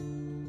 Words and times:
you 0.00 0.39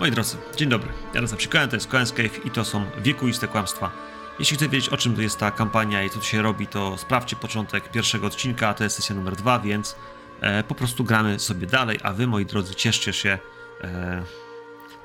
Moi 0.00 0.10
drodzy, 0.10 0.36
dzień 0.56 0.68
dobry. 0.68 0.88
Ja 1.14 1.20
nazywam 1.20 1.40
się 1.40 1.48
Koen, 1.48 1.68
to 1.68 1.76
jest 1.76 1.88
Koen's 1.88 2.12
Cave 2.12 2.46
i 2.46 2.50
to 2.50 2.64
są 2.64 2.84
wiekuiste 2.98 3.48
kłamstwa. 3.48 3.90
Jeśli 4.38 4.56
chcecie 4.56 4.70
wiedzieć, 4.70 4.88
o 4.88 4.96
czym 4.96 5.14
to 5.14 5.22
jest 5.22 5.38
ta 5.38 5.50
kampania 5.50 6.04
i 6.04 6.10
co 6.10 6.18
tu 6.18 6.24
się 6.24 6.42
robi, 6.42 6.66
to 6.66 6.98
sprawdźcie 6.98 7.36
początek 7.36 7.88
pierwszego 7.88 8.26
odcinka, 8.26 8.68
a 8.68 8.74
to 8.74 8.84
jest 8.84 8.96
sesja 8.96 9.16
numer 9.16 9.36
dwa, 9.36 9.58
więc 9.58 9.96
e, 10.40 10.62
po 10.62 10.74
prostu 10.74 11.04
gramy 11.04 11.38
sobie 11.38 11.66
dalej, 11.66 11.98
a 12.02 12.12
wy, 12.12 12.26
moi 12.26 12.46
drodzy, 12.46 12.74
cieszcie 12.74 13.12
się 13.12 13.38
e, 13.80 14.22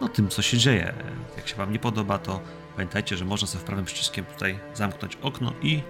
no, 0.02 0.10
tym, 0.10 0.30
co 0.30 0.42
się 0.42 0.58
dzieje. 0.58 0.94
Jak 1.38 1.48
się 1.48 1.56
wam 1.56 1.72
nie 1.72 1.80
podoba, 1.80 2.18
to 2.18 2.42
pamiętajcie, 2.76 3.18
że 3.18 3.26
można 3.26 3.48
sobie 3.48 3.66
prawym 3.66 3.86
przyciskiem 3.86 4.26
tutaj 4.26 4.60
zamknąć 4.74 5.18
okno 5.22 5.54
i 5.62 5.82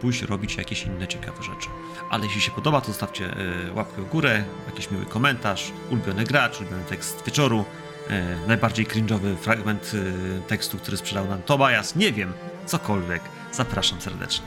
pójść 0.00 0.22
robić 0.22 0.56
jakieś 0.56 0.82
inne 0.82 1.08
ciekawe 1.08 1.42
rzeczy. 1.42 1.68
Ale 2.10 2.24
jeśli 2.24 2.40
się 2.40 2.50
podoba, 2.50 2.80
to 2.80 2.86
zostawcie 2.86 3.36
e, 3.36 3.72
łapkę 3.72 4.02
w 4.02 4.08
górę, 4.08 4.44
jakiś 4.66 4.90
miły 4.90 5.06
komentarz, 5.06 5.72
ulubiony 5.90 6.24
gracz, 6.24 6.60
ulubiony 6.60 6.84
tekst 6.84 7.22
wieczoru, 7.26 7.64
e, 8.08 8.46
najbardziej 8.46 8.86
cringe'owy 8.86 9.36
fragment 9.36 9.92
e, 9.94 10.40
tekstu, 10.40 10.78
który 10.78 10.96
sprzedał 10.96 11.28
nam 11.28 11.42
Tobias, 11.42 11.96
nie 11.96 12.12
wiem, 12.12 12.32
cokolwiek. 12.66 13.22
Zapraszam 13.52 14.00
serdecznie. 14.00 14.46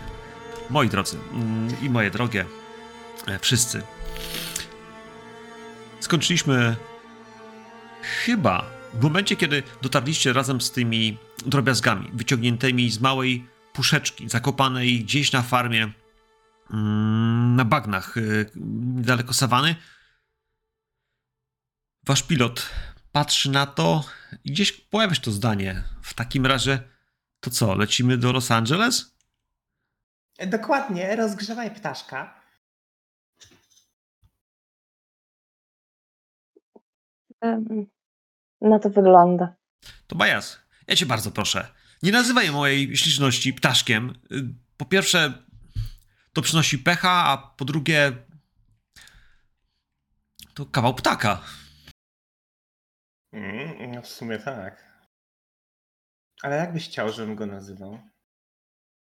Moi 0.70 0.90
drodzy 0.90 1.18
mm, 1.34 1.82
i 1.82 1.90
moje 1.90 2.12
drogie, 2.12 2.46
e, 3.28 3.40
wszyscy. 3.40 3.84
Skończyliśmy 6.00 6.76
chyba 8.02 8.66
w 8.94 9.04
momencie, 9.04 9.36
kiedy 9.36 9.64
dotarliście 9.82 10.34
razem 10.34 10.62
z 10.62 10.72
tymi 10.72 11.18
drobiazgami 11.46 12.12
wyciągniętymi 12.14 12.90
z 12.90 13.00
małej 13.00 13.48
puszeczki, 13.74 14.30
zakopanej 14.30 15.00
gdzieś 15.00 15.32
na 15.32 15.42
farmie 15.42 15.92
mm, 16.72 17.56
na 17.56 17.66
bagnach 17.66 18.16
niedaleko 18.96 19.34
sawany. 19.34 19.76
Wasz 22.06 22.24
pilot 22.24 22.70
patrzy 23.12 23.52
na 23.52 23.66
to 23.66 24.04
i 24.44 24.52
gdzieś 24.52 24.72
pojawia 24.72 25.16
się 25.16 25.22
to 25.22 25.32
zdanie. 25.32 25.84
W 26.02 26.14
takim 26.14 26.46
razie, 26.46 26.80
to 27.40 27.50
co, 27.50 27.76
lecimy 27.76 28.18
do 28.18 28.32
Los 28.32 28.52
Angeles? 28.52 29.18
Dokładnie, 30.48 31.16
rozgrzewaj 31.16 31.76
ptaszka. 31.76 32.42
Na 38.62 38.80
to 38.80 38.90
wygląda. 38.90 39.56
To 40.08 40.16
Bajas, 40.16 40.60
ja 40.88 40.96
cię 40.96 41.06
bardzo 41.06 41.32
proszę. 41.32 41.68
Nie 42.04 42.12
nazywaj 42.12 42.52
mojej 42.52 42.98
śliczności 42.98 43.54
ptaszkiem. 43.54 44.14
Po 44.78 44.86
pierwsze, 44.86 45.34
to 46.34 46.42
przynosi 46.42 46.80
pecha, 46.80 47.26
a 47.26 47.38
po 47.38 47.66
drugie, 47.66 48.18
to 50.54 50.66
kawał 50.66 50.94
ptaka. 50.94 51.42
Mm, 53.38 53.92
no 53.92 54.02
w 54.02 54.08
sumie 54.08 54.40
tak. 54.40 54.88
Ale 56.42 56.56
jak 56.56 56.74
byś 56.74 56.90
chciał, 56.90 57.12
żebym 57.12 57.36
go 57.36 57.46
nazywał? 57.46 58.00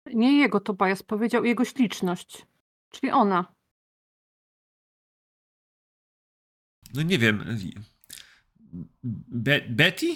Nie 0.05 0.39
jego 0.39 0.59
Tobias 0.59 1.03
powiedział, 1.03 1.45
jego 1.45 1.65
śliczność. 1.65 2.45
Czyli 2.91 3.11
ona. 3.11 3.55
No 6.93 7.01
nie 7.01 7.17
wiem. 7.17 7.57
Be 9.03 9.61
Betty? 9.61 10.15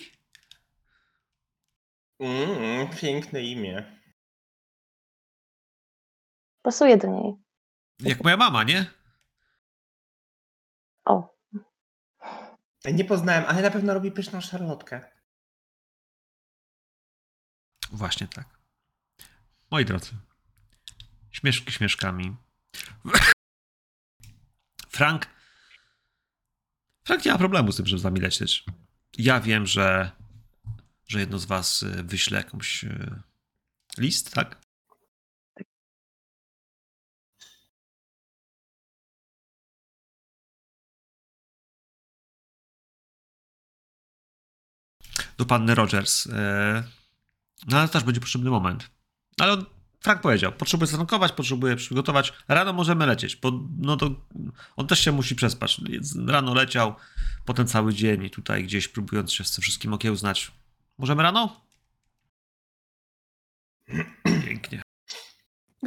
Mm, 2.20 2.90
piękne 2.90 3.44
imię. 3.44 4.00
Pasuje 6.62 6.98
do 6.98 7.08
niej. 7.08 7.34
Jak 8.00 8.24
moja 8.24 8.38
mama, 8.38 8.64
nie? 8.64 8.86
O, 11.06 11.39
Nie 12.94 13.06
poznałem, 13.06 13.44
ale 13.48 13.62
na 13.62 13.72
pewno 13.72 13.94
robi 13.94 14.12
pyszną 14.12 14.42
szarlotkę. 14.42 15.02
Właśnie 17.92 18.28
tak. 18.28 18.60
Moi 19.72 19.86
drodzy. 19.86 20.12
Śmieszki 21.32 21.72
śmieszkami. 21.72 22.36
Frank. 24.90 25.28
Frank 27.04 27.26
nie 27.26 27.32
ma 27.32 27.38
problemu 27.38 27.72
z 27.72 27.78
tym, 27.78 27.86
żeby 27.86 28.00
z 28.00 28.04
wami 28.04 28.20
lecieć. 28.20 28.66
Ja 29.18 29.40
wiem, 29.40 29.66
że, 29.66 30.12
że 31.08 31.20
jedno 31.20 31.40
z 31.40 31.46
was 31.46 31.84
y, 31.84 32.04
wyśle 32.04 32.38
jakąś 32.38 32.84
y, 32.84 33.22
list, 33.98 34.34
tak? 34.34 34.59
Do 45.40 45.46
panny 45.46 45.76
Rogers. 45.76 46.28
E, 46.28 46.84
No 47.68 47.80
ale 47.80 47.90
też 47.90 48.04
będzie 48.04 48.22
potrzebny 48.22 48.50
moment. 48.50 48.90
Ale 49.40 49.54
on, 49.54 49.66
Frank 50.02 50.22
powiedział, 50.22 50.52
potrzebuję 50.52 50.88
zatankować, 50.88 51.32
potrzebuję 51.32 51.76
przygotować. 51.76 52.34
Rano 52.48 52.74
możemy 52.74 53.06
lecieć, 53.06 53.36
bo 53.36 53.52
no 53.78 53.98
to 53.98 54.10
on 54.76 54.88
też 54.88 55.00
się 55.00 55.12
musi 55.12 55.36
przespać. 55.36 55.82
Rano 56.28 56.54
leciał, 56.54 56.96
potem 57.46 57.68
cały 57.68 57.94
dzień 57.94 58.24
i 58.24 58.30
tutaj 58.30 58.64
gdzieś 58.64 58.88
próbując 58.88 59.34
się 59.34 59.44
z 59.44 59.52
tym 59.52 59.62
wszystkim 59.62 59.94
okiełznać. 59.94 60.52
Możemy 60.98 61.24
rano? 61.24 61.62
Pięknie. 64.46 64.82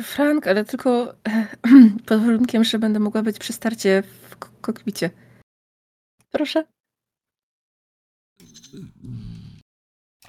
Frank, 0.02 0.46
ale 0.46 0.64
tylko 0.64 1.14
pod 2.06 2.20
warunkiem, 2.20 2.64
że 2.64 2.78
będę 2.78 3.00
mogła 3.00 3.22
być 3.22 3.38
przy 3.38 3.52
starcie 3.52 4.02
w 4.30 4.36
kokpicie. 4.36 5.10
Proszę. 6.30 6.64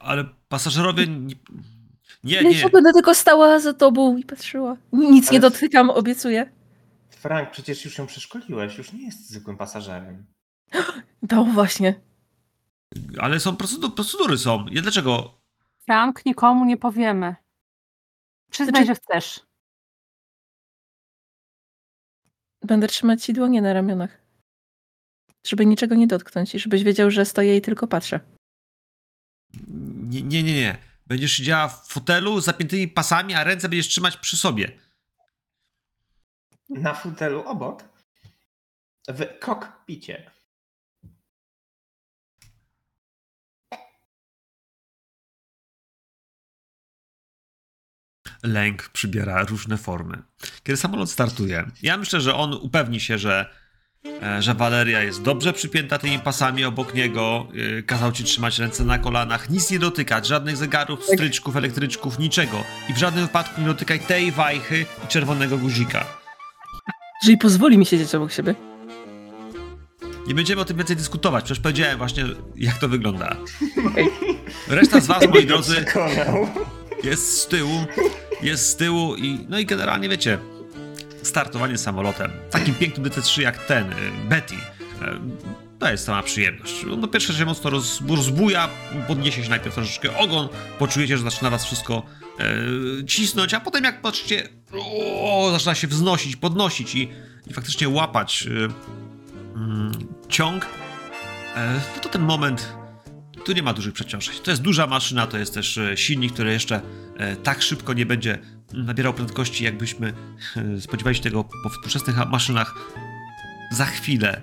Ale 0.04 0.26
pasażerowie 0.48 1.08
nie, 1.08 1.36
nie, 2.24 2.42
Nie, 2.44 2.64
nie. 2.64 2.70
będę 2.70 2.94
tylko 2.94 3.16
stała 3.16 3.60
za 3.60 3.74
tobą 3.74 4.18
i 4.18 4.24
patrzyła. 4.24 4.78
Nic 4.94 5.32
nie 5.32 5.40
Ale- 5.40 5.50
dotykam, 5.50 5.90
obiecuję. 5.90 6.52
Frank, 7.10 7.52
przecież 7.52 7.86
już 7.86 7.98
ją 7.98 8.08
przeszkoliłeś, 8.08 8.78
już 8.78 8.94
nie 8.94 9.06
jest 9.06 9.30
zwykłym 9.30 9.58
pasażerem. 9.58 10.26
No 11.32 11.46
właśnie. 11.46 12.02
Ale 13.20 13.40
są 13.40 13.56
procedury, 13.56 13.94
procedury 13.96 14.38
są. 14.38 14.66
Ja 14.72 14.82
dlaczego? 14.82 15.42
Frank, 15.86 16.26
nikomu 16.26 16.66
nie 16.66 16.78
powiemy. 16.78 17.36
Przyznaj, 18.52 18.86
Znaczy- 18.86 18.88
że 18.88 18.96
chcesz. 18.96 19.40
Będę 22.62 22.88
trzymać 22.88 23.24
ci 23.24 23.34
dłonie 23.34 23.62
na 23.62 23.74
ramionach. 23.74 24.22
Żeby 25.48 25.66
niczego 25.66 25.96
nie 25.96 26.08
dotknąć 26.08 26.56
i 26.56 26.60
żebyś 26.60 26.84
wiedział, 26.84 27.12
że 27.12 27.26
stoję 27.26 27.58
i 27.58 27.62
tylko 27.62 27.88
patrzę. 27.88 28.20
Nie, 30.14 30.22
nie, 30.22 30.44
nie, 30.44 30.54
nie. 30.54 30.78
Będziesz 31.08 31.32
siedziała 31.32 31.68
w 31.68 31.88
fotelu 31.88 32.42
z 32.42 32.46
zapiętymi 32.46 32.88
pasami, 32.88 33.34
a 33.34 33.44
ręce 33.44 33.70
będziesz 33.70 33.88
trzymać 33.88 34.18
przy 34.18 34.38
sobie. 34.38 34.72
Na 36.70 36.94
fotelu 36.94 37.44
obok. 37.48 37.84
W 39.08 39.40
kokpicie. 39.40 40.32
lęk 48.44 48.90
przybiera 48.90 49.44
różne 49.44 49.78
formy. 49.78 50.22
Kiedy 50.64 50.78
samolot 50.78 51.12
startuje, 51.12 51.72
ja 51.82 51.98
myślę, 51.98 52.22
że 52.22 52.36
on 52.36 52.54
upewni 52.54 53.00
się, 53.00 53.18
że 53.18 53.63
że 54.40 54.54
Waleria 54.54 55.04
jest 55.04 55.22
dobrze 55.22 55.54
przypięta 55.54 55.98
tymi 55.98 56.20
pasami 56.20 56.66
obok 56.66 56.94
niego, 56.94 57.48
e, 57.80 57.84
kazał 57.84 58.12
ci 58.12 58.24
trzymać 58.24 58.60
ręce 58.60 58.86
na 58.86 58.98
kolanach, 58.98 59.50
nic 59.50 59.72
nie 59.72 59.80
dotykać, 59.80 60.28
żadnych 60.28 60.58
zegarów, 60.58 61.06
stryczków, 61.06 61.56
elektryczków, 61.56 62.20
niczego. 62.20 62.64
I 62.90 62.94
w 62.94 62.98
żadnym 62.98 63.26
wypadku 63.26 63.62
nie 63.62 63.68
dotykaj 63.68 64.00
tej 64.00 64.32
wajchy 64.32 64.86
i 65.06 65.08
czerwonego 65.08 65.58
guzika. 65.58 66.06
Jeżeli 67.24 67.38
pozwoli 67.38 67.78
mi 67.78 67.86
siedzieć 67.86 68.16
obok 68.16 68.32
siebie. 68.32 68.56
Nie 70.28 70.36
będziemy 70.36 70.62
o 70.62 70.66
tym 70.66 70.78
więcej 70.78 70.96
dyskutować, 70.96 71.44
przecież 71.44 71.64
powiedziałem 71.64 71.98
właśnie, 71.98 72.26
jak 72.56 72.78
to 72.78 72.90
wygląda. 72.90 73.36
Reszta 74.68 75.00
z 75.00 75.08
was, 75.08 75.28
moi 75.30 75.46
drodzy, 75.46 75.86
jest 77.04 77.42
z 77.42 77.48
tyłu, 77.48 77.86
jest 78.42 78.70
z 78.70 78.76
tyłu 78.76 79.16
i 79.16 79.46
no 79.50 79.60
i 79.60 79.66
generalnie 79.66 80.10
wiecie, 80.10 80.38
startowanie 81.24 81.78
samolotem, 81.78 82.32
takim 82.52 82.76
pięknym 82.76 83.06
DC-3 83.06 83.42
jak 83.42 83.66
ten, 83.66 83.92
y, 83.92 83.96
Betty, 84.30 84.56
y, 84.56 84.60
to 85.80 85.92
jest 85.92 86.06
sama 86.06 86.24
przyjemność. 86.24 86.86
No 86.98 87.08
pierwsze 87.08 87.34
się 87.34 87.46
mocno 87.46 87.70
roz, 87.70 88.02
rozbuja, 88.10 88.70
podniesie 89.08 89.44
się 89.44 89.50
najpierw 89.50 89.76
troszeczkę 89.76 90.18
ogon, 90.18 90.48
poczujecie, 90.80 91.18
że 91.18 91.24
zaczyna 91.24 91.50
was 91.50 91.66
wszystko 91.66 92.04
e, 92.40 93.06
cisnąć, 93.06 93.54
a 93.54 93.60
potem 93.60 93.84
jak 93.84 94.02
patrzycie, 94.02 94.50
o, 94.72 95.50
zaczyna 95.52 95.76
się 95.76 95.88
wznosić, 95.88 96.36
podnosić 96.36 96.96
i, 96.96 97.10
i 97.48 97.54
faktycznie 97.54 97.90
łapać 97.90 98.48
y, 98.48 98.70
mm, 99.56 99.92
ciąg, 100.30 100.66
e, 101.56 101.82
no 101.96 102.02
to 102.02 102.10
ten 102.10 102.22
moment 102.22 102.74
tu 103.46 103.52
nie 103.52 103.64
ma 103.64 103.74
dużych 103.74 103.94
przeciążeń. 103.94 104.36
To 104.44 104.52
jest 104.52 104.64
duża 104.64 104.88
maszyna, 104.88 105.28
to 105.28 105.38
jest 105.38 105.54
też 105.54 105.78
e, 105.78 105.98
silnik, 105.98 106.34
który 106.34 106.52
jeszcze 106.52 106.82
e, 107.18 107.36
tak 107.36 107.62
szybko 107.62 107.94
nie 107.94 108.06
będzie 108.06 108.40
nabierał 108.74 109.14
prędkości, 109.14 109.64
jakbyśmy 109.64 110.14
e, 110.56 110.82
spodziewali 110.82 111.16
się 111.16 111.24
tego 111.24 111.44
po 111.64 111.70
współczesnych 111.70 112.18
maszynach. 112.30 112.76
Za 113.72 113.86
chwilę 113.86 114.42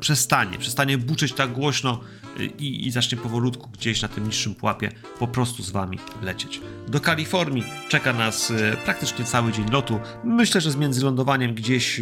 przestanie, 0.00 0.58
przestanie 0.58 0.98
buczeć 0.98 1.32
tak 1.32 1.52
głośno 1.52 2.00
e, 2.40 2.44
i, 2.44 2.86
i 2.86 2.90
zacznie 2.90 3.18
powolutku 3.18 3.70
gdzieś 3.70 4.02
na 4.02 4.08
tym 4.08 4.26
niższym 4.26 4.54
pułapie 4.54 4.92
po 5.18 5.28
prostu 5.28 5.62
z 5.62 5.70
wami 5.70 5.98
lecieć. 6.22 6.60
Do 6.88 7.00
Kalifornii 7.00 7.64
czeka 7.88 8.12
nas 8.12 8.50
e, 8.50 8.76
praktycznie 8.84 9.24
cały 9.24 9.52
dzień 9.52 9.70
lotu. 9.70 10.00
Myślę, 10.24 10.60
że 10.60 10.70
z 10.70 10.76
międzylądowaniem 10.76 11.54
gdzieś 11.54 12.00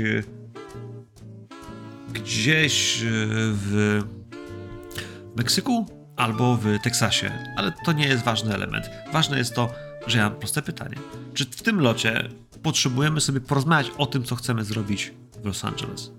gdzieś 2.12 2.98
w 3.52 4.00
Meksyku 5.36 5.86
albo 6.16 6.56
w 6.56 6.78
Teksasie, 6.82 7.32
ale 7.56 7.72
to 7.84 7.92
nie 7.92 8.06
jest 8.06 8.24
ważny 8.24 8.54
element. 8.54 8.90
Ważne 9.12 9.38
jest 9.38 9.54
to, 9.54 9.74
że 10.06 10.18
ja 10.18 10.30
mam 10.30 10.38
proste 10.38 10.62
pytanie. 10.62 10.96
Czy 11.34 11.44
w 11.44 11.62
tym 11.62 11.80
locie 11.80 12.28
potrzebujemy 12.62 13.20
sobie 13.20 13.40
porozmawiać 13.40 13.92
o 13.98 14.06
tym, 14.06 14.24
co 14.24 14.36
chcemy 14.36 14.64
zrobić 14.64 15.12
w 15.42 15.46
Los 15.46 15.64
Angeles? 15.64 16.12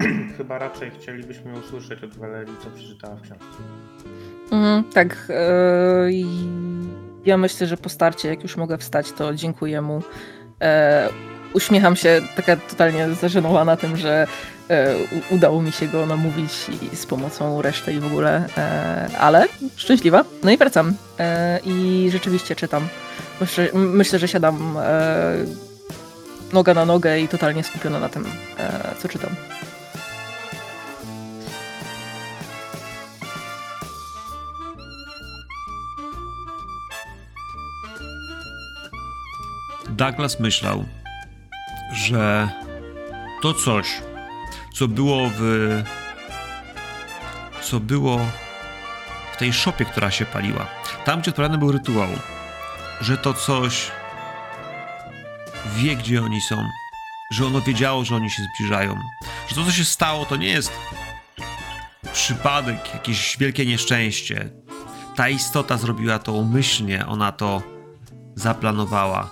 Mm, 0.00 0.32
Chyba 0.36 0.58
raczej 0.58 0.90
chcielibyśmy 0.90 1.58
usłyszeć 1.58 2.04
od 2.04 2.16
Walerii, 2.16 2.54
co 2.64 2.70
przeczytała 2.70 3.16
w 3.16 3.22
książce. 3.22 3.46
Mhm, 4.50 4.84
tak. 4.84 5.32
i 6.10 6.26
ja 7.24 7.36
myślę, 7.38 7.66
że 7.66 7.76
po 7.76 7.88
starcie, 7.88 8.28
jak 8.28 8.42
już 8.42 8.56
mogę 8.56 8.78
wstać, 8.78 9.12
to 9.12 9.34
dziękuję 9.34 9.82
mu. 9.82 10.02
E, 10.60 11.08
uśmiecham 11.52 11.96
się, 11.96 12.20
taka 12.36 12.56
totalnie 12.56 13.08
zażenowana 13.14 13.76
tym, 13.76 13.96
że 13.96 14.26
e, 14.70 14.94
udało 15.30 15.62
mi 15.62 15.72
się 15.72 15.88
go 15.88 16.06
namówić 16.06 16.52
i 16.92 16.96
z 16.96 17.06
pomocą 17.06 17.62
reszty 17.62 17.92
i 17.92 18.00
w 18.00 18.06
ogóle, 18.06 18.44
e, 18.58 19.08
ale 19.18 19.46
szczęśliwa. 19.76 20.24
No 20.44 20.50
i 20.50 20.56
wracam. 20.56 20.94
E, 21.18 21.60
I 21.64 22.08
rzeczywiście 22.12 22.56
czytam. 22.56 22.88
Myślę, 23.40 23.68
myślę 23.74 24.18
że 24.18 24.28
siadam 24.28 24.76
e, 24.82 25.32
noga 26.52 26.74
na 26.74 26.84
nogę 26.84 27.20
i 27.20 27.28
totalnie 27.28 27.64
skupiona 27.64 28.00
na 28.00 28.08
tym, 28.08 28.26
e, 28.58 28.94
co 28.98 29.08
czytam. 29.08 29.30
Douglas 39.98 40.40
myślał, 40.40 40.84
że 42.08 42.48
to 43.42 43.54
coś, 43.54 43.86
co 44.74 44.88
było 44.88 45.30
w. 45.38 45.42
co 47.62 47.80
było 47.80 48.20
w 49.32 49.36
tej 49.36 49.52
szopie, 49.52 49.84
która 49.84 50.10
się 50.10 50.24
paliła, 50.24 50.66
tam 51.04 51.20
gdzie 51.20 51.30
odprawiany 51.30 51.58
był 51.58 51.72
rytuał, 51.72 52.08
że 53.00 53.16
to 53.16 53.34
coś 53.34 53.90
wie, 55.76 55.96
gdzie 55.96 56.22
oni 56.22 56.40
są, 56.40 56.56
że 57.32 57.46
ono 57.46 57.60
wiedziało, 57.60 58.04
że 58.04 58.16
oni 58.16 58.30
się 58.30 58.42
zbliżają, 58.42 58.96
że 59.48 59.54
to, 59.54 59.64
co 59.64 59.72
się 59.72 59.84
stało, 59.84 60.24
to 60.26 60.36
nie 60.36 60.48
jest 60.48 60.72
przypadek, 62.12 62.94
jakieś 62.94 63.36
wielkie 63.38 63.66
nieszczęście. 63.66 64.50
Ta 65.16 65.28
istota 65.28 65.76
zrobiła 65.76 66.18
to 66.18 66.32
umyślnie, 66.32 67.06
ona 67.06 67.32
to 67.32 67.62
zaplanowała. 68.34 69.30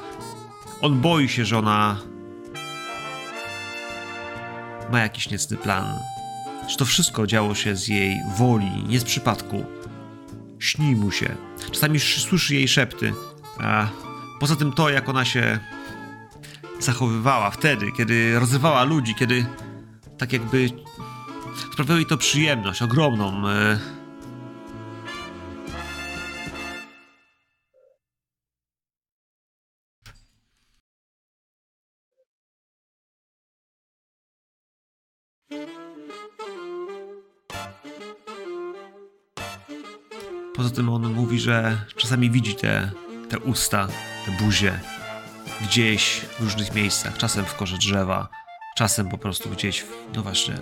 On 0.80 1.00
boi 1.00 1.28
się, 1.28 1.44
że 1.44 1.58
ona 1.58 1.96
ma 4.92 5.00
jakiś 5.00 5.30
niecny 5.30 5.56
plan. 5.56 5.98
Że 6.68 6.76
to 6.76 6.84
wszystko 6.84 7.26
działo 7.26 7.54
się 7.54 7.76
z 7.76 7.88
jej 7.88 8.20
woli, 8.36 8.84
nie 8.88 9.00
z 9.00 9.04
przypadku. 9.04 9.64
Śni 10.58 10.96
mu 10.96 11.10
się. 11.10 11.34
Czasami 11.72 11.96
sz- 11.96 12.28
słyszy 12.28 12.54
jej 12.54 12.68
szepty. 12.68 13.12
A 13.60 13.86
poza 14.40 14.56
tym 14.56 14.72
to, 14.72 14.90
jak 14.90 15.08
ona 15.08 15.24
się 15.24 15.58
zachowywała 16.80 17.50
wtedy, 17.50 17.86
kiedy 17.96 18.38
rozrywała 18.38 18.84
ludzi, 18.84 19.14
kiedy 19.14 19.46
tak 20.18 20.32
jakby 20.32 20.70
sprawiało 21.72 21.96
jej 21.96 22.06
to 22.06 22.16
przyjemność 22.16 22.82
ogromną. 22.82 23.48
E, 23.48 23.78
że 41.46 41.78
czasami 41.96 42.30
widzi 42.30 42.54
te, 42.54 42.90
te 43.28 43.38
usta, 43.38 43.88
te 44.26 44.44
buzie 44.44 44.80
gdzieś 45.62 46.20
w 46.38 46.40
różnych 46.40 46.74
miejscach. 46.74 47.16
Czasem 47.16 47.44
w 47.44 47.54
korze 47.54 47.78
drzewa, 47.78 48.28
czasem 48.76 49.08
po 49.08 49.18
prostu 49.18 49.50
gdzieś, 49.50 49.80
w, 49.80 49.88
no 50.14 50.22
właśnie, 50.22 50.54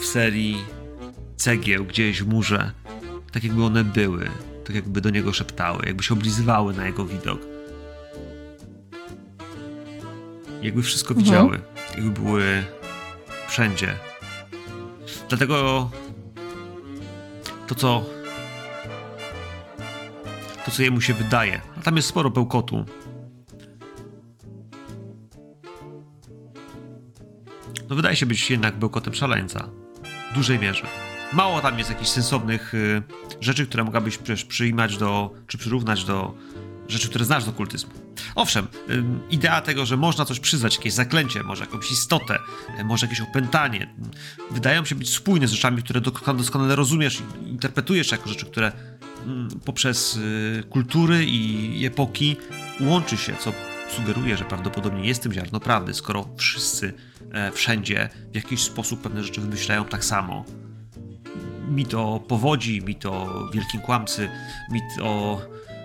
w 0.00 0.04
serii 0.04 0.64
cegieł, 1.36 1.84
gdzieś 1.84 2.22
w 2.22 2.26
murze. 2.26 2.72
Tak 3.32 3.44
jakby 3.44 3.64
one 3.64 3.84
były, 3.84 4.30
tak 4.64 4.76
jakby 4.76 5.00
do 5.00 5.10
niego 5.10 5.32
szeptały, 5.32 5.86
jakby 5.86 6.02
się 6.02 6.14
oblizywały 6.14 6.74
na 6.74 6.86
jego 6.86 7.04
widok. 7.04 7.40
Jakby 10.62 10.82
wszystko 10.82 11.14
Mhm. 11.14 11.24
widziały, 11.24 11.60
jakby 11.94 12.10
były 12.10 12.64
wszędzie. 13.48 13.94
Dlatego 15.28 15.90
to, 17.66 17.74
co 17.74 18.04
co 20.72 20.82
jemu 20.82 21.00
się 21.00 21.14
wydaje. 21.14 21.60
A 21.78 21.80
tam 21.80 21.96
jest 21.96 22.08
sporo 22.08 22.30
bełkotu. 22.30 22.84
No 27.90 27.96
wydaje 27.96 28.16
się 28.16 28.26
być 28.26 28.50
jednak 28.50 28.78
bełkotem 28.78 29.14
szaleńca. 29.14 29.68
W 30.30 30.34
dużej 30.34 30.58
mierze. 30.58 30.86
Mało 31.32 31.60
tam 31.60 31.78
jest 31.78 31.90
jakichś 31.90 32.10
sensownych 32.10 32.74
y, 32.74 33.02
rzeczy, 33.40 33.66
które 33.66 33.84
mogłabyś 33.84 34.18
przecież 34.18 34.44
przyjmać 34.44 34.96
do, 34.96 35.34
czy 35.46 35.58
przyrównać 35.58 36.04
do 36.04 36.34
rzeczy, 36.88 37.08
które 37.08 37.24
znasz 37.24 37.44
z 37.44 37.48
okultyzmu. 37.48 37.90
Owszem, 38.34 38.66
y, 38.90 39.04
idea 39.30 39.60
tego, 39.60 39.86
że 39.86 39.96
można 39.96 40.24
coś 40.24 40.40
przyznać, 40.40 40.76
jakieś 40.76 40.92
zaklęcie, 40.92 41.42
może 41.42 41.64
jakąś 41.64 41.90
istotę, 41.90 42.38
y, 42.80 42.84
może 42.84 43.06
jakieś 43.06 43.20
opętanie, 43.20 43.94
y, 44.50 44.54
wydają 44.54 44.84
się 44.84 44.94
być 44.94 45.14
spójne 45.14 45.48
z 45.48 45.52
rzeczami, 45.52 45.82
które 45.82 46.00
doskonale 46.36 46.76
rozumiesz 46.76 47.22
i 47.44 47.48
interpretujesz 47.48 48.12
jako 48.12 48.28
rzeczy, 48.28 48.46
które 48.46 48.72
poprzez 49.64 50.16
y, 50.16 50.64
kultury 50.70 51.24
i 51.24 51.86
epoki 51.86 52.36
łączy 52.80 53.16
się, 53.16 53.36
co 53.36 53.52
sugeruje, 53.96 54.36
że 54.36 54.44
prawdopodobnie 54.44 55.08
jest 55.08 55.22
tym 55.22 55.32
ziarno 55.32 55.60
prawdy, 55.60 55.94
skoro 55.94 56.28
wszyscy 56.36 56.92
e, 57.32 57.52
wszędzie 57.52 58.08
w 58.32 58.34
jakiś 58.34 58.60
sposób 58.60 59.00
pewne 59.02 59.24
rzeczy 59.24 59.40
wymyślają 59.40 59.84
tak 59.84 60.04
samo. 60.04 60.44
Mit 61.68 61.94
o 61.94 62.20
powodzi, 62.28 62.82
mit 62.82 63.06
o 63.06 63.48
wielkim 63.52 63.80
kłamcy, 63.80 64.28
mit 64.70 64.84
o 65.02 65.40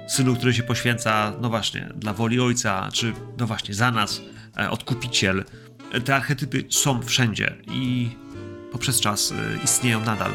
synu, 0.08 0.36
który 0.36 0.54
się 0.54 0.64
poświęca, 0.64 1.34
no 1.42 1.50
właśnie, 1.50 1.90
dla 1.96 2.14
woli 2.14 2.40
ojca, 2.40 2.90
czy 2.94 3.14
no 3.38 3.48
właśnie, 3.48 3.74
za 3.74 3.92
nas, 3.92 4.22
e, 4.58 4.70
odkupiciel. 4.70 5.44
E, 5.92 6.02
Te 6.02 6.16
archetypy 6.16 6.66
są 6.70 7.02
wszędzie 7.02 7.56
i 7.72 8.10
poprzez 8.72 9.00
czas 9.00 9.34
istnieją 9.64 10.06
nadal. 10.06 10.32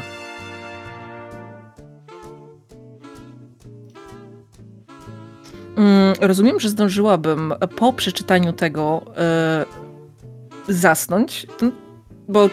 Rozumiem, 6.21 6.59
że 6.59 6.69
zdążyłabym 6.69 7.53
po 7.75 7.93
przeczytaniu 7.93 8.53
tego 8.53 9.01
e, 9.17 9.65
zasnąć, 10.67 11.47
bo 12.27 12.49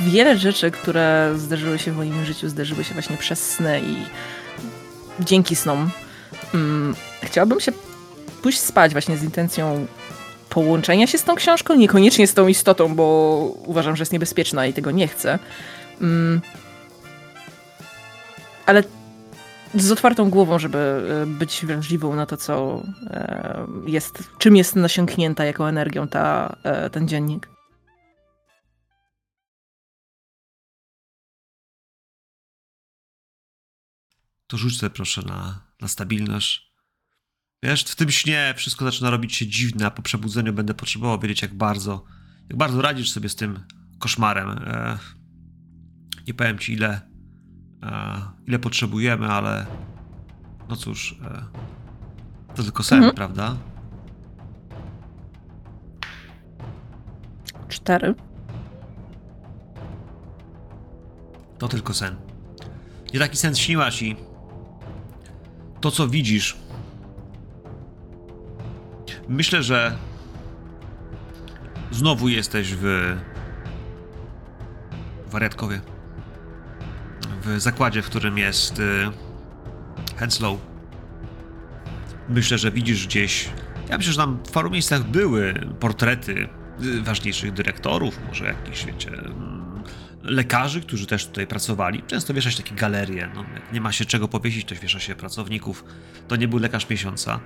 wiele 0.00 0.38
rzeczy, 0.38 0.70
które 0.70 1.32
zdarzyły 1.36 1.78
się 1.78 1.92
w 1.92 1.96
moim 1.96 2.24
życiu, 2.24 2.48
zdarzyły 2.48 2.84
się 2.84 2.94
właśnie 2.94 3.16
przez 3.16 3.50
sny 3.50 3.80
i 3.80 3.96
dzięki 5.24 5.56
snom. 5.56 5.90
Mm, 6.54 6.94
chciałabym 7.22 7.60
się 7.60 7.72
pójść 8.42 8.60
spać 8.60 8.92
właśnie 8.92 9.16
z 9.16 9.22
intencją 9.22 9.86
połączenia 10.48 11.06
się 11.06 11.18
z 11.18 11.24
tą 11.24 11.34
książką, 11.34 11.74
niekoniecznie 11.74 12.26
z 12.26 12.34
tą 12.34 12.48
istotą, 12.48 12.94
bo 12.94 13.04
uważam, 13.66 13.96
że 13.96 14.02
jest 14.02 14.12
niebezpieczna 14.12 14.66
i 14.66 14.72
tego 14.72 14.90
nie 14.90 15.08
chcę. 15.08 15.38
Mm, 16.00 16.40
ale 18.66 18.82
z 19.74 19.90
otwartą 19.90 20.30
głową, 20.30 20.58
żeby 20.58 20.78
e, 20.78 21.26
być 21.26 21.66
wrażliwą 21.66 22.16
na 22.16 22.26
to, 22.26 22.36
co 22.36 22.82
e, 23.06 23.66
jest, 23.86 24.30
czym 24.38 24.56
jest 24.56 24.76
nasiąknięta 24.76 25.44
jako 25.44 25.68
energią 25.68 26.08
ta, 26.08 26.56
e, 26.62 26.90
ten 26.90 27.08
dziennik. 27.08 27.50
To 34.46 34.56
rzuć 34.56 34.78
sobie 34.78 34.90
proszę 34.90 35.22
na, 35.22 35.64
na 35.80 35.88
stabilność. 35.88 36.70
Wiesz, 37.62 37.84
w 37.84 37.96
tym 37.96 38.10
śnie 38.10 38.54
wszystko 38.56 38.84
zaczyna 38.84 39.10
robić 39.10 39.36
się 39.36 39.46
dziwne, 39.46 39.86
a 39.86 39.90
po 39.90 40.02
przebudzeniu 40.02 40.52
będę 40.52 40.74
potrzebował 40.74 41.18
wiedzieć, 41.18 41.42
jak 41.42 41.54
bardzo, 41.54 42.04
jak 42.48 42.58
bardzo 42.58 42.82
radzisz 42.82 43.10
sobie 43.10 43.28
z 43.28 43.36
tym 43.36 43.64
koszmarem. 43.98 44.60
Nie 46.26 46.34
powiem 46.34 46.58
ci, 46.58 46.72
ile, 46.72 47.09
ile 48.46 48.58
potrzebujemy, 48.58 49.26
ale 49.28 49.66
no 50.68 50.76
cóż, 50.76 51.20
e, 51.24 51.44
to 52.54 52.62
tylko 52.62 52.82
sen, 52.82 52.98
Mhm. 52.98 53.14
prawda? 53.14 53.56
Cztery. 57.68 58.14
To 61.58 61.68
tylko 61.68 61.94
sen. 61.94 62.16
Nie 63.14 63.20
taki 63.20 63.36
sen 63.36 63.54
śniłaś 63.54 64.02
i 64.02 64.16
to, 65.80 65.90
co 65.90 66.08
widzisz. 66.08 66.56
Myślę, 69.28 69.62
że 69.62 69.96
znowu 71.90 72.28
jesteś 72.28 72.74
w 72.74 73.16
wariatkowie. 75.30 75.80
W 77.44 77.60
zakładzie, 77.60 78.02
w 78.02 78.06
którym 78.06 78.38
jest 78.38 78.78
y, 78.78 79.10
Henslow. 80.16 80.58
Myślę, 82.28 82.58
że 82.58 82.70
widzisz 82.70 83.06
gdzieś. 83.06 83.48
Ja 83.88 83.98
myślę, 83.98 84.12
że 84.12 84.18
tam 84.18 84.38
w 84.46 84.50
paru 84.50 84.70
miejscach 84.70 85.04
były 85.04 85.54
portrety 85.80 86.48
y, 86.82 87.02
ważniejszych 87.02 87.52
dyrektorów, 87.52 88.18
może 88.28 88.44
jakichś, 88.44 88.84
wiecie, 88.84 89.08
mm, 89.08 89.82
lekarzy, 90.22 90.80
którzy 90.80 91.06
też 91.06 91.26
tutaj 91.26 91.46
pracowali. 91.46 92.02
Często 92.02 92.34
wiesza 92.34 92.50
się 92.50 92.62
takie 92.62 92.74
galerie. 92.74 93.30
No, 93.34 93.44
jak 93.54 93.72
nie 93.72 93.80
ma 93.80 93.92
się 93.92 94.04
czego 94.04 94.28
powiesić, 94.28 94.68
to 94.68 94.74
wiesza 94.74 95.00
się 95.00 95.14
pracowników. 95.14 95.84
To 96.28 96.36
nie 96.36 96.48
był 96.48 96.58
lekarz 96.58 96.88
miesiąca. 96.88 97.40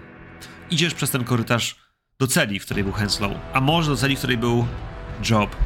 Idziesz 0.71 0.95
przez 0.95 1.11
ten 1.11 1.25
korytarz 1.25 1.77
do 2.19 2.27
celi, 2.27 2.61
w 2.61 2.65
której 2.65 2.85
był 2.85 2.93
Henslow, 2.93 3.33
a 3.53 3.61
może 3.61 3.91
do 3.91 3.97
celi, 3.97 4.17
w 4.17 4.19
której 4.19 4.39
był 4.39 4.67
Job. 5.31 5.57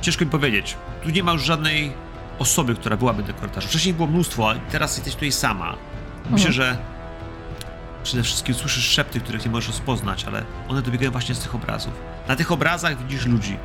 Ciężko 0.00 0.24
mi 0.24 0.30
powiedzieć. 0.30 0.76
Tu 1.02 1.10
nie 1.10 1.22
ma 1.22 1.32
już 1.32 1.42
żadnej 1.42 1.92
osoby, 2.38 2.74
która 2.74 2.96
byłaby 2.96 3.22
na 3.22 3.32
korytarzu. 3.32 3.68
Wcześniej 3.68 3.94
było 3.94 4.08
mnóstwo, 4.08 4.50
a 4.50 4.54
teraz 4.54 4.96
jesteś 4.96 5.14
tutaj 5.14 5.32
sama. 5.32 5.76
Myślę, 6.30 6.48
Mhm. 6.48 6.52
że 6.52 6.76
przede 8.04 8.22
wszystkim 8.22 8.54
słyszysz 8.54 8.84
szepty, 8.88 9.20
których 9.20 9.44
nie 9.44 9.50
możesz 9.50 9.68
rozpoznać, 9.68 10.24
ale 10.24 10.44
one 10.68 10.82
dobiegają 10.82 11.10
właśnie 11.10 11.34
z 11.34 11.38
tych 11.38 11.54
obrazów. 11.54 11.92
Na 12.28 12.36
tych 12.36 12.52
obrazach 12.52 12.98
widzisz 13.02 13.26
ludzi. 13.26 13.56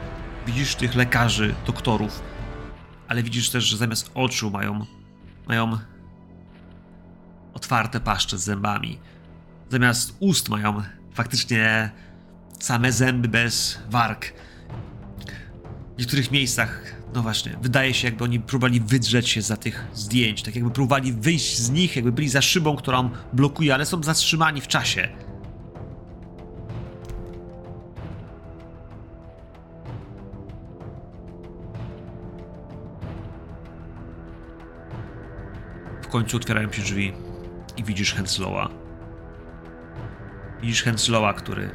Widzisz 0.48 0.76
tych 0.76 0.96
lekarzy, 0.96 1.56
doktorów, 1.66 2.22
ale 3.08 3.24
widzisz 3.24 3.50
też, 3.50 3.64
że 3.64 3.78
zamiast 3.78 4.12
oczu 4.14 4.52
mają, 4.52 4.86
mają 5.48 5.78
otwarte 7.54 8.00
paszcze 8.00 8.38
z 8.38 8.44
zębami. 8.44 9.00
Zamiast 9.70 10.16
ust 10.20 10.50
mają 10.50 10.82
faktycznie 11.14 11.92
same 12.60 12.92
zęby 12.92 13.28
bez 13.28 13.80
warg. 13.90 14.34
W 15.96 16.00
niektórych 16.00 16.32
miejscach, 16.32 16.82
no 17.14 17.22
właśnie, 17.22 17.58
wydaje 17.62 17.94
się, 17.94 18.08
jakby 18.08 18.24
oni 18.24 18.40
próbowali 18.40 18.82
wydrzeć 18.82 19.30
się 19.30 19.42
za 19.42 19.58
tych 19.58 19.88
zdjęć, 19.94 20.44
tak 20.44 20.56
jakby 20.56 20.72
próbowali 20.72 21.14
wyjść 21.14 21.58
z 21.58 21.70
nich, 21.72 21.96
jakby 21.96 22.12
byli 22.12 22.30
za 22.30 22.42
szybą, 22.42 22.76
którą 22.76 23.10
blokuje, 23.34 23.74
ale 23.74 23.86
są 23.86 24.04
zatrzymani 24.04 24.62
w 24.62 24.68
czasie. 24.68 25.10
W 36.02 36.08
końcu 36.08 36.38
otwierają 36.38 36.72
się 36.72 36.82
drzwi 36.82 37.14
i 37.78 37.84
widzisz 37.84 38.14
Henslowa. 38.14 38.70
Widzisz 40.62 40.84
Henslowa, 40.84 41.34
który 41.34 41.72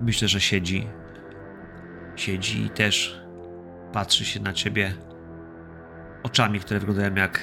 myślę, 0.00 0.28
że 0.28 0.40
siedzi. 0.40 0.97
Siedzi 2.18 2.62
i 2.62 2.70
też 2.70 3.20
patrzy 3.92 4.24
się 4.24 4.40
na 4.40 4.52
ciebie 4.52 4.94
oczami, 6.22 6.60
które 6.60 6.80
wyglądają 6.80 7.14
jak, 7.14 7.40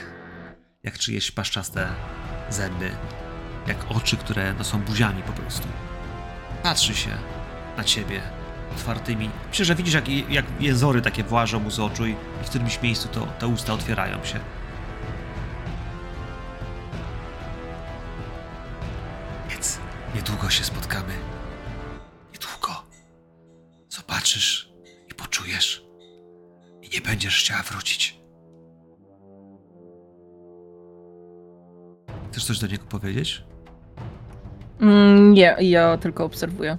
jak 0.84 0.98
czyjeś 0.98 1.32
paszczaste 1.32 1.88
zęby. 2.50 2.92
Jak 3.68 3.78
oczy, 3.90 4.18
które 4.18 4.54
no, 4.58 4.64
są 4.64 4.82
buziami 4.82 5.24
po 5.24 5.34
prostu. 5.34 5.68
Patrzy 6.64 6.96
się 6.96 7.10
na 7.78 7.84
ciebie 7.84 8.22
otwartymi. 8.74 9.30
Myślę, 9.50 9.66
że 9.66 9.76
widzisz, 9.76 9.94
jak, 9.94 10.10
jak 10.10 10.46
jęzory 10.60 11.02
takie 11.02 11.24
włażą 11.24 11.60
mu 11.60 11.72
z 11.72 11.80
oczu 11.80 12.06
i 12.06 12.16
w 12.44 12.50
którymś 12.50 12.82
miejscu 12.82 13.08
to, 13.08 13.26
te 13.26 13.48
usta 13.48 13.74
otwierają 13.74 14.24
się. 14.24 14.40
Niedługo 20.16 20.50
się 20.50 20.64
spotkamy. 20.64 21.35
Zobaczysz 23.96 24.74
i 25.12 25.14
poczujesz. 25.14 25.86
I 26.82 26.90
nie 26.96 27.02
będziesz 27.02 27.40
chciała 27.40 27.62
wrócić. 27.62 28.20
Chcesz 32.32 32.46
coś 32.46 32.60
do 32.60 32.68
niego 32.68 32.86
powiedzieć? 32.86 33.44
Mm, 34.80 35.34
nie, 35.34 35.56
ja 35.60 35.98
tylko 35.98 36.26
obserwuję. 36.26 36.78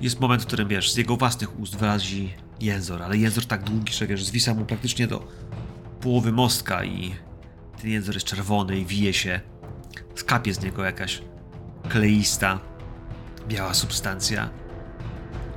Jest 0.00 0.20
moment, 0.20 0.42
w 0.42 0.46
którym 0.46 0.68
wiesz, 0.68 0.92
z 0.92 0.96
jego 0.96 1.16
własnych 1.16 1.60
ust 1.60 1.76
wyrazi 1.76 2.34
jęzor, 2.60 3.02
ale 3.02 3.16
jęzor 3.16 3.46
tak 3.46 3.62
długi, 3.62 3.92
że 3.92 4.06
wiesz, 4.06 4.24
zwisa 4.24 4.54
mu 4.54 4.64
praktycznie 4.64 5.06
do 5.06 5.28
połowy 6.00 6.32
mostka 6.32 6.84
i 6.84 7.14
ten 7.80 7.90
jęzor 7.90 8.14
jest 8.14 8.26
czerwony 8.26 8.78
i 8.78 8.86
wije 8.86 9.12
się. 9.12 9.40
Skapie 10.14 10.54
z 10.54 10.62
niego 10.62 10.84
jakaś 10.84 11.22
kleista, 11.88 12.60
biała 13.48 13.74
substancja. 13.74 14.50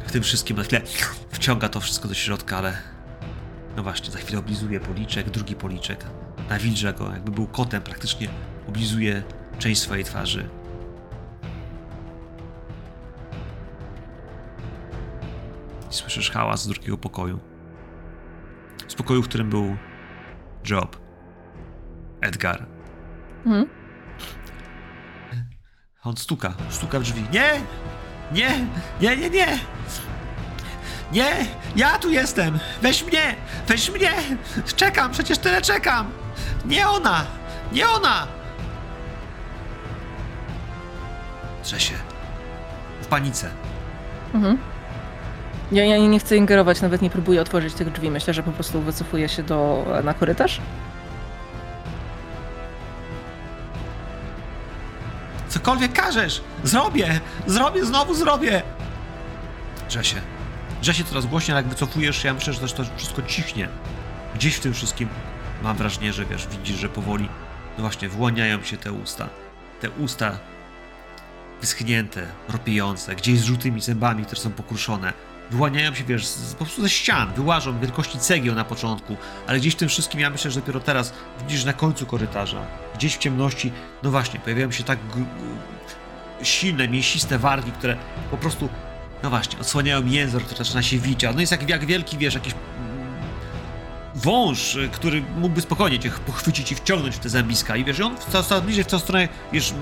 W 0.06 0.12
tym 0.12 0.24
wszystkim 0.24 0.58
na 0.58 0.64
chwilę 0.64 0.82
wciąga 1.30 1.70
to 1.70 1.80
wszystko 1.80 2.08
do 2.08 2.14
środka, 2.14 2.58
ale 2.58 2.78
no 3.76 3.84
właśnie, 3.84 4.12
za 4.12 4.20
chwilę 4.20 4.40
oblizuje 4.40 4.80
policzek, 4.80 5.30
drugi 5.30 5.56
policzek. 5.56 6.06
Nawilża 6.50 6.94
go, 6.94 7.12
jakby 7.12 7.32
był 7.32 7.48
kotem, 7.48 7.82
praktycznie 7.82 8.28
oblizuje 8.68 9.24
część 9.60 9.82
swojej 9.82 10.04
twarzy. 10.04 10.50
I 15.92 15.94
słyszysz 15.94 16.32
hałas 16.32 16.64
z 16.64 16.68
drugiego 16.68 16.98
pokoju. 16.98 17.40
Z 18.88 18.96
pokoju, 18.96 19.24
w 19.24 19.28
którym 19.28 19.50
był 19.50 19.78
Job. 20.70 20.98
Edgar. 22.22 22.66
Mhm. 23.46 23.83
On 26.06 26.18
stuka, 26.18 26.54
stuka 26.70 27.00
w 27.00 27.04
drzwi. 27.04 27.26
Nie! 27.32 27.52
Nie! 28.32 28.50
Nie, 29.02 29.18
nie, 29.18 29.30
nie! 29.30 29.48
Nie! 31.12 31.32
Ja 31.76 32.00
tu 32.00 32.10
jestem! 32.10 32.60
Weź 32.82 33.04
mnie! 33.04 33.36
Weź 33.68 33.90
mnie! 33.90 34.12
Czekam, 34.76 35.12
przecież 35.12 35.38
tyle 35.38 35.62
czekam! 35.62 36.12
Nie 36.66 36.90
ona! 36.90 37.26
Nie 37.72 37.90
ona! 37.90 38.28
Drze 41.64 41.80
się. 41.80 41.94
W 43.02 43.08
panice. 43.08 43.50
Mhm. 44.34 44.58
Ja, 45.72 45.86
ja 45.86 45.98
nie 45.98 46.20
chcę 46.20 46.38
ingerować, 46.38 46.82
nawet 46.82 47.02
nie 47.02 47.10
próbuję 47.10 47.42
otworzyć 47.42 47.74
tych 47.74 47.92
drzwi. 47.92 48.12
Myślę, 48.12 48.34
że 48.34 48.44
po 48.44 48.52
prostu 48.52 48.82
wycofuję 48.82 49.30
się 49.30 49.44
do, 49.44 49.86
na 50.04 50.14
korytarz. 50.14 50.62
Cokolwiek 55.64 55.94
każesz! 55.94 56.42
Zrobię! 56.64 57.20
Zrobię, 57.48 57.86
znowu 57.86 58.14
zrobię! 58.14 58.62
Drze 60.82 60.94
się 60.94 61.04
coraz 61.04 61.26
głośniej, 61.26 61.56
jak 61.56 61.68
wycofujesz 61.68 62.18
się, 62.18 62.28
ja 62.28 62.34
myślę, 62.34 62.54
że 62.54 62.60
to 62.60 62.84
wszystko 62.98 63.22
cichnie. 63.22 63.70
Gdzieś 64.36 64.56
w 64.56 64.60
tym 64.60 64.74
wszystkim 64.74 65.10
mam 65.62 65.78
wrażenie, 65.78 66.14
że 66.14 66.26
wiesz, 66.26 66.48
widzisz, 66.48 66.80
że 66.80 66.90
powoli, 66.90 67.30
no 67.78 67.82
właśnie, 67.82 68.10
wyłaniają 68.10 68.64
się 68.64 68.78
te 68.78 68.92
usta. 68.92 69.30
Te 69.82 69.90
usta 69.90 70.38
wyschnięte, 71.62 72.28
ropiejące, 72.50 73.16
gdzieś 73.16 73.40
z 73.40 73.44
żółtymi 73.44 73.82
zębami, 73.82 74.26
które 74.26 74.42
są 74.42 74.52
pokruszone. 74.52 75.14
Wyłaniają 75.52 75.94
się, 75.94 76.04
wiesz, 76.04 76.28
po 76.60 76.66
prostu 76.66 76.82
ze 76.82 76.90
ścian, 76.90 77.34
wyłażą 77.34 77.80
wielkości 77.80 78.20
cegieł 78.20 78.56
na 78.56 78.66
początku, 78.66 79.18
ale 79.48 79.60
gdzieś 79.60 79.74
w 79.74 79.78
tym 79.78 79.90
wszystkim 79.90 80.20
ja 80.20 80.30
myślę, 80.30 80.52
że 80.52 80.60
dopiero 80.60 80.80
teraz 80.80 81.14
widzisz 81.40 81.66
na 81.66 81.74
końcu 81.74 82.06
korytarza, 82.06 82.62
gdzieś 82.96 83.16
w 83.16 83.18
ciemności, 83.18 83.72
no 84.04 84.12
właśnie, 84.12 84.40
pojawiają 84.40 84.72
się 84.72 84.84
tak 84.84 85.00
silne, 86.44 86.88
mięsiste 86.88 87.40
wargi, 87.40 87.72
które 87.72 87.98
po 88.32 88.38
prostu, 88.38 88.70
no 89.24 89.30
właśnie, 89.30 89.60
odsłaniają 89.60 90.06
język, 90.06 90.44
który 90.44 90.58
zaczyna 90.58 90.82
się 90.82 90.98
wić, 90.98 91.24
a 91.24 91.30
on 91.30 91.40
jest 91.40 91.52
jak, 91.52 91.70
jak 91.70 91.86
wielki, 91.86 92.18
wiesz, 92.18 92.34
jakiś 92.34 92.54
wąż, 94.16 94.76
y, 94.76 94.90
który 94.94 95.22
mógłby 95.38 95.62
spokojnie 95.62 96.00
cię 96.00 96.10
pochwycić 96.26 96.72
i 96.72 96.76
wciągnąć 96.76 97.16
w 97.16 97.20
te 97.20 97.30
zębiska 97.30 97.76
i 97.76 97.86
wiesz, 97.86 98.00
i 98.00 98.04
on 98.04 98.18
coraz, 98.18 98.48
coraz 98.48 98.64
bliżej 98.64 98.84
w 98.84 98.88
tą 98.88 99.00
stronę, 99.00 99.28
wiesz, 99.54 99.74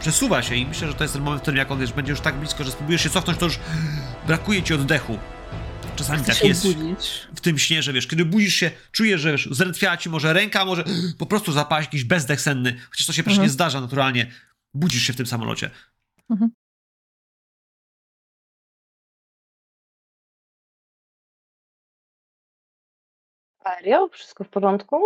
przesuwa 0.00 0.42
się 0.42 0.54
i 0.56 0.66
myślę, 0.66 0.88
że 0.88 0.94
to 0.94 1.04
jest 1.04 1.14
ten 1.14 1.22
moment, 1.22 1.40
w 1.40 1.42
którym 1.42 1.58
jak 1.58 1.70
on, 1.70 1.80
wiesz, 1.80 1.92
będzie 1.92 2.10
już 2.12 2.20
tak 2.20 2.36
blisko, 2.36 2.64
że 2.64 2.70
spróbujesz 2.70 3.02
się 3.02 3.10
cofnąć, 3.10 3.38
to 3.38 3.44
już 3.46 3.58
brakuje 4.26 4.62
ci 4.62 4.74
oddechu. 4.74 5.18
Czasami 5.96 6.22
Chcę 6.22 6.32
tak 6.34 6.44
jest 6.44 6.64
obudzić. 6.66 7.10
w 7.34 7.40
tym 7.40 7.58
śnie, 7.58 7.82
że 7.82 7.92
wiesz, 7.92 8.06
kiedy 8.06 8.24
budzisz 8.24 8.54
się, 8.54 8.70
czujesz, 8.92 9.20
że 9.20 9.32
wiesz, 9.32 9.48
zdrętwiała 9.50 9.96
ci 9.96 10.10
może 10.10 10.32
ręka, 10.32 10.64
może 10.64 10.84
po 11.18 11.26
prostu 11.26 11.52
zapaść 11.52 11.86
jakiś 11.86 12.04
bezdech 12.04 12.40
senny, 12.40 12.76
chociaż 12.90 13.06
to 13.06 13.12
się 13.12 13.22
przecież 13.22 13.32
Mhm. 13.38 13.46
nie 13.46 13.50
zdarza 13.50 13.80
naturalnie. 13.80 14.30
Budzisz 14.74 15.02
się 15.02 15.12
w 15.12 15.16
tym 15.16 15.26
samolocie. 15.26 15.70
Mhm. 16.30 16.50
Serio? 23.62 24.08
Wszystko 24.08 24.44
w 24.44 24.48
porządku? 24.48 25.00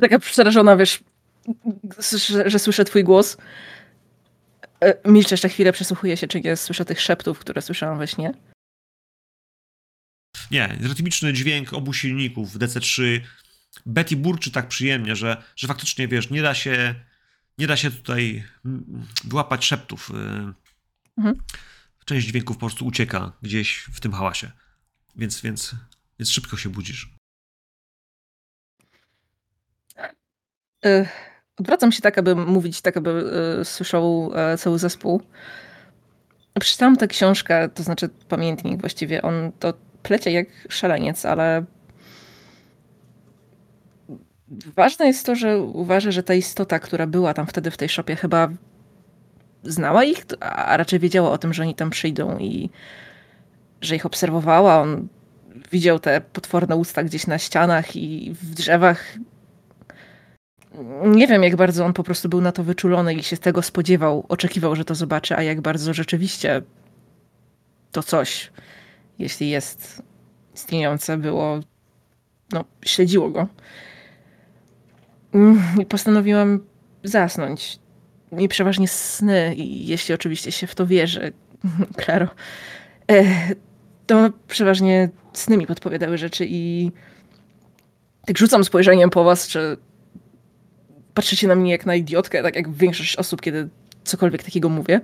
Taka 0.00 0.18
przerażona, 0.18 0.76
wiesz, 0.76 1.04
że, 2.28 2.50
że 2.50 2.58
słyszę 2.58 2.84
twój 2.84 3.04
głos. 3.04 3.36
E, 4.80 5.10
Milczę 5.10 5.34
jeszcze 5.34 5.48
chwilę, 5.48 5.72
przysłuchuję 5.72 6.16
się, 6.16 6.26
czy 6.28 6.40
nie 6.40 6.56
słyszę 6.56 6.84
tych 6.84 7.00
szeptów, 7.00 7.38
które 7.38 7.62
słyszałam 7.62 7.98
we 7.98 8.08
śnie. 8.08 8.34
Nie, 10.50 10.78
rytmiczny 10.80 11.32
dźwięk 11.32 11.72
obu 11.72 11.92
silników 11.92 12.52
w 12.52 12.58
DC3. 12.58 13.20
Betty 13.86 14.16
burczy 14.16 14.50
tak 14.50 14.68
przyjemnie, 14.68 15.16
że, 15.16 15.42
że 15.56 15.68
faktycznie, 15.68 16.08
wiesz, 16.08 16.30
nie 16.30 16.42
da 16.42 16.54
się 16.54 16.94
nie 17.58 17.66
da 17.66 17.76
się 17.76 17.90
tutaj 17.90 18.44
mm, 18.64 19.06
wyłapać 19.24 19.64
szeptów. 19.64 20.10
y. 20.10 20.14
Mhm. 21.18 21.38
Część 22.04 22.26
dźwięków 22.26 22.56
po 22.56 22.60
prostu 22.60 22.86
ucieka 22.86 23.32
gdzieś 23.42 23.88
w 23.92 24.00
tym 24.00 24.12
hałasie. 24.12 24.50
Więc, 25.16 25.40
więc, 25.40 25.74
więc 26.18 26.30
szybko 26.30 26.56
się 26.56 26.68
budzisz. 26.68 27.14
E, 30.84 31.06
Odwracam 31.56 31.92
się 31.92 32.00
tak, 32.00 32.18
aby 32.18 32.36
mówić, 32.36 32.80
tak 32.80 32.96
aby 32.96 33.32
e, 33.60 33.64
słyszał 33.64 34.32
e, 34.34 34.58
cały 34.58 34.78
zespół. 34.78 35.22
Przeczytałam 36.60 36.96
tę 36.96 37.08
książkę, 37.08 37.68
to 37.68 37.82
znaczy 37.82 38.08
pamiętnik 38.28 38.80
właściwie. 38.80 39.22
On 39.22 39.52
to 39.58 39.74
plecie 40.02 40.30
jak 40.30 40.46
szaleniec, 40.68 41.24
ale 41.24 41.64
ważne 44.76 45.06
jest 45.06 45.26
to, 45.26 45.34
że 45.34 45.58
uważa, 45.58 46.10
że 46.10 46.22
ta 46.22 46.34
istota, 46.34 46.78
która 46.78 47.06
była 47.06 47.34
tam 47.34 47.46
wtedy 47.46 47.70
w 47.70 47.76
tej 47.76 47.88
szopie, 47.88 48.16
chyba 48.16 48.48
znała 49.64 50.04
ich, 50.04 50.24
a 50.40 50.76
raczej 50.76 50.98
wiedziała 50.98 51.30
o 51.30 51.38
tym, 51.38 51.54
że 51.54 51.62
oni 51.62 51.74
tam 51.74 51.90
przyjdą 51.90 52.38
i 52.38 52.70
że 53.80 53.96
ich 53.96 54.06
obserwowała. 54.06 54.80
On 54.80 55.08
widział 55.72 55.98
te 55.98 56.20
potworne 56.20 56.76
usta 56.76 57.04
gdzieś 57.04 57.26
na 57.26 57.38
ścianach 57.38 57.96
i 57.96 58.34
w 58.34 58.54
drzewach. 58.54 59.04
Nie 61.04 61.26
wiem, 61.26 61.42
jak 61.42 61.56
bardzo 61.56 61.84
on 61.84 61.92
po 61.92 62.04
prostu 62.04 62.28
był 62.28 62.40
na 62.40 62.52
to 62.52 62.64
wyczulony 62.64 63.14
i 63.14 63.22
się 63.22 63.36
tego 63.36 63.62
spodziewał, 63.62 64.26
oczekiwał, 64.28 64.76
że 64.76 64.84
to 64.84 64.94
zobaczy, 64.94 65.36
a 65.36 65.42
jak 65.42 65.60
bardzo 65.60 65.94
rzeczywiście 65.94 66.62
to 67.92 68.02
coś, 68.02 68.52
jeśli 69.18 69.50
jest 69.50 70.02
istniejące, 70.54 71.16
było, 71.16 71.60
no, 72.52 72.64
śledziło 72.84 73.30
go. 73.30 73.46
Mm, 75.34 75.62
I 75.80 75.86
postanowiłam 75.86 76.60
zasnąć. 77.04 77.81
I 78.38 78.48
przeważnie 78.48 78.88
sny, 78.88 79.54
i 79.54 79.86
jeśli 79.86 80.14
oczywiście 80.14 80.52
się 80.52 80.66
w 80.66 80.74
to 80.74 80.86
wierzy, 80.86 81.32
Klaro, 81.96 82.28
e, 83.10 83.24
to 84.06 84.30
przeważnie 84.48 85.08
sny 85.32 85.56
mi 85.56 85.66
podpowiadały 85.66 86.18
rzeczy 86.18 86.46
i 86.48 86.90
tak 88.26 88.38
rzucam 88.38 88.64
spojrzeniem 88.64 89.10
po 89.10 89.24
was, 89.24 89.48
czy 89.48 89.76
patrzycie 91.14 91.48
na 91.48 91.54
mnie 91.54 91.70
jak 91.70 91.86
na 91.86 91.94
idiotkę, 91.94 92.42
tak 92.42 92.56
jak 92.56 92.72
większość 92.72 93.16
osób, 93.16 93.40
kiedy 93.40 93.68
cokolwiek 94.04 94.42
takiego 94.42 94.68
mówię. 94.68 95.00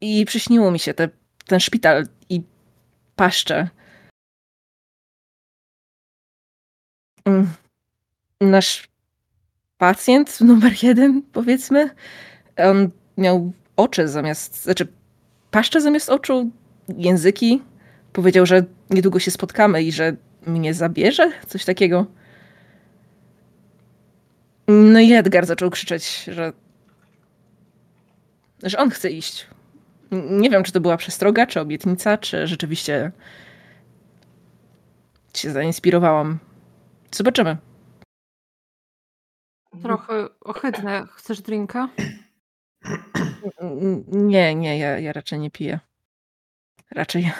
I 0.00 0.24
przyśniło 0.24 0.70
mi 0.70 0.78
się 0.78 0.94
te, 0.94 1.08
ten 1.46 1.60
szpital 1.60 2.06
i 2.28 2.42
paszcze. 3.16 3.68
Mm. 7.24 7.48
Nasz 8.40 8.89
pacjent 9.80 10.40
numer 10.40 10.72
jeden, 10.82 11.22
powiedzmy, 11.32 11.90
on 12.56 12.90
miał 13.16 13.52
oczy 13.76 14.08
zamiast, 14.08 14.62
znaczy 14.62 14.86
paszczę 15.50 15.80
zamiast 15.80 16.10
oczu, 16.10 16.50
języki. 16.96 17.62
Powiedział, 18.12 18.46
że 18.46 18.64
niedługo 18.90 19.18
się 19.18 19.30
spotkamy 19.30 19.82
i 19.82 19.92
że 19.92 20.16
mnie 20.46 20.74
zabierze, 20.74 21.32
coś 21.48 21.64
takiego. 21.64 22.06
No 24.68 25.00
i 25.00 25.12
Edgar 25.12 25.46
zaczął 25.46 25.70
krzyczeć, 25.70 26.24
że, 26.24 26.52
że 28.62 28.78
on 28.78 28.90
chce 28.90 29.10
iść. 29.10 29.46
Nie 30.30 30.50
wiem, 30.50 30.62
czy 30.62 30.72
to 30.72 30.80
była 30.80 30.96
przestroga, 30.96 31.46
czy 31.46 31.60
obietnica, 31.60 32.18
czy 32.18 32.46
rzeczywiście 32.46 33.12
się 35.34 35.50
zainspirowałam. 35.50 36.38
Zobaczymy. 37.10 37.69
Trochę 39.82 40.28
ohydne. 40.40 41.06
Chcesz 41.12 41.40
drinka? 41.40 41.88
Nie, 44.08 44.54
nie, 44.54 44.78
ja, 44.78 44.98
ja 44.98 45.12
raczej 45.12 45.38
nie 45.38 45.50
piję. 45.50 45.80
Raczej. 46.90 47.32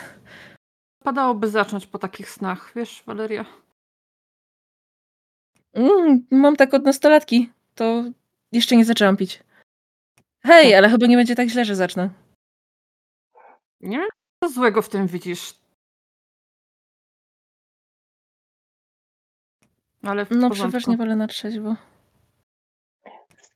Padałoby 1.04 1.48
zacząć 1.48 1.86
po 1.86 1.98
takich 1.98 2.30
snach, 2.30 2.72
wiesz, 2.76 3.02
Waleria? 3.06 3.44
Mm, 5.72 6.26
mam 6.30 6.56
tak 6.56 6.74
od 6.74 6.84
nastolatki. 6.84 7.50
To 7.74 8.04
jeszcze 8.52 8.76
nie 8.76 8.84
zaczęłam 8.84 9.16
pić. 9.16 9.42
Hej, 10.42 10.74
ale 10.74 10.88
chyba 10.90 11.06
nie 11.06 11.16
będzie 11.16 11.34
tak 11.34 11.48
źle, 11.48 11.64
że 11.64 11.76
zacznę. 11.76 12.10
Nie 13.80 14.06
co 14.44 14.50
złego 14.50 14.82
w 14.82 14.88
tym 14.88 15.06
widzisz. 15.06 15.54
Ale 20.02 20.26
w 20.26 20.30
No, 20.30 20.48
porządku. 20.48 20.54
przeważnie 20.54 20.96
wolę 20.96 21.16
na 21.16 21.26
trzeźwo. 21.26 21.76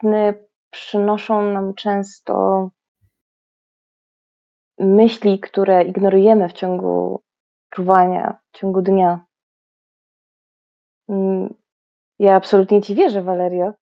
Sny 0.05 0.47
przynoszą 0.71 1.43
nam 1.43 1.75
często 1.75 2.71
myśli, 4.79 5.41
które 5.41 5.85
ignorujemy 5.85 6.49
w 6.49 6.53
ciągu 6.53 7.23
czuwania, 7.71 8.39
w 8.53 8.59
ciągu 8.59 8.83
dnia. 8.83 9.25
Mm, 11.09 11.55
Ja 12.19 12.37
absolutnie 12.37 12.83
ci 12.83 12.95
wierzę, 12.95 13.23
Valerio, 13.23 13.73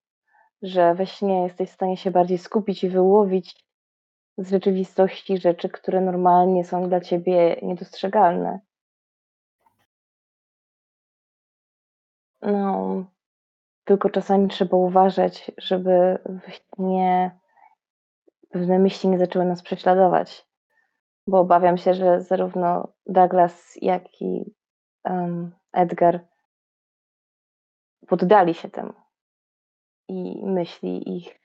że 0.63 0.95
we 0.95 1.07
śnie 1.07 1.43
jesteś 1.43 1.71
w 1.71 1.75
stanie 1.75 1.97
się 1.97 2.11
bardziej 2.11 2.39
skupić 2.39 2.85
i 2.85 2.89
wyłowić 2.89 3.65
z 4.39 4.51
rzeczywistości 4.51 5.39
rzeczy, 5.39 5.69
które 5.69 6.01
normalnie 6.01 6.65
są 6.65 6.89
dla 6.89 7.01
ciebie 7.01 7.57
niedostrzegalne. 7.63 8.61
No, 12.43 13.05
tylko 13.85 14.11
czasami 14.11 14.49
trzeba 14.49 14.77
uważać, 14.77 15.51
żeby 15.59 16.19
we 16.25 16.53
śnie 16.53 17.39
pewne 18.51 18.79
myśli 18.79 19.09
nie 19.09 19.19
zaczęły 19.19 19.45
nas 19.45 19.63
prześladować, 19.63 20.47
bo 21.27 21.41
obawiam 21.41 21.79
się, 21.79 21.95
że 21.95 22.21
zarówno 22.21 22.93
Douglas, 23.07 23.73
jak 23.83 24.21
i 24.21 24.55
em, 25.05 25.55
Edgar 25.73 26.27
poddali 28.09 28.55
się 28.55 28.71
temu 28.71 28.93
i 30.09 30.47
myśli 30.47 31.17
ich 31.17 31.41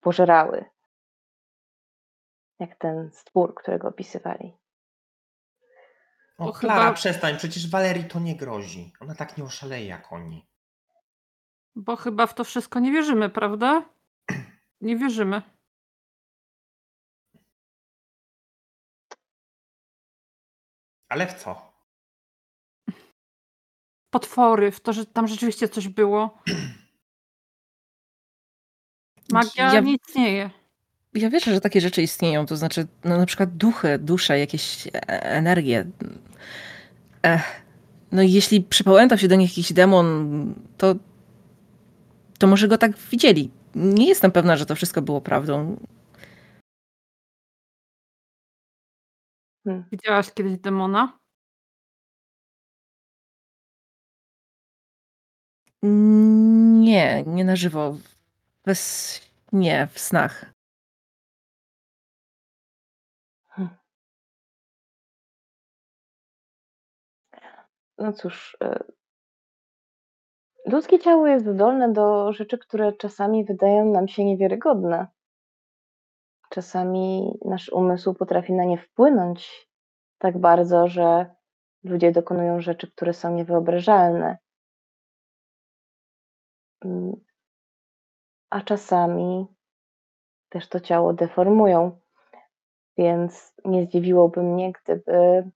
pożerały, 0.00 0.64
jak 2.58 2.76
ten 2.76 3.10
stwór, 3.12 3.54
którego 3.54 3.88
opisywali. 3.88 4.56
O, 6.38 6.52
Klara, 6.52 6.80
chyba- 6.80 6.92
przestań, 6.92 7.36
przecież 7.36 7.70
Walerii 7.70 8.04
to 8.04 8.20
nie 8.20 8.36
grozi. 8.36 8.92
Ona 9.00 9.14
tak 9.14 9.38
nie 9.38 9.44
oszaleje 9.44 9.86
jak 9.86 10.12
oni. 10.12 10.47
Bo 11.78 11.96
chyba 11.96 12.26
w 12.26 12.34
to 12.34 12.44
wszystko 12.44 12.80
nie 12.80 12.92
wierzymy, 12.92 13.30
prawda? 13.30 13.84
Nie 14.80 14.96
wierzymy. 14.96 15.42
Ale 21.08 21.26
w 21.26 21.34
co? 21.34 21.72
Potwory, 24.10 24.70
w 24.70 24.80
to, 24.80 24.92
że 24.92 25.06
tam 25.06 25.28
rzeczywiście 25.28 25.68
coś 25.68 25.88
było. 25.88 26.38
Magia 29.32 29.74
Ja- 29.74 29.80
nie 29.80 29.94
istnieje. 29.94 30.50
Ja 31.14 31.30
wierzę, 31.30 31.54
że 31.54 31.60
takie 31.60 31.80
rzeczy 31.80 32.02
istnieją, 32.02 32.46
to 32.46 32.56
znaczy 32.56 32.86
no, 33.04 33.18
na 33.18 33.26
przykład 33.26 33.56
duchy, 33.56 33.98
dusze, 33.98 34.38
jakieś 34.38 34.86
e- 34.86 34.90
energie. 35.22 35.86
Ech. 37.22 37.62
No 38.12 38.22
i 38.22 38.32
jeśli 38.32 38.62
przypałętał 38.62 39.18
się 39.18 39.28
do 39.28 39.36
nich 39.36 39.50
jakiś 39.50 39.72
demon, 39.72 40.54
to, 40.76 40.94
to 42.38 42.46
może 42.46 42.68
go 42.68 42.78
tak 42.78 42.96
widzieli. 42.98 43.50
Nie 43.74 44.08
jestem 44.08 44.32
pewna, 44.32 44.56
że 44.56 44.66
to 44.66 44.74
wszystko 44.74 45.02
było 45.02 45.20
prawdą. 45.20 45.76
Hmm. 49.64 49.84
Widziałaś 49.92 50.32
kiedyś 50.34 50.58
demona? 50.58 51.18
Nie, 55.82 57.22
nie 57.26 57.44
na 57.44 57.56
żywo. 57.56 57.96
Bez... 58.64 59.20
Nie, 59.52 59.88
w 59.92 59.98
snach. 59.98 60.52
No 67.98 68.12
cóż, 68.12 68.56
e, 68.62 68.84
ludzkie 70.68 70.98
ciało 70.98 71.26
jest 71.26 71.46
zdolne 71.46 71.92
do 71.92 72.32
rzeczy, 72.32 72.58
które 72.58 72.92
czasami 72.92 73.44
wydają 73.44 73.84
nam 73.84 74.08
się 74.08 74.24
niewiarygodne. 74.24 75.06
Czasami 76.50 77.38
nasz 77.44 77.68
umysł 77.68 78.14
potrafi 78.14 78.52
na 78.52 78.64
nie 78.64 78.78
wpłynąć 78.78 79.68
tak 80.18 80.38
bardzo, 80.38 80.88
że 80.88 81.34
ludzie 81.84 82.12
dokonują 82.12 82.60
rzeczy, 82.60 82.90
które 82.90 83.14
są 83.14 83.34
niewyobrażalne. 83.34 84.38
Mm, 86.84 87.12
A 88.50 88.60
czasami 88.60 89.46
też 90.48 90.68
to 90.68 90.80
ciało 90.80 91.12
deformują. 91.12 92.00
Więc 92.98 93.54
nie 93.64 93.84
zdziwiłoby 93.84 94.42
mnie, 94.42 94.72
gdyby 94.72 95.50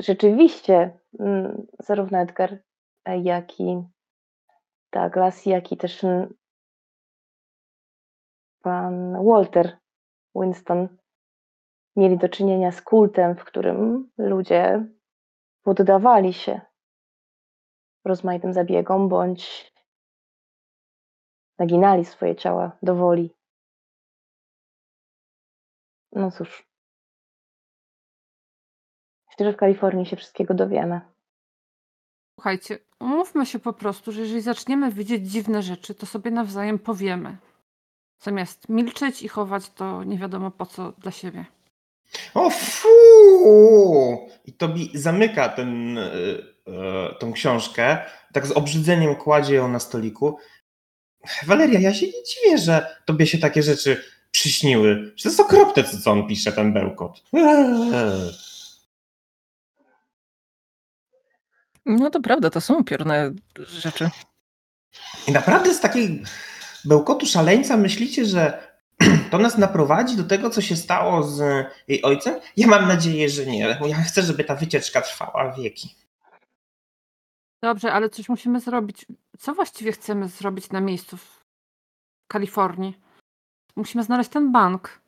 rzeczywiście 0.00 0.98
mm, 1.20 1.66
zarówno 1.78 2.18
Edgar, 2.18 2.58
jak 3.06 3.60
i 3.60 3.82
Douglas, 4.92 5.46
jak 5.46 5.72
i 5.72 5.76
też 5.76 6.00
pan 8.62 9.24
Walter 9.24 9.78
Winston 10.34 10.88
mieli 11.96 12.18
do 12.18 12.28
czynienia 12.28 12.72
z 12.72 12.82
kultem, 12.82 13.36
w 13.36 13.44
którym 13.44 14.10
ludzie 14.18 14.86
poddawali 15.62 16.32
się 16.32 16.60
rozmaitym 18.04 18.52
zabiegom 18.52 19.08
bądź 19.08 19.72
naginali 21.58 22.04
swoje 22.04 22.36
ciała 22.36 22.76
do 22.82 22.94
woli. 22.94 23.34
No 26.12 26.30
cóż. 26.30 26.68
Myślę, 29.26 29.46
że 29.46 29.52
w 29.52 29.56
Kalifornii 29.56 30.06
się 30.06 30.16
wszystkiego 30.16 30.54
dowiemy. 30.54 31.11
Słuchajcie, 32.42 32.78
umówmy 33.00 33.46
się 33.46 33.58
po 33.58 33.72
prostu, 33.72 34.12
że 34.12 34.20
jeżeli 34.20 34.40
zaczniemy 34.40 34.92
widzieć 34.92 35.30
dziwne 35.30 35.62
rzeczy, 35.62 35.94
to 35.94 36.06
sobie 36.06 36.30
nawzajem 36.30 36.78
powiemy. 36.78 37.36
Zamiast 38.20 38.68
milczeć 38.68 39.22
i 39.22 39.28
chować 39.28 39.70
to 39.70 40.04
nie 40.04 40.18
wiadomo 40.18 40.50
po 40.50 40.66
co 40.66 40.92
dla 40.98 41.10
siebie. 41.10 41.44
O 42.34 42.50
fu! 42.50 42.88
I 44.44 44.52
Tobi 44.52 44.90
zamyka 44.94 45.48
ten, 45.48 45.98
e, 45.98 46.10
tą 47.18 47.32
książkę, 47.32 47.98
tak 48.32 48.46
z 48.46 48.52
obrzydzeniem 48.52 49.16
kładzie 49.16 49.54
ją 49.54 49.68
na 49.68 49.78
stoliku. 49.78 50.38
Waleria, 51.46 51.80
ja 51.80 51.94
się 51.94 52.06
nie 52.06 52.22
dziwię, 52.24 52.58
że 52.58 52.96
tobie 53.04 53.26
się 53.26 53.38
takie 53.38 53.62
rzeczy 53.62 54.04
przyśniły. 54.30 55.12
Że 55.16 55.22
to 55.22 55.28
jest 55.28 55.40
okropne, 55.40 55.84
co, 55.84 55.98
co 55.98 56.10
on 56.10 56.26
pisze, 56.26 56.52
ten 56.52 56.72
bełkot. 56.72 57.22
Eee. 57.34 58.51
No 61.86 62.10
to 62.10 62.20
prawda, 62.20 62.50
to 62.50 62.60
są 62.60 62.74
upiorne 62.74 63.32
rzeczy. 63.58 64.10
I 65.28 65.32
naprawdę 65.32 65.74
z 65.74 65.80
takiej 65.80 66.22
bełkotu 66.84 67.26
szaleńca 67.26 67.76
myślicie, 67.76 68.24
że 68.24 68.72
to 69.30 69.38
nas 69.38 69.58
naprowadzi 69.58 70.16
do 70.16 70.24
tego, 70.24 70.50
co 70.50 70.60
się 70.60 70.76
stało 70.76 71.22
z 71.22 71.66
jej 71.88 72.02
ojcem? 72.02 72.40
Ja 72.56 72.66
mam 72.66 72.88
nadzieję, 72.88 73.28
że 73.28 73.46
nie. 73.46 73.76
Bo 73.80 73.86
ja 73.86 74.02
chcę, 74.02 74.22
żeby 74.22 74.44
ta 74.44 74.54
wycieczka 74.54 75.00
trwała 75.00 75.52
wieki. 75.52 75.94
Dobrze, 77.62 77.92
ale 77.92 78.08
coś 78.08 78.28
musimy 78.28 78.60
zrobić. 78.60 79.06
Co 79.38 79.54
właściwie 79.54 79.92
chcemy 79.92 80.28
zrobić 80.28 80.70
na 80.70 80.80
miejscu 80.80 81.16
w 81.16 81.44
Kalifornii? 82.28 82.98
Musimy 83.76 84.04
znaleźć 84.04 84.30
ten 84.30 84.52
bank. 84.52 85.00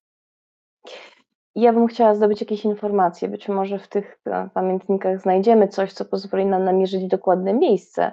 Ja 1.54 1.72
bym 1.72 1.86
chciała 1.86 2.14
zdobyć 2.14 2.40
jakieś 2.40 2.64
informacje. 2.64 3.28
Być 3.28 3.48
może 3.48 3.78
w 3.78 3.88
tych 3.88 4.18
e, 4.26 4.48
pamiętnikach 4.54 5.20
znajdziemy 5.20 5.68
coś, 5.68 5.92
co 5.92 6.04
pozwoli 6.04 6.46
nam 6.46 6.64
namierzyć 6.64 7.06
dokładne 7.06 7.54
miejsce, 7.54 8.12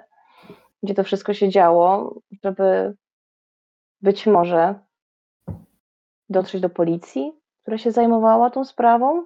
gdzie 0.82 0.94
to 0.94 1.04
wszystko 1.04 1.34
się 1.34 1.48
działo, 1.48 2.14
żeby 2.44 2.94
być 4.02 4.26
może 4.26 4.74
dotrzeć 6.28 6.60
do 6.60 6.70
policji, 6.70 7.32
która 7.62 7.78
się 7.78 7.92
zajmowała 7.92 8.50
tą 8.50 8.64
sprawą. 8.64 9.24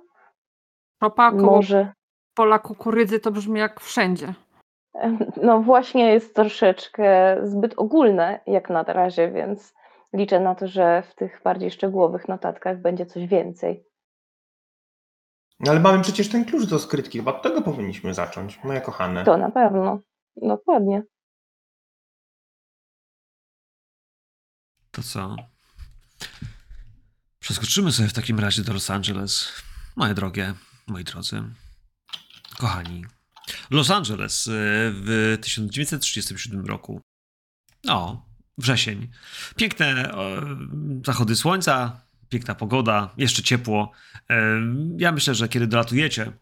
Koło 1.40 1.56
Może. 1.56 1.92
pola 2.34 2.58
kukurydzy 2.58 3.20
to 3.20 3.30
brzmi 3.30 3.60
jak 3.60 3.80
wszędzie. 3.80 4.34
No 5.42 5.60
właśnie 5.60 6.12
jest 6.12 6.34
troszeczkę 6.34 7.36
zbyt 7.42 7.74
ogólne 7.76 8.40
jak 8.46 8.70
na 8.70 8.82
razie, 8.82 9.30
więc 9.30 9.74
liczę 10.12 10.40
na 10.40 10.54
to, 10.54 10.66
że 10.66 11.02
w 11.02 11.14
tych 11.14 11.40
bardziej 11.44 11.70
szczegółowych 11.70 12.28
notatkach 12.28 12.80
będzie 12.80 13.06
coś 13.06 13.26
więcej. 13.26 13.84
No 15.60 15.70
ale 15.70 15.80
mamy 15.80 16.02
przecież 16.02 16.28
ten 16.28 16.44
klucz 16.44 16.64
do 16.64 16.78
skrytki. 16.78 17.18
Chyba 17.18 17.36
od 17.36 17.42
tego 17.42 17.62
powinniśmy 17.62 18.14
zacząć, 18.14 18.64
moje 18.64 18.80
kochane. 18.80 19.24
To 19.24 19.36
na 19.36 19.50
pewno. 19.50 20.00
Dokładnie. 20.36 21.02
To 24.90 25.02
co? 25.02 25.36
Przeskoczymy 27.38 27.92
sobie 27.92 28.08
w 28.08 28.12
takim 28.12 28.38
razie 28.40 28.62
do 28.62 28.72
Los 28.72 28.90
Angeles. 28.90 29.52
Moje 29.96 30.14
drogie, 30.14 30.54
moi 30.86 31.04
drodzy, 31.04 31.42
kochani. 32.58 33.04
Los 33.70 33.90
Angeles 33.90 34.48
e, 34.48 34.50
w 34.92 35.38
1937 35.42 36.66
roku. 36.66 37.00
O, 37.88 38.22
wrzesień. 38.58 39.10
Piękne 39.56 39.86
e, 39.86 40.40
zachody 41.06 41.36
słońca, 41.36 42.05
piękna 42.28 42.54
pogoda, 42.54 43.14
jeszcze 43.16 43.42
ciepło. 43.42 43.92
Ja 44.98 45.12
myślę, 45.12 45.34
że 45.34 45.48
kiedy 45.48 45.66
dolatujecie 45.66 46.32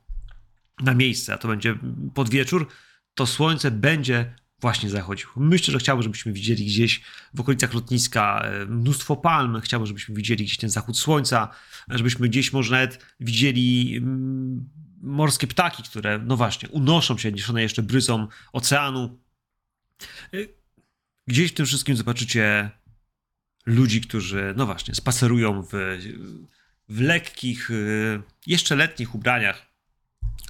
na 0.81 0.94
miejsce, 0.94 1.35
a 1.35 1.38
to 1.38 1.49
będzie 1.49 1.79
pod 2.14 2.31
wieczór, 2.31 2.68
to 3.14 3.27
słońce 3.27 3.70
będzie 3.70 4.35
właśnie 4.61 4.90
zachodził. 4.90 5.29
Myślę, 5.37 5.73
że 5.73 5.79
chciałbym, 5.79 6.03
żebyśmy 6.03 6.33
widzieli 6.33 6.66
gdzieś 6.66 7.03
w 7.35 7.40
okolicach 7.40 7.75
lotniska 7.75 8.47
mnóstwo 8.68 9.16
palm, 9.16 9.61
chciałbym, 9.61 9.87
żebyśmy 9.87 10.14
widzieli 10.14 10.44
gdzieś 10.44 10.57
ten 10.57 10.70
zachód 10.70 10.99
słońca, 10.99 11.49
żebyśmy 11.88 12.29
gdzieś 12.29 12.53
może 12.53 12.75
nawet 12.75 13.07
widzieli 13.20 13.97
mm, 13.97 14.68
morskie 15.01 15.47
ptaki, 15.47 15.83
które, 15.83 16.18
no 16.18 16.37
właśnie, 16.37 16.68
unoszą 16.68 17.18
się, 17.18 17.33
niesione 17.33 17.62
jeszcze 17.62 17.83
bryzą 17.83 18.29
oceanu. 18.53 19.18
E, 20.35 20.37
Gdzieś 21.27 21.51
w 21.51 21.55
tym 21.55 21.66
wszystkim 21.66 21.97
zobaczycie 21.97 22.70
ludzi, 23.66 24.00
którzy, 24.00 24.55
no 24.57 24.66
właśnie, 24.66 24.94
spacerują 24.94 25.62
w, 25.62 25.98
w 26.88 27.00
lekkich, 27.00 27.70
e, 27.70 27.74
jeszcze 28.46 28.77
letnich 28.77 29.14
ubraniach, 29.14 29.66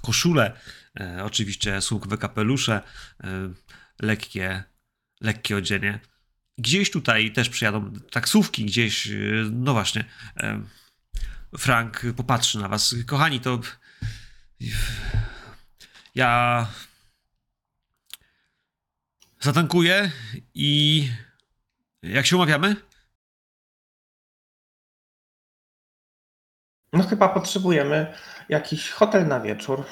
koszule, 0.03 0.61
e, 1.01 1.25
oczywiście 1.25 1.81
słomkowe 1.81 2.19
kapelusze, 2.19 2.83
e, 3.25 3.53
lekkie, 4.01 4.65
lekkie 5.21 5.57
odzienie. 5.57 6.01
Gdzieś 6.59 6.91
tutaj 6.91 7.33
też 7.33 7.49
przyjadą 7.49 7.93
taksówki, 8.11 8.65
gdzieś, 8.65 9.07
yy, 9.07 9.49
no 9.53 9.73
właśnie, 9.73 10.05
em, 10.37 10.69
Frank 11.59 12.03
popatrzy 12.17 12.59
na 12.59 12.69
was. 12.69 12.95
Kochani, 13.07 13.41
to 13.41 13.61
ja 16.15 16.67
zatankuję 19.41 20.11
i 20.55 21.09
jak 22.03 22.27
się 22.27 22.37
umawiamy? 22.37 22.77
No 26.95 27.03
chyba 27.03 27.29
potrzebujemy 27.29 28.13
jakiś 28.49 28.91
hotel 28.91 29.29
na 29.29 29.41
wieczór. 29.41 29.85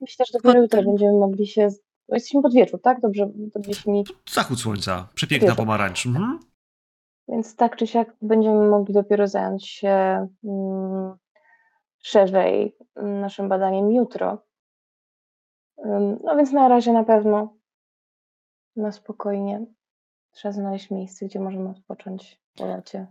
Myślę, 0.00 0.26
że 0.26 0.38
dopiero 0.38 0.62
jutro 0.62 0.82
będziemy 0.82 1.12
mogli 1.18 1.46
się. 1.46 1.68
bo 2.08 2.14
Jesteśmy 2.14 2.42
pod 2.42 2.54
wieczór, 2.54 2.80
tak? 2.80 3.00
Dobrze, 3.00 3.30
dobrze 3.34 3.72
mi. 3.86 4.04
Zachód 4.30 4.60
słońca, 4.60 5.08
przepiękna 5.14 5.54
pomarańcz. 5.54 6.06
Mhm. 6.06 6.40
Więc 7.28 7.56
tak 7.56 7.76
czy 7.76 7.86
siak 7.86 8.16
będziemy 8.22 8.68
mogli 8.68 8.94
dopiero 8.94 9.28
zająć 9.28 9.68
się 9.68 10.28
mm, 10.44 11.14
szerzej 12.02 12.76
naszym 12.96 13.48
badaniem 13.48 13.92
jutro. 13.92 14.44
Ym, 15.86 16.18
No 16.24 16.36
więc 16.36 16.52
na 16.52 16.68
razie 16.68 16.92
na 16.92 17.04
pewno 17.04 17.56
na 18.76 18.92
spokojnie 18.92 19.66
trzeba 20.32 20.52
znaleźć 20.52 20.90
miejsce, 20.90 21.26
gdzie 21.26 21.40
możemy 21.40 21.68
odpocząć 21.68 22.38
po 22.56 22.66
locie. 22.66 23.06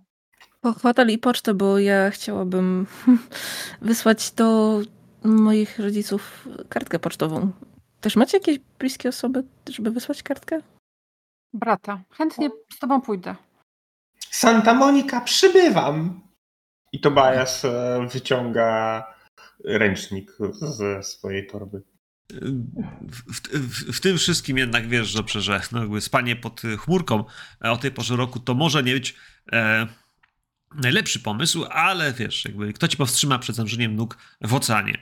Po 0.62 0.74
hotel 0.74 1.10
i 1.10 1.18
pocztę, 1.18 1.54
bo 1.54 1.80
ja 1.80 2.10
chciałabym 2.10 2.88
wysłać 3.82 4.32
do 4.32 4.80
moich 5.24 5.80
rodziców 5.80 6.48
kartkę 6.70 7.00
pocztową. 7.00 7.52
Też 8.02 8.16
macie 8.16 8.38
jakieś 8.38 8.60
bliskie 8.80 9.10
osoby, 9.10 9.44
żeby 9.70 9.92
wysłać 9.92 10.24
kartkę? 10.24 10.62
Brata, 11.54 12.02
chętnie 12.12 12.50
z 12.76 12.80
tobą 12.80 13.02
pójdę. 13.02 13.36
Santa 14.30 14.74
Monica, 14.74 15.22
przybywam! 15.22 16.22
I 16.92 17.00
Tobias 17.00 17.66
e, 17.66 18.08
wyciąga 18.12 19.04
ręcznik 19.66 20.32
ze 20.52 21.04
swojej 21.04 21.48
torby. 21.48 21.82
W, 22.32 23.42
w, 23.54 23.98
w, 23.98 24.00
tym 24.00 24.18
wszystkim 24.18 24.58
jednak 24.58 24.90
wiesz 24.90 25.14
dobrze, 25.14 25.42
że 25.42 25.62
no 25.72 25.80
jakby 25.80 26.02
spanie 26.02 26.36
pod 26.36 26.62
chmurką 26.80 27.26
e, 27.66 27.72
o 27.72 27.78
tej 27.78 27.92
porze 27.92 28.16
roku 28.16 28.40
to 28.40 28.54
może 28.54 28.84
nie 28.84 28.94
być 28.94 29.16
e, 29.52 29.88
najlepszy 30.76 31.20
pomysł, 31.20 31.66
ale 31.66 32.14
wiesz, 32.14 32.46
jakby 32.46 32.74
kto 32.74 32.88
ci 32.88 32.98
powstrzyma 32.98 33.40
przed 33.40 33.56
zanurzeniem 33.56 33.96
nóg 33.96 34.18
w 34.42 34.54
oceanie. 34.54 34.98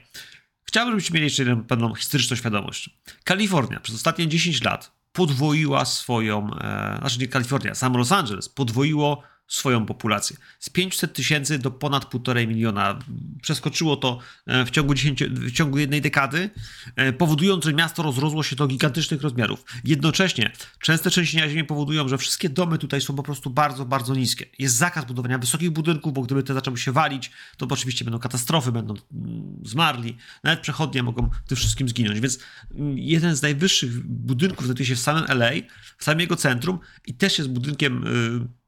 Chciałbym, 0.64 0.92
żebyście 0.92 1.14
mieli 1.14 1.26
jeszcze 1.26 1.42
jedną 1.42 1.64
pewną 1.64 1.94
historyczną 1.94 2.36
świadomość. 2.36 2.90
Kalifornia 3.24 3.80
przez 3.80 3.96
ostatnie 3.96 4.28
10 4.28 4.62
lat 4.62 4.92
podwoiła 5.12 5.84
swoją, 5.84 6.54
e, 6.54 6.96
znaczy 7.00 7.18
nie 7.18 7.28
Kalifornia, 7.28 7.74
sam 7.74 7.96
Los 7.96 8.12
Angeles 8.12 8.48
podwoiło 8.48 9.22
swoją 9.50 9.86
populację. 9.86 10.36
Z 10.58 10.70
500 10.70 11.12
tysięcy 11.12 11.58
do 11.58 11.70
ponad 11.70 12.04
1,5 12.04 12.46
miliona. 12.46 12.98
Przeskoczyło 13.42 13.96
to 13.96 14.18
e, 14.46 14.64
w 14.64 14.70
ciągu, 14.70 14.94
10, 14.94 15.24
w 15.24 15.52
ciągu 15.52 15.78
jednej 15.78 16.00
dekady, 16.00 16.50
e, 16.96 17.12
powodując, 17.12 17.64
że 17.64 17.72
miasto 17.72 18.02
rozrosło 18.02 18.42
się 18.42 18.56
do 18.56 18.66
gigantycznych 18.66 19.22
rozmiarów. 19.22 19.64
Jednocześnie 19.84 20.52
częste 20.80 21.10
trzęsienia 21.10 21.48
ziemi 21.48 21.64
powodują, 21.64 22.08
że 22.08 22.18
wszystkie 22.18 22.48
domy 22.48 22.78
tutaj 22.78 23.00
są 23.00 23.16
po 23.16 23.22
prostu 23.22 23.50
bardzo, 23.50 23.84
bardzo 23.84 24.14
niskie. 24.14 24.46
Jest 24.58 24.76
zakaz 24.76 25.04
budowania 25.04 25.38
wysokich 25.38 25.70
budynków, 25.70 26.12
bo 26.12 26.22
gdyby 26.22 26.42
te 26.42 26.54
zaczęły 26.54 26.78
się 26.78 26.92
walić, 26.92 27.30
to 27.56 27.66
oczywiście 27.70 28.04
będą 28.04 28.18
katastrofy, 28.18 28.72
będą 28.72 28.94
mm, 29.12 29.62
zmarli. 29.64 30.16
Nawet 30.44 30.60
przechodnie 30.60 31.02
mogą 31.02 31.30
tym 31.46 31.56
wszystkim 31.56 31.88
zginąć. 31.88 32.20
Więc 32.20 32.38
mm, 32.74 32.98
jeden 32.98 33.36
z 33.36 33.42
najwyższych 33.42 34.06
budynków 34.06 34.64
znajduje 34.64 34.86
się 34.86 34.94
w 34.94 35.00
samym 35.00 35.24
LA, 35.28 35.50
w 35.98 36.04
samym 36.04 36.20
jego 36.20 36.36
centrum 36.36 36.78
i 37.06 37.14
też 37.14 37.38
jest 37.38 37.50
budynkiem 37.50 38.06
y, 38.06 38.59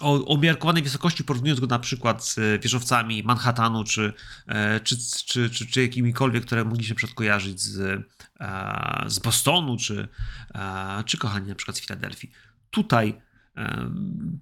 o 0.00 0.12
umiarkowanej 0.12 0.82
wysokości, 0.82 1.24
porównując 1.24 1.60
go 1.60 1.66
na 1.66 1.78
przykład 1.78 2.24
z 2.24 2.62
wieżowcami 2.62 3.22
Manhattanu, 3.22 3.84
czy, 3.84 4.12
e, 4.46 4.80
czy, 4.80 4.96
czy, 5.26 5.50
czy, 5.50 5.66
czy 5.66 5.82
jakimikolwiek, 5.82 6.44
które 6.46 6.64
mogliśmy 6.64 6.94
przedkojarzyć 6.96 7.60
z, 7.60 8.04
e, 8.40 9.04
z 9.06 9.18
Bostonu, 9.18 9.76
czy, 9.76 10.08
e, 10.54 11.04
czy 11.06 11.18
kochani, 11.18 11.48
na 11.48 11.54
przykład 11.54 11.76
z 11.76 11.80
Filadelfii. 11.80 12.30
Tutaj 12.70 13.20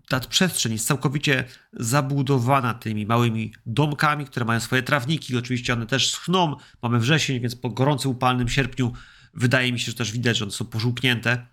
ta 0.09 0.21
przestrzeń 0.21 0.73
jest 0.73 0.87
całkowicie 0.87 1.45
zabudowana 1.73 2.75
tymi 2.75 3.07
małymi 3.07 3.55
domkami, 3.67 4.25
które 4.25 4.47
mają 4.47 4.61
swoje 4.61 4.83
trawniki. 4.83 5.37
Oczywiście 5.37 5.73
one 5.73 5.87
też 5.87 6.11
schną. 6.11 6.57
Mamy 6.83 6.99
wrzesień, 6.99 7.41
więc 7.41 7.57
po 7.57 7.71
gorącym, 7.71 8.11
upalnym 8.11 8.49
sierpniu 8.49 8.93
wydaje 9.35 9.73
mi 9.73 9.81
się, 9.81 9.91
że 9.91 9.97
też 9.97 10.13
widać, 10.13 10.37
że 10.37 10.45
one 10.45 10.53
są 10.53 10.65
pożółknięte. 10.65 11.47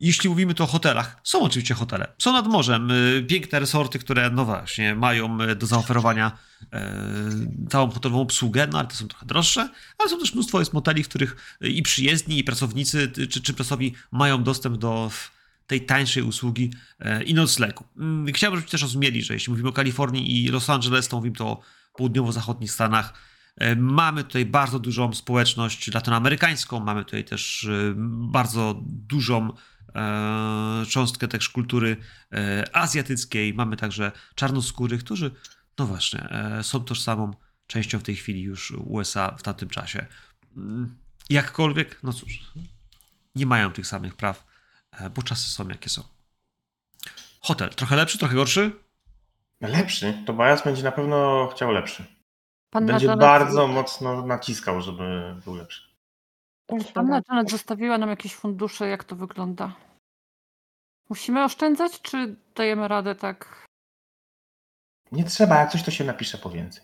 Jeśli 0.00 0.30
mówimy 0.30 0.54
tu 0.54 0.64
o 0.64 0.66
hotelach, 0.66 1.20
są 1.24 1.42
oczywiście 1.42 1.74
hotele. 1.74 2.12
Są 2.18 2.32
nad 2.32 2.46
morzem 2.46 2.90
y, 2.90 3.24
piękne 3.28 3.60
resorty, 3.60 3.98
które 3.98 4.30
no 4.30 4.44
właśnie 4.44 4.94
mają 4.94 5.40
y, 5.40 5.56
do 5.56 5.66
zaoferowania 5.66 6.38
e, 6.72 6.92
całą 7.70 7.90
hotelową 7.90 8.20
obsługę, 8.20 8.66
no 8.72 8.78
ale 8.78 8.88
to 8.88 8.94
są 8.94 9.08
trochę 9.08 9.26
droższe, 9.26 9.68
ale 9.98 10.10
są 10.10 10.18
też 10.18 10.34
mnóstwo 10.34 10.58
jest 10.58 10.72
moteli, 10.72 11.02
w 11.02 11.08
których 11.08 11.58
i 11.60 11.82
przyjezdni, 11.82 12.38
i 12.38 12.44
pracownicy, 12.44 13.12
czy, 13.30 13.42
czy 13.42 13.54
pracowi 13.54 13.94
mają 14.12 14.42
dostęp 14.42 14.76
do 14.76 15.10
tej 15.66 15.86
tańszej 15.86 16.22
usługi 16.22 16.72
i 17.26 17.34
noclegu. 17.34 17.84
Mm, 17.96 18.32
chciałbym, 18.32 18.58
żebyście 18.60 18.72
też 18.72 18.82
rozumieli, 18.82 19.22
że 19.22 19.34
jeśli 19.34 19.50
mówimy 19.50 19.68
o 19.68 19.72
Kalifornii 19.72 20.44
i 20.44 20.48
Los 20.48 20.70
Angeles, 20.70 21.08
to 21.08 21.16
mówimy 21.16 21.36
to 21.36 21.46
o 21.46 21.60
południowo-zachodnich 21.92 22.72
Stanach. 22.72 23.14
Mamy 23.76 24.24
tutaj 24.24 24.46
bardzo 24.46 24.78
dużą 24.78 25.14
społeczność 25.14 25.94
latynoamerykańską, 25.94 26.80
mamy 26.80 27.04
tutaj 27.04 27.24
też 27.24 27.68
bardzo 27.96 28.82
dużą 28.86 29.52
cząstkę 30.88 31.28
też 31.28 31.48
kultury 31.48 31.96
e, 32.32 32.64
azjatyckiej. 32.76 33.54
Mamy 33.54 33.76
także 33.76 34.12
czarnoskórych, 34.34 35.04
którzy, 35.04 35.30
no 35.78 35.86
właśnie, 35.86 36.28
e, 36.30 36.62
są 36.62 36.80
tożsamą 36.80 37.34
częścią 37.66 37.98
w 37.98 38.02
tej 38.02 38.16
chwili 38.16 38.42
już 38.42 38.70
USA 38.70 39.36
w 39.38 39.42
tamtym 39.42 39.68
czasie. 39.68 40.06
Mm, 40.56 40.96
jakkolwiek, 41.30 41.98
no 42.02 42.12
cóż, 42.12 42.52
nie 43.34 43.46
mają 43.46 43.72
tych 43.72 43.86
samych 43.86 44.14
praw, 44.14 44.46
bo 45.14 45.22
czasy 45.22 45.50
są 45.50 45.68
jakie 45.68 45.90
są. 45.90 46.02
Hotel, 47.40 47.70
trochę 47.70 47.96
lepszy, 47.96 48.18
trochę 48.18 48.34
gorszy? 48.34 48.72
Lepszy. 49.60 50.22
Tobias 50.26 50.64
będzie 50.64 50.82
na 50.82 50.92
pewno 50.92 51.48
chciał 51.54 51.70
lepszy. 51.70 52.04
Pan 52.70 52.86
będzie 52.86 53.16
bardzo 53.16 53.68
mocno 53.68 54.26
naciskał, 54.26 54.80
żeby 54.80 55.34
był 55.44 55.54
lepszy. 55.54 55.82
Anna 56.94 57.20
Janet 57.28 57.50
zostawiła 57.50 57.98
nam 57.98 58.10
jakieś 58.10 58.34
fundusze, 58.34 58.88
jak 58.88 59.04
to 59.04 59.16
wygląda? 59.16 59.85
Musimy 61.08 61.44
oszczędzać, 61.44 62.00
czy 62.02 62.36
dajemy 62.54 62.88
radę 62.88 63.14
tak? 63.14 63.66
Nie 65.12 65.24
trzeba, 65.24 65.58
jak 65.58 65.72
coś 65.72 65.82
to 65.82 65.90
się 65.90 66.04
napisze 66.04 66.38
po 66.38 66.50
więcej. 66.50 66.82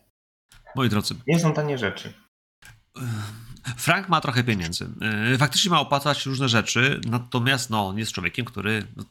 Moi 0.76 0.88
drodzy. 0.88 1.14
Nie 1.26 1.40
są 1.40 1.52
tanie 1.52 1.78
rzeczy. 1.78 2.12
Frank 3.76 4.08
ma 4.08 4.20
trochę 4.20 4.44
pieniędzy. 4.44 4.88
E, 5.34 5.38
faktycznie 5.38 5.70
ma 5.70 5.80
opłacać 5.80 6.26
różne 6.26 6.48
rzeczy, 6.48 7.00
natomiast 7.06 7.70
no, 7.70 7.86
on 7.88 7.98
jest 7.98 8.12
człowiekiem, 8.12 8.44
który 8.44 8.86
no, 8.96 9.04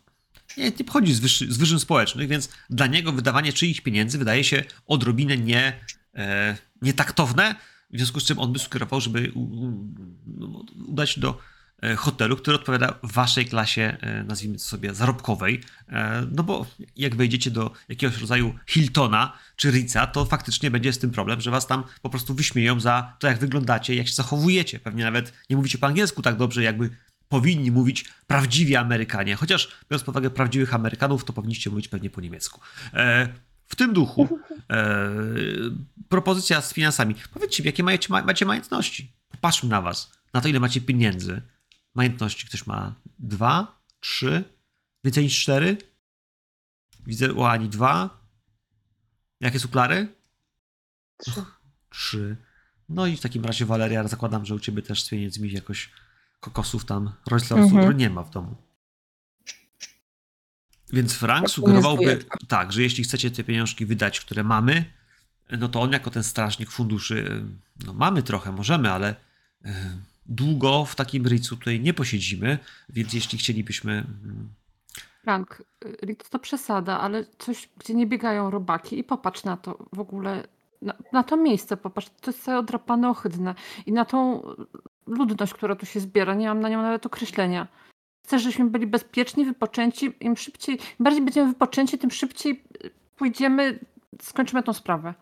nie, 0.57 0.63
nie 0.63 0.85
pochodzi 0.85 1.13
z, 1.13 1.19
wyższy, 1.19 1.53
z 1.53 1.57
wyżyn 1.57 1.79
społecznych, 1.79 2.27
więc 2.27 2.49
dla 2.69 2.87
niego 2.87 3.11
wydawanie 3.11 3.53
czyichś 3.53 3.81
pieniędzy 3.81 4.17
wydaje 4.17 4.43
się 4.43 4.63
odrobinę 4.87 5.37
nie, 5.37 5.79
e, 6.15 6.57
nietaktowne, 6.81 7.55
w 7.89 7.97
związku 7.97 8.19
z 8.19 8.25
czym 8.25 8.39
on 8.39 8.53
by 8.53 8.59
sugerował, 8.59 9.01
żeby 9.01 9.31
u, 9.35 9.39
u, 9.39 9.85
udać 10.87 11.19
do 11.19 11.37
E, 11.37 11.60
hotelu, 11.97 12.37
który 12.37 12.55
odpowiada 12.55 12.99
waszej 13.03 13.45
klasie, 13.45 13.97
e, 14.01 14.23
nazwijmy 14.23 14.57
to 14.57 14.63
sobie, 14.63 14.93
zarobkowej. 14.93 15.61
E, 15.89 16.27
no 16.31 16.43
bo 16.43 16.65
jak 16.95 17.15
wejdziecie 17.15 17.51
do 17.51 17.71
jakiegoś 17.89 18.17
rodzaju 18.17 18.55
Hiltona 18.67 19.33
czy 19.55 19.71
Ritza, 19.71 20.07
to 20.07 20.25
faktycznie 20.25 20.71
będzie 20.71 20.93
z 20.93 20.99
tym 20.99 21.11
problem, 21.11 21.41
że 21.41 21.51
was 21.51 21.67
tam 21.67 21.83
po 22.01 22.09
prostu 22.09 22.33
wyśmieją 22.33 22.79
za 22.79 23.15
to, 23.19 23.27
jak 23.27 23.39
wyglądacie, 23.39 23.95
jak 23.95 24.07
się 24.07 24.13
zachowujecie. 24.13 24.79
Pewnie 24.79 25.03
nawet 25.03 25.33
nie 25.49 25.55
mówicie 25.55 25.77
po 25.77 25.87
angielsku 25.87 26.21
tak 26.21 26.37
dobrze, 26.37 26.63
jakby 26.63 26.89
powinni 27.29 27.71
mówić 27.71 28.05
prawdziwi 28.27 28.75
Amerykanie. 28.75 29.35
Chociaż 29.35 29.71
biorąc 29.89 30.03
pod 30.03 30.13
uwagę 30.15 30.29
prawdziwych 30.29 30.73
Amerykanów, 30.73 31.25
to 31.25 31.33
powinniście 31.33 31.69
mówić 31.69 31.87
pewnie 31.87 32.09
po 32.09 32.21
niemiecku. 32.21 32.61
W 33.71 33.75
tym 33.75 33.93
duchu 33.93 34.39
e, 34.69 35.11
propozycja 36.09 36.61
z 36.61 36.73
finansami. 36.73 37.15
Powiedzcie 37.33 37.63
jakie 37.63 37.83
macie, 37.83 38.13
macie 38.25 38.45
majątności. 38.45 39.11
Popatrzmy 39.29 39.69
na 39.69 39.81
was, 39.81 40.11
na 40.33 40.41
to, 40.41 40.47
ile 40.47 40.59
macie 40.59 40.81
pieniędzy, 40.81 41.41
Majątności 41.95 42.47
ktoś 42.47 42.67
ma 42.67 42.95
dwa, 43.19 43.81
trzy, 43.99 44.43
więcej 45.03 45.23
niż 45.23 45.41
cztery. 45.43 45.77
Widzę 47.05 47.33
u 47.33 47.43
Ani 47.43 47.69
dwa. 47.69 48.21
Jakie 49.39 49.59
są 49.59 49.69
Klary? 49.69 50.07
Trzy. 51.17 51.45
Trzy. 51.89 52.37
No 52.89 53.07
i 53.07 53.17
w 53.17 53.21
takim 53.21 53.45
razie 53.45 53.65
Waleria, 53.65 54.07
zakładam, 54.07 54.45
że 54.45 54.55
u 54.55 54.59
ciebie 54.59 54.81
też 54.81 55.03
z 55.03 55.09
pieniędzmi 55.09 55.51
jakoś 55.51 55.89
kokosów 56.39 56.85
tam, 56.85 57.13
Royce 57.27 57.55
mhm. 57.55 57.97
nie 57.97 58.09
ma 58.09 58.23
w 58.23 58.29
domu. 58.29 58.55
Więc 60.93 61.13
Frank 61.13 61.49
sugerowałby 61.49 62.25
tak, 62.47 62.71
że 62.71 62.81
jeśli 62.81 63.03
chcecie 63.03 63.31
te 63.31 63.43
pieniążki 63.43 63.85
wydać, 63.85 64.19
które 64.19 64.43
mamy, 64.43 64.85
no 65.49 65.69
to 65.69 65.81
on 65.81 65.91
jako 65.91 66.11
ten 66.11 66.23
strażnik 66.23 66.71
funduszy, 66.71 67.43
no 67.85 67.93
mamy 67.93 68.23
trochę, 68.23 68.51
możemy, 68.51 68.91
ale 68.91 69.15
e, 69.65 69.97
długo 70.25 70.85
w 70.85 70.95
takim 70.95 71.27
Ritzu 71.27 71.57
tutaj 71.57 71.79
nie 71.79 71.93
posiedzimy, 71.93 72.59
więc 72.89 73.13
jeśli 73.13 73.37
chcielibyśmy. 73.37 73.91
Mm, 73.91 74.49
Frank, 75.23 75.63
Ritz 76.03 76.29
to 76.29 76.39
przesada, 76.39 76.99
ale 76.99 77.25
coś, 77.37 77.69
gdzie 77.77 77.93
nie 77.93 78.07
biegają 78.07 78.49
robaki 78.49 78.99
i 78.99 79.03
popatrz 79.03 79.43
na 79.43 79.57
to 79.57 79.85
w 79.93 79.99
ogóle, 79.99 80.47
na, 80.81 80.93
na 81.11 81.23
to 81.23 81.37
miejsce, 81.37 81.77
popatrz, 81.77 82.09
to 82.21 82.31
jest 82.31 82.43
całe 82.43 82.59
odrapane, 82.59 83.09
ohydne 83.09 83.55
i 83.85 83.91
na 83.91 84.05
tą 84.05 84.41
ludność, 85.07 85.53
która 85.53 85.75
tu 85.75 85.85
się 85.85 85.99
zbiera, 85.99 86.33
nie 86.33 86.47
mam 86.47 86.59
na 86.59 86.69
nią 86.69 86.81
nawet 86.81 87.05
określenia. 87.05 87.67
Chcę, 88.25 88.39
żebyśmy 88.39 88.69
byli 88.69 88.87
bezpieczni, 88.87 89.45
wypoczęci, 89.45 90.13
im 90.19 90.37
szybciej, 90.37 90.75
im 90.75 91.03
bardziej 91.03 91.21
będziemy 91.21 91.47
wypoczęci, 91.47 91.97
tym 91.97 92.11
szybciej 92.11 92.63
pójdziemy, 93.15 93.79
skończymy 94.21 94.63
tą 94.63 94.73
sprawę. 94.73 95.13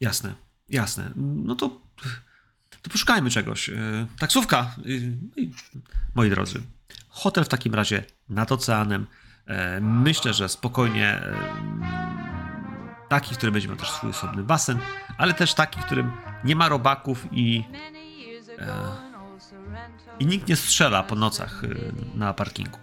Jasne. 0.00 0.34
Jasne. 0.72 1.10
No 1.16 1.54
to, 1.54 1.68
to 2.82 2.90
poszukajmy 2.90 3.30
czegoś. 3.30 3.68
E, 3.68 4.06
taksówka. 4.18 4.58
E, 4.58 5.42
moi 6.14 6.30
drodzy. 6.30 6.62
hotel 7.08 7.44
w 7.44 7.48
takim 7.48 7.74
razie 7.74 8.04
nad 8.28 8.52
oceanem. 8.52 9.06
E, 9.46 9.80
myślę, 9.80 10.34
że 10.34 10.48
spokojnie 10.48 11.08
e, 11.08 11.34
taki, 13.08 13.34
w 13.34 13.36
którym 13.36 13.52
będzie 13.52 13.68
miał 13.68 13.76
też 13.76 13.90
swój 13.90 14.10
osobny 14.10 14.42
basen, 14.42 14.78
ale 15.18 15.34
też 15.34 15.54
taki, 15.54 15.80
w 15.80 15.84
którym 15.84 16.12
nie 16.44 16.56
ma 16.56 16.68
robaków 16.68 17.26
i, 17.32 17.64
i 20.18 20.26
nikt 20.26 20.48
nie 20.48 20.56
strzela 20.56 21.02
po 21.02 21.14
nocach 21.14 21.62
na 22.14 22.34
parkingu. 22.34 22.78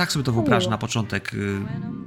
Tak 0.00 0.12
sobie 0.12 0.24
to 0.24 0.32
wyobrażę 0.32 0.70
na 0.70 0.78
początek. 0.78 1.34
y, 1.34 1.60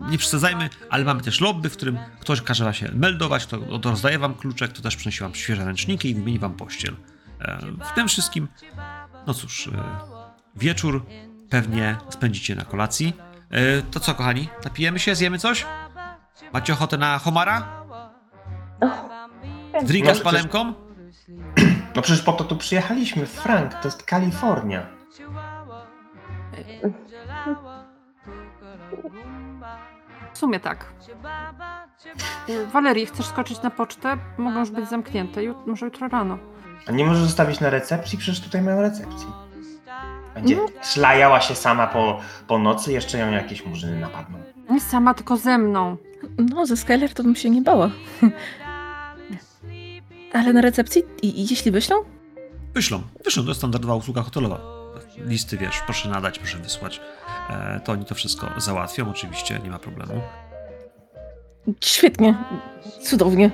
Nie 0.09 0.17
przesadzajmy, 0.17 0.69
ale 0.89 1.03
mamy 1.05 1.21
też 1.21 1.41
lobby, 1.41 1.69
w 1.69 1.73
którym 1.77 1.97
ktoś 2.19 2.41
każe 2.41 2.63
wam 2.63 2.73
się 2.73 2.89
meldować, 2.93 3.45
kto 3.45 3.89
rozdaje 3.91 4.19
wam 4.19 4.35
kluczek, 4.35 4.71
kto 4.73 4.81
też 4.81 4.95
przynosi 4.95 5.19
wam 5.19 5.35
świeże 5.35 5.65
ręczniki 5.65 6.09
i 6.09 6.15
wymieni 6.15 6.39
wam 6.39 6.53
pościel. 6.53 6.95
E, 7.41 7.57
W 7.91 7.95
tym 7.95 8.07
wszystkim, 8.07 8.47
no 9.27 9.33
cóż, 9.33 9.67
y, 9.67 9.71
wieczór 10.55 11.05
pewnie 11.49 11.97
spędzicie 12.09 12.55
na 12.55 12.65
kolacji. 12.65 13.13
E, 13.49 13.81
To 13.81 13.99
co, 13.99 14.15
kochani? 14.15 14.49
Napijemy 14.63 14.99
się? 14.99 15.15
Zjemy 15.15 15.39
coś? 15.39 15.65
Macie 16.53 16.73
ochotę 16.73 16.97
na 16.97 17.19
homara? 17.19 17.83
Drinka 19.83 20.09
No, 20.09 20.15
z 20.15 20.19
przecież- 20.19 20.23
palemką? 20.23 20.73
No 21.95 22.01
przecież 22.01 22.21
po 22.21 22.33
to 22.33 22.43
tu 22.43 22.55
przyjechaliśmy, 22.57 23.25
Frank, 23.25 23.73
to 23.73 23.87
jest 23.87 24.03
Kalifornia. 24.03 24.85
W 30.33 30.37
sumie 30.37 30.59
tak. 30.59 30.85
Y, 32.49 32.65
Walerii, 32.67 33.05
chcesz 33.05 33.25
skoczyć 33.25 33.61
na 33.61 33.69
pocztę? 33.69 34.17
Mogą 34.37 34.59
już 34.59 34.69
być 34.71 34.89
zamknięte. 34.89 35.41
Jut- 35.41 35.67
może 35.67 35.85
jutro 35.85 36.07
rano. 36.07 36.37
A 36.87 36.91
nie 36.91 37.05
możesz 37.05 37.23
zostawić 37.23 37.59
na 37.59 37.69
recepcji? 37.69 38.17
Przecież 38.17 38.41
tutaj 38.41 38.61
mają 38.61 38.81
recepcję. 38.81 39.27
Będzie 40.35 40.55
No. 40.55 40.65
szlajała 40.83 41.41
się 41.41 41.55
sama 41.55 41.87
po, 41.87 42.19
po 42.47 42.59
nocy, 42.59 42.91
jeszcze 42.91 43.17
ją 43.17 43.31
jakieś 43.31 43.65
murzyny 43.65 43.99
napadną. 43.99 44.37
Nie 44.69 44.81
sama, 44.81 45.13
tylko 45.13 45.37
ze 45.37 45.57
mną. 45.57 45.97
No, 46.37 46.65
ze 46.65 46.77
Skyler 46.77 47.13
to 47.13 47.23
bym 47.23 47.35
się 47.35 47.49
nie 47.49 47.61
bała. 47.61 47.89
Ale 50.33 50.53
na 50.53 50.61
recepcji? 50.61 51.03
I, 51.21 51.39
i 51.41 51.47
jeśli 51.49 51.71
wyślą? 51.71 51.95
Wyślą. 52.73 53.01
Wyślą, 53.25 53.43
to 53.43 53.49
jest 53.49 53.59
standardowa 53.59 53.95
usługa 53.95 54.21
hotelowa. 54.21 54.59
Listy, 55.17 55.57
wiesz, 55.57 55.81
proszę 55.85 56.09
nadać, 56.09 56.39
proszę 56.39 56.57
wysłać. 56.57 57.01
E, 57.49 57.79
To 57.79 57.91
oni 57.91 58.05
to 58.05 58.15
wszystko 58.15 58.47
załatwią, 58.57 59.09
oczywiście, 59.09 59.59
nie 59.63 59.69
ma 59.69 59.79
problemu. 59.79 60.21
Świetnie. 61.81 62.37
Cudownie. 63.01 63.51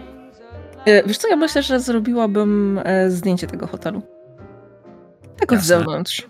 E, 0.85 1.03
Wiesz 1.03 1.17
co, 1.17 1.27
ja 1.27 1.35
myślę, 1.35 1.63
że 1.63 1.79
zrobiłabym 1.79 2.79
e, 2.83 3.11
zdjęcie 3.11 3.47
tego 3.47 3.67
hotelu. 3.67 4.01
Tak 5.39 5.51
od 5.51 5.59
zewnątrz. 5.59 6.27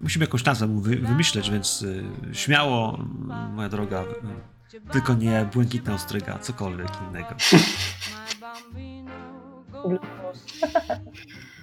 Musimy 0.00 0.24
jakąś 0.24 0.44
nazwę 0.44 0.66
mu 0.66 0.80
wy, 0.80 0.96
wymyśleć, 0.96 1.50
więc 1.50 1.82
y, 1.82 2.04
śmiało, 2.32 2.98
moja 3.52 3.68
droga, 3.68 4.04
tylko 4.92 5.14
nie 5.14 5.48
błękitna 5.54 5.94
ostryga, 5.94 6.38
cokolwiek 6.38 6.88
innego. 7.08 7.28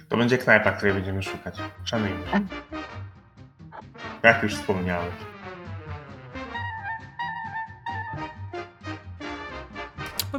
To 0.08 0.16
będzie 0.16 0.38
knajpa, 0.38 0.72
której 0.72 0.94
będziemy 0.94 1.22
szukać. 1.22 1.56
Szanujmy. 1.84 2.24
Jak 4.22 4.42
już 4.42 4.54
wspomniałem. 4.54 5.12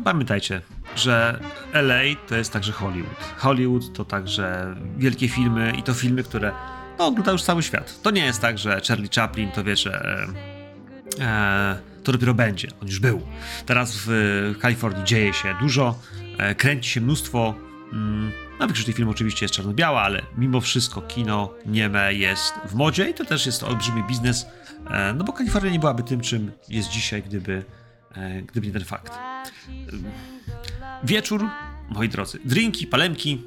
Pamiętajcie, 0.04 0.62
że 0.96 1.40
LA 1.74 2.02
to 2.28 2.36
jest 2.36 2.54
także 2.54 2.72
Hollywood. 2.72 3.34
Hollywood 3.38 3.94
to 3.94 4.06
także 4.06 4.76
wielkie 4.98 5.30
filmy 5.30 5.74
i 5.78 5.84
to 5.84 5.94
filmy, 5.94 6.24
które 6.24 6.52
no, 7.00 7.06
ogląda 7.06 7.32
już 7.32 7.44
cały 7.44 7.64
świat. 7.64 8.02
To 8.02 8.12
nie 8.12 8.26
jest 8.26 8.42
tak, 8.42 8.58
że 8.58 8.82
Charlie 8.88 9.10
Chaplin 9.16 9.52
to 9.52 9.64
wie, 9.64 9.76
że 9.76 10.26
e, 11.20 11.26
e, 11.26 11.78
to 12.04 12.12
dopiero 12.12 12.34
będzie. 12.34 12.68
On 12.82 12.88
już 12.88 13.00
był. 13.00 13.22
Teraz 13.66 13.94
w 14.06 14.54
Kalifornii 14.62 15.04
dzieje 15.04 15.34
się 15.34 15.56
dużo, 15.60 16.00
e, 16.38 16.56
kręci 16.56 16.90
się 16.90 17.02
mnóstwo. 17.02 17.54
Mm, 17.94 18.32
no, 18.60 18.68
większość 18.68 18.86
tych 18.86 18.96
filmów 18.96 19.16
oczywiście 19.16 19.46
jest 19.46 19.54
czarno-biała, 19.56 20.02
ale 20.02 20.22
mimo 20.38 20.62
wszystko 20.62 21.02
kino 21.02 21.54
nieme 21.66 22.14
jest 22.14 22.54
w 22.66 22.74
modzie 22.74 23.10
i 23.10 23.14
to 23.14 23.26
też 23.26 23.46
jest 23.46 23.64
olbrzymi 23.64 24.04
biznes, 24.04 24.46
e, 24.90 25.14
no 25.14 25.24
bo 25.24 25.34
Kalifornia 25.34 25.72
nie 25.72 25.80
byłaby 25.80 26.04
tym, 26.04 26.22
czym 26.22 26.52
jest 26.70 26.90
dzisiaj, 26.90 27.24
gdyby, 27.24 27.66
e, 28.16 28.42
gdyby 28.42 28.68
nie 28.68 28.74
ten 28.74 28.86
fakt. 28.86 29.14
Wieczór, 31.04 31.50
moi 31.90 32.10
drodzy, 32.10 32.40
drinki, 32.46 32.88
palemki, 32.88 33.42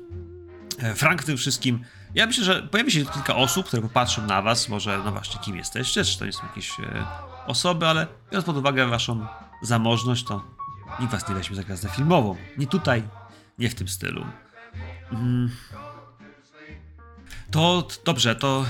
e, 0.78 0.94
Frank 0.94 1.24
tym 1.24 1.36
wszystkim. 1.36 1.84
Ja 2.14 2.26
myślę, 2.26 2.44
że 2.44 2.62
pojawi 2.62 2.90
się 2.90 3.04
kilka 3.04 3.36
osób, 3.36 3.66
które 3.66 3.82
popatrzą 3.82 4.26
na 4.26 4.42
was, 4.42 4.68
może, 4.68 5.00
no 5.04 5.12
właśnie, 5.12 5.40
kim 5.40 5.56
jesteście, 5.56 6.04
czy 6.04 6.18
to 6.18 6.26
nie 6.26 6.32
są 6.32 6.46
jakieś 6.46 6.80
e, 6.80 7.04
osoby, 7.46 7.86
ale 7.86 8.06
biorąc 8.30 8.46
pod 8.46 8.56
uwagę 8.56 8.86
waszą 8.86 9.26
zamożność, 9.62 10.24
to 10.24 10.44
nikt 11.00 11.12
was 11.12 11.28
nie 11.28 11.34
weźmie 11.34 11.56
za 11.56 11.62
gwiazdę 11.62 11.88
filmową. 11.88 12.36
Nie 12.58 12.66
tutaj, 12.66 13.02
nie 13.58 13.70
w 13.70 13.74
tym 13.74 13.88
stylu. 13.88 14.26
Mm. 15.12 15.50
To 17.50 17.88
dobrze, 18.04 18.36
to. 18.36 18.64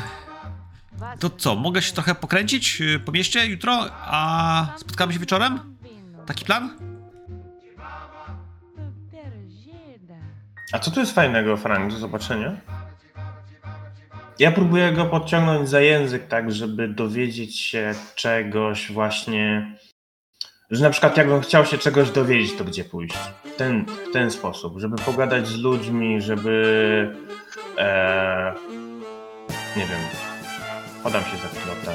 To 1.21 1.31
co, 1.31 1.57
mogę 1.57 1.83
się 1.83 1.93
trochę 1.93 2.15
pokręcić 2.15 2.81
y, 2.81 3.01
po 3.01 3.13
mieście 3.13 3.47
jutro, 3.47 3.87
a 3.93 4.67
spotkamy 4.77 5.13
się 5.13 5.19
wieczorem? 5.19 5.77
Taki 6.27 6.45
plan? 6.45 6.79
A 10.73 10.79
co 10.79 10.91
tu 10.91 11.01
jest 11.01 11.15
fajnego, 11.15 11.57
Frank, 11.57 11.93
do 11.93 11.99
zobaczenia? 11.99 12.57
Ja 14.39 14.53
próbuję 14.53 14.93
go 14.93 15.05
podciągnąć 15.05 15.69
za 15.69 15.81
język, 15.81 16.29
tak, 16.29 16.53
żeby 16.53 16.89
dowiedzieć 16.89 17.61
się 17.61 17.95
czegoś 18.15 18.93
właśnie. 18.93 19.73
Że 20.71 20.85
na 20.85 20.91
przykład 20.91 21.17
jakbym 21.17 21.41
chciał 21.41 21.67
się 21.67 21.79
czegoś 21.79 22.11
dowiedzieć, 22.11 22.57
to 22.59 22.65
gdzie 22.65 22.85
pójść? 22.85 23.15
W 23.45 23.57
ten, 23.57 23.85
ten 24.13 24.31
sposób, 24.31 24.79
żeby 24.79 24.97
pogadać 24.97 25.49
z 25.49 25.57
ludźmi, 25.57 26.23
żeby. 26.23 27.17
E, 27.79 28.55
nie 29.77 29.87
wiem. 29.87 30.01
Podam 31.03 31.23
się 31.23 31.37
za 31.37 31.49
pilota. 31.49 31.93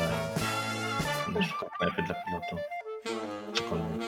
Na 1.33 1.39
przykład 1.39 1.71
knajpy 1.79 2.01
dla 2.01 2.15
pilotu. 2.15 2.63
Cokolwiek. 3.53 4.07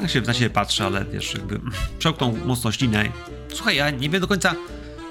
Ja 0.00 0.08
się 0.08 0.20
na 0.20 0.34
ciebie 0.34 0.50
patrzę, 0.50 0.84
ale 0.84 1.04
wiesz, 1.04 1.34
jakby 1.34 1.60
przełknął 1.98 2.32
mocno 2.44 2.72
ślinę. 2.72 3.04
Słuchaj, 3.48 3.76
ja 3.76 3.90
nie 3.90 4.10
wiem 4.10 4.20
do 4.20 4.28
końca. 4.28 4.54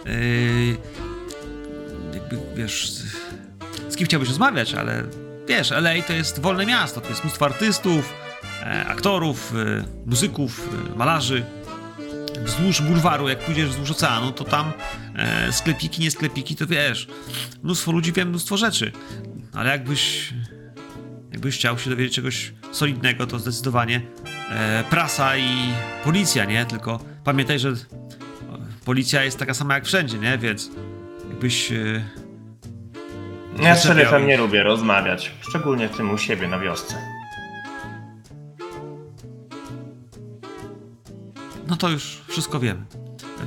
Yy, 0.05 0.77
jakby 2.13 2.37
wiesz, 2.55 2.91
z 3.89 3.95
kim 3.95 4.05
chciałbyś 4.07 4.29
rozmawiać, 4.29 4.73
ale 4.73 5.03
wiesz, 5.47 5.71
LA 5.71 6.01
to 6.07 6.13
jest 6.13 6.39
wolne 6.39 6.65
miasto, 6.65 7.01
to 7.01 7.09
jest 7.09 7.23
mnóstwo 7.23 7.45
artystów, 7.45 8.13
e, 8.61 8.85
aktorów, 8.87 9.53
e, 9.55 9.83
muzyków, 10.05 10.69
e, 10.93 10.97
malarzy. 10.97 11.45
Wzdłuż 12.43 12.81
bulwaru, 12.81 13.29
jak 13.29 13.39
pójdziesz 13.39 13.69
wzdłuż 13.69 13.91
oceanu, 13.91 14.31
to 14.31 14.43
tam 14.43 14.73
e, 15.15 15.53
sklepiki, 15.53 16.01
nie 16.01 16.11
sklepiki, 16.11 16.55
to 16.55 16.67
wiesz, 16.67 17.07
mnóstwo 17.63 17.91
ludzi 17.91 18.13
wie 18.13 18.25
mnóstwo 18.25 18.57
rzeczy. 18.57 18.91
Ale 19.53 19.69
jakbyś, 19.69 20.33
jakbyś 21.31 21.55
chciał 21.55 21.79
się 21.79 21.89
dowiedzieć 21.89 22.15
czegoś 22.15 22.53
solidnego, 22.71 23.27
to 23.27 23.39
zdecydowanie 23.39 24.01
e, 24.49 24.83
prasa 24.89 25.37
i 25.37 25.73
policja, 26.03 26.45
nie? 26.45 26.65
Tylko 26.65 26.99
pamiętaj, 27.23 27.59
że 27.59 27.69
e, 27.69 27.75
policja 28.85 29.23
jest 29.23 29.39
taka 29.39 29.53
sama 29.53 29.73
jak 29.73 29.85
wszędzie, 29.85 30.17
nie? 30.17 30.37
Więc 30.37 30.69
jakbyś... 31.29 31.71
Ja 33.59 33.75
z 33.75 33.83
szeryfem 33.83 34.27
nie 34.27 34.37
lubię 34.37 34.63
rozmawiać, 34.63 35.31
szczególnie 35.41 35.89
tym 35.89 36.11
u 36.11 36.17
siebie 36.17 36.47
na 36.47 36.59
wiosce. 36.59 36.95
no 41.67 41.75
to 41.75 41.89
już 41.89 42.21
wszystko 42.27 42.59
wiemy. 42.59 42.79
E, 42.79 43.45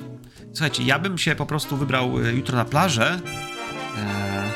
Słuchajcie, 0.53 0.83
ja 0.83 0.99
bym 0.99 1.19
się 1.19 1.35
po 1.35 1.47
prostu 1.47 1.77
wybrał 1.77 2.19
e, 2.25 2.33
jutro 2.33 2.57
na 2.57 2.65
plażę. 2.65 3.21
E, 3.99 4.51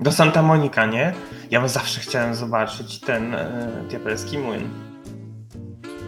Do 0.00 0.12
Santa 0.12 0.42
Monica, 0.42 0.86
nie? 0.86 1.14
Ja 1.50 1.60
bym 1.60 1.68
zawsze 1.68 2.00
chciałem 2.00 2.34
zobaczyć 2.34 3.00
ten 3.00 3.34
e, 3.34 3.84
diabelski 3.88 4.38
młyn. 4.38 4.68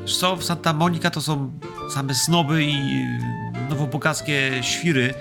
Wiesz 0.03 0.17
co, 0.17 0.37
w 0.37 0.45
Santa 0.45 0.73
Monica 0.73 1.11
to 1.11 1.21
są 1.21 1.53
same 1.95 2.15
snoby 2.15 2.65
i 2.65 2.75
e, 2.75 3.69
nowobogackie 3.71 4.51
świry. 4.63 5.15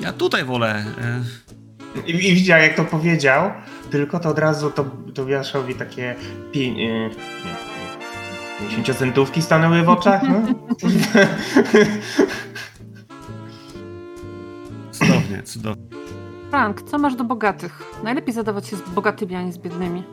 Ja 0.00 0.12
tutaj 0.12 0.44
wolę. 0.44 0.84
E, 1.00 1.22
I, 2.06 2.10
I 2.10 2.34
widział, 2.34 2.60
jak 2.60 2.76
to 2.76 2.84
powiedział, 2.84 3.50
tylko 3.90 4.20
to 4.20 4.28
od 4.28 4.38
razu 4.38 4.70
to 4.70 4.84
Tobiaszowi 5.14 5.74
takie 5.74 6.14
pi, 6.52 6.68
e, 6.68 6.72
nie, 6.74 6.98
nie, 6.98 7.10
50 8.60 8.98
centówki 8.98 9.42
stanęły 9.42 9.82
w 9.82 9.88
oczach. 9.88 10.22
No? 10.22 10.42
cudownie, 14.92 15.42
cudownie. 15.42 15.86
Frank, 16.50 16.82
co 16.82 16.98
masz 16.98 17.14
do 17.14 17.24
bogatych? 17.24 17.82
Najlepiej 18.02 18.34
zadawać 18.34 18.66
się 18.66 18.76
z 18.76 18.80
bogatymi, 18.80 19.34
a 19.34 19.42
nie 19.42 19.52
z 19.52 19.58
biednymi. 19.58 20.04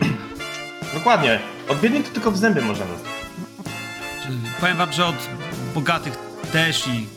Dokładnie. 0.94 1.38
Od 1.68 1.80
biednych 1.80 2.08
to 2.08 2.14
tylko 2.14 2.30
w 2.30 2.36
zęby 2.36 2.62
można 2.62 2.84
dostać. 2.84 3.12
Powiem 4.60 4.76
wam, 4.76 4.92
że 4.92 5.06
od 5.06 5.28
bogatych 5.74 6.18
też 6.52 6.86
i 6.88 7.15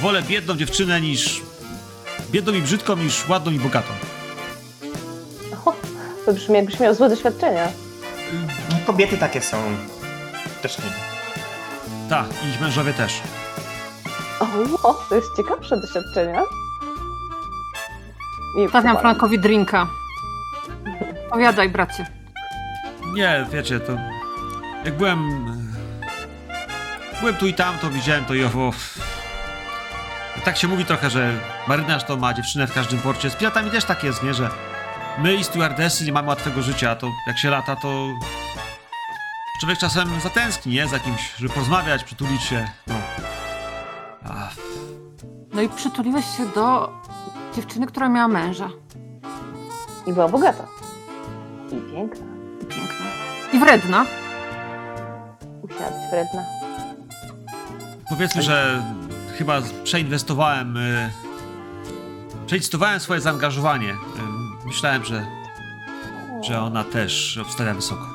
wolę 0.00 0.22
biedną 0.22 0.56
dziewczynę 0.56 1.00
niż... 1.00 1.42
Biedną 2.30 2.52
i 2.52 2.62
brzydką 2.62 2.96
niż 2.96 3.28
ładną 3.28 3.52
i 3.52 3.58
bogatą. 3.58 3.92
O, 5.64 5.72
to 6.26 6.32
brzmi 6.32 6.54
jakbyś 6.54 6.80
miał 6.80 6.94
złe 6.94 7.08
doświadczenia. 7.08 7.68
Kobiety 8.86 9.18
takie 9.18 9.40
są. 9.40 9.56
Też 10.62 10.78
nie. 10.78 10.84
Tak, 12.08 12.26
i 12.44 12.48
ich 12.48 12.60
mężowie 12.60 12.92
też. 12.92 13.20
O, 14.40 14.44
o, 14.88 14.94
to 15.08 15.14
jest 15.14 15.28
ciekawsze 15.36 15.76
doświadczenia. 15.80 16.42
Nie 18.56 18.68
Stawiam 18.68 18.98
Frankowi 18.98 19.38
drinka. 19.38 19.86
Powiadaj, 21.30 21.68
bracie. 21.68 22.06
Nie, 23.12 23.46
wiecie, 23.52 23.80
to... 23.80 23.92
Jak 24.84 24.96
byłem... 24.96 25.46
Byłem 27.20 27.34
tu 27.34 27.46
i 27.46 27.54
tam, 27.54 27.78
to 27.78 27.90
widziałem 27.90 28.24
to 28.24 28.34
i 28.34 28.44
owo... 28.44 28.72
Tak 30.44 30.56
się 30.56 30.68
mówi 30.68 30.84
trochę, 30.84 31.10
że 31.10 31.32
marynarz 31.68 32.04
to 32.04 32.16
ma 32.16 32.34
dziewczynę 32.34 32.66
w 32.66 32.72
każdym 32.72 32.98
porcie. 32.98 33.30
Z 33.30 33.36
piratami 33.36 33.70
też 33.70 33.84
tak 33.84 34.04
jest, 34.04 34.22
nie? 34.22 34.34
Że 34.34 34.50
my 35.18 35.34
i 35.34 35.44
stewardessy 35.44 36.04
nie 36.04 36.12
mamy 36.12 36.28
łatwego 36.28 36.62
życia, 36.62 36.96
to 36.96 37.10
jak 37.26 37.38
się 37.38 37.50
lata, 37.50 37.76
to... 37.76 38.08
Człowiek 39.60 39.78
czasem 39.78 40.20
zatęskni, 40.20 40.72
nie? 40.72 40.88
Za 40.88 40.98
kimś, 40.98 41.34
żeby 41.38 41.54
porozmawiać, 41.54 42.04
przytulić 42.04 42.42
się, 42.42 42.68
no. 42.86 42.94
No 45.52 45.62
i 45.62 45.68
przytuliłeś 45.68 46.24
się 46.36 46.46
do 46.46 46.92
dziewczyny, 47.56 47.86
która 47.86 48.08
miała 48.08 48.28
męża. 48.28 48.68
I 50.06 50.12
była 50.12 50.28
bogata. 50.28 50.66
I 51.66 51.92
piękna. 51.92 52.26
I 52.62 52.66
piękna. 52.66 53.06
I 53.52 53.58
wredna. 53.58 54.06
Musiała 55.62 55.90
być 55.90 56.10
wredna. 56.10 56.44
powiedzmy, 58.08 58.42
że 58.42 58.82
chyba 59.40 59.62
przeinwestowałem... 59.84 60.76
Y... 60.76 61.10
Przeinwestowałem 62.46 63.00
swoje 63.00 63.20
zaangażowanie. 63.20 63.90
Y... 63.90 64.66
Myślałem, 64.66 65.04
że 65.04 65.26
że 66.42 66.60
ona 66.60 66.84
też 66.84 67.38
obstawia 67.38 67.74
wysoko. 67.74 68.06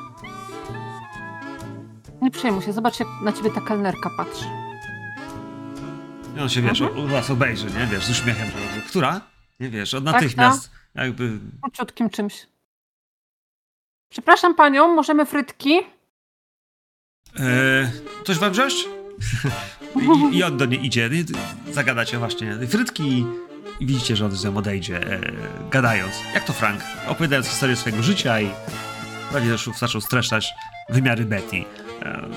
Nie 2.22 2.30
przejmuj 2.30 2.62
się, 2.62 2.72
zobacz 2.72 3.00
jak 3.00 3.08
na 3.22 3.32
ciebie 3.32 3.50
ta 3.50 3.60
kelnerka 3.60 4.10
patrzy. 4.16 4.44
I 6.36 6.40
on 6.40 6.48
się, 6.48 6.62
wiesz, 6.62 6.80
Mhm. 6.80 7.04
u 7.04 7.08
was 7.08 7.30
obejrzy, 7.30 7.66
nie? 7.66 7.86
Wiesz, 7.86 8.04
z 8.04 8.10
uśmiechem, 8.10 8.48
która? 8.88 9.20
Nie 9.60 9.70
wiesz, 9.70 9.94
od 9.94 10.04
natychmiast 10.04 10.70
jakby... 10.94 11.38
Króciutkim 11.62 12.10
czymś. 12.10 12.46
Przepraszam 14.08 14.54
panią, 14.54 14.94
możemy 14.94 15.26
frytki? 15.26 15.78
E, 17.38 17.90
coś 18.26 18.38
wam? 18.38 18.52
I, 20.32 20.36
I 20.36 20.42
on 20.42 20.56
do 20.56 20.64
niej 20.64 20.86
idzie, 20.86 21.10
zagadacie 21.72 22.18
właśnie 22.18 22.58
frytki 22.68 23.26
i 23.80 23.86
widzicie, 23.86 24.16
że 24.16 24.24
on 24.24 24.32
z 24.32 24.44
nią 24.44 24.56
odejdzie, 24.56 25.12
e, 25.12 25.20
gadając. 25.70 26.12
Jak 26.34 26.44
to 26.44 26.52
Frank? 26.52 26.80
Opowiadając 27.08 27.46
historię 27.46 27.76
swojego 27.76 28.02
życia 28.02 28.40
i 28.40 28.50
prawie 29.30 29.50
też 29.50 29.68
zaczął 29.78 30.00
streszczać 30.00 30.52
wymiary 30.90 31.24
Betty. 31.24 31.64
E, 32.02 32.28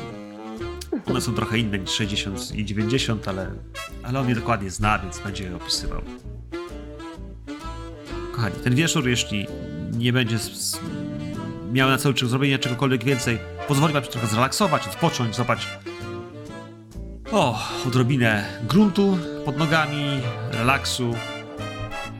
one 1.05 1.21
są 1.21 1.33
trochę 1.33 1.57
inne 1.57 1.79
niż 1.79 1.91
60 1.91 2.55
i 2.55 2.65
90, 2.65 3.27
ale, 3.27 3.51
ale 4.03 4.19
on 4.19 4.29
je 4.29 4.35
dokładnie 4.35 4.69
zna, 4.69 4.99
więc 4.99 5.19
będzie 5.19 5.43
je 5.43 5.55
opisywał. 5.55 6.01
Kochani, 8.31 8.55
ten 8.63 8.75
wieczór, 8.75 9.07
jeśli 9.07 9.47
nie 9.91 10.13
będzie 10.13 10.37
miał 11.71 11.89
na 11.89 11.97
celu 11.97 12.13
czy 12.13 12.27
zrobienie 12.27 12.59
czegokolwiek 12.59 13.03
więcej, 13.03 13.37
pozwoli 13.67 13.93
wam 13.93 14.03
się 14.03 14.09
trochę 14.09 14.27
zrelaksować, 14.27 14.87
odpocząć, 14.87 15.35
złapać 15.35 15.67
o, 17.31 17.59
odrobinę 17.87 18.45
gruntu 18.63 19.17
pod 19.45 19.57
nogami, 19.57 20.05
relaksu, 20.51 21.15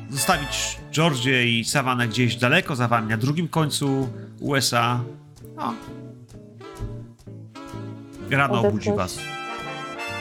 zostawić 0.09 0.77
Georgię 0.91 1.45
i 1.59 1.63
Savannah 1.65 2.07
gdzieś 2.09 2.35
daleko 2.35 2.75
za 2.75 2.87
wami, 2.87 3.09
na 3.09 3.17
drugim 3.17 3.47
końcu 3.47 4.09
USA. 4.39 4.99
O. 5.57 5.73
Rano 8.29 8.53
Odetchnąć. 8.59 8.65
obudzi 8.87 8.91
was. 8.97 9.19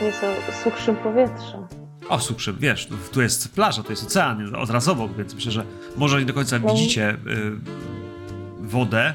Nieco 0.02 0.26
suchszym 0.64 0.96
powietrzem. 0.96 1.66
O, 2.08 2.18
sukrze, 2.20 2.52
wiesz, 2.52 2.88
tu 3.12 3.22
jest 3.22 3.54
plaża, 3.54 3.82
to 3.82 3.90
jest 3.90 4.04
ocean 4.04 4.54
odrazowo, 4.54 5.08
więc 5.08 5.34
myślę, 5.34 5.52
że 5.52 5.64
może 5.96 6.18
nie 6.20 6.26
do 6.26 6.34
końca 6.34 6.58
No. 6.58 6.74
widzicie 6.74 7.10
y, 7.10 7.16
wodę. 8.60 9.14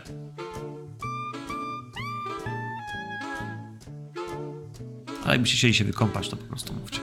Ale 5.23 5.33
jakbyście 5.33 5.57
chcieli 5.57 5.73
się 5.73 5.83
wykąpać, 5.83 6.29
to 6.29 6.35
po 6.35 6.45
prostu 6.45 6.73
mówcie. 6.73 6.99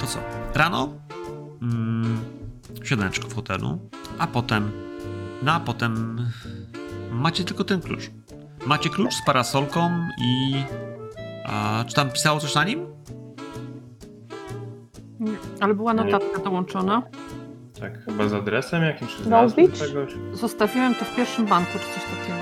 To 0.00 0.06
co? 0.06 0.18
Rano? 0.54 0.92
Mm, 1.62 2.20
siódemeczko 2.84 3.28
w 3.28 3.34
hotelu, 3.34 3.78
a 4.18 4.26
potem 4.26 4.84
no 5.44 5.52
a 5.52 5.60
potem 5.60 6.18
macie 7.10 7.44
tylko 7.44 7.64
ten 7.64 7.80
klucz. 7.80 8.10
Macie 8.66 8.90
klucz 8.90 9.14
z 9.14 9.24
parasolką 9.26 9.90
i... 10.20 10.54
A, 11.46 11.84
czy 11.88 11.94
tam 11.94 12.10
pisało 12.10 12.40
coś 12.40 12.54
na 12.54 12.64
nim? 12.64 12.86
Nie, 15.20 15.32
Ale 15.60 15.74
była 15.74 15.94
notatka 15.94 16.42
dołączona. 16.42 17.02
Tak, 17.84 18.04
chyba 18.04 18.28
z 18.28 18.32
adresem 18.32 18.82
jakimś, 18.82 19.16
czy 19.16 19.24
z 19.24 19.26
Long 19.26 19.54
Beach? 19.54 19.72
czegoś. 19.78 20.12
Zostawiłem 20.32 20.94
to 20.94 21.04
w 21.04 21.16
pierwszym 21.16 21.46
banku, 21.46 21.72
czy 21.72 21.78
coś 22.00 22.10
takiego. 22.18 22.38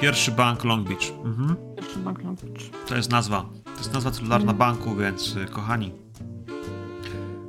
Pierwszy 0.00 0.30
bank 0.30 0.64
Long 0.64 0.88
Beach. 0.88 1.10
Mhm. 1.24 1.56
Pierwszy 1.76 1.98
bank 1.98 2.22
Long 2.24 2.40
Beach. 2.40 2.70
To 2.88 2.96
jest 2.96 3.10
nazwa. 3.10 3.44
To 3.64 3.78
jest 3.78 3.94
nazwa 3.94 4.10
celularna 4.10 4.52
Mhm. 4.52 4.58
banku, 4.58 4.96
więc 4.96 5.36
y, 5.36 5.44
kochani. 5.46 5.92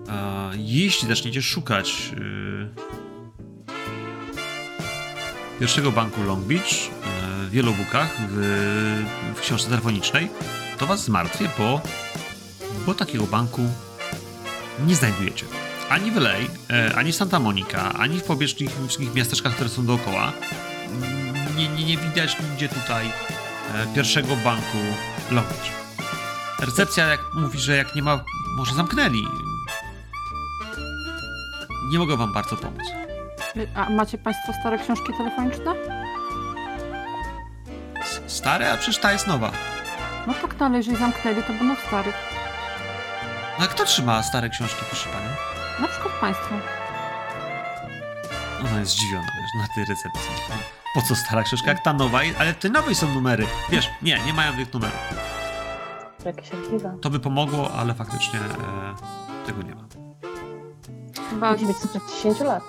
E, 0.10 0.52
jeśli 0.56 1.08
zaczniecie 1.08 1.42
szukać 1.42 2.12
y, 2.18 2.70
pierwszego 5.60 5.92
banku 5.92 6.24
Long 6.24 6.44
Beach 6.46 6.72
y, 6.72 7.50
w 7.50 7.54
Yellowbookach 7.54 8.18
w, 8.30 9.04
w 9.36 9.42
książce 9.42 9.70
telefonicznej, 9.70 10.28
to 10.78 10.86
was 10.86 11.04
zmartwię, 11.06 11.50
bo, 11.58 11.82
bo 12.86 12.94
takiego 12.94 13.24
banku 13.24 13.62
nie 14.88 14.96
znajdujecie. 14.96 15.46
Ani 15.90 16.12
w 16.12 16.18
e, 16.18 16.96
ani 16.96 17.12
w 17.12 17.16
Santa 17.16 17.40
Monica, 17.40 17.94
ani 18.00 18.20
w 18.20 18.24
pobieżnych 18.24 18.70
wszystkich 18.88 19.14
miasteczkach, 19.14 19.54
które 19.54 19.70
są 19.70 19.86
dookoła. 19.86 20.32
Nie, 21.58 21.68
nie, 21.68 21.84
nie 21.86 21.98
widać 21.98 22.38
nigdzie 22.40 22.70
tutaj 22.70 23.06
e, 23.06 23.88
pierwszego 23.96 24.36
banku 24.36 24.78
Beach. 25.32 25.76
Recepcja 26.60 27.06
jak 27.08 27.20
mówi, 27.36 27.60
że 27.60 27.76
jak 27.78 27.96
nie 27.96 28.02
ma, 28.02 28.20
może 28.58 28.76
zamknęli. 28.76 29.28
Nie 31.92 32.00
mogę 32.00 32.18
wam 32.18 32.34
bardzo 32.34 32.58
pomóc. 32.58 32.82
A 33.76 33.90
macie 33.90 34.18
państwo 34.18 34.54
stare 34.62 34.80
książki 34.80 35.14
telefoniczne? 35.18 35.74
S- 38.02 38.22
Stare, 38.28 38.72
a 38.72 38.78
przecież 38.78 38.98
ta 39.02 39.12
jest 39.12 39.28
nowa. 39.28 39.52
No 40.28 40.34
tak, 40.34 40.60
no 40.60 40.66
ale 40.66 40.78
jeżeli 40.78 40.98
zamknęli, 40.98 41.44
to 41.44 41.54
będą 41.54 41.76
starych. 41.88 42.16
No 43.60 43.66
a 43.66 43.68
kto 43.68 43.86
trzyma 43.86 44.24
stare 44.24 44.50
książki, 44.50 44.82
proszę 44.90 45.10
panią? 45.10 45.55
Na 45.82 45.88
przykład 45.88 46.14
państwo. 46.22 46.56
Ona 48.70 48.80
jest 48.80 48.92
zdziwiona, 48.92 49.28
wiesz, 49.42 49.52
na 49.62 49.76
tej 49.76 49.86
recepcji. 49.86 50.32
Po 50.94 51.02
co 51.02 51.16
stara 51.16 51.44
książka, 51.44 51.68
jak 51.72 51.84
ta 51.84 51.94
nowa, 51.94 52.20
ale 52.40 52.54
te 52.54 52.70
nowej 52.70 52.96
są 52.96 53.14
numery. 53.14 53.46
Wiesz, 53.70 53.90
nie, 54.02 54.20
nie 54.26 54.34
mają 54.34 54.54
tych 54.54 54.74
numerów. 54.74 54.98
Jakieś 56.26 56.52
archiwa. 56.54 56.92
To 57.02 57.10
by 57.10 57.20
pomogło, 57.20 57.74
ale 57.74 57.94
faktycznie 57.94 58.40
e, 58.40 59.46
tego 59.46 59.62
nie 59.62 59.76
ma. 59.76 59.86
Chyba 61.30 61.52
Musi 61.54 61.66
być 61.66 61.78
sprzed 61.78 62.02
10 62.18 62.40
lat. 62.40 62.64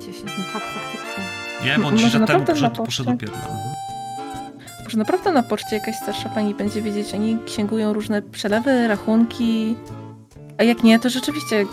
10, 0.00 0.24
no 0.38 0.44
tak, 0.52 0.62
faktycznie. 0.62 1.24
Nie, 1.64 1.78
bo 1.78 1.88
on 1.88 1.94
Może 1.94 2.06
10 2.06 2.20
lat 2.20 2.26
temu 2.30 2.44
poszedł, 2.44 2.84
poszedł 2.84 3.10
poczcie? 3.10 3.26
dopiero. 3.26 3.48
Mhm. 3.48 3.74
Może 4.84 4.98
naprawdę 4.98 5.32
na 5.32 5.42
poczcie 5.42 5.76
jakaś 5.76 5.96
starsza 5.96 6.28
pani 6.28 6.54
będzie 6.54 6.82
wiedzieć, 6.82 7.14
oni 7.14 7.38
księgują 7.46 7.92
różne 7.92 8.22
przelewy, 8.22 8.88
rachunki. 8.88 9.76
A 10.58 10.62
jak 10.62 10.84
nie, 10.84 10.98
to 10.98 11.10
rzeczywiście 11.10 11.66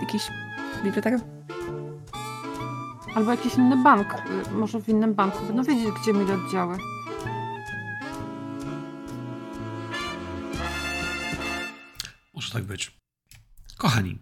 jakiś 0.00 0.22
biblioteka. 0.84 1.18
Albo 3.14 3.30
jakiś 3.30 3.54
inny 3.54 3.82
bank. 3.82 4.14
y, 4.48 4.50
Może 4.50 4.80
w 4.80 4.88
innym 4.88 5.14
banku 5.14 5.46
będą 5.46 5.62
wiedzieć, 5.62 5.88
gdzie 6.02 6.12
mieli 6.12 6.32
oddziały. 6.32 6.76
Może 12.34 12.50
tak 12.52 12.64
być. 12.64 12.92
Kochani, 13.78 14.18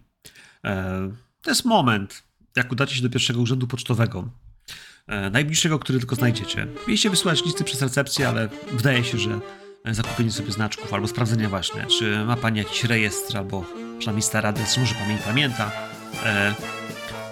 e, 0.65 1.11
to 1.41 1.51
jest 1.51 1.65
moment, 1.65 2.23
jak 2.55 2.71
udacie 2.71 2.95
się 2.95 3.01
do 3.01 3.09
pierwszego 3.09 3.41
urzędu 3.41 3.67
pocztowego. 3.67 4.29
E, 5.07 5.29
najbliższego, 5.29 5.79
który 5.79 5.99
tylko 5.99 6.15
znajdziecie. 6.15 6.67
Mieliście 6.87 7.09
wysłać 7.09 7.45
listy 7.45 7.63
przez 7.63 7.81
recepcję, 7.81 8.29
ale 8.29 8.49
wydaje 8.71 9.03
się, 9.03 9.17
że 9.17 9.39
e, 9.83 9.93
zakupienie 9.93 10.31
sobie 10.31 10.51
znaczków 10.51 10.93
albo 10.93 11.07
sprawdzenie 11.07 11.47
właśnie, 11.47 11.85
czy 11.99 12.25
ma 12.25 12.35
pani 12.35 12.57
jakiś 12.57 12.83
rejestr, 12.83 13.37
albo 13.37 13.65
przynajmniej 13.97 14.23
stary 14.23 14.47
adres, 14.47 14.77
może 14.77 14.95
pani 14.95 15.17
pamięta. 15.17 15.71
E, 16.25 16.53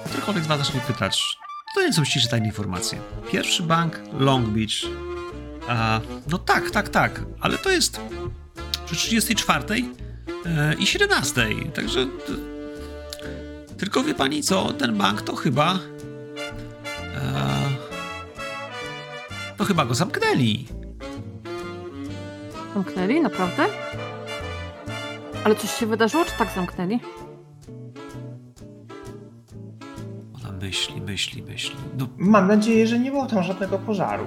którykolwiek 0.05 0.43
z 0.43 0.47
was 0.47 0.59
zacznie 0.59 0.81
pytać, 0.81 1.37
To 1.75 1.81
nie 1.81 1.93
są 1.93 2.05
ściśle 2.05 2.29
tajne 2.29 2.47
informacje. 2.47 2.99
Pierwszy 3.31 3.63
bank 3.63 3.99
Long 4.19 4.47
Beach. 4.47 4.93
A, 5.67 6.01
no 6.27 6.37
tak, 6.37 6.71
tak, 6.71 6.89
tak, 6.89 7.21
ale 7.39 7.57
to 7.57 7.69
jest 7.69 8.01
przy 8.85 8.95
34 8.95 9.65
e, 10.45 10.73
i 10.73 10.87
17. 10.87 11.47
Także. 11.75 12.07
Tylko 13.77 14.03
wie 14.03 14.13
pani 14.13 14.43
co, 14.43 14.73
ten 14.73 14.97
bank 14.97 15.21
to 15.21 15.35
chyba. 15.35 15.79
E, 17.15 17.69
to 19.57 19.65
chyba 19.65 19.85
go 19.85 19.95
zamknęli. 19.95 20.78
Zamknęli? 22.73 23.21
Naprawdę? 23.21 23.65
Ale 25.43 25.55
coś 25.55 25.71
się 25.71 25.85
wydarzyło, 25.85 26.25
czy 26.25 26.31
tak 26.37 26.51
zamknęli? 26.55 26.99
Ona 30.35 30.51
myśli, 30.51 31.01
myśli, 31.01 31.43
myśli. 31.43 31.75
No 31.97 32.07
Mam 32.17 32.47
nadzieję, 32.47 32.87
że 32.87 32.99
nie 32.99 33.11
było 33.11 33.25
tam 33.25 33.43
żadnego 33.43 33.79
pożaru. 33.79 34.25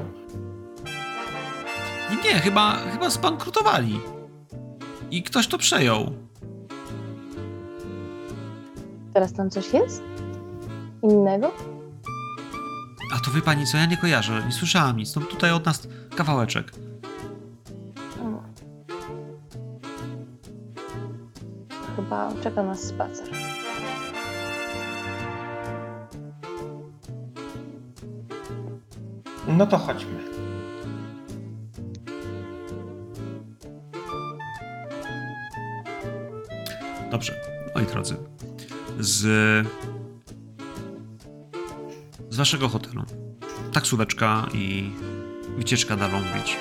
nie, 2.10 2.16
nie 2.34 2.40
chyba, 2.40 2.72
chyba 2.92 3.10
zbankrutowali. 3.10 4.00
I 5.10 5.22
ktoś 5.22 5.46
to 5.46 5.58
przejął. 5.58 6.12
Teraz 9.14 9.32
tam 9.32 9.50
coś 9.50 9.72
jest? 9.72 10.02
Innego? 11.02 11.50
A 13.16 13.24
to 13.24 13.30
wie 13.30 13.42
pani 13.42 13.66
co, 13.66 13.76
ja 13.76 13.86
nie 13.86 13.96
kojarzę, 13.96 14.42
nie 14.46 14.52
słyszałam 14.52 14.96
nic. 14.96 15.16
No 15.16 15.22
tutaj 15.22 15.52
od 15.52 15.66
nas 15.66 15.88
kawałeczek. 16.16 16.72
Chyba 22.12 22.42
czeka 22.42 22.62
nas 22.62 22.80
spacer. 22.80 23.28
No 29.48 29.66
to 29.66 29.78
chodźmy. 29.78 30.18
Dobrze, 37.10 37.34
moi 37.74 37.86
drodzy. 37.86 38.16
Z. 38.98 39.26
Z 42.30 42.36
waszego 42.36 42.68
hotelu. 42.68 43.02
Taksóweczka 43.72 44.46
i 44.54 44.90
wycieczka 45.56 45.96
na 45.96 46.08
Long 46.08 46.24
Beach. 46.24 46.56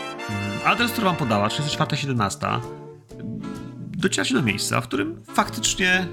Adres, 0.66 0.92
który 0.92 1.06
wam 1.06 1.16
podała, 1.16 1.50
3417. 1.50 2.81
Docieracie 4.02 4.34
do 4.34 4.42
miejsca, 4.42 4.82
w 4.82 4.88
którym 4.88 5.24
faktycznie 5.34 6.08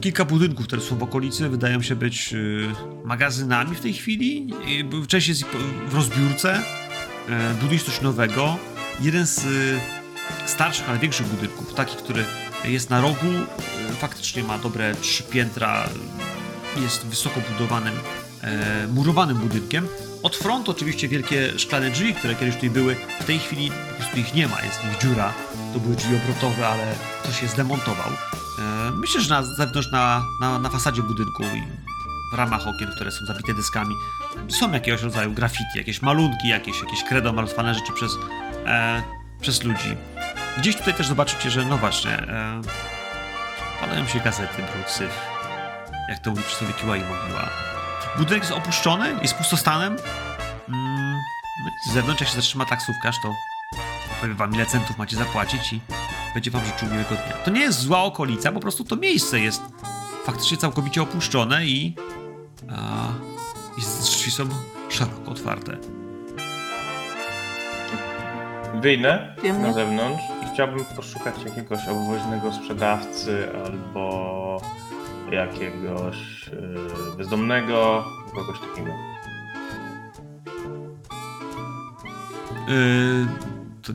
kilka 0.00 0.24
budynków, 0.24 0.66
które 0.66 0.82
są 0.82 0.98
w 0.98 1.02
okolicy, 1.02 1.48
wydają 1.48 1.82
się 1.82 1.96
być 1.96 2.32
y, 2.34 2.68
magazynami 3.04 3.76
w 3.76 3.80
tej 3.80 3.92
chwili. 3.92 4.52
I 4.66 4.84
Część 5.06 5.28
jest 5.28 5.44
w 5.88 5.94
rozbiórce. 5.94 6.62
E, 7.28 7.54
Buduje 7.54 7.80
coś 7.80 8.00
nowego. 8.00 8.56
Jeden 9.00 9.26
z 9.26 9.44
y, 9.44 9.80
starszych, 10.46 10.88
ale 10.88 10.98
większych 10.98 11.26
budynków, 11.26 11.74
taki, 11.74 11.96
który 11.96 12.24
jest 12.64 12.90
na 12.90 13.00
rogu, 13.00 13.26
y, 13.90 13.94
faktycznie 13.94 14.42
ma 14.44 14.58
dobre 14.58 14.94
trzy 14.94 15.22
piętra, 15.22 15.88
y, 16.76 16.80
jest 16.80 17.06
wysoko 17.06 17.40
budowanym, 17.52 17.94
murowanym 18.94 19.36
budynkiem. 19.36 19.88
Od 20.24 20.36
frontu 20.36 20.70
oczywiście 20.70 21.08
wielkie 21.08 21.58
szklane 21.58 21.90
drzwi, 21.90 22.14
które 22.14 22.34
kiedyś 22.34 22.54
tutaj 22.54 22.70
były, 22.70 22.96
w 23.20 23.24
tej 23.24 23.38
chwili 23.38 23.70
po 23.70 23.94
prostu 23.96 24.18
ich 24.18 24.34
nie 24.34 24.48
ma, 24.48 24.62
jest 24.62 24.80
w 24.80 24.88
nich 24.88 24.98
dziura. 24.98 25.32
To 25.72 25.80
były 25.80 25.96
drzwi 25.96 26.16
obrotowe, 26.16 26.68
ale 26.68 26.94
ktoś 27.22 27.42
je 27.42 27.48
zdemontował. 27.48 28.10
E, 28.58 28.90
myślę, 28.90 29.20
że 29.20 29.34
na 29.34 29.42
zewnątrz, 29.42 29.92
na, 29.92 30.24
na, 30.40 30.58
na 30.58 30.70
fasadzie 30.70 31.02
budynku 31.02 31.42
i 31.42 31.62
w 32.32 32.38
ramach 32.38 32.68
okien, 32.68 32.90
które 32.94 33.10
są 33.10 33.26
zabite 33.26 33.54
dyskami, 33.54 33.94
są 34.48 34.72
jakiegoś 34.72 35.02
rodzaju 35.02 35.32
graffiti, 35.32 35.78
jakieś 35.78 36.02
malunki, 36.02 36.48
jakieś, 36.48 36.80
jakieś 36.80 37.04
credo 37.04 37.32
malowane 37.32 37.74
rzeczy 37.74 37.92
przez, 37.92 38.12
e, 38.66 39.02
przez 39.40 39.62
ludzi. 39.62 39.96
Gdzieś 40.58 40.76
tutaj 40.76 40.94
też 40.94 41.06
zobaczycie, 41.06 41.50
że 41.50 41.64
no 41.64 41.78
właśnie, 41.78 42.12
e, 42.12 42.60
padają 43.80 44.06
się 44.06 44.20
gazety, 44.20 44.56
brud, 44.56 44.90
syf, 44.90 45.20
jak 46.08 46.18
to 46.18 46.30
mówi 46.30 46.42
przysłowie 46.42 46.74
kiła 46.74 46.96
i 46.96 47.00
mogiła. 47.00 47.73
Budynek 48.18 48.42
jest 48.42 48.54
opuszczony, 48.54 49.18
jest 49.22 49.34
pustostanem. 49.34 49.96
Mm, 50.68 51.14
no 51.64 51.70
i 51.70 51.90
z 51.90 51.92
zewnątrz, 51.92 52.20
jak 52.20 52.30
się 52.30 52.36
zatrzyma 52.36 52.64
taksówkarz, 52.64 53.16
to 53.22 53.34
powie 54.20 54.34
wam, 54.34 54.54
ile 54.54 54.66
centów 54.66 54.98
macie 54.98 55.16
zapłacić 55.16 55.72
i 55.72 55.80
będzie 56.34 56.50
wam 56.50 56.64
życzył 56.64 56.88
miłego 56.88 57.14
dnia. 57.14 57.36
To 57.44 57.50
nie 57.50 57.60
jest 57.60 57.78
zła 57.78 58.02
okolica, 58.02 58.52
po 58.52 58.60
prostu 58.60 58.84
to 58.84 58.96
miejsce 58.96 59.40
jest 59.40 59.62
faktycznie 60.24 60.56
całkowicie 60.56 61.02
opuszczone 61.02 61.66
i, 61.66 61.96
a, 62.70 63.08
i 63.78 63.80
drzwi 63.80 64.30
są 64.30 64.48
szeroko 64.88 65.30
otwarte. 65.30 65.76
Wyjdę 68.74 69.34
Wiemy. 69.42 69.58
na 69.58 69.72
zewnątrz 69.72 70.22
i 70.42 70.54
chciałbym 70.54 70.84
poszukać 70.84 71.34
jakiegoś 71.44 71.88
obwoźnego 71.88 72.52
sprzedawcy 72.52 73.48
albo 73.64 74.60
jakiegoś 75.32 76.46
yy, 76.46 77.16
bezdomnego, 77.16 78.04
kogoś 78.34 78.58
takiego. 78.60 78.90
Yy, 82.68 83.26
to, 83.82 83.92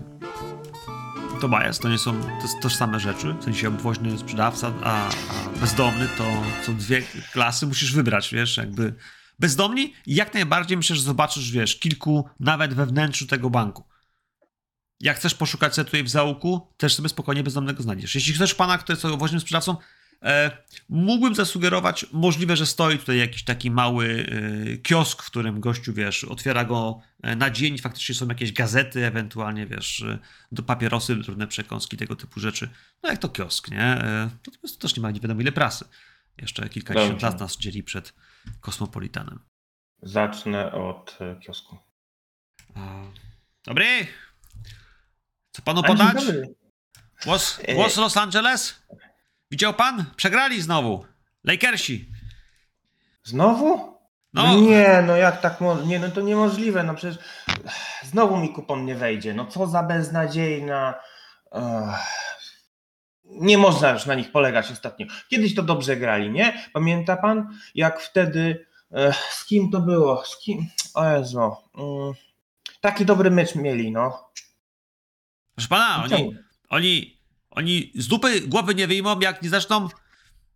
to 1.42 1.50
bias, 1.50 1.80
to 1.80 1.90
nie 1.90 1.98
są 1.98 2.22
to 2.22 2.48
tożsame 2.62 3.00
rzeczy. 3.00 3.34
W 3.34 3.44
sensie 3.44 3.68
obwoźny 3.68 4.18
sprzedawca, 4.18 4.72
a, 4.84 5.08
a 5.10 5.60
bezdomny 5.60 6.08
to 6.18 6.24
są 6.66 6.76
dwie 6.76 7.02
klasy, 7.32 7.68
musisz 7.68 7.94
wybrać, 7.94 8.34
wiesz, 8.34 8.58
jakby 8.58 8.94
bezdomni 9.40 9.94
jak 10.08 10.34
najbardziej 10.34 10.78
myślę, 10.78 10.96
że 10.96 11.02
zobaczysz, 11.02 11.52
wiesz, 11.52 11.80
kilku 11.80 12.30
nawet 12.40 12.74
we 12.74 12.86
wnętrzu 12.86 13.28
tego 13.28 13.50
banku. 13.50 13.84
Jak 15.00 15.18
chcesz 15.18 15.36
poszukać 15.36 15.76
sobie 15.76 15.86
tutaj 15.86 16.04
w 16.04 16.10
zaułku, 16.10 16.74
też 16.78 16.96
sobie 16.96 17.10
spokojnie 17.10 17.44
bezdomnego 17.44 17.84
znajdziesz. 17.84 18.16
Jeśli 18.16 18.34
chcesz 18.34 18.56
pana, 18.56 18.78
który 18.78 18.96
jest 18.96 19.06
obwoźnym 19.06 19.42
sprzedawcą, 19.42 19.76
mógłbym 20.90 21.36
zasugerować, 21.36 22.06
możliwe, 22.12 22.56
że 22.56 22.66
stoi 22.66 22.98
tutaj 22.98 23.18
jakiś 23.18 23.44
taki 23.44 23.72
mały 23.72 24.26
e, 24.74 24.78
kiosk, 24.78 25.24
w 25.24 25.26
którym 25.26 25.60
gościu, 25.60 25.94
wiesz, 25.94 26.24
otwiera 26.24 26.66
go 26.66 27.02
e, 27.24 27.36
na 27.36 27.50
dzień, 27.50 27.78
faktycznie 27.78 28.16
są 28.16 28.28
jakieś 28.28 28.54
gazety, 28.54 29.06
ewentualnie, 29.06 29.68
wiesz, 29.68 30.02
e, 30.02 30.20
do 30.52 30.64
papierosy, 30.64 31.24
trudne 31.24 31.48
przekąski, 31.48 31.98
tego 31.98 32.16
typu 32.16 32.40
rzeczy. 32.40 32.70
No 33.04 33.10
jak 33.10 33.20
to 33.20 33.30
kiosk, 33.30 33.72
nie? 33.72 33.82
E, 33.82 34.30
Natomiast 34.48 34.76
to 34.76 34.82
też 34.88 34.98
nie 34.98 35.02
ma 35.02 35.12
nie 35.12 35.20
wiadomo 35.20 35.42
ile 35.42 35.52
prasy. 35.52 35.86
Jeszcze 36.38 36.70
kilkadziesiąt 36.70 37.22
lat 37.22 37.40
nas 37.40 37.58
dzieli 37.58 37.84
przed 37.84 38.14
Kosmopolitanem. 38.62 39.40
Zacznę 40.02 40.72
od 40.72 41.18
e, 41.22 41.36
kiosku. 41.40 41.78
Dobry! 43.66 44.08
Co 45.52 45.62
panu 45.62 45.84
podać? 45.84 46.24
E- 47.68 47.76
głos 47.76 47.98
Los 47.98 48.18
Angeles? 48.18 48.82
Widział 49.52 49.74
pan? 49.74 50.06
Przegrali 50.16 50.62
znowu. 50.62 51.06
Lakersi. 51.44 52.10
Znowu? 53.24 54.00
No, 54.34 54.56
Nie, 54.60 55.04
no 55.08 55.16
jak 55.16 55.42
tak 55.42 55.62
mo- 55.62 55.82
Nie, 55.82 56.00
no 56.00 56.10
to 56.12 56.22
niemożliwe, 56.22 56.84
no 56.84 56.96
przecież 56.96 57.18
znowu 58.04 58.38
mi 58.38 58.54
kupon 58.54 58.86
nie 58.86 58.96
wejdzie. 58.96 59.34
No 59.34 59.46
co 59.46 59.68
za 59.68 59.84
beznadziejna. 59.84 60.94
Ech. 61.52 62.20
Nie 63.26 63.58
można 63.58 63.90
już 63.90 64.06
na 64.06 64.16
nich 64.16 64.32
polegać 64.32 64.72
ostatnio. 64.72 65.06
Kiedyś 65.30 65.56
to 65.56 65.64
dobrze 65.64 65.98
grali, 65.98 66.30
nie? 66.32 66.70
Pamięta 66.74 67.18
pan, 67.18 67.58
jak 67.76 68.00
wtedy. 68.02 68.68
Ech, 68.92 69.16
z 69.16 69.46
kim 69.46 69.72
to 69.72 69.80
było? 69.82 70.26
Z 70.26 70.38
kim? 70.40 70.68
O 70.94 71.06
Jezu. 71.06 71.40
Mm, 71.78 72.14
taki 72.82 73.06
dobry 73.06 73.32
mecz 73.32 73.56
mieli, 73.56 73.92
no. 73.92 74.30
proszę 75.56 75.68
pana, 75.70 76.04
oni, 76.04 76.36
oni, 76.70 77.19
oni 77.52 77.92
z 77.96 78.08
dupy 78.08 78.42
głowy 78.42 78.76
nie 78.76 78.88
wyjmą, 78.88 79.20
jak 79.20 79.42
nie 79.42 79.50
zaczną, 79.50 79.90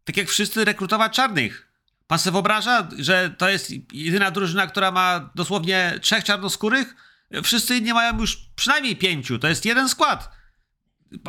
tak 0.04 0.18
jak 0.18 0.28
wszyscy, 0.28 0.66
rekrutować 0.66 1.14
czarnych. 1.14 1.68
Pan 2.08 2.20
sobie 2.20 2.32
wyobraża, 2.32 2.88
że 2.98 3.30
to 3.38 3.50
jest 3.50 3.72
jedyna 3.94 4.32
drużyna, 4.32 4.68
która 4.68 4.92
ma 4.92 5.30
dosłownie 5.36 6.00
trzech 6.02 6.24
czarnoskórych? 6.24 6.96
Wszyscy 7.44 7.78
inni 7.78 7.94
mają 7.94 8.20
już 8.20 8.38
przynajmniej 8.56 8.96
pięciu. 8.96 9.40
To 9.40 9.48
jest 9.48 9.66
jeden 9.66 9.90
skład. 9.90 10.30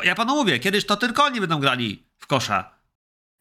Ja 0.04 0.14
panu 0.14 0.34
mówię, 0.34 0.58
kiedyś 0.58 0.86
to 0.86 0.96
tylko 0.96 1.24
oni 1.24 1.40
będą 1.40 1.60
grali 1.60 2.06
w 2.18 2.26
kosza. 2.26 2.74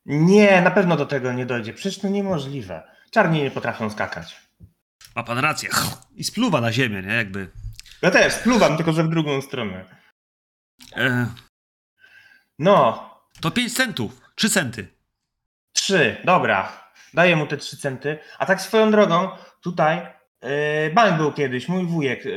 Nie, 0.05 0.61
na 0.61 0.71
pewno 0.71 0.97
do 0.97 1.05
tego 1.05 1.33
nie 1.33 1.45
dojdzie. 1.45 1.73
Przecież 1.73 1.99
to 1.99 2.07
niemożliwe. 2.07 2.83
Czarni 3.11 3.43
nie 3.43 3.51
potrafią 3.51 3.89
skakać. 3.89 4.41
Ma 5.15 5.23
pan 5.23 5.37
rację. 5.37 5.69
I 6.15 6.23
spluwa 6.23 6.61
na 6.61 6.71
ziemię, 6.71 7.01
nie? 7.01 7.13
Jakby. 7.13 7.49
Ja 8.01 8.11
też, 8.11 8.33
spluwam, 8.33 8.77
tylko 8.77 8.93
że 8.93 9.03
w 9.03 9.09
drugą 9.09 9.41
stronę. 9.41 9.85
E, 10.95 11.27
No, 12.59 13.09
to 13.41 13.51
5 13.51 13.73
centów. 13.75 14.21
3 14.35 14.49
centy. 14.49 14.87
Trzy, 15.73 16.17
dobra. 16.25 16.83
Daję 17.13 17.35
mu 17.35 17.47
te 17.47 17.57
trzy 17.57 17.77
centy. 17.77 18.19
A 18.39 18.45
tak 18.45 18.61
swoją 18.61 18.91
drogą, 18.91 19.29
tutaj 19.61 20.07
yy, 20.41 20.49
bank 20.93 21.17
był 21.17 21.33
kiedyś, 21.33 21.67
mój 21.69 21.85
wujek 21.85 22.25
yy, 22.25 22.33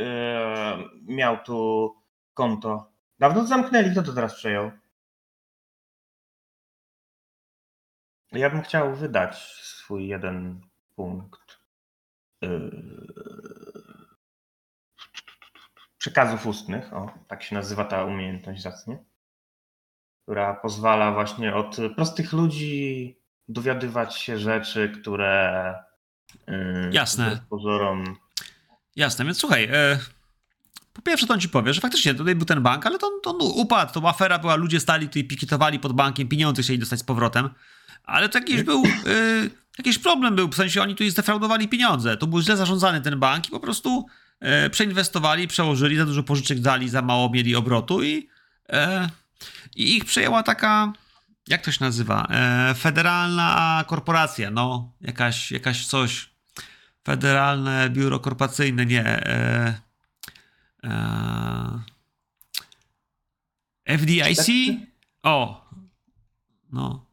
miał 1.02 1.38
tu 1.44 1.94
konto. 2.34 2.92
Dawno 3.18 3.40
to 3.40 3.46
zamknęli, 3.46 3.90
kto 3.90 4.02
to 4.02 4.12
teraz 4.12 4.34
przejął? 4.34 4.70
Ja 8.32 8.50
bym 8.50 8.62
chciał 8.62 8.96
wydać 8.96 9.36
swój 9.62 10.08
jeden 10.08 10.60
punkt. 10.94 11.60
yy, 12.42 12.70
przekazów 15.98 16.46
ustnych, 16.46 16.92
o, 16.92 17.10
tak 17.28 17.42
się 17.42 17.54
nazywa 17.54 17.84
ta 17.84 18.04
umiejętność 18.04 18.62
zacnie, 18.62 18.98
która 20.26 20.54
pozwala 20.54 21.12
właśnie 21.12 21.54
od 21.54 21.76
prostych 21.96 22.32
ludzi 22.32 23.16
dowiadywać 23.48 24.16
się 24.16 24.38
rzeczy, 24.38 24.92
które 25.00 25.74
yy, 26.48 26.90
Jasne. 26.92 27.40
pozorom 27.50 28.16
Jasne, 28.96 29.24
więc 29.24 29.38
słuchaj, 29.38 29.64
e, 29.72 29.98
po 30.92 31.02
pierwsze 31.02 31.26
to 31.26 31.34
on 31.34 31.40
ci 31.40 31.48
powie, 31.48 31.74
że 31.74 31.80
faktycznie 31.80 32.14
tutaj 32.14 32.34
był 32.34 32.46
ten 32.46 32.62
bank, 32.62 32.86
ale 32.86 32.98
to, 32.98 33.10
to 33.22 33.32
upadł, 33.32 33.92
to 33.92 34.08
afera 34.08 34.38
była, 34.38 34.54
ludzie 34.54 34.80
stali 34.80 35.06
tutaj, 35.08 35.24
pikietowali 35.24 35.78
pod 35.78 35.92
bankiem, 35.92 36.28
pieniądze 36.28 36.62
chcieli 36.62 36.78
dostać 36.78 37.00
z 37.00 37.04
powrotem, 37.04 37.50
ale 38.04 38.28
to 38.28 38.38
jakiś 38.38 38.62
był, 38.62 38.82
e, 38.84 39.50
jakiś 39.78 39.98
problem 39.98 40.36
był, 40.36 40.48
w 40.48 40.54
sensie 40.54 40.82
oni 40.82 40.94
tu 40.94 41.10
zdefraudowali 41.10 41.68
pieniądze, 41.68 42.16
to 42.16 42.26
był 42.26 42.40
źle 42.40 42.56
zarządzany 42.56 43.00
ten 43.00 43.18
bank 43.18 43.48
i 43.48 43.50
po 43.50 43.60
prostu 43.60 44.06
e, 44.40 44.70
przeinwestowali, 44.70 45.48
przełożyli, 45.48 45.96
za 45.96 46.06
dużo 46.06 46.22
pożyczek 46.22 46.60
dali, 46.60 46.88
za 46.88 47.02
mało 47.02 47.30
mieli 47.30 47.56
obrotu 47.56 48.02
i, 48.02 48.28
i 49.76 49.96
ich 49.96 50.04
przejęła 50.04 50.42
taka, 50.42 50.92
jak 51.48 51.62
to 51.64 51.72
się 51.72 51.84
nazywa, 51.84 52.26
e, 52.30 52.74
federalna 52.74 53.84
korporacja, 53.86 54.50
no, 54.50 54.92
jakaś, 55.00 55.52
jakaś 55.52 55.86
coś, 55.86 56.36
Federalne 57.06 57.90
Biuro 57.90 58.20
Korporacyjne, 58.20 58.86
nie. 58.86 59.04
E, 59.04 59.80
e, 60.84 61.80
FDIC? 63.98 64.46
O, 65.22 65.68
no. 66.72 67.06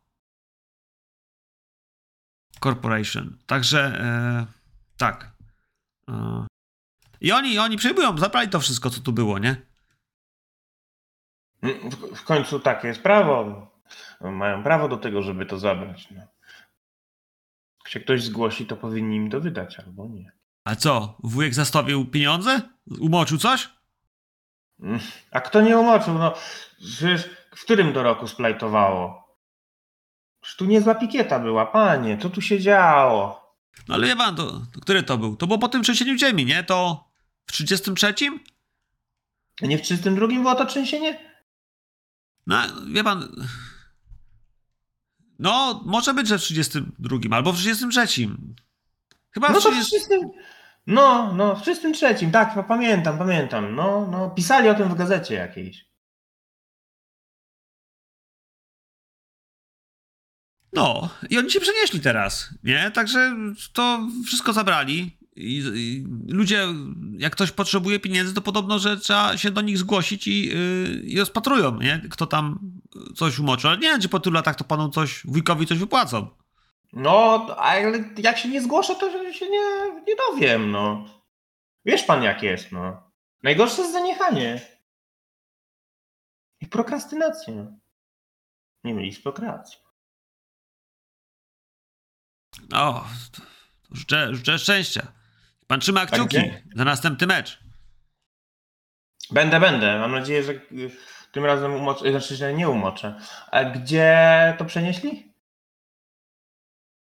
Corporation. 2.60 3.38
Także 3.46 4.00
e, 4.00 4.46
tak. 4.98 5.32
E, 6.10 6.48
I 7.22 7.32
oni, 7.32 7.60
oni 7.60 7.78
przejmują, 7.78 8.18
zabrali 8.18 8.50
to 8.50 8.60
wszystko, 8.60 8.90
co 8.90 9.02
tu 9.02 9.14
było, 9.14 9.40
nie? 9.40 9.62
W, 12.16 12.24
końcu 12.24 12.60
takie 12.60 12.88
jest 12.88 13.02
prawo. 13.04 13.68
Mają 14.22 14.64
prawo 14.64 14.88
do 14.88 14.98
tego, 14.98 15.22
żeby 15.22 15.46
to 15.46 15.60
zabrać. 15.60 16.12
No. 16.12 16.22
Jak 17.84 17.88
się 17.88 18.00
ktoś 18.00 18.24
zgłosi, 18.24 18.66
to 18.66 18.76
powinni 18.78 19.16
im 19.16 19.30
to 19.30 19.42
wydać, 19.42 19.80
albo 19.80 20.08
nie. 20.08 20.32
A 20.66 20.76
co, 20.76 21.18
wujek 21.24 21.54
zastawił 21.54 22.06
pieniądze? 22.06 22.62
Umoczył 23.00 23.38
coś? 23.38 23.70
Mm, 24.80 25.00
A 25.32 25.42
kto 25.42 25.62
nie 25.62 25.78
umoczył? 25.78 26.14
No, 26.14 26.34
przecież 26.80 27.30
w 27.56 27.62
którym 27.64 27.94
to 27.94 28.04
roku 28.04 28.28
splajtowało? 28.28 29.24
Przecież 30.42 30.58
tu 30.58 30.66
niezła 30.66 30.96
pikieta 30.96 31.40
była, 31.40 31.66
panie, 31.66 32.18
co 32.18 32.30
tu 32.30 32.42
się 32.42 32.60
działo? 32.60 33.44
No 33.88 33.96
ale 33.96 34.08
wie 34.08 34.16
pan, 34.16 34.36
to, 34.36 34.46
to 34.52 34.82
który 34.82 35.04
to 35.04 35.18
był? 35.18 35.36
To 35.36 35.48
było 35.48 35.60
po 35.60 35.68
tym 35.68 35.84
trzęsieniu 35.84 36.18
ziemi, 36.18 36.46
nie? 36.46 36.64
To 36.64 37.08
w 37.48 37.52
33? 37.52 38.14
A 39.62 39.66
Nie 39.66 39.78
w 39.78 39.82
32 39.82 40.28
było 40.28 40.56
to 40.56 40.66
trzęsienie? 40.66 41.33
No, 42.48 42.58
wie 42.88 43.04
pan. 43.04 43.48
No, 45.40 45.82
może 45.86 46.14
być, 46.14 46.28
że 46.28 46.38
w 46.38 46.42
32 46.42 47.18
albo 47.32 47.54
w 47.54 47.58
33. 47.58 48.08
Chyba 49.32 49.50
No 49.50 49.60
w 49.60 49.64
to 49.64 49.72
w 49.72 49.74
30. 49.74 49.96
30... 49.96 50.28
No, 50.88 51.34
no, 51.34 51.56
w 51.56 51.62
33, 51.62 52.32
tak, 52.32 52.56
no, 52.56 52.64
pamiętam, 52.64 53.18
pamiętam. 53.18 53.76
No, 53.76 54.08
no, 54.12 54.30
pisali 54.30 54.70
o 54.70 54.76
tym 54.76 54.90
w 54.90 54.96
gazecie 54.96 55.36
jakiejś. 55.36 55.86
No, 60.74 61.10
i 61.30 61.38
oni 61.38 61.52
się 61.52 61.60
przenieśli 61.60 62.00
teraz, 62.00 62.50
nie? 62.64 62.92
Także 62.92 63.36
to 63.74 64.08
wszystko 64.26 64.54
zabrali. 64.54 65.18
I, 65.36 65.64
i 65.76 66.06
ludzie, 66.34 66.68
jak 67.18 67.34
ktoś 67.34 67.52
potrzebuje 67.52 68.00
pieniędzy, 68.00 68.34
to 68.34 68.42
podobno, 68.42 68.80
że 68.80 68.98
trzeba 68.98 69.38
się 69.38 69.52
do 69.52 69.62
nich 69.62 69.78
zgłosić 69.78 70.28
i, 70.28 70.46
yy, 70.48 71.02
i 71.04 71.20
rozpatrują, 71.20 71.80
nie? 71.80 72.02
Kto 72.12 72.28
tam 72.28 72.60
coś 73.16 73.40
umoczył. 73.40 73.70
Ale 73.70 73.80
nie 73.80 73.88
wiem, 73.88 74.02
czy 74.02 74.10
po 74.10 74.20
tylu 74.20 74.34
latach 74.34 74.56
to 74.56 74.64
panu 74.64 74.90
coś, 74.90 75.22
wujkowi 75.26 75.68
coś 75.68 75.78
wypłacą. 75.78 76.28
No, 76.94 77.46
ale 77.58 78.04
jak 78.18 78.38
się 78.38 78.50
nie 78.50 78.62
zgłoszę, 78.62 78.96
to 78.96 79.34
się 79.34 79.50
nie, 79.50 79.92
nie 80.08 80.16
dowiem, 80.16 80.72
no. 80.72 81.06
Wiesz 81.86 82.04
pan 82.04 82.24
jak 82.24 82.44
jest, 82.44 82.72
no. 82.72 83.12
Najgorsze 83.44 83.82
jest 83.82 83.94
zaniechanie. 83.94 84.62
I 86.62 86.68
prokrastynacja. 86.68 87.54
Nie 88.84 88.94
myli 88.94 89.14
z 89.14 89.22
prokracją. 89.22 89.80
O, 92.74 93.06
życzę, 93.92 94.36
życzę 94.36 94.60
szczęścia. 94.60 95.23
Pan 95.68 95.80
trzyma 95.80 96.06
kciuki 96.06 96.38
gdzie? 96.38 96.64
za 96.76 96.86
następny 96.86 97.28
mecz. 97.28 97.60
Będę, 99.32 99.60
będę. 99.60 100.00
Mam 100.00 100.12
nadzieję, 100.12 100.44
że 100.44 100.52
y, 100.52 100.92
tym 101.32 101.46
razem 101.46 101.74
umoczę, 101.74 102.12
znaczy, 102.12 102.36
że 102.36 102.54
nie 102.54 102.70
umoczę. 102.70 103.20
A 103.52 103.64
gdzie 103.64 104.56
to 104.58 104.66
przenieśli? 104.66 105.34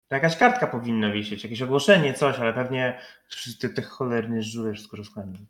To 0.07 0.15
jakaś 0.15 0.37
kartka 0.37 0.67
powinna 0.67 1.11
wisieć, 1.11 1.43
jakieś 1.43 1.61
ogłoszenie, 1.61 2.13
coś, 2.13 2.39
ale 2.39 2.53
pewnie 2.53 2.99
wszyscy 3.27 3.69
te 3.69 3.81
cholerne 3.81 4.43
żule 4.43 4.73
wszystko 4.73 4.97
rozkładają. 4.97 5.45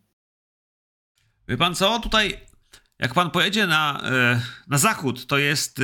Wie 1.47 1.57
pan 1.57 1.75
co? 1.75 1.99
Tutaj, 1.99 2.39
jak 2.99 3.13
pan 3.13 3.31
pojedzie 3.31 3.67
na, 3.67 4.01
e, 4.03 4.41
na 4.67 4.77
zachód, 4.77 5.27
to 5.27 5.37
jest 5.37 5.81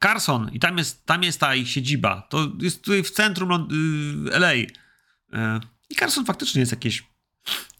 Carson 0.00 0.50
i 0.52 0.60
tam 0.60 0.78
jest, 0.78 1.06
tam 1.06 1.22
jest 1.22 1.40
ta 1.40 1.54
ich 1.54 1.68
siedziba. 1.70 2.22
To 2.22 2.52
jest 2.58 2.82
tutaj 2.82 3.02
w 3.02 3.10
centrum 3.10 3.48
Lond- 3.48 3.72
y, 3.72 4.32
LA. 4.34 4.52
E, 4.52 5.60
I 5.90 5.94
Carson 5.94 6.24
faktycznie 6.24 6.60
jest 6.60 6.72
jakieś, 6.72 7.06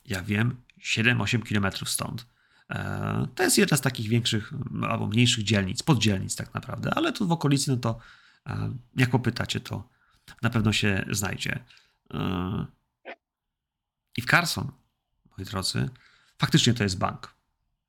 ja 0.07 0.23
wiem, 0.23 0.63
7-8 0.81 1.43
kilometrów 1.43 1.91
stąd. 1.91 2.27
E, 2.71 3.27
to 3.35 3.43
jest 3.43 3.59
jedna 3.59 3.77
z 3.77 3.81
takich 3.81 4.09
większych 4.09 4.53
albo 4.89 5.07
mniejszych 5.07 5.45
dzielnic, 5.45 5.83
poddzielnic 5.83 6.37
tak 6.37 6.55
naprawdę, 6.55 6.95
ale 6.95 7.13
tu 7.13 7.29
w 7.29 7.33
okolicy, 7.33 7.71
no 7.71 7.77
to 7.77 7.99
e, 8.47 8.75
jak 8.97 9.11
popytacie, 9.11 9.61
to 9.61 9.89
na 10.43 10.51
pewno 10.51 10.73
się 10.73 11.05
znajdzie. 11.11 11.65
E, 12.15 12.67
I 14.17 14.23
w 14.23 14.27
Carson 14.27 14.73
moi 15.39 15.47
drodzy, 15.47 15.89
faktycznie 16.39 16.75
to 16.75 16.83
jest 16.83 16.99
bank. 16.99 17.35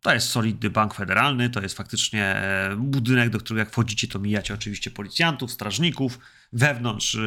To 0.04 0.14
jest 0.14 0.30
solidny 0.30 0.70
bank 0.70 0.94
federalny, 0.94 1.50
to 1.50 1.62
jest 1.62 1.78
faktycznie 1.78 2.26
e, 2.26 2.76
budynek, 2.76 3.30
do 3.30 3.40
którego 3.40 3.60
jak 3.60 3.72
wchodzicie, 3.72 4.08
to 4.08 4.20
mijacie 4.20 4.54
oczywiście 4.54 4.92
policjantów, 4.92 5.52
strażników. 5.52 6.20
Wewnątrz 6.54 7.16
e, 7.16 7.20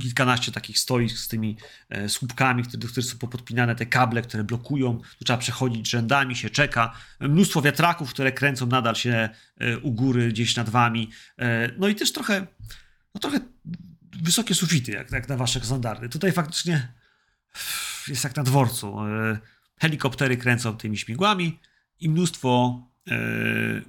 kilkanaście 0.00 0.52
takich 0.52 0.78
stoisk 0.78 1.16
z 1.16 1.28
tymi 1.28 1.56
e, 1.88 2.08
słupkami, 2.08 2.62
do 2.62 2.88
których 2.88 3.06
są 3.06 3.18
popodpinane 3.18 3.74
te 3.74 3.86
kable, 3.86 4.22
które 4.22 4.44
blokują. 4.44 5.00
Tu 5.18 5.24
trzeba 5.24 5.38
przechodzić 5.38 5.88
rzędami, 5.90 6.36
się 6.36 6.50
czeka. 6.50 6.94
Mnóstwo 7.20 7.62
wiatraków, 7.62 8.10
które 8.10 8.32
kręcą 8.32 8.66
nadal 8.66 8.94
się 8.94 9.28
u 9.82 9.92
góry, 9.92 10.28
gdzieś 10.28 10.56
nad 10.56 10.70
wami. 10.70 11.10
No 11.78 11.88
i 11.88 11.94
też 11.94 12.12
trochę, 12.12 12.46
no 13.14 13.20
trochę 13.20 13.40
wysokie 14.22 14.54
sufity, 14.54 14.92
jak, 14.92 15.10
jak 15.12 15.28
na 15.28 15.36
wasze 15.36 15.60
standardy. 15.60 16.08
Tutaj 16.08 16.32
faktycznie 16.32 16.92
jest 18.08 18.24
jak 18.24 18.36
na 18.36 18.42
dworcu. 18.42 18.96
Helikoptery 19.80 20.36
kręcą 20.36 20.76
tymi 20.76 20.98
śmigłami 20.98 21.58
i 22.00 22.08
mnóstwo 22.08 22.82
e, 23.10 23.18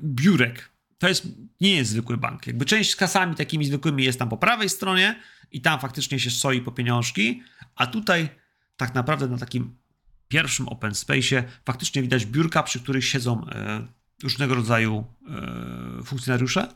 biurek. 0.04 0.70
To 0.98 1.08
jest, 1.08 1.28
nie 1.62 1.76
jest 1.76 1.92
zwykły 1.92 2.18
bank. 2.18 2.48
Jakby 2.48 2.66
część 2.66 2.92
z 2.92 2.96
kasami 2.96 3.36
takimi 3.36 3.66
zwykłymi 3.66 4.04
jest 4.04 4.20
tam 4.20 4.30
po 4.30 4.38
prawej 4.38 4.70
stronie 4.70 5.20
i 5.52 5.62
tam 5.62 5.80
faktycznie 5.80 6.20
się 6.20 6.32
stoi 6.32 6.62
po 6.62 6.72
pieniążki, 6.72 7.44
a 7.76 7.88
tutaj 7.88 8.30
tak 8.78 8.96
naprawdę 8.96 9.28
na 9.28 9.38
takim 9.38 9.76
pierwszym 10.28 10.68
open 10.68 10.92
space'ie 10.92 11.44
faktycznie 11.66 12.02
widać 12.02 12.26
biurka, 12.26 12.64
przy 12.64 12.80
których 12.80 13.06
siedzą 13.06 13.46
e, 13.48 13.88
różnego 14.24 14.56
rodzaju 14.56 15.06
e, 16.00 16.04
funkcjonariusze, 16.04 16.68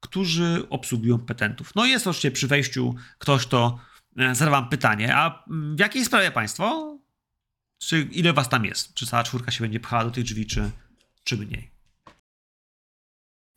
którzy 0.00 0.66
obsługują 0.70 1.18
petentów. 1.18 1.74
No 1.74 1.86
i 1.86 1.90
jest 1.90 2.06
oczywiście 2.06 2.30
przy 2.30 2.46
wejściu 2.46 2.94
ktoś, 3.18 3.46
kto 3.46 3.78
e, 4.16 4.34
zada 4.34 4.50
wam 4.50 4.68
pytanie, 4.68 5.16
a 5.16 5.44
mm, 5.50 5.76
w 5.76 5.80
jakiej 5.80 6.04
sprawie 6.04 6.30
państwo? 6.30 6.95
Czy 7.78 8.08
ile 8.12 8.32
was 8.32 8.48
tam 8.48 8.64
jest? 8.64 8.94
Czy 8.94 9.06
cała 9.06 9.22
czwórka 9.22 9.50
się 9.50 9.64
będzie 9.64 9.80
pchała 9.80 10.04
do 10.04 10.10
tych 10.10 10.24
drzwi, 10.24 10.46
czy, 10.46 10.70
czy 11.24 11.36
mniej? 11.36 11.70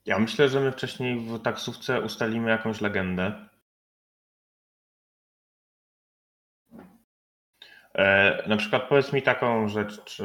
Ja 0.06 0.20
myślę, 0.20 0.50
że 0.50 0.60
my 0.60 0.72
wcześniej 0.72 1.20
w 1.20 1.42
taksówce 1.42 2.02
ustalimy 2.02 2.50
jakąś 2.50 2.82
legendę. 2.82 3.50
E, 7.94 8.44
na 8.48 8.58
przykład 8.58 8.90
powiedz 8.90 9.14
mi 9.14 9.22
taką 9.22 9.68
rzecz, 9.68 10.04
czy 10.04 10.24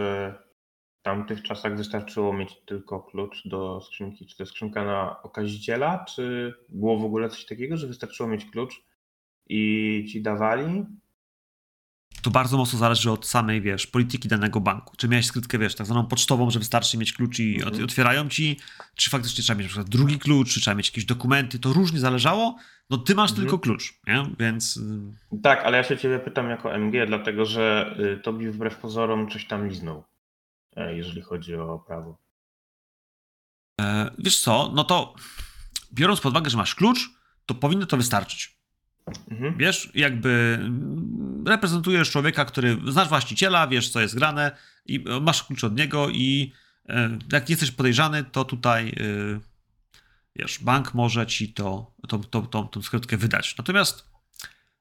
w 1.01 1.03
tamtych 1.03 1.42
czasach 1.42 1.76
wystarczyło 1.76 2.32
mieć 2.32 2.57
tylko 2.66 3.01
klucz 3.01 3.49
do 3.49 3.80
skrzynki? 3.80 4.26
Czy 4.26 4.36
to 4.36 4.47
skrzynka 4.47 4.84
na 4.84 5.22
okaziciela? 5.22 6.05
Czy 6.05 6.55
było 6.68 6.99
w 6.99 7.05
ogóle 7.05 7.28
coś 7.28 7.45
takiego, 7.47 7.76
że 7.76 7.86
wystarczyło 7.86 8.28
mieć 8.28 8.51
klucz 8.51 8.82
i 9.47 10.07
ci 10.12 10.22
dawali? 10.22 10.86
To 12.24 12.30
bardzo 12.30 12.56
mocno 12.56 12.78
zależy 12.78 13.10
od 13.10 13.26
samej, 13.26 13.60
wiesz, 13.62 13.86
polityki 13.86 14.28
danego 14.28 14.60
banku. 14.60 14.96
Czy 14.96 15.08
miałeś 15.08 15.26
skrytkę, 15.26 15.58
wiesz, 15.58 15.74
tak 15.74 15.86
zwaną 15.86 16.06
pocztową, 16.06 16.50
że 16.50 16.58
wystarczy 16.58 16.98
mieć 16.98 17.12
klucz 17.12 17.38
i 17.38 17.54
Mhm. 17.54 17.74
ot- 17.74 17.84
otwierają 17.84 18.28
ci, 18.28 18.60
czy 18.94 19.10
faktycznie 19.10 19.42
trzeba 19.44 19.58
mieć 19.58 19.66
na 19.66 19.68
przykład 19.68 19.88
drugi 19.88 20.18
klucz, 20.18 20.54
czy 20.54 20.60
trzeba 20.60 20.74
mieć 20.74 20.88
jakieś 20.88 21.04
dokumenty, 21.04 21.58
to 21.58 21.72
różnie 21.72 21.98
zależało. 22.00 22.56
No 22.90 22.98
ty 22.98 23.14
masz 23.14 23.30
Mhm. 23.30 23.40
tylko 23.46 23.58
klucz, 23.58 23.94
nie? 24.06 24.26
Więc 24.38 24.76
y, 24.76 25.40
Tak, 25.42 25.64
ale 25.64 25.76
ja 25.76 25.84
się 25.84 25.98
ciebie 25.98 26.18
pytam 26.18 26.50
jako 26.50 26.74
MG, 26.78 27.06
dlatego 27.06 27.46
że 27.46 27.94
y, 28.18 28.20
Tobi 28.22 28.50
wbrew 28.50 28.76
pozorom 28.76 29.30
coś 29.30 29.46
tam 29.46 29.68
liznął, 29.68 30.04
e, 30.76 30.96
jeżeli 30.96 31.22
chodzi 31.22 31.54
o 31.54 31.78
prawo. 31.86 32.18
e, 33.80 34.10
wiesz 34.18 34.40
co, 34.40 34.72
no 34.74 34.84
to 34.84 35.14
biorąc 35.92 36.20
pod 36.20 36.32
uwagę, 36.32 36.50
że 36.50 36.56
masz 36.56 36.74
klucz, 36.74 37.10
to 37.46 37.54
powinno 37.54 37.86
to 37.86 37.96
wystarczyć. 37.96 38.58
Mhm. 39.30 39.57
Wiesz, 39.59 39.90
jakby 39.94 40.59
mm, 40.61 41.44
reprezentujesz 41.46 42.11
człowieka, 42.11 42.44
który 42.44 42.78
znasz 42.88 43.09
właściciela, 43.09 43.66
wiesz 43.66 43.88
co 43.88 44.00
jest 44.00 44.14
grane 44.14 44.57
i 44.86 45.05
masz 45.20 45.42
klucz 45.42 45.64
od 45.64 45.76
niego 45.76 46.09
i 46.09 46.52
e, 46.88 47.18
jak 47.32 47.50
jesteś 47.50 47.70
podejrzany, 47.70 48.24
to 48.24 48.44
tutaj 48.44 48.88
e, 48.88 49.40
wiesz, 50.36 50.59
bank 50.59 50.94
może 50.94 51.26
ci 51.26 51.52
to, 51.52 51.94
to, 52.09 52.18
to, 52.18 52.42
to, 52.42 52.62
tą 52.62 52.82
skrytkę 52.82 53.16
wydać. 53.16 53.57
Natomiast 53.59 54.11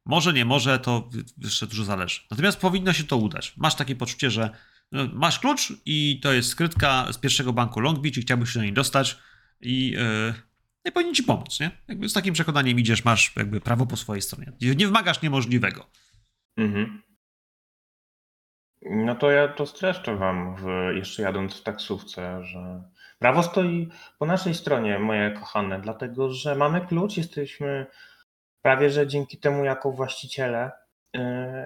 może, 0.06 0.34
nie 0.34 0.46
może, 0.46 0.80
to 0.80 1.10
jeszcze 1.38 1.68
dużo 1.68 1.84
zależy. 1.84 2.22
Natomiast 2.32 2.60
powinno 2.60 2.94
się 2.94 3.04
to 3.04 3.18
udać. 3.18 3.54
Masz 3.58 3.76
takie 3.76 3.96
poczucie, 3.96 4.32
że 4.32 4.50
no, 4.92 5.08
masz 5.14 5.40
klucz 5.40 5.74
i 5.86 6.20
to 6.24 6.34
jest 6.34 6.50
skrytka 6.50 7.08
z 7.14 7.18
pierwszego 7.18 7.54
banku 7.54 7.80
Long 7.80 8.00
Beach 8.00 8.18
i 8.18 8.22
chciałbyś 8.22 8.50
się 8.50 8.60
do 8.60 8.64
niej 8.64 8.74
dostać 8.74 9.18
i 9.62 9.96
powinien 10.92 11.16
ci 11.16 11.24
pomóc, 11.24 11.60
nie? 11.60 11.72
Jakby 11.88 12.10
z 12.10 12.14
takim 12.14 12.34
przekonaniem 12.34 12.80
idziesz, 12.80 13.06
masz 13.06 13.36
jakby 13.36 13.62
prawo 13.62 13.86
po 13.86 13.98
swojej 13.98 14.22
stronie. 14.22 14.52
Nie 14.62 14.76
nie 14.76 14.86
wymagasz 14.86 15.22
niemożliwego. 15.22 15.86
Mhm. 16.58 17.02
No 18.82 19.16
to 19.16 19.32
ja 19.32 19.48
to 19.48 19.66
streszczę 19.66 20.16
wam, 20.16 20.56
w, 20.56 20.96
jeszcze 20.96 21.24
jadąc 21.24 21.60
w 21.60 21.64
taksówce, 21.64 22.44
że 22.44 22.84
prawo 23.20 23.44
stoi 23.44 23.90
po 24.20 24.26
naszej 24.26 24.54
stronie, 24.54 25.00
moje 25.00 25.32
kochane, 25.32 25.82
dlatego 25.82 26.34
że 26.34 26.56
mamy 26.56 26.88
klucz, 26.88 27.18
jesteśmy 27.18 27.86
prawie 28.62 28.90
że 28.90 29.08
dzięki 29.08 29.38
temu 29.38 29.66
jako 29.66 29.92
właściciele 29.92 30.72
yy, 31.14 31.22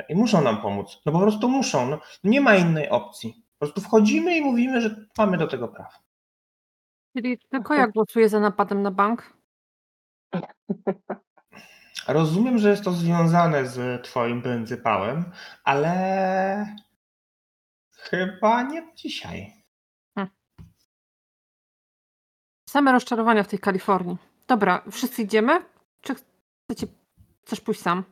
i 0.09 0.15
muszą 0.15 0.41
nam 0.41 0.61
pomóc. 0.61 1.01
No 1.05 1.11
po 1.11 1.19
prostu 1.19 1.49
muszą, 1.49 1.89
no, 1.89 2.01
nie 2.23 2.41
ma 2.41 2.55
innej 2.55 2.89
opcji. 2.89 3.43
Po 3.59 3.65
prostu 3.65 3.81
wchodzimy 3.81 4.37
i 4.37 4.41
mówimy, 4.41 4.81
że 4.81 5.05
mamy 5.17 5.37
do 5.37 5.47
tego 5.47 5.67
prawo. 5.67 6.06
Czyli 7.17 7.37
tylko 7.49 7.73
ja 7.73 7.87
głosuję 7.87 8.29
za 8.29 8.39
napadem 8.39 8.81
na 8.81 8.91
bank. 8.91 9.33
Rozumiem, 12.07 12.57
że 12.57 12.69
jest 12.69 12.83
to 12.83 12.91
związane 12.91 13.67
z 13.67 14.03
twoim 14.03 14.41
pryncypałem, 14.41 15.31
ale 15.63 16.75
chyba 17.91 18.63
nie 18.63 18.93
dzisiaj. 18.95 19.53
Same 22.69 22.91
rozczarowania 22.91 23.43
w 23.43 23.47
tej 23.47 23.59
Kalifornii. 23.59 24.17
Dobra, 24.47 24.81
wszyscy 24.91 25.21
idziemy? 25.21 25.65
Czy 26.01 26.15
chcecie 26.15 26.87
chcesz 27.45 27.61
pójść 27.61 27.81
sam? 27.81 28.03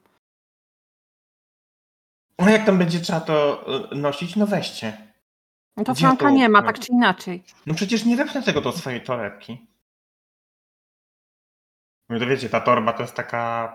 No 2.39 2.49
jak 2.49 2.65
tam 2.65 2.77
będzie 2.77 2.99
trzeba 2.99 3.21
to 3.21 3.65
y, 3.91 3.95
nosić, 3.95 4.35
no 4.35 4.47
weźcie. 4.47 5.14
No 5.77 5.83
to 5.83 5.93
Gdzie 5.93 6.01
Franka 6.01 6.25
to 6.25 6.31
nie 6.31 6.49
ma, 6.49 6.63
tak 6.63 6.79
czy 6.79 6.91
inaczej. 6.91 7.43
No 7.65 7.73
przecież 7.73 8.05
nie 8.05 8.15
wepnę 8.15 8.43
tego 8.43 8.61
do 8.61 8.71
swojej 8.71 9.01
torebki. 9.01 9.67
No 12.09 12.19
to 12.19 12.27
wiecie, 12.27 12.49
ta 12.49 12.61
torba 12.61 12.93
to 12.93 13.01
jest 13.01 13.15
taka 13.15 13.73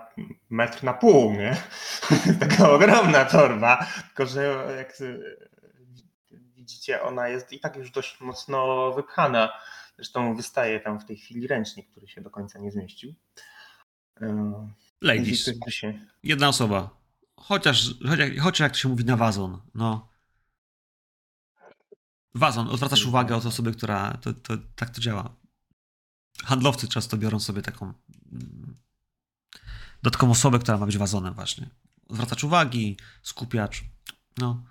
metr 0.49 0.83
na 0.83 0.93
pół, 0.93 1.33
nie? 1.33 1.57
taka 2.39 2.69
ogromna 2.71 3.25
torba, 3.25 3.85
tylko 4.07 4.25
że 4.25 4.73
jak 4.77 5.01
y, 5.01 5.49
widzicie, 6.31 7.01
ona 7.01 7.27
jest 7.27 7.53
i 7.53 7.59
tak 7.59 7.75
już 7.75 7.91
dość 7.91 8.21
mocno 8.21 8.91
wypchana. 8.91 9.53
Zresztą 9.95 10.35
wystaje 10.35 10.79
tam 10.79 10.99
w 10.99 11.05
tej 11.05 11.17
chwili 11.17 11.47
ręcznik, 11.47 11.91
który 11.91 12.07
się 12.07 12.21
do 12.21 12.29
końca 12.29 12.59
nie 12.59 12.71
zmieścił. 12.71 13.13
Y, 14.21 14.25
Ladies, 15.01 15.49
się... 15.69 15.93
jedna 16.23 16.47
osoba. 16.47 16.89
Chociaż, 17.35 17.85
chociaż, 18.09 18.29
chociaż 18.41 18.59
jak 18.59 18.71
to 18.71 18.77
się 18.77 18.89
mówi 18.89 19.05
na 19.05 19.17
wazon, 19.17 19.61
no. 19.75 20.10
Wazon, 22.35 22.67
odwracasz 22.67 23.05
uwagę 23.05 23.35
od 23.35 23.45
osoby, 23.45 23.71
która, 23.71 24.17
to, 24.21 24.33
to, 24.33 24.53
tak 24.75 24.89
to 24.89 25.01
działa. 25.01 25.35
Handlowcy 26.43 26.87
często 26.87 27.17
biorą 27.17 27.39
sobie 27.39 27.61
taką 27.61 27.93
mm, 28.31 28.77
dodatkową 30.03 30.31
osobę, 30.31 30.59
która 30.59 30.77
ma 30.77 30.85
być 30.85 30.97
wazonem 30.97 31.33
właśnie. 31.33 31.69
Odwracacz 32.09 32.43
uwagi, 32.43 32.97
skupiacz, 33.21 33.83
no. 34.37 34.63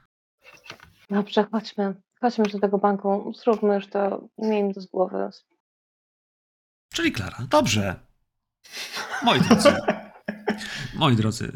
Dobrze, 1.11 1.46
chodźmy. 1.52 1.94
Chodźmy 2.20 2.44
już 2.44 2.52
do 2.52 2.61
tego 2.61 2.78
banku. 2.78 3.32
Zróbmy 3.42 3.74
już 3.74 3.86
to. 3.86 4.28
Miejmy 4.38 4.74
to 4.74 4.80
z 4.80 4.86
głowy. 4.86 5.30
Czyli 6.92 7.12
Klara. 7.12 7.46
Dobrze. 7.50 8.00
Moi 9.22 9.40
drodzy. 9.40 9.74
Moi 11.01 11.16
drodzy, 11.16 11.44
y, 11.44 11.51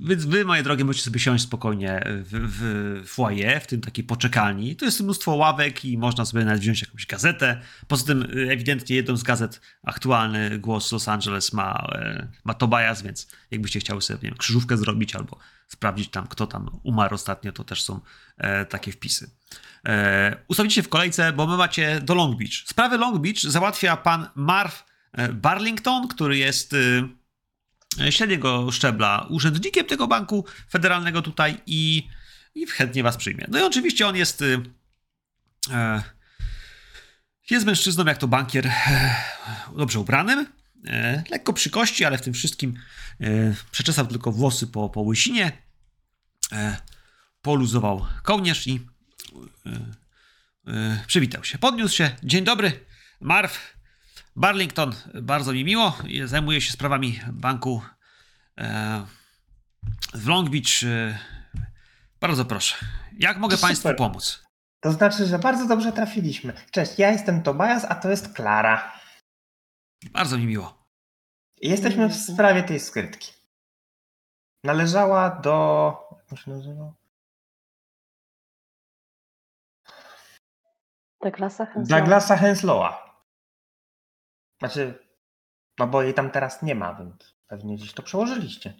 wy, 0.00 0.16
wy, 0.16 0.44
moje 0.44 0.62
drogie, 0.62 0.84
możecie 0.84 1.04
sobie 1.04 1.20
siąść 1.20 1.44
spokojnie 1.44 2.02
w, 2.06 2.48
w 3.02 3.08
foyer, 3.08 3.62
w 3.62 3.66
tym 3.66 3.80
takiej 3.80 4.04
poczekalni. 4.04 4.76
Tu 4.76 4.84
jest 4.84 5.00
mnóstwo 5.00 5.34
ławek 5.34 5.84
i 5.84 5.98
można 5.98 6.24
sobie 6.24 6.44
nawet 6.44 6.60
wziąć 6.60 6.82
jakąś 6.82 7.06
gazetę. 7.06 7.60
Poza 7.86 8.06
tym 8.06 8.22
y, 8.22 8.50
ewidentnie 8.50 8.96
jedną 8.96 9.16
z 9.16 9.22
gazet 9.22 9.60
aktualny 9.82 10.58
głos 10.58 10.92
Los 10.92 11.08
Angeles 11.08 11.52
ma, 11.52 11.88
e, 11.92 12.28
ma 12.44 12.54
Tobias, 12.54 13.02
więc 13.02 13.28
jakbyście 13.50 13.80
chciały 13.80 14.02
sobie 14.02 14.18
nie 14.22 14.28
wiem, 14.28 14.38
krzyżówkę 14.38 14.76
zrobić 14.76 15.16
albo 15.16 15.38
sprawdzić 15.68 16.08
tam, 16.10 16.26
kto 16.26 16.46
tam 16.46 16.70
umarł 16.82 17.14
ostatnio, 17.14 17.52
to 17.52 17.64
też 17.64 17.82
są 17.82 18.00
e, 18.36 18.64
takie 18.64 18.92
wpisy. 18.92 19.30
E, 19.86 20.36
ustawicie 20.48 20.74
się 20.74 20.82
w 20.82 20.88
kolejce, 20.88 21.32
bo 21.32 21.46
my 21.46 21.56
macie 21.56 22.00
do 22.00 22.14
Long 22.14 22.38
Beach. 22.38 22.54
Sprawę 22.66 22.96
Long 22.96 23.18
Beach 23.18 23.40
załatwia 23.40 23.96
pan 23.96 24.28
Marv 24.34 24.72
e, 25.12 25.32
Barlington, 25.32 26.08
który 26.08 26.38
jest 26.38 26.72
y, 26.72 27.17
średniego 28.10 28.72
szczebla 28.72 29.26
urzędnikiem 29.30 29.86
tego 29.86 30.06
banku 30.06 30.44
federalnego 30.70 31.22
tutaj 31.22 31.60
i, 31.66 32.08
i 32.54 32.66
chętnie 32.66 33.02
was 33.02 33.16
przyjmie. 33.16 33.44
No 33.48 33.58
i 33.58 33.62
oczywiście 33.62 34.08
on 34.08 34.16
jest 34.16 34.42
y, 34.42 34.60
e, 35.70 36.02
jest 37.50 37.66
mężczyzną, 37.66 38.04
jak 38.04 38.18
to 38.18 38.28
bankier, 38.28 38.66
e, 38.66 39.14
dobrze 39.76 40.00
ubranym, 40.00 40.46
e, 40.86 41.22
lekko 41.30 41.52
przy 41.52 41.70
kości, 41.70 42.04
ale 42.04 42.18
w 42.18 42.22
tym 42.22 42.34
wszystkim 42.34 42.74
e, 43.20 43.54
przeczesał 43.70 44.06
tylko 44.06 44.32
włosy 44.32 44.66
po, 44.66 44.88
po 44.88 45.00
łysinie, 45.00 45.52
e, 46.52 46.76
poluzował 47.42 48.06
kołnierz 48.22 48.66
i 48.66 48.86
e, 49.66 49.70
e, 50.72 51.04
przywitał 51.06 51.44
się. 51.44 51.58
Podniósł 51.58 51.96
się. 51.96 52.10
Dzień 52.22 52.44
dobry, 52.44 52.84
Marv 53.20 53.54
Barlington. 54.38 54.92
Bardzo 55.22 55.52
mi 55.52 55.64
miło. 55.64 55.96
Zajmuję 56.24 56.60
się 56.60 56.72
sprawami 56.72 57.20
banku 57.32 57.82
e, 58.58 59.06
w 60.14 60.26
Long 60.28 60.50
Beach. 60.50 60.82
E, 60.84 61.18
bardzo 62.20 62.44
proszę. 62.44 62.76
Jak 63.18 63.38
mogę 63.38 63.56
To 63.56 63.62
Państwu 63.62 63.82
super. 63.82 63.96
pomóc? 63.96 64.44
To 64.80 64.92
znaczy, 64.92 65.26
że 65.26 65.38
bardzo 65.38 65.66
dobrze 65.66 65.92
trafiliśmy. 65.92 66.52
Cześć, 66.70 66.98
ja 66.98 67.10
jestem 67.10 67.42
Tobias, 67.42 67.84
a 67.88 67.94
to 67.94 68.10
jest 68.10 68.32
Klara. 68.32 68.92
Bardzo 70.12 70.38
mi 70.38 70.46
miło. 70.46 70.86
Jesteśmy 71.62 72.08
w 72.08 72.14
sprawie 72.16 72.62
tej 72.62 72.80
skrytki. 72.80 73.32
Należała 74.64 75.30
do. 75.30 75.96
Jak 76.30 76.40
się 76.40 76.50
nazywa? 76.50 76.92
Douglasa 81.22 81.66
Henslowa. 81.66 82.00
Douglasa 82.00 82.36
Henslowa. 82.36 83.07
Znaczy, 84.58 84.98
no 85.78 85.86
bo 85.86 86.02
jej 86.02 86.14
tam 86.14 86.30
teraz 86.30 86.62
nie 86.62 86.74
ma, 86.74 86.94
więc 86.94 87.34
pewnie 87.46 87.76
gdzieś 87.76 87.92
to 87.92 88.02
przełożyliście. 88.02 88.74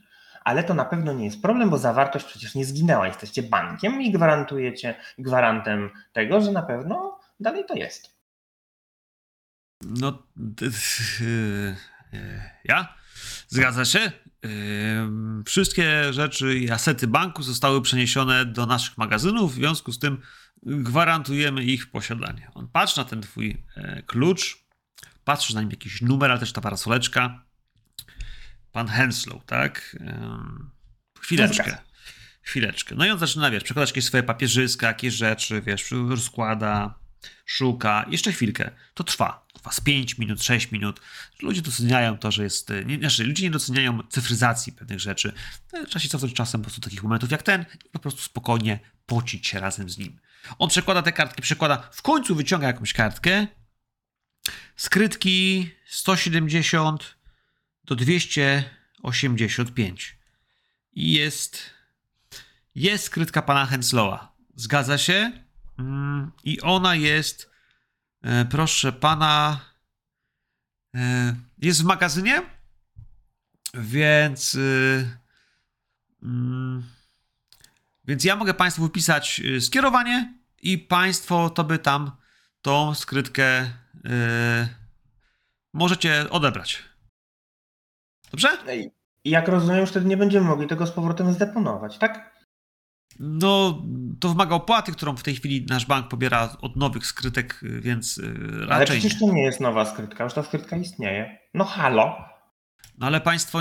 Ale 0.45 0.65
to 0.65 0.75
na 0.75 0.85
pewno 0.85 1.13
nie 1.13 1.25
jest 1.25 1.43
problem, 1.43 1.71
bo 1.71 1.79
zawartość 1.79 2.25
przecież 2.27 2.55
nie 2.55 2.65
zginęła. 2.65 3.07
Jesteście 3.07 3.43
bankiem 3.43 4.03
i 4.03 4.11
gwarantujecie 4.13 4.95
gwarantem 5.19 5.91
tego, 6.13 6.41
że 6.41 6.53
na 6.53 6.63
pewno 6.63 7.21
dalej 7.41 7.65
to 7.69 7.75
jest. 7.75 8.19
No, 9.83 10.23
d- 10.37 10.67
e, 12.13 12.51
ja? 12.65 12.95
Zgadza 13.49 13.85
się. 13.85 13.99
E, 13.99 14.13
Wszystkie 15.47 16.13
rzeczy 16.13 16.55
i 16.59 16.71
asety 16.71 17.07
banku 17.07 17.43
zostały 17.43 17.83
przeniesione 17.83 18.47
do 18.47 18.67
naszych 18.67 18.99
magazynów, 18.99 19.53
w 19.53 19.55
związku 19.55 19.93
z 19.93 19.99
tym 19.99 20.23
gwarantujemy 20.63 21.65
ich 21.65 21.91
posiadanie. 21.91 22.51
On 22.55 22.69
patrzy 22.69 22.99
na 22.99 23.05
ten 23.05 23.23
twój 23.23 23.65
e, 23.77 24.03
klucz, 24.03 24.68
patrzy 25.29 25.55
na 25.55 25.61
nim 25.61 25.71
jakiś 25.71 26.03
numer, 26.03 26.31
ale 26.31 26.41
też 26.41 26.53
ta 26.53 26.61
parasoleczka. 26.61 27.45
Pan 28.73 28.89
Henslow, 28.89 29.45
tak? 29.45 29.97
Chwileczkę. 31.21 31.79
Chwileczkę. 32.43 32.95
No 32.95 33.07
i 33.07 33.11
on 33.11 33.19
zaczyna, 33.19 33.51
wiesz, 33.51 33.65
przekładać 33.65 33.91
jakieś 33.91 34.05
swoje 34.05 34.23
papierzyska, 34.23 34.87
jakieś 34.87 35.15
rzeczy, 35.15 35.63
wiesz, 35.63 35.91
rozkłada, 36.09 36.99
szuka. 37.47 38.07
Jeszcze 38.11 38.33
chwilkę. 38.33 38.71
To 38.95 39.05
trwa. 39.05 39.47
was 39.65 39.81
5 39.81 40.19
minut, 40.19 40.45
6 40.45 40.73
minut. 40.73 41.01
Ludzie 41.43 41.63
doceniają 41.63 42.19
to, 42.19 42.31
że 42.31 42.43
jest. 42.43 42.73
Nie, 42.85 42.99
znaczy, 42.99 43.25
ludzie 43.25 43.45
nie 43.45 43.51
doceniają 43.51 44.03
cyfryzacji 44.03 44.73
pewnych 44.73 45.01
rzeczy. 45.01 45.33
Trzeba 45.71 46.01
się 46.01 46.09
cofnąć 46.09 46.35
czasem 46.35 46.61
po 46.61 46.65
prostu 46.65 46.81
takich 46.81 47.03
momentów 47.03 47.31
jak 47.31 47.43
ten 47.43 47.65
i 47.85 47.89
po 47.89 47.99
prostu 47.99 48.23
spokojnie 48.23 48.79
pocić 49.07 49.47
się 49.47 49.61
razem 49.61 49.91
z 49.91 49.99
nim. 49.99 50.21
On 50.59 50.69
przekłada 50.69 51.03
te 51.03 51.13
kartki, 51.13 51.43
przekłada, 51.43 51.89
w 51.93 52.03
końcu 52.03 52.35
wyciąga 52.35 52.67
jakąś 52.67 52.93
kartkę. 52.93 53.47
Skrytki 54.77 55.71
170 55.87 57.19
do 57.85 57.97
285. 57.97 60.19
I 60.93 61.13
jest. 61.13 61.63
Jest 62.75 63.05
skrytka 63.05 63.43
pana 63.43 63.67
Henslowa. 63.67 64.37
Zgadza 64.55 64.99
się? 64.99 65.33
Mm, 65.79 66.33
I 66.45 66.61
ona 66.61 66.95
jest. 66.95 67.51
E, 68.23 68.45
proszę 68.45 68.93
pana. 68.93 69.61
E, 70.95 71.37
jest 71.59 71.83
w 71.83 71.85
magazynie. 71.85 72.43
Więc. 73.75 74.55
y, 74.55 75.19
mm, 76.23 76.85
więc 78.05 78.25
ja 78.25 78.37
mogę 78.37 78.55
Państwu 78.55 78.83
wypisać 78.83 79.41
skierowanie 79.61 80.35
i 80.63 80.79
Państwo 80.79 81.51
to 81.51 81.65
by 81.65 81.79
tam 81.79 82.13
tą 82.63 82.95
skrytkę 82.95 83.71
y, 84.07 84.69
możecie 85.75 86.31
odebrać. 86.31 86.83
Dobrze? 88.31 88.49
Jak 89.25 89.49
rozumiem, 89.49 89.81
już 89.81 89.91
wtedy 89.91 90.07
nie 90.07 90.17
będziemy 90.17 90.47
mogli 90.47 90.67
tego 90.67 90.87
z 90.87 90.91
powrotem 90.91 91.33
zdeponować, 91.33 91.99
tak? 91.99 92.39
No, 93.21 93.83
to 94.21 94.29
wymaga 94.29 94.55
opłaty, 94.55 94.93
którą 94.93 95.17
w 95.17 95.23
tej 95.23 95.35
chwili 95.37 95.67
nasz 95.69 95.87
bank 95.87 96.09
pobiera 96.09 96.57
od 96.61 96.77
nowych 96.77 97.07
skrytek, 97.07 97.61
więc 97.63 98.19
y, 98.19 98.35
Ale 98.57 98.67
raczej 98.67 98.99
przecież 98.99 99.21
nie. 99.21 99.29
to 99.29 99.35
nie 99.35 99.43
jest 99.43 99.61
nowa 99.61 99.85
skrytka, 99.85 100.25
już 100.25 100.35
ta 100.35 100.43
skrytka 100.43 100.77
istnieje. 100.77 101.39
No 101.55 101.65
halo. 101.65 102.17
No 102.99 103.07
ale 103.07 103.21
państwo. 103.21 103.61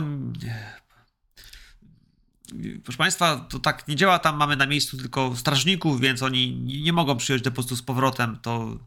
Proszę 2.84 2.98
Państwa, 2.98 3.36
to 3.38 3.60
tak 3.60 3.88
nie 3.88 3.96
działa. 3.96 4.20
Tam 4.20 4.38
mamy 4.38 4.56
na 4.56 4.66
miejscu 4.68 4.98
tylko 4.98 5.36
strażników, 5.36 6.00
więc 6.02 6.24
oni 6.24 6.56
nie, 6.58 6.82
nie 6.82 6.94
mogą 6.94 7.18
przyjąć 7.18 7.44
depozytu 7.44 7.76
z 7.76 7.82
powrotem. 7.82 8.40
To 8.42 8.78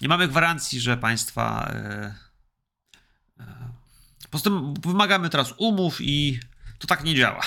nie 0.00 0.08
mamy 0.08 0.28
gwarancji, 0.28 0.80
że 0.80 0.96
Państwa. 0.96 1.70
E, 1.74 2.14
e, 3.40 3.44
poza 4.30 4.44
tym 4.44 4.74
wymagamy 4.74 5.30
teraz 5.30 5.54
umów 5.56 6.00
i 6.00 6.40
to 6.78 6.86
tak 6.86 7.04
nie 7.04 7.14
działa. 7.14 7.40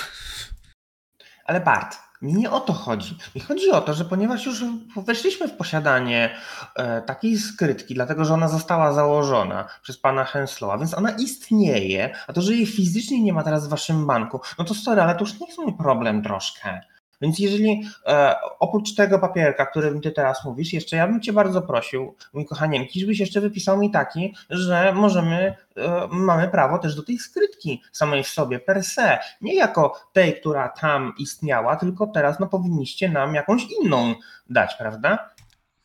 Ale 1.46 1.62
Bart, 1.62 1.98
mi 2.22 2.34
nie 2.34 2.52
o 2.52 2.60
to 2.60 2.74
chodzi. 2.74 3.18
Mi 3.36 3.42
chodzi 3.42 3.72
o 3.72 3.82
to, 3.82 3.94
że 3.94 4.06
ponieważ 4.06 4.46
już 4.46 4.64
weszliśmy 4.96 5.48
w 5.48 5.58
posiadanie 5.58 6.36
e, 6.76 7.02
takiej 7.02 7.38
skrytki, 7.38 7.94
dlatego 7.94 8.26
że 8.26 8.34
ona 8.34 8.48
została 8.48 8.94
założona 8.94 9.68
przez 9.82 9.98
pana 9.98 10.26
Henslowa, 10.26 10.78
więc 10.78 10.94
ona 10.94 11.12
istnieje, 11.12 12.16
a 12.28 12.34
to, 12.34 12.42
że 12.42 12.54
jej 12.54 12.66
fizycznie 12.66 13.24
nie 13.24 13.34
ma 13.34 13.44
teraz 13.44 13.68
w 13.68 13.70
waszym 13.70 14.08
banku, 14.08 14.42
no 14.58 14.66
to 14.66 14.74
sorry, 14.74 15.02
ale 15.02 15.16
to 15.16 15.20
już 15.20 15.40
nie 15.40 15.48
jest 15.48 15.60
mój 15.60 15.78
problem 15.78 16.24
troszkę. 16.24 16.82
Więc 17.22 17.40
jeżeli 17.40 17.84
e, 18.06 18.36
oprócz 18.60 18.96
tego 18.96 19.20
papierka, 19.20 19.66
którym 19.66 20.02
ty 20.02 20.12
teraz 20.12 20.46
mówisz, 20.46 20.74
jeszcze 20.74 20.98
ja 20.98 21.08
bym 21.08 21.22
cię 21.22 21.34
bardzo 21.34 21.62
prosił, 21.62 22.16
mój 22.34 22.46
kochanieńki, 22.46 23.00
żebyś 23.00 23.20
jeszcze 23.20 23.42
wypisał 23.42 23.78
mi 23.80 23.92
taki, 23.92 24.36
że 24.50 24.94
możemy, 24.96 25.56
e, 25.78 26.08
mamy 26.12 26.48
prawo 26.48 26.78
też 26.78 26.96
do 26.96 27.04
tej 27.04 27.18
skrytki 27.18 27.82
samej 27.92 28.24
w 28.24 28.28
sobie 28.28 28.60
per 28.60 28.84
se. 28.84 29.20
Nie 29.42 29.56
jako 29.56 30.10
tej, 30.14 30.40
która 30.40 30.70
tam 30.70 31.14
istniała, 31.18 31.76
tylko 31.76 32.08
teraz 32.08 32.40
no 32.40 32.48
powinniście 32.48 33.10
nam 33.10 33.36
jakąś 33.36 33.62
inną 33.82 34.16
dać, 34.50 34.76
prawda? 34.78 35.30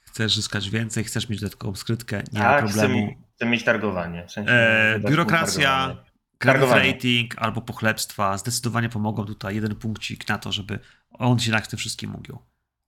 Chcesz 0.01 0.37
zyskać 0.37 0.71
więcej, 0.71 1.05
chcesz 1.05 1.29
mieć 1.29 1.41
dodatkową 1.41 1.75
skrytkę, 1.75 2.23
nie 2.33 2.39
ma 2.41 2.45
tak, 2.45 2.65
chcę, 2.65 2.79
problemu. 2.81 3.07
mi- 3.07 3.19
chcę 3.37 3.47
mieć 3.47 3.65
targowanie. 3.65 4.27
W 4.27 4.33
sensie 4.33 4.53
E, 4.53 4.99
biurokracja, 5.09 5.69
targowanie. 5.71 6.05
Credit 6.39 6.61
Targowanie. 6.61 6.93
rating 6.93 7.35
albo 7.39 7.61
pochlebstwa 7.61 8.39
zdecydowanie 8.39 8.89
pomogą 8.89 9.25
tutaj 9.25 9.55
jeden 9.55 9.75
punkcik 9.77 10.29
na 10.29 10.39
to, 10.39 10.53
żeby 10.53 10.79
on 11.19 11.39
się 11.39 11.51
nad 11.51 11.69
tym 11.69 11.79
wszystkim 11.79 12.15
ugiął. 12.15 12.39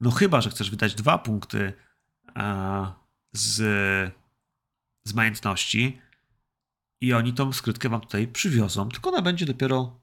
No 0.01 0.11
chyba, 0.11 0.41
że 0.41 0.51
chcesz 0.51 0.71
wydać 0.71 0.95
dwa 0.95 1.19
punkty 1.19 1.73
e, 2.37 2.93
z, 3.33 3.55
z 5.05 5.15
majątności 5.15 6.01
i 7.01 7.13
oni 7.13 7.35
tą 7.35 7.53
skrytkę 7.53 7.89
wam 7.89 8.01
tutaj 8.01 8.29
przywiozą, 8.29 8.89
tylko 8.89 9.11
ona 9.11 9.23
będzie 9.23 9.47
dopiero 9.47 10.01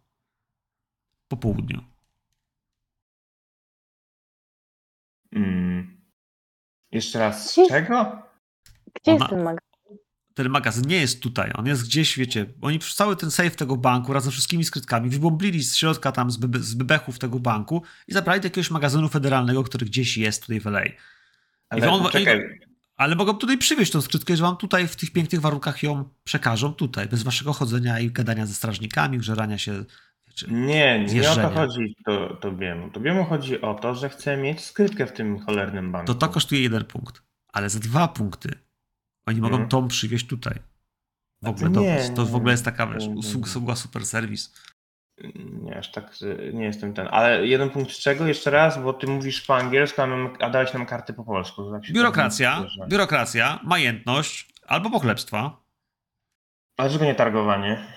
po 1.28 1.38
południu. 1.38 1.84
Mm. 5.32 6.02
Jeszcze 6.92 7.20
raz, 7.20 7.52
z 7.52 7.68
czego? 7.68 8.22
Gdzie 8.96 9.12
Ona- 9.12 9.20
jest 9.20 9.30
ten 9.30 9.44
magazyn? 9.44 9.73
Ten 10.34 10.50
magazyn 10.50 10.88
nie 10.88 10.96
jest 10.96 11.22
tutaj, 11.22 11.52
on 11.56 11.66
jest 11.68 11.84
gdzieś, 11.86 12.18
wiecie, 12.18 12.46
oni 12.62 12.80
cały 12.80 13.16
ten 13.16 13.32
safe 13.32 13.52
tego 13.52 13.78
banku 13.78 14.14
razem 14.14 14.32
z 14.32 14.34
wszystkimi 14.34 14.64
skrytkami 14.64 15.10
wybomblili 15.10 15.64
z 15.64 15.76
środka 15.76 16.12
tam 16.12 16.32
z, 16.32 16.38
bebe, 16.38 16.60
z 16.60 16.74
bebechów 16.74 17.20
tego 17.20 17.40
banku 17.40 17.84
i 18.08 18.14
zabrali 18.14 18.42
do 18.42 18.46
jakiegoś 18.46 18.72
magazynu 18.72 19.10
federalnego, 19.10 19.64
który 19.64 19.86
gdzieś 19.86 20.18
jest 20.18 20.42
tutaj 20.42 20.60
w 20.60 20.68
LA. 20.68 20.82
Ale 21.70 21.92
on- 21.92 22.10
czekaj, 22.12 22.60
Ale 22.96 23.16
mogą 23.16 23.34
tutaj 23.34 23.58
przywieźć 23.58 23.92
tą 23.92 24.02
skrytkę, 24.02 24.38
że 24.38 24.44
wam 24.44 24.58
tutaj 24.58 24.88
w 24.88 24.96
tych 24.96 25.12
pięknych 25.12 25.42
warunkach 25.42 25.84
ją 25.84 26.10
przekażą 26.24 26.74
tutaj, 26.74 27.08
bez 27.08 27.24
waszego 27.24 27.54
chodzenia 27.54 28.00
i 28.00 28.12
gadania 28.12 28.46
ze 28.46 28.54
strażnikami, 28.54 29.18
grzerania 29.18 29.58
się. 29.58 29.84
Nie, 30.48 31.06
nie 31.14 31.32
o 31.32 31.36
to 31.36 31.50
chodzi 31.50 31.96
to, 32.06 32.36
Tobiemu. 32.36 32.90
Tobiemu 32.90 33.26
chodzi 33.26 33.62
o 33.62 33.74
to, 33.74 33.96
że 33.96 34.10
chce 34.10 34.38
mieć 34.38 34.62
skrytkę 34.62 35.08
w 35.08 35.12
tym 35.12 35.40
cholernym 35.40 35.92
banku. 35.92 36.08
To 36.08 36.20
to 36.20 36.30
kosztuje 36.30 36.62
jeden 36.62 36.84
punkt, 36.86 37.22
ale 37.54 37.70
za 37.70 37.80
dwa 37.80 38.08
punkty 38.08 38.50
oni 39.26 39.42
mogą 39.42 39.54
Mhm. 39.54 39.70
tą 39.70 39.88
przywieźć 39.88 40.28
tutaj. 40.28 40.60
W 41.42 41.48
ogóle 41.48 41.70
to 41.70 41.76
to, 41.76 41.82
nie, 41.82 42.10
to 42.16 42.26
w 42.26 42.30
nie, 42.32 42.36
ogóle 42.36 42.52
jest 42.54 42.66
taka 42.66 42.88
wiesz, 42.88 43.04
usługa, 43.16 43.76
super 43.76 44.06
serwis. 44.06 44.54
Nie, 45.64 45.78
aż 45.78 45.92
tak 45.92 46.16
nie 46.54 46.66
jestem 46.66 46.94
ten. 46.94 47.08
Ale 47.12 47.48
jeden 47.48 47.70
punkt 47.70 47.92
z 47.92 48.00
czego? 48.00 48.28
Jeszcze 48.28 48.52
raz, 48.52 48.84
bo 48.84 48.94
ty 48.94 49.08
mówisz 49.08 49.42
po 49.42 49.56
angielsku, 49.58 50.02
a, 50.40 50.50
dałeś 50.50 50.74
nam 50.74 50.86
karty 50.86 51.14
po 51.14 51.24
polsku. 51.24 51.72
Tak 51.72 51.92
Biurokracja, 51.92 52.66
tak 52.80 52.90
biurokracja, 52.90 53.60
majętność 53.64 54.54
albo 54.68 54.90
pochlebstwa. 54.90 55.64
Ale 56.78 56.90
dlaczego 56.90 57.06
nie 57.06 57.16
targowanie? 57.16 57.88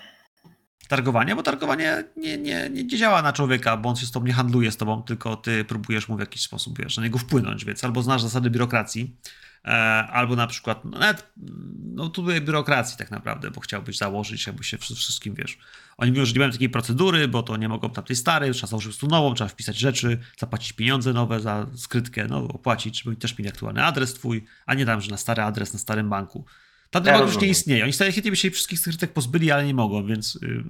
Targowanie, 0.87 1.35
bo 1.35 1.43
targowanie 1.43 2.03
nie, 2.17 2.37
nie, 2.37 2.69
nie 2.69 2.87
działa 2.87 3.21
na 3.21 3.33
człowieka, 3.33 3.77
bo 3.77 3.89
on 3.89 3.95
się 3.95 4.05
z 4.05 4.11
tobą 4.11 4.25
nie 4.25 4.33
handluje 4.33 4.71
z 4.71 4.77
tobą, 4.77 5.03
tylko 5.03 5.35
ty 5.35 5.65
próbujesz 5.65 6.09
mu 6.09 6.17
w 6.17 6.19
jakiś 6.19 6.41
sposób, 6.41 6.79
wiesz, 6.79 6.97
na 6.97 7.03
niego 7.03 7.17
wpłynąć, 7.19 7.65
więc 7.65 7.83
albo 7.83 8.01
znasz 8.01 8.21
zasady 8.21 8.49
biurokracji, 8.49 9.15
albo 10.11 10.35
na 10.35 10.47
przykład, 10.47 10.85
no 10.85 10.99
nawet, 10.99 11.27
no 11.95 12.09
tu 12.09 12.23
były 12.23 12.41
biurokracji 12.41 12.97
tak 12.97 13.11
naprawdę, 13.11 13.51
bo 13.51 13.61
chciałbyś 13.61 13.97
założyć, 13.97 14.47
jakby 14.47 14.63
się 14.63 14.77
wszystkim, 14.77 15.35
wiesz, 15.35 15.57
oni 15.97 16.11
mówią, 16.11 16.25
że 16.25 16.33
nie 16.33 16.39
mają 16.39 16.51
takiej 16.51 16.69
procedury, 16.69 17.27
bo 17.27 17.43
to 17.43 17.57
nie 17.57 17.69
mogą 17.69 17.89
tamtej 17.89 18.15
starej, 18.15 18.51
trzeba 18.51 18.67
założyć 18.67 18.87
prostu 18.87 19.07
nową, 19.07 19.33
trzeba 19.33 19.47
wpisać 19.47 19.77
rzeczy, 19.77 20.17
zapłacić 20.39 20.73
pieniądze 20.73 21.13
nowe 21.13 21.39
za 21.39 21.67
skrytkę, 21.75 22.27
no 22.29 22.37
opłacić, 22.37 23.03
żeby 23.03 23.15
też 23.15 23.37
mieli 23.37 23.49
aktualny 23.49 23.83
adres 23.83 24.13
twój, 24.13 24.45
a 24.65 24.73
nie 24.73 24.85
tam, 24.85 25.01
że 25.01 25.11
na 25.11 25.17
stary 25.17 25.41
adres 25.41 25.73
na 25.73 25.79
starym 25.79 26.09
banku. 26.09 26.45
Tamten 26.89 27.13
Ja 27.13 27.19
bank 27.19 27.33
już 27.33 27.41
nie 27.41 27.47
istnieje. 27.47 27.83
Oni 27.83 27.93
stale 27.93 28.11
chętnie 28.11 28.31
by 28.31 28.37
się 28.37 28.51
wszystkich 28.51 28.79
skrytek 28.79 29.13
pozbyli, 29.13 29.51
ale 29.51 29.65
nie 29.65 29.73
mogą, 29.73 30.05
więc 30.07 30.35
y, 30.35 30.63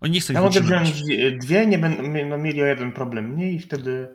oni 0.00 0.12
nie 0.12 0.20
chcą 0.20 0.32
Ja 0.32 0.40
ich 0.40 0.44
mogę 0.44 0.60
utrzymać. 0.60 0.92
wziąć 0.92 1.02
dwie- 1.02 1.38
dwie, 1.38 1.66
nie 1.66 1.78
będą 1.78 2.02
no, 2.28 2.38
mieli 2.38 2.62
o 2.62 2.66
jeden 2.66 2.92
problem 2.92 3.28
mniej 3.28 3.54
i 3.54 3.58
wtedy. 3.58 4.08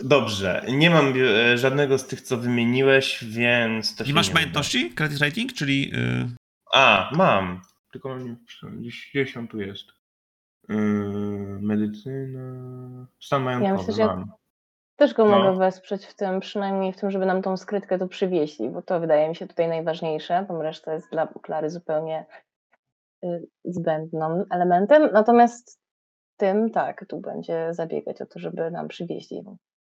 Dobrze, 0.00 0.64
nie 0.72 0.90
mam 0.90 1.12
e, 1.52 1.58
żadnego 1.58 1.98
z 1.98 2.06
tych, 2.06 2.20
co 2.20 2.36
wymieniłeś, 2.36 3.24
więc. 3.24 3.96
To 3.96 4.04
Nie 4.04 4.08
się 4.08 4.14
masz 4.14 4.26
uda. 4.28 4.34
majątności? 4.34 4.90
Credit 4.94 5.20
rating, 5.20 5.52
czyli 5.52 5.92
y, 5.94 6.28
A, 6.74 7.10
mam. 7.16 7.60
Tylko 7.92 8.08
mam 8.08 8.24
nie 8.24 8.36
gdzieś, 8.80 9.10
gdzieś 9.10 9.36
on 9.36 9.48
tu 9.48 9.60
jest. 9.60 9.84
Yy, 10.68 10.76
medycyna. 11.60 13.06
Stan 13.20 13.42
majątkowy 13.42 13.76
myślę, 13.78 13.94
że 13.94 14.00
ja- 14.00 14.06
mam. 14.06 14.32
Też 14.96 15.14
go 15.14 15.24
No. 15.24 15.38
mogę 15.38 15.58
wesprzeć 15.58 16.06
w 16.06 16.14
tym, 16.14 16.40
przynajmniej 16.40 16.92
w 16.92 16.96
tym, 16.96 17.10
żeby 17.10 17.26
nam 17.26 17.42
tą 17.42 17.56
skrytkę 17.56 17.98
tu 17.98 18.08
przywieźli, 18.08 18.70
bo 18.70 18.82
to 18.82 19.00
wydaje 19.00 19.28
mi 19.28 19.36
się 19.36 19.46
tutaj 19.46 19.68
najważniejsze, 19.68 20.44
bo 20.48 20.62
reszta 20.62 20.94
jest 20.94 21.10
dla 21.10 21.26
Klary 21.26 21.70
zupełnie 21.70 22.26
y, 23.24 23.46
zbędnym 23.64 24.44
elementem. 24.50 25.08
Natomiast 25.12 25.80
tym, 26.36 26.70
tak, 26.70 27.04
tu 27.08 27.20
będzie 27.20 27.68
zabiegać 27.70 28.20
o 28.22 28.26
to, 28.26 28.38
żeby 28.38 28.70
nam 28.70 28.88
przywieźli 28.88 29.42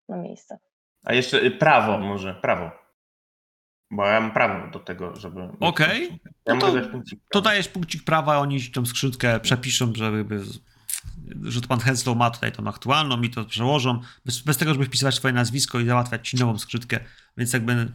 na 0.10 0.18
miejsce. 0.18 0.58
A 1.04 1.14
jeszcze 1.14 1.44
y, 1.44 1.52
prawo 1.52 2.00
może, 2.00 2.34
prawo. 2.34 2.72
Bo 3.92 4.06
ja 4.06 4.22
mam 4.22 4.32
prawo 4.32 4.72
do 4.72 4.80
tego, 4.80 5.16
żeby. 5.16 5.42
Okej. 5.60 6.08
punkcik. 6.08 6.32
Ja 6.46 6.54
No 6.56 6.62
to- 6.62 6.74
dać 6.74 6.86
to 7.32 7.42
dajesz 7.42 7.68
punkcik 7.68 8.04
prawa, 8.04 8.38
oni 8.38 8.62
ci 8.62 8.72
tą 8.72 8.86
skrzydkę 8.86 9.40
przepiszą, 9.40 9.94
żeby, 9.96 10.42
że 11.44 11.62
to 11.62 11.68
pan 11.68 11.80
Henslow 11.80 12.18
ma 12.18 12.32
tutaj 12.32 12.52
tą 12.52 12.68
aktualną 12.68 13.22
i 13.22 13.30
to 13.30 13.46
przełożą, 13.46 14.02
bez, 14.26 14.40
bez 14.40 14.58
tego, 14.58 14.74
żeby 14.74 14.86
wpisywać 14.86 15.16
swoje 15.16 15.34
nazwisko 15.34 15.80
i 15.80 15.86
załatwiać 15.86 16.30
ci 16.30 16.38
nową 16.38 16.58
skrzydkę, 16.58 17.00
więc 17.38 17.54
jakby 17.54 17.92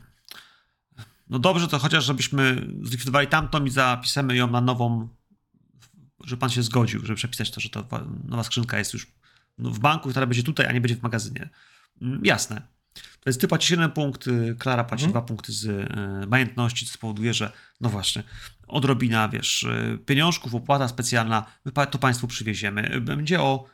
no 1.31 1.39
dobrze, 1.39 1.69
to 1.69 1.79
chociaż 1.79 2.05
żebyśmy 2.05 2.67
zlikwidowali 2.83 3.27
tamtą 3.27 3.65
i 3.65 3.71
zapisamy 3.71 4.37
ją 4.37 4.47
na 4.51 4.61
nową, 4.61 5.09
że 6.25 6.37
pan 6.37 6.51
się 6.51 6.63
zgodził, 6.63 7.01
żeby 7.07 7.15
przepisać 7.15 7.51
to, 7.51 7.61
że 7.61 7.71
ta 7.71 7.83
wa- 7.83 8.05
nowa 8.29 8.43
skrzynka 8.43 8.79
jest 8.79 8.93
już 8.95 9.07
no, 9.59 9.71
w 9.71 9.79
banku, 9.79 10.11
która 10.11 10.27
będzie 10.27 10.43
tutaj, 10.43 10.67
a 10.67 10.73
nie 10.73 10.81
będzie 10.81 10.97
w 10.97 11.03
magazynie. 11.03 11.49
Mm, 12.03 12.21
Jasne. 12.25 12.63
Więc 13.27 13.39
ty 13.39 13.49
płacisz 13.49 13.71
jeden 13.71 13.91
punkt, 13.91 14.27
y, 14.27 14.57
Klara 14.59 14.85
płaci 14.85 15.05
Mhm. 15.05 15.11
dwa 15.13 15.23
punkty 15.29 15.53
z 15.53 15.65
y, 15.67 16.27
majątności, 16.27 16.87
co 16.87 16.93
spowoduje, 16.93 17.35
że 17.35 17.53
no 17.81 17.89
właśnie, 17.89 18.23
odrobina, 18.67 19.29
wiesz, 19.29 19.63
y, 19.63 19.99
pieniążków, 20.07 20.55
opłata 20.55 20.89
specjalna, 20.89 21.47
my 21.65 21.73
to 21.91 21.99
państwu 21.99 22.27
przywieziemy. 22.27 22.95
Y, 22.95 23.01
Będzie 23.01 23.41
o, 23.41 23.67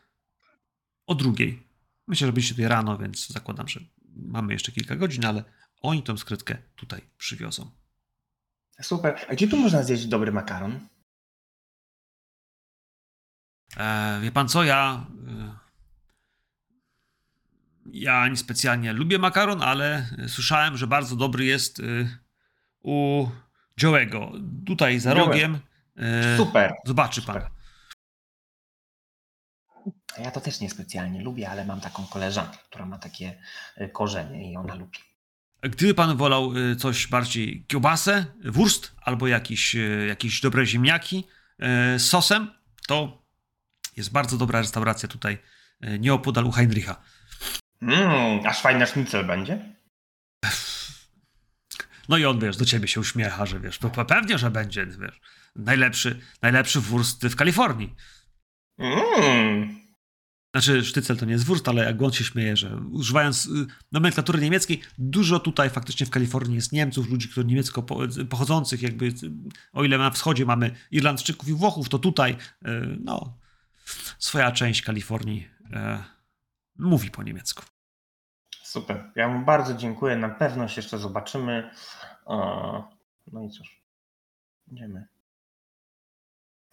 o 1.07 1.15
drugiej. 1.15 1.67
Myślę, 2.09 2.27
że 2.27 2.33
byliście 2.33 2.55
tutaj 2.55 2.69
rano, 2.69 2.99
więc 2.99 3.29
zakładam, 3.29 3.69
że 3.69 3.81
mamy 4.17 4.53
jeszcze 4.53 4.73
kilka 4.73 4.97
godzin, 4.97 5.25
ale 5.27 5.45
oni 5.83 6.03
tą 6.03 6.17
skrytkę 6.17 6.57
tutaj 6.77 7.01
przywiozą. 7.19 7.71
Super. 8.83 9.17
A 9.29 9.33
gdzie 9.33 9.49
tu 9.49 9.57
można 9.57 9.83
zjeść 9.83 10.07
dobry 10.07 10.33
makaron? 10.33 10.81
E, 13.77 14.21
wie 14.23 14.33
pan 14.33 14.49
co, 14.49 14.65
ja. 14.65 15.07
E, 15.29 15.66
ja 17.93 18.29
niespecjalnie 18.29 18.93
lubię 18.93 19.19
makaron, 19.19 19.63
ale 19.63 20.07
słyszałem, 20.29 20.77
że 20.77 20.87
bardzo 20.87 21.17
dobry 21.17 21.45
jest 21.45 21.81
e, 21.81 21.83
u 22.81 23.27
Joe'ego. 23.81 24.43
Tutaj 24.67 25.01
za 25.01 25.15
rogiem. 25.15 25.59
E, 25.97 26.37
Super. 26.37 26.75
Zobaczy 26.85 27.23
pan. 27.23 27.35
Super. 27.35 27.51
A 30.19 30.21
Ja 30.21 30.31
to 30.31 30.41
też 30.41 30.61
niespecjalnie 30.61 31.23
lubię, 31.23 31.51
ale 31.51 31.65
mam 31.65 31.81
taką 31.81 32.07
koleżankę, 32.07 32.59
która 32.69 32.87
ma 32.87 32.99
takie 32.99 33.39
korzenie 33.93 34.53
i 34.53 34.57
ona 34.57 34.75
lubi. 34.75 34.99
Gdyby 35.63 35.95
pan 35.95 36.17
wolał 36.17 36.53
e, 36.73 36.77
coś 36.77 37.07
bardziej 37.07 37.65
kiełbasę, 37.69 38.27
wurst 38.45 38.95
albo 39.03 39.27
jakieś, 39.27 39.77
e, 39.77 39.79
jakieś 40.07 40.41
dobre 40.41 40.67
ziemniaki 40.67 41.25
e, 41.59 41.99
z 41.99 42.09
sosem, 42.09 42.51
to 42.87 43.23
jest 43.97 44.13
bardzo 44.13 44.39
dobra 44.39 44.61
restauracja 44.61 45.09
tutaj 45.09 45.39
e, 45.81 45.99
nieopodal 45.99 46.47
u 46.47 46.51
Heinricha. 46.51 47.03
Mmm, 47.81 48.47
aż 48.47 48.61
fajny 48.61 48.87
sznicel 48.87 49.27
będzie? 49.27 49.77
No 52.09 52.17
i 52.17 52.25
on, 52.25 52.39
wiesz, 52.41 52.57
do 52.57 52.65
ciebie 52.65 52.89
się 52.89 53.01
uśmiecha, 53.01 53.47
że 53.47 53.61
wiesz, 53.61 53.81
pe- 53.81 54.05
pewnie, 54.07 54.39
że 54.39 54.51
będzie, 54.51 54.87
wiesz, 54.87 55.21
najlepszy, 55.57 56.21
najlepszy 56.43 56.81
wurst 56.81 57.27
w 57.27 57.37
Kalifornii. 57.37 57.95
Mmm. 58.79 59.87
Znaczy, 60.55 60.85
sztycel 60.85 61.17
to 61.17 61.25
nie 61.27 61.33
jest 61.33 61.45
wurst, 61.45 61.69
ale 61.69 61.85
jak 61.85 62.03
on 62.03 62.13
się 62.13 62.25
śmieje, 62.25 62.57
że 62.57 62.77
używając 62.91 63.47
y, 63.47 63.51
nomenklatury 63.93 64.41
niemieckiej, 64.41 64.83
dużo 64.99 65.39
tutaj 65.41 65.71
faktycznie 65.71 66.07
w 66.07 66.11
Kalifornii 66.11 66.57
jest 66.57 66.73
Niemców, 66.73 67.11
ludzi, 67.11 67.29
którzy 67.29 67.47
niemiecko 67.47 67.83
po- 67.83 68.01
pochodzących, 68.31 68.83
jakby, 68.83 69.15
o 69.73 69.85
ile 69.85 69.99
na 69.99 70.11
wschodzie 70.11 70.47
mamy 70.47 70.77
Irlandczyków 70.91 71.49
i 71.49 71.53
Włochów, 71.53 71.89
to 71.89 71.99
tutaj, 71.99 72.33
y, 72.33 72.37
no, 73.05 73.39
swoja 74.19 74.53
część 74.53 74.83
Kalifornii 74.83 75.49
y, 75.67 76.16
mówi 76.79 77.11
po 77.11 77.23
niemiecku. 77.23 77.63
Super. 78.63 79.13
Ja 79.17 79.29
mu 79.29 79.45
bardzo 79.45 79.75
dziękuję. 79.75 80.17
Na 80.17 80.29
pewno 80.29 80.69
się 80.69 80.81
jeszcze 80.81 80.99
zobaczymy. 80.99 81.71
No 83.33 83.43
i 83.43 83.51
cóż. 83.51 83.83
Idziemy. 84.73 85.07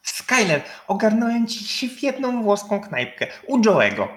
Skyler, 0.02 0.62
ogarnąłem 0.88 1.48
ci 1.48 1.66
świetną 1.66 2.44
włoską 2.44 2.82
knajpkę 2.82 3.28
u 3.48 3.60
Joe'ego. 3.62 4.08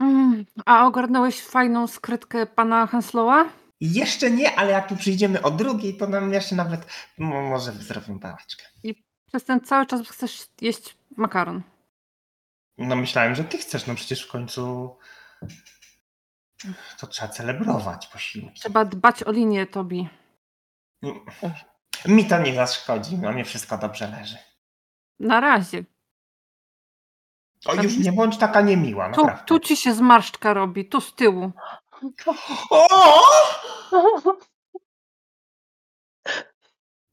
Mm, 0.00 0.44
a 0.66 0.86
ogarnąłeś 0.86 1.42
fajną 1.42 1.86
skrytkę 1.86 2.46
pana 2.46 2.86
Henslowa? 2.86 3.48
Jeszcze 3.80 4.30
nie, 4.30 4.54
ale 4.58 4.70
jak 4.72 4.88
tu 4.88 4.96
przyjdziemy 4.96 5.42
o 5.42 5.50
drugiej, 5.50 5.96
to 5.96 6.06
nam 6.06 6.32
jeszcze 6.32 6.56
nawet 6.56 6.86
mo- 7.18 7.42
może 7.42 7.72
zrobimy 7.72 8.20
pałaczkę. 8.20 8.64
Przez 9.26 9.44
ten 9.44 9.60
cały 9.60 9.86
czas 9.86 10.08
chcesz 10.08 10.46
jeść 10.60 10.96
makaron. 11.16 11.62
No 12.78 12.96
myślałem, 12.96 13.34
że 13.34 13.44
ty 13.44 13.58
chcesz, 13.58 13.86
no 13.86 13.94
przecież 13.94 14.22
w 14.26 14.30
końcu 14.30 14.96
to 17.00 17.06
trzeba 17.06 17.32
celebrować 17.32 18.06
posiłki. 18.06 18.60
Trzeba 18.60 18.84
dbać 18.84 19.22
o 19.22 19.32
linię, 19.32 19.66
Tobi. 19.66 20.08
Mi 22.06 22.26
to 22.28 22.38
nie 22.38 22.54
zaszkodzi, 22.54 23.18
no 23.18 23.32
mnie 23.32 23.44
wszystko 23.44 23.78
dobrze 23.78 24.08
leży. 24.08 24.36
Na 25.20 25.40
razie. 25.40 25.84
O, 27.66 27.74
już 27.74 27.98
nie 27.98 28.12
bądź 28.12 28.38
taka 28.38 28.60
niemiła, 28.60 29.04
Tu, 29.12 29.20
naprawdę. 29.20 29.44
tu 29.46 29.60
ci 29.60 29.76
się 29.76 29.94
zmarszczka 29.94 30.54
robi, 30.54 30.88
tu 30.88 31.00
z 31.00 31.14
tyłu. 31.14 31.52
O! 32.70 33.20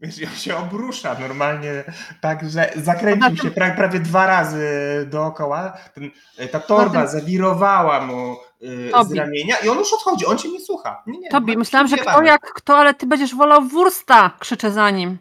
Wiesz, 0.05 0.17
ja 0.17 0.29
się 0.29 0.57
obrusza 0.57 1.19
normalnie, 1.19 1.83
tak, 2.21 2.49
że 2.49 2.71
zakręcił 2.75 3.37
się 3.37 3.51
pra, 3.51 3.71
prawie 3.71 3.99
dwa 3.99 4.25
razy 4.27 4.67
dookoła. 5.11 5.77
Ten, 5.93 6.11
ta 6.51 6.59
torba 6.59 7.01
tym- 7.01 7.07
zawirowała 7.19 8.01
mu 8.01 8.35
y, 8.61 8.91
z 9.09 9.13
ramienia 9.13 9.55
i 9.57 9.69
on 9.69 9.77
już 9.77 9.93
odchodzi, 9.93 10.25
on 10.25 10.37
cię 10.37 10.49
nie 10.49 10.59
słucha. 10.61 11.03
Nie, 11.07 11.19
nie, 11.19 11.29
Tobi, 11.29 11.57
myślałam, 11.57 11.87
że 11.87 11.97
kto 11.97 12.21
jak 12.21 12.53
kto, 12.53 12.77
ale 12.77 12.93
ty 12.93 13.05
będziesz 13.07 13.35
wolał 13.35 13.61
wursta, 13.61 14.31
krzyczę 14.39 14.71
za 14.71 14.89
nim. 14.89 15.17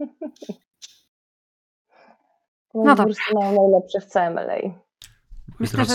No 2.74 2.82
dobra. 2.94 3.04
Bursy 3.04 3.34
mają 3.34 3.62
najlepsze 3.62 4.00
w 4.00 4.04
całym 4.06 4.38
LA. 4.38 4.54
Myślę, 5.58 5.84
że, 5.84 5.94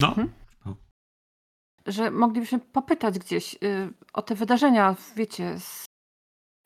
No, 0.00 0.08
Mhm. 0.08 0.32
że 1.86 2.10
moglibyśmy 2.10 2.58
popytać 2.58 3.18
gdzieś 3.18 3.54
y, 3.54 3.92
o 4.12 4.22
te 4.22 4.34
wydarzenia, 4.34 4.94
wiecie. 5.16 5.58
Z... 5.58 5.85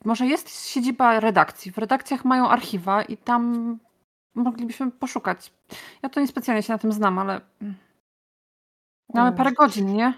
Może 0.04 0.26
jest 0.26 0.68
siedziba 0.68 1.20
redakcji. 1.20 1.72
W 1.72 1.78
redakcjach 1.78 2.24
mają 2.24 2.48
archiwa 2.48 3.02
i 3.02 3.16
tam 3.16 3.78
moglibyśmy 4.34 4.90
poszukać. 4.90 5.52
Ja 6.02 6.08
to 6.08 6.20
niespecjalnie 6.20 6.62
się 6.62 6.72
na 6.72 6.78
tym 6.78 6.92
znam, 6.92 7.18
ale 7.18 7.40
mm, 7.62 7.74
mamy 9.14 9.36
parę 9.36 9.52
godzin, 9.52 9.94
nie? 9.94 10.14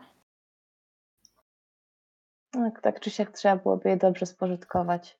Tak, 2.50 2.80
tak 2.80 3.00
czy 3.00 3.10
siak 3.10 3.30
trzeba 3.30 3.56
byłoby 3.56 3.88
je 3.88 3.96
dobrze 3.96 4.26
spożytkować. 4.26 5.18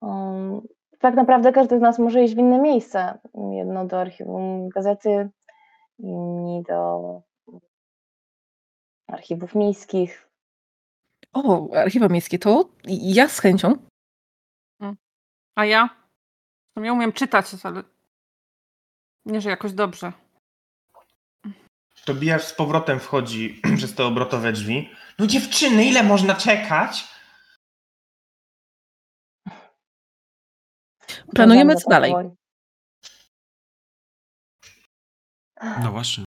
Um, 0.00 0.60
tak 0.98 1.14
naprawdę 1.14 1.52
każdy 1.52 1.78
z 1.78 1.82
nas 1.82 1.98
może 1.98 2.24
iść 2.24 2.34
w 2.34 2.38
inne 2.38 2.58
miejsce. 2.58 3.18
Jedno 3.52 3.86
do 3.86 4.00
archiwum 4.00 4.68
gazety, 4.68 5.30
inni 5.98 6.62
do 6.68 7.00
archiwów 9.06 9.54
miejskich. 9.54 10.28
O, 11.34 11.74
archiwa 11.76 12.08
miejskie, 12.08 12.38
to 12.38 12.68
ja 12.86 13.28
z 13.28 13.40
chęcią. 13.40 13.76
A 15.54 15.64
ja? 15.64 15.88
Sumie 16.74 16.92
umiem 16.92 17.12
czytać, 17.12 17.46
ale 17.62 17.82
nie, 19.26 19.40
że 19.40 19.50
jakoś 19.50 19.72
dobrze. 19.72 20.12
Tobiasz 22.04 22.44
z 22.44 22.54
powrotem 22.54 23.00
wchodzi 23.00 23.60
przez 23.76 23.94
te 23.94 24.04
obrotowe 24.04 24.52
drzwi. 24.52 24.90
No 25.18 25.26
dziewczyny, 25.26 25.84
ile 25.84 26.02
można 26.02 26.34
czekać? 26.34 27.14
Planujemy 31.34 31.76
co 31.76 31.90
dalej. 31.90 32.14
no 35.82 35.92
właśnie. 35.92 36.24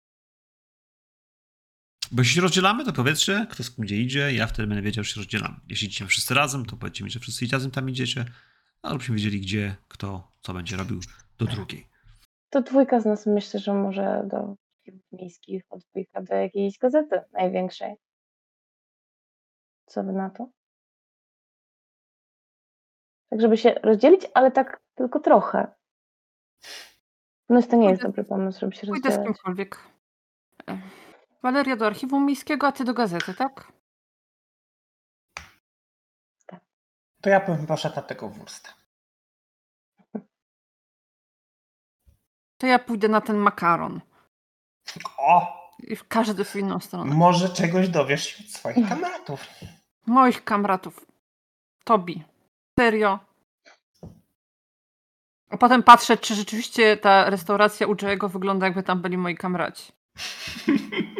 Bo 2.12 2.22
jeśli 2.22 2.36
się 2.36 2.41
rozdzielamy, 2.41 2.86
to 2.86 2.93
powiedzcie, 2.93 3.47
kto 3.49 3.64
z 3.64 3.72
kim 3.72 3.86
gdzie 3.86 3.97
idzie, 3.97 4.34
ja 4.34 4.47
wtedy 4.47 4.68
będę 4.68 4.82
wiedział, 4.82 5.03
że 5.03 5.14
się 5.14 5.20
rozdzielamy. 5.20 5.55
Jeśli 5.70 5.88
idziemy 5.88 6.09
wszyscy 6.09 6.34
razem, 6.34 6.66
to 6.66 6.78
powiedzcie 6.78 7.03
mi, 7.03 7.09
że 7.09 7.20
wszyscy 7.20 7.45
razem 7.51 7.72
tam 7.72 7.89
idziecie, 7.89 8.26
albo 8.82 8.97
byśmy 8.97 9.16
wiedzieli, 9.16 9.41
gdzie, 9.41 9.76
kto, 9.88 10.32
co 10.41 10.53
będzie 10.53 10.78
robił 10.78 10.99
do 11.38 11.45
drugiej. 11.45 11.88
To 12.49 12.62
dwójka 12.62 12.99
z 12.99 13.05
nas 13.05 13.26
myślę, 13.26 13.59
że 13.59 13.74
może 13.74 14.24
do 14.28 14.55
miejskich, 15.12 15.64
a 15.70 15.78
dwójka 15.78 16.22
do 16.22 16.36
jakiejś 16.36 16.78
gazety 16.78 17.22
największej. 17.34 17.95
Co 19.86 20.03
wy 20.03 20.14
na 20.14 20.30
to? 20.30 20.49
Tak, 23.30 23.41
żeby 23.41 23.57
się 23.57 23.74
rozdzielić, 23.84 24.22
ale 24.34 24.51
tak 24.51 24.82
tylko 24.95 25.20
trochę. 25.20 25.68
No 27.49 27.62
to 27.62 27.76
nie 27.76 27.89
jest 27.89 28.01
dobry 28.01 28.24
pomysł, 28.24 28.59
żeby 28.59 28.76
się 28.76 28.88
Pójdę 28.88 29.12
z 29.12 29.24
kimkolwiek. 29.24 29.80
Waleria 31.42 31.76
do 31.76 31.86
archiwum 31.86 32.26
miejskiego, 32.26 32.68
a 32.68 32.72
ty 32.72 32.84
do 32.84 32.94
gazety, 32.94 33.34
tak? 33.34 33.72
To 37.22 37.30
ja 37.30 37.39
bym 37.39 37.68
poszedł 37.68 38.02
tego 38.02 38.30
wursta. 38.30 38.74
To 42.58 42.68
ja 42.68 42.80
pójdę 42.80 43.08
na 43.08 43.22
ten 43.22 43.38
makaron. 43.38 44.02
O! 45.18 45.62
I 45.80 45.98
każdy 46.08 46.46
w 46.46 46.56
inną 46.56 46.80
stronę. 46.80 47.16
Może 47.16 47.50
czegoś 47.50 47.89
dowiesz 47.89 48.26
się 48.26 48.44
od 48.44 48.50
swoich 48.50 48.89
kamratów. 48.89 49.48
Moich 50.06 50.44
kamratów. 50.44 51.06
Tobi. 51.84 52.24
Serio. 52.80 53.20
A 55.50 55.58
potem 55.58 55.84
patrzę, 55.84 56.18
czy 56.18 56.36
rzeczywiście 56.36 56.98
ta 56.98 57.30
restauracja 57.30 57.88
u 57.88 57.94
Joe'ego 57.94 58.30
wygląda, 58.30 58.66
jakby 58.66 58.84
tam 58.84 59.02
byli 59.02 59.18
moi 59.18 59.36
kamraci. 59.36 59.92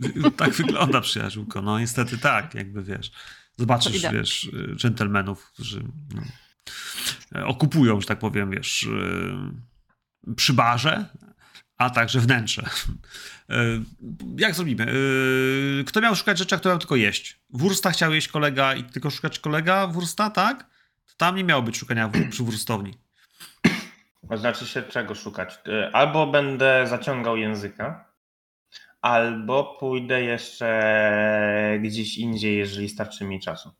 Tak 0.36 0.50
wygląda, 0.50 1.00
przyjaciółko. 1.00 1.62
No 1.62 1.78
niestety 1.78 2.18
tak, 2.18 2.54
jakby 2.54 2.82
wiesz. 2.82 3.12
Zobaczysz, 3.58 4.02
wiesz, 4.12 4.44
y, 4.44 4.76
dżentelmenów, 4.76 5.52
którzy 5.52 5.84
no, 7.32 7.46
okupują, 7.46 8.00
że 8.00 8.06
tak 8.06 8.18
powiem, 8.18 8.50
wiesz, 8.50 8.82
y, 8.82 10.34
przy 10.36 10.52
barze, 10.52 11.08
a 11.80 11.90
także 11.90 12.20
wnętrze. 12.20 12.62
E, 13.48 13.54
jak 14.44 14.54
zrobimy? 14.54 14.86
E, 15.80 15.84
kto 15.84 16.00
miał 16.00 16.16
szukać 16.16 16.38
rzeczy, 16.38 16.54
a 16.54 16.58
kto 16.58 16.68
miał 16.68 16.78
tylko 16.78 16.96
jeść? 16.96 17.40
Wursta 17.50 17.90
chciał 17.90 18.14
jeść 18.14 18.28
kolega 18.28 18.74
i 18.74 18.84
tylko 18.84 19.10
szukać 19.10 19.38
kolega 19.38 19.86
wursta, 19.86 20.30
tak? 20.30 20.66
To 21.06 21.14
tam 21.16 21.36
nie 21.36 21.44
miało 21.44 21.62
być 21.62 21.78
szukania 21.78 22.10
przy 22.30 22.42
wurstowni. 22.42 22.94
Znaczy 24.36 24.66
się 24.66 24.82
czego 24.82 25.14
szukać? 25.14 25.58
Albo 25.92 26.26
będę 26.26 26.86
zaciągał 26.86 27.36
języka, 27.36 28.09
albo 29.00 29.76
pójdę 29.80 30.22
jeszcze 30.22 31.78
gdzieś 31.82 32.18
indziej, 32.18 32.58
jeżeli 32.58 32.88
starczy 32.88 33.24
mi 33.24 33.40
czasu. 33.40 33.70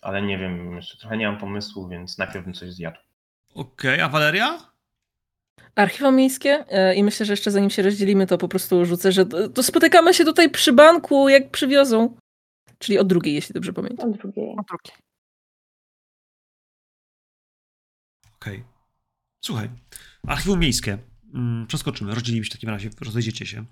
Ale 0.00 0.22
nie 0.22 0.38
wiem, 0.38 0.76
jeszcze 0.76 0.98
trochę 0.98 1.16
nie 1.16 1.26
mam 1.26 1.38
pomysłu, 1.38 1.88
więc 1.88 2.18
najpierw 2.18 2.44
bym 2.44 2.54
coś 2.54 2.72
zjadł. 2.72 2.98
Okej, 3.54 3.94
okay, 3.94 4.04
a 4.04 4.08
Waleria? 4.08 4.72
Archiwa 5.74 6.10
miejskie 6.10 6.64
e, 6.68 6.94
i 6.94 7.04
myślę, 7.04 7.26
że 7.26 7.32
jeszcze 7.32 7.50
zanim 7.50 7.70
się 7.70 7.82
rozdzielimy, 7.82 8.26
to 8.26 8.38
po 8.38 8.48
prostu 8.48 8.84
rzucę, 8.84 9.12
że 9.12 9.26
to 9.26 9.62
spotykamy 9.62 10.14
się 10.14 10.24
tutaj 10.24 10.50
przy 10.50 10.72
banku, 10.72 11.28
jak 11.28 11.50
przywiozą. 11.50 12.16
Czyli 12.78 12.98
o 12.98 13.04
drugiej, 13.04 13.34
jeśli 13.34 13.52
dobrze 13.52 13.72
pamiętam. 13.72 14.10
O 14.10 14.12
drugiej. 14.12 14.54
O 14.58 14.62
drugiej. 14.62 14.96
Okej. 18.40 18.56
Okay. 18.56 18.64
Słuchaj, 19.40 19.68
archiwum 20.26 20.60
miejskie. 20.60 20.98
Mm, 21.34 21.66
przeskoczymy, 21.66 22.14
rozdzielimy 22.14 22.44
się 22.44 22.50
w 22.50 22.52
takim 22.52 22.68
razie, 22.68 22.90
rozejdziecie 23.00 23.46
się. 23.46 23.64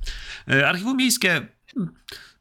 E, 0.51 0.69
archiwum 0.69 0.97
miejskie, 0.97 1.47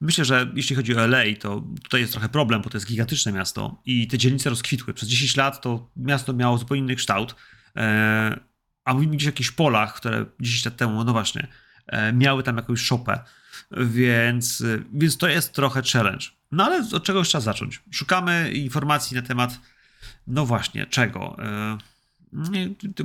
myślę, 0.02 0.26
że 0.26 0.52
jeśli 0.56 0.76
chodzi 0.76 0.96
o 0.96 1.08
LA, 1.08 1.24
to 1.40 1.64
tutaj 1.84 2.02
jest 2.02 2.14
trochę 2.14 2.30
problem, 2.30 2.62
bo 2.62 2.70
to 2.70 2.78
jest 2.78 2.88
gigantyczne 2.88 3.32
miasto 3.32 3.82
i 3.86 4.08
te 4.08 4.18
dzielnice 4.18 4.50
rozkwitły. 4.50 4.94
Przez 4.94 5.10
10 5.10 5.36
lat 5.36 5.62
to 5.62 5.90
miasto 5.96 6.34
miało 6.34 6.58
zupełnie 6.58 6.84
inny 6.84 6.96
kształt, 6.96 7.36
e, 7.76 8.40
a 8.86 8.94
mówimy 8.94 9.16
gdzieś 9.16 9.28
o 9.28 9.30
jakichś 9.30 9.52
polach, 9.52 9.96
które 9.96 10.26
10 10.40 10.66
lat 10.66 10.78
temu, 10.78 11.04
no 11.04 11.12
właśnie, 11.12 11.48
e, 11.88 12.14
miały 12.14 12.44
tam 12.44 12.58
jakąś 12.58 12.82
szopę, 12.82 13.20
więc, 13.72 14.64
więc 14.94 15.18
to 15.18 15.28
jest 15.28 15.54
trochę 15.54 15.82
challenge. 15.94 16.26
No 16.52 16.66
ale 16.66 16.88
od 16.94 17.04
czegoś 17.04 17.28
trzeba 17.28 17.42
zacząć. 17.42 17.82
Szukamy 17.92 18.52
informacji 18.52 19.16
na 19.16 19.22
temat, 19.22 19.60
no 20.28 20.46
właśnie, 20.46 20.86
czego. 20.86 21.38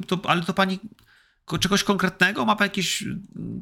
To, 0.07 0.21
ale 0.25 0.43
to 0.43 0.55
pani 0.55 0.79
czegoś 1.59 1.85
konkretnego? 1.85 2.45
Ma 2.45 2.57
pani 2.57 2.69
jakieś 2.69 3.05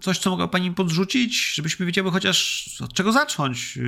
coś, 0.03 0.19
co 0.19 0.31
mogła 0.31 0.49
pani 0.49 0.73
podrzucić, 0.73 1.55
żebyśmy 1.55 1.87
wiedziały 1.87 2.11
chociaż 2.11 2.69
od 2.85 2.93
czego 2.93 3.13
zacząć? 3.13 3.79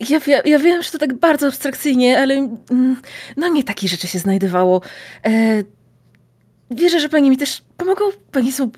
Ja, 0.00 0.20
ja, 0.26 0.42
ja 0.44 0.58
wiem, 0.58 0.82
że 0.82 0.90
to 0.90 0.98
tak 0.98 1.14
bardzo 1.14 1.46
abstrakcyjnie, 1.46 2.18
ale 2.18 2.34
mm, 2.34 2.96
no 3.36 3.48
nie 3.48 3.64
takie 3.64 3.88
rzeczy 3.88 4.06
się 4.06 4.18
znajdowało. 4.18 4.82
E, 5.26 5.62
wierzę, 6.70 7.00
że 7.00 7.08
pani 7.08 7.30
mi 7.30 7.36
też 7.36 7.62
pomogą. 7.76 8.04
Pani 8.32 8.52
są 8.52 8.70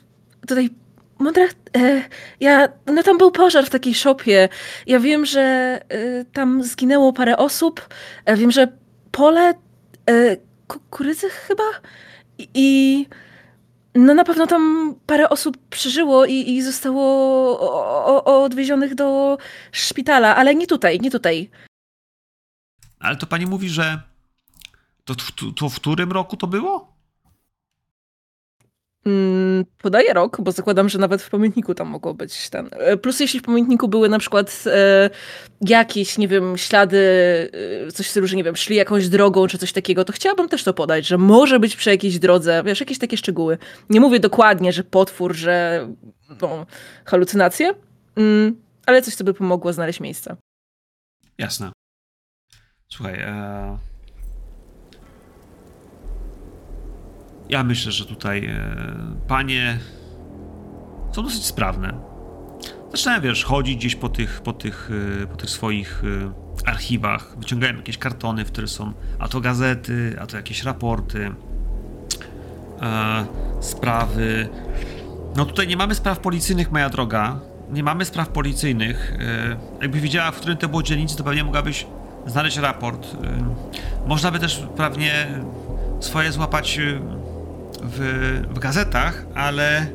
tutaj 0.46 0.70
mądra. 1.18 1.44
E, 1.76 2.02
ja, 2.40 2.68
no 2.86 3.02
tam 3.02 3.18
był 3.18 3.30
pożar 3.30 3.66
w 3.66 3.70
takiej 3.70 3.94
szopie. 3.94 4.48
Ja 4.86 5.00
wiem, 5.00 5.26
że 5.26 5.40
e, 5.88 6.24
tam 6.24 6.64
zginęło 6.64 7.12
parę 7.12 7.36
osób. 7.36 7.88
E, 8.24 8.36
wiem, 8.36 8.50
że 8.50 8.68
pole 9.10 9.54
kukurydzy 10.66 11.28
chyba 11.30 11.64
i 12.54 13.06
no 13.96 14.14
na 14.14 14.24
pewno 14.24 14.46
tam 14.46 14.94
parę 15.06 15.28
osób 15.28 15.56
przeżyło 15.70 16.26
i, 16.26 16.50
i 16.50 16.62
zostało 16.62 17.02
o, 17.60 18.24
o, 18.24 18.44
odwiezionych 18.44 18.94
do 18.94 19.38
szpitala, 19.72 20.36
ale 20.36 20.54
nie 20.54 20.66
tutaj, 20.66 21.00
nie 21.00 21.10
tutaj. 21.10 21.50
Ale 22.98 23.16
to 23.16 23.26
pani 23.26 23.46
mówi, 23.46 23.68
że 23.68 24.00
to, 25.04 25.14
to, 25.14 25.52
to 25.56 25.68
w 25.68 25.74
którym 25.74 26.12
roku 26.12 26.36
to 26.36 26.46
było? 26.46 26.96
Podaję 29.82 30.12
rok, 30.12 30.40
bo 30.40 30.52
zakładam, 30.52 30.88
że 30.88 30.98
nawet 30.98 31.22
w 31.22 31.30
pamiętniku 31.30 31.74
tam 31.74 31.88
mogło 31.88 32.14
być 32.14 32.50
ten. 32.50 32.68
E, 32.72 32.96
plus 32.96 33.20
jeśli 33.20 33.40
w 33.40 33.42
pamiętniku 33.42 33.88
były 33.88 34.08
na 34.08 34.18
przykład 34.18 34.64
e, 34.66 35.10
jakieś, 35.60 36.18
nie 36.18 36.28
wiem, 36.28 36.58
ślady, 36.58 36.98
e, 37.86 37.92
coś 37.92 38.06
w 38.06 38.10
stylu, 38.10 38.26
że 38.26 38.36
nie 38.36 38.44
wiem, 38.44 38.56
szli 38.56 38.76
jakąś 38.76 39.08
drogą 39.08 39.46
czy 39.46 39.58
coś 39.58 39.72
takiego, 39.72 40.04
to 40.04 40.12
chciałabym 40.12 40.48
też 40.48 40.64
to 40.64 40.74
podać, 40.74 41.06
że 41.06 41.18
może 41.18 41.60
być 41.60 41.76
przy 41.76 41.90
jakiejś 41.90 42.18
drodze, 42.18 42.62
wiesz, 42.66 42.80
jakieś 42.80 42.98
takie 42.98 43.16
szczegóły. 43.16 43.58
Nie 43.90 44.00
mówię 44.00 44.20
dokładnie, 44.20 44.72
że 44.72 44.84
potwór, 44.84 45.34
że 45.34 45.88
no, 46.42 46.66
halucynacje, 47.04 47.74
mm, 48.16 48.60
ale 48.86 49.02
coś, 49.02 49.14
co 49.14 49.24
by 49.24 49.34
pomogło 49.34 49.72
znaleźć 49.72 50.00
miejsce. 50.00 50.36
Jasne. 51.38 51.72
Słuchaj, 52.88 53.20
e 53.20 53.95
Ja 57.48 57.64
myślę, 57.64 57.92
że 57.92 58.06
tutaj 58.06 58.46
e, 58.46 58.76
panie 59.28 59.78
są 61.12 61.22
dosyć 61.22 61.44
sprawne. 61.44 61.92
Zaczynają, 62.90 63.20
wiesz, 63.20 63.44
chodzić 63.44 63.76
gdzieś 63.76 63.96
po 63.96 64.08
tych, 64.08 64.40
po 64.40 64.52
tych, 64.52 64.90
e, 65.22 65.26
po 65.26 65.36
tych 65.36 65.50
swoich 65.50 66.02
e, 66.04 66.68
archiwach, 66.68 67.34
wyciągają 67.38 67.76
jakieś 67.76 67.98
kartony, 67.98 68.44
w 68.44 68.52
których 68.52 68.70
są 68.70 68.92
a 69.18 69.28
to 69.28 69.40
gazety, 69.40 70.16
a 70.20 70.26
to 70.26 70.36
jakieś 70.36 70.62
raporty, 70.62 71.30
sprawy. 73.60 74.48
No 75.36 75.44
tutaj 75.44 75.68
nie 75.68 75.76
mamy 75.76 75.94
spraw 75.94 76.18
policyjnych, 76.18 76.72
moja 76.72 76.90
droga. 76.90 77.40
Nie 77.70 77.82
mamy 77.82 78.04
spraw 78.04 78.28
policyjnych. 78.28 79.18
Jakby 79.82 80.00
wiedziała, 80.00 80.30
w 80.30 80.36
którym 80.36 80.56
to 80.56 80.68
było 80.68 80.82
dzielnicy, 80.82 81.16
to 81.16 81.24
pewnie 81.24 81.44
mogłabyś 81.44 81.86
znaleźć 82.26 82.56
raport. 82.56 83.16
Można 84.06 84.30
by 84.30 84.38
też 84.38 84.66
pewnie 84.76 85.26
swoje 86.00 86.32
złapać 86.32 86.80
w, 87.82 88.42
w 88.54 88.58
gazetach, 88.58 89.26
ale, 89.34 89.86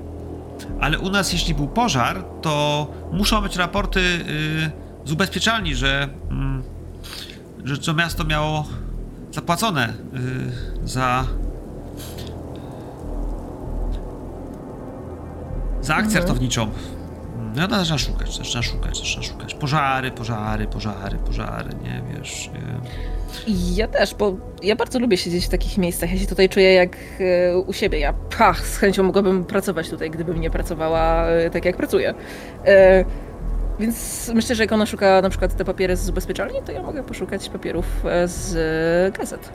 ale 0.79 0.99
u 0.99 1.09
nas, 1.09 1.33
jeśli 1.33 1.53
był 1.53 1.67
pożar, 1.67 2.23
to 2.41 2.87
muszą 3.11 3.41
być 3.41 3.55
raporty 3.55 3.99
y, 3.99 4.71
z 5.05 5.11
ubezpieczalni, 5.11 5.75
że, 5.75 6.09
y, 7.63 7.67
że 7.67 7.77
co 7.77 7.93
miasto 7.93 8.23
miało 8.23 8.67
zapłacone 9.31 9.93
y, 10.83 10.87
za 10.87 11.25
za 15.81 15.95
akcję 15.95 16.19
mhm. 16.19 16.27
ratowniczą. 16.27 16.71
No, 17.55 17.77
zaczyna 17.77 17.97
szukać, 17.97 18.37
zaczyna 18.37 18.63
szukać, 18.63 18.97
zaczyna 18.97 19.23
szukać. 19.23 19.53
Pożary, 19.53 20.11
pożary, 20.11 20.67
pożary, 20.67 21.17
pożary, 21.17 21.69
nie 21.83 22.03
wiesz. 22.13 22.49
Nie. 22.53 23.20
Ja 23.75 23.87
też, 23.87 24.15
bo 24.15 24.35
ja 24.63 24.75
bardzo 24.75 24.99
lubię 24.99 25.17
siedzieć 25.17 25.45
w 25.45 25.49
takich 25.49 25.77
miejscach. 25.77 26.11
Ja 26.11 26.17
się 26.19 26.27
tutaj 26.27 26.49
czuję 26.49 26.73
jak 26.73 26.97
e, 27.19 27.57
u 27.57 27.73
siebie. 27.73 27.99
Ja 27.99 28.13
pach, 28.37 28.67
z 28.67 28.77
chęcią 28.77 29.03
mogłabym 29.03 29.45
pracować 29.45 29.89
tutaj, 29.89 30.11
gdybym 30.11 30.41
nie 30.41 30.49
pracowała 30.49 31.25
e, 31.25 31.49
tak, 31.49 31.65
jak 31.65 31.77
pracuję. 31.77 32.13
E, 32.65 33.05
więc 33.79 34.31
myślę, 34.35 34.55
że 34.55 34.63
jak 34.63 34.71
ona 34.71 34.85
szuka 34.85 35.21
na 35.21 35.29
przykład 35.29 35.55
te 35.55 35.65
papiery 35.65 35.95
z 35.95 36.09
ubezpieczalni, 36.09 36.59
to 36.65 36.71
ja 36.71 36.83
mogę 36.83 37.03
poszukać 37.03 37.49
papierów 37.49 37.85
z 38.25 39.17
gazet. 39.17 39.49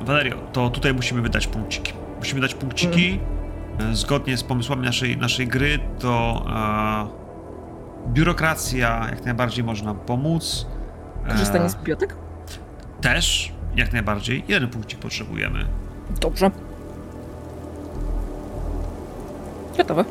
Valerio, 0.00 0.36
to 0.52 0.70
tutaj 0.70 0.94
musimy 0.94 1.22
wydać 1.22 1.46
punkciki. 1.46 1.92
Musimy 2.18 2.40
dać 2.40 2.54
punkciki. 2.54 3.20
E, 3.80 3.94
zgodnie 3.94 4.36
z 4.36 4.42
pomysłami 4.42 4.82
naszej, 4.82 5.16
naszej 5.16 5.46
gry, 5.46 5.78
to 5.98 6.44
e, 6.48 8.12
biurokracja 8.12 9.06
jak 9.10 9.24
najbardziej 9.24 9.64
może 9.64 9.84
nam 9.84 9.98
pomóc. 9.98 10.66
E, 11.26 11.32
Korzystanie 11.32 11.70
z 11.70 11.74
bibliotek? 11.74 12.14
Też, 13.00 13.52
jak 13.76 13.92
najbardziej. 13.92 14.44
Jeden 14.48 14.70
punkcik 14.70 14.98
potrzebujemy. 14.98 15.66
Dobrze. 16.20 16.50
Gotowe. 19.76 20.04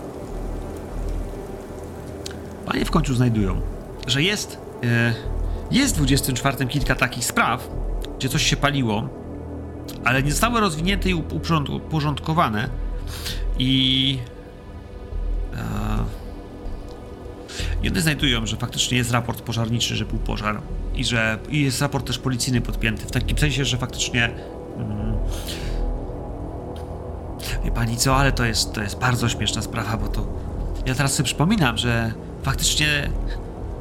Panie 2.66 2.86
w 2.86 2.92
końcu 2.92 3.16
znajdują, 3.16 3.62
że 4.08 4.24
jest, 4.24 4.58
e, 4.84 5.14
jest 5.72 5.96
w 5.96 5.98
24 5.98 6.68
kilka 6.68 6.96
takich 6.96 7.26
spraw, 7.26 7.70
gdzie 8.18 8.30
coś 8.30 8.44
się 8.44 8.58
paliło, 8.58 9.10
ale 10.04 10.24
nie 10.24 10.32
zostały 10.32 10.60
rozwinięte 10.60 11.10
i 11.10 11.14
uporządkowane 11.14 12.70
i. 13.60 14.18
E, 15.54 15.66
one 17.90 18.02
znajdują, 18.02 18.46
że 18.46 18.58
faktycznie 18.58 18.98
jest 18.98 19.12
raport 19.12 19.42
pożarniczy, 19.42 19.96
że 19.96 20.06
był 20.06 20.20
pożar 20.20 20.62
i 20.96 21.06
że 21.06 21.40
i 21.50 21.62
jest 21.62 21.82
raport 21.82 22.08
też 22.08 22.20
policyjny 22.20 22.62
podpięty, 22.62 23.06
w 23.06 23.12
takim 23.12 23.38
sensie, 23.38 23.66
że 23.66 23.78
faktycznie. 23.78 24.30
Mm, 24.78 25.16
wie 27.64 27.72
pani 27.72 27.98
co, 27.98 28.16
ale 28.16 28.32
to 28.32 28.46
jest, 28.46 28.74
to 28.74 28.82
jest 28.82 29.00
bardzo 29.00 29.30
śmieszna 29.30 29.62
sprawa, 29.62 29.98
bo 29.98 30.08
to. 30.08 30.28
Ja 30.86 30.96
teraz 30.96 31.14
sobie 31.14 31.26
przypominam, 31.26 31.78
że 31.78 32.14
faktycznie. 32.44 33.10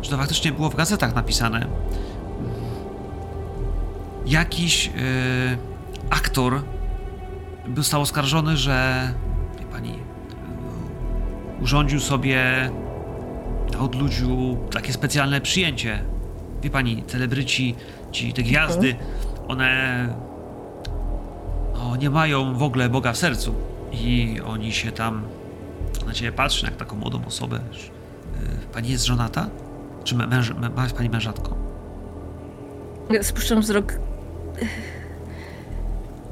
że 0.02 0.10
to 0.10 0.16
faktycznie 0.16 0.52
było 0.52 0.70
w 0.70 0.74
gazetach 0.74 1.14
napisane. 1.14 1.66
Jakiś 4.26 4.86
yy, 4.86 4.92
aktor 6.10 6.62
został 7.76 8.00
oskarżony, 8.00 8.56
że 8.56 9.08
pani 9.72 9.98
urządził 11.60 12.00
sobie 12.00 12.70
na 13.72 13.78
odludziu 13.78 14.56
takie 14.70 14.92
specjalne 14.92 15.40
przyjęcie. 15.40 16.13
Wie 16.64 16.70
pani, 16.70 17.02
celebryci, 17.06 17.74
ci, 18.12 18.32
te 18.32 18.42
gwiazdy, 18.42 18.96
one 19.48 20.08
no, 21.74 21.96
nie 21.96 22.10
mają 22.10 22.54
w 22.54 22.62
ogóle 22.62 22.88
Boga 22.88 23.12
w 23.12 23.16
sercu. 23.16 23.54
I 23.92 24.40
oni 24.46 24.72
się 24.72 24.92
tam 24.92 25.22
na 26.06 26.12
ciebie 26.12 26.32
patrzą 26.32 26.66
jak 26.66 26.76
taką 26.76 26.96
młodą 26.96 27.20
osobę. 27.26 27.56
Y, 27.56 27.60
Pani 28.72 28.88
jest 28.88 29.04
żonata? 29.04 29.46
Czy 30.04 30.14
mę- 30.14 30.26
męż, 30.26 30.52
ma 30.76 30.86
pani 30.96 31.10
mężatką? 31.10 31.54
Ja 33.10 33.22
Spuszczam 33.22 33.60
wzrok. 33.60 33.92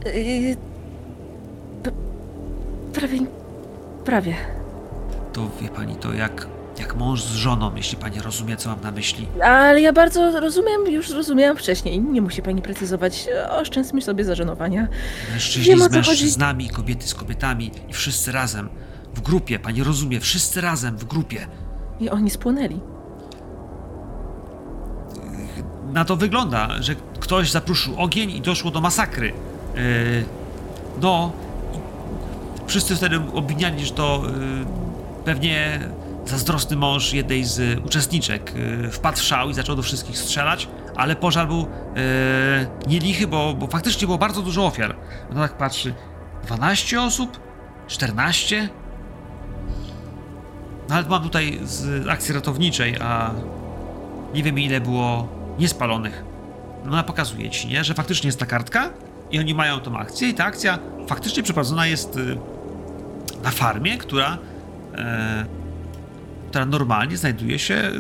Yy, 0.07 0.57
p- 1.83 1.91
Prawie. 2.93 3.19
Prawie. 4.05 4.35
To 5.33 5.41
wie 5.61 5.69
pani, 5.69 5.97
to 5.97 6.13
jak, 6.13 6.47
jak 6.83 6.97
mąż 6.97 7.23
z 7.23 7.35
żoną, 7.35 7.75
jeśli 7.77 7.99
pani 7.99 8.21
rozumie, 8.21 8.57
co 8.57 8.71
mam 8.71 8.81
na 8.81 8.91
myśli. 8.91 9.27
Ale 9.45 9.81
ja 9.81 9.93
bardzo 9.93 10.41
rozumiem, 10.41 10.87
już 10.89 11.09
zrozumiałam 11.09 11.57
wcześniej. 11.57 12.01
Nie 12.01 12.23
musi 12.23 12.43
pani 12.43 12.63
precyzować. 12.63 13.29
Oszczędźmy 13.51 14.03
sobie 14.03 14.25
zażenowania. 14.25 14.89
Mężczyźni 15.33 15.65
Wiem, 15.65 15.79
z 15.79 15.83
chodzi. 15.83 15.95
mężczyznami, 15.97 16.71
kobiety 16.71 17.09
z 17.09 17.15
kobietami 17.15 17.71
i 17.89 17.93
wszyscy 17.93 18.33
razem. 18.33 18.69
W 19.15 19.21
grupie, 19.21 19.59
pani 19.59 19.83
rozumie, 19.83 20.21
wszyscy 20.21 20.61
razem, 20.61 20.97
w 20.97 21.05
grupie. 21.05 21.47
I 22.01 22.11
oni 22.11 22.31
spłonęli. 22.31 22.81
Na 25.93 26.05
to 26.05 26.17
wygląda, 26.17 26.69
że 26.81 26.95
ktoś 27.21 27.51
zapruszył 27.51 28.01
ogień 28.01 28.31
i 28.31 28.41
doszło 28.41 28.71
do 28.71 28.81
masakry. 28.81 29.33
Yy, 29.75 29.83
no, 31.03 31.33
wszyscy 32.67 32.97
wtedy 32.97 33.21
obwiniali, 33.35 33.87
że 33.87 33.93
to 33.93 34.23
yy, 34.25 34.67
pewnie 35.25 35.81
zazdrosny 36.27 36.77
mąż 36.77 37.13
jednej 37.13 37.45
z 37.45 37.81
uczestniczek 37.85 38.53
yy, 38.55 38.91
wpadł 38.91 39.19
w 39.19 39.23
szał 39.23 39.51
i 39.51 39.55
zaczął 39.55 39.77
do 39.77 39.83
wszystkich 39.83 40.19
strzelać, 40.19 40.69
ale 40.97 41.17
pożar 41.17 41.47
był 41.47 41.59
yy, 41.59 41.67
nielichy, 42.87 43.27
bo, 43.27 43.55
bo 43.55 43.67
faktycznie 43.67 44.07
było 44.07 44.19
bardzo 44.19 44.43
dużo 44.43 44.67
ofiar. 44.67 44.97
No 45.35 45.41
tak 45.41 45.57
patrzy, 45.57 45.95
12 46.47 47.03
osób? 47.03 47.41
14? 47.87 48.69
Nawet 50.89 51.09
mam 51.09 51.23
tutaj 51.23 51.61
z 51.63 52.09
akcji 52.09 52.35
ratowniczej, 52.35 52.97
a 53.01 53.31
nie 54.35 54.43
wiem 54.43 54.59
ile 54.59 54.81
było 54.81 55.29
niespalonych. 55.59 56.25
No 56.85 56.93
ona 56.93 57.03
pokazuje 57.03 57.51
ci, 57.51 57.69
nie? 57.69 57.85
Że 57.85 57.95
faktycznie 57.95 58.29
jest 58.29 58.39
ta 58.39 58.47
kartka 58.47 58.91
i 59.31 59.39
oni 59.39 59.55
mają 59.55 59.81
tą 59.81 59.97
akcję 59.97 60.29
i 60.29 60.35
ta 60.35 60.45
akcja 60.45 60.79
faktycznie 61.07 61.43
przeprowadzona 61.43 61.87
jest 61.87 62.17
y, 62.17 62.39
na 63.43 63.51
farmie, 63.51 63.99
która 63.99 64.39
e, 64.95 65.45
która 66.53 66.67
normalnie 66.67 67.17
znajduje 67.17 67.59
się 67.59 67.75
y, 67.75 67.91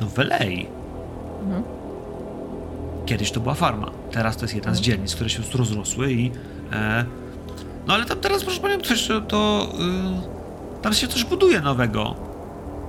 no 0.00 0.06
w. 0.06 0.18
Mhm. 0.18 1.62
Kiedyś 3.06 3.30
to 3.30 3.40
była 3.40 3.54
farma, 3.54 3.90
teraz 4.10 4.36
to 4.36 4.44
jest 4.44 4.54
jedna 4.54 4.74
z 4.74 4.80
dzielnic, 4.80 5.14
które 5.14 5.30
się 5.30 5.42
rozrosły 5.54 6.12
i 6.12 6.30
e, 6.72 7.04
no 7.86 7.94
ale 7.94 8.04
tam 8.04 8.18
teraz 8.18 8.44
proszę 8.44 8.60
panią 8.60 8.80
coś 8.80 9.06
to, 9.06 9.20
to 9.20 9.68
y, 10.78 10.82
tam 10.82 10.92
się 10.92 11.08
coś 11.08 11.24
buduje 11.24 11.60
nowego. 11.60 12.14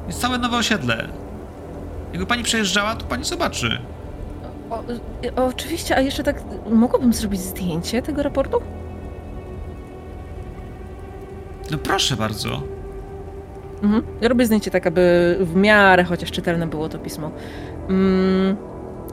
Jest 0.08 0.22
całe 0.22 0.38
nowe 0.38 0.58
osiedle. 0.58 1.08
Jakby 2.12 2.26
pani 2.26 2.44
przejeżdżała, 2.44 2.96
to 2.96 3.06
pani 3.06 3.24
zobaczy. 3.24 3.78
O, 4.70 4.84
y, 5.26 5.36
oczywiście, 5.36 5.98
a 5.98 6.02
jeszcze 6.02 6.24
tak. 6.24 6.44
Mogłabym 6.70 7.14
zrobić 7.14 7.42
zdjęcie 7.42 8.02
tego 8.02 8.24
raportu? 8.24 8.62
No 11.72 11.78
proszę 11.78 12.16
bardzo. 12.16 12.73
Mhm. 13.84 14.04
Ja 14.22 14.28
robię 14.28 14.46
zdjęcie 14.46 14.72
tak, 14.72 14.88
aby 14.88 15.38
w 15.42 15.56
miarę 15.56 16.04
chociaż 16.04 16.32
czytelne 16.32 16.68
było 16.68 16.90
to 16.90 17.00
pismo. 17.00 17.32
Mm, 17.90 18.56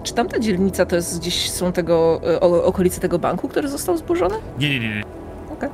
czy 0.02 0.14
tamta 0.14 0.38
dzielnica 0.38 0.86
to 0.86 0.96
jest 0.96 1.20
gdzieś 1.20 1.50
są 1.50 1.72
tego, 1.72 2.20
y, 2.30 2.40
o, 2.40 2.64
okolice 2.64 3.00
tego 3.00 3.18
banku, 3.18 3.48
który 3.48 3.68
został 3.68 3.96
zburzony? 3.96 4.34
Nie, 4.58 4.70
nie, 4.70 4.78
nie. 4.80 4.88
nie. 4.88 5.04
Okej. 5.52 5.68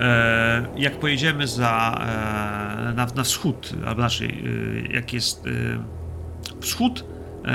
E, 0.00 0.62
jak 0.76 0.92
pojedziemy 0.92 1.46
za, 1.46 1.98
e, 2.90 2.92
na, 2.92 3.06
na 3.16 3.22
wschód, 3.22 3.72
albo 3.86 4.00
inaczej, 4.00 4.44
e, 4.90 4.94
jak 4.94 5.12
jest 5.12 5.46
e, 5.46 5.50
wschód 6.60 7.04
e, 7.44 7.54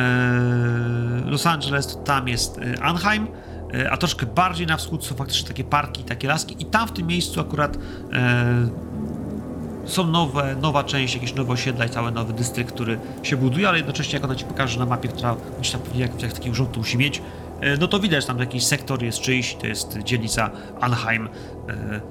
Los 1.26 1.48
Angeles, 1.48 1.88
to 1.88 1.96
tam 1.96 2.28
jest 2.28 2.58
e, 2.58 2.84
Anaheim, 2.84 3.24
e, 3.24 3.53
a 3.92 3.98
troszkę 3.98 4.26
bardziej 4.26 4.68
na 4.68 4.78
wschód 4.78 5.06
są 5.06 5.16
faktycznie 5.16 5.48
takie 5.48 5.64
parki, 5.64 6.04
takie 6.04 6.28
laski 6.28 6.56
i 6.60 6.66
tam 6.66 6.88
w 6.88 6.92
tym 6.92 7.08
miejscu 7.08 7.42
akurat 7.42 7.78
e, 8.14 8.70
są 9.86 10.08
nowe, 10.08 10.56
nowa 10.62 10.84
część, 10.84 11.14
jakieś 11.14 11.36
nowe 11.36 11.54
osiedla 11.54 11.86
i 11.86 11.90
cały 11.90 12.12
nowy 12.12 12.34
dystrykt, 12.34 12.74
który 12.74 13.00
się 13.24 13.38
buduje, 13.38 13.68
ale 13.70 13.78
jednocześnie 13.78 14.14
jak 14.14 14.24
ona 14.26 14.36
ci 14.36 14.46
pokaże 14.46 14.80
na 14.80 14.86
mapie, 14.86 15.10
która 15.10 15.36
gdzieś 15.60 15.72
tam 15.72 15.82
jak, 15.96 16.22
jak 16.22 16.34
taki 16.34 16.50
urząd 16.50 16.72
to 16.72 16.78
musi 16.80 16.98
mieć, 16.98 17.22
e, 17.62 17.78
no 17.78 17.88
to 17.88 18.00
widać, 18.00 18.26
tam 18.26 18.40
jakiś 18.40 18.66
sektor 18.66 19.04
jest 19.04 19.20
czyjś, 19.20 19.56
to 19.56 19.68
jest 19.68 19.98
dzielnica 20.04 20.50
Anaheim. 20.82 21.30
e, 21.70 22.02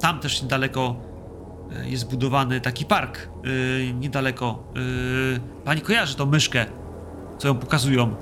Tam 0.00 0.20
też 0.20 0.42
niedaleko 0.42 0.96
e, 1.84 1.88
jest 1.88 2.10
budowany 2.10 2.60
taki 2.60 2.84
park, 2.84 3.28
e, 3.88 3.92
niedaleko. 3.92 4.64
e, 5.36 5.64
Pani 5.64 5.80
kojarzy 5.80 6.14
tą 6.16 6.26
myszkę, 6.26 6.66
co 7.38 7.48
ją 7.48 7.54
pokazują, 7.54 8.14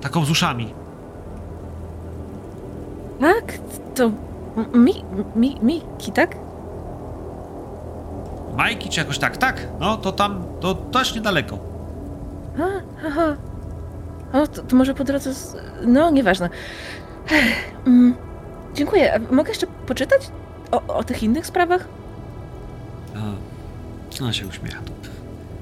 taką 0.00 0.24
z 0.24 0.30
uszami. 0.30 0.79
Tak? 3.20 3.58
To 3.94 4.10
mi, 4.74 5.04
mi, 5.36 5.56
Miki, 5.62 6.12
tak? 6.12 6.36
Majki 8.56 8.88
czy 8.88 9.00
jakoś 9.00 9.18
tak, 9.18 9.36
tak, 9.36 9.66
no 9.80 9.96
to 9.96 10.12
tam, 10.12 10.44
to 10.60 10.74
też 10.74 11.14
niedaleko. 11.14 11.58
A, 12.58 12.62
aha. 13.06 13.36
O, 14.32 14.46
to, 14.46 14.62
to 14.62 14.76
może 14.76 14.94
po 14.94 15.04
drodze. 15.04 15.34
Z... 15.34 15.56
No, 15.86 16.10
nieważne. 16.10 16.50
Ech, 17.32 17.74
mm, 17.86 18.14
dziękuję. 18.74 19.14
A 19.14 19.34
Mogę 19.34 19.48
jeszcze 19.48 19.66
poczytać 19.66 20.30
o, 20.72 20.94
o 20.94 21.04
tych 21.04 21.22
innych 21.22 21.46
sprawach? 21.46 21.88
A, 23.16 24.22
Ona 24.22 24.32
się 24.32 24.46
uśmiecha. 24.46 24.80
To 24.84 24.92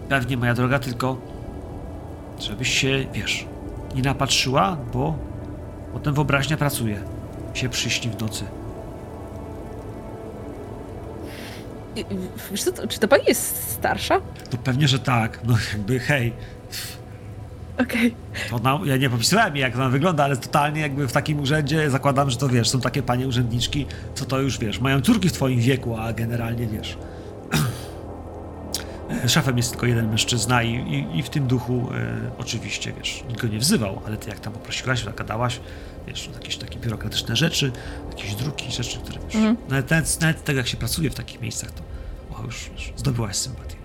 pewnie, 0.08 0.36
moja 0.36 0.54
droga, 0.54 0.78
tylko 0.78 1.16
żebyś 2.38 2.68
się, 2.68 3.06
wiesz, 3.12 3.46
nie 3.94 4.02
napatrzyła, 4.02 4.76
bo 4.92 5.14
potem 5.92 6.14
wyobraźnia 6.14 6.56
pracuje. 6.56 7.02
Się 7.58 7.68
przyśni 7.68 8.10
w 8.10 8.20
nocy. 8.20 8.44
Wiesz 12.50 12.62
co, 12.62 12.72
to, 12.72 12.88
czy 12.88 12.98
to 12.98 13.08
pani 13.08 13.24
jest 13.26 13.70
starsza? 13.72 14.20
To 14.50 14.56
pewnie, 14.56 14.88
że 14.88 14.98
tak. 14.98 15.40
No 15.44 15.54
jakby, 15.72 15.98
hej, 16.00 16.32
Okej. 17.78 18.14
to 18.50 18.56
ona, 18.56 18.80
ja 18.84 18.96
nie 18.96 19.10
popisywałem 19.10 19.56
jej, 19.56 19.62
jak 19.62 19.76
ona 19.76 19.88
wygląda, 19.88 20.24
ale 20.24 20.36
totalnie 20.36 20.80
jakby 20.80 21.08
w 21.08 21.12
takim 21.12 21.40
urzędzie 21.40 21.90
zakładam, 21.90 22.30
że 22.30 22.36
to 22.36 22.48
wiesz, 22.48 22.70
są 22.70 22.80
takie 22.80 23.02
panie 23.02 23.28
urzędniczki, 23.28 23.86
co 24.14 24.24
to 24.24 24.40
już 24.40 24.58
wiesz, 24.58 24.80
mają 24.80 25.00
córki 25.00 25.28
w 25.28 25.32
twoim 25.32 25.60
wieku, 25.60 25.96
a 25.96 26.12
generalnie 26.12 26.66
wiesz. 26.66 26.96
Szefem 29.26 29.56
jest 29.56 29.70
tylko 29.70 29.86
jeden 29.86 30.08
mężczyzna 30.10 30.62
i, 30.62 30.70
i, 30.74 31.18
i 31.18 31.22
w 31.22 31.30
tym 31.30 31.46
duchu 31.46 31.88
e, 31.94 32.30
oczywiście, 32.38 32.92
wiesz, 32.98 33.24
nikt 33.28 33.40
go 33.42 33.48
nie 33.48 33.58
wzywał, 33.58 34.00
ale 34.06 34.16
ty 34.16 34.30
jak 34.30 34.40
tam 34.40 34.52
poprosiłaś, 34.52 35.04
gadałaś, 35.16 35.60
wiesz, 36.06 36.30
jakieś 36.34 36.56
takie 36.56 36.78
biurokratyczne 36.78 37.36
rzeczy, 37.36 37.72
jakieś 38.10 38.34
druki, 38.34 38.72
rzeczy, 38.72 38.98
które 38.98 39.18
wiesz, 39.26 39.34
Mhm. 39.34 39.56
nawet, 39.68 39.90
nawet, 39.90 40.20
nawet 40.20 40.44
tego 40.44 40.58
jak 40.58 40.68
się 40.68 40.76
pracuje 40.76 41.10
w 41.10 41.14
takich 41.14 41.40
miejscach, 41.40 41.70
to 41.70 41.82
o, 42.40 42.44
już 42.44 42.70
wiesz, 42.74 42.92
zdobyłaś 42.96 43.36
sympatię. 43.36 43.76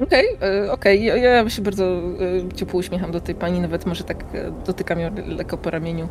Okej, 0.00 0.24
e, 0.66 0.72
okej. 0.72 1.04
Ja, 1.04 1.16
ja 1.16 1.50
się 1.50 1.62
bardzo 1.62 1.84
e, 1.84 2.54
ciepło 2.56 2.80
uśmiecham 2.80 3.12
do 3.12 3.20
tej 3.20 3.34
pani, 3.34 3.60
nawet 3.60 3.86
może 3.86 4.04
tak 4.04 4.24
dotykam 4.66 5.00
ją 5.00 5.14
le- 5.14 5.26
lekko 5.26 5.58
po 5.58 5.70
ramieniu. 5.70 6.08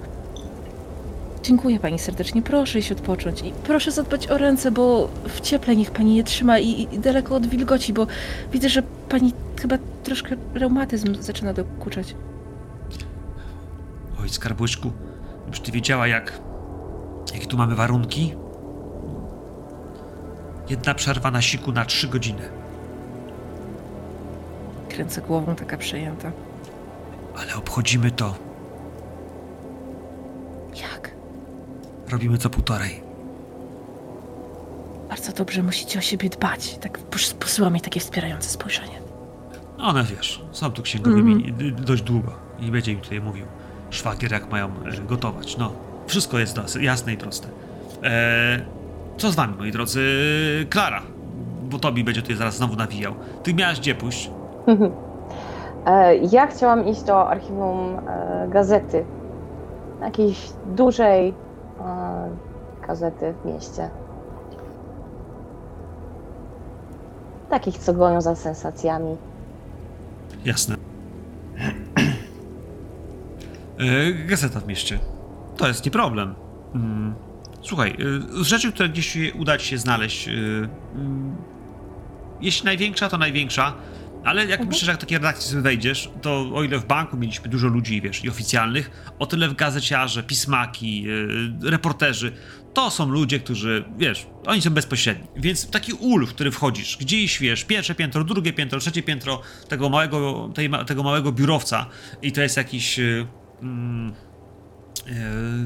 Dziękuję 1.43 1.79
pani 1.79 1.99
serdecznie, 1.99 2.41
proszę 2.41 2.79
iść 2.79 2.91
odpocząć 2.91 3.41
i 3.41 3.51
proszę 3.63 3.91
zadbać 3.91 4.27
o 4.27 4.37
ręce, 4.37 4.71
bo 4.71 5.09
w 5.27 5.41
cieple 5.41 5.75
niech 5.75 5.91
pani 5.91 6.15
je 6.15 6.23
trzyma 6.23 6.59
i, 6.59 6.87
i 6.91 6.99
daleko 6.99 7.35
od 7.35 7.47
wilgoci, 7.47 7.93
bo 7.93 8.07
widzę, 8.51 8.69
że 8.69 8.83
pani 9.09 9.33
chyba 9.61 9.77
troszkę 10.03 10.35
reumatyzm 10.53 11.21
zaczyna 11.21 11.53
dokuczać. 11.53 12.15
Oj, 14.21 14.29
skarbłyczku, 14.29 14.91
już 15.47 15.59
ty 15.59 15.71
wiedziała, 15.71 16.07
jak. 16.07 16.39
jakie 17.33 17.47
tu 17.47 17.57
mamy 17.57 17.75
warunki? 17.75 18.35
Jedna 20.69 20.93
przerwa 20.93 21.31
na 21.31 21.41
siku 21.41 21.71
na 21.71 21.85
trzy 21.85 22.07
godziny. 22.07 22.49
Kręcę 24.89 25.21
głową 25.21 25.55
taka 25.55 25.77
przejęta. 25.77 26.31
Ale 27.37 27.55
obchodzimy 27.55 28.11
to. 28.11 28.50
Robimy 32.11 32.37
co 32.37 32.49
półtorej. 32.49 33.01
Bardzo 35.09 35.31
dobrze, 35.31 35.63
musicie 35.63 35.99
o 35.99 36.01
siebie 36.01 36.29
dbać. 36.29 36.77
Tak 36.77 36.99
pos- 36.99 37.33
posyła 37.33 37.69
mi 37.69 37.81
takie 37.81 37.99
wspierające 37.99 38.49
spojrzenie. 38.49 39.01
One 39.79 40.03
wiesz, 40.03 40.45
są 40.51 40.71
tu 40.71 40.81
księgowymi 40.81 41.33
Mhm. 41.33 41.75
d- 41.75 41.81
dość 41.83 42.01
długo 42.03 42.31
i 42.59 42.71
będzie 42.71 42.91
im 42.91 42.99
tutaj 42.99 43.21
mówił 43.21 43.45
szwagier, 43.89 44.31
jak 44.31 44.51
mają 44.51 44.67
e, 44.67 45.01
gotować. 45.07 45.57
No, 45.57 45.71
wszystko 46.07 46.39
jest 46.39 46.59
jasne 46.79 47.13
i 47.13 47.17
proste. 47.17 47.47
E, 48.03 48.61
co 49.17 49.31
z 49.31 49.35
wami, 49.35 49.53
moi 49.57 49.71
drodzy? 49.71 50.01
Klara, 50.69 51.01
bo 51.63 51.79
Tobi 51.79 52.03
będzie 52.03 52.21
tutaj 52.21 52.35
zaraz 52.35 52.57
znowu 52.57 52.75
nawijał. 52.75 53.13
Ty 53.43 53.53
miałaś 53.53 53.79
gdzie 53.79 53.95
pójść? 53.95 54.31
E, 55.85 56.15
Ja 56.15 56.47
chciałam 56.47 56.87
iść 56.87 57.01
do 57.03 57.29
archiwum 57.29 57.77
e, 58.07 58.47
gazety. 58.49 59.05
Jakiejś 60.01 60.49
dużej 60.75 61.33
gazety 62.87 63.33
w 63.41 63.45
mieście. 63.45 63.89
Takich, 67.49 67.77
co 67.77 67.93
gonią 67.93 68.21
za 68.21 68.35
sensacjami. 68.35 69.17
Jasne. 70.45 70.75
E, 73.79 74.13
Gazeta 74.13 74.59
w 74.59 74.67
mieście. 74.67 74.99
To 75.57 75.67
jest 75.67 75.85
nie 75.85 75.91
problem. 75.91 76.35
Mm, 76.75 77.15
Słuchaj, 77.61 77.97
e, 78.39 78.43
z 78.43 78.47
rzeczy, 78.47 78.71
które 78.73 78.89
gdzieś 78.89 79.17
uda 79.39 79.57
ci 79.57 79.67
się 79.67 79.77
znaleźć, 79.77 80.27
e, 80.27 80.31
mm, 80.95 81.35
jeśli 82.41 82.65
największa, 82.65 83.09
to 83.09 83.17
największa, 83.17 83.73
ale 84.23 84.45
jak 84.45 84.65
myślę, 84.65 84.85
że 84.85 84.91
jak 84.91 84.99
takie 84.99 85.15
redakcje 85.15 85.49
sobie 85.49 85.61
wejdziesz, 85.61 86.09
to 86.21 86.51
o 86.53 86.63
ile 86.63 86.79
w 86.79 86.85
banku 86.85 87.17
mieliśmy 87.17 87.49
dużo 87.49 87.67
ludzi, 87.67 88.01
wiesz, 88.01 88.23
i 88.23 88.29
oficjalnych, 88.29 89.13
o 89.19 89.25
tyle 89.25 89.49
w 89.49 89.55
gazeciarze, 89.55 90.23
pismaki, 90.23 91.05
e, 91.65 91.69
reporterzy, 91.69 92.31
to 92.73 92.91
są 92.91 93.09
ludzie, 93.09 93.39
którzy, 93.39 93.83
wiesz, 93.97 94.27
oni 94.45 94.61
są 94.61 94.69
bezpośredni. 94.69 95.27
Więc 95.35 95.69
taki 95.69 95.93
ul, 95.93 96.27
w 96.27 96.29
który 96.29 96.51
wchodzisz, 96.51 96.97
gdzieś, 96.97 97.39
wiesz, 97.39 97.65
pierwsze 97.65 97.95
piętro, 97.95 98.23
drugie 98.23 98.53
piętro, 98.53 98.79
trzecie 98.79 99.03
piętro 99.03 99.41
tego 99.67 99.89
małego, 99.89 100.49
tej, 100.55 100.69
tego 100.87 101.03
małego 101.03 101.31
biurowca 101.31 101.85
i 102.21 102.31
to 102.31 102.41
jest 102.41 102.57
jakiś... 102.57 102.99
e, 102.99 103.25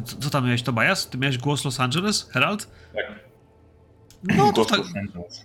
co, 0.06 0.18
co 0.18 0.30
tam 0.30 0.46
miałeś, 0.46 0.64
Tobias? 0.64 1.10
Ty 1.10 1.18
miałeś 1.18 1.38
głos 1.38 1.66
Los 1.66 1.80
Angeles, 1.80 2.30
Herald? 2.34 2.70
Tak. 2.94 3.25
No 4.36 4.54
to, 4.54 4.66
tak, 4.66 4.80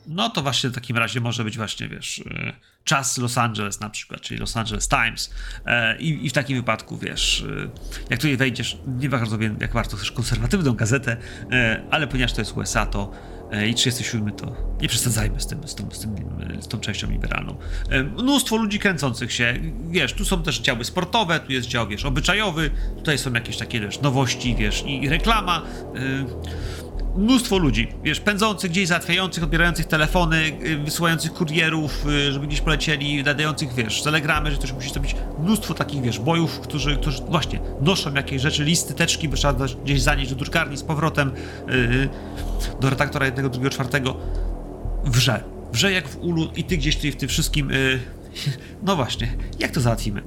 no 0.06 0.30
to 0.30 0.42
właśnie 0.42 0.70
w 0.70 0.74
takim 0.74 0.96
razie 0.96 1.20
może 1.20 1.44
być 1.44 1.56
właśnie, 1.56 1.88
wiesz, 1.88 2.22
e, 2.30 2.52
czas 2.84 3.18
Los 3.18 3.38
Angeles 3.38 3.80
na 3.80 3.90
przykład, 3.90 4.20
czyli 4.20 4.40
Los 4.40 4.56
Angeles 4.56 4.88
Times 4.88 5.30
E, 5.66 5.98
i, 5.98 6.26
i 6.26 6.30
w 6.30 6.32
takim 6.32 6.56
wypadku, 6.56 6.98
wiesz, 6.98 7.44
e, 7.64 7.70
jak 8.10 8.20
tutaj 8.20 8.36
wejdziesz, 8.36 8.78
nie 8.98 9.08
bardzo 9.08 9.38
wiem, 9.38 9.56
jak 9.60 9.72
bardzo 9.72 9.96
chcesz 9.96 10.12
konserwatywną 10.12 10.72
gazetę, 10.72 11.16
e, 11.52 11.82
ale 11.90 12.06
ponieważ 12.06 12.32
to 12.32 12.40
jest 12.40 12.56
USA, 12.56 12.86
to 12.86 13.12
e, 13.52 13.68
i 13.68 13.74
37 13.74 14.32
to 14.32 14.56
nie 14.80 14.88
przesadzajmy 14.88 15.40
z, 15.40 15.46
tym, 15.46 15.68
z, 15.68 15.74
tym, 15.74 15.92
z, 15.92 16.00
tym, 16.00 16.14
z 16.60 16.68
tą 16.68 16.80
częścią 16.80 17.10
liberalną. 17.10 17.56
Mnóstwo 18.18 18.56
ludzi 18.56 18.78
kręcących 18.78 19.32
się, 19.32 19.54
wiesz, 19.90 20.12
tu 20.12 20.24
są 20.24 20.42
też 20.42 20.60
działy 20.60 20.84
sportowe, 20.84 21.40
tu 21.40 21.52
jest 21.52 21.68
dział, 21.68 21.88
wiesz, 21.88 22.04
obyczajowy, 22.04 22.70
tutaj 22.96 23.18
są 23.18 23.32
jakieś 23.32 23.56
takie, 23.56 23.80
wiesz, 23.80 24.00
nowości, 24.00 24.56
wiesz, 24.56 24.84
i, 24.86 25.08
reklama. 25.08 25.62
Mnóstwo 27.16 27.58
ludzi, 27.58 27.88
wiesz, 28.02 28.20
pędzących 28.20 28.70
gdzieś, 28.70 28.88
załatwiających, 28.88 29.44
odbierających 29.44 29.86
telefony, 29.86 30.36
y, 30.62 30.78
wysyłających 30.78 31.32
kurierów, 31.32 32.06
y, 32.06 32.32
żeby 32.32 32.46
gdzieś 32.46 32.60
polecieli, 32.60 33.24
nadających, 33.24 33.74
wiesz, 33.74 34.02
telegramy, 34.02 34.50
że 34.50 34.58
też 34.58 34.72
musi 34.72 34.90
to 34.90 35.00
być 35.00 35.16
mnóstwo 35.38 35.74
takich, 35.74 36.02
wiesz, 36.02 36.18
bojów, 36.18 36.60
którzy, 36.60 36.96
którzy 36.96 37.22
właśnie 37.22 37.60
noszą 37.80 38.14
jakieś 38.14 38.42
rzeczy, 38.42 38.64
listy, 38.64 38.94
teczki, 38.94 39.28
bo 39.28 39.36
trzeba 39.36 39.66
gdzieś 39.84 40.02
zanieść 40.02 40.30
do 40.30 40.36
drukarni 40.36 40.76
z 40.76 40.82
powrotem 40.82 41.32
y, 41.68 42.08
do 42.80 42.90
redaktora 42.90 43.26
jednego, 43.26 43.48
drugiego, 43.48 43.70
czwartego. 43.70 44.16
Wrze. 45.04 45.44
Wrze 45.72 45.92
jak 45.92 46.08
w 46.08 46.18
ulu 46.18 46.48
i 46.56 46.64
ty 46.64 46.76
gdzieś 46.76 46.96
tutaj 46.96 47.12
w 47.12 47.16
tym 47.16 47.28
wszystkim, 47.28 47.70
y, 47.70 48.00
no 48.86 48.96
właśnie, 48.96 49.28
jak 49.58 49.70
to 49.70 49.80
załatwimy? 49.80 50.22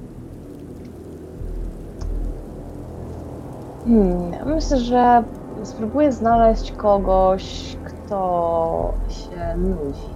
Hmm, 3.84 4.54
myślę, 4.54 4.80
że 4.80 5.24
spróbuję 5.64 6.12
znaleźć 6.12 6.72
kogoś, 6.72 7.76
kto 7.84 8.92
się 9.08 9.56
nudzi. 9.56 10.14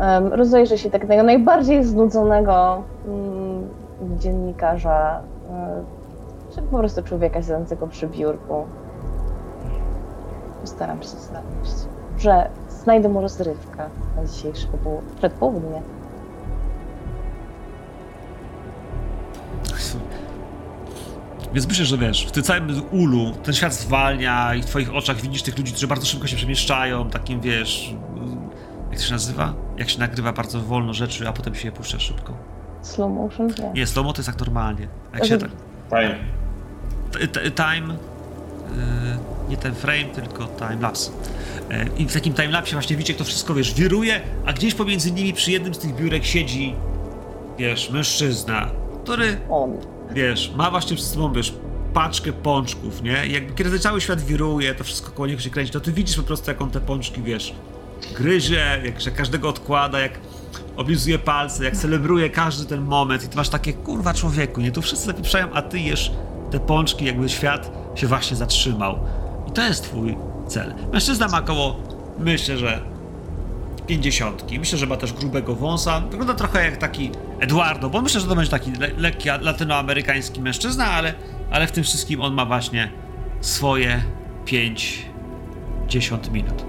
Um, 0.00 0.32
rozejrzę 0.32 0.78
się 0.78 0.90
tak 0.90 1.06
tego 1.06 1.22
najbardziej 1.22 1.84
znudzonego 1.84 2.82
mm, 3.06 3.68
dziennikarza, 4.18 5.20
czy 6.54 6.62
po 6.62 6.78
prostu 6.78 7.02
człowieka 7.02 7.42
siedzącego 7.42 7.86
przy 7.86 8.06
biurku. 8.06 8.64
Postaram 10.60 11.02
się 11.02 11.08
znaleźć. 11.08 11.88
Że 12.18 12.48
znajdę 12.68 13.08
mu 13.08 13.20
rozrywkę 13.20 13.84
na 14.16 14.24
dzisiejsze 14.24 14.68
połu- 14.68 15.00
przedpołudnie. 15.16 15.82
Więc 21.54 21.68
myślę, 21.68 21.84
że 21.84 21.98
wiesz, 21.98 22.26
w 22.26 22.30
tym 22.30 22.42
całym 22.42 22.82
ulu 22.90 23.32
ten 23.42 23.54
świat 23.54 23.74
zwalnia 23.74 24.54
i 24.54 24.62
w 24.62 24.66
twoich 24.66 24.94
oczach 24.94 25.20
widzisz 25.20 25.42
tych 25.42 25.58
ludzi, 25.58 25.72
którzy 25.72 25.86
bardzo 25.86 26.06
szybko 26.06 26.26
się 26.26 26.36
przemieszczają, 26.36 27.10
takim 27.10 27.40
wiesz, 27.40 27.94
jak 28.90 29.00
to 29.00 29.06
się 29.06 29.12
nazywa? 29.12 29.54
Jak 29.78 29.90
się 29.90 29.98
nagrywa 29.98 30.32
bardzo 30.32 30.60
wolno 30.60 30.94
rzeczy, 30.94 31.28
a 31.28 31.32
potem 31.32 31.54
się 31.54 31.68
je 31.68 31.72
puszcza 31.72 31.98
szybko. 32.00 32.32
Slow 32.82 33.12
motion? 33.12 33.46
Nie. 33.58 33.72
Nie, 33.74 33.86
slow 33.86 34.06
to 34.14 34.18
jest 34.18 34.28
tak 34.30 34.38
normalnie. 34.40 34.88
Jak 35.14 35.24
się 35.24 35.38
tak... 35.38 35.50
Fajnie. 35.90 36.18
t- 37.12 37.28
t- 37.28 37.50
Time... 37.50 37.94
Yy, 38.76 38.78
nie 39.48 39.56
ten 39.56 39.74
frame, 39.74 40.04
tylko 40.04 40.46
timelapse. 40.46 41.10
Yy, 41.70 41.88
I 41.98 42.06
w 42.06 42.12
takim 42.12 42.34
timelapsie 42.34 42.72
właśnie 42.72 42.96
widzicie, 42.96 43.12
jak 43.12 43.18
to 43.18 43.24
wszystko, 43.24 43.54
wiesz, 43.54 43.74
wiruje, 43.74 44.20
a 44.46 44.52
gdzieś 44.52 44.74
pomiędzy 44.74 45.12
nimi 45.12 45.32
przy 45.32 45.50
jednym 45.52 45.74
z 45.74 45.78
tych 45.78 45.94
biurek 45.94 46.24
siedzi, 46.24 46.74
wiesz, 47.58 47.90
mężczyzna, 47.90 48.70
który 49.04 49.40
On. 49.50 49.76
Wiesz, 50.14 50.52
ma 50.56 50.70
właśnie 50.70 50.96
przed 50.96 51.08
sobą, 51.08 51.32
wiesz, 51.32 51.54
paczkę 51.94 52.32
pączków, 52.32 53.02
nie? 53.02 53.26
I 53.26 53.32
jakby 53.32 53.54
kiedy 53.54 53.78
cały 53.78 54.00
świat 54.00 54.20
wiruje, 54.20 54.74
to 54.74 54.84
wszystko 54.84 55.10
koło 55.10 55.26
niego 55.26 55.40
się 55.40 55.50
kręci, 55.50 55.72
to 55.72 55.80
ty 55.80 55.92
widzisz 55.92 56.16
po 56.16 56.22
prostu, 56.22 56.50
jak 56.50 56.62
on 56.62 56.70
te 56.70 56.80
pączki, 56.80 57.22
wiesz, 57.22 57.54
gryzie, 58.16 58.80
jak 58.84 59.00
że 59.00 59.10
każdego 59.10 59.48
odkłada, 59.48 60.00
jak 60.00 60.18
oblizuje 60.76 61.18
palce, 61.18 61.64
jak 61.64 61.76
celebruje 61.76 62.30
każdy 62.30 62.66
ten 62.66 62.80
moment 62.80 63.24
i 63.24 63.28
ty 63.28 63.36
masz 63.36 63.48
takie, 63.48 63.72
kurwa 63.72 64.14
człowieku, 64.14 64.60
nie? 64.60 64.72
Tu 64.72 64.82
wszyscy 64.82 65.06
zapieprzają, 65.06 65.52
a 65.52 65.62
ty 65.62 65.78
jesz 65.78 66.12
te 66.50 66.60
pączki, 66.60 67.04
jakby 67.04 67.28
świat 67.28 67.72
się 67.94 68.06
właśnie 68.06 68.36
zatrzymał. 68.36 68.98
I 69.48 69.52
to 69.52 69.62
jest 69.62 69.82
twój 69.82 70.16
cel. 70.48 70.74
Mężczyzna 70.92 71.28
ma 71.28 71.38
około, 71.38 71.76
myślę, 72.18 72.58
że 72.58 72.91
pięćdziesiątki. 73.86 74.58
Myślę, 74.58 74.78
że 74.78 74.86
ma 74.86 74.96
też 74.96 75.12
grubego 75.12 75.54
wąsa. 75.54 76.00
Wygląda 76.00 76.34
trochę 76.34 76.64
jak 76.64 76.76
taki 76.76 77.10
Eduardo, 77.40 77.90
bo 77.90 78.02
myślę, 78.02 78.20
że 78.20 78.26
to 78.26 78.34
będzie 78.34 78.50
taki 78.50 78.72
le 78.72 78.88
lekki 78.96 79.28
latynoamerykański 79.40 80.40
mężczyzna, 80.40 80.86
ale, 80.86 81.14
ale 81.50 81.66
w 81.66 81.72
tym 81.72 81.84
wszystkim 81.84 82.20
on 82.20 82.34
ma 82.34 82.46
właśnie 82.46 82.92
swoje 83.40 84.02
5-10 84.46 86.32
minut 86.32 86.64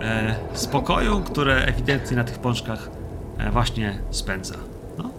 e, 0.00 0.34
spokoju, 0.52 1.20
które 1.20 1.64
ewidentnie 1.64 2.16
na 2.16 2.24
tych 2.24 2.38
pączkach 2.38 2.90
e, 3.38 3.50
właśnie 3.50 3.98
spędza. 4.10 4.54
No. 4.98 5.10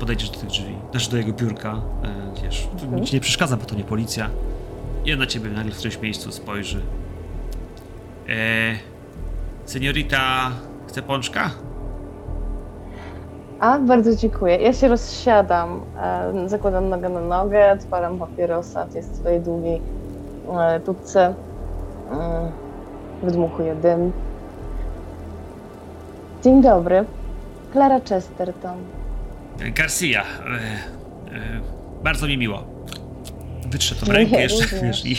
Podejdziesz 0.00 0.30
do 0.30 0.38
tych 0.38 0.48
drzwi, 0.48 0.74
znaczy 0.90 1.10
do 1.10 1.16
jego 1.16 1.32
biurka, 1.32 1.82
e, 2.04 2.42
wiesz, 2.42 2.68
nic 2.92 3.08
ci 3.08 3.14
nie 3.14 3.20
przeszkadza, 3.20 3.56
bo 3.56 3.64
to 3.64 3.74
nie 3.74 3.84
policja. 3.84 4.30
I 5.04 5.12
on 5.12 5.18
na 5.18 5.26
ciebie 5.26 5.50
nagle 5.50 5.72
w 5.72 5.74
którymś 5.74 6.00
miejscu 6.00 6.32
spojrzy. 6.32 6.82
E, 8.28 8.95
Seniorita 9.66 10.50
chce 10.88 11.02
pączka? 11.02 11.50
A, 13.60 13.78
bardzo 13.78 14.16
dziękuję. 14.16 14.56
Ja 14.56 14.72
się 14.72 14.88
rozsiadam, 14.88 15.80
zakładam 16.46 16.88
nogę 16.88 17.08
na 17.08 17.20
nogę, 17.20 17.72
odpalam 17.72 18.18
papierosa, 18.18 18.86
jest 18.94 19.12
w 19.12 19.16
swojej 19.16 19.40
długiej 19.40 19.80
e, 20.58 20.80
tubce. 20.80 21.34
E, 22.12 22.52
wydmuchuję 23.22 23.74
dym. 23.74 24.12
Dzień 26.44 26.62
dobry. 26.62 27.04
Clara 27.72 28.00
Chesterton. 28.00 28.78
Garcia. 29.74 30.22
E, 30.22 30.24
e, 30.24 31.40
bardzo 32.02 32.26
mi 32.26 32.38
miło. 32.38 32.62
Wytrze 33.70 33.94
tą 33.94 34.12
rękę 34.12 34.42
jeszcze, 34.42 34.80
wiesz, 34.82 35.06
i 35.06 35.16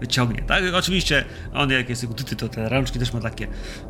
wyciągnie. 0.00 0.42
Tak, 0.42 0.62
oczywiście 0.74 1.24
on 1.54 1.70
jak 1.70 1.88
jest 1.88 2.04
utyty, 2.04 2.36
to 2.36 2.48
te 2.48 2.68
rączki 2.68 2.98
też 2.98 3.12
ma 3.12 3.20
takie 3.20 3.46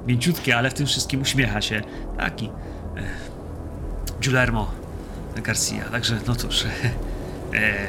mięciutkie, 0.06 0.56
ale 0.56 0.70
w 0.70 0.74
tym 0.74 0.86
wszystkim 0.86 1.20
uśmiecha 1.22 1.60
się. 1.60 1.80
Taki. 2.18 2.46
E, 2.46 2.50
Guillermo 4.22 4.70
Garcia. 5.42 5.84
Także, 5.92 6.16
no 6.26 6.34
cóż. 6.34 6.64
E, 7.54 7.86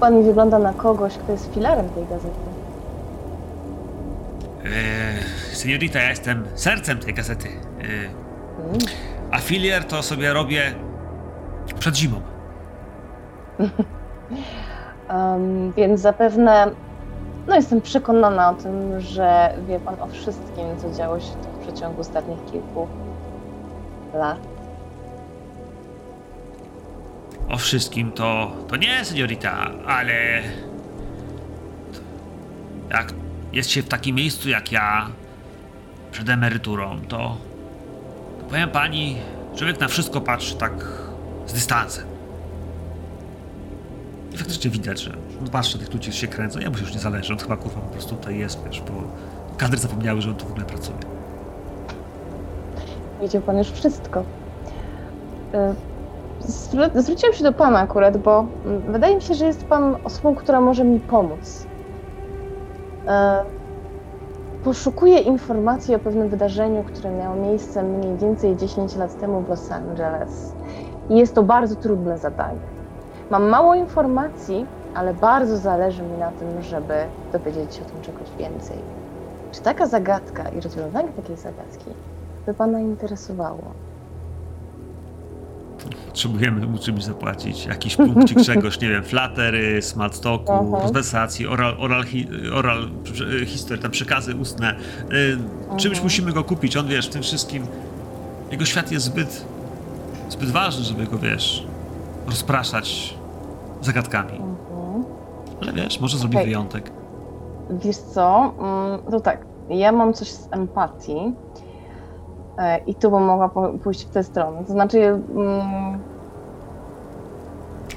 Pan 0.00 0.22
wygląda 0.24 0.58
na 0.58 0.72
kogoś, 0.72 1.14
kto 1.18 1.32
jest 1.32 1.54
filarem 1.54 1.88
tej 1.88 2.06
gazety. 2.06 2.34
e, 4.64 5.54
seniorita, 5.54 5.98
ja 6.02 6.10
jestem 6.10 6.44
sercem 6.54 6.98
tej 6.98 7.14
gazety. 7.14 7.48
E, 7.48 8.22
Mm. 8.64 8.78
a 9.30 9.38
filier 9.38 9.84
to 9.84 10.02
sobie 10.02 10.32
robię 10.32 10.74
przed 11.78 11.96
zimą. 11.96 12.20
Em, 15.12 15.72
więc 15.72 16.00
zapewne, 16.00 16.70
no 17.48 17.54
jestem 17.56 17.80
przekonana 17.80 18.50
o 18.50 18.54
tym, 18.54 19.00
że 19.00 19.54
wie 19.68 19.80
pan 19.80 20.00
o 20.00 20.06
wszystkim, 20.06 20.64
co 20.78 20.98
działo 20.98 21.20
się 21.20 21.26
w 21.26 21.66
przeciągu 21.66 22.00
ostatnich 22.00 22.44
kilku 22.44 22.88
lat. 24.14 24.38
O 27.48 27.56
wszystkim 27.56 28.12
to, 28.12 28.52
to 28.68 28.76
nie, 28.76 29.04
seniorita, 29.04 29.70
ale 29.86 30.14
jak 32.90 33.14
jest 33.52 33.70
się 33.70 33.82
w 33.82 33.88
takim 33.88 34.16
miejscu 34.16 34.48
jak 34.48 34.72
ja 34.72 35.08
przed 36.12 36.28
emeryturą, 36.28 37.00
to, 37.08 37.36
to 38.38 38.44
powiem 38.48 38.70
pani, 38.70 39.16
człowiek 39.56 39.80
na 39.80 39.88
wszystko 39.88 40.20
patrzy 40.20 40.56
tak 40.56 40.72
z 41.46 41.52
dystansem. 41.52 42.11
I 44.34 44.36
faktycznie 44.38 44.70
widać, 44.70 45.00
że 45.00 45.10
on 45.40 45.48
patrzy 45.50 45.78
na 45.78 45.84
tych 45.84 45.94
ludzi, 45.94 46.12
się 46.12 46.28
kręcą. 46.28 46.60
Ja 46.60 46.70
mu 46.70 46.76
się 46.76 46.82
już 46.82 46.94
nie 46.94 47.00
zależy, 47.00 47.32
on 47.32 47.38
chyba 47.38 47.56
kurwa 47.56 47.80
po 47.80 47.88
prostu 47.92 48.16
tutaj 48.16 48.38
jest, 48.38 48.64
wiesz, 48.66 48.80
bo 48.80 48.92
kadry 49.56 49.78
zapomniały, 49.78 50.20
że 50.22 50.30
on 50.30 50.36
tu 50.36 50.46
w 50.46 50.50
ogóle 50.50 50.66
pracuje. 50.66 50.98
Wiedział 53.20 53.42
pan 53.42 53.58
już 53.58 53.68
wszystko. 53.70 54.22
Zwró- 56.40 57.00
Zwróciłam 57.02 57.34
się 57.34 57.44
do 57.44 57.52
pana 57.52 57.78
akurat, 57.78 58.16
bo 58.16 58.46
wydaje 58.88 59.14
mi 59.16 59.22
się, 59.22 59.34
że 59.34 59.46
jest 59.46 59.64
pan 59.64 59.96
osobą, 60.04 60.34
która 60.34 60.60
może 60.60 60.84
mi 60.84 61.00
pomóc. 61.00 61.66
E, 63.06 63.44
Poszukuję 64.64 65.18
informacji 65.18 65.94
o 65.94 65.98
pewnym 65.98 66.28
wydarzeniu, 66.28 66.82
które 66.84 67.10
miało 67.10 67.36
miejsce 67.36 67.82
mniej 67.82 68.16
więcej 68.16 68.56
10 68.56 68.96
lat 68.96 69.20
temu 69.20 69.40
w 69.40 69.48
Los 69.48 69.70
Angeles. 69.72 70.52
I 71.10 71.16
jest 71.18 71.34
to 71.34 71.42
bardzo 71.42 71.76
trudne 71.76 72.18
zadanie. 72.18 72.58
Mam 73.32 73.48
mało 73.48 73.74
informacji, 73.74 74.66
ale 74.94 75.14
bardzo 75.14 75.56
zależy 75.56 76.02
mi 76.02 76.18
na 76.18 76.30
tym, 76.30 76.62
żeby 76.62 76.94
dowiedzieć 77.32 77.74
się 77.74 77.82
o 77.82 77.84
tym 77.84 78.02
czegoś 78.02 78.28
więcej. 78.38 78.76
Czy 79.52 79.60
taka 79.60 79.86
zagadka 79.86 80.48
i 80.48 80.60
rozwiązanie 80.60 81.08
takiej 81.08 81.36
zagadki 81.36 81.90
by 82.46 82.54
Pana 82.54 82.80
interesowało? 82.80 83.62
Potrzebujemy 86.06 86.66
mu 86.66 86.78
czymś 86.78 87.04
zapłacić, 87.04 87.66
jakiś 87.66 87.96
punkcik 87.96 88.42
czegoś, 88.52 88.80
nie 88.80 88.88
wiem, 88.88 89.04
flatery, 89.04 89.82
smart 89.82 90.20
talku, 90.20 90.46
konwersacji, 90.80 91.46
oral, 91.46 91.76
oral, 91.78 92.04
oral 92.54 92.90
historii, 93.46 93.82
tam 93.82 93.90
przekazy 93.90 94.36
ustne. 94.36 94.74
Y, 95.12 95.76
czymś 95.76 95.96
Aha. 95.96 96.04
musimy 96.04 96.32
go 96.32 96.44
kupić, 96.44 96.76
on 96.76 96.86
wiesz, 96.86 97.08
w 97.08 97.12
tym 97.12 97.22
wszystkim, 97.22 97.66
jego 98.50 98.64
świat 98.64 98.92
jest 98.92 99.04
zbyt, 99.04 99.44
zbyt 100.28 100.50
ważny, 100.50 100.84
żeby 100.84 101.06
go, 101.06 101.18
wiesz, 101.18 101.66
rozpraszać 102.26 103.21
zagadkami. 103.82 104.32
Mhm. 104.32 105.04
Ale 105.62 105.72
wiesz, 105.72 106.00
może 106.00 106.18
zrobi 106.18 106.36
Okej. 106.36 106.46
wyjątek. 106.46 106.90
Wiesz 107.70 107.96
co? 107.96 108.52
To 109.10 109.20
tak, 109.20 109.46
ja 109.68 109.92
mam 109.92 110.12
coś 110.12 110.30
z 110.30 110.48
empatii 110.50 111.32
e, 112.58 112.78
i 112.78 112.94
tu 112.94 113.10
bym 113.10 113.22
mogła 113.24 113.50
pójść 113.82 114.04
w 114.04 114.10
tę 114.10 114.24
stronę. 114.24 114.64
To 114.64 114.72
znaczy, 114.72 115.00
mm, 115.34 115.98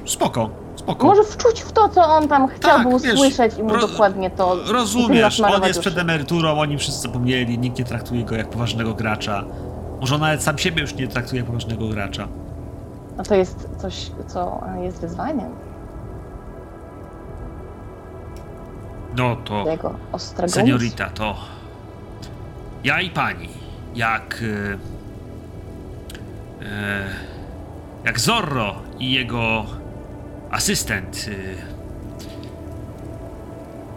Spoko, 0.06 0.50
spoko. 0.76 1.08
może 1.08 1.24
wczuć 1.24 1.62
w 1.62 1.72
to, 1.72 1.90
co 1.90 2.06
on 2.06 2.28
tam 2.28 2.48
chciałby 2.48 2.84
Tak, 2.92 3.02
wiesz, 3.02 3.14
usłyszeć 3.14 3.58
i 3.58 3.64
mu 3.64 3.78
dokładnie 3.78 4.30
to. 4.30 4.56
Rozumiesz, 4.74 5.40
on 5.40 5.64
jest 5.64 5.80
przed 5.80 5.98
emeryturą, 5.98 6.60
oni 6.60 6.78
wszyscy 6.78 7.02
zapomnieli, 7.02 7.60
nikt 7.60 7.80
nie 7.80 7.86
traktuje 7.86 8.24
go 8.24 8.36
jak 8.36 8.50
poważnego 8.50 8.94
gracza. 8.94 9.44
Może 10.02 10.16
on 10.16 10.22
nawet 10.22 10.44
sam 10.44 10.58
siebie 10.58 10.82
już 10.82 10.96
nie 10.96 11.08
traktuje 11.08 11.40
jak 11.40 11.48
poważnego 11.48 11.88
gracza. 11.88 12.28
No 13.18 13.24
to 13.24 13.36
jest 13.36 13.70
coś, 13.78 14.12
co 14.28 14.62
jest 14.82 15.02
wyzwaniem 15.02 15.50
No 19.18 19.36
to, 19.36 19.64
dla 19.64 19.72
jego 19.72 19.96
ostrego 20.12 20.54
seniorita, 20.54 21.10
to 21.10 21.36
ja 22.84 23.02
i 23.02 23.10
pani, 23.10 23.50
jak 23.96 24.42
e, 24.42 24.78
e, 26.66 27.04
jak 28.06 28.20
Zorro 28.20 28.76
i 29.00 29.12
jego 29.12 29.66
asystent 30.52 31.26
e, 31.28 31.32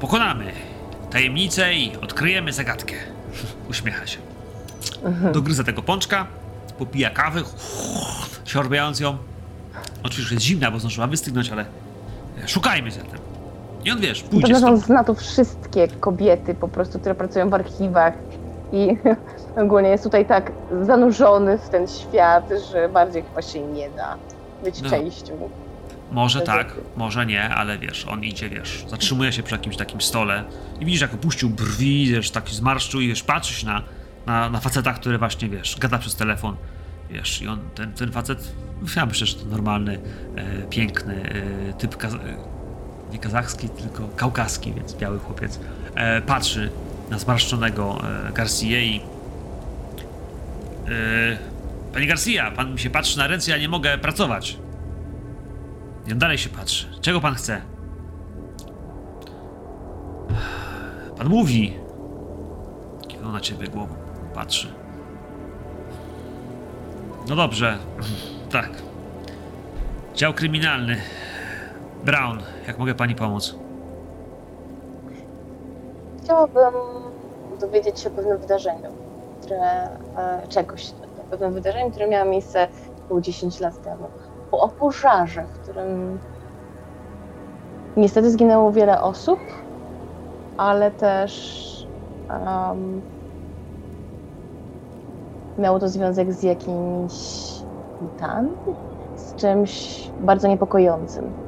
pokonamy 0.00 0.52
tajemnicę 1.10 1.74
i 1.74 1.96
odkryjemy 1.96 2.52
zagadkę. 2.52 2.94
Uśmiecha 3.70 4.06
się. 4.06 4.18
Mhm. 5.04 5.32
Dogryza 5.32 5.64
tego 5.64 5.82
pączka, 5.82 6.26
popija 6.78 7.10
kawy, 7.10 7.42
siorbając 8.44 9.00
ją. 9.00 9.18
Oczywiście 10.02 10.34
jest 10.34 10.46
zimna, 10.46 10.70
bo 10.70 10.78
zdążyła 10.78 11.06
wystygnąć, 11.06 11.50
ale 11.50 11.64
szukajmy 12.46 12.90
zatem. 12.90 13.27
I 13.84 13.90
on 13.90 14.00
wiesz, 14.00 14.22
pójdzie 14.22 14.56
stąd. 14.56 14.84
zna 14.84 15.04
tu 15.04 15.14
wszystkie 15.14 15.88
kobiety 15.88 16.54
po 16.54 16.68
prostu, 16.68 16.98
które 16.98 17.14
pracują 17.14 17.50
w 17.50 17.54
archiwach 17.54 18.14
i 18.72 18.96
ogólnie 19.62 19.88
jest 19.88 20.04
tutaj 20.04 20.26
tak 20.26 20.52
zanurzony 20.82 21.58
w 21.58 21.68
ten 21.68 21.86
świat, 21.88 22.44
że 22.72 22.88
bardziej 22.88 23.22
chyba 23.22 23.42
się 23.42 23.60
nie 23.60 23.90
da 23.90 24.16
być 24.64 24.82
No. 24.82 24.90
częścią. 24.90 25.50
Może 26.12 26.40
tak, 26.40 26.74
może 26.96 27.26
nie, 27.26 27.48
ale 27.48 27.78
wiesz, 27.78 28.06
on 28.10 28.24
idzie, 28.24 28.48
wiesz, 28.48 28.84
zatrzymuje 28.88 29.32
się 29.32 29.42
przy 29.42 29.54
jakimś 29.54 29.76
takim 29.76 30.00
stole 30.00 30.44
i 30.80 30.84
widzisz, 30.84 31.00
jak 31.00 31.14
opuścił 31.14 31.50
brwi, 31.50 32.06
wiesz, 32.12 32.30
taki 32.30 32.54
zmarszczył 32.54 33.00
i 33.00 33.08
wiesz, 33.08 33.22
patrzysz 33.22 33.64
na, 33.64 33.82
na, 34.26 34.50
na 34.50 34.60
faceta, 34.60 34.92
który 34.92 35.18
właśnie, 35.18 35.48
wiesz, 35.48 35.76
gada 35.80 35.98
przez 35.98 36.16
telefon, 36.16 36.56
wiesz, 37.10 37.42
i 37.42 37.48
on, 37.48 37.58
ten, 37.74 37.92
ten 37.92 38.12
facet, 38.12 38.52
ja 38.96 39.06
myślę, 39.06 39.26
że 39.26 39.34
to 39.34 39.44
normalny, 39.46 39.98
e, 40.36 40.62
piękny 40.70 41.14
e, 41.68 41.72
typ, 41.72 42.04
e, 42.04 42.08
nie 43.12 43.18
kazachski, 43.18 43.68
tylko 43.68 44.08
kaukaski, 44.16 44.72
więc 44.72 44.94
biały 44.94 45.18
chłopiec, 45.18 45.60
e, 45.94 46.22
patrzy 46.22 46.70
na 47.10 47.18
zmarszczonego 47.18 47.98
e, 48.28 48.32
Garcia 48.32 48.78
i 48.78 49.00
e, 50.88 51.38
Panie 51.92 52.06
Garcia, 52.06 52.50
pan 52.50 52.72
mi 52.72 52.78
się 52.78 52.90
patrzy 52.90 53.18
na 53.18 53.26
ręce, 53.26 53.50
ja 53.50 53.58
nie 53.58 53.68
mogę 53.68 53.98
pracować. 53.98 54.58
I 56.06 56.12
on 56.12 56.18
dalej 56.18 56.38
się 56.38 56.48
patrzy. 56.48 56.86
Czego 57.00 57.20
pan 57.20 57.34
chce? 57.34 57.62
Pan 61.18 61.28
mówi. 61.28 61.74
Kiwał 63.08 63.32
na 63.32 63.40
ciebie 63.40 63.68
głową. 63.68 63.94
Patrzy. 64.34 64.72
No 67.28 67.36
dobrze. 67.36 67.78
Tak. 68.50 68.70
Dział 70.14 70.34
kryminalny. 70.34 70.96
Brown, 72.04 72.38
jak 72.66 72.78
mogę 72.78 72.94
pani 72.94 73.14
pomóc? 73.14 73.54
Chciałabym 76.22 76.74
dowiedzieć 77.60 78.00
się 78.00 78.08
o 78.08 78.12
pewnym 78.12 78.38
wydarzeniu, 78.38 78.90
które, 79.42 79.88
e, 80.16 80.48
czegoś, 80.48 80.90
o 81.18 81.30
pewnym 81.30 81.52
wydarzeniu, 81.52 81.90
które 81.90 82.08
miało 82.08 82.30
miejsce 82.30 82.68
około 83.04 83.20
10 83.20 83.60
lat 83.60 83.82
temu. 83.82 84.10
O, 84.50 84.68
pożarze, 84.68 85.46
w 85.46 85.58
którym 85.58 86.18
niestety 87.96 88.30
zginęło 88.30 88.72
wiele 88.72 89.02
osób, 89.02 89.40
ale 90.56 90.90
też 90.90 91.88
em, 92.28 93.02
miało 95.58 95.78
to 95.78 95.88
związek 95.88 96.32
z 96.32 96.42
jakimiś 96.42 97.14
mitami, 98.00 98.50
z 99.16 99.34
czymś 99.34 100.10
bardzo 100.20 100.48
niepokojącym. 100.48 101.47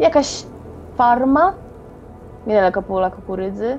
Jakaś 0.00 0.42
farma 0.96 1.54
niedaleko 2.46 2.82
pola 2.82 3.10
kukurydzy, 3.10 3.78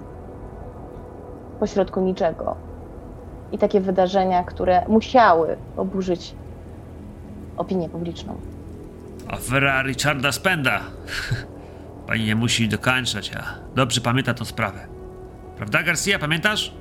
pośrodku 1.60 2.02
niczego. 2.02 2.56
I 3.52 3.58
takie 3.58 3.82
wydarzenia, 3.82 4.44
które 4.44 4.86
musiały 4.88 5.58
oburzyć 5.78 6.36
opinię 7.58 7.90
publiczną. 7.90 8.36
Afera 9.28 9.84
Richarda 9.84 10.32
Spenda. 10.32 10.80
Pani 12.08 12.26
nie 12.26 12.36
musi 12.36 12.70
dokończać, 12.70 13.30
ja 13.32 13.44
dobrze 13.76 14.02
pamiętam 14.02 14.36
tą 14.36 14.46
sprawę. 14.46 14.80
Prawda, 15.58 15.84
Garcia, 15.84 16.20
pamiętasz? 16.20 16.74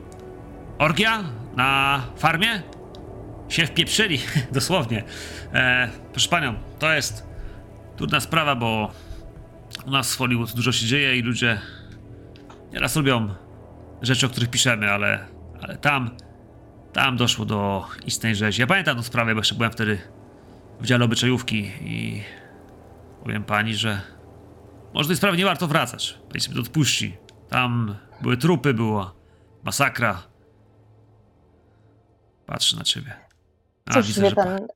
Orgia 0.79 1.23
na 1.57 2.01
farmie? 2.17 2.63
Się 3.49 3.67
wpieprzyli, 3.67 4.19
dosłownie. 4.53 5.05
E, 5.55 5.89
proszę 6.13 6.29
panią, 6.29 6.55
to 6.79 6.93
jest 6.93 7.27
trudna 7.97 8.21
sprawa, 8.21 8.55
bo 8.55 8.91
u 9.89 9.91
nas 9.91 10.15
w 10.15 10.19
Hollywood 10.19 10.53
dużo 10.53 10.73
się 10.73 10.87
dzieje 10.87 11.17
i 11.17 11.23
ludzie 11.23 11.61
nieraz 12.73 12.97
lubią 12.97 13.29
rzeczy, 14.03 14.27
o 14.27 14.29
których 14.29 14.51
piszemy, 14.51 14.91
ale, 14.91 15.27
ale 15.63 15.77
tam, 15.77 16.11
tam 16.93 17.17
doszło 17.17 17.45
do 17.45 17.85
istnej 18.07 18.35
rzezi. 18.37 18.61
Ja 18.61 18.67
pamiętam 18.67 18.97
tę 18.97 19.03
sprawę, 19.03 19.35
bo 19.35 19.41
jeszcze 19.41 19.55
byłem 19.55 19.73
wtedy 19.73 19.99
w 20.81 20.87
dziale 20.87 21.05
obyczajówki 21.05 21.73
i 21.81 22.23
powiem 23.23 23.45
pani, 23.45 23.75
że 23.75 24.01
może 24.95 25.09
tej 25.09 25.17
sprawy 25.17 25.37
nie 25.37 25.45
warto 25.45 25.67
wracać. 25.67 26.19
Pani 26.29 26.41
sobie 26.41 26.55
to 26.55 26.61
odpuści. 26.61 27.17
Tam 27.49 27.95
były 28.23 28.37
trupy, 28.37 28.75
była 28.75 29.15
masakra. 29.63 30.23
Patrzę 32.47 32.77
na 32.77 32.85
ciebie. 32.85 33.17
A, 33.87 33.95
Cóż, 33.95 34.07
widzę, 34.07 34.23
wie 34.23 34.33
pan, 34.33 34.67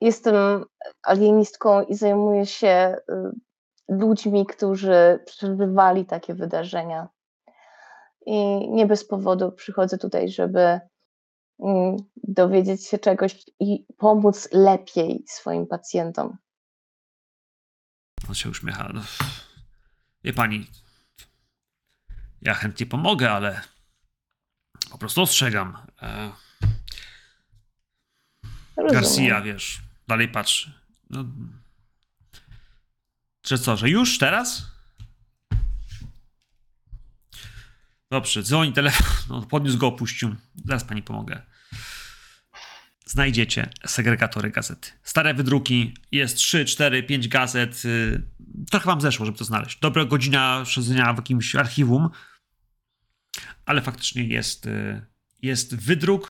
jestem 0.00 0.64
alienistką 1.02 1.82
i 1.82 1.94
zajmuję 1.94 2.46
się 2.46 2.96
y, 3.10 3.47
ludźmi, 3.88 4.46
którzy 4.46 5.18
przeżywali 5.26 6.06
takie 6.06 6.34
wydarzenia. 6.34 7.08
I 8.26 8.68
nie 8.70 8.86
bez 8.86 9.06
powodu 9.06 9.52
przychodzę 9.52 9.98
tutaj, 9.98 10.28
żeby 10.28 10.80
mm, 11.60 11.96
dowiedzieć 12.16 12.86
się 12.86 12.98
czegoś 12.98 13.44
i 13.60 13.86
pomóc 13.98 14.48
lepiej 14.52 15.24
swoim 15.26 15.66
pacjentom. 15.66 16.36
On 18.28 18.34
się 18.34 18.50
uśmiecha. 18.50 18.90
No, 18.94 19.00
wie 20.24 20.32
pani, 20.32 20.66
ja 22.42 22.54
chętnie 22.54 22.86
pomogę, 22.86 23.30
ale 23.30 23.60
po 24.90 24.98
prostu 24.98 25.22
ostrzegam. 25.22 25.78
E, 26.02 26.32
Rozumiem. 28.76 29.02
Garcia, 29.02 29.40
wiesz, 29.40 29.82
dalej 30.08 30.28
patrzy. 30.28 30.72
No. 31.10 31.24
Że 33.48 33.58
co, 33.58 33.76
że 33.76 33.90
już 33.90 34.18
teraz? 34.18 34.66
Dobrze, 38.10 38.42
dzwoni 38.42 38.72
telefon. 38.72 39.06
No, 39.28 39.42
podniósł 39.46 39.78
go, 39.78 39.86
opuścił. 39.86 40.34
Zaraz 40.64 40.84
pani 40.84 41.02
pomogę. 41.02 41.42
Znajdziecie 43.06 43.70
segregatory 43.86 44.50
gazety. 44.50 44.90
Stare 45.02 45.34
wydruki, 45.34 45.94
jest 46.12 46.36
3, 46.36 46.64
4, 46.64 47.02
5 47.02 47.28
gazet. 47.28 47.84
y, 47.84 48.22
Trochę 48.70 48.86
wam 48.86 49.00
zeszło, 49.00 49.26
żeby 49.26 49.38
to 49.38 49.44
znaleźć. 49.44 49.78
Dobra 49.80 50.04
godzina 50.04 50.62
siedzenia 50.66 51.12
w 51.12 51.16
jakimś 51.16 51.54
archiwum, 51.54 52.10
ale 53.66 53.82
faktycznie 53.82 54.24
jest, 54.24 54.66
y, 54.66 55.06
jest 55.42 55.76
wydruk, 55.76 56.27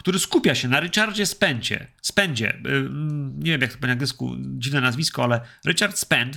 który 0.00 0.18
skupia 0.18 0.54
się 0.54 0.68
na 0.68 0.80
Richardzie 0.80 1.26
Spendzie. 1.26 1.86
Spendzie. 2.02 2.54
y, 2.54 2.88
Nie 3.34 3.50
wiem, 3.52 3.60
jak 3.60 3.72
to 3.72 3.78
po 3.78 3.86
angielsku, 3.86 4.36
dziwne 4.38 4.80
nazwisko, 4.80 5.24
ale 5.24 5.40
Richard 5.66 5.98
Spend 5.98 6.36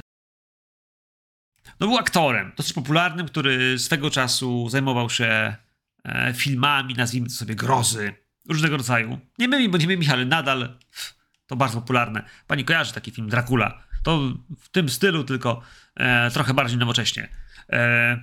no 1.80 1.88
był 1.88 1.98
aktorem, 1.98 2.52
dosyć 2.58 2.74
popularnym, 2.74 3.28
który 3.28 3.80
swego 3.80 4.10
czasu 4.10 4.70
zajmował 4.70 5.10
się 5.10 5.56
e, 6.04 6.34
filmami, 6.34 6.94
nazwijmy 6.94 7.28
to 7.28 7.34
sobie 7.34 7.56
grozy, 7.56 8.14
różnego 8.50 8.78
rodzaju. 8.78 9.20
Nie 9.40 9.48
mymi, 9.48 9.70
bo 9.70 9.78
nie 9.78 9.88
mymi, 9.88 10.10
ale 10.10 10.26
nadal 10.26 10.78
to 11.48 11.56
bardzo 11.56 11.82
popularne. 11.82 12.24
Pani 12.48 12.66
kojarzy 12.66 12.94
taki 12.94 13.12
film 13.12 13.30
Dracula. 13.30 13.84
To 14.04 14.20
w 14.60 14.70
tym 14.70 14.90
stylu, 14.90 15.24
tylko 15.24 15.62
e, 15.96 16.32
trochę 16.32 16.54
bardziej 16.54 16.78
nowocześnie. 16.78 17.30
E, 17.70 18.20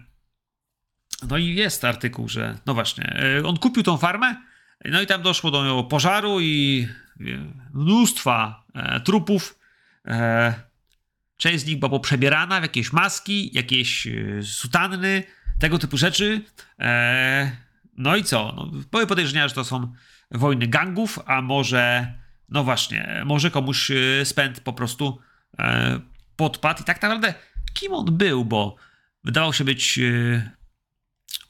no 1.28 1.36
i 1.36 1.54
jest 1.54 1.84
artykuł, 1.84 2.28
że 2.28 2.58
no 2.66 2.74
właśnie, 2.74 3.16
e, 3.38 3.44
on 3.44 3.56
kupił 3.56 3.82
tą 3.82 3.96
farmę, 3.96 4.49
no 4.84 5.00
i 5.00 5.06
tam 5.06 5.22
doszło 5.22 5.50
do 5.50 5.84
pożaru 5.84 6.40
i 6.40 6.88
mnóstwa 7.74 8.64
e, 8.74 9.00
trupów. 9.00 9.58
E, 10.06 10.70
Część 11.36 11.64
z 11.64 11.66
nich 11.66 11.78
była 11.78 11.90
poprzebierana 11.90 12.60
w 12.60 12.62
jakieś 12.62 12.92
maski, 12.92 13.50
jakieś 13.52 14.06
e, 14.06 14.12
sutanny, 14.42 15.22
tego 15.58 15.78
typu 15.78 15.96
rzeczy. 15.96 16.42
E, 16.78 17.56
no 17.96 18.16
i 18.16 18.24
co? 18.24 18.52
No, 18.56 18.66
były 18.90 19.06
podejrzenia, 19.06 19.48
że 19.48 19.54
to 19.54 19.64
są 19.64 19.92
wojny 20.30 20.66
gangów, 20.66 21.18
a 21.26 21.42
może, 21.42 22.14
no 22.48 22.64
właśnie, 22.64 23.22
może 23.26 23.50
komuś 23.50 23.90
e, 23.90 24.24
spęd 24.24 24.60
po 24.60 24.72
prostu 24.72 25.18
e, 25.58 26.00
podpadł. 26.36 26.82
I 26.82 26.84
tak 26.84 27.02
naprawdę, 27.02 27.34
kim 27.74 27.92
on 27.92 28.16
był, 28.16 28.44
bo 28.44 28.76
wydawał 29.24 29.52
się 29.52 29.64
być 29.64 30.00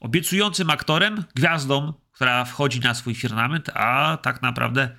obiecującym 0.00 0.70
aktorem, 0.70 1.24
gwiazdą, 1.34 1.92
która 2.20 2.44
wchodzi 2.44 2.80
na 2.80 2.94
swój 2.94 3.14
firmament, 3.14 3.70
a 3.74 4.18
tak 4.22 4.42
naprawdę 4.42 4.96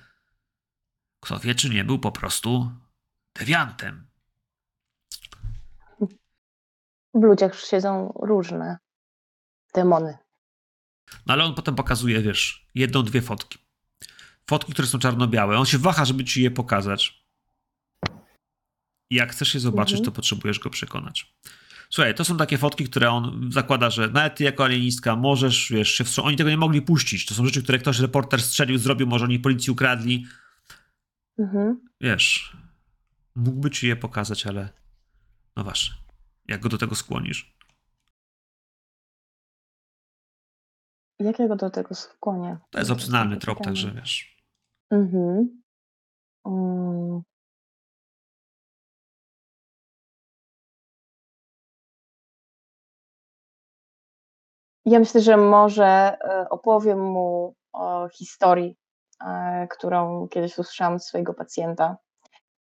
kto 1.20 1.38
wie, 1.38 1.54
czy 1.54 1.70
nie 1.70 1.84
był 1.84 1.98
po 1.98 2.12
prostu 2.12 2.72
dewiantem. 3.38 4.06
W 7.14 7.22
ludziach 7.22 7.60
siedzą 7.60 8.12
różne 8.22 8.78
demony. 9.74 10.18
No 11.26 11.34
ale 11.34 11.44
on 11.44 11.54
potem 11.54 11.74
pokazuje, 11.74 12.22
wiesz, 12.22 12.66
jedną, 12.74 13.02
dwie 13.02 13.22
fotki. 13.22 13.58
Fotki, 14.46 14.72
które 14.72 14.88
są 14.88 14.98
czarno-białe. 14.98 15.58
On 15.58 15.66
się 15.66 15.78
waha, 15.78 16.04
żeby 16.04 16.24
ci 16.24 16.42
je 16.42 16.50
pokazać. 16.50 17.26
I 19.10 19.14
jak 19.14 19.32
chcesz 19.32 19.54
je 19.54 19.60
zobaczyć, 19.60 19.94
Mhm. 19.98 20.04
to 20.04 20.12
potrzebujesz 20.12 20.58
go 20.58 20.70
przekonać. 20.70 21.34
Słuchaj, 21.94 22.14
to 22.14 22.24
są 22.24 22.36
takie 22.36 22.58
fotki, 22.58 22.84
które 22.84 23.10
on 23.10 23.52
zakłada, 23.52 23.90
że 23.90 24.08
nawet 24.08 24.36
ty 24.36 24.44
jako 24.44 24.64
alienistka 24.64 25.16
możesz, 25.16 25.72
wiesz, 25.72 25.88
się 25.88 26.04
wstrząsnąć. 26.04 26.28
Oni 26.28 26.36
tego 26.36 26.50
nie 26.50 26.56
mogli 26.56 26.82
puścić. 26.82 27.26
To 27.26 27.34
są 27.34 27.44
rzeczy, 27.46 27.62
które 27.62 27.78
ktoś, 27.78 27.98
reporter 27.98 28.42
strzelił, 28.42 28.78
zrobił, 28.78 29.06
może 29.06 29.24
oni 29.24 29.38
policji 29.38 29.70
ukradli. 29.70 30.26
Mhm. 31.38 31.80
Wiesz, 32.00 32.56
mógłby 33.34 33.70
ci 33.70 33.88
je 33.88 33.96
pokazać, 33.96 34.46
ale 34.46 34.68
no 35.56 35.64
właśnie, 35.64 35.94
jak 36.48 36.60
go 36.60 36.68
do 36.68 36.78
tego 36.78 36.94
skłonisz? 36.94 37.56
Jak 41.18 41.38
ja 41.38 41.48
go 41.48 41.56
do 41.56 41.70
tego 41.70 41.94
skłonię? 41.94 42.58
To 42.70 42.78
jest 42.78 42.90
opcjonalny 42.90 43.36
trop, 43.36 43.64
także 43.64 43.92
wiesz. 43.92 44.36
Mhm. 44.90 45.62
Mm. 46.46 47.22
Ja 54.84 54.98
myślę, 54.98 55.20
że 55.20 55.36
może 55.36 55.86
e, 55.86 56.46
opowiem 56.50 57.00
mu 57.00 57.54
o 57.72 58.08
historii, 58.08 58.76
e, 59.26 59.66
którą 59.70 60.28
kiedyś 60.28 60.58
usłyszałam 60.58 60.94
od 60.94 61.04
swojego 61.04 61.34
pacjenta, 61.34 61.96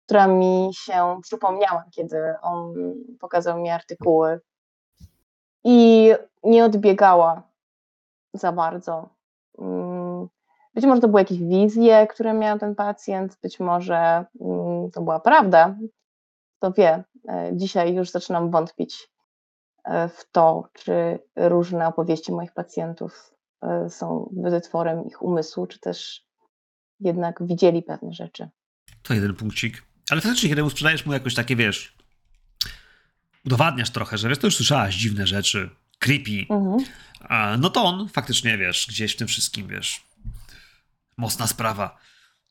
która 0.06 0.26
mi 0.26 0.70
się 0.72 1.18
przypomniała, 1.22 1.84
kiedy 1.90 2.34
on 2.42 2.74
pokazał 3.20 3.58
mi 3.58 3.70
artykuły 3.70 4.40
i 5.64 6.12
nie 6.44 6.64
odbiegała 6.64 7.42
za 8.34 8.52
bardzo. 8.52 9.08
Mm, 9.58 10.28
Być 10.74 10.84
może 10.84 11.00
to 11.00 11.08
były 11.08 11.20
jakieś 11.20 11.38
wizje, 11.38 12.06
które 12.06 12.34
miał 12.34 12.58
ten 12.58 12.74
pacjent, 12.74 13.38
być 13.42 13.60
może 13.60 14.24
mm, 14.40 14.90
to 14.90 15.02
była 15.02 15.20
prawda. 15.20 15.76
Kto 16.58 16.72
wie, 16.72 17.04
E, 17.28 17.50
dzisiaj 17.52 17.94
już 17.94 18.10
zaczynam 18.10 18.50
wątpić 18.50 19.10
w 20.08 20.30
to, 20.32 20.68
czy 20.72 21.18
różne 21.36 21.86
opowieści 21.86 22.32
moich 22.32 22.52
pacjentów 22.52 23.34
e, 23.62 23.90
są 23.90 24.32
wytworem 24.36 25.06
ich 25.06 25.22
umysłu, 25.22 25.66
czy 25.66 25.78
też 25.80 26.22
jednak 27.00 27.38
widzieli 27.46 27.82
pewne 27.82 28.12
rzeczy. 28.12 28.48
To 29.02 29.14
jeden 29.14 29.34
punkcik. 29.34 29.82
Ale 30.10 30.20
faktycznie, 30.20 30.48
kiedy 30.48 30.62
mu 30.62 30.70
sprzedajesz 30.70 31.06
mu 31.06 31.12
jakoś 31.12 31.34
takie, 31.34 31.56
wiesz, 31.56 31.96
udowadniasz 33.46 33.90
trochę, 33.90 34.18
że 34.18 34.28
wiesz, 34.28 34.38
to 34.38 34.46
już 34.46 34.56
słyszałaś 34.56 34.94
dziwne 34.96 35.26
rzeczy, 35.26 35.70
creepy, 35.98 36.46
Mhm. 36.48 36.84
no 37.60 37.70
to 37.70 37.82
on 37.84 38.08
faktycznie, 38.08 38.58
wiesz, 38.58 38.86
gdzieś 38.88 39.12
w 39.12 39.16
tym 39.16 39.28
wszystkim, 39.28 39.68
wiesz, 39.68 40.04
mocna 41.16 41.46
sprawa. 41.46 41.98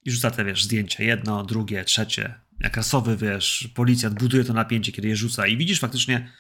I 0.06 0.12
rzuca 0.12 0.32
te, 0.32 0.45
wiesz, 0.45 0.64
zdjęcia, 0.64 1.03
jedno, 1.03 1.44
drugie, 1.44 1.84
trzecie. 1.84 2.40
Jak 2.60 2.78
rasowy, 2.78 3.18
wiesz, 3.18 3.70
policjant 3.76 4.20
buduje 4.20 4.44
to 4.44 4.53
napięcie, 4.53 4.91
kiedy 4.91 5.07
je 5.07 5.16
rzuca 5.16 5.48
i 5.48 5.57
widzisz 5.57 5.80
faktycznie, 5.80 6.32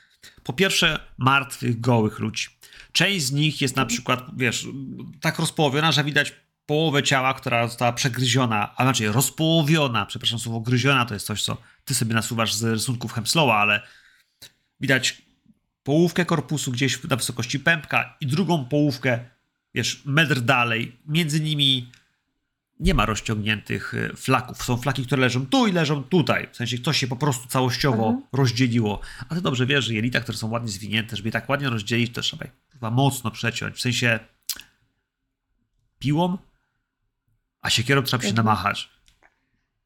po 0.43 0.53
pierwsze, 0.53 0.99
martwych, 1.17 1.79
gołych 1.79 2.19
ludzi. 2.19 2.47
Część 2.91 3.25
z 3.25 3.31
nich 3.31 3.61
jest 3.61 3.75
na 3.75 3.85
przykład, 3.85 4.25
wiesz, 4.37 4.67
tak 5.21 5.39
rozpołowiona, 5.39 5.91
że 5.91 6.03
widać 6.03 6.33
połowę 6.65 7.03
ciała, 7.03 7.33
która 7.33 7.67
została 7.67 7.93
przegryziona, 7.93 8.73
a 8.77 8.83
znaczy 8.83 9.11
rozpołowiona, 9.11 10.05
przepraszam, 10.05 10.39
słowo 10.39 10.59
gryziona 10.59 11.05
to 11.05 11.13
jest 11.13 11.25
coś, 11.25 11.43
co 11.43 11.57
ty 11.85 11.95
sobie 11.95 12.13
nasuwasz 12.13 12.53
z 12.53 12.63
rysunków 12.63 13.13
Hemslowa, 13.13 13.57
ale 13.57 13.81
widać 14.79 15.21
połówkę 15.83 16.25
korpusu 16.25 16.71
gdzieś 16.71 17.03
na 17.03 17.15
wysokości 17.15 17.59
pępka 17.59 18.17
i 18.21 18.27
drugą 18.27 18.65
połówkę, 18.65 19.19
wiesz, 19.73 20.01
metr 20.05 20.41
dalej. 20.41 20.99
Między 21.07 21.41
nimi 21.41 21.91
nie 22.79 22.93
ma 22.93 23.05
rozciągniętych 23.05 23.93
y, 23.93 24.13
flaków. 24.15 24.63
Są 24.63 24.77
flaki, 24.77 25.05
które 25.05 25.21
leżą 25.21 25.45
tu 25.45 25.67
i 25.67 25.71
leżą 25.71 26.03
tutaj. 26.03 26.47
W 26.51 26.55
sensie 26.55 26.77
ktoś 26.77 26.97
się 26.97 27.07
po 27.07 27.15
prostu 27.15 27.47
całościowo 27.47 28.07
Mhm. 28.07 28.23
rozdzieliło. 28.33 28.99
A 29.29 29.35
ty 29.35 29.41
dobrze 29.41 29.65
wiesz, 29.65 29.85
że 29.85 29.93
jelita, 29.93 30.19
które 30.19 30.37
są 30.37 30.49
ładnie 30.49 30.69
zwinięte, 30.69 31.15
żeby 31.15 31.27
je 31.27 31.31
tak 31.33 31.49
ładnie 31.49 31.69
rozdzielić, 31.69 32.13
to 32.13 32.21
trzeba 32.21 32.45
je 32.45 32.51
chyba 32.73 32.91
mocno 32.91 33.31
przeciąć. 33.31 33.75
W 33.77 33.81
sensie 33.81 34.19
piłą, 35.99 36.37
a 37.61 37.69
siekierą 37.69 38.01
trzeba 38.03 38.23
się 38.23 38.29
Mhm. 38.29 38.45
namachać. 38.45 38.89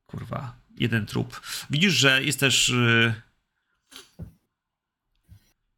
Kurwa, 0.06 0.56
jeden 0.78 1.06
trup. 1.06 1.42
Widzisz, 1.70 1.94
że 1.94 2.24
jest 2.24 2.40
też 2.40 2.70
y, 2.70 3.14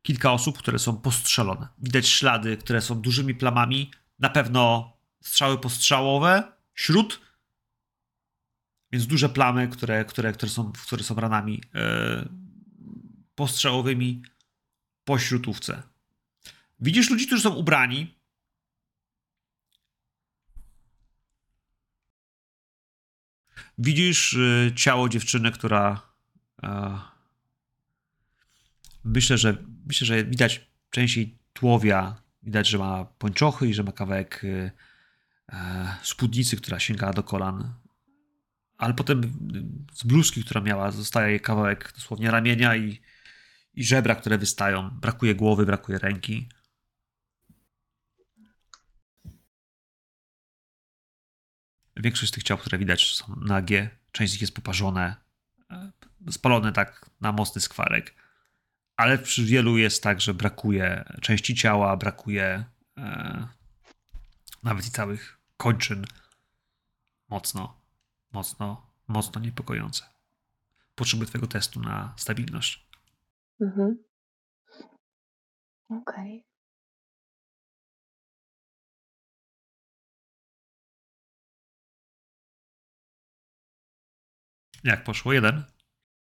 kilka 0.01 0.31
osób, 0.31 0.57
które 0.57 0.79
są 0.79 0.97
postrzelone. 0.97 1.67
Widać 1.77 2.07
ślady, 2.07 2.57
które 2.57 2.81
są 2.81 3.01
dużymi 3.01 3.35
plamami. 3.35 3.91
Na 4.19 4.29
pewno 4.29 4.93
strzały 5.21 5.57
postrzałowe, 5.57 6.43
śród, 6.75 7.21
więc 8.91 9.07
duże 9.07 9.29
plamy, 9.29 9.67
które, 9.67 10.05
które, 10.05 10.33
które, 10.33 10.49
są, 10.49 10.71
które 10.71 11.03
są 11.03 11.15
ranami 11.15 11.61
e, 11.75 12.29
postrzałowymi 13.35 14.23
po 15.05 15.19
śrutówce. 15.19 15.83
Widzisz 16.79 17.09
ludzi, 17.09 17.27
którzy 17.27 17.41
są 17.41 17.55
ubrani. 17.55 18.15
Widzisz 23.77 24.33
y, 24.33 24.71
ciało 24.75 25.09
dziewczyny, 25.09 25.51
która 25.51 26.01
e, 26.63 26.99
myślę, 29.03 29.37
że 29.37 29.57
myślę, 29.85 30.07
że 30.07 30.23
widać 30.23 30.71
część 30.89 31.17
jej 31.17 31.37
tułowia. 31.53 32.21
Widać, 32.43 32.67
że 32.67 32.77
ma 32.77 33.05
pończochy 33.05 33.67
i 33.67 33.73
że 33.73 33.83
ma 33.83 33.91
kawałek 33.91 34.41
e, 34.43 34.71
spódnicy, 36.03 36.57
która 36.57 36.79
sięga 36.79 37.13
do 37.13 37.23
kolan. 37.23 37.73
Ale 38.77 38.93
potem 38.93 39.21
z 39.93 40.03
bluzki, 40.03 40.43
która 40.43 40.61
miała, 40.61 40.91
zostaje 40.91 41.29
jej 41.29 41.39
kawałek 41.39 41.91
dosłownie 41.95 42.31
ramienia 42.31 42.75
i, 42.75 43.01
i 43.73 43.83
żebra, 43.83 44.15
które 44.15 44.37
wystają. 44.37 44.89
Brakuje 44.89 45.35
głowy, 45.35 45.65
brakuje 45.65 45.99
ręki. 45.99 46.49
większość 52.01 52.31
z 52.31 52.35
tych 52.35 52.43
ciał, 52.43 52.57
które 52.57 52.77
widać, 52.77 53.15
są 53.15 53.35
nagie. 53.35 53.89
Część 54.11 54.31
z 54.31 54.35
nich 54.35 54.41
jest 54.41 54.55
poparzone, 54.55 55.15
e, 55.71 55.91
spalone 56.31 56.71
tak 56.71 57.09
na 57.21 57.31
mocny 57.31 57.61
skwarek. 57.61 58.15
Ale 58.97 59.17
przy 59.17 59.45
wielu 59.45 59.77
jest 59.77 60.03
tak, 60.03 60.21
że 60.21 60.33
brakuje 60.33 61.05
części 61.21 61.55
ciała, 61.55 61.97
brakuje 61.97 62.65
e, 62.97 63.47
nawet 64.63 64.87
i 64.87 64.91
całych 64.91 65.40
kończyn. 65.61 66.05
Mocno, 67.29 67.81
mocno, 68.31 68.91
mocno 69.07 69.41
niepokojące. 69.41 70.03
Potrzebuję 70.95 71.27
twojego 71.27 71.47
testu 71.47 71.79
na 71.79 72.13
stabilność. 72.17 72.87
Mhm. 73.61 74.03
Okej. 75.89 76.45
Jak 84.83 85.03
poszło? 85.03 85.33
Jeden? 85.33 85.63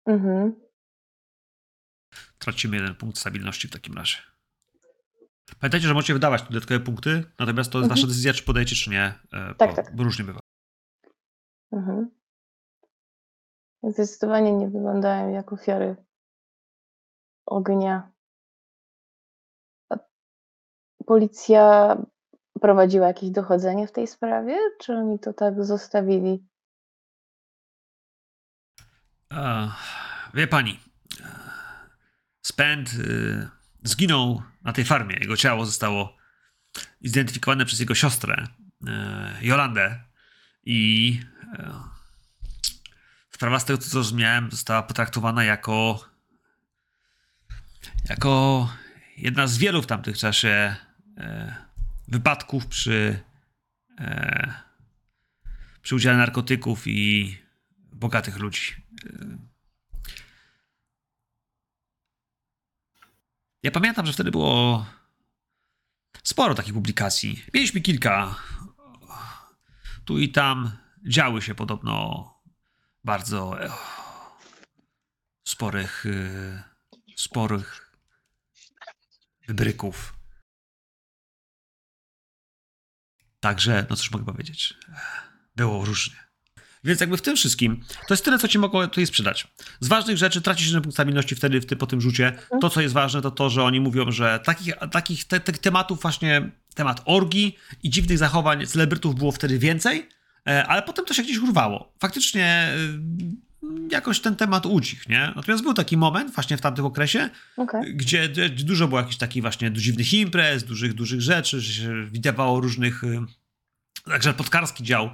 Mhm. 0.06 0.60
Tracimy 2.38 2.76
jeden 2.76 2.94
punkt 2.94 3.18
stabilności 3.18 3.68
w 3.68 3.70
takim 3.70 3.94
razie. 3.94 4.29
Pamiętajcie, 5.60 5.88
że 5.88 5.94
możecie 5.94 6.12
wydawać 6.12 6.42
dodatkowe 6.42 6.80
punkty, 6.80 7.24
natomiast 7.38 7.72
to 7.72 7.78
jest 7.78 7.84
Mhm. 7.84 7.96
wasza 7.96 8.06
decyzja, 8.06 8.32
czy 8.32 8.44
podajecie, 8.44 8.76
czy 8.76 8.90
nie. 8.90 9.14
Tak, 9.58 9.70
bo, 9.70 9.76
tak. 9.76 9.96
bo 9.96 10.02
różnie 10.02 10.24
bywa. 10.24 10.40
Mhm. 11.72 12.10
Zdecydowanie 13.82 14.52
nie 14.52 14.68
wyglądają 14.68 15.30
jak 15.30 15.52
ofiary 15.52 15.96
ognia. 17.46 18.10
A 19.88 19.96
policja 21.06 21.96
prowadziła 22.60 23.06
jakieś 23.06 23.30
dochodzenie 23.30 23.86
w 23.86 23.92
tej 23.92 24.06
sprawie, 24.06 24.58
czy 24.80 24.94
oni 24.94 25.18
to 25.18 25.32
tak 25.32 25.64
zostawili? 25.64 26.46
E, 29.32 29.70
wie 30.34 30.46
pani, 30.46 30.80
e, 31.20 31.24
Spend 32.42 32.88
e, 32.88 33.59
zginął 33.82 34.42
na 34.62 34.72
tej 34.72 34.84
farmie. 34.84 35.16
Jego 35.20 35.36
ciało 35.36 35.66
zostało 35.66 36.16
zidentyfikowane 37.00 37.64
przez 37.64 37.80
jego 37.80 37.94
siostrę, 37.94 38.46
e, 38.86 39.38
Jolandę. 39.42 40.04
I 40.64 41.20
e, 41.58 41.72
sprawa 43.30 43.60
z 43.60 43.64
tego, 43.64 43.78
co 43.78 43.88
zrozumiałem, 43.88 44.50
została 44.50 44.82
potraktowana 44.82 45.44
jako 45.44 46.04
jako 48.08 48.72
jedna 49.16 49.46
z 49.46 49.58
wielu 49.58 49.82
w 49.82 49.86
tamtym 49.86 50.14
czasie 50.14 50.76
e, 51.16 51.54
wypadków 52.08 52.66
przy 52.66 53.20
przy 55.82 55.94
udziale 55.94 56.18
narkotyków 56.18 56.86
i 56.86 57.38
bogatych 57.92 58.36
ludzi. 58.36 58.74
Ja 63.62 63.70
pamiętam, 63.70 64.06
że 64.06 64.12
wtedy 64.12 64.30
było 64.30 64.86
sporo 66.22 66.54
takich 66.54 66.74
publikacji. 66.74 67.44
Mieliśmy 67.54 67.80
kilka. 67.80 68.34
Tu 70.04 70.18
i 70.18 70.28
tam 70.28 70.78
działy 71.08 71.42
się 71.42 71.54
podobno 71.54 72.24
bardzo 73.04 73.64
e, 73.64 73.70
sporych, 75.44 76.06
e, 76.06 76.62
sporych 77.16 77.96
wybryków. 79.48 80.14
Także, 83.40 83.86
no 83.90 83.96
cóż 83.96 84.10
mogę 84.10 84.24
powiedzieć, 84.24 84.74
było 85.56 85.84
różnie. 85.84 86.29
Więc 86.84 87.00
jakby 87.00 87.16
w 87.16 87.22
tym 87.22 87.36
wszystkim, 87.36 87.84
to 88.08 88.14
jest 88.14 88.24
tyle, 88.24 88.38
co 88.38 88.48
ci 88.48 88.58
mogą 88.58 88.82
tutaj 88.88 89.06
sprzedać. 89.06 89.48
Z 89.80 89.88
ważnych 89.88 90.16
rzeczy 90.16 90.40
tracisz 90.40 90.66
jeden 90.66 90.82
punkt 90.82 90.94
stabilności 90.94 91.34
wtedy 91.34 91.60
w 91.60 91.66
ty, 91.66 91.76
po 91.76 91.86
tym 91.86 92.00
rzucie. 92.00 92.38
To, 92.60 92.70
co 92.70 92.80
jest 92.80 92.94
ważne, 92.94 93.22
to 93.22 93.30
to, 93.30 93.50
że 93.50 93.64
oni 93.64 93.80
mówią, 93.80 94.10
że 94.10 94.40
takich, 94.44 94.74
takich 94.90 95.24
te, 95.24 95.40
te 95.40 95.52
tematów 95.52 96.02
właśnie, 96.02 96.50
temat 96.74 97.02
orgii 97.04 97.58
i 97.82 97.90
dziwnych 97.90 98.18
zachowań 98.18 98.66
celebrytów 98.66 99.14
było 99.14 99.32
wtedy 99.32 99.58
więcej, 99.58 100.08
e, 100.48 100.66
ale 100.66 100.82
potem 100.82 101.04
to 101.04 101.14
się 101.14 101.22
gdzieś 101.22 101.38
urwało. 101.38 101.92
Faktycznie 102.00 102.44
e, 102.44 102.76
jakoś 103.90 104.20
ten 104.20 104.36
temat 104.36 104.66
ucichł, 104.66 105.04
nie? 105.08 105.32
Natomiast 105.36 105.62
był 105.62 105.74
taki 105.74 105.96
moment 105.96 106.34
właśnie 106.34 106.56
w 106.56 106.60
tamtym 106.60 106.84
okresie, 106.84 107.30
Okej. 107.56 107.96
gdzie 107.96 108.28
dużo 108.48 108.88
było 108.88 109.00
jakichś 109.00 109.16
takich 109.16 109.42
właśnie 109.42 109.72
dziwnych 109.72 110.14
imprez, 110.14 110.64
dużych, 110.64 110.94
dużych 110.94 111.20
rzeczy, 111.20 111.60
że 111.60 111.72
się 111.72 112.06
widywało 112.10 112.60
różnych... 112.60 113.04
y, 113.04 113.18
Także 114.04 114.34
podkarski 114.34 114.84
dział 114.84 115.10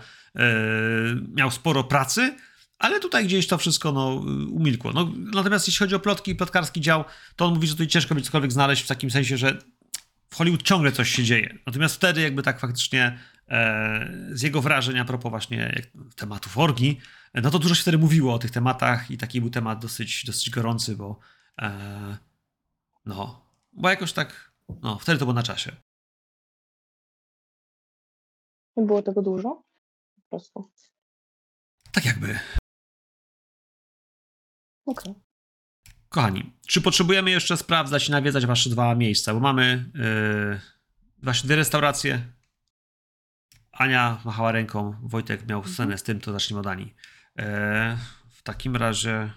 miał 1.34 1.50
sporo 1.50 1.84
pracy, 1.84 2.36
ale 2.78 3.00
tutaj 3.00 3.24
gdzieś 3.24 3.46
to 3.46 3.58
wszystko 3.58 3.92
no, 3.92 4.14
umilkło. 4.50 4.92
No, 4.92 5.12
natomiast 5.16 5.68
jeśli 5.68 5.78
chodzi 5.78 5.94
o 5.94 6.00
plotki 6.00 6.30
i 6.30 6.34
plotkarski 6.34 6.80
dział, 6.80 7.04
to 7.36 7.46
on 7.46 7.54
mówi, 7.54 7.66
że 7.66 7.74
tutaj 7.74 7.86
ciężko 7.86 8.14
będzie 8.14 8.26
cokolwiek 8.26 8.52
znaleźć 8.52 8.82
w 8.82 8.88
takim 8.88 9.10
sensie, 9.10 9.36
że 9.36 9.58
w 10.30 10.36
Hollywood 10.36 10.62
ciągle 10.62 10.92
coś 10.92 11.10
się 11.10 11.24
dzieje. 11.24 11.58
Natomiast 11.66 11.96
wtedy 11.96 12.20
jakby 12.20 12.42
tak 12.42 12.60
faktycznie 12.60 13.18
e, 13.48 14.28
z 14.30 14.42
jego 14.42 14.62
wrażeń 14.62 14.98
a 14.98 15.04
propos 15.04 15.30
właśnie 15.30 15.82
tematów 16.16 16.58
orgii, 16.58 17.00
e, 17.32 17.40
no 17.40 17.50
to 17.50 17.58
dużo 17.58 17.74
się 17.74 17.82
wtedy 17.82 17.98
mówiło 17.98 18.34
o 18.34 18.38
tych 18.38 18.50
tematach 18.50 19.10
i 19.10 19.18
taki 19.18 19.40
był 19.40 19.50
temat 19.50 19.78
dosyć, 19.78 20.24
dosyć 20.24 20.50
gorący, 20.50 20.96
bo 20.96 21.18
e, 21.62 22.16
no, 23.06 23.46
bo 23.72 23.90
jakoś 23.90 24.12
tak, 24.12 24.52
no 24.82 24.98
wtedy 24.98 25.18
to 25.18 25.24
było 25.24 25.34
na 25.34 25.42
czasie. 25.42 25.72
Było 28.76 29.02
tego 29.02 29.22
dużo? 29.22 29.65
Prostu. 30.36 30.70
Tak 31.92 32.04
jakby. 32.04 32.38
Okej. 34.86 35.14
Kochani, 36.08 36.52
czy 36.66 36.80
potrzebujemy 36.80 37.30
jeszcze 37.30 37.56
sprawdzać 37.56 38.08
i 38.08 38.12
nawiedzać 38.12 38.46
wasze 38.46 38.70
dwa 38.70 38.94
miejsca? 38.94 39.34
Bo 39.34 39.40
mamy 39.40 39.90
yy, 39.94 40.60
właśnie 41.22 41.46
dwie 41.46 41.56
restauracje. 41.56 42.32
Ania 43.72 44.20
machała 44.24 44.52
ręką, 44.52 44.94
Wojtek 45.02 45.48
miał 45.48 45.64
scenę 45.64 45.98
z 45.98 46.02
tym, 46.02 46.20
to 46.20 46.32
zacznijmy 46.32 46.60
od 46.60 46.66
Ani. 46.66 46.84
Yy, 46.84 47.44
w 48.30 48.42
takim 48.42 48.76
razie... 48.76 49.30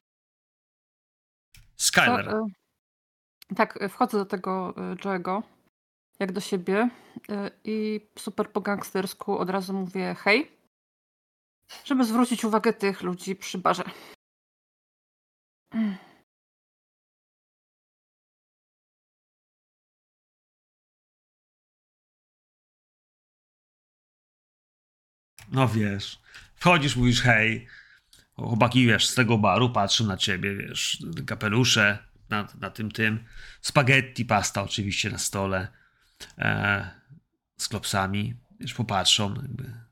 Skyler. 1.78 2.26
To, 2.26 2.48
e, 3.52 3.56
tak, 3.56 3.80
wchodzę 3.90 4.18
do 4.18 4.26
tego 4.26 4.74
e, 4.78 4.96
Joe'ego, 4.96 5.44
jak 6.20 6.32
do 6.32 6.42
siebie 6.42 6.90
e, 7.30 7.52
i 7.64 8.08
super 8.18 8.52
po 8.52 8.62
gangstersku 8.62 9.38
od 9.38 9.50
razu 9.50 9.74
mówię 9.74 10.16
hej, 10.20 10.59
żeby 11.86 12.06
zwrócić 12.06 12.44
uwagę 12.46 12.74
tych 12.74 13.02
ludzi 13.02 13.36
przy 13.36 13.58
barze. 13.58 13.84
No 25.52 25.68
wiesz, 25.68 26.20
wchodzisz, 26.56 26.96
mówisz 26.96 27.22
hej, 27.22 27.68
chłopaki, 28.36 28.86
wiesz, 28.86 29.08
z 29.08 29.16
tego 29.16 29.38
baru 29.38 29.70
patrzą 29.70 30.06
na 30.06 30.18
ciebie, 30.18 30.56
wiesz, 30.56 31.04
kapelusze 31.28 31.98
na, 32.30 32.48
na 32.60 32.70
tym, 32.70 32.92
tym, 32.92 33.26
spaghetti, 33.62 34.26
pasta 34.26 34.64
oczywiście 34.64 35.10
na 35.10 35.18
stole, 35.18 35.68
e, 36.38 36.90
z 37.58 37.68
klopsami, 37.68 38.36
wiesz, 38.60 38.74
popatrzą, 38.74 39.36
jakby. 39.36 39.89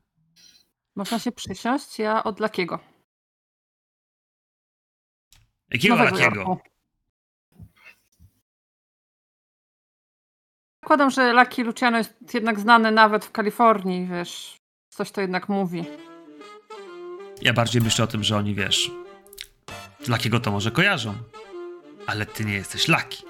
Można 0.98 1.19
się 1.19 1.32
przysiąść, 1.32 1.99
ja 1.99 2.24
od 2.24 2.40
Lakiego. 2.40 2.80
Jakiego 5.72 5.95
Nowego 5.95 6.18
takiego? 6.18 6.36
Jorku. 6.36 6.57
Zakładam, 10.84 11.10
że 11.11 11.34
Lucky 11.34 11.64
Luciano 11.64 11.98
jest 11.98 12.34
jednak 12.34 12.60
znany 12.60 12.91
nawet 12.91 13.26
w 13.26 13.32
Kalifornii, 13.32 14.07
wiesz, 14.07 14.57
coś 14.90 15.11
to 15.11 15.22
jednak 15.22 15.49
mówi. 15.49 15.86
Ja 17.41 17.53
bardziej 17.53 17.82
myślę 17.82 18.03
o 18.06 18.07
tym, 18.07 18.24
że 18.24 18.38
oni, 18.38 18.56
wiesz, 18.56 18.91
Lakiego 20.07 20.40
to 20.40 20.52
może 20.52 20.72
kojarzą, 20.72 21.15
ale 22.07 22.26
ty 22.26 22.45
nie 22.45 22.53
jesteś 22.53 22.88
Laki. 22.88 23.24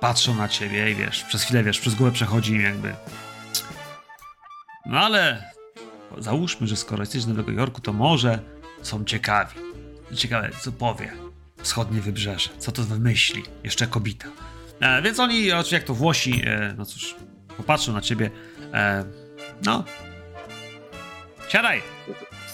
Patrzą 0.00 0.34
na 0.34 0.48
ciebie 0.48 0.90
i 0.90 0.94
wiesz, 0.94 1.24
przez 1.24 1.42
chwilę, 1.42 1.62
wiesz, 1.62 1.80
przez 1.80 1.94
głowę 1.94 2.12
przechodzi 2.12 2.52
im 2.52 2.60
jakby. 2.60 2.94
No 4.86 4.98
ale 4.98 5.51
załóżmy, 6.18 6.66
że 6.66 6.76
skoro 6.76 7.02
jesteś 7.02 7.22
z 7.22 7.26
Nowego 7.26 7.52
Jorku, 7.52 7.80
to 7.80 7.92
może 7.92 8.38
są 8.82 9.04
ciekawi. 9.04 9.54
Ciekawe, 10.14 10.50
co 10.60 10.72
powie 10.72 11.12
wschodnie 11.62 12.00
wybrzeże, 12.00 12.50
co 12.58 12.72
to 12.72 12.82
wymyśli, 12.82 13.42
jeszcze 13.64 13.86
kobita. 13.86 14.28
E, 14.80 15.02
więc 15.02 15.20
oni, 15.20 15.52
oczywiście 15.52 15.76
jak 15.76 15.84
to 15.84 15.94
Włosi, 15.94 16.42
e, 16.46 16.74
no 16.78 16.84
cóż, 16.84 17.16
popatrzą 17.56 17.92
na 17.92 18.00
ciebie, 18.00 18.30
e, 18.72 19.04
no, 19.64 19.84
siadaj, 21.48 21.82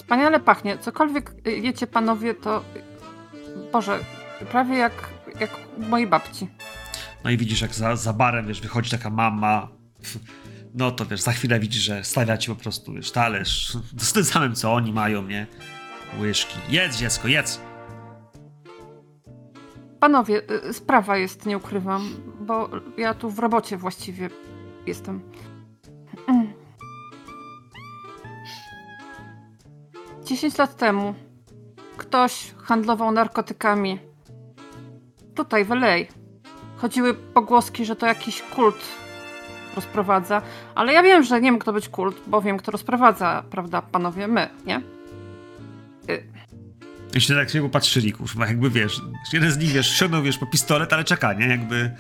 Wspaniale 0.08 0.40
pachnie. 0.40 0.78
Cokolwiek 0.78 1.32
y, 1.46 1.50
jecie 1.50 1.86
panowie, 1.86 2.34
to 2.34 2.64
y, 2.76 3.72
Boże, 3.72 3.98
prawie 4.50 4.76
jak, 4.76 5.08
jak 5.40 5.50
mojej 5.78 6.06
babci. 6.06 6.48
No 7.24 7.30
i 7.30 7.36
widzisz, 7.36 7.60
jak 7.60 7.74
za, 7.74 7.96
za 7.96 8.12
barem, 8.12 8.46
wiesz, 8.46 8.60
wychodzi 8.60 8.90
taka 8.90 9.10
mama, 9.10 9.68
no 10.78 10.90
to 10.90 11.06
wiesz, 11.06 11.20
za 11.20 11.32
chwilę 11.32 11.60
widzisz, 11.60 11.82
że 11.82 12.04
stawia 12.04 12.36
ci 12.36 12.48
po 12.48 12.56
prostu, 12.56 12.92
wiesz, 12.92 13.10
talerz 13.10 13.76
z 13.98 14.12
tym 14.12 14.24
samym, 14.24 14.54
co 14.54 14.74
oni 14.74 14.92
mają, 14.92 15.22
nie? 15.22 15.46
Łyżki. 16.20 16.58
Jedz, 16.68 16.96
dziecko, 16.96 17.28
jedz! 17.28 17.60
Panowie, 20.00 20.42
y, 20.68 20.72
sprawa 20.72 21.16
jest, 21.16 21.46
nie 21.46 21.56
ukrywam, 21.56 22.08
bo 22.40 22.70
ja 22.98 23.14
tu 23.14 23.30
w 23.30 23.38
robocie 23.38 23.76
właściwie 23.76 24.30
jestem. 24.86 25.20
10 30.24 30.58
lat 30.58 30.76
temu 30.76 31.14
ktoś 31.96 32.54
handlował 32.62 33.12
narkotykami. 33.12 33.98
Tutaj 35.34 35.64
w 35.64 35.70
LA. 35.70 35.96
Chodziły 36.76 37.14
pogłoski, 37.14 37.84
że 37.84 37.96
to 37.96 38.06
jakiś 38.06 38.42
kult 38.42 39.07
rozprowadza, 39.76 40.42
ale 40.74 40.92
ja 40.92 41.02
wiem, 41.02 41.22
że 41.22 41.40
nie 41.40 41.52
mógł 41.52 41.64
to 41.64 41.72
być 41.72 41.88
kult, 41.88 42.16
bo 42.26 42.42
wiem, 42.42 42.58
kto 42.58 42.72
rozprowadza, 42.72 43.42
prawda, 43.50 43.82
panowie, 43.82 44.28
my, 44.28 44.48
nie? 44.66 44.80
Jeśli 47.14 47.34
tak 47.34 47.50
się 47.50 47.62
popatrzyli, 47.62 48.12
kurwa, 48.12 48.46
jakby 48.46 48.70
wiesz, 48.70 49.00
jeden 49.32 49.50
z 49.50 49.58
nich, 49.58 49.70
wiesz, 49.70 49.98
sięgnął, 49.98 50.22
wiesz, 50.22 50.38
po 50.38 50.46
pistolet, 50.46 50.92
ale 50.92 51.04
czeka, 51.04 51.32
nie? 51.32 51.46
Jakby... 51.46 51.90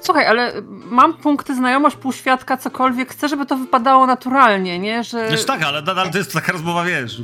Słuchaj, 0.00 0.26
ale 0.26 0.52
mam 0.68 1.14
punkty, 1.14 1.54
znajomość, 1.54 1.96
półświadka, 1.96 2.56
cokolwiek. 2.56 3.10
Chcę, 3.10 3.28
żeby 3.28 3.46
to 3.46 3.56
wypadało 3.56 4.06
naturalnie, 4.06 4.78
nie? 4.78 5.04
Że... 5.04 5.28
Wiesz, 5.30 5.44
tak, 5.44 5.62
ale 5.62 5.82
nadal 5.82 6.10
to 6.10 6.18
jest 6.18 6.32
taka 6.32 6.52
rozmowa, 6.52 6.84
wiesz. 6.84 7.20
I 7.20 7.22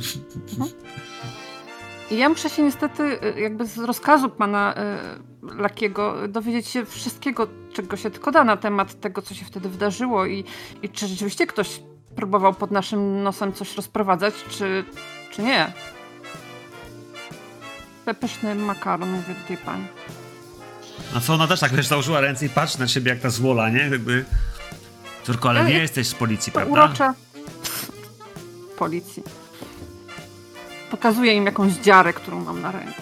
ja 2.17 2.29
muszę 2.29 2.49
się 2.49 2.63
niestety 2.63 3.03
y, 3.03 3.39
jakby 3.39 3.65
z 3.65 3.77
rozkazu 3.77 4.29
pana 4.29 4.73
y, 4.73 5.61
Lakiego 5.61 6.27
dowiedzieć 6.27 6.67
się 6.67 6.85
wszystkiego, 6.85 7.47
czego 7.73 7.97
się 7.97 8.11
tylko 8.11 8.31
da 8.31 8.43
na 8.43 8.57
temat 8.57 8.99
tego, 8.99 9.21
co 9.21 9.33
się 9.33 9.45
wtedy 9.45 9.69
wydarzyło 9.69 10.25
i, 10.25 10.43
i 10.81 10.89
czy 10.89 11.07
rzeczywiście 11.07 11.47
ktoś 11.47 11.81
próbował 12.15 12.53
pod 12.53 12.71
naszym 12.71 13.23
nosem 13.23 13.53
coś 13.53 13.75
rozprowadzać, 13.75 14.33
czy, 14.49 14.85
czy 15.31 15.41
nie. 15.41 15.73
Pyszny 18.19 18.55
makaron, 18.55 19.09
mówię 19.09 19.33
do 19.41 19.47
tej 19.47 19.57
pani. 19.57 19.87
A 21.15 21.19
co 21.19 21.33
ona 21.33 21.47
też 21.47 21.59
tak, 21.59 21.71
wiesz, 21.75 21.87
założyła 21.87 22.21
ręce 22.21 22.45
i 22.45 22.49
patrzy 22.49 22.79
na 22.79 22.87
siebie 22.87 23.09
jak 23.11 23.19
ta 23.19 23.29
zwola, 23.29 23.69
nie? 23.69 23.79
Jakby... 23.79 24.25
Córko, 25.23 25.49
ale 25.49 25.59
Ale 25.59 25.69
nie 25.69 25.77
jesteś 25.77 26.07
z 26.07 26.15
policji, 26.15 26.51
prawda? 26.51 26.71
urocze. 26.73 27.13
Policji. 28.77 29.23
Pokazuję 30.91 31.33
im 31.33 31.45
jakąś 31.45 31.73
dziarę, 31.73 32.13
którą 32.13 32.43
mam 32.43 32.61
na 32.61 32.71
ręku. 32.71 33.01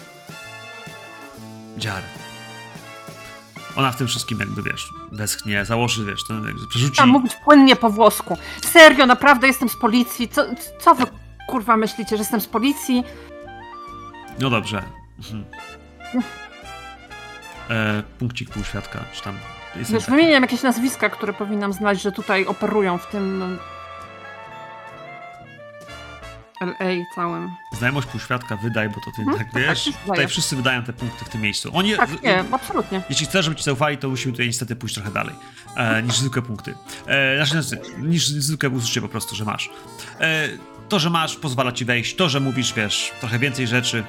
Dziary. 1.77 2.05
Ona 3.75 3.91
w 3.91 3.97
tym 3.97 4.07
wszystkim 4.07 4.39
jakby, 4.39 4.63
wiesz, 4.63 4.93
westchnie, 5.11 5.65
założy, 5.65 6.05
wiesz, 6.05 6.27
ten, 6.27 6.45
jakby 6.45 6.67
przerzuci... 6.67 6.93
Trzeba 6.93 7.05
mówić 7.07 7.35
płynnie 7.35 7.75
po 7.75 7.89
włosku. 7.89 8.37
Serio, 8.65 9.05
naprawdę 9.05 9.47
jestem 9.47 9.69
z 9.69 9.75
policji. 9.75 10.29
Co, 10.29 10.45
co 10.79 10.95
wy 10.95 11.05
kurwa 11.47 11.77
myślicie, 11.77 12.17
że 12.17 12.21
jestem 12.21 12.41
z 12.41 12.47
policji? 12.47 13.03
No 14.39 14.49
dobrze. 14.49 14.83
Mhm. 15.17 15.43
E, 17.69 18.03
punkcik 18.19 18.49
półświadka, 18.49 18.99
czy 19.13 19.23
tam... 19.23 19.37
Jest 19.75 19.91
Wiesz, 19.91 20.05
wymieniam 20.05 20.43
jakieś 20.43 20.61
nazwiska, 20.61 21.09
które 21.09 21.33
powinnam 21.33 21.73
znać, 21.73 22.01
że 22.01 22.11
tutaj 22.11 22.45
operują 22.45 22.97
w 22.97 23.07
tym... 23.07 23.57
LA 26.61 27.06
całym. 27.15 27.49
Znajomość 27.77 28.07
półświadka 28.07 28.56
wydaj, 28.57 28.90
bo 28.90 28.95
to 28.95 29.11
ty 29.15 29.26
tak 29.26 29.38
tak, 29.38 29.61
wiesz. 29.61 29.86
tak, 29.86 30.03
tutaj 30.03 30.27
wszyscy 30.27 30.56
wydają 30.56 30.84
te 30.84 30.94
punkty 30.94 31.26
w 31.26 31.30
tym 31.30 31.41
miejscu. 31.41 31.69
Oni, 31.73 31.98
Tak, 31.98 32.22
nie, 32.23 32.44
absolutnie. 32.52 33.02
Jeśli 33.10 33.26
chcesz, 33.26 33.45
żeby 33.45 33.57
ci 33.57 33.64
zaufali, 33.64 33.98
to 33.98 34.10
musimy 34.10 34.31
tutaj 34.34 34.48
niestety 34.48 34.76
pójść 34.76 34.95
trochę 34.95 35.11
dalej 35.11 35.36
e, 35.76 36.03
niż 36.03 36.18
zwykłe 36.18 36.41
punkty. 36.41 36.73
E, 37.07 37.45
znaczy, 37.45 37.61
znaczy, 37.64 37.91
niż 37.98 38.27
zwykłe 38.27 38.69
użycie 38.69 39.02
po 39.02 39.10
prostu, 39.10 39.36
że 39.36 39.45
masz. 39.45 39.69
E, 40.19 40.49
to, 40.90 40.99
że 40.99 41.10
masz, 41.10 41.36
pozwala 41.36 41.72
ci 41.72 41.86
wejść. 41.86 42.15
To, 42.15 42.30
że 42.30 42.40
mówisz, 42.40 42.73
wiesz, 42.73 43.11
trochę 43.19 43.40
więcej 43.40 43.68
rzeczy. 43.68 44.03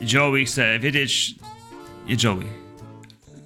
Joey 0.00 0.46
chce 0.46 0.78
wiedzieć... 0.78 1.34
Nie 2.06 2.16
Joey. 2.24 2.46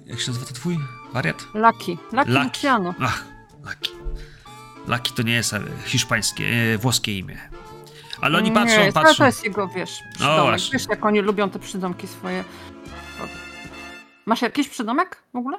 Jak 0.05 0.19
się 0.19 0.27
nazywa 0.27 0.45
to 0.45 0.53
twój 0.53 0.77
wariat? 1.13 1.45
Lucky. 1.53 1.97
Lucky 2.11 2.31
Lucky. 2.31 2.43
Luciano. 2.43 2.93
Ach, 2.99 3.25
Lucky. 3.65 3.91
Lucky 4.87 5.13
to 5.13 5.21
nie 5.23 5.33
jest 5.33 5.53
e, 5.53 5.61
hiszpańskie, 5.85 6.45
e, 6.45 6.77
włoskie 6.77 7.17
imię. 7.17 7.37
Ale 8.21 8.37
oni 8.37 8.51
patrzą, 8.51 8.79
nie, 8.85 8.91
patrzą. 8.91 9.15
To 9.15 9.25
jest 9.25 9.43
jego, 9.43 9.67
wiesz, 9.67 9.99
przydomek. 10.13 10.43
właśnie. 10.43 10.79
wiesz, 10.79 10.87
jak 10.89 11.05
oni 11.05 11.21
lubią 11.21 11.49
te 11.49 11.59
przydomki 11.59 12.07
swoje. 12.07 12.43
Masz 14.25 14.41
jakiś 14.41 14.69
przydomek 14.69 15.23
w 15.33 15.37
ogóle? 15.37 15.57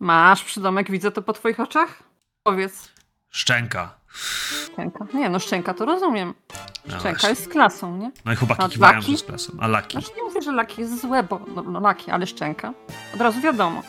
Masz 0.00 0.44
przydomek, 0.44 0.90
widzę 0.90 1.10
to 1.10 1.22
po 1.22 1.32
twoich 1.32 1.60
oczach? 1.60 2.02
Powiedz. 2.42 2.88
Szczęka. 3.30 3.94
Szczęka. 4.72 5.06
Nie, 5.14 5.30
no 5.30 5.38
szczęka 5.38 5.74
to 5.74 5.84
rozumiem. 5.84 6.34
No 6.84 6.90
Szczęka 6.90 7.10
właśnie. 7.10 7.28
jest 7.28 7.44
z 7.44 7.48
klasą, 7.48 7.96
nie? 7.96 8.10
No 8.24 8.32
i 8.32 8.36
chłopaki 8.36 8.62
A 8.62 8.68
kiwają, 8.68 9.00
że 9.00 9.16
z 9.16 9.22
klasą. 9.22 9.52
A 9.60 9.68
Lucky? 9.68 9.92
Znaczy 9.92 10.10
nie 10.16 10.22
mówię, 10.22 10.42
że 10.42 10.52
laki 10.52 10.80
jest 10.80 11.00
złe, 11.00 11.22
bo 11.22 11.40
no, 11.54 11.62
no 11.62 11.80
laki, 11.80 12.10
ale 12.10 12.26
szczęka. 12.26 12.72
Od 13.14 13.20
razu 13.20 13.40
wiadomo. 13.40 13.82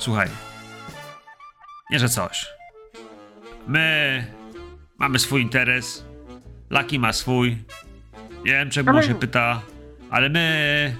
Słuchaj. 0.00 0.28
Nie, 1.90 1.98
że 1.98 2.08
coś. 2.08 2.46
My 3.66 4.24
mamy 4.98 5.18
swój 5.18 5.42
interes. 5.42 6.04
Lucky 6.70 6.98
ma 6.98 7.12
swój. 7.12 7.56
Nie 8.44 8.52
wiem, 8.52 8.70
czemu 8.70 8.90
Ale- 8.90 9.02
się 9.02 9.14
pyta, 9.14 9.62
ale 10.10 10.28
my... 10.28 10.96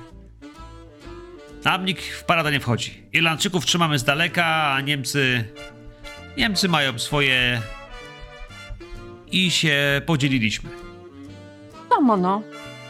Nam 1.64 1.84
nikt 1.84 2.04
w 2.04 2.24
paradę 2.24 2.52
nie 2.52 2.60
wchodzi. 2.60 3.02
Irlandczyków 3.12 3.66
trzymamy 3.66 3.98
z 3.98 4.04
daleka, 4.04 4.44
a 4.46 4.80
Niemcy... 4.80 5.44
Niemcy 6.36 6.68
mają 6.68 6.98
swoje... 6.98 7.60
I 9.32 9.50
się 9.50 10.02
podzieliliśmy. 10.06 10.70
Wiadomo, 11.90 12.16
no. 12.16 12.42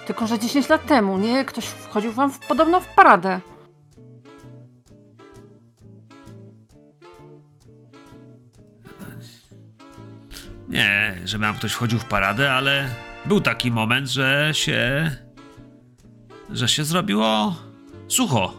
Tylko, 0.06 0.26
że 0.26 0.38
10 0.38 0.68
lat 0.68 0.86
temu, 0.86 1.18
nie? 1.18 1.44
Ktoś 1.44 1.64
wchodził 1.64 2.12
wam 2.12 2.32
w, 2.32 2.38
podobno 2.38 2.80
w 2.80 2.86
paradę. 2.86 3.40
Nie, 10.70 11.18
że 11.24 11.38
nam 11.38 11.54
ktoś 11.54 11.72
wchodził 11.72 11.98
w 11.98 12.04
paradę, 12.04 12.52
ale 12.52 12.88
był 13.26 13.40
taki 13.40 13.70
moment, 13.70 14.08
że 14.08 14.50
się. 14.52 15.10
że 16.50 16.68
się 16.68 16.84
zrobiło 16.84 17.56
sucho. 18.08 18.56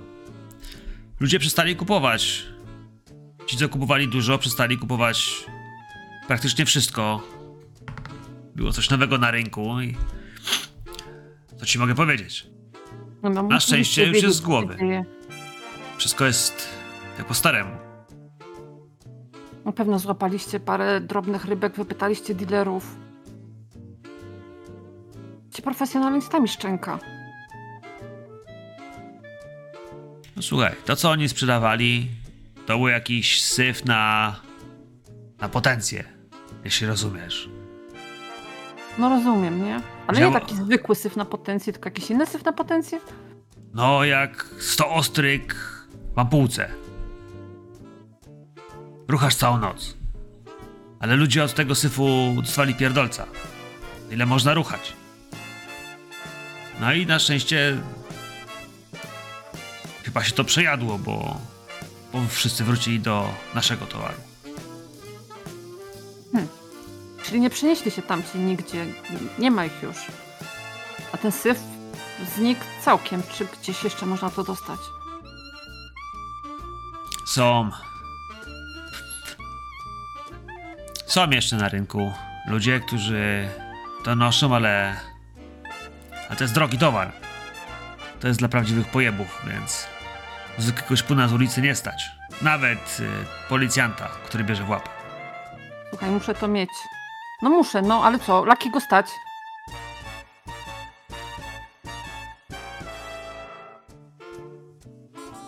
Ludzie 1.20 1.40
przestali 1.40 1.76
kupować. 1.76 2.46
Ci, 3.46 3.58
co 3.58 3.70
kupowali 3.70 4.08
dużo, 4.08 4.38
przestali 4.38 4.78
kupować 4.78 5.46
praktycznie 6.28 6.66
wszystko. 6.66 7.28
Było 8.56 8.72
coś 8.72 8.90
nowego 8.90 9.18
na 9.18 9.32
rynku 9.32 9.82
i. 9.82 9.98
Co 11.58 11.66
ci 11.66 11.80
mogę 11.80 11.96
powiedzieć? 11.96 12.48
No, 13.24 13.30
no, 13.30 13.44
Na 13.44 13.60
szczęście 13.60 14.06
już 14.06 14.24
jest 14.24 14.36
z 14.38 14.42
głowy. 14.42 14.78
Wszystko 15.98 16.26
jest 16.26 16.70
jak 17.18 17.28
po 17.28 17.34
staremu. 17.34 17.91
Na 19.66 19.72
pewno 19.72 20.00
złapaliście 20.00 20.60
parę 20.60 21.02
drobnych 21.02 21.46
rybek, 21.46 21.76
wypytaliście 21.76 22.36
dealerów. 22.36 22.96
Ci 25.54 25.62
profesjonalistami 25.62 26.48
szczęka. 26.48 27.00
No 30.36 30.42
słuchaj, 30.42 30.76
to 30.86 30.96
co 30.96 31.10
oni 31.10 31.30
sprzedawali, 31.30 32.08
to 32.66 32.78
był 32.78 32.88
jakiś 32.88 33.42
syf 33.44 33.86
na. 33.86 34.36
na 35.42 35.50
potencję, 35.50 36.04
jeśli 36.64 36.88
rozumiesz. 36.88 37.50
No 38.98 39.10
rozumiem, 39.10 39.64
nie? 39.66 39.82
Ale 40.08 40.18
Działa- 40.20 40.34
nie 40.34 40.40
taki 40.40 40.56
zwykły 40.56 40.96
syf 40.96 41.16
na 41.16 41.26
potencję, 41.26 41.74
tylko 41.74 41.90
jakiś 41.90 42.12
inny 42.12 42.26
syf 42.26 42.46
na 42.46 42.54
potencję? 42.54 43.00
No, 43.74 44.04
jak 44.04 44.46
100 44.60 44.90
ostryk 44.90 45.56
w 46.16 46.20
ampułce. 46.20 46.70
Ruchasz 49.12 49.36
całą 49.36 49.58
noc. 49.58 49.94
Ale 51.00 51.16
ludzie 51.16 51.44
od 51.44 51.54
tego 51.54 51.76
syfu 51.76 52.34
dostali 52.36 52.76
pierdolca. 52.76 53.26
Ile 54.12 54.26
można 54.26 54.54
ruchać? 54.54 54.94
No 56.80 56.94
i 56.94 57.06
na 57.06 57.20
szczęście 57.20 57.78
chyba 60.04 60.24
się 60.24 60.32
to 60.32 60.44
przejadło, 60.44 60.98
bo, 60.98 61.40
bo 62.14 62.20
wszyscy 62.30 62.64
wrócili 62.64 63.00
do 63.00 63.30
naszego 63.56 63.86
towaru. 63.86 64.18
Czyli 67.24 67.42
nie 67.42 67.50
przenieśli 67.50 67.92
się 67.92 68.02
tamci 68.02 68.38
nigdzie, 68.38 68.86
nie 69.40 69.52
ma 69.52 69.66
ich 69.66 69.84
już. 69.84 69.98
A 71.12 71.18
ten 71.18 71.32
syf 71.32 71.60
znikł 72.36 72.62
całkiem. 72.86 73.24
Czy 73.34 73.46
gdzieś 73.46 73.84
jeszcze 73.84 74.06
można 74.06 74.30
to 74.30 74.44
dostać? 74.44 74.80
Są. 77.28 77.72
Są 81.12 81.30
jeszcze 81.30 81.56
na 81.56 81.70
rynku 81.70 82.14
ludzie, 82.48 82.80
którzy 82.80 83.50
to 84.06 84.16
noszą, 84.16 84.56
ale. 84.56 84.96
A 86.30 86.36
to 86.36 86.44
jest 86.44 86.54
drogi 86.54 86.78
towar. 86.78 87.12
to 88.20 88.28
jest 88.28 88.40
dla 88.40 88.48
prawdziwych 88.48 88.88
pojebów, 88.88 89.42
więc 89.48 89.88
zwykłego 90.58 90.96
szpuna 90.96 91.28
z 91.28 91.34
ulicy 91.34 91.62
nie 91.62 91.76
stać. 91.76 92.12
Nawet 92.42 92.98
y, 93.00 93.50
policjanta, 93.50 94.08
który 94.26 94.44
bierze 94.44 94.64
w 94.64 94.70
łapę. 94.70 94.90
Słuchaj, 95.90 96.10
muszę 96.10 96.34
to 96.34 96.48
mieć. 96.48 96.70
No 97.42 97.50
muszę, 97.50 97.82
no 97.82 98.04
ale 98.04 98.20
co? 98.20 98.46
Laki 98.46 98.72
go 98.72 98.80
stać. 98.80 99.06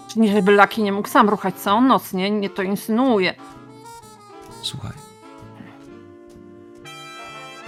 Czy 0.08 0.20
nie, 0.20 0.32
żeby 0.34 0.52
Laki 0.52 0.84
nie 0.84 0.92
mógł 0.92 1.10
sam 1.10 1.30
ruchać 1.30 1.56
całą 1.56 1.82
noc, 1.82 2.14
nie? 2.14 2.32
Nie 2.32 2.50
to 2.50 2.62
insynuuje. 2.62 3.36
Słuchaj. 4.62 5.13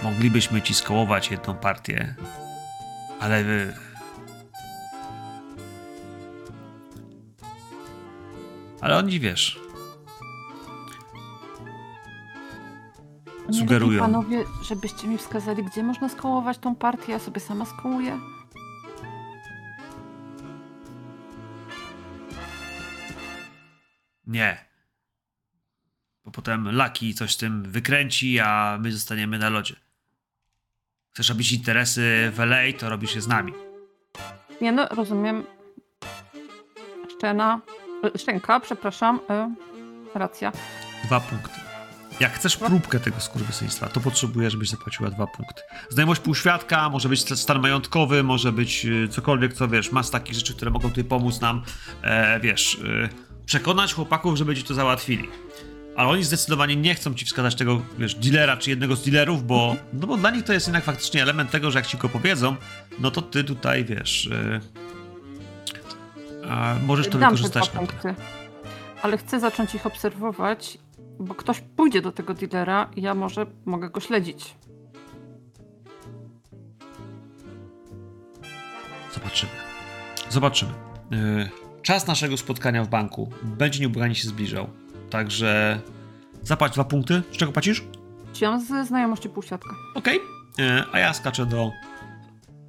Moglibyśmy 0.06 0.62
ci 0.62 0.74
skołować 0.74 1.30
jedną 1.30 1.54
partię, 1.54 2.14
ale 3.20 3.44
wy... 3.44 3.74
Ale 8.80 8.96
oni, 8.96 9.20
wiesz, 9.20 9.60
Sugerują. 13.52 14.00
panowie, 14.00 14.44
żebyście 14.62 15.08
mi 15.08 15.18
wskazali, 15.18 15.64
gdzie 15.64 15.82
można 15.82 16.08
skołować 16.08 16.58
tą 16.58 16.74
partię, 16.74 17.12
ja 17.12 17.18
sobie 17.18 17.40
sama 17.40 17.64
skołuję. 17.64 18.18
nie. 24.26 24.66
Bo 26.24 26.30
potem 26.30 26.76
Laki 26.76 27.14
coś 27.14 27.34
z 27.34 27.36
tym 27.36 27.62
wykręci, 27.62 28.40
a 28.40 28.78
my 28.80 28.92
zostaniemy 28.92 29.38
na 29.38 29.48
lodzie. 29.48 29.85
Chcesz 31.16 31.28
robić 31.28 31.52
interesy 31.52 32.32
w 32.34 32.40
LA, 32.40 32.72
to 32.78 32.88
robisz 32.88 33.14
je 33.14 33.20
z 33.20 33.28
nami. 33.28 33.52
Nie 34.60 34.72
no, 34.72 34.88
rozumiem. 34.88 35.44
Szczena. 37.16 37.60
e, 38.14 38.18
Szczęka, 38.18 38.60
przepraszam. 38.60 39.20
E, 39.30 39.54
racja. 40.14 40.52
Dwa 41.04 41.20
punkty. 41.20 41.60
Jak 42.20 42.32
chcesz 42.32 42.56
próbkę 42.56 43.00
tego 43.00 43.20
skurwysyństwa, 43.20 43.88
to 43.88 44.00
potrzebuję, 44.00 44.50
żebyś 44.50 44.68
zapłaciła 44.68 45.10
dwa 45.10 45.26
punkty. 45.26 45.62
Znajomość 45.88 46.20
półświadka, 46.20 46.90
może 46.90 47.08
być 47.08 47.38
stan 47.38 47.60
majątkowy, 47.60 48.22
może 48.22 48.52
być 48.52 48.86
y, 48.86 49.08
cokolwiek, 49.08 49.52
co 49.52 49.68
wiesz, 49.68 49.92
masz 49.92 50.10
takich 50.10 50.34
rzeczy, 50.34 50.54
które 50.54 50.70
mogą 50.70 50.88
tutaj 50.88 51.04
pomóc 51.04 51.40
nam, 51.40 51.62
e, 52.02 52.40
wiesz, 52.40 52.74
y, 52.74 53.08
przekonać 53.46 53.94
chłopaków, 53.94 54.36
żeby 54.36 54.56
ci 54.56 54.64
to 54.64 54.74
załatwili. 54.74 55.28
Ale 55.96 56.08
oni 56.08 56.24
zdecydowanie 56.24 56.76
nie 56.76 56.94
chcą 56.94 57.14
ci 57.14 57.24
wskazać 57.24 57.54
tego, 57.54 57.82
wiesz, 57.98 58.14
dealera 58.14 58.56
czy 58.56 58.70
jednego 58.70 58.96
z 58.96 59.04
dealerów, 59.04 59.46
bo, 59.46 59.76
no 59.92 60.06
bo 60.06 60.16
dla 60.16 60.30
nich 60.30 60.44
to 60.44 60.52
jest 60.52 60.66
jednak 60.66 60.84
faktycznie 60.84 61.22
element 61.22 61.50
tego, 61.50 61.70
że 61.70 61.78
jak 61.78 61.86
ci 61.86 61.98
go 61.98 62.08
powiedzą, 62.08 62.56
no 62.98 63.10
to 63.10 63.22
ty 63.22 63.44
tutaj, 63.44 63.84
wiesz, 63.84 64.26
y, 64.26 64.60
a 66.50 66.74
możesz 66.86 67.08
to 67.08 67.18
Dam 67.18 67.30
wykorzystać 67.30 67.72
na 67.72 67.80
punkty. 67.80 68.14
Ale 69.02 69.18
chcę 69.18 69.40
zacząć 69.40 69.74
ich 69.74 69.86
obserwować, 69.86 70.78
bo 71.18 71.34
ktoś 71.34 71.60
pójdzie 71.76 72.02
do 72.02 72.12
tego 72.12 72.34
dealera 72.34 72.90
i 72.96 73.02
ja 73.02 73.14
może 73.14 73.46
mogę 73.64 73.90
go 73.90 74.00
śledzić. 74.00 74.54
Zobaczymy. 79.14 79.52
Zobaczymy. 80.28 80.72
Yy, 81.10 81.48
czas 81.82 82.06
naszego 82.06 82.36
spotkania 82.36 82.84
w 82.84 82.88
banku 82.88 83.32
będzie 83.42 83.80
nieubłaganie 83.80 84.14
się 84.14 84.28
zbliżał. 84.28 84.70
Także 85.10 85.80
zapłać 86.42 86.72
dwa 86.72 86.84
punkty. 86.84 87.22
Z 87.32 87.36
czego 87.36 87.52
płacisz? 87.52 87.84
Wziąłem 88.32 88.60
ze 88.60 88.84
znajomości 88.84 89.28
półświadka. 89.28 89.70
Okej. 89.94 90.20
Yy, 90.58 90.84
a 90.92 90.98
ja 90.98 91.14
skaczę 91.14 91.46
do 91.46 91.70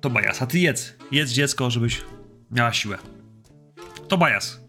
Tobajasa. 0.02 0.46
Ty 0.48 0.60
jedz. 0.60 0.94
Jedz 1.12 1.32
dziecko, 1.32 1.70
żebyś 1.70 2.02
miała 2.52 2.74
siłę. 2.74 2.98
Tobajas. 4.08 4.60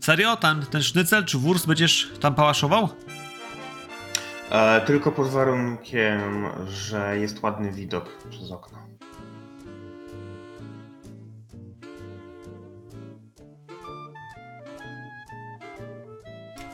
Serio? 0.00 0.36
Ten, 0.36 0.66
ten 0.66 0.82
sznycel 0.82 1.24
czy 1.24 1.38
wurst 1.38 1.66
będziesz 1.66 2.12
tam 2.20 2.34
pałaszował? 2.34 2.88
E, 4.50 4.80
tylko 4.80 5.12
pod 5.12 5.28
warunkiem, 5.28 6.20
że 6.68 7.18
jest 7.18 7.42
ładny 7.42 7.72
widok 7.72 8.10
przez 8.30 8.50
okno. 8.52 8.78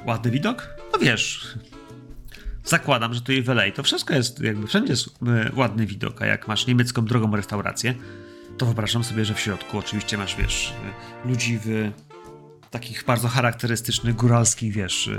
Ładny 0.06 0.31
widok? 0.31 0.68
No 0.93 0.98
wiesz. 0.98 1.55
Zakładam, 2.64 3.14
że 3.14 3.20
tu 3.20 3.32
i 3.32 3.43
w 3.43 3.51
to 3.74 3.82
wszystko 3.82 4.14
jest, 4.14 4.40
jakby 4.40 4.66
wszędzie 4.66 4.93
jest 4.93 5.09
e, 5.09 5.51
ładny 5.55 5.86
widok, 5.86 6.22
a 6.22 6.27
jak 6.27 6.48
masz 6.48 6.66
niemiecką 6.66 7.05
drogą 7.05 7.36
restaurację, 7.36 7.94
to 8.59 8.66
wyobrażam 8.66 9.05
sobie, 9.05 9.24
że 9.24 9.35
w 9.35 9.40
środku 9.40 9.78
oczywiście 9.78 10.18
masz, 10.18 10.36
wiesz, 10.36 10.72
e, 11.24 11.28
ludzi 11.28 11.59
w 11.64 11.90
takich 12.70 13.05
bardzo 13.05 13.28
charakterystycznych, 13.28 14.14
góralskich, 14.16 14.72
wiesz, 14.72 15.10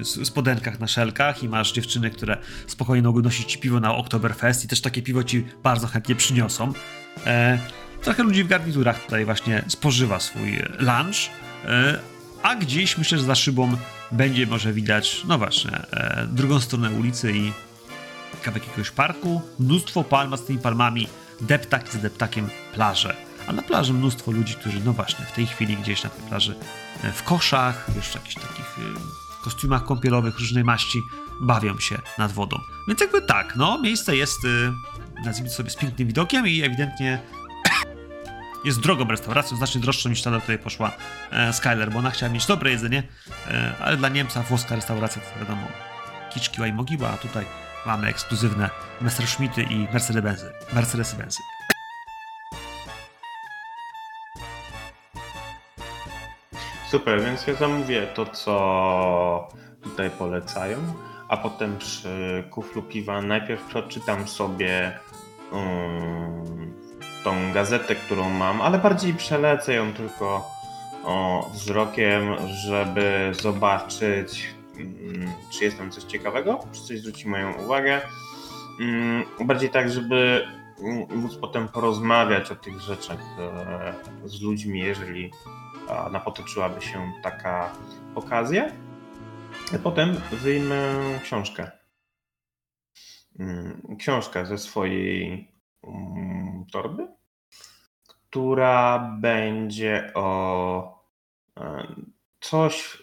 s- 0.00 0.26
spodenkach 0.26 0.80
na 0.80 0.86
szelkach 0.86 1.42
i 1.42 1.48
masz 1.48 1.72
dziewczyny, 1.72 2.10
które 2.10 2.36
spokojnie 2.66 3.02
mogą 3.02 3.20
nosić 3.22 3.52
ci 3.52 3.58
piwo 3.58 3.80
na 3.80 3.94
Oktoberfest 3.96 4.64
i 4.64 4.68
też 4.68 4.80
takie 4.80 5.02
piwo 5.02 5.24
ci 5.24 5.44
bardzo 5.62 5.86
chętnie 5.86 6.14
przyniosą. 6.14 6.72
E, 7.26 7.58
trochę 8.02 8.22
ludzi 8.22 8.44
w 8.44 8.48
garniturach 8.48 9.04
tutaj 9.04 9.24
właśnie 9.24 9.64
spożywa 9.68 10.20
swój 10.20 10.58
lunch, 10.78 11.16
a 12.44 12.54
gdzieś 12.54 12.98
myślę, 12.98 13.18
że 13.18 13.24
za 13.24 13.34
szybą 13.34 13.76
będzie 14.12 14.46
może 14.46 14.72
widać, 14.72 15.22
no 15.28 15.38
właśnie, 15.38 15.70
e, 15.70 16.26
drugą 16.26 16.60
stronę 16.60 16.90
ulicy 16.90 17.32
i 17.32 17.52
kawałek 18.42 18.66
jakiegoś 18.66 18.90
parku, 18.90 19.42
mnóstwo 19.58 20.04
palm, 20.04 20.32
a 20.32 20.36
z 20.36 20.44
tymi 20.44 20.58
palmami 20.58 21.08
deptak 21.40 21.92
z 21.92 21.96
deptakiem 21.96 22.48
plaże. 22.74 23.16
A 23.46 23.52
na 23.52 23.62
plaży 23.62 23.92
mnóstwo 23.92 24.32
ludzi, 24.32 24.54
którzy, 24.54 24.80
no 24.84 24.92
właśnie, 24.92 25.24
w 25.26 25.32
tej 25.32 25.46
chwili 25.46 25.76
gdzieś 25.76 26.02
na 26.04 26.10
tej 26.10 26.28
plaży 26.28 26.54
e, 27.04 27.12
w 27.12 27.22
koszach, 27.22 27.86
wiesz, 27.96 28.08
w 28.08 28.14
jakichś 28.14 28.34
takich 28.34 28.78
e, 28.78 29.42
kostiumach 29.44 29.84
kąpielowych 29.84 30.38
różnej 30.38 30.64
maści 30.64 31.02
bawią 31.40 31.78
się 31.78 31.98
nad 32.18 32.32
wodą. 32.32 32.60
Więc 32.88 33.00
jakby 33.00 33.22
tak, 33.22 33.56
no, 33.56 33.78
miejsce 33.78 34.16
jest, 34.16 34.38
e, 34.44 34.72
nazwijmy 35.24 35.50
sobie, 35.50 35.70
z 35.70 35.76
pięknym 35.76 36.08
widokiem 36.08 36.46
i 36.46 36.62
ewidentnie 36.62 37.22
jest 38.64 38.80
drogą 38.80 39.04
restauracją, 39.04 39.56
znacznie 39.56 39.80
droższą 39.80 40.08
niż 40.08 40.22
ta, 40.22 40.30
do 40.30 40.40
której 40.40 40.58
poszła 40.58 40.92
e, 41.30 41.52
Skyler, 41.52 41.90
bo 41.90 41.98
ona 41.98 42.10
chciała 42.10 42.32
mieć 42.32 42.46
dobre 42.46 42.70
jedzenie, 42.70 43.02
e, 43.50 43.74
ale 43.80 43.96
dla 43.96 44.08
Niemca 44.08 44.42
włoska 44.42 44.74
restauracja 44.76 45.22
to 45.22 45.40
wiadomo 45.40 45.66
kiczkiła 46.34 46.66
i 46.66 46.72
mogiła, 46.72 47.10
a 47.10 47.16
tutaj 47.16 47.44
mamy 47.86 48.08
ekskluzywne 48.08 48.70
Messerschmitty 49.00 49.62
i 49.62 49.86
Mercedes-Benzy. 49.86 50.50
Mercedes-Benzy. 50.72 51.38
Super, 56.90 57.22
więc 57.22 57.46
ja 57.46 57.54
zamówię 57.54 58.06
to, 58.14 58.26
co 58.26 59.48
tutaj 59.82 60.10
polecają, 60.10 60.78
a 61.28 61.36
potem 61.36 61.78
przy 61.78 62.44
kuflu 62.50 62.82
piwa 62.82 63.22
najpierw 63.22 63.64
przeczytam 63.64 64.28
sobie 64.28 64.98
um, 65.52 66.74
tą 67.24 67.52
gazetę, 67.52 67.94
którą 67.94 68.30
mam, 68.30 68.60
ale 68.60 68.78
bardziej 68.78 69.14
przelecę 69.14 69.74
ją 69.74 69.92
tylko 69.92 70.50
o, 71.04 71.50
wzrokiem, 71.52 72.22
żeby 72.48 73.32
zobaczyć, 73.40 74.54
mm, 74.76 75.32
czy 75.50 75.64
jest 75.64 75.78
tam 75.78 75.90
coś 75.90 76.04
ciekawego, 76.04 76.58
czy 76.72 76.80
coś 76.80 77.00
zwróci 77.00 77.28
moją 77.28 77.52
uwagę. 77.52 78.00
Mm, 78.80 79.24
bardziej 79.44 79.70
tak, 79.70 79.90
żeby 79.90 80.46
mm, 80.80 81.18
móc 81.18 81.36
potem 81.36 81.68
porozmawiać 81.68 82.50
o 82.50 82.56
tych 82.56 82.80
rzeczach 82.80 83.20
e, 83.38 83.94
z 84.24 84.42
ludźmi, 84.42 84.80
jeżeli 84.80 85.30
napotoczyłaby 86.12 86.82
się 86.82 87.12
taka 87.22 87.72
okazja. 88.14 88.68
Potem 89.82 90.20
wyjmę 90.32 90.94
książkę. 91.22 91.70
Książkę 93.98 94.46
ze 94.46 94.58
swojej 94.58 95.53
torby, 96.72 97.08
która 98.04 98.98
będzie 99.20 100.10
o 100.14 101.04
e, 101.60 101.86
coś. 102.40 103.02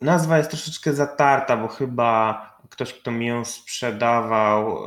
Nazwa 0.00 0.38
jest 0.38 0.50
troszeczkę 0.50 0.92
zatarta, 0.92 1.56
bo 1.56 1.68
chyba 1.68 2.44
ktoś, 2.70 2.94
kto 2.94 3.10
mi 3.10 3.26
ją 3.26 3.44
sprzedawał, 3.44 4.78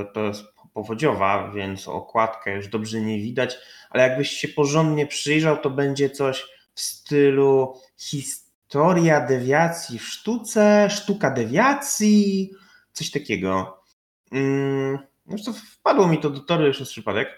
e, 0.00 0.04
to 0.04 0.20
jest 0.20 0.44
powodziowa, 0.72 1.50
więc 1.50 1.88
okładkę 1.88 2.56
już 2.56 2.68
dobrze 2.68 3.00
nie 3.00 3.18
widać, 3.18 3.58
ale 3.90 4.08
jakbyś 4.08 4.30
się 4.30 4.48
porządnie 4.48 5.06
przyjrzał, 5.06 5.56
to 5.56 5.70
będzie 5.70 6.10
coś 6.10 6.46
w 6.74 6.80
stylu 6.80 7.80
historia 7.98 9.20
dewiacji 9.20 9.98
w 9.98 10.08
sztuce, 10.08 10.90
sztuka 10.90 11.30
dewiacji, 11.30 12.50
coś 12.92 13.10
takiego. 13.10 13.82
To 15.44 15.52
wpadło 15.52 16.06
mi 16.08 16.18
to 16.18 16.30
do 16.30 16.40
toru 16.40 16.66
już 16.66 16.76
przez 16.76 16.90
przypadek, 16.90 17.28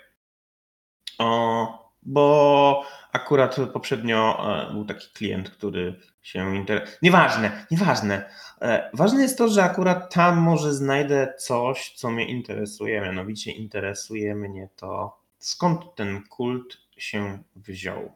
o, 1.19 1.93
bo 2.03 2.83
akurat 3.13 3.57
poprzednio 3.73 4.39
e, 4.69 4.73
był 4.73 4.85
taki 4.85 5.09
klient, 5.13 5.51
który 5.51 6.01
się 6.23 6.57
interesował. 6.57 6.99
Nieważne, 7.03 7.67
nieważne. 7.71 8.31
E, 8.61 8.91
Ważne 8.95 9.23
jest 9.23 9.39
to, 9.39 9.49
że 9.49 9.65
akurat 9.65 10.15
tam 10.15 10.37
może 10.39 10.75
znajdę 10.75 11.35
coś, 11.39 11.93
co 11.97 12.11
mnie 12.11 12.29
interesuje, 12.29 13.01
mianowicie 13.01 13.53
interesuje 13.53 14.35
mnie 14.35 14.69
to 14.77 15.19
skąd 15.39 15.95
ten 15.95 16.23
kult 16.29 16.79
się 16.97 17.43
wziął? 17.57 18.13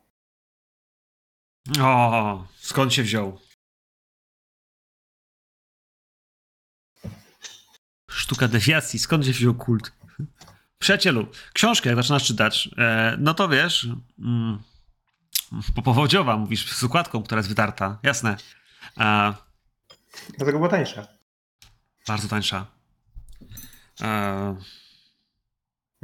O, 1.83 2.45
skąd 2.57 2.95
się 2.95 3.03
wziął? 3.03 3.39
Sztuka 8.15 8.49
dewiacji, 8.49 8.99
skąd 8.99 9.27
się 9.27 9.33
wziął 9.33 9.55
kult? 9.55 9.93
Przyjacielu, 10.79 11.27
książkę 11.53 11.89
jak 11.89 11.97
zaczynasz 11.97 12.25
czytać, 12.25 12.71
e, 12.79 13.17
no 13.19 13.35
to 13.35 13.49
wiesz, 13.49 13.89
mm, 14.19 14.59
popowodziowa, 15.75 16.37
mówisz, 16.37 16.73
z 16.73 16.83
układką, 16.83 17.23
która 17.23 17.39
jest 17.39 17.49
wytarta, 17.49 17.99
jasne. 18.03 18.37
E, 18.99 19.35
Dlatego 20.29 20.59
była 20.59 20.69
tańsza. 20.69 21.07
bardzo 22.07 22.29
tańsza. 22.29 22.67
E, 24.01 24.57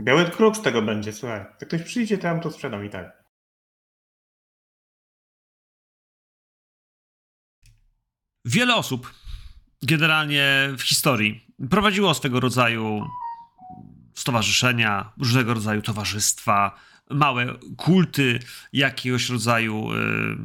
Biały 0.01 0.30
kruk 0.30 0.56
z 0.56 0.62
tego 0.62 0.82
będzie, 0.82 1.12
słuchaj. 1.12 1.39
Jak 1.39 1.68
ktoś 1.68 1.82
przyjdzie, 1.82 2.35
mu 2.35 2.43
to 2.43 2.51
sprzedam 2.51 2.85
i 2.85 2.90
tak. 2.90 3.18
wiele 8.48 8.76
osób 8.76 9.14
generalnie 9.82 10.68
w 10.78 10.82
historii 10.82 11.48
prowadziło 11.70 12.14
swego 12.14 12.40
rodzaju 12.40 13.06
stowarzyszenia, 14.14 15.12
różnego 15.18 15.55
rodzaju 15.55 15.82
towarzystwa, 15.82 16.80
małe 17.10 17.55
kulty 17.76 18.38
jakiegoś 18.72 19.28
rodzaju 19.28 19.92
y, 19.92 20.36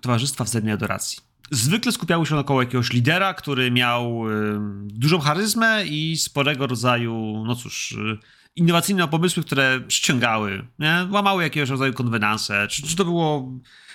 towarzystwa 0.00 0.44
wzajemnej 0.44 0.74
adoracji. 0.74 1.18
Zwykle 1.50 1.92
skupiały 1.92 2.26
się 2.26 2.36
około 2.36 2.62
jakiegoś 2.62 2.92
lidera, 2.92 3.34
który 3.34 3.70
miał 3.70 4.30
y, 4.30 4.58
dużą 4.84 5.18
charyzmę 5.18 5.84
i 5.86 6.16
sporego 6.16 6.66
rodzaju, 6.66 7.44
no 7.46 7.54
cóż, 7.54 7.92
y, 7.92 8.18
innowacyjne 8.56 9.08
pomysły, 9.08 9.42
które 9.42 9.80
przyciągały, 9.80 10.66
nie? 10.78 11.08
łamały 11.10 11.42
jakiegoś 11.42 11.70
rodzaju 11.70 11.92
konwenanse. 11.92 12.68
Czy, 12.68 12.82
czy 12.82 12.96
to 12.96 13.04
było, 13.04 13.52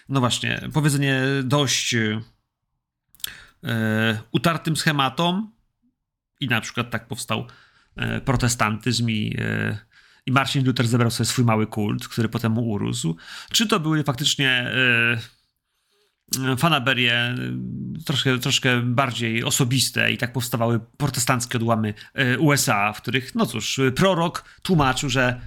no 0.10 0.20
właśnie, 0.20 0.62
powiedzenie 0.74 1.22
dość 1.44 1.94
y, 1.94 2.22
utartym 4.32 4.76
schematom 4.76 5.52
i 6.40 6.48
na 6.48 6.62
przykład 6.62 6.90
tak 6.90 7.08
powstał 7.08 7.48
e, 7.96 8.22
protestantyzm 8.22 9.10
i, 9.10 9.36
e, 9.40 9.78
i 10.26 10.32
Marcin 10.32 10.66
Luther 10.66 10.88
zebrał 10.88 11.12
sobie 11.12 11.26
swój 11.26 11.46
mały 11.46 11.68
kult, 11.68 12.08
który 12.08 12.30
potem 12.30 12.52
mu 12.52 12.70
urósł. 12.70 13.16
Czy 13.52 13.68
to 13.68 13.80
były 13.80 14.04
faktycznie 14.04 14.50
e, 14.50 15.18
fanaberie 16.58 17.14
e, 17.14 17.36
troszkę, 18.06 18.40
troszkę 18.40 18.82
bardziej 18.82 19.44
osobiste 19.44 20.12
i 20.12 20.18
tak 20.18 20.34
powstawały 20.34 20.80
protestanckie 20.98 21.58
odłamy 21.58 21.94
e, 22.14 22.40
USA, 22.40 22.94
w 22.94 23.02
których, 23.02 23.36
no 23.36 23.46
cóż, 23.46 23.80
prorok 23.96 24.44
tłumaczył, 24.62 25.10
że 25.10 25.42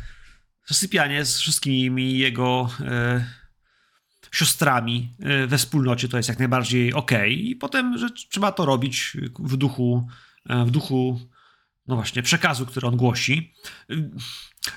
sypianie 0.71 1.25
z 1.25 1.39
wszystkimi 1.39 2.19
jego 2.19 2.71
e, 2.81 3.42
siostrami 4.33 5.11
e, 5.21 5.47
we 5.47 5.59
wspólnocie 5.59 6.09
to 6.09 6.17
jest 6.17 6.29
jak 6.29 6.39
najbardziej 6.39 6.93
okej 6.93 7.51
i 7.51 7.57
potem, 7.57 7.99
że 7.99 8.11
trzeba 8.11 8.53
to 8.53 8.67
robić 8.67 9.17
w 9.39 9.57
duchu, 9.57 10.09
e, 10.49 10.65
w 10.65 10.71
duchu 10.71 11.21
no 11.87 11.97
właśnie, 11.97 12.23
przekazu, 12.23 12.67
który 12.67 12.87
on 12.87 12.97
głosi. 12.97 13.55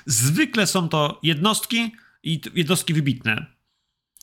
Zwykle 0.06 0.66
są 0.66 0.88
to 0.88 1.20
jednostki 1.22 1.92
i 2.22 2.40
jednostki 2.54 2.94
wybitne. 2.94 3.46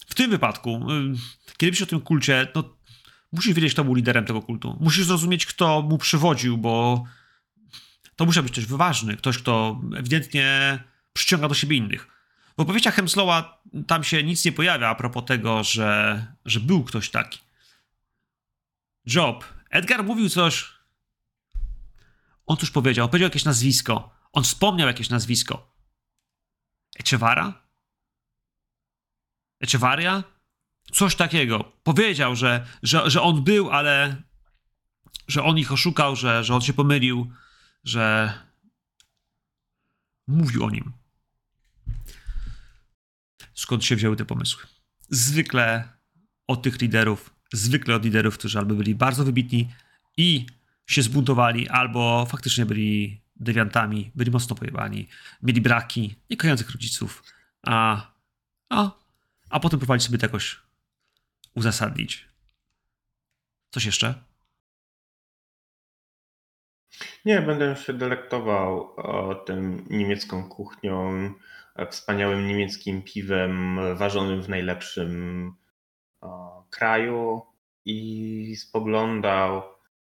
W 0.08 0.16
tym 0.16 0.32
wypadku, 0.32 0.92
y, 0.92 1.56
kiedy 1.58 1.72
piszesz 1.72 1.88
o 1.88 1.90
tym 1.90 2.02
kulcie, 2.02 2.48
no 2.56 2.78
musisz 3.32 3.54
wiedzieć, 3.54 3.74
kto 3.74 3.84
był 3.84 3.94
liderem 3.94 4.26
tego 4.26 4.42
kultu. 4.42 4.78
Musisz 4.80 5.06
zrozumieć, 5.06 5.46
kto 5.46 5.82
mu 5.82 5.98
przywodził, 5.98 6.58
bo 6.58 7.04
to 8.16 8.26
musiał 8.26 8.44
być 8.44 8.52
ktoś 8.52 8.66
ważny, 8.66 9.18
ktoś, 9.18 9.38
kto 9.38 9.82
ewidentnie 9.98 10.80
przyciąga 11.14 11.48
do 11.48 11.56
siebie 11.56 11.78
innych. 11.78 12.08
W 12.58 12.62
opowieściach 12.62 12.96
Hemslowa 12.96 13.64
tam 13.88 14.04
się 14.04 14.24
nic 14.24 14.46
nie 14.46 14.52
pojawia 14.52 14.90
a 14.90 14.96
propos 14.96 15.26
tego, 15.26 15.64
że, 15.64 16.26
że 16.46 16.60
był 16.60 16.84
ktoś 16.84 17.10
taki. 17.10 17.40
Job. 19.06 19.46
Edgar 19.70 20.04
mówił 20.04 20.30
coś. 20.30 20.74
On 22.46 22.58
coś 22.58 22.72
powiedział. 22.72 23.10
Powiedział 23.10 23.28
jakieś 23.28 23.46
nazwisko. 23.46 24.16
On 24.34 24.44
wspomniał 24.44 24.88
jakieś 24.88 25.10
nazwisko. 25.10 25.74
Echevara? 27.00 27.64
Echevaria? 29.62 30.24
Coś 30.92 31.16
takiego. 31.16 31.72
Powiedział, 31.84 32.36
że, 32.36 32.66
że, 32.84 33.10
że 33.10 33.22
on 33.22 33.44
był, 33.44 33.72
ale 33.72 34.24
że 35.28 35.44
on 35.44 35.58
ich 35.58 35.72
oszukał, 35.72 36.16
że, 36.16 36.44
że 36.44 36.56
on 36.56 36.62
się 36.62 36.74
pomylił, 36.74 37.34
że 37.84 38.34
mówił 40.28 40.64
o 40.64 40.70
nim. 40.70 41.03
Skąd 43.54 43.86
się 43.86 43.96
wzięły 43.96 44.16
te 44.16 44.26
pomysły? 44.26 44.64
Zwykle 45.10 45.90
od 46.48 46.62
tych 46.64 46.82
liderów, 46.82 47.36
zwykle 47.54 47.96
od 47.96 48.04
liderów, 48.04 48.38
którzy 48.38 48.60
albo 48.60 48.76
byli 48.76 48.96
bardzo 48.96 49.24
wybitni 49.26 49.70
i 50.18 50.46
się 50.88 51.02
zbuntowali, 51.02 51.70
albo 51.70 52.26
faktycznie 52.26 52.66
byli 52.66 53.22
dewiantami, 53.36 54.12
byli 54.16 54.32
mocno 54.32 54.56
pojebani, 54.56 55.08
mieli 55.44 55.62
braki, 55.62 56.16
niekochających 56.30 56.72
rodziców, 56.72 57.24
a, 57.62 58.08
a, 58.70 58.92
a 59.50 59.60
potem 59.60 59.80
próbowali 59.80 60.02
sobie 60.02 60.18
to 60.18 60.26
jakoś 60.26 60.60
uzasadnić. 61.56 62.28
Coś 63.72 63.86
jeszcze? 63.86 64.24
Nie, 67.26 67.42
będę 67.42 67.76
się 67.76 67.94
delektował 67.94 68.96
o 68.96 69.36
tym 69.36 69.86
niemiecką 69.90 70.50
kuchnią, 70.50 71.34
wspaniałym 71.90 72.48
niemieckim 72.48 73.02
piwem 73.02 73.80
ważonym 73.96 74.42
w 74.42 74.50
najlepszym 74.50 75.52
o, 76.22 76.66
kraju 76.70 77.42
i 77.86 78.56
spoglądał 78.56 79.64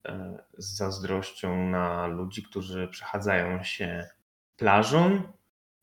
e, 0.07 0.45
z 0.59 0.77
zazdrością 0.77 1.71
na 1.71 2.07
ludzi, 2.07 2.43
którzy 2.43 2.89
przechadzają 2.89 3.63
się 3.63 4.09
plażą. 4.57 5.33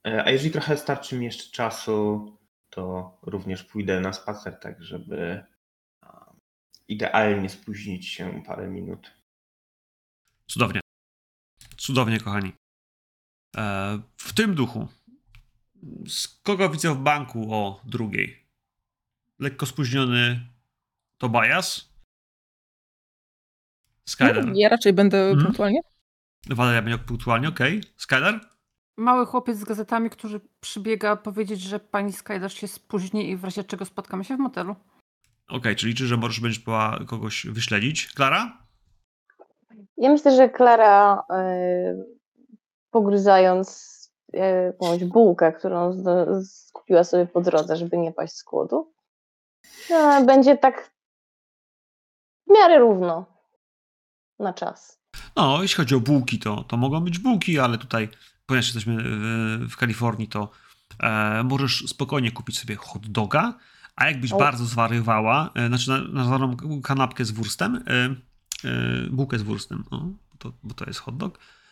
E, 0.07 0.23
A 0.25 0.31
jeżeli 0.31 0.51
trochę 0.51 0.77
starczy 0.77 1.15
mi 1.17 1.25
jeszcze 1.25 1.51
czasu, 1.51 2.25
to 2.69 3.17
również 3.21 3.63
pójdę 3.63 4.01
na 4.01 4.13
spacer, 4.13 4.59
tak 4.59 4.83
żeby 4.83 5.43
idealnie 6.87 7.49
spóźnić 7.49 8.07
się 8.07 8.43
parę 8.45 8.67
minut. 8.67 9.11
Cudownie. 10.47 10.81
Cudownie, 11.77 12.19
kochani. 12.19 12.53
E, 13.57 13.99
w 14.17 14.33
tym 14.33 14.55
duchu. 14.55 14.87
Z 16.07 16.27
kogo 16.43 16.69
widzę 16.69 16.93
w 16.93 16.97
banku 16.97 17.53
o 17.53 17.81
drugiej? 17.85 18.45
Lekko 19.39 19.65
spóźniony 19.65 20.39
Tobias? 21.17 21.89
Skyler. 24.09 24.51
Ja 24.55 24.69
raczej 24.69 24.93
będę 24.93 25.17
Mhm. 25.17 25.45
punktualnie. 25.45 25.79
Waleria 26.49 26.81
będzie 26.81 26.97
punktualnie, 26.97 27.47
okej. 27.49 27.81
Skyler? 27.97 28.39
Mały 28.97 29.25
chłopiec 29.25 29.57
z 29.57 29.63
gazetami, 29.63 30.09
który 30.09 30.41
przybiega 30.59 31.15
powiedzieć, 31.15 31.61
że 31.61 31.79
pani 31.79 32.13
Skylar 32.13 32.51
się 32.53 32.67
spóźni 32.67 33.29
i 33.29 33.37
w 33.37 33.43
razie 33.43 33.63
czego 33.63 33.85
spotkamy 33.85 34.23
się 34.23 34.35
w 34.35 34.39
motelu. 34.39 34.75
Okej, 35.47 35.75
czyli 35.75 35.91
liczy, 35.91 36.07
że 36.07 36.17
możesz 36.17 36.39
będziesz 36.39 36.59
była 36.63 36.99
kogoś 37.07 37.47
wyśledzić. 37.47 38.07
Klara? 38.13 38.57
Ja 39.97 40.09
myślę, 40.09 40.35
że 40.35 40.49
Klara 40.49 41.19
y, 41.19 42.05
pogryzając 42.91 43.94
jakąś 44.35 45.03
bułkę, 45.03 45.53
którą 45.53 46.03
skupiła 46.43 47.03
sobie 47.03 47.25
po 47.25 47.41
drodze, 47.41 47.77
żeby 47.77 47.97
nie 47.97 48.11
paść 48.11 48.33
z 48.33 48.43
głodu, 48.43 48.93
y, 50.21 50.25
będzie 50.25 50.57
tak 50.57 50.91
w 52.47 52.53
miarę 52.53 52.79
równo 52.79 53.25
na 54.39 54.53
czas. 54.53 54.99
No, 55.35 55.61
jeśli 55.61 55.77
chodzi 55.77 55.95
o 55.95 55.99
bułki, 55.99 56.39
to, 56.39 56.63
to 56.63 56.77
mogą 56.77 56.99
być 56.99 57.19
bułki, 57.19 57.59
ale 57.59 57.77
tutaj, 57.77 58.09
ponieważ 58.45 58.65
jesteśmy 58.65 59.03
w, 59.03 59.71
w 59.71 59.77
Kalifornii, 59.77 60.27
to 60.27 60.49
e, 60.99 61.43
możesz 61.43 61.83
spokojnie 61.87 62.31
kupić 62.31 62.59
sobie 62.59 62.75
hot 62.75 63.07
doga, 63.07 63.53
a 63.95 64.07
jakbyś 64.07 64.33
O. 64.33 64.37
bardzo 64.37 64.65
zwariowała, 64.65 65.49
e, 65.55 65.67
znaczy 65.67 65.89
na, 65.89 66.01
nazwaną 66.01 66.57
kanapkę 66.83 67.25
z 67.25 67.31
wurstem, 67.31 67.83
e, 67.87 67.91
e, 68.69 69.09
bułkę 69.09 69.39
z 69.39 69.43
wurstem, 69.43 69.83
o, 69.91 69.97
bo, 69.97 70.37
to, 70.39 70.51
bo 70.63 70.73
to 70.73 70.85
jest 70.85 70.99
hot 70.99 71.17
dog, 71.17 71.37
e, 71.37 71.64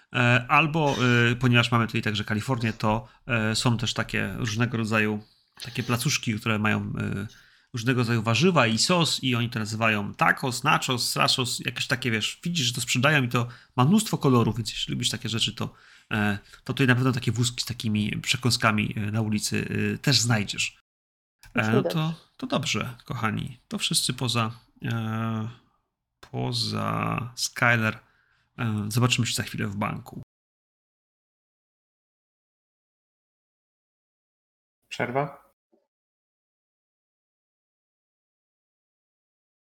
albo, 0.47 0.95
e, 1.31 1.35
ponieważ 1.35 1.71
mamy 1.71 1.87
tutaj 1.87 2.01
także 2.01 2.23
Kalifornię, 2.23 2.73
to 2.73 3.07
e, 3.27 3.55
są 3.55 3.77
też 3.77 3.93
takie 3.93 4.33
różnego 4.37 4.77
rodzaju 4.77 5.23
takie 5.61 5.83
placuszki, 5.83 6.33
które 6.33 6.59
mają 6.59 6.79
e, 6.79 7.27
różnego 7.73 8.01
rodzaju 8.01 8.21
warzywa 8.21 8.67
i 8.67 8.77
sos 8.77 9.23
i 9.23 9.35
oni 9.35 9.49
to 9.49 9.59
nazywają 9.59 10.13
tacos, 10.13 10.63
nachos, 10.63 11.09
srachos, 11.09 11.59
jakieś 11.59 11.87
takie, 11.87 12.11
wiesz, 12.11 12.39
widzisz, 12.43 12.67
że 12.67 12.73
to 12.73 12.81
sprzedają 12.81 13.23
i 13.23 13.29
to 13.29 13.47
ma 13.75 13.85
mnóstwo 13.85 14.17
kolorów, 14.17 14.57
więc 14.57 14.69
jeśli 14.69 14.91
lubisz 14.91 15.09
takie 15.09 15.29
rzeczy, 15.29 15.53
to, 15.53 15.73
e, 16.11 16.37
to 16.63 16.73
tutaj 16.73 16.87
na 16.87 16.95
pewno 16.95 17.11
takie 17.11 17.31
wózki 17.31 17.61
z 17.61 17.65
takimi 17.65 18.17
przekąskami 18.21 18.93
e, 18.97 19.11
na 19.11 19.21
ulicy 19.21 19.67
e, 19.93 19.97
też 19.97 20.19
znajdziesz. 20.19 20.77
E, 21.53 21.71
no 21.71 21.83
to, 21.83 21.89
dobrze. 21.89 22.13
to 22.37 22.47
dobrze, 22.47 22.95
kochani. 23.05 23.59
To 23.67 23.77
wszyscy 23.77 24.13
poza 24.13 24.51
e, 24.85 25.49
poza 26.31 27.31
Skyler. 27.35 27.99
E, 28.57 28.85
zobaczymy 28.87 29.27
się 29.27 29.33
za 29.33 29.43
chwilę 29.43 29.67
w 29.67 29.75
banku. 29.75 30.21
Przerwa? 34.89 35.43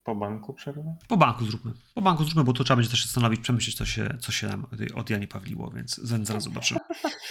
Po 0.02 0.15
banku 0.15 0.55
przerwa? 0.55 0.97
Po 1.09 1.16
banku 1.16 1.44
zróbmy. 1.44 1.73
Po 1.94 2.02
banku 2.02 2.24
zróbmy, 2.24 2.44
bo 2.44 2.52
to 2.52 2.65
trzeba 2.65 2.77
będzie 2.77 2.90
też 2.90 3.01
się 3.01 3.07
zastanowić, 3.07 3.40
przemyśleć, 3.40 3.77
co 3.77 3.86
się, 3.86 4.19
co 4.20 4.32
się 4.32 4.48
nam 4.48 4.66
od 4.94 5.11
Jani 5.11 5.28
Pawliło, 5.28 5.70
więc 5.70 5.94
zaraz 5.94 6.44
zobaczymy. 6.44 6.81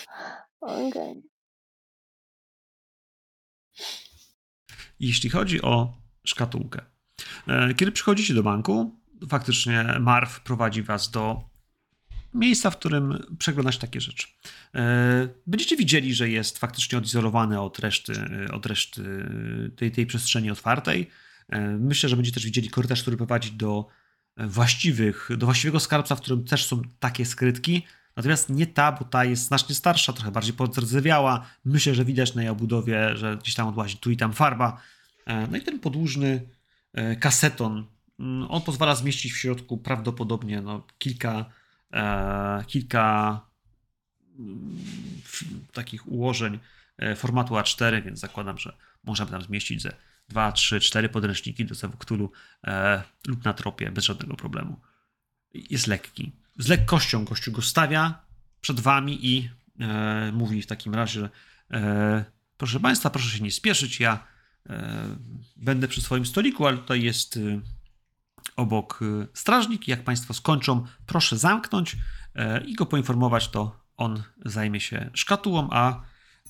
Okej. 0.61 1.23
Jeśli 4.99 5.30
chodzi 5.30 5.61
o 5.61 5.97
szkatułkę. 6.23 6.85
E, 7.47 7.73
kiedy 7.73 7.91
przychodzicie 7.91 8.34
do 8.34 8.43
banku, 8.43 8.98
faktycznie 9.30 9.86
Marv 10.00 10.30
prowadzi 10.44 10.84
was 10.84 11.12
do 11.12 11.50
miejsca, 12.34 12.70
w 12.70 12.78
którym 12.78 13.36
przeglądać 13.40 13.78
takie 13.78 14.02
rzeczy. 14.02 14.28
E, 14.76 15.28
będziecie 15.48 15.78
widzieli, 15.78 16.14
że 16.14 16.30
jest 16.30 16.58
faktycznie 16.58 16.98
odizolowany 16.98 17.62
od 17.62 17.80
reszty, 17.80 18.14
od 18.54 18.66
reszty 18.66 19.30
tej, 19.76 19.91
tej 19.91 20.06
przestrzeni 20.06 20.52
otwartej. 20.52 21.10
E, 21.50 21.62
myślę, 21.62 22.10
że 22.10 22.16
będziecie 22.16 22.36
też 22.36 22.46
widzieli 22.46 22.70
korytarz, 22.70 23.02
który 23.02 23.18
prowadzi 23.18 23.52
do 23.52 23.88
właściwych, 24.38 25.30
do 25.38 25.46
właściwego 25.46 25.80
skarbca, 25.80 26.16
w 26.16 26.22
którym 26.22 26.44
też 26.44 26.66
są 26.66 26.82
takie 27.00 27.26
skrytki. 27.26 27.86
Natomiast 28.16 28.50
nie 28.50 28.68
ta, 28.68 28.91
bo 28.91 29.06
ta 29.06 29.26
jest 29.26 29.44
znacznie 29.44 29.76
starsza, 29.76 30.14
trochę 30.14 30.32
bardziej 30.32 30.54
podzardzewiała. 30.54 31.46
Myślę, 31.66 31.96
że 31.96 32.06
widać 32.06 32.36
na 32.36 32.41
jej 32.41 32.52
obudowie, 32.52 33.18
że 33.18 33.38
gdzieś 33.38 33.56
tam 33.56 33.68
odłazi 33.68 33.98
tu 33.98 34.12
i 34.12 34.18
tam 34.18 34.34
farba. 34.34 34.82
E, 35.26 35.48
no 35.48 35.58
i 35.58 35.62
ten 35.62 35.80
podłużny 35.80 36.50
kaseton, 37.20 37.86
on 38.50 38.62
pozwala 38.62 38.96
zmieścić 38.96 39.34
w 39.34 39.38
środku 39.38 39.78
prawdopodobnie 39.78 40.62
no, 40.62 40.88
kilka 40.98 41.46
E, 41.94 42.64
kilka 42.68 43.40
mm, 44.40 44.78
takich 45.74 46.08
ułożeń 46.08 46.60
e, 46.98 47.16
formatu 47.16 47.54
A4, 47.54 48.04
więc 48.04 48.20
zakładam, 48.20 48.58
że 48.58 48.78
można 49.04 49.26
by 49.26 49.32
tam 49.32 49.41
zmieścić 49.41 49.82
ze 49.82 49.94
2, 50.30 50.52
3, 50.52 50.80
4 50.80 51.10
podręczniki 51.10 51.66
do 51.66 51.76
Cthulhu 51.76 52.32
e, 52.64 53.04
lub 53.28 53.46
na 53.46 53.54
tropie 53.54 53.91
bez 53.91 54.04
żadnego 54.04 54.36
problemu. 54.36 54.80
Jest 55.54 55.88
lekki. 55.88 56.32
Z 56.58 56.68
lekkością 56.68 57.26
gościu 57.26 57.52
go 57.52 57.62
stawia 57.62 58.22
przed 58.62 58.80
wami 58.80 59.28
i 59.28 59.50
e, 59.80 60.32
mówi 60.32 60.62
w 60.62 60.68
takim 60.68 60.96
razie, 60.96 61.30
e, 61.72 62.26
proszę 62.58 62.80
Państwa, 62.80 63.10
proszę 63.10 63.38
się 63.38 63.44
nie 63.44 63.52
spieszyć, 63.52 64.00
ja 64.00 64.28
e, 64.70 65.04
będę 65.56 65.88
przy 65.88 66.02
swoim 66.02 66.26
stoliku, 66.26 66.68
ale 66.68 66.78
tutaj 66.78 67.04
jest 67.04 67.40
obok 68.60 68.99
y, 69.02 69.27
strażnik. 69.34 69.88
Jak 69.88 70.03
Państwo 70.03 70.34
skończą, 70.34 70.86
proszę 71.06 71.38
zamknąć 71.38 71.98
e, 72.36 72.61
i 72.61 72.76
go 72.76 72.86
poinformować, 72.86 73.49
to 73.49 73.86
on 73.98 74.23
zajmie 74.45 74.80
się 74.80 75.10
szkatułą, 75.14 75.69
a 75.72 76.02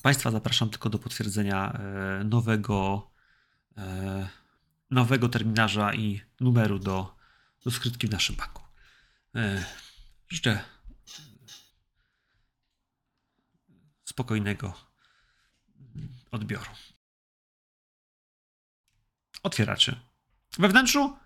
Państwa 0.02 0.30
zapraszam 0.30 0.70
tylko 0.70 0.90
do 0.90 0.98
potwierdzenia 0.98 1.72
e, 1.72 2.24
nowego, 2.24 3.10
e, 3.76 4.28
nowego 4.90 5.28
terminarza 5.28 5.94
i 5.94 6.20
numeru 6.40 6.78
do, 6.78 7.16
do 7.64 7.70
skrytki 7.70 8.06
w 8.06 8.10
naszym 8.10 8.36
banku. 8.36 8.62
Życzę 10.28 10.64
spokojnego 14.04 14.74
odbioru. 16.30 16.70
Otwieracie. 19.42 20.00
We 20.58 20.68
wnętrzu 20.68 21.16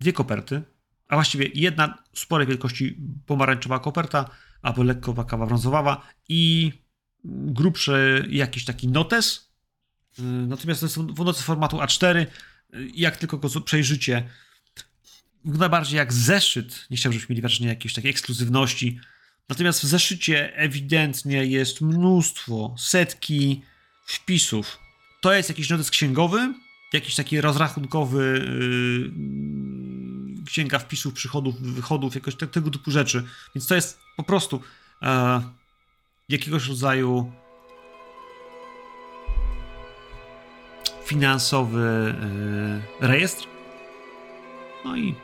dwie 0.00 0.12
koperty, 0.12 0.62
a 1.08 1.14
właściwie 1.14 1.46
jedna 1.54 2.02
sporej 2.14 2.46
wielkości 2.46 2.96
pomarańczowa 3.26 3.78
koperta, 3.78 4.30
albo 4.62 4.82
lekko 4.82 5.24
kawa 5.24 5.46
brązowa 5.46 6.08
i 6.28 6.72
grubszy 7.24 8.26
jakiś 8.30 8.64
taki 8.64 8.88
notes. 8.88 9.50
Y, 10.18 10.22
natomiast 10.22 10.80
to 10.80 10.86
jest 10.86 10.96
nocy 11.18 11.42
formatu 11.42 11.76
A4. 11.76 12.26
Jak 12.94 13.16
tylko 13.16 13.38
go 13.38 13.60
przejrzycie, 13.60 14.28
wygląda 15.44 15.68
bardziej 15.68 15.96
jak 15.96 16.12
zeszyt. 16.12 16.86
Nie 16.90 16.96
chciałbym, 16.96 17.18
żebyśmy 17.18 17.32
mieli 17.32 17.42
wrażenie 17.42 17.68
jakiejś 17.68 17.94
takiej 17.94 18.10
ekskluzywności. 18.10 19.00
Natomiast 19.48 19.80
w 19.80 19.86
zeszycie 19.86 20.56
ewidentnie 20.56 21.44
jest 21.44 21.80
mnóstwo, 21.80 22.74
setki 22.78 23.62
wpisów. 24.06 24.78
To 25.20 25.32
jest 25.32 25.48
jakiś 25.48 25.70
notes 25.70 25.90
księgowy, 25.90 26.54
jakiś 26.92 27.14
taki 27.14 27.40
rozrachunkowy 27.40 28.44
yy, 30.36 30.44
księga 30.44 30.78
wpisów, 30.78 31.14
przychodów, 31.14 31.60
wychodów, 31.60 32.14
jakoś 32.14 32.36
te, 32.36 32.46
tego 32.46 32.70
typu 32.70 32.90
rzeczy. 32.90 33.24
Więc 33.54 33.66
to 33.66 33.74
jest 33.74 34.00
po 34.16 34.22
prostu 34.22 34.62
e, 35.02 35.42
jakiegoś 36.28 36.68
rodzaju 36.68 37.32
finansowy 41.04 42.14
yy, 43.00 43.08
rejestr. 43.08 43.46
No 44.84 44.96
i 44.96 45.14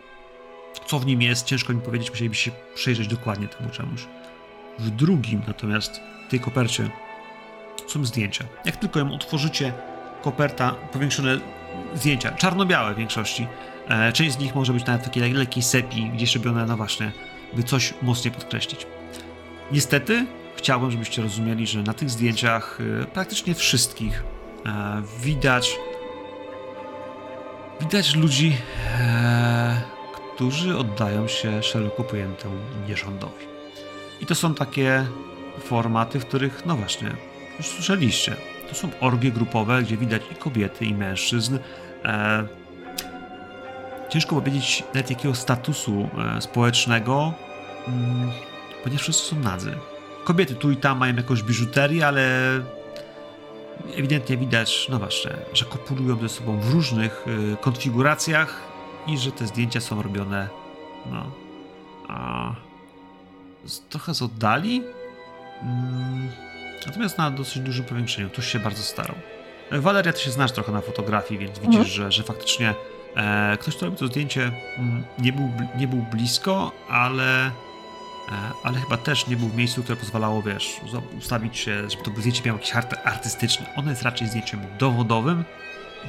co 0.87 0.99
w 0.99 1.07
nim 1.07 1.23
jest, 1.23 1.47
ciężko 1.47 1.73
mi 1.73 1.81
powiedzieć, 1.81 2.11
musielibyście 2.11 2.51
się 2.51 2.57
przejrzeć 2.75 3.09
dokładnie 3.09 3.49
temu 3.49 3.71
czemuś. 3.71 4.01
W 4.79 4.91
drugim 4.91 5.43
natomiast, 5.47 6.01
tej 6.29 6.41
kopercie, 6.41 6.91
są 7.87 8.05
zdjęcia. 8.05 8.45
Jak 8.65 8.77
tylko 8.77 8.99
ją 8.99 9.15
otworzycie, 9.15 9.73
koperta, 10.23 10.73
powiększone 10.73 11.41
zdjęcia, 11.95 12.33
czarno-białe 12.33 12.95
w 12.95 12.97
większości. 12.97 13.47
E, 13.89 14.13
część 14.13 14.35
z 14.35 14.39
nich 14.39 14.55
może 14.55 14.73
być 14.73 14.87
nawet 14.87 15.05
takiej 15.05 15.33
lekkiej 15.33 15.63
sepi, 15.63 16.11
gdzieś 16.11 16.35
robione, 16.35 16.67
no 16.67 16.77
właśnie, 16.77 17.13
by 17.53 17.63
coś 17.63 17.95
mocniej 18.03 18.35
podkreślić. 18.35 18.87
Niestety, 19.73 20.27
chciałbym, 20.57 20.91
żebyście 20.91 21.23
rozumieli, 21.23 21.67
że 21.67 21.83
na 21.83 21.95
tych 21.95 22.11
zdjęciach 22.11 22.79
e, 23.03 23.05
praktycznie 23.05 23.55
wszystkich 23.55 24.23
e, 24.67 25.03
widać 25.21 25.77
widać 27.81 28.15
ludzi, 28.15 28.57
którzy 30.35 30.79
oddają 30.79 31.29
się 31.29 31.63
szeroko 31.63 32.05
pojętemu 32.05 32.57
nierządowi. 32.89 33.47
I 34.21 34.27
to 34.27 34.35
są 34.35 34.55
takie 34.55 35.07
formaty, 35.61 36.21
w 36.21 36.27
których, 36.27 36.63
no 36.67 36.77
właśnie, 36.77 37.11
już 37.59 37.67
słyszeliście, 37.67 38.37
to 38.69 38.75
są 38.75 38.91
orgie 39.01 39.33
grupowe, 39.33 39.83
gdzie 39.83 39.97
widać 39.97 40.23
i 40.33 40.35
kobiety, 40.35 40.85
i 40.85 40.95
mężczyzn. 40.95 41.59
E, 42.05 42.47
ciężko 44.09 44.37
powiedzieć 44.37 44.85
nawet 44.95 45.11
jakiego 45.11 45.35
statusu 45.35 46.09
e, 46.37 46.41
społecznego, 46.41 47.33
mm, 47.89 48.31
ponieważ 48.85 49.03
wszyscy 49.03 49.29
są 49.29 49.41
nadzy. 49.41 49.75
Kobiety 50.25 50.55
tu 50.55 50.71
i 50.71 50.77
tam 50.77 50.99
mają 50.99 51.17
jakąś 51.17 51.43
biżuterię, 51.43 52.07
ale 52.07 52.31
ewidentnie 53.95 54.37
widać, 54.37 54.89
no 54.89 54.99
właśnie, 54.99 55.31
że 55.53 55.65
kopulują 55.65 56.19
ze 56.21 56.29
sobą 56.29 56.61
w 56.61 56.71
różnych 56.71 57.25
y, 57.29 57.57
konfiguracjach 57.61 58.63
i 59.07 59.19
że 59.19 59.33
te 59.33 59.47
zdjęcia 59.47 59.81
są 59.81 60.03
robione, 60.03 60.49
no, 61.11 61.31
a, 62.09 62.55
z, 63.65 63.81
trochę 63.81 64.15
z 64.15 64.23
oddali. 64.23 64.83
Mm, 65.63 66.46
Natomiast 66.87 67.19
na 67.19 67.31
dosyć 67.31 67.63
dużym 67.63 67.85
powiększeniu. 67.85 68.31
Ktoś 68.31 68.53
się 68.53 68.59
bardzo 68.59 68.83
starał. 68.83 69.17
E, 69.71 69.81
Waleria, 69.81 70.13
ty 70.13 70.21
się 70.21 70.31
znasz 70.31 70.53
trochę 70.53 70.73
na 70.73 70.81
fotografii, 70.81 71.41
więc 71.41 71.59
widzisz, 71.59 71.77
mhm. 71.77 71.89
że, 71.89 72.13
że 72.13 72.23
faktycznie 72.23 72.75
e, 73.17 73.57
ktoś, 73.61 73.77
kto 73.77 73.87
robił 73.87 73.99
to 73.99 74.07
zdjęcie, 74.07 74.53
mm, 74.79 75.05
nie, 75.19 75.33
był, 75.33 75.51
nie 75.79 75.89
był 75.89 75.99
blisko, 75.99 76.73
ale, 76.89 77.47
e, 77.47 77.53
ale 78.63 78.79
chyba 78.79 78.97
też 78.97 79.27
nie 79.27 79.37
był 79.37 79.49
w 79.49 79.57
miejscu, 79.57 79.83
które 79.83 79.97
pozwalało, 79.97 80.43
wiesz, 80.43 80.81
ustawić 81.19 81.59
się, 81.59 81.91
żeby 81.91 82.03
to 82.05 82.11
zdjęcie 82.21 82.43
miało 82.47 82.59
jakiś 82.59 82.73
charakter 82.73 82.99
artystyczny. 83.05 83.67
Ono 83.77 83.91
jest 83.91 84.03
raczej 84.03 84.29
zdjęciem 84.29 84.61
dowodowym 84.79 85.45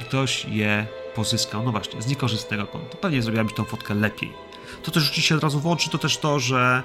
ktoś 0.00 0.44
je 0.44 0.86
pozyskał, 1.14 1.62
no 1.62 1.70
właśnie, 1.70 2.02
z 2.02 2.06
niekorzystnego 2.06 2.66
kąta. 2.66 2.96
Pewnie 2.96 3.22
zrobiłabyś 3.22 3.54
tą 3.54 3.64
fotkę 3.64 3.94
lepiej. 3.94 4.32
To 4.82 4.90
też 4.90 5.02
rzuci 5.02 5.22
się 5.22 5.34
od 5.34 5.42
razu 5.42 5.60
w 5.60 5.66
oczy, 5.66 5.90
to 5.90 5.98
też 5.98 6.18
to, 6.18 6.38
że 6.38 6.82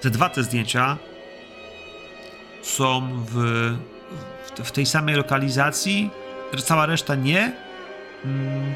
te 0.00 0.10
dwa 0.10 0.28
te 0.28 0.42
zdjęcia 0.42 0.96
są 2.64 3.08
w, 3.28 3.34
w, 4.64 4.70
tej 4.70 4.86
samej 4.86 5.14
lokalizacji, 5.14 6.10
cała 6.64 6.86
reszta 6.86 7.14
nie. 7.14 7.52
Mm, 8.24 8.74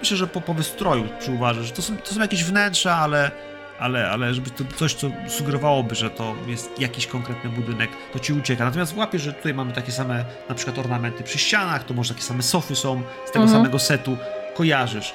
myślę, 0.00 0.16
że 0.16 0.26
po, 0.26 0.40
po 0.40 0.54
wystroju 0.54 1.08
przyuważy, 1.18 1.64
że 1.64 1.72
to 1.72 1.82
są, 1.82 1.96
to 1.96 2.14
są 2.14 2.20
jakieś 2.20 2.44
wnętrza, 2.44 2.96
ale, 2.96 3.30
ale, 3.78 4.10
ale 4.10 4.34
żeby 4.34 4.50
to 4.50 4.64
coś, 4.76 4.94
co 4.94 5.10
sugerowałoby, 5.28 5.94
że 5.94 6.10
to 6.10 6.34
jest 6.46 6.80
jakiś 6.80 7.06
konkretny 7.06 7.50
budynek, 7.50 7.90
to 8.12 8.18
ci 8.18 8.32
ucieka. 8.32 8.64
Natomiast 8.64 8.96
łapię, 8.96 9.18
że 9.18 9.32
tutaj 9.32 9.54
mamy 9.54 9.72
takie 9.72 9.92
same 9.92 10.24
na 10.48 10.54
przykład 10.54 10.78
ornamenty 10.78 11.24
przy 11.24 11.38
ścianach, 11.38 11.84
to 11.84 11.94
może 11.94 12.14
takie 12.14 12.26
same 12.26 12.42
sofy 12.42 12.76
są 12.76 13.02
z 13.26 13.30
tego 13.30 13.44
mhm. 13.44 13.62
samego 13.62 13.78
setu, 13.78 14.16
kojarzysz. 14.54 15.14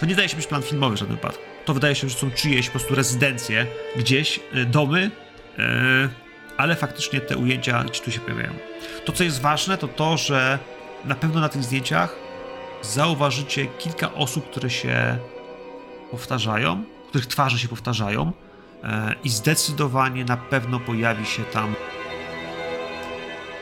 To 0.00 0.06
nie 0.06 0.14
daje 0.14 0.28
się 0.28 0.36
być 0.36 0.46
plan 0.46 0.62
filmowy 0.62 0.96
w 0.96 0.98
żadnym 0.98 1.16
wypadku. 1.16 1.42
To 1.64 1.74
wydaje 1.74 1.94
się, 1.94 2.08
że 2.08 2.16
są 2.16 2.30
czyjeś 2.30 2.66
po 2.66 2.72
prostu 2.72 2.94
rezydencje, 2.94 3.66
gdzieś, 3.96 4.40
e, 4.54 4.64
domy, 4.64 5.10
yy, 5.58 6.08
ale 6.58 6.76
faktycznie 6.76 7.20
te 7.20 7.36
ujęcia 7.36 7.84
gdzieś 7.84 8.00
tu 8.00 8.10
się 8.10 8.20
pojawiają. 8.20 8.54
To, 9.04 9.12
co 9.12 9.24
jest 9.24 9.40
ważne, 9.40 9.78
to 9.78 9.88
to, 9.88 10.16
że 10.16 10.58
na 11.04 11.14
pewno 11.14 11.40
na 11.40 11.48
tych 11.48 11.64
zdjęciach 11.64 12.16
zauważycie 12.82 13.66
kilka 13.66 14.14
osób, 14.14 14.50
które 14.50 14.70
się 14.70 15.18
powtarzają, 16.10 16.84
których 17.08 17.26
twarze 17.26 17.58
się 17.58 17.68
powtarzają 17.68 18.32
e, 18.82 19.14
i 19.24 19.28
zdecydowanie 19.28 20.24
na 20.24 20.36
pewno 20.36 20.80
pojawi 20.80 21.26
się 21.26 21.44
tam 21.44 21.74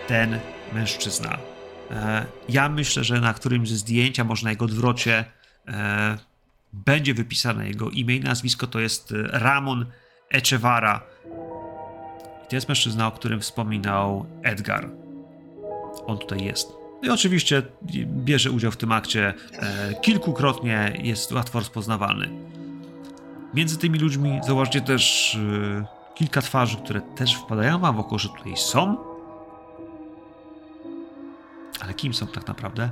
ten 0.07 0.39
mężczyzna. 0.73 1.39
E, 1.91 2.27
ja 2.49 2.69
myślę, 2.69 3.05
że 3.05 3.21
na 3.21 3.35
którymś 3.35 3.69
ze 3.69 3.77
zdjęć, 3.77 4.21
a 4.21 4.25
może 4.25 4.45
na 4.45 4.51
jego 4.51 4.65
odwrocie, 4.65 5.25
e, 5.69 6.19
będzie 6.73 7.15
wypisane 7.15 7.69
jego 7.69 7.91
imię 7.91 8.17
i 8.17 8.21
nazwisko. 8.21 8.67
To 8.67 8.81
jest 8.81 9.15
Ramon 9.33 9.87
Echevara. 10.31 11.03
To 12.49 12.57
jest 12.57 12.69
mężczyzna, 12.69 13.07
o 13.07 13.13
którym 13.13 13.41
wspominał 13.41 14.27
Edgar. 14.43 14.91
On 16.07 16.19
tutaj 16.19 16.45
jest. 16.45 16.73
I 17.03 17.11
oczywiście 17.11 17.63
bierze 18.07 18.51
udział 18.51 18.71
w 18.71 18.77
tym 18.77 18.93
akcie 18.93 19.35
kilkukrotnie, 20.03 21.01
jest 21.03 21.33
łatwo 21.33 21.59
rozpoznawalny. 21.59 22.31
Między 23.55 23.79
tymi 23.79 23.99
ludźmi 23.99 24.41
zauważcie 24.47 24.81
też 24.81 25.37
kilka 26.15 26.43
twarzy, 26.43 26.77
które 26.77 27.01
też 27.01 27.35
wpadają 27.35 27.79
wam 27.79 27.97
w 27.97 28.01
oko, 28.01 28.19
że 28.19 28.29
tutaj 28.29 28.57
są. 28.57 28.97
Ale 31.81 31.95
kim 31.95 32.15
są 32.15 32.27
tak 32.27 32.49
naprawdę? 32.49 32.91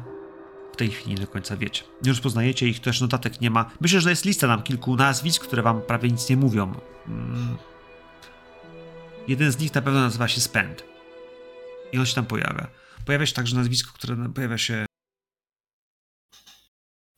W 0.72 0.76
tej 0.76 0.90
chwili 0.90 1.14
nie 1.14 1.20
do 1.20 1.26
końca 1.26 1.56
wiecie. 1.56 1.82
Nie 2.02 2.12
rozpoznajecie 2.12 2.68
ich, 2.68 2.80
też 2.80 3.00
notatek 3.00 3.40
nie 3.40 3.50
ma. 3.50 3.70
Myślę, 3.80 4.00
że 4.00 4.10
jest 4.10 4.24
lista 4.24 4.46
nam 4.46 4.62
kilku 4.62 4.96
nazwisk, 4.96 5.42
które 5.42 5.62
wam 5.62 5.82
prawie 5.82 6.10
nic 6.10 6.30
nie 6.30 6.36
mówią. 6.36 6.72
Mm. 7.08 7.56
Jeden 9.28 9.52
z 9.52 9.58
nich 9.58 9.74
na 9.74 9.82
pewno 9.82 10.00
nazywa 10.00 10.28
się 10.28 10.40
Spend. 10.40 10.84
I 11.92 11.98
on 11.98 12.06
się 12.06 12.14
tam 12.14 12.26
pojawia. 12.26 12.66
Pojawia 13.06 13.26
się 13.26 13.34
także 13.34 13.56
nazwisko, 13.56 13.92
które 13.92 14.32
pojawia 14.32 14.58
się 14.58 14.86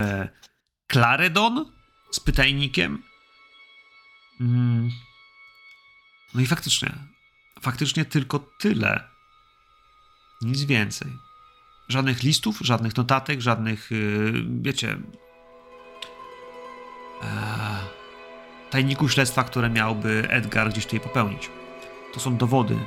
e, 0.01 0.29
Claredon 0.91 1.71
z 2.11 2.19
pytajnikiem. 2.19 3.03
Mm. 4.41 4.89
No 6.33 6.41
i 6.41 6.45
faktycznie, 6.45 6.91
faktycznie 7.61 8.05
tylko 8.05 8.39
tyle. 8.59 9.09
Nic 10.41 10.63
więcej. 10.63 11.11
Żadnych 11.89 12.23
listów, 12.23 12.59
żadnych 12.61 12.95
notatek, 12.95 13.41
żadnych, 13.41 13.91
yy, 13.91 14.33
wiecie, 14.61 14.97
e, 17.21 17.79
tajników 18.69 19.13
śledztwa, 19.13 19.43
które 19.43 19.69
miałby 19.69 20.27
Edgar 20.29 20.69
gdzieś 20.69 20.85
tutaj 20.85 20.99
popełnić. 20.99 21.49
To 22.13 22.19
są 22.19 22.37
dowody 22.37 22.77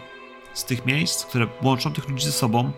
z 0.55 0.64
tych 0.64 0.86
miejsc, 0.86 1.26
które 1.26 1.47
łączą 1.62 1.92
tych 1.92 2.09
ludzi 2.09 2.26
ze 2.26 2.32
sobą 2.32 2.72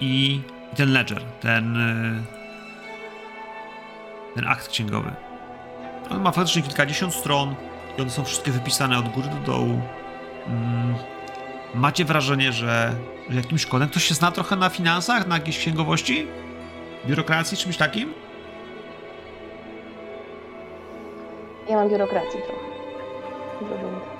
i, 0.00 0.40
ten 0.76 0.92
ledger, 0.92 1.22
ten, 1.40 1.74
yy, 1.74 2.22
ten 4.34 4.48
akt 4.48 4.68
księgowy. 4.68 5.10
On 6.10 6.22
ma 6.22 6.32
faktycznie 6.32 6.62
kilkadziesiąt 6.62 7.14
stron, 7.14 7.54
i 7.98 8.02
one 8.02 8.10
są 8.10 8.24
wszystkie 8.24 8.50
wypisane 8.50 8.98
od 8.98 9.08
góry 9.08 9.28
do 9.28 9.52
dołu. 9.52 9.80
Mm, 10.46 10.94
macie 11.74 12.04
wrażenie, 12.04 12.52
że, 12.52 12.94
że 13.28 13.36
jakimś 13.36 13.66
kodem 13.66 13.88
ktoś 13.88 14.04
się 14.04 14.14
zna 14.14 14.30
trochę 14.30 14.56
na 14.56 14.68
finansach, 14.68 15.26
na 15.26 15.34
jakiejś 15.34 15.58
księgowości? 15.58 16.26
Biurokracji, 17.06 17.56
czymś 17.56 17.76
takim? 17.76 18.14
Ja 21.68 21.76
mam 21.76 21.88
biurokracji 21.88 22.40
trochę. 22.40 22.68
Dużo. 23.60 24.17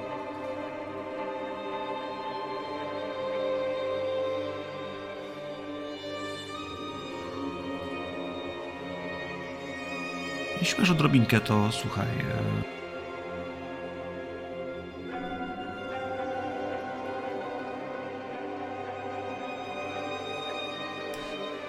Jeśli 10.61 10.81
masz 10.81 10.91
odrobinkę, 10.91 11.41
to 11.41 11.73
słuchaj. 11.73 12.07
E, 12.07 12.79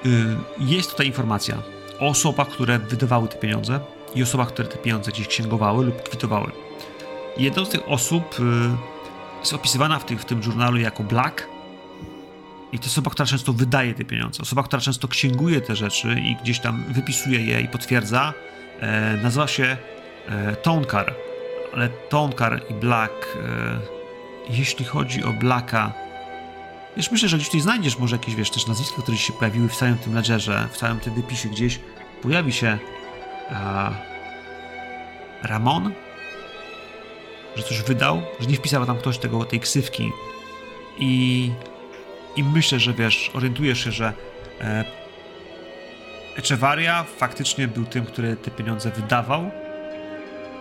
Y, 0.06 0.38
jest 0.60 0.92
tutaj 0.92 1.08
informacja 1.08 1.58
o 2.00 2.08
osobach, 2.08 2.48
które 2.48 2.80
wydawały 2.80 3.28
te 3.28 3.38
pieniądze 3.38 3.80
i 4.16 4.24
osobach, 4.24 4.48
które 4.48 4.68
te 4.68 4.78
pieniądze 4.78 5.12
gdzieś 5.12 5.28
księgowały 5.28 5.86
lub 5.86 6.04
kwitowały. 6.04 6.52
Jedną 7.38 7.66
z 7.66 7.70
tych 7.70 7.90
osób 7.90 8.40
y, 8.40 8.44
jest 9.40 9.54
opisywana 9.54 10.00
w, 10.00 10.26
tym 10.26 10.44
żurnalu 10.44 10.78
jako 10.78 11.04
Black 11.04 11.48
i 12.72 12.80
to 12.80 12.86
osoba, 12.86 13.12
która 13.12 13.26
często 13.26 13.54
wydaje 13.54 13.94
te 13.94 14.06
pieniądze. 14.06 14.44
Osoba, 14.44 14.64
która 14.64 14.82
często 14.82 15.08
księguje 15.08 15.62
te 15.62 15.76
rzeczy 15.76 16.16
i 16.24 16.36
gdzieś 16.36 16.60
tam 16.60 16.84
wypisuje 16.90 17.46
je 17.46 17.62
i 17.62 17.68
potwierdza, 17.68 18.34
e, 18.82 19.18
nazywa 19.24 19.48
się 19.48 19.78
e, 20.30 20.56
Tonkar. 20.56 21.16
Ale 21.74 21.90
Tonkar 21.90 22.62
i 22.70 22.74
Black, 22.74 23.14
e, 23.14 23.80
jeśli 24.50 24.86
chodzi 24.86 25.24
o 25.24 25.34
Blacka, 25.34 25.94
Wiesz, 26.98 27.12
myślę, 27.12 27.30
że 27.30 27.38
gdzieś 27.38 27.48
tutaj 27.48 27.62
znajdziesz 27.62 28.00
może 28.00 28.16
jakieś, 28.16 28.36
wiesz, 28.36 28.52
też 28.52 28.68
nazwiska, 28.68 29.02
które 29.02 29.18
się 29.18 29.34
pojawiły 29.34 29.70
w 29.70 29.76
całym 29.76 29.98
tym 29.98 30.16
ledgerze, 30.16 30.68
w 30.72 30.78
całym 30.78 31.00
tym 31.00 31.14
wypisie 31.14 31.50
gdzieś. 31.50 31.80
Pojawi 32.22 32.54
się 32.54 32.78
a, 33.50 33.92
Ramon, 35.44 35.92
że 37.56 37.64
coś 37.64 37.82
wydał, 37.82 38.22
że 38.40 38.48
nie 38.48 38.56
wpisał 38.56 38.86
tam 38.86 38.98
ktoś 38.98 39.18
tego, 39.18 39.46
tej 39.46 39.60
ksywki 39.60 40.12
i, 40.98 41.52
i 42.36 42.44
myślę, 42.44 42.80
że 42.80 42.94
wiesz, 42.94 43.32
orientujesz 43.34 43.84
się, 43.84 43.92
że 43.92 44.14
e, 46.36 46.38
Echevarria 46.38 47.04
faktycznie 47.04 47.68
był 47.68 47.86
tym, 47.86 48.06
który 48.06 48.36
te 48.36 48.52
pieniądze 48.52 48.92
wydawał. 48.92 49.52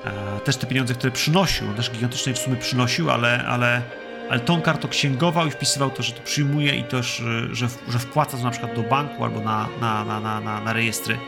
E, 0.04 0.40
też 0.40 0.56
te 0.56 0.66
pieniądze, 0.66 0.94
które 0.94 1.12
przynosił, 1.12 1.74
też 1.74 1.90
gigantycznej 1.90 2.34
w 2.34 2.38
sumie 2.38 2.56
przynosił, 2.56 3.10
ale, 3.10 3.44
ale 3.44 3.82
ale 4.30 4.40
Tonkar 4.40 4.78
to 4.78 4.88
księgował 4.88 5.46
i 5.46 5.50
wpisywał 5.50 5.90
to, 5.90 6.02
że 6.02 6.12
to 6.12 6.22
przyjmuje 6.22 6.76
i 6.76 6.84
też, 6.84 7.22
że, 7.52 7.68
że 7.88 7.98
wpłaca 7.98 8.36
to 8.36 8.42
na 8.42 8.50
przykład 8.50 8.74
do 8.74 8.82
banku 8.82 9.24
albo 9.24 9.40
na, 9.40 9.68
na, 9.80 10.04
na, 10.04 10.20
na, 10.20 10.40
na, 10.40 10.60
na 10.60 10.72
rejestry. 10.72 11.18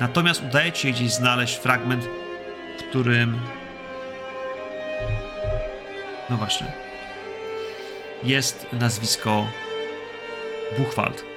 Natomiast 0.00 0.42
udaje 0.42 0.72
ci 0.72 0.82
się 0.82 0.90
gdzieś 0.90 1.12
znaleźć 1.12 1.56
fragment, 1.56 2.04
w 2.78 2.82
którym. 2.88 3.40
No 6.30 6.36
właśnie. 6.36 6.66
Jest 8.22 8.66
nazwisko 8.72 9.46
Buchwald. 10.78 11.29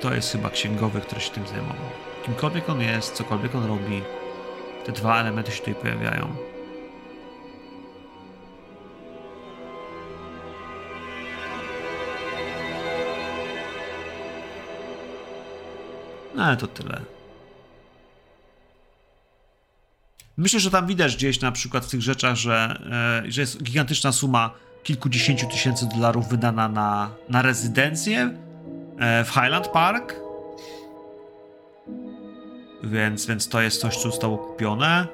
To 0.00 0.14
jest 0.14 0.32
chyba 0.32 0.50
księgowy, 0.50 1.00
który 1.00 1.20
się 1.20 1.30
tym 1.30 1.46
zajmował. 1.46 1.76
Kimkolwiek 2.24 2.68
on 2.70 2.80
jest, 2.80 3.14
cokolwiek 3.14 3.54
on 3.54 3.66
robi, 3.66 4.02
te 4.86 4.92
dwa 4.92 5.20
elementy 5.20 5.52
się 5.52 5.58
tutaj 5.58 5.74
pojawiają. 5.74 6.36
No 16.34 16.44
ale 16.44 16.56
to 16.56 16.66
tyle. 16.66 17.00
Myślę, 20.36 20.60
że 20.60 20.70
tam 20.70 20.86
widać 20.86 21.16
gdzieś 21.16 21.40
na 21.40 21.52
przykład 21.52 21.84
w 21.84 21.90
tych 21.90 22.02
rzeczach, 22.02 22.36
że, 22.36 22.80
e, 23.26 23.30
że 23.32 23.40
jest 23.40 23.62
gigantyczna 23.62 24.12
suma 24.12 24.50
kilkudziesięciu 24.82 25.46
tysięcy 25.46 25.86
dolarów 25.94 26.28
wydana 26.28 26.68
na, 26.68 27.10
na 27.28 27.42
rezydencję 27.42 28.34
w 29.00 29.28
Highland 29.34 29.68
Park 29.68 30.14
więc, 32.82 33.26
więc 33.26 33.48
to 33.48 33.60
jest 33.60 33.80
coś, 33.80 33.96
co 33.96 34.10
zostało 34.10 34.38
kupione. 34.38 35.06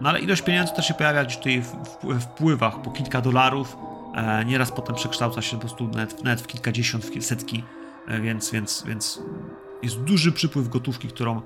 No 0.00 0.08
ale 0.08 0.20
ilość 0.20 0.42
pieniędzy 0.42 0.74
też 0.74 0.88
się 0.88 0.94
pojawia 0.94 1.24
gdzieś 1.24 1.36
tutaj 1.36 1.62
w, 1.62 2.20
wpływach 2.20 2.82
po 2.82 2.90
kilka 2.90 3.20
dolarów. 3.20 3.76
E, 4.16 4.44
nieraz 4.44 4.72
potem 4.72 4.96
przekształca 4.96 5.42
się 5.42 5.56
po 5.56 5.60
prostu 5.60 5.88
net, 5.88 6.24
net 6.24 6.40
w 6.40 6.46
kilkadziesiąt, 6.46 7.04
w 7.04 7.24
setki, 7.24 7.64
e, 8.08 8.20
więc, 8.20 8.50
więc, 8.50 8.84
więc 8.86 9.22
jest 9.82 10.00
duży 10.00 10.32
przypływ 10.32 10.68
gotówki, 10.68 11.08
którą, 11.08 11.42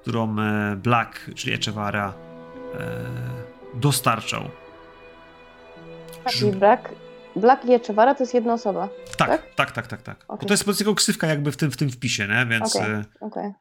którą 0.00 0.38
e, 0.38 0.76
Black, 0.76 1.30
czyli 1.34 1.54
Echevarria 1.54 2.12
dostarczał. 3.74 4.42
Czyli 6.28 6.52
Black 6.52 6.88
Black 7.36 7.64
i 7.64 7.72
Echevara 7.72 8.14
to 8.14 8.22
jest 8.22 8.34
jedna 8.34 8.54
osoba. 8.54 8.88
Tak, 9.16 9.28
tak, 9.28 9.46
tak, 9.54 9.72
tak, 9.72 9.86
tak. 9.86 10.02
tak. 10.02 10.24
Okay. 10.24 10.38
Bo 10.40 10.46
to 10.46 10.52
jest 10.52 10.62
po 10.62 10.64
prostu 10.64 10.84
jego 10.84 10.94
ksywka 10.94 11.26
jakby 11.26 11.52
w 11.52 11.56
tym, 11.56 11.70
w 11.70 11.76
tym 11.76 11.90
wpisie, 11.90 12.28
nie? 12.28 12.46
Więc. 12.46 12.76
Okej. 12.76 12.90
Okay. 12.92 13.04
okay. 13.20 13.52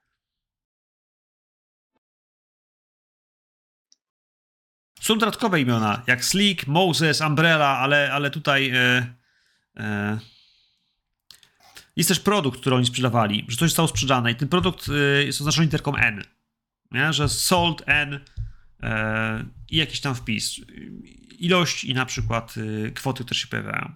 Są 5.02 5.18
dodatkowe 5.18 5.61
imiona, 5.61 6.02
jak 6.07 6.26
Slick, 6.26 6.68
Moses, 6.68 7.22
Umbrella, 7.22 7.77
ale, 7.77 8.14
ale 8.14 8.31
tutaj 8.31 8.69
e, 8.69 9.14
e, 9.77 10.19
jest 11.95 12.10
też 12.10 12.19
produkt, 12.19 12.60
który 12.60 12.76
oni 12.76 12.85
sprzedawali, 12.85 13.45
że 13.48 13.57
coś 13.57 13.69
zostało 13.69 13.88
sprzedane 13.88 14.31
i 14.31 14.35
ten 14.35 14.48
produkt 14.48 14.89
e, 14.89 15.23
jest 15.23 15.41
oznaczony 15.41 15.65
literką 15.65 15.95
N, 15.95 16.23
nie? 16.91 17.14
że 17.14 17.30
sold 17.30 17.84
N 17.85 18.19
e, 18.84 19.45
i 19.69 19.77
jakiś 19.77 20.02
tam 20.02 20.15
wpis 20.15 20.56
ilość 21.42 21.84
i 21.84 21.94
na 21.94 22.06
przykład 22.06 22.58
y, 22.58 22.92
kwoty, 22.92 23.24
które 23.24 23.40
się 23.40 23.48
pojawiają. 23.48 23.96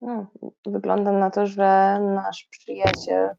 No, 0.00 0.30
wygląda 0.66 1.12
na 1.12 1.30
to, 1.30 1.46
że 1.46 1.98
nasz 2.14 2.48
przyjaciel 2.50 3.30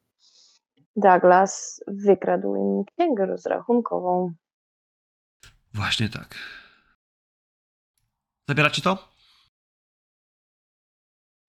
Douglas 0.96 1.84
wykradł 1.88 2.56
im 2.56 2.84
księgę 2.86 3.26
rozrachunkową. 3.26 4.34
Właśnie 5.74 6.10
tak. 6.10 6.36
Zabieracie 8.50 8.82
to? 8.82 9.10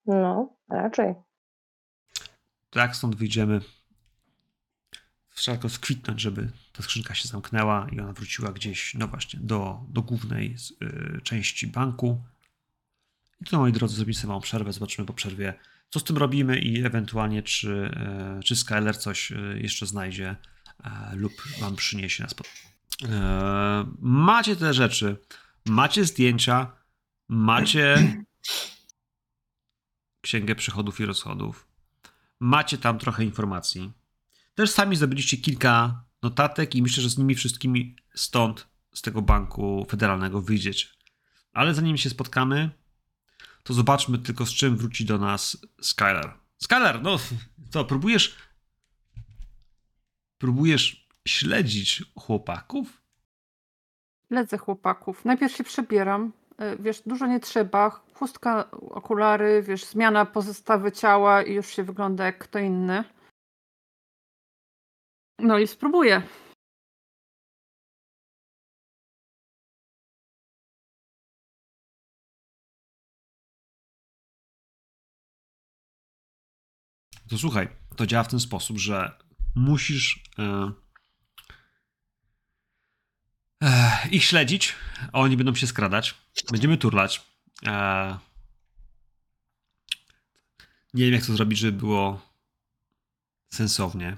No, 0.07 0.57
raczej. 0.71 1.15
To 2.71 2.79
jak 2.79 2.97
stąd 2.97 3.17
wyjdziemy? 3.17 3.61
Tylko 5.45 5.69
skwitnąć, 5.69 6.21
żeby 6.21 6.51
ta 6.73 6.83
skrzynka 6.83 7.15
się 7.15 7.29
zamknęła 7.29 7.87
i 7.93 8.01
ona 8.01 8.13
wróciła 8.13 8.53
gdzieś, 8.53 8.95
no 8.95 9.09
właśnie, 9.09 9.41
do, 9.43 9.81
do 9.89 10.03
głównej 10.03 10.57
y, 10.83 11.21
części 11.23 11.67
banku. 11.67 12.25
I 13.41 13.45
to, 13.45 13.59
moi 13.59 13.73
drodzy, 13.73 13.97
zrobimy 13.97 14.15
sobie 14.15 14.29
małą 14.29 14.41
przerwę. 14.41 14.73
Zobaczymy 14.73 15.07
po 15.07 15.13
przerwie, 15.13 15.55
co 15.91 16.01
z 16.01 16.05
tym 16.05 16.17
robimy 16.17 16.59
i 16.59 16.85
ewentualnie, 16.85 17.43
czy, 17.43 17.91
y, 18.39 18.43
czy 18.43 18.57
Skyler 18.57 18.99
coś 18.99 19.33
y, 19.33 19.61
jeszcze 19.63 19.87
znajdzie 19.87 20.37
lub 21.13 21.33
wam 21.61 21.77
przyniesie 21.77 22.23
na 22.23 22.29
spotkanie. 22.29 22.71
Macie 23.99 24.57
te 24.57 24.75
rzeczy, 24.75 25.17
macie 25.67 26.05
zdjęcia, 26.05 26.73
macie 27.29 27.97
księgę 30.25 30.55
przychodów 30.55 31.01
i 31.01 31.05
rozchodów. 31.05 31.67
Macie 32.41 32.79
tam 32.79 32.99
trochę 32.99 33.25
informacji. 33.25 33.93
Też 34.55 34.71
sami 34.71 34.97
zrobiliście 34.97 35.37
kilka 35.37 36.05
notatek 36.23 36.75
i 36.75 36.83
myślę, 36.83 37.03
że 37.03 37.11
z 37.11 37.19
nimi 37.19 37.35
wszystkimi 37.35 37.97
stąd, 38.15 38.69
z 38.95 39.03
tego 39.03 39.23
banku 39.23 39.87
federalnego 39.91 40.41
wyjdziecie. 40.41 40.87
Ale 41.53 41.75
zanim 41.75 41.97
się 41.97 42.11
spotkamy, 42.11 42.71
to 43.63 43.75
zobaczmy 43.75 44.19
tylko 44.19 44.47
z 44.47 44.51
czym 44.51 44.77
wróci 44.77 45.05
do 45.05 45.19
nas 45.19 45.57
Skylar. 45.81 46.39
Skylar, 46.59 47.03
no 47.03 47.19
co, 47.71 47.85
próbujesz 47.85 48.37
próbujesz 50.39 51.09
śledzić 51.29 52.05
chłopaków? 52.19 53.03
Śledzę 54.29 54.59
chłopaków. 54.59 55.25
Najpierw 55.25 55.57
się 55.57 55.65
przebieram. 55.65 56.33
E, 56.59 56.77
wiesz, 56.77 57.03
dużo 57.07 57.27
nie 57.27 57.41
trzeba. 57.41 57.91
Chustka, 58.15 58.71
okulary, 58.71 59.63
wiesz, 59.63 59.85
zmiana 59.85 60.27
pozostawy 60.27 60.93
ciała 60.93 61.43
i 61.43 61.55
już 61.55 61.67
się 61.67 61.85
wygląda 61.85 62.25
jak 62.25 62.39
kto 62.39 62.59
inny. 62.59 63.05
No 65.43 65.59
i 65.59 65.67
spróbuję. 65.67 66.23
To 77.29 77.39
słuchaj, 77.39 77.69
to 77.97 78.07
działa 78.07 78.25
w 78.25 78.29
ten 78.29 78.41
sposób, 78.41 78.79
że 78.79 79.19
musisz 79.55 80.25
e, 80.39 80.73
e, 83.63 84.09
ich 84.11 84.25
śledzić, 84.25 84.75
a 85.13 85.21
oni 85.21 85.37
będą 85.37 85.55
się 85.55 85.67
skradać. 85.67 86.15
Będziemy 86.51 86.79
turlać. 86.79 87.23
E, 87.67 88.19
nie 90.95 91.05
wiem, 91.05 91.15
jak 91.15 91.27
to 91.27 91.33
zrobić, 91.33 91.59
żeby 91.59 91.79
było 91.79 92.21
sensownie. 93.53 94.17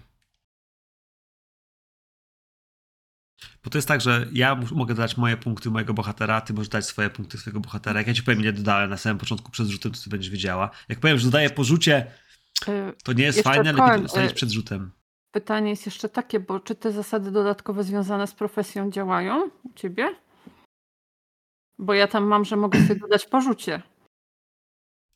Bo 3.65 3.71
to 3.71 3.79
jest 3.79 3.89
tak, 3.89 4.01
że 4.01 4.27
ja 4.33 4.61
mogę 4.73 4.95
dać 4.95 5.17
moje 5.17 5.37
punkty 5.37 5.71
mojego 5.71 5.95
bohatera, 5.95 6.41
ty 6.41 6.53
możesz 6.53 6.69
dać 6.69 6.87
swoje 6.87 7.11
punkty 7.11 7.39
swojego 7.39 7.61
bohatera. 7.61 8.01
Jak 8.01 8.07
ja 8.07 8.15
ci 8.15 8.23
powiem, 8.23 8.41
ile 8.41 8.53
dodałem 8.53 8.91
na 8.91 8.97
samym 8.97 9.19
początku 9.19 9.51
przed 9.51 9.69
rzutem, 9.69 9.93
to 9.93 10.01
ty 10.05 10.11
będziesz 10.11 10.31
wiedziała. 10.31 10.71
Jak 10.89 11.01
powiem, 11.01 11.19
że 11.19 11.25
dodaję 11.25 11.51
po 11.51 11.65
rzucie, 11.65 12.13
y, 12.69 12.93
to 13.05 13.13
nie 13.13 13.25
jest 13.25 13.37
jeszcze 13.39 13.51
fajne, 13.51 13.73
lepiej 13.73 13.97
to 13.97 14.03
dostaniesz 14.03 14.33
y, 14.33 14.35
przed 14.35 14.51
rzutem. 14.51 14.91
Pytanie 15.33 15.71
jest 15.71 15.87
jeszcze 15.87 16.09
takie, 16.09 16.41
bo 16.41 16.61
czy 16.61 16.75
te 16.75 16.93
zasady 16.93 17.31
dodatkowe 17.31 17.85
związane 17.85 18.27
z 18.27 18.35
profesją 18.35 18.91
działają 18.91 19.51
u 19.63 19.73
ciebie? 19.75 20.15
Bo 21.79 21.95
ja 21.95 22.07
tam 22.07 22.25
mam, 22.25 22.45
że 22.45 22.57
mogę 22.57 22.81
sobie 22.83 23.01
dodać 23.01 23.27
po 23.27 23.41
rzucie. 23.41 23.83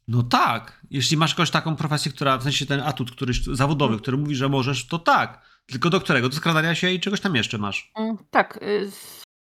No 0.08 0.22
tak. 0.22 0.80
Jeśli 0.90 1.16
masz 1.16 1.30
jakąś 1.30 1.50
taką 1.50 1.76
profesję, 1.76 2.12
która, 2.12 2.38
w 2.38 2.42
sensie 2.42 2.66
ten 2.66 2.80
atut 2.80 3.10
któryś 3.10 3.44
zawodowy, 3.44 3.90
hmm. 3.90 4.02
który 4.02 4.16
mówi, 4.16 4.34
że 4.34 4.48
możesz, 4.48 4.86
to 4.86 4.98
tak. 4.98 5.55
Tylko 5.66 5.90
do 5.90 6.00
którego? 6.00 6.28
Do 6.28 6.36
skradania 6.36 6.74
się 6.74 6.90
i 6.90 7.00
czegoś 7.00 7.20
tam 7.20 7.36
jeszcze 7.36 7.58
masz. 7.58 7.92
Mm, 7.94 8.16
tak. 8.30 8.62
Y, 8.62 8.90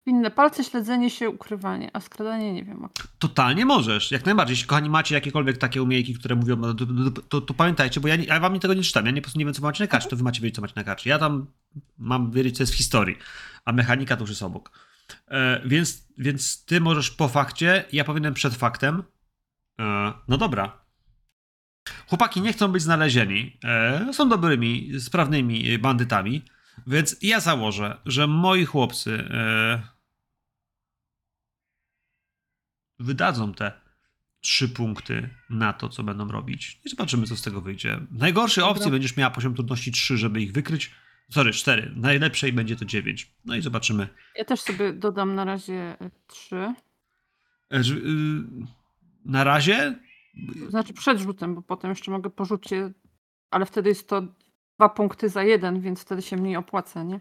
inne 0.06 0.32
palce, 0.32 0.64
śledzenie 0.64 1.10
się, 1.10 1.30
ukrywanie, 1.30 1.90
a 1.94 2.00
skradanie 2.00 2.54
nie 2.54 2.64
wiem. 2.64 2.88
Totalnie 3.20 3.66
możesz, 3.66 4.12
jak 4.12 4.26
najbardziej. 4.26 4.54
Jeśli 4.54 4.68
kochani 4.68 4.90
macie 4.90 5.16
jakiekolwiek 5.16 5.58
takie 5.58 5.84
umiejętności, 5.84 6.20
które 6.20 6.36
mówią, 6.36 6.62
to, 6.62 6.74
to, 6.76 7.22
to, 7.30 7.42
to 7.42 7.54
pamiętajcie, 7.54 8.00
bo 8.00 8.08
ja, 8.08 8.16
nie, 8.16 8.26
ja 8.26 8.40
wam 8.40 8.60
tego 8.60 8.74
nie 8.74 8.84
czytam, 8.84 9.06
ja 9.06 9.12
nie, 9.12 9.22
po 9.22 9.26
prostu 9.26 9.40
nie 9.40 9.46
wiem, 9.46 9.54
co 9.54 9.62
macie 9.62 9.84
na 9.84 9.88
karcie, 9.88 10.10
to 10.10 10.16
wy 10.16 10.24
macie 10.24 10.42
wiedzieć, 10.42 10.56
co 10.56 10.62
macie 10.62 10.74
na 10.76 10.84
karcie. 10.84 11.10
Ja 11.10 11.20
tam 11.20 11.48
mam 11.98 12.32
wiedzieć, 12.32 12.58
co 12.58 12.64
jest 12.64 12.74
w 12.74 12.78
historii, 12.78 13.18
a 13.66 13.72
mechanika 13.72 14.16
to 14.16 14.22
już 14.24 14.30
jest 14.30 14.44
obok. 14.44 14.72
E, 15.28 15.62
więc, 15.66 16.08
więc 16.18 16.66
ty 16.66 16.82
możesz 16.82 17.12
po 17.12 17.28
fakcie, 17.28 17.86
ja 17.92 18.04
powinienem 18.04 18.34
przed 18.34 18.56
faktem. 18.56 19.04
E, 19.80 20.14
no 20.28 20.38
dobra, 20.38 20.87
Chłopaki 22.08 22.42
nie 22.42 22.54
chcą 22.54 22.68
być 22.68 22.84
znalezieni. 22.84 23.58
E, 23.64 24.14
są 24.14 24.30
dobrymi, 24.30 24.92
sprawnymi 25.00 25.78
bandytami. 25.78 26.42
Więc 26.88 27.18
ja 27.22 27.40
założę, 27.40 27.98
że 28.06 28.28
moi 28.28 28.66
chłopcy 28.66 29.28
e, 29.32 29.82
wydadzą 33.00 33.54
te 33.54 33.72
trzy 34.42 34.70
punkty 34.70 35.30
na 35.50 35.74
to, 35.74 35.90
co 35.90 36.04
będą 36.04 36.32
robić. 36.32 36.80
I 36.86 36.90
zobaczymy, 36.90 37.28
co 37.28 37.36
z 37.36 37.42
tego 37.42 37.62
wyjdzie. 37.62 38.00
W 38.12 38.18
najgorszej 38.18 38.62
Dobra. 38.62 38.72
opcji 38.76 38.92
będziesz 38.92 39.18
miała 39.18 39.32
poziom 39.32 39.54
trudności 39.54 39.92
3, 39.92 40.18
żeby 40.18 40.42
ich 40.42 40.52
wykryć. 40.52 40.92
Sorry, 41.30 41.52
4. 41.52 41.92
Najlepszej 41.96 42.54
będzie 42.54 42.76
to 42.76 42.86
9. 42.86 43.32
No 43.46 43.56
i 43.56 43.62
zobaczymy. 43.62 44.08
Ja 44.36 44.46
też 44.46 44.62
sobie 44.62 44.94
dodam 44.94 45.36
na 45.36 45.46
razie 45.46 45.98
3. 46.28 46.56
E, 46.56 46.74
na 49.26 49.44
razie 49.44 50.00
znaczy 50.70 50.94
przed 50.94 51.20
rzutem, 51.20 51.56
bo 51.56 51.62
potem 51.62 51.90
jeszcze 51.90 52.12
mogę 52.12 52.30
porzucić, 52.30 52.74
ale 53.52 53.66
wtedy 53.66 53.90
jest 53.90 54.10
to 54.10 54.22
dwa 54.80 54.90
punkty 54.90 55.30
za 55.30 55.44
jeden, 55.44 55.82
więc 55.82 56.02
wtedy 56.02 56.22
się 56.22 56.38
mniej 56.38 56.56
opłaca, 56.56 57.04
nie? 57.04 57.20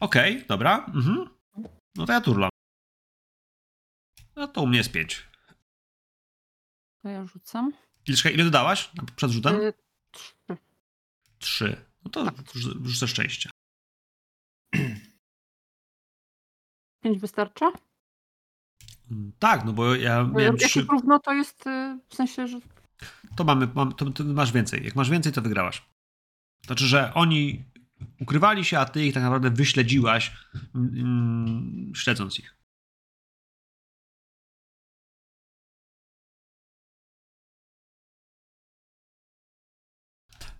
Okej, 0.00 0.34
okay, 0.36 0.46
dobra. 0.48 0.86
Mhm. 0.86 1.28
No 1.96 2.06
to 2.06 2.12
ja 2.12 2.20
turlam. 2.20 2.50
No 4.36 4.48
to 4.48 4.62
u 4.62 4.66
mnie 4.66 4.78
jest 4.78 4.92
pięć. 4.92 5.28
To 7.02 7.08
ja 7.08 7.26
rzucam. 7.26 7.72
Ile, 8.06 8.32
ile 8.32 8.44
dodałaś 8.44 8.90
przed 9.16 9.30
rzutem? 9.30 9.60
Y, 9.60 9.72
trzy. 10.10 10.34
Trzy. 11.38 11.86
No 12.04 12.10
to 12.10 12.24
tak. 12.24 12.34
rzucę 12.84 13.08
szczęście. 13.08 13.50
Pięć 17.02 17.18
wystarcza? 17.18 17.72
Tak, 19.38 19.64
no 19.64 19.72
bo 19.72 19.94
ja 19.94 20.24
miałem 20.24 20.56
trzy... 20.56 20.82
równo 20.82 21.18
to 21.18 21.32
jest 21.32 21.66
y, 21.66 21.98
w 22.08 22.14
sensie, 22.14 22.48
że... 22.48 22.58
To 23.36 23.44
mamy, 23.44 23.68
mam, 23.74 23.92
to, 23.92 24.10
to, 24.10 24.24
masz 24.24 24.52
więcej. 24.52 24.84
Jak 24.84 24.96
masz 24.96 25.10
więcej, 25.10 25.32
to 25.32 25.42
wygrałaś. 25.42 25.82
Znaczy, 26.66 26.86
że 26.86 27.14
oni 27.14 27.64
ukrywali 28.20 28.64
się, 28.64 28.78
a 28.78 28.84
ty 28.84 29.06
ich 29.06 29.14
tak 29.14 29.22
naprawdę 29.22 29.50
wyśledziłaś, 29.50 30.32
mm, 30.74 31.92
śledząc 31.94 32.38
ich. 32.38 32.56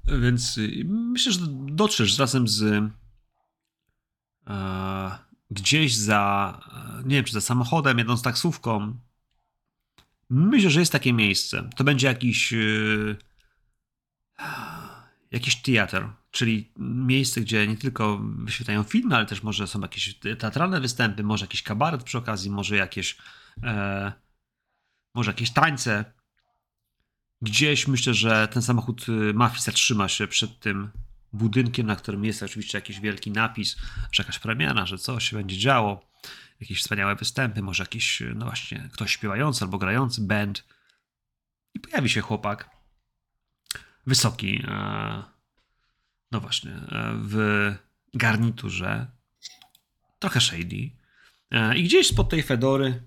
Więc 0.04 0.58
y, 0.58 0.82
myślę, 0.86 1.32
że 1.32 1.40
dotrzesz 1.50 2.18
razem 2.18 2.48
z 2.48 2.62
e, 4.46 5.29
gdzieś 5.50 5.96
za, 5.96 6.60
nie 7.04 7.16
wiem, 7.16 7.24
czy 7.24 7.32
za 7.32 7.40
samochodem, 7.40 7.98
jedąc 7.98 8.22
taksówką. 8.22 8.94
Myślę, 10.30 10.70
że 10.70 10.80
jest 10.80 10.92
takie 10.92 11.12
miejsce. 11.12 11.70
To 11.76 11.84
będzie 11.84 12.06
jakiś 12.06 12.52
yy, 12.52 13.16
jakiś 15.30 15.62
teatr, 15.62 16.08
czyli 16.30 16.72
miejsce, 16.78 17.40
gdzie 17.40 17.66
nie 17.66 17.76
tylko 17.76 18.20
wyświetlają 18.22 18.82
filmy, 18.82 19.16
ale 19.16 19.26
też 19.26 19.42
może 19.42 19.66
są 19.66 19.80
jakieś 19.80 20.14
teatralne 20.38 20.80
występy, 20.80 21.22
może 21.22 21.44
jakiś 21.44 21.62
kabaret 21.62 22.02
przy 22.02 22.18
okazji, 22.18 22.50
może 22.50 22.76
jakieś 22.76 23.16
e, 23.62 24.12
może 25.14 25.30
jakieś 25.30 25.50
tańce. 25.50 26.04
Gdzieś 27.42 27.88
myślę, 27.88 28.14
że 28.14 28.48
ten 28.48 28.62
samochód 28.62 29.08
y, 29.08 29.34
mafii 29.34 29.62
zatrzyma 29.62 30.08
się 30.08 30.26
przed 30.26 30.60
tym 30.60 30.90
budynkiem, 31.32 31.86
na 31.86 31.96
którym 31.96 32.24
jest 32.24 32.42
oczywiście 32.42 32.78
jakiś 32.78 33.00
wielki 33.00 33.30
napis, 33.30 33.76
że 34.12 34.22
jakaś 34.22 34.38
premiera, 34.38 34.86
że 34.86 34.98
coś 34.98 35.30
się 35.30 35.36
będzie 35.36 35.58
działo, 35.58 36.10
jakieś 36.60 36.80
wspaniałe 36.80 37.16
występy, 37.16 37.62
może 37.62 37.82
jakiś, 37.82 38.22
no 38.34 38.46
właśnie, 38.46 38.88
ktoś 38.92 39.12
śpiewający 39.12 39.64
albo 39.64 39.78
grający, 39.78 40.20
band. 40.20 40.64
I 41.74 41.80
pojawi 41.80 42.08
się 42.08 42.20
chłopak, 42.20 42.70
wysoki, 44.06 44.62
e, 44.68 45.22
no 46.32 46.40
właśnie, 46.40 46.72
e, 46.72 47.14
w 47.22 47.74
garniturze, 48.14 49.06
trochę 50.18 50.40
shady. 50.40 50.90
E, 51.50 51.76
I 51.76 51.84
gdzieś 51.84 52.06
spod 52.06 52.28
tej 52.28 52.42
fedory 52.42 53.02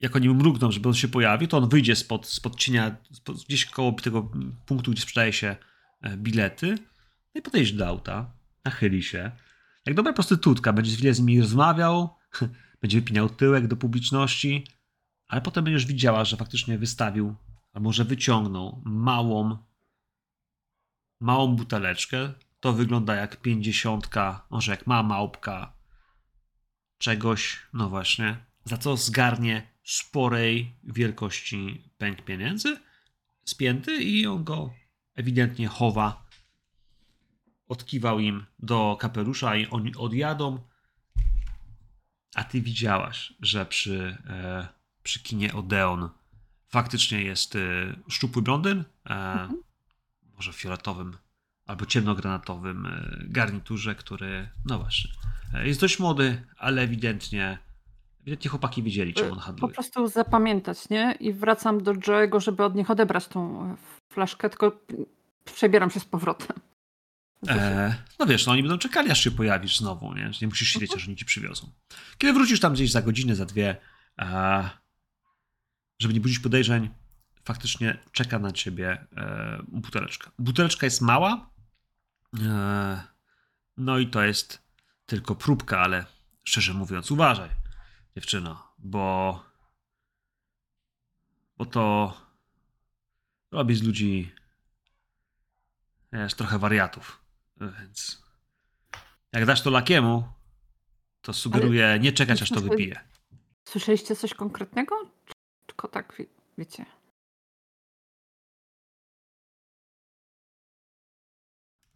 jak 0.00 0.16
oni 0.16 0.28
mrugną, 0.28 0.72
żeby 0.72 0.88
on 0.88 0.94
się 0.94 1.08
pojawił, 1.08 1.48
to 1.48 1.58
on 1.58 1.68
wyjdzie 1.68 1.96
spod, 1.96 2.26
spod 2.26 2.56
cienia, 2.56 2.96
spod, 3.12 3.44
gdzieś 3.44 3.66
koło 3.66 3.92
tego 3.92 4.30
punktu, 4.66 4.90
gdzie 4.90 5.02
sprzedaje 5.02 5.32
się 5.32 5.56
bilety, 6.16 6.74
no 7.34 7.38
i 7.38 7.42
podejść 7.42 7.72
do 7.72 7.86
auta, 7.86 8.32
nachyli 8.64 9.02
się. 9.02 9.30
Jak 9.86 9.96
dobra 9.96 10.12
prostytutka, 10.12 10.72
będzie 10.72 10.96
wiele 10.96 11.14
z 11.14 11.20
nimi 11.20 11.40
rozmawiał, 11.40 12.16
będzie 12.82 13.00
wypinał 13.00 13.28
tyłek 13.28 13.66
do 13.66 13.76
publiczności, 13.76 14.66
ale 15.28 15.40
potem 15.40 15.64
będziesz 15.64 15.86
widziała, 15.86 16.24
że 16.24 16.36
faktycznie 16.36 16.78
wystawił, 16.78 17.34
a 17.72 17.80
może 17.80 18.04
wyciągnął 18.04 18.82
małą, 18.84 19.58
małą 21.20 21.56
buteleczkę. 21.56 22.32
To 22.60 22.72
wygląda 22.72 23.14
jak 23.14 23.40
pięćdziesiątka, 23.40 24.46
może 24.50 24.70
jak 24.70 24.86
ma 24.86 25.02
małpka 25.02 25.72
czegoś, 26.98 27.58
no 27.72 27.88
właśnie, 27.88 28.44
za 28.64 28.76
co 28.76 28.96
zgarnie 28.96 29.66
sporej 29.84 30.76
wielkości 30.84 31.90
pęk 31.98 32.22
pieniędzy, 32.22 32.76
spięty 33.44 33.96
i 33.96 34.26
on 34.26 34.44
go 34.44 34.74
ewidentnie 35.20 35.68
chowa. 35.68 36.26
Odkiwał 37.68 38.18
im 38.18 38.46
do 38.58 38.96
kapelusza 39.00 39.56
i 39.56 39.66
oni 39.70 39.94
odjadą. 39.96 40.58
A 42.34 42.44
ty 42.44 42.60
widziałaś, 42.60 43.32
że 43.40 43.66
przy, 43.66 44.16
e, 44.28 44.68
przy 45.02 45.22
kinie 45.22 45.54
Odeon 45.54 46.08
faktycznie 46.68 47.22
jest 47.22 47.56
e, 47.56 47.58
szczupły 48.08 48.42
blondyn, 48.42 48.84
e, 49.10 49.48
może 50.36 50.52
w 50.52 50.56
fioletowym 50.56 51.16
albo 51.66 51.86
ciemnogranatowym 51.86 52.86
e, 52.86 53.16
garniturze, 53.24 53.94
który, 53.94 54.48
no 54.64 54.78
właśnie, 54.78 55.10
e, 55.54 55.66
jest 55.68 55.80
dość 55.80 55.98
młody, 55.98 56.42
ale 56.58 56.82
ewidentnie, 56.82 57.58
ewidentnie 58.20 58.50
chłopaki 58.50 58.82
wiedzieli, 58.82 59.14
czym 59.14 59.26
on 59.28 59.34
Po 59.34 59.40
handluje. 59.40 59.74
prostu 59.74 60.06
zapamiętać, 60.08 60.88
nie? 60.88 61.16
I 61.20 61.32
wracam 61.32 61.82
do 61.82 61.92
Joe'ego, 61.94 62.40
żeby 62.40 62.64
od 62.64 62.74
nich 62.74 62.90
odebrać 62.90 63.28
tą 63.28 63.70
e, 63.72 63.76
flaszkę, 64.10 64.50
tylko 64.50 64.80
przebieram 65.44 65.90
się 65.90 66.00
z 66.00 66.04
powrotem. 66.04 66.56
E, 67.48 67.94
no 68.18 68.26
wiesz, 68.26 68.46
no 68.46 68.52
oni 68.52 68.62
będą 68.62 68.78
czekali, 68.78 69.10
aż 69.10 69.24
się 69.24 69.30
pojawisz 69.30 69.78
znowu, 69.78 70.14
nie? 70.14 70.30
Nie 70.42 70.48
musisz 70.48 70.68
siedzieć, 70.68 70.94
aż 70.94 71.06
oni 71.06 71.16
ci 71.16 71.24
przywiozą. 71.24 71.70
Kiedy 72.18 72.32
wrócisz 72.32 72.60
tam 72.60 72.72
gdzieś 72.72 72.90
za 72.90 73.02
godzinę, 73.02 73.36
za 73.36 73.46
dwie, 73.46 73.76
żeby 75.98 76.14
nie 76.14 76.20
budzić 76.20 76.38
podejrzeń, 76.38 76.90
faktycznie 77.44 77.98
czeka 78.12 78.38
na 78.38 78.52
ciebie 78.52 79.06
e, 79.16 79.62
buteleczka. 79.68 80.30
Buteleczka 80.38 80.86
jest 80.86 81.00
mała, 81.00 81.50
e, 82.40 83.02
no 83.76 83.98
i 83.98 84.06
to 84.06 84.22
jest 84.22 84.62
tylko 85.06 85.34
próbka, 85.34 85.80
ale 85.80 86.04
szczerze 86.44 86.74
mówiąc, 86.74 87.10
uważaj, 87.10 87.48
dziewczyno, 88.16 88.72
bo 88.78 89.50
bo 91.56 91.66
to 91.66 92.16
robi 93.50 93.74
z 93.74 93.82
ludzi 93.82 94.32
jest 96.12 96.36
trochę 96.36 96.58
wariatów, 96.58 97.24
więc 97.60 98.22
jak 99.32 99.46
dasz 99.46 99.62
to 99.62 99.70
lakiemu, 99.70 100.24
to 101.20 101.32
sugeruję 101.32 101.98
nie 102.00 102.12
czekać, 102.12 102.42
aż 102.42 102.48
to 102.50 102.60
wypije. 102.60 103.00
Słyszeliście 103.64 104.16
coś 104.16 104.34
konkretnego? 104.34 104.96
Czy 105.26 105.34
Tylko 105.66 105.88
tak, 105.88 106.14
wie, 106.18 106.26
wiecie. 106.58 106.86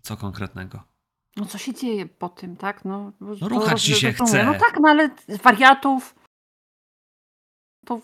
Co 0.03 0.17
konkretnego? 0.17 0.83
No 1.37 1.47
co 1.47 1.59
się 1.59 1.75
dzieje 1.75 2.07
po 2.07 2.29
tym, 2.29 2.57
tak? 2.57 2.85
No, 2.85 3.13
No 3.21 3.49
ruchać 3.49 3.83
ci 3.83 3.95
się 3.95 4.13
chce. 4.13 4.45
No 4.45 4.53
tak, 4.53 4.75
no 4.81 4.89
ale 4.89 5.11
wariatów. 5.43 6.15
To 7.87 8.01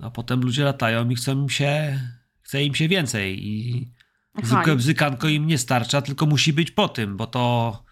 No 0.00 0.10
potem 0.10 0.40
ludzie 0.40 0.64
latają 0.64 1.10
i 1.10 1.14
chcą 1.14 1.32
im 1.32 1.48
się, 1.48 2.00
chce 2.40 2.64
im 2.64 2.74
się 2.74 2.88
więcej 2.88 3.46
i 3.48 3.86
Aha, 4.34 4.46
zwykłe 4.46 4.76
bzykanko 4.76 5.28
im 5.28 5.46
nie 5.46 5.58
starcza, 5.58 6.02
tylko 6.02 6.26
musi 6.26 6.52
być 6.52 6.70
po 6.70 6.88
tym, 6.88 7.16
bo 7.16 7.26
to 7.26 7.84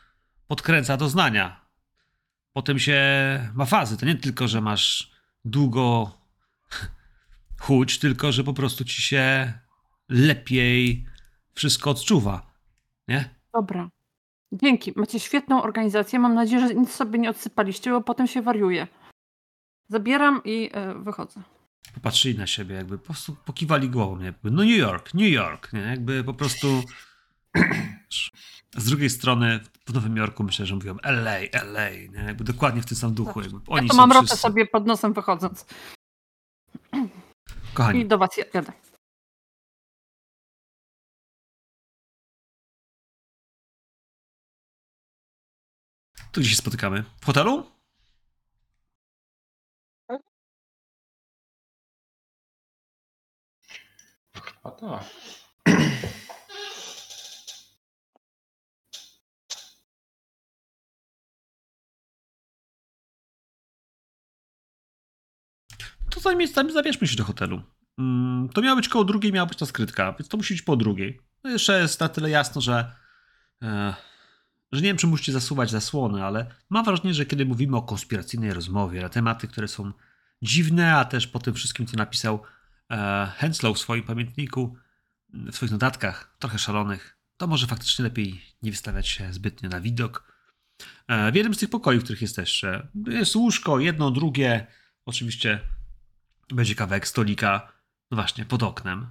podkręca 0.46 0.96
doznania. 0.96 1.66
Potem 2.52 2.78
się 2.78 3.00
ma 3.54 3.64
fazy. 3.64 3.96
To 3.96 4.06
nie 4.06 4.14
tylko, 4.14 4.48
że 4.48 4.60
masz 4.60 5.12
długo 5.44 6.10
chuć, 7.60 7.98
tylko 7.98 8.32
że 8.32 8.44
po 8.44 8.52
prostu 8.52 8.84
ci 8.84 9.02
się 9.02 9.52
lepiej 10.08 11.06
wszystko 11.54 11.90
odczuwa. 11.90 12.52
Nie? 13.08 13.34
Dobra. 13.54 13.90
Dzięki. 14.52 14.92
Macie 14.96 15.20
świetną 15.20 15.62
organizację. 15.62 16.18
Mam 16.18 16.34
nadzieję, 16.34 16.68
że 16.68 16.74
nic 16.74 16.92
sobie 16.94 17.18
nie 17.18 17.30
odsypaliście, 17.30 17.90
bo 17.90 18.00
potem 18.00 18.26
się 18.26 18.42
wariuje. 18.42 18.86
Zabieram 19.88 20.40
i 20.44 20.70
e, 20.72 20.94
wychodzę. 20.94 21.42
Popatrzyli 21.94 22.38
na 22.38 22.46
siebie, 22.46 22.74
jakby 22.74 22.98
po 22.98 23.04
prostu 23.04 23.36
pokiwali 23.44 23.90
głową, 23.90 24.20
jakby 24.20 24.50
no 24.50 24.62
New 24.62 24.76
York, 24.76 25.14
New 25.14 25.28
York, 25.32 25.72
nie? 25.72 25.80
Jakby 25.80 26.24
po 26.24 26.34
prostu 26.34 26.82
z 28.76 28.84
drugiej 28.84 29.10
strony 29.10 29.60
w 29.86 29.94
Nowym 29.94 30.16
Jorku 30.16 30.42
myślę, 30.42 30.66
że 30.66 30.74
mówią 30.74 30.96
LA, 31.02 31.36
LA, 31.52 31.90
nie? 31.90 32.24
Jakby 32.26 32.44
dokładnie 32.44 32.82
w 32.82 32.86
tym 32.86 32.96
samym 32.96 33.14
duchu. 33.16 33.40
Jakby 33.40 33.60
oni 33.66 33.86
Ja 33.86 33.90
to 33.90 33.96
mam 33.96 34.12
rotę 34.12 34.26
wszyscy. 34.26 34.42
sobie 34.42 34.66
pod 34.66 34.86
nosem 34.86 35.12
wychodząc. 35.12 35.66
Kochani, 37.74 38.00
I 38.00 38.06
do 38.06 38.18
was 38.18 38.30
jadę. 38.54 38.72
to 46.32 46.40
gdzie 46.40 46.50
się 46.50 46.56
spotykamy? 46.56 47.04
W 47.20 47.26
hotelu? 47.26 47.70
A 54.66 54.70
tak. 54.70 55.04
To 66.10 66.20
zanim, 66.20 66.48
zanim 66.48 66.72
zabierzmy 66.72 67.06
się 67.06 67.16
do 67.16 67.24
hotelu. 67.24 67.62
Mm, 67.98 68.48
to 68.48 68.62
miała 68.62 68.76
być 68.76 68.88
koło 68.88 69.04
drugiej, 69.04 69.32
miała 69.32 69.46
być 69.46 69.58
ta 69.58 69.66
skrytka, 69.66 70.12
więc 70.12 70.28
to 70.28 70.36
musi 70.36 70.54
być 70.54 70.62
po 70.62 70.76
drugiej. 70.76 71.20
No 71.44 71.50
jeszcze 71.50 71.80
jest 71.80 72.00
na 72.00 72.08
tyle 72.08 72.30
jasno, 72.30 72.60
że, 72.60 72.92
e, 73.62 73.94
że 74.72 74.80
nie 74.80 74.88
wiem, 74.88 74.96
czy 74.96 75.06
musicie 75.06 75.32
zasuwać 75.32 75.70
zasłony, 75.70 76.24
ale 76.24 76.46
mam 76.70 76.84
wrażenie, 76.84 77.14
że 77.14 77.26
kiedy 77.26 77.46
mówimy 77.46 77.76
o 77.76 77.82
konspiracyjnej 77.82 78.52
rozmowie 78.52 79.02
na 79.02 79.08
tematy, 79.08 79.48
które 79.48 79.68
są 79.68 79.92
dziwne, 80.42 80.96
a 80.96 81.04
też 81.04 81.26
po 81.26 81.38
tym 81.38 81.54
wszystkim, 81.54 81.86
co 81.86 81.96
napisał 81.96 82.42
Henslow 83.36 83.76
w 83.76 83.80
swoim 83.80 84.02
pamiętniku, 84.02 84.76
w 85.28 85.54
swoich 85.54 85.72
notatkach, 85.72 86.36
trochę 86.38 86.58
szalonych, 86.58 87.16
to 87.36 87.46
może 87.46 87.66
faktycznie 87.66 88.02
lepiej 88.02 88.42
nie 88.62 88.70
wystawiać 88.70 89.08
się 89.08 89.32
zbytnio 89.32 89.68
na 89.68 89.80
widok. 89.80 90.32
E, 91.08 91.32
w 91.32 91.34
jednym 91.34 91.54
z 91.54 91.58
tych 91.58 91.70
pokoi, 91.70 91.98
w 91.98 92.02
których 92.04 92.22
jesteście, 92.22 92.88
jest 93.06 93.36
łóżko, 93.36 93.80
jedno, 93.80 94.10
drugie, 94.10 94.66
oczywiście 95.06 95.60
będzie 96.48 96.74
kawałek 96.74 97.08
stolika, 97.08 97.72
no 98.10 98.16
właśnie, 98.16 98.44
pod 98.44 98.62
oknem. 98.62 99.10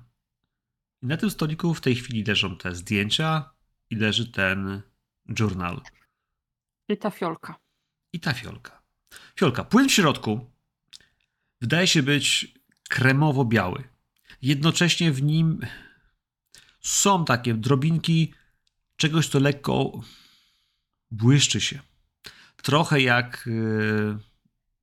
I 1.01 1.05
na 1.07 1.17
tym 1.17 1.29
stoliku 1.29 1.73
w 1.73 1.81
tej 1.81 1.95
chwili 1.95 2.23
leżą 2.23 2.57
te 2.57 2.75
zdjęcia 2.75 3.49
i 3.89 3.95
leży 3.95 4.31
ten 4.31 4.81
journal 5.39 5.81
I 6.87 6.97
ta 6.97 7.11
fiolka. 7.11 7.55
i 8.13 8.19
ta 8.19 8.33
fiolka. 8.33 8.81
Fiolka, 9.35 9.63
płyn 9.63 9.89
w 9.89 9.93
środku 9.93 10.51
wydaje 11.61 11.87
się 11.87 12.03
być 12.03 12.53
kremowo-biały. 12.95 13.83
Jednocześnie 14.41 15.11
w 15.11 15.23
nim 15.23 15.59
są 16.81 17.25
takie 17.25 17.53
drobinki 17.53 18.33
czegoś, 18.95 19.27
co 19.27 19.39
lekko 19.39 19.91
błyszczy 21.11 21.61
się. 21.61 21.79
Trochę 22.63 23.01
jak 23.01 23.43
yy, 23.45 24.17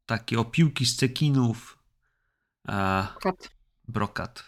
takie 0.06 0.39
opiłki 0.39 0.86
z 0.86 0.97
cekinów, 0.97 1.78
e, 2.68 3.06
Kat. 3.20 3.51
brokat, 3.89 4.44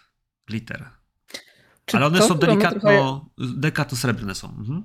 glitter. 0.47 0.89
Czy 1.85 1.97
Ale 1.97 2.05
one 2.05 2.21
są 2.21 2.35
delikatno, 2.35 2.79
Trochę, 2.79 3.21
delikatno 3.37 3.97
srebrne 3.97 4.35
są. 4.35 4.49
Mhm. 4.49 4.83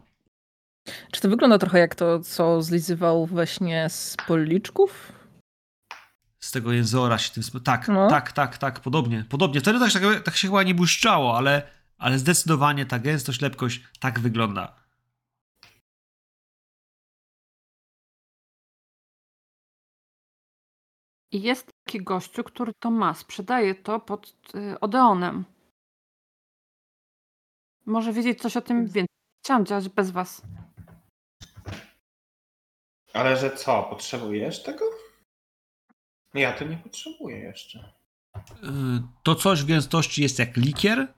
czy 1.13 1.21
to 1.21 1.29
wygląda 1.29 1.59
trochę 1.59 1.79
jak 1.79 1.95
to, 1.95 2.21
co 2.21 2.63
zlizywał 2.63 3.27
we 3.27 3.47
śnie 3.47 3.89
z 3.91 4.17
policzków? 4.27 5.13
Z 6.41 6.51
tego 6.51 6.73
jęzora 6.73 7.19
się 7.19 7.31
tym... 7.31 7.61
Tak, 7.65 7.89
No. 7.89 8.09
tak, 8.11 8.33
tak, 8.33 8.59
tak, 8.59 8.81
podobnie. 8.81 9.25
Podobnie. 9.29 9.61
Wtedy 9.61 9.79
tak, 9.79 9.93
tak, 9.93 10.23
tak 10.25 10.37
się 10.37 10.49
chyba 10.49 10.63
nie 10.63 10.75
błyszczało, 10.75 11.37
ale, 11.37 11.63
ale 11.99 12.19
zdecydowanie 12.19 12.87
ta 12.87 12.99
gęstość, 12.99 13.41
lepkość 13.41 13.81
tak 14.01 14.21
wygląda. 14.21 14.81
I 21.33 21.43
jest 21.43 21.71
taki 21.85 22.05
gościu, 22.05 22.45
który 22.45 22.73
to 22.83 22.91
ma. 22.91 23.15
Sprzedaje 23.15 23.75
to 23.75 24.01
pod 24.01 24.35
y, 24.55 24.81
Odeonem. 24.81 25.45
Może 27.87 28.13
wiedzieć 28.13 28.41
coś 28.43 28.57
o 28.57 28.61
tym 28.61 28.87
więcej. 28.87 29.07
Chciałam 29.45 29.67
działać 29.67 29.89
bez 29.89 30.11
was. 30.11 30.43
Ale 33.15 33.37
że 33.37 33.57
co, 33.57 33.83
potrzebujesz 33.83 34.63
tego? 34.63 34.85
Ja 36.35 36.53
to 36.53 36.65
nie 36.65 36.77
potrzebuję 36.77 37.37
jeszcze. 37.39 37.79
Y, 38.65 39.03
To 39.23 39.35
coś 39.35 39.63
w 39.63 39.67
gęstości 39.67 40.23
jest 40.23 40.39
jak 40.39 40.57
likier 40.57 41.15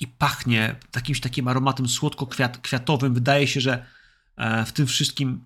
i 0.00 0.06
pachnie 0.06 0.76
jakimś 0.94 1.20
takim 1.20 1.48
aromatem 1.48 1.88
słodko-kwiatowym. 1.88 3.14
Wydaje 3.14 3.46
się, 3.46 3.60
że 3.60 3.86
e, 4.36 4.64
w 4.64 4.72
tym 4.72 4.86
wszystkim, 4.86 5.44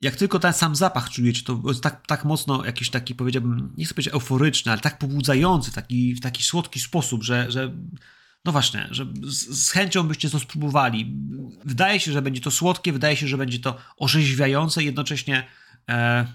jak 0.00 0.16
tylko 0.16 0.38
ten 0.38 0.52
sam 0.52 0.76
zapach 0.76 1.10
czujecie, 1.10 1.42
to 1.42 1.62
jest 1.66 1.82
tak, 1.82 2.06
tak 2.06 2.24
mocno 2.24 2.64
jakiś 2.64 2.90
taki, 2.90 3.14
powiedziałbym, 3.14 3.74
nie 3.76 3.84
chcę 3.84 3.94
powiedzieć 3.94 4.14
euforyczny, 4.14 4.72
ale 4.72 4.80
tak 4.80 4.98
pobudzający, 4.98 5.72
taki, 5.72 6.14
w 6.14 6.20
taki 6.20 6.42
słodki 6.42 6.80
sposób, 6.80 7.22
że, 7.22 7.50
że 7.50 7.72
no 8.44 8.52
właśnie, 8.52 8.88
że 8.90 9.06
z, 9.22 9.64
z 9.66 9.70
chęcią 9.70 10.02
byście 10.02 10.30
to 10.30 10.40
spróbowali. 10.40 11.16
Wydaje 11.64 12.00
się, 12.00 12.12
że 12.12 12.22
będzie 12.22 12.40
to 12.40 12.50
słodkie, 12.50 12.92
wydaje 12.92 13.16
się, 13.16 13.26
że 13.28 13.38
będzie 13.38 13.58
to 13.58 13.78
orzeźwiające, 13.96 14.84
jednocześnie 14.84 15.46
e, 15.88 16.26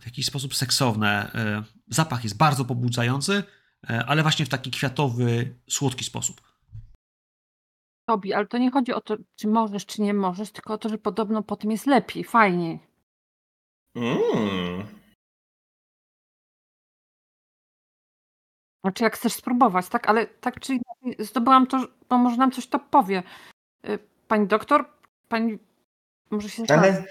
w 0.00 0.06
jakiś 0.06 0.26
sposób 0.26 0.54
seksowne. 0.54 1.32
E, 1.34 1.62
Zapach 1.88 2.24
jest 2.24 2.36
bardzo 2.36 2.64
pobudzający, 2.64 3.42
e, 3.90 4.04
ale 4.06 4.22
właśnie 4.22 4.46
w 4.46 4.48
taki 4.48 4.70
kwiatowy, 4.70 5.54
słodki 5.70 6.04
sposób. 6.04 6.40
Tobi, 8.08 8.34
ale 8.34 8.46
to 8.46 8.58
nie 8.58 8.70
chodzi 8.70 8.92
o 8.92 9.00
to, 9.00 9.16
czy 9.36 9.48
możesz, 9.48 9.86
czy 9.86 10.02
nie 10.02 10.14
możesz, 10.14 10.50
tylko 10.50 10.74
o 10.74 10.78
to, 10.78 10.88
że 10.88 10.98
podobno 10.98 11.42
potem 11.42 11.70
jest 11.70 11.86
lepiej, 11.86 12.24
fajniej. 12.24 12.78
Mm. 13.94 14.86
Znaczy, 18.84 19.04
jak 19.04 19.14
chcesz 19.14 19.32
spróbować, 19.32 19.88
tak? 19.88 20.08
Ale 20.08 20.26
tak 20.26 20.60
czy 20.60 20.72
inaczej, 20.72 21.26
zdobyłam 21.26 21.66
to, 21.66 21.88
to 22.08 22.18
może 22.18 22.36
nam 22.36 22.50
coś 22.50 22.66
to 22.66 22.78
powie. 22.78 23.22
Pani 24.28 24.46
doktor, 24.46 24.90
pani 25.28 25.58
może 26.30 26.48
się. 26.48 26.62
Ale 26.68 27.04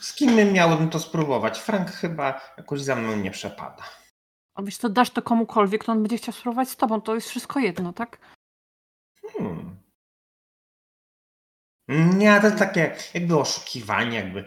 z 0.00 0.14
kim 0.14 0.52
miałbym 0.52 0.90
to 0.90 1.00
spróbować? 1.00 1.58
Frank 1.58 1.90
chyba 1.90 2.40
jakoś 2.58 2.80
za 2.80 2.96
mną 2.96 3.16
nie 3.16 3.30
przepada. 3.30 3.82
A 4.54 4.62
wiesz 4.62 4.76
co, 4.76 4.88
dasz 4.88 5.10
to 5.10 5.22
komukolwiek, 5.22 5.84
to 5.84 5.92
on 5.92 6.02
będzie 6.02 6.16
chciał 6.16 6.34
spróbować 6.34 6.68
z 6.68 6.76
tobą. 6.76 7.00
To 7.00 7.14
jest 7.14 7.28
wszystko 7.28 7.60
jedno, 7.60 7.92
tak? 7.92 8.18
Hmm. 9.32 9.76
Nie, 11.88 12.40
to 12.40 12.50
takie 12.50 12.96
jakby 13.14 13.38
oszukiwanie, 13.38 14.16
jakby. 14.16 14.44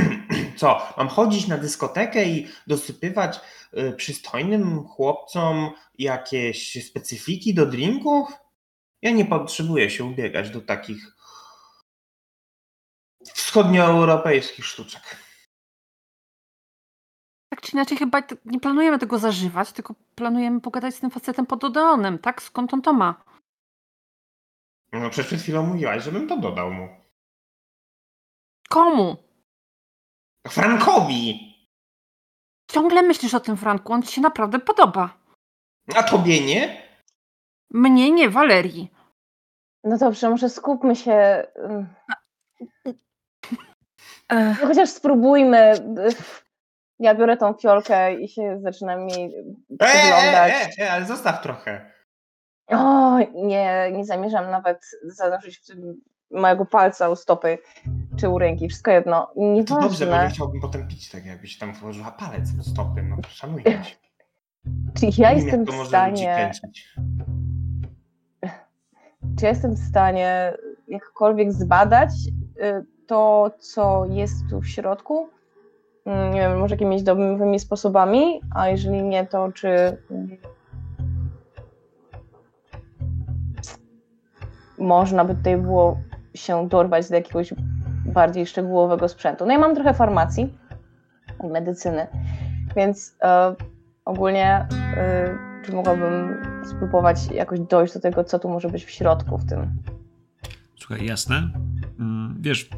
Co, 0.56 0.94
mam 0.96 1.08
chodzić 1.08 1.46
na 1.46 1.58
dyskotekę 1.58 2.24
i 2.24 2.48
dosypywać 2.66 3.40
y, 3.78 3.92
przystojnym 3.92 4.84
chłopcom 4.84 5.70
jakieś 5.98 6.86
specyfiki 6.86 7.54
do 7.54 7.66
drinków? 7.66 8.28
Ja 9.02 9.10
nie 9.10 9.24
potrzebuję 9.24 9.90
się 9.90 10.04
ubiegać 10.04 10.50
do 10.50 10.60
takich 10.60 11.15
wschodnioeuropejskich 13.56 14.64
sztuczek. 14.64 15.02
Tak 17.50 17.60
czy 17.60 17.72
inaczej, 17.72 17.98
chyba 17.98 18.22
t- 18.22 18.36
nie 18.44 18.60
planujemy 18.60 18.98
tego 18.98 19.18
zażywać, 19.18 19.72
tylko 19.72 19.94
planujemy 20.14 20.60
pogadać 20.60 20.94
z 20.94 21.00
tym 21.00 21.10
facetem 21.10 21.46
pod 21.46 21.64
Odeonem, 21.64 22.18
tak? 22.18 22.42
Skąd 22.42 22.74
on 22.74 22.82
to 22.82 22.92
ma? 22.92 23.24
No 24.92 25.10
przecież 25.10 25.26
przed 25.26 25.40
chwilą 25.40 25.66
mówiłaś, 25.66 26.02
żebym 26.02 26.28
to 26.28 26.36
dodał 26.36 26.70
mu. 26.70 26.88
Komu? 28.68 29.16
Frankowi! 30.48 31.52
Ciągle 32.70 33.02
myślisz 33.02 33.34
o 33.34 33.40
tym 33.40 33.56
Franku, 33.56 33.92
on 33.92 34.02
ci 34.02 34.12
się 34.12 34.20
naprawdę 34.20 34.58
podoba. 34.58 35.18
A 35.94 36.02
tobie 36.02 36.46
nie? 36.46 36.82
Mnie 37.70 38.10
nie, 38.10 38.30
Walerii. 38.30 38.92
No 39.84 39.98
dobrze, 39.98 40.30
może 40.30 40.50
skupmy 40.50 40.96
się. 40.96 41.46
No 44.30 44.66
chociaż 44.66 44.88
spróbujmy. 44.90 45.72
Ja 46.98 47.14
biorę 47.14 47.36
tą 47.36 47.54
fiolkę 47.54 48.14
i 48.14 48.28
się 48.28 48.58
zaczynam 48.60 49.08
jej 49.08 49.34
E, 49.34 49.84
e, 49.84 49.88
przyglądać. 49.88 50.52
e, 50.78 50.82
e, 50.82 50.92
ale 50.92 51.04
zostaw 51.04 51.42
trochę. 51.42 51.90
O, 52.68 53.18
nie, 53.34 53.90
nie 53.92 54.04
zamierzam 54.04 54.50
nawet 54.50 54.80
zanurzyć 55.04 55.58
w 55.58 55.66
tym 55.66 56.00
mojego 56.30 56.64
palca 56.66 57.08
u 57.08 57.16
stopy 57.16 57.58
czy 58.20 58.28
u 58.28 58.38
ręki, 58.38 58.68
wszystko 58.68 58.90
jedno. 58.90 59.32
To 59.66 59.80
dobrze, 59.80 60.06
bo 60.06 60.22
nie 60.22 60.28
chciałbym 60.28 60.60
potem 60.60 60.88
pić 60.88 61.10
tak, 61.10 61.26
jakbyś 61.26 61.58
tam 61.58 61.72
włożyła 61.72 62.10
palec 62.10 62.50
w 62.50 62.70
stopy. 62.70 63.02
No 63.02 63.16
szanuję 63.28 63.64
cię. 63.64 63.96
czy 65.00 65.06
ja 65.22 65.32
Nie 65.32 65.36
jestem 65.42 65.64
w 65.64 65.86
stanie, 65.86 66.50
czy 69.38 69.44
ja 69.44 69.48
jestem 69.48 69.74
w 69.74 69.88
stanie 69.88 70.52
jakkolwiek 70.88 71.52
zbadać 71.52 72.10
y, 72.62 72.95
to, 73.06 73.50
co 73.58 74.04
jest 74.06 74.34
tu 74.50 74.60
w 74.60 74.68
środku? 74.68 75.28
Mm, 76.06 76.34
Nie 76.34 76.40
wiem, 76.40 76.58
może 76.58 76.74
jakimiś 76.74 77.02
dobrymi 77.02 77.60
sposobami, 77.60 78.40
a 78.54 78.68
jeżeli 78.68 79.02
nie, 79.02 79.26
to 79.26 79.52
czy 79.52 79.96
można 84.78 85.24
by 85.24 85.34
tutaj 85.34 85.56
było 85.56 85.98
się 86.34 86.68
dorwać 86.68 87.08
do 87.08 87.14
jakiegoś 87.14 87.54
bardziej 88.06 88.46
szczegółowego 88.46 89.08
sprzętu. 89.08 89.46
No 89.46 89.52
ja 89.52 89.58
mam 89.58 89.74
trochę 89.74 89.94
farmacji 89.94 90.58
i 91.44 91.46
medycyny, 91.46 92.06
więc 92.76 93.16
e, 93.22 93.54
ogólnie 94.04 94.68
e, 94.96 95.38
czy 95.64 95.72
mogłabym 95.72 96.42
spróbować 96.70 97.30
jakoś 97.30 97.60
dojść 97.60 97.94
do 97.94 98.00
tego, 98.00 98.24
co 98.24 98.38
tu 98.38 98.48
może 98.48 98.68
być 98.68 98.84
w 98.84 98.90
środku 98.90 99.38
w 99.38 99.48
tym. 99.48 99.82
Słuchaj, 100.80 101.06
jasne. 101.06 101.50
Mm, 101.98 102.36
Wiesz, 102.40 102.68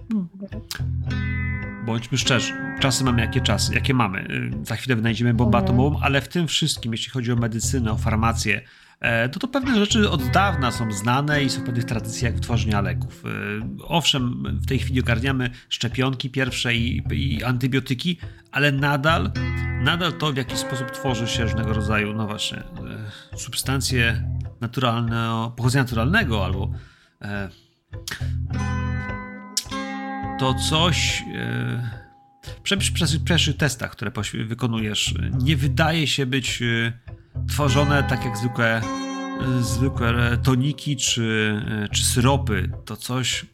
bądźmy 1.86 2.18
szczerzy, 2.18 2.52
czasy 2.80 3.04
mamy 3.04 3.20
jakie 3.20 3.40
czasy, 3.40 3.74
jakie 3.74 3.94
mamy. 3.94 4.20
Y, 4.62 4.66
Za 4.66 4.76
chwilę 4.76 4.96
wynajdziemy 4.96 5.34
bombę 5.34 5.58
Mhm. 5.58 5.64
atomową, 5.64 6.00
ale 6.00 6.20
w 6.20 6.28
tym 6.28 6.46
wszystkim, 6.48 6.92
jeśli 6.92 7.10
chodzi 7.10 7.32
o 7.32 7.36
medycynę, 7.36 7.92
o 7.92 7.96
farmację, 7.96 8.60
e, 9.00 9.28
to 9.28 9.40
to 9.40 9.48
pewne 9.48 9.74
rzeczy 9.78 10.10
od 10.10 10.30
dawna 10.30 10.70
są 10.72 10.92
znane 10.92 11.42
i 11.42 11.50
są 11.50 11.60
w 11.60 11.64
pewnych 11.64 11.84
tradycjach 11.84 12.34
wytworzenia 12.34 12.80
leków. 12.80 13.24
Y, 13.24 13.28
Owszem, 13.84 14.42
w 14.62 14.66
tej 14.66 14.78
chwili 14.78 15.00
ogarniamy 15.00 15.50
szczepionki 15.68 16.30
pierwsze 16.30 16.74
i, 16.74 17.02
i 17.12 17.44
antybiotyki, 17.44 18.18
ale 18.52 18.72
nadal, 18.72 19.32
nadal 19.82 20.12
to, 20.12 20.32
w 20.32 20.36
jaki 20.36 20.56
sposób 20.56 20.90
tworzy 20.90 21.26
się 21.28 21.42
różnego 21.42 21.72
rodzaju, 21.72 22.12
no 22.14 22.26
właśnie, 22.26 22.58
e, 22.58 23.38
substancje 23.38 24.24
naturalne, 24.60 25.50
pochodzenia 25.56 25.82
naturalnego 25.82 26.44
albo 26.44 26.70
e, 27.22 27.48
to 30.38 30.54
coś 30.54 31.24
e, 31.34 31.90
przy, 32.62 32.76
przy, 32.76 33.20
pierwszych 33.20 33.56
testach, 33.56 33.90
które 33.90 34.12
wykonujesz, 34.46 35.14
nie 35.40 35.56
wydaje 35.56 36.06
się 36.06 36.26
być 36.26 36.62
e, 36.62 36.92
tworzone 37.48 38.02
tak 38.02 38.24
jak 38.24 38.36
zwykłe, 38.36 38.80
e, 38.80 39.62
zwykłe 39.62 40.38
toniki 40.42 40.96
czy, 40.96 41.62
czy 41.92 42.04
syropy. 42.04 42.70
To 42.84 42.96
coś, 42.96 43.46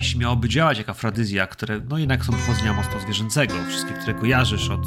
jeśli 0.00 0.20
miałoby 0.20 0.48
działać 0.48 0.78
jak 0.78 0.88
afrodyzja, 0.88 1.46
które 1.46 1.80
no 1.88 1.98
jednak 1.98 2.24
są 2.24 2.32
pochodzenia 2.32 2.72
mocno 2.72 3.00
zwierzęcego, 3.00 3.54
wszystkie, 3.68 3.94
które 3.94 4.14
kojarzysz 4.14 4.70
od 4.70 4.86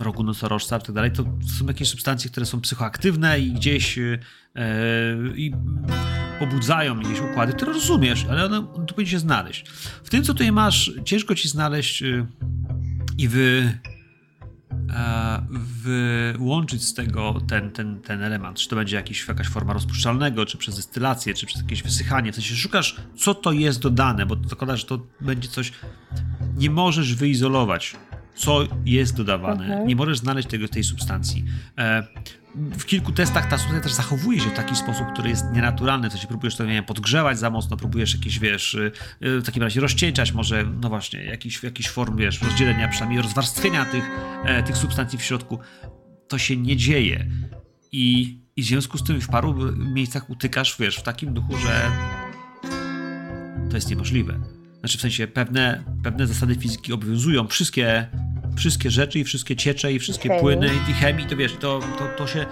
rogu 0.00 0.22
nosorożca 0.22 0.78
i 0.78 0.82
tak 0.82 0.92
dalej, 0.92 1.12
to 1.12 1.24
są 1.58 1.66
jakieś 1.66 1.88
substancje, 1.88 2.30
które 2.30 2.46
są 2.46 2.60
psychoaktywne 2.60 3.40
i 3.40 3.52
gdzieś 3.52 3.98
e, 3.98 4.18
i 5.36 5.52
pobudzają 6.40 7.00
jakieś 7.00 7.20
układy, 7.20 7.52
które 7.52 7.72
rozumiesz, 7.72 8.26
ale 8.30 8.44
one, 8.44 8.58
on 8.58 8.86
tu 8.86 8.94
powinien 8.94 9.10
się 9.10 9.18
znaleźć. 9.18 9.68
W 10.04 10.10
tym, 10.10 10.24
co 10.24 10.32
tutaj 10.32 10.52
masz, 10.52 10.92
ciężko 11.04 11.34
ci 11.34 11.48
znaleźć 11.48 12.02
y, 12.02 12.26
i 13.18 13.28
wy, 13.28 13.78
e, 14.90 15.46
wyłączyć 15.82 16.84
z 16.84 16.94
tego 16.94 17.40
ten, 17.48 17.70
ten, 17.70 18.00
ten 18.00 18.22
element. 18.22 18.58
Czy 18.58 18.68
to 18.68 18.76
będzie 18.76 18.96
jakiś, 18.96 19.28
jakaś 19.28 19.48
forma 19.48 19.72
rozpuszczalnego, 19.72 20.46
czy 20.46 20.58
przez 20.58 20.76
destylację, 20.76 21.34
czy 21.34 21.46
przez 21.46 21.62
jakieś 21.62 21.82
wysychanie. 21.82 22.32
W 22.32 22.34
sensie 22.34 22.54
szukasz, 22.54 22.96
co 23.16 23.34
to 23.34 23.52
jest 23.52 23.80
dodane, 23.80 24.26
bo 24.26 24.36
to 24.36 24.48
zakłada, 24.48 24.76
że 24.76 24.86
to 24.86 25.06
będzie 25.20 25.48
coś... 25.48 25.72
Nie 26.56 26.70
możesz 26.70 27.14
wyizolować, 27.14 27.96
co 28.36 28.66
jest 28.84 29.16
dodawane. 29.16 29.64
Mhm. 29.64 29.88
Nie 29.88 29.96
możesz 29.96 30.18
znaleźć 30.18 30.48
tego, 30.48 30.68
tej 30.68 30.84
substancji. 30.84 31.44
E, 31.78 32.06
w 32.54 32.84
kilku 32.84 33.12
testach 33.12 33.48
ta 33.48 33.58
substancja 33.58 33.82
też 33.82 33.92
zachowuje 33.92 34.40
się 34.40 34.50
w 34.50 34.52
taki 34.52 34.76
sposób, 34.76 35.06
który 35.12 35.28
jest 35.28 35.44
nienaturalny, 35.52 36.08
w 36.08 36.12
sensie 36.12 36.26
próbujesz 36.26 36.56
to, 36.56 36.64
nie 36.64 36.72
wiem, 36.72 36.84
podgrzewać 36.84 37.38
za 37.38 37.50
mocno, 37.50 37.76
próbujesz 37.76 38.14
jakieś, 38.14 38.38
wiesz, 38.38 38.74
y, 38.74 38.92
y, 39.22 39.40
w 39.40 39.46
takim 39.46 39.62
razie 39.62 39.80
rozcieńczać 39.80 40.32
może, 40.32 40.64
no 40.64 40.88
właśnie, 40.88 41.24
jakiś, 41.24 41.62
jakiś 41.62 41.88
form, 41.88 42.16
wiesz, 42.16 42.42
rozdzielenia, 42.42 42.88
przynajmniej 42.88 43.22
rozwarstwienia 43.22 43.84
tych, 43.84 44.10
e, 44.44 44.62
tych 44.62 44.76
substancji 44.76 45.18
w 45.18 45.22
środku. 45.22 45.58
To 46.28 46.38
się 46.38 46.56
nie 46.56 46.76
dzieje. 46.76 47.26
I, 47.92 48.38
I 48.56 48.62
w 48.62 48.66
związku 48.66 48.98
z 48.98 49.04
tym 49.04 49.20
w 49.20 49.28
paru 49.28 49.54
miejscach 49.76 50.30
utykasz, 50.30 50.76
wiesz, 50.78 50.96
w 50.96 51.02
takim 51.02 51.34
duchu, 51.34 51.56
że 51.56 51.90
to 53.70 53.76
jest 53.76 53.90
niemożliwe. 53.90 54.59
Znaczy 54.80 54.98
w 54.98 55.00
sensie 55.00 55.26
pewne, 55.26 55.84
pewne 56.02 56.26
zasady 56.26 56.54
fizyki 56.54 56.92
obowiązują. 56.92 57.46
Wszystkie, 57.48 58.10
wszystkie 58.56 58.90
rzeczy 58.90 59.18
i 59.18 59.24
wszystkie 59.24 59.56
ciecze 59.56 59.92
i 59.92 59.98
wszystkie 59.98 60.28
Chemii. 60.28 60.42
płyny 60.42 60.70
i 60.90 60.92
chemii, 60.92 61.26
to 61.26 61.36
wiesz, 61.36 61.52
to, 61.60 61.80
to, 61.98 62.08
to 62.18 62.26
się... 62.26 62.46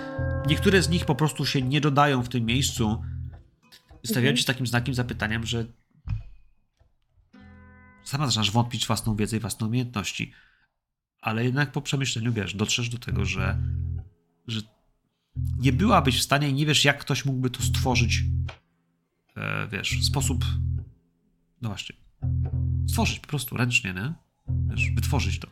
Niektóre 0.47 0.83
z 0.83 0.89
nich 0.89 1.05
po 1.07 1.15
prostu 1.15 1.47
się 1.47 1.63
nie 1.63 1.81
dodają 1.81 2.23
w 2.23 2.29
tym 2.29 2.45
miejscu. 2.45 3.03
Stawiają 4.05 4.29
Mhm. 4.31 4.37
ci 4.37 4.45
takim 4.45 4.67
znakiem 4.67 4.95
zapytaniem, 4.95 5.47
że 5.47 5.67
sama 8.05 8.27
zaczynasz 8.27 8.51
wątpić 8.51 8.85
w 8.85 8.87
własną 8.87 9.17
wiedzę 9.17 9.37
i 9.37 9.41
własne 9.41 9.67
umiejętności. 9.67 10.33
ale 11.21 11.45
jednak 11.45 11.73
po 11.73 11.83
przemyśleniu, 11.83 12.33
wiesz, 12.33 12.55
dotrzesz 12.55 12.89
do 12.89 12.99
tego, 12.99 13.25
że, 13.25 13.59
że 14.47 14.61
nie 15.59 15.73
byłabyś 15.73 16.19
w 16.19 16.23
stanie 16.23 16.49
i 16.51 16.55
nie 16.55 16.67
wiesz, 16.67 16.85
jak 16.85 16.99
ktoś 16.99 17.25
mógłby 17.25 17.51
to 17.51 17.63
stworzyć, 17.63 18.23
e, 19.37 19.69
wiesz, 19.73 19.99
w 19.99 20.05
sposób, 20.05 20.45
no 21.63 21.69
właśnie, 21.69 21.97
stworzyć 22.89 23.21
po 23.21 23.29
prostu 23.29 23.57
ręcznie, 23.57 23.95
nie? 23.95 24.13
Wiesz, 24.71 24.91
wytworzyć 24.91 25.41
to. 25.41 25.49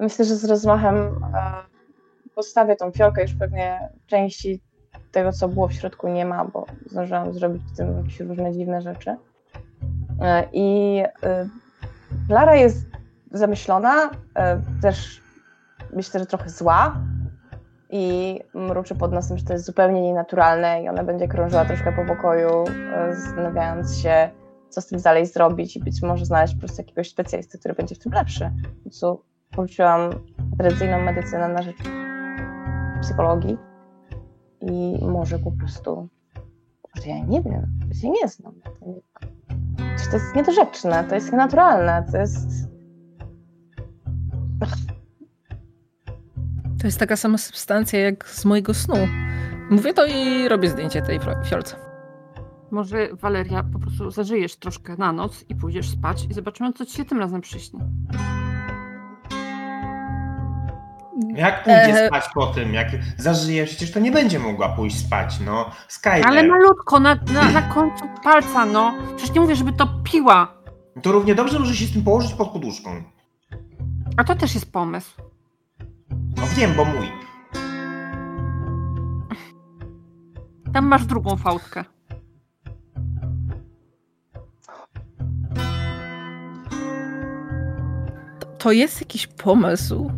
Myślę, 0.00 0.24
że 0.24 0.36
z 0.36 0.44
rozmachem 0.44 0.96
e, 0.96 1.52
postawię 2.34 2.76
tą 2.76 2.90
fiolkę, 2.90 3.22
już 3.22 3.34
pewnie 3.34 3.88
części 4.06 4.60
tego, 5.12 5.32
co 5.32 5.48
było 5.48 5.68
w 5.68 5.72
środku 5.72 6.08
nie 6.08 6.26
ma, 6.26 6.44
bo 6.44 6.66
zdążyłam 6.86 7.32
zrobić 7.32 7.62
w 7.62 7.76
tym 7.76 7.96
jakieś 7.96 8.20
różne 8.20 8.52
dziwne 8.52 8.82
rzeczy. 8.82 9.16
E, 10.20 10.48
I 10.52 10.98
e, 11.22 11.48
Lara 12.28 12.54
jest 12.54 12.86
zamyślona, 13.30 14.10
też 14.82 15.20
myślę, 15.92 16.20
że 16.20 16.26
trochę 16.26 16.50
zła 16.50 16.96
i 17.96 18.40
mruczy 18.54 18.94
pod 18.94 19.12
nosem, 19.12 19.38
że 19.38 19.44
to 19.44 19.52
jest 19.52 19.64
zupełnie 19.64 20.02
nienaturalne 20.02 20.82
i 20.82 20.88
ona 20.88 21.04
będzie 21.04 21.28
krążyła 21.28 21.64
troszkę 21.64 21.92
po 21.92 22.04
pokoju, 22.04 22.64
e, 22.94 23.14
zastanawiając 23.14 23.98
się, 23.98 24.30
co 24.68 24.80
z 24.80 24.86
tym 24.86 25.00
dalej 25.00 25.26
zrobić 25.26 25.76
i 25.76 25.80
być 25.80 26.02
może 26.02 26.24
znaleźć 26.24 26.54
po 26.54 26.60
prostu 26.60 26.82
jakiegoś 26.82 27.10
specjalisty, 27.10 27.58
który 27.58 27.74
będzie 27.74 27.94
w 27.94 27.98
tym 27.98 28.12
lepszy. 28.12 28.50
W 28.80 28.82
końcu 28.82 29.20
porzuciłam 29.50 30.10
tradycyjną 30.58 31.00
medycynę 31.00 31.48
na 31.48 31.62
rzecz 31.62 31.76
psychologii 33.00 33.58
i 34.60 34.98
może 35.02 35.38
po 35.38 35.52
prostu, 35.52 36.08
może 36.94 37.08
ja 37.08 37.24
nie 37.24 37.42
wiem, 37.42 37.66
ja 37.88 37.94
się 37.94 38.10
nie 38.10 38.28
znam. 38.28 38.54
To, 40.10 40.16
jest 40.16 40.36
niedorzeczne, 40.36 41.04
to 41.04 41.14
jest 41.14 41.32
nienaturalne, 41.32 42.06
to 42.12 42.18
jest... 42.18 42.48
To 46.84 46.88
jest 46.88 46.98
taka 46.98 47.16
sama 47.16 47.38
substancja 47.38 48.00
jak 48.00 48.28
z 48.28 48.44
mojego 48.44 48.74
snu. 48.74 48.94
Mówię 49.70 49.94
to 49.94 50.06
i 50.06 50.48
robię 50.48 50.70
zdjęcie 50.70 51.02
tej 51.02 51.20
fiolce. 51.50 51.76
Może 52.70 53.08
Waleria, 53.12 53.64
po 53.72 53.78
prostu 53.78 54.10
zażyjesz 54.10 54.56
troszkę 54.56 54.96
na 54.96 55.12
noc 55.12 55.44
i 55.48 55.54
pójdziesz 55.54 55.90
spać 55.90 56.26
i 56.30 56.34
zobaczymy, 56.34 56.72
co 56.72 56.86
ci 56.86 56.96
się 56.96 57.04
tym 57.04 57.18
razem 57.18 57.40
przyśni. 57.40 57.80
Jak 61.36 61.64
pójdzie 61.64 62.04
E, 62.04 62.06
spać 62.06 62.24
po 62.34 62.46
tym, 62.46 62.74
jak 62.74 62.88
zażyje, 63.18 63.66
przecież 63.66 63.92
to 63.92 64.00
nie 64.00 64.12
będzie 64.12 64.38
mogła 64.38 64.68
pójść 64.68 64.98
spać, 65.06 65.40
no. 65.40 65.70
Skyler. 65.88 66.26
Ale 66.26 66.42
malutko, 66.42 67.00
na, 67.00 67.14
na, 67.14 67.50
na 67.50 67.62
końcu 67.62 68.04
palca, 68.24 68.66
no. 68.66 68.94
Przecież 69.16 69.34
nie 69.34 69.40
mówię, 69.40 69.56
żeby 69.56 69.72
to 69.72 69.88
piła. 70.04 70.54
To 71.02 71.12
równie 71.12 71.34
dobrze 71.34 71.58
może 71.58 71.74
się 71.74 71.84
z 71.84 71.92
tym 71.92 72.04
położyć 72.04 72.34
pod 72.34 72.50
poduszką. 72.50 73.02
A 74.16 74.24
to 74.24 74.34
też 74.34 74.54
jest 74.54 74.72
pomysł. 74.72 75.33
No 76.44 76.50
wiem, 76.56 76.74
bo 76.74 76.84
mój. 76.84 77.12
Tam 80.72 80.86
masz 80.86 81.06
drugą 81.06 81.36
fałdkę. 81.36 81.84
To, 88.38 88.46
to 88.58 88.72
jest 88.72 89.00
jakiś 89.00 89.26
pomysł. 89.26 90.10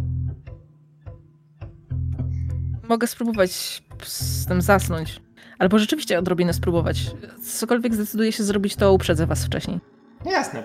Mogę 2.88 3.06
spróbować 3.06 3.82
z 4.02 4.46
tym 4.46 4.62
zasnąć. 4.62 5.20
Albo 5.58 5.78
rzeczywiście 5.78 6.18
odrobinę 6.18 6.52
spróbować. 6.52 7.10
Cokolwiek 7.42 7.94
zdecyduje 7.94 8.32
się 8.32 8.44
zrobić, 8.44 8.76
to 8.76 8.92
uprzedzę 8.92 9.26
was 9.26 9.46
wcześniej. 9.46 9.80
Jasne. 10.24 10.64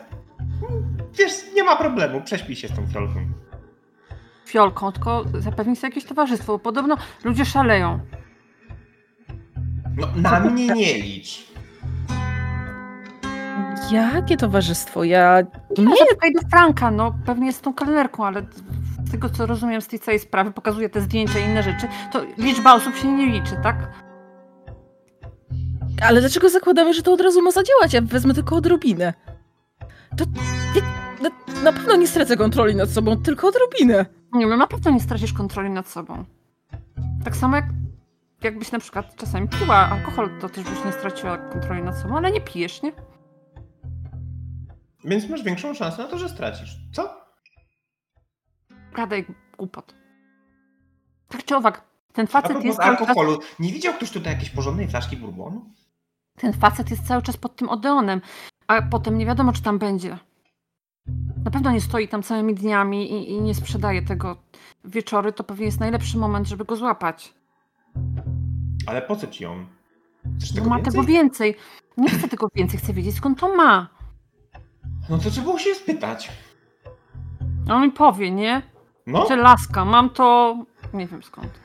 Wiesz, 1.19 1.33
nie 1.55 1.63
ma 1.63 1.75
problemu, 1.75 2.21
prześpij 2.21 2.55
się 2.55 2.67
z 2.67 2.75
tą 2.75 2.87
fiolką. 2.87 3.19
Fiolką, 4.51 4.91
tylko 4.91 5.23
zapewnij 5.39 5.75
sobie 5.75 5.87
jakieś 5.87 6.05
towarzystwo, 6.05 6.53
bo 6.53 6.59
podobno 6.59 6.97
ludzie 7.23 7.45
szaleją. 7.45 7.99
No, 9.97 10.07
na 10.15 10.39
mnie 10.39 10.67
nie 10.67 10.93
licz. 10.93 11.51
Jakie 13.91 14.37
towarzystwo? 14.37 15.03
Ja 15.03 15.41
Nie, 15.77 15.85
nie 15.85 15.95
zapytaj 16.09 16.33
do 16.33 16.49
Franka, 16.49 16.91
no 16.91 17.15
pewnie 17.25 17.45
jest 17.45 17.61
tą 17.61 17.73
kelnerką, 17.73 18.25
ale 18.25 18.41
z 19.07 19.11
tego 19.11 19.29
co 19.29 19.45
rozumiem 19.45 19.81
z 19.81 19.87
tej 19.87 19.99
całej 19.99 20.19
sprawy, 20.19 20.51
pokazuje 20.51 20.89
te 20.89 21.01
zdjęcia 21.01 21.39
i 21.39 21.43
inne 21.43 21.63
rzeczy, 21.63 21.87
to 22.11 22.21
liczba 22.37 22.73
osób 22.73 22.95
się 22.95 23.07
nie 23.07 23.25
liczy, 23.25 23.55
tak? 23.63 23.75
Ale 26.01 26.19
dlaczego 26.21 26.49
zakładamy, 26.49 26.93
że 26.93 27.01
to 27.01 27.13
od 27.13 27.21
razu 27.21 27.41
ma 27.41 27.51
zadziałać? 27.51 27.93
Ja 27.93 28.01
wezmę 28.01 28.33
tylko 28.33 28.55
odrobinę. 28.55 29.13
To 30.17 30.25
na, 31.21 31.29
na 31.63 31.73
pewno 31.73 31.95
nie 31.95 32.07
stracę 32.07 32.37
kontroli 32.37 32.75
nad 32.75 32.89
sobą, 32.89 33.17
tylko 33.17 33.47
odrobinę. 33.47 34.05
Nie 34.33 34.47
wiem, 34.47 34.59
na 34.59 34.67
pewno 34.67 34.91
nie 34.91 34.99
stracisz 34.99 35.33
kontroli 35.33 35.69
nad 35.69 35.87
sobą. 35.87 36.25
Tak 37.23 37.35
samo 37.35 37.55
jak 37.55 37.65
jakbyś 38.43 38.71
na 38.71 38.79
przykład 38.79 39.15
czasami 39.15 39.47
piła 39.47 39.75
alkohol, 39.75 40.29
to 40.39 40.49
też 40.49 40.63
byś 40.63 40.85
nie 40.85 40.91
straciła 40.91 41.37
kontroli 41.37 41.83
nad 41.83 41.97
sobą, 41.97 42.17
ale 42.17 42.31
nie 42.31 42.41
pijesz, 42.41 42.81
nie? 42.81 42.91
Więc 45.05 45.29
masz 45.29 45.43
większą 45.43 45.73
szansę 45.73 46.01
na 46.03 46.07
to, 46.07 46.17
że 46.17 46.29
stracisz. 46.29 46.77
Co? 46.93 47.21
Gadaj 48.93 49.25
głupot. 49.57 49.95
Tak 51.27 51.45
czy 51.45 51.55
owak, 51.55 51.83
ten 52.13 52.25
A 52.25 52.29
facet 52.29 52.47
propos 52.51 52.65
jest 52.65 52.79
czas, 52.79 52.87
alkoholu, 52.87 53.39
nie 53.59 53.73
widział 53.73 53.93
ktoś 53.93 54.11
tutaj 54.11 54.33
jakiejś 54.33 54.49
porządnej 54.49 54.87
flaszki 54.87 55.17
bourbonu? 55.17 55.65
ten 56.37 56.53
facet 56.53 56.89
jest 56.91 57.07
cały 57.07 57.21
czas 57.21 57.37
pod 57.37 57.55
tym 57.55 57.69
Odeonem, 57.69 58.21
a 58.67 58.81
potem 58.81 59.17
nie 59.17 59.25
wiadomo, 59.25 59.53
czy 59.53 59.61
tam 59.61 59.79
będzie. 59.79 60.17
Na 61.45 61.51
pewno 61.51 61.71
nie 61.71 61.81
stoi 61.81 62.07
tam 62.07 62.23
całymi 62.23 62.55
dniami 62.55 63.11
i, 63.11 63.31
i 63.31 63.41
nie 63.41 63.55
sprzedaje 63.55 64.01
tego 64.01 64.35
wieczory, 64.85 65.33
to 65.33 65.43
pewnie 65.43 65.65
jest 65.65 65.79
najlepszy 65.79 66.17
moment, 66.17 66.47
żeby 66.47 66.65
go 66.65 66.75
złapać. 66.75 67.33
Ale 68.87 69.01
po 69.01 69.15
co 69.15 69.27
ci 69.27 69.45
on? 69.45 69.65
Chcesz 70.37 70.51
tego 70.53 70.69
ma 70.69 70.75
więcej? 70.75 70.91
tego 70.93 71.03
więcej. 71.03 71.55
Nie 71.97 72.09
chcę 72.09 72.27
tego 72.27 72.47
więcej, 72.55 72.79
chcę 72.79 72.93
wiedzieć 72.93 73.15
skąd 73.15 73.39
to 73.39 73.55
ma. 73.55 73.87
No 75.09 75.17
to 75.17 75.29
trzeba 75.29 75.45
było 75.45 75.59
się 75.59 75.75
spytać. 75.75 76.31
A 77.69 77.75
on 77.75 77.81
mi 77.81 77.91
powie, 77.91 78.31
nie? 78.31 78.61
No, 79.07 79.25
Czy 79.27 79.35
laska, 79.35 79.85
mam 79.85 80.09
to... 80.09 80.57
Nie 80.93 81.07
wiem 81.07 81.23
skąd. 81.23 81.59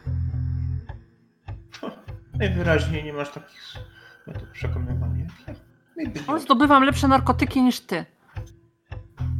najwyraźniej 2.38 3.04
nie 3.04 3.12
masz 3.12 3.30
takich 3.30 3.74
metod 4.26 4.48
przekonywania. 4.48 5.26
No 5.96 6.04
On 6.26 6.40
zdobywam 6.40 6.82
lepsze 6.82 7.08
narkotyki 7.08 7.62
niż 7.62 7.80
ty. 7.80 8.04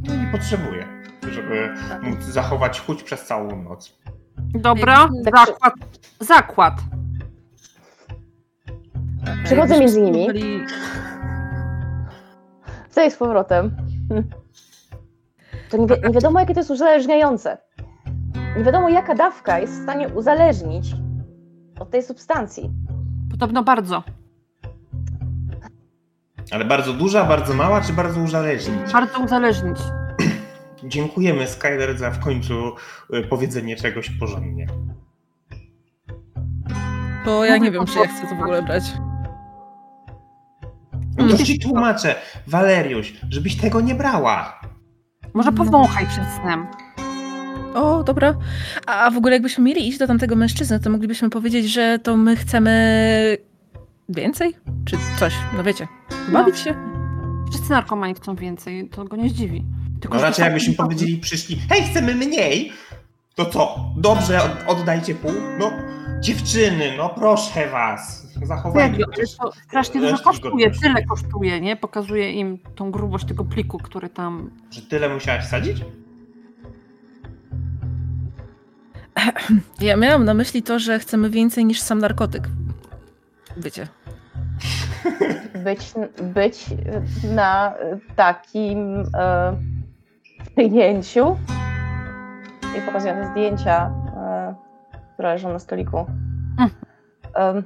No 0.03 0.15
nie 0.15 0.31
potrzebuję, 0.31 0.87
żeby 1.31 1.69
móc 2.01 2.19
zachować 2.23 2.81
chuć 2.81 3.03
przez 3.03 3.25
całą 3.25 3.63
noc. 3.63 3.99
Dobra, 4.37 4.93
Jakbyśmy- 4.99 5.23
zakład. 5.23 5.73
Zakład. 6.19 6.73
Przychodzę 9.43 9.73
Jakbyśmy 9.73 10.01
między 10.01 10.01
nimi. 10.01 10.65
jest 12.97 13.15
z 13.15 13.19
powrotem? 13.19 13.75
To 15.69 15.77
nie, 15.77 15.87
wi- 15.87 16.01
nie 16.07 16.13
wiadomo, 16.13 16.39
jakie 16.39 16.53
to 16.53 16.59
jest 16.59 16.71
uzależniające. 16.71 17.57
Nie 18.57 18.63
wiadomo, 18.63 18.89
jaka 18.89 19.15
dawka 19.15 19.59
jest 19.59 19.73
w 19.73 19.83
stanie 19.83 20.09
uzależnić 20.09 20.95
od 21.79 21.89
tej 21.89 22.03
substancji. 22.03 22.71
Podobno 23.31 23.63
bardzo. 23.63 24.03
Ale 26.51 26.65
bardzo 26.65 26.93
duża, 26.93 27.25
bardzo 27.25 27.53
mała, 27.53 27.81
czy 27.81 27.93
bardzo 27.93 28.19
uzależnić? 28.21 28.91
Bardzo 28.93 29.19
uzależnić. 29.19 29.77
Dziękujemy 30.83 31.47
Skyler 31.47 31.97
za 31.97 32.11
w 32.11 32.19
końcu 32.19 32.53
y, 33.13 33.23
powiedzenie 33.23 33.75
czegoś 33.75 34.09
porządnie. 34.09 34.67
To 37.25 37.45
ja 37.45 37.57
nie 37.57 37.71
wiem, 37.71 37.85
czy 37.85 37.99
ja 37.99 38.07
chcę 38.07 38.27
to 38.27 38.35
w 38.35 38.39
ogóle 38.41 38.61
brać. 38.61 38.83
No 41.17 41.27
to 41.37 41.43
ci 41.43 41.59
tłumaczę, 41.59 42.15
Waleriusz, 42.47 43.13
żebyś 43.29 43.57
tego 43.57 43.81
nie 43.81 43.95
brała. 43.95 44.59
Może 45.33 45.51
No. 45.51 45.57
powąchaj 45.57 46.05
przed 46.07 46.23
snem. 46.41 46.67
O, 47.75 48.03
dobra. 48.03 48.33
A 48.87 49.11
w 49.11 49.17
ogóle 49.17 49.33
jakbyśmy 49.33 49.63
mieli 49.63 49.87
iść 49.87 49.97
do 49.97 50.07
tamtego 50.07 50.35
mężczyzny, 50.35 50.79
to 50.79 50.89
moglibyśmy 50.89 51.29
powiedzieć, 51.29 51.65
że 51.65 51.99
to 51.99 52.17
my 52.17 52.35
chcemy 52.35 53.37
więcej? 54.09 54.53
Czy 54.85 54.97
coś? 55.19 55.33
No 55.57 55.63
wiecie, 55.63 55.87
bawić 56.33 56.59
się? 56.59 56.75
Wszyscy 57.49 57.69
narkomani 57.71 58.13
chcą 58.13 58.35
więcej, 58.35 58.89
to 58.89 59.05
go 59.05 59.15
nie 59.15 59.29
zdziwi. 59.29 59.65
Tylko, 60.01 60.17
No 60.17 60.23
raczej 60.23 60.43
jakbyśmy 60.43 60.73
są- 60.73 60.83
powiedzieli, 60.83 61.17
przyszli, 61.17 61.59
hej, 61.69 61.83
chcemy 61.83 62.15
mniej, 62.15 62.71
to 63.35 63.45
co? 63.45 63.85
Dobrze, 63.97 64.41
od- 64.43 64.77
oddajcie 64.77 65.15
pół? 65.15 65.31
No, 65.59 65.71
dziewczyny, 66.19 66.93
no 66.97 67.09
proszę 67.09 67.69
was, 67.69 68.27
zachowajcie 68.43 68.91
Serio, 68.91 69.07
ale 69.15 69.27
to 69.51 69.51
strasznie 69.67 70.01
dużo 70.01 70.17
kosztuje, 70.23 70.51
godności. 70.51 70.81
tyle 70.81 71.05
kosztuje, 71.05 71.61
nie? 71.61 71.75
Pokazuje 71.75 72.31
im 72.31 72.57
tą 72.75 72.91
grubość 72.91 73.25
tego 73.25 73.45
pliku, 73.45 73.77
który 73.77 74.09
tam... 74.09 74.51
Że 74.71 74.81
tyle 74.81 75.09
musiałaś 75.09 75.43
wsadzić? 75.45 75.77
Ja 79.81 79.97
miałam 79.97 80.25
na 80.25 80.33
myśli 80.33 80.63
to, 80.63 80.79
że 80.79 80.99
chcemy 80.99 81.29
więcej 81.29 81.65
niż 81.65 81.79
sam 81.81 81.99
narkotyk. 81.99 82.49
Wiecie. 83.57 83.87
Być, 85.63 85.93
być 86.21 86.65
na 87.35 87.73
takim, 88.15 89.03
e, 89.17 89.57
przyjęciu 90.55 91.37
i 92.77 92.81
pokazują 92.81 93.13
te 93.13 93.25
zdjęcia, 93.31 93.91
e, 94.17 94.55
które 95.13 95.29
leżą 95.29 95.53
na 95.53 95.59
stoliku. 95.59 96.05
Em, 97.35 97.63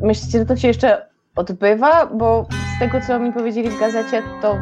Myślicie, 0.00 0.38
że 0.38 0.46
to 0.46 0.56
się 0.56 0.68
jeszcze 0.68 1.06
odbywa? 1.36 2.06
Bo 2.06 2.46
z 2.76 2.78
tego, 2.78 3.00
co 3.00 3.18
mi 3.18 3.32
powiedzieli 3.32 3.70
w 3.70 3.80
gazecie, 3.80 4.22
to 4.42 4.56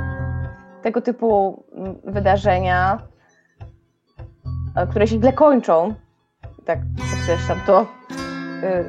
tego 0.83 1.01
typu 1.01 1.63
wydarzenia, 2.05 2.99
e, 4.77 4.87
które 4.87 5.07
się 5.07 5.19
źle 5.19 5.33
kończą, 5.33 5.95
tak 6.65 6.79
podkreślam, 7.11 7.61
to 7.67 7.87
y, 8.63 8.85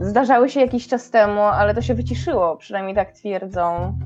zdarzały 0.00 0.48
się 0.48 0.60
jakiś 0.60 0.88
czas 0.88 1.10
temu, 1.10 1.40
ale 1.40 1.74
to 1.74 1.82
się 1.82 1.94
wyciszyło, 1.94 2.56
przynajmniej 2.56 2.94
tak 2.94 3.12
twierdzą 3.12 3.98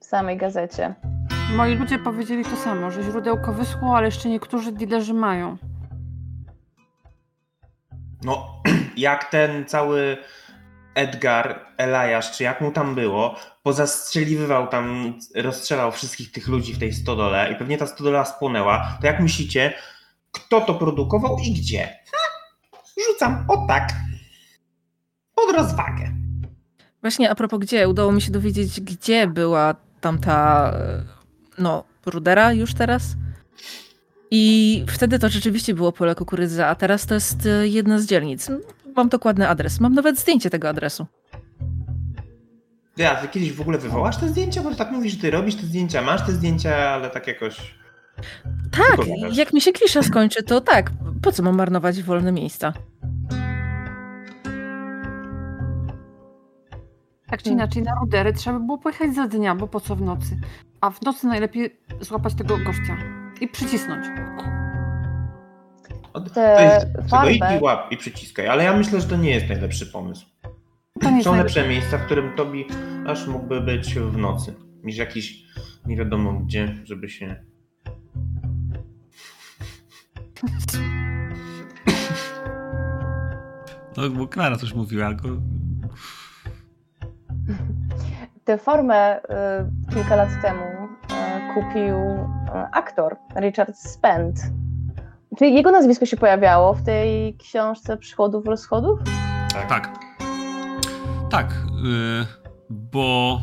w 0.00 0.04
samej 0.04 0.36
gazecie. 0.36 0.94
Moi 1.52 1.74
ludzie 1.74 1.98
powiedzieli 1.98 2.44
to 2.44 2.56
samo, 2.56 2.90
że 2.90 3.02
źródełko 3.02 3.52
wyschło, 3.52 3.96
ale 3.96 4.06
jeszcze 4.06 4.28
niektórzy 4.28 4.72
dealerzy 4.72 5.14
mają. 5.14 5.56
No, 8.22 8.62
jak 8.96 9.30
ten 9.30 9.66
cały 9.66 10.16
Edgar, 10.94 11.66
Eliasz, 11.76 12.36
czy 12.36 12.44
jak 12.44 12.60
mu 12.60 12.70
tam 12.70 12.94
było, 12.94 13.36
pozastrzeliwywał 13.62 14.66
tam, 14.66 15.14
rozstrzelał 15.34 15.92
wszystkich 15.92 16.32
tych 16.32 16.48
ludzi 16.48 16.74
w 16.74 16.78
tej 16.78 16.92
stodole 16.92 17.52
i 17.52 17.56
pewnie 17.56 17.78
ta 17.78 17.86
stodola 17.86 18.24
spłonęła, 18.24 18.98
to 19.00 19.06
jak 19.06 19.20
myślicie, 19.20 19.72
kto 20.32 20.60
to 20.60 20.74
produkował 20.74 21.38
i 21.38 21.52
gdzie? 21.52 21.98
Ha, 22.12 22.18
rzucam 23.06 23.44
o 23.48 23.66
tak. 23.68 23.92
Pod 25.36 25.56
rozwagę. 25.56 26.12
Właśnie 27.00 27.30
a 27.30 27.34
propos 27.34 27.60
gdzie, 27.60 27.88
udało 27.88 28.12
mi 28.12 28.22
się 28.22 28.32
dowiedzieć, 28.32 28.80
gdzie 28.80 29.26
była 29.26 29.74
tamta, 30.00 30.70
e, 30.74 31.02
no, 31.58 31.84
rudera 32.06 32.52
już 32.52 32.74
teraz. 32.74 33.02
I 34.30 34.84
wtedy 34.88 35.18
to 35.18 35.28
rzeczywiście 35.28 35.74
było 35.74 35.92
pole 35.92 36.14
kukurydzy, 36.14 36.64
a 36.64 36.74
teraz 36.74 37.06
to 37.06 37.14
jest 37.14 37.46
e, 37.46 37.68
jedna 37.68 37.98
z 37.98 38.06
dzielnic. 38.06 38.50
Mam 38.96 39.08
dokładny 39.08 39.48
adres, 39.48 39.80
mam 39.80 39.94
nawet 39.94 40.18
zdjęcie 40.18 40.50
tego 40.50 40.68
adresu. 40.68 41.06
Ja, 42.96 43.14
ty 43.16 43.28
kiedyś 43.28 43.52
w 43.52 43.60
ogóle 43.60 43.78
wywołasz 43.78 44.16
te 44.16 44.28
zdjęcia? 44.28 44.62
Bo 44.62 44.74
tak 44.74 44.90
mówisz, 44.90 45.12
że 45.12 45.18
ty 45.18 45.30
robisz 45.30 45.54
te 45.54 45.62
zdjęcia, 45.62 46.02
masz 46.02 46.26
te 46.26 46.32
zdjęcia, 46.32 46.76
ale 46.76 47.10
tak 47.10 47.26
jakoś... 47.26 47.74
Tak, 48.70 49.06
jak 49.32 49.52
mi 49.52 49.60
się 49.60 49.72
klisza 49.72 50.02
skończy, 50.02 50.42
to 50.42 50.60
tak, 50.60 50.90
po 51.22 51.32
co 51.32 51.42
mam 51.42 51.56
marnować 51.56 52.02
wolne 52.02 52.32
miejsca? 52.32 52.72
Tak 57.36 57.42
czy 57.42 57.50
Hmm. 57.50 57.64
inaczej, 57.66 57.82
na 57.82 57.94
rudery 58.00 58.32
trzeba 58.32 58.58
by 58.58 58.64
było 58.66 58.78
pojechać 58.78 59.14
za 59.14 59.28
dnia, 59.28 59.54
bo 59.54 59.68
po 59.68 59.80
co 59.80 59.96
w 59.96 60.02
nocy? 60.02 60.40
A 60.80 60.90
w 60.90 61.02
nocy 61.02 61.26
najlepiej 61.26 61.80
złapać 62.00 62.34
tego 62.34 62.58
gościa 62.58 62.96
i 63.40 63.48
przycisnąć. 63.48 64.06
Od- 66.12 66.32
to 66.34 66.60
jest, 66.60 66.86
farbę- 67.10 67.30
idź 67.30 67.60
i 67.60 67.64
łap 67.64 67.92
i 67.92 67.96
przyciskaj, 67.96 68.48
ale 68.48 68.64
ja 68.64 68.76
myślę, 68.76 69.00
że 69.00 69.08
to 69.08 69.16
nie 69.16 69.30
jest 69.30 69.48
najlepszy 69.48 69.86
pomysł. 69.86 70.26
To 71.00 71.10
nie 71.10 71.16
jest 71.16 71.24
Są 71.24 71.30
najlepsze. 71.30 71.60
lepsze 71.60 71.68
miejsca, 71.74 71.98
w 71.98 72.06
którym 72.06 72.36
Tobi 72.36 72.64
aż 73.06 73.26
mógłby 73.26 73.60
być 73.60 73.94
w 73.94 74.16
nocy, 74.16 74.54
niż 74.84 74.96
jakiś 74.96 75.44
nie 75.86 75.96
wiadomo 75.96 76.32
gdzie, 76.32 76.74
żeby 76.84 77.08
się... 77.08 77.36
No, 83.96 84.10
bo 84.10 84.28
Klara 84.28 84.56
coś 84.56 84.74
mówiła, 84.74 85.14
go... 85.14 85.28
Tę 88.46 88.58
formę 88.58 89.20
y, 89.20 89.94
kilka 89.94 90.16
lat 90.16 90.28
temu 90.42 90.64
y, 90.64 91.54
kupił 91.54 91.96
y, 91.96 92.26
aktor 92.72 93.16
Richard 93.36 93.76
Spent. 93.78 94.40
Czy 95.38 95.46
jego 95.46 95.70
nazwisko 95.70 96.06
się 96.06 96.16
pojawiało 96.16 96.74
w 96.74 96.82
tej 96.82 97.36
książce 97.36 97.96
Przychodów, 97.96 98.46
Rozchodów? 98.46 99.00
Tak. 99.68 99.88
Tak, 101.30 101.54
yy, 101.84 102.26
bo 102.70 103.40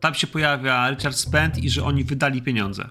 tam 0.00 0.14
się 0.14 0.26
pojawia 0.26 0.90
Richard 0.90 1.16
Spent 1.16 1.58
i 1.58 1.70
że 1.70 1.84
oni 1.84 2.04
wydali 2.04 2.42
pieniądze. 2.42 2.84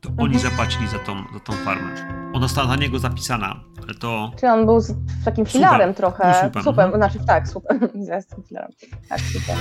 To 0.00 0.08
oni 0.18 0.34
Mhm. 0.34 0.50
zapłacili 0.50 0.88
za 0.88 0.98
tą, 0.98 1.16
za 1.34 1.40
tą 1.40 1.52
farmę. 1.52 1.90
Ona 2.34 2.48
została 2.48 2.66
na 2.68 2.76
niego 2.76 2.98
zapisana, 2.98 3.60
ale 3.82 3.94
to... 3.94 4.30
Czy 4.40 4.46
on 4.48 4.66
był 4.66 4.80
z, 4.80 4.94
takim 5.24 5.46
filarem 5.46 5.94
trochę? 5.94 6.34
słupem, 6.40 6.62
Słupem, 6.62 6.84
mhm. 6.84 7.02
znaczy 7.02 7.26
tak, 7.26 7.48
słupem. 7.48 7.80
Tym 8.30 8.42
filarem. 8.48 8.70
Tak, 9.08 9.20
słupem. 9.20 9.56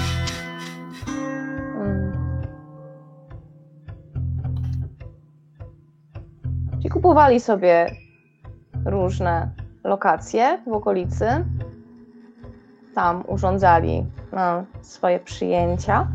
Czyli 6.71 6.89
kupowali 6.89 7.39
sobie 7.39 7.95
różne 8.85 9.49
lokacje 9.83 10.59
w 10.67 10.73
okolicy. 10.73 11.45
Tam 12.95 13.23
urządzali 13.27 14.05
no, 14.31 14.63
swoje 14.81 15.19
przyjęcia. 15.19 16.07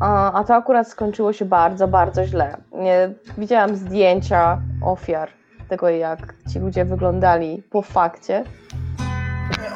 A, 0.00 0.32
a 0.32 0.44
to 0.44 0.54
akurat 0.54 0.88
skończyło 0.88 1.32
się 1.32 1.44
bardzo, 1.44 1.88
bardzo 1.88 2.24
źle. 2.24 2.56
Nie, 2.72 3.10
widziałam 3.38 3.76
zdjęcia 3.76 4.60
ofiar 4.84 5.28
tego, 5.68 5.88
jak 5.88 6.34
ci 6.52 6.58
ludzie 6.58 6.84
wyglądali 6.84 7.62
po 7.70 7.82
fakcie. 7.82 8.44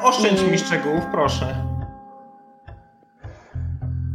Oszczędź 0.04 0.38
Mm. 0.40 0.52
mi 0.52 0.58
szczegółów, 0.58 1.06
proszę. 1.12 1.67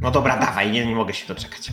No 0.03 0.11
dobra, 0.11 0.37
dawaj, 0.37 0.71
nie, 0.71 0.85
nie 0.85 0.95
mogę 0.95 1.13
się 1.13 1.33
doczekać. 1.33 1.71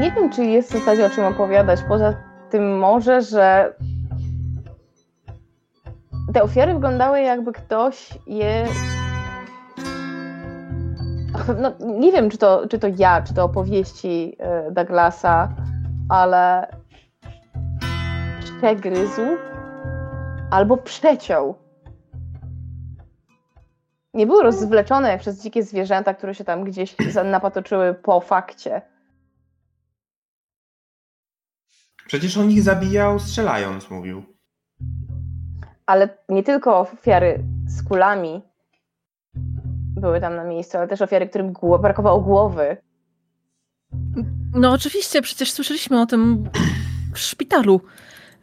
Nie 0.00 0.12
wiem, 0.12 0.30
czy 0.30 0.44
jest 0.44 0.70
w 0.70 0.78
zasadzie 0.78 1.06
o 1.06 1.10
czym 1.10 1.24
opowiadać. 1.24 1.80
Poza 1.88 2.14
tym 2.50 2.78
może, 2.78 3.22
że 3.22 3.74
te 6.34 6.42
ofiary 6.42 6.74
wyglądały 6.74 7.20
jakby 7.20 7.52
ktoś 7.52 8.10
je. 8.26 8.66
No, 11.60 11.72
nie 11.80 12.12
wiem, 12.12 12.30
czy 12.30 12.38
to, 12.38 12.68
czy 12.68 12.78
to 12.78 12.86
ja, 12.96 13.22
czy 13.22 13.34
to 13.34 13.44
opowieści 13.44 14.36
e, 14.38 14.70
Douglasa, 14.70 15.48
ale 16.08 16.66
przegryzł 18.58 19.22
albo 20.50 20.76
przeciął. 20.76 21.63
Nie 24.14 24.26
były 24.26 24.42
rozwleczone 24.42 25.08
jak 25.08 25.20
przez 25.20 25.42
dzikie 25.42 25.62
zwierzęta, 25.62 26.14
które 26.14 26.34
się 26.34 26.44
tam 26.44 26.64
gdzieś 26.64 26.96
napatoczyły 27.24 27.94
po 27.94 28.20
fakcie. 28.20 28.82
Przecież 32.06 32.36
on 32.36 32.50
ich 32.50 32.62
zabijał 32.62 33.18
strzelając, 33.18 33.90
mówił. 33.90 34.22
ale 35.86 36.18
nie 36.28 36.42
tylko 36.42 36.78
ofiary 36.78 37.44
z 37.66 37.82
kulami 37.88 38.42
były 40.00 40.20
tam 40.20 40.36
na 40.36 40.44
miejscu, 40.44 40.78
ale 40.78 40.88
też 40.88 41.02
ofiary, 41.02 41.28
którym 41.28 41.52
gło- 41.52 41.80
brakowało 41.80 42.20
głowy. 42.20 42.76
No 44.54 44.72
oczywiście, 44.72 45.22
przecież 45.22 45.52
słyszeliśmy 45.52 46.00
o 46.00 46.06
tym 46.06 46.50
w 47.14 47.18
szpitalu, 47.18 47.80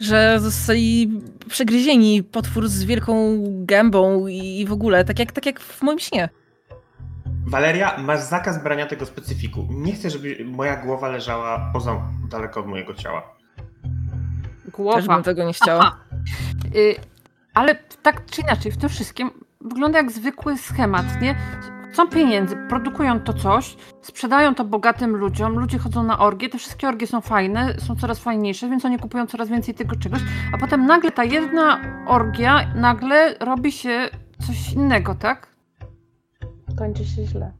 że 0.01 0.39
zostali 0.39 1.21
przegryzieni 1.49 2.23
potwór 2.23 2.69
z 2.69 2.83
wielką 2.83 3.43
gębą 3.65 4.27
i 4.27 4.65
w 4.67 4.71
ogóle, 4.71 5.05
tak 5.05 5.19
jak, 5.19 5.31
tak 5.31 5.45
jak 5.45 5.59
w 5.59 5.81
moim 5.81 5.99
śnie. 5.99 6.29
Waleria, 7.47 7.97
masz 7.97 8.19
zakaz 8.19 8.63
brania 8.63 8.85
tego 8.85 9.05
specyfiku. 9.05 9.67
Nie 9.69 9.93
chcę, 9.93 10.09
żeby 10.09 10.45
moja 10.45 10.75
głowa 10.75 11.09
leżała 11.09 11.69
poza, 11.73 12.01
daleko 12.29 12.59
od 12.59 12.67
mojego 12.67 12.93
ciała. 12.93 13.35
Też 14.63 14.73
Głowa. 14.73 15.13
bym 15.15 15.23
tego 15.23 15.43
nie 15.43 15.53
chciała. 15.53 15.81
Aha. 15.81 15.97
Y, 16.75 16.95
ale 17.53 17.75
tak 18.01 18.25
czy 18.25 18.41
inaczej, 18.41 18.71
w 18.71 18.77
tym 18.77 18.89
wszystkim 18.89 19.31
wygląda 19.61 19.97
jak 19.97 20.11
zwykły 20.11 20.57
schemat, 20.57 21.21
nie? 21.21 21.35
Chcą 21.91 22.07
pieniędzy, 22.07 22.57
produkują 22.69 23.19
to 23.19 23.33
coś, 23.33 23.75
sprzedają 24.01 24.55
to 24.55 24.65
bogatym 24.65 25.15
ludziom, 25.15 25.59
ludzie 25.59 25.77
chodzą 25.77 26.03
na 26.03 26.19
orgie, 26.19 26.49
te 26.49 26.57
wszystkie 26.57 26.87
orgie 26.87 27.07
są 27.07 27.21
fajne, 27.21 27.75
są 27.79 27.95
coraz 27.95 28.19
fajniejsze, 28.19 28.69
więc 28.69 28.85
oni 28.85 28.99
kupują 28.99 29.27
coraz 29.27 29.49
więcej 29.49 29.73
tego 29.73 29.95
czegoś, 29.95 30.21
a 30.53 30.57
potem 30.57 30.85
nagle 30.85 31.11
ta 31.11 31.23
jedna 31.23 31.79
orgia 32.07 32.73
nagle 32.75 33.35
robi 33.39 33.71
się 33.71 34.09
coś 34.47 34.73
innego, 34.73 35.15
tak? 35.15 35.47
Kończy 36.77 37.05
się 37.05 37.25
źle. 37.25 37.51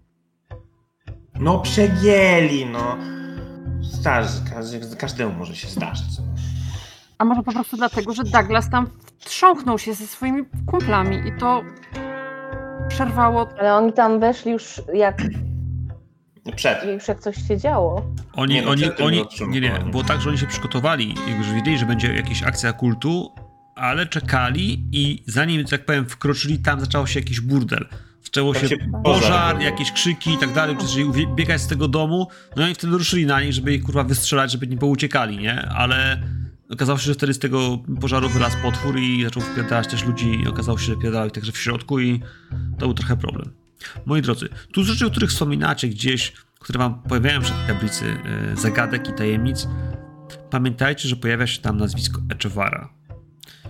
No 1.40 1.60
przegięli, 1.60 2.66
no. 2.66 2.98
Zdarzy, 3.82 4.42
każdy, 4.54 4.96
każdemu 4.96 5.34
może 5.34 5.56
się 5.56 5.68
zdarzyć. 5.68 6.08
A 7.18 7.26
może 7.26 7.44
po 7.44 7.52
prostu 7.52 7.78
dlatego, 7.78 8.14
że 8.14 8.24
Douglas 8.24 8.70
tam 8.70 8.88
wtrząknął 9.20 9.80
się 9.80 9.94
ze 9.94 10.08
swoimi 10.08 10.44
kumplami 10.66 11.28
i 11.28 11.40
to 11.40 11.64
przerwało 12.96 13.50
Ale 13.60 13.76
oni 13.76 13.94
tam 13.94 14.20
weszli 14.20 14.52
już 14.52 14.82
jak, 14.94 15.22
Przed. 16.56 16.84
już 16.94 17.08
jak 17.08 17.20
coś 17.20 17.48
się 17.48 17.58
działo. 17.58 18.06
Oni, 18.34 18.54
Nie, 18.54 18.62
no, 18.62 18.70
oni, 18.70 18.84
oni, 19.04 19.24
nie, 19.48 19.62
nie, 19.62 19.80
było 19.92 20.04
tak, 20.04 20.22
że 20.22 20.30
oni 20.30 20.38
się 20.38 20.48
przygotowali, 20.48 21.16
jakby, 21.28 21.44
że 21.44 21.54
wiedzieli, 21.54 21.78
że 21.78 21.86
będzie 21.86 22.14
jakaś 22.14 22.44
akcja 22.44 22.74
kultu, 22.74 23.32
ale 23.76 24.06
czekali 24.06 24.84
i 24.92 25.24
zanim, 25.28 25.62
że 25.62 25.68
tak 25.68 25.86
powiem, 25.86 26.06
wkroczyli 26.06 26.60
tam, 26.60 26.80
zaczął 26.80 27.08
się 27.08 27.20
jakiś 27.20 27.42
burdel. 27.42 27.86
Zaczęło 28.24 28.54
się 28.54 28.68
się 28.68 28.76
pożar, 28.78 29.04
pożar. 29.04 29.62
jakieś 29.62 29.92
krzyki 29.92 30.34
i 30.34 30.38
tak 30.38 30.54
dalej, 30.54 30.76
zaczęli 30.80 31.06
uwie- 31.06 31.36
biegać 31.36 31.62
z 31.62 31.68
tego 31.68 31.88
domu, 31.88 32.28
no 32.56 32.68
i 32.68 32.74
wtedy 32.76 32.98
ruszyli 32.98 33.26
na 33.26 33.42
nich, 33.42 33.54
żeby 33.54 33.74
ich 33.74 33.84
kurwa 33.84 34.04
wystrzelać, 34.04 34.52
żeby 34.52 34.68
nie 34.68 34.78
pouciekali, 34.78 35.38
nie? 35.38 35.62
Ale 35.70 36.22
okazało 36.72 37.00
się, 37.00 37.06
że 37.06 37.14
wtedy 37.14 37.34
z 37.34 37.40
tego 37.40 37.78
pożaru 38.02 38.30
wylazł 38.30 38.58
potwór 38.62 39.00
i 39.00 39.24
zaczął 39.24 39.44
wpierdalać 39.44 39.88
też 39.88 40.06
ludzi 40.06 40.42
i 40.44 40.48
okazało 40.48 40.78
się, 40.78 40.86
że 40.86 40.96
wpierdalał 40.96 41.28
ich 41.28 41.34
także 41.34 41.52
w 41.52 41.58
środku 41.58 42.00
i 42.00 42.20
to 42.78 42.86
był 42.86 42.94
trochę 42.94 43.18
problem. 43.18 43.52
Moi 44.06 44.22
drodzy, 44.22 44.50
tu 44.74 44.84
z 44.84 44.88
rzeczy, 44.88 45.06
o 45.06 45.10
których 45.10 45.30
wspominacie 45.30 45.88
gdzieś, 45.88 46.34
które 46.60 46.80
wam 46.80 47.02
pojawiają 47.02 47.44
się 47.44 47.54
w 47.54 47.68
tablicy 47.68 48.06
e, 48.06 48.58
zagadek 48.58 49.10
i 49.10 49.14
tajemnic, 49.14 49.68
pamiętajcie, 50.50 51.10
że 51.10 51.16
pojawia 51.16 51.48
się 51.48 51.62
tam 51.62 51.78
nazwisko 51.78 52.22
Echevara. 52.30 52.90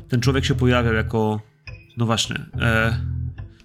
Ten 0.09 0.19
człowiek 0.19 0.45
się 0.45 0.55
pojawiał 0.55 0.93
jako, 0.93 1.41
no 1.97 2.05
właśnie, 2.05 2.45
e, 2.61 2.97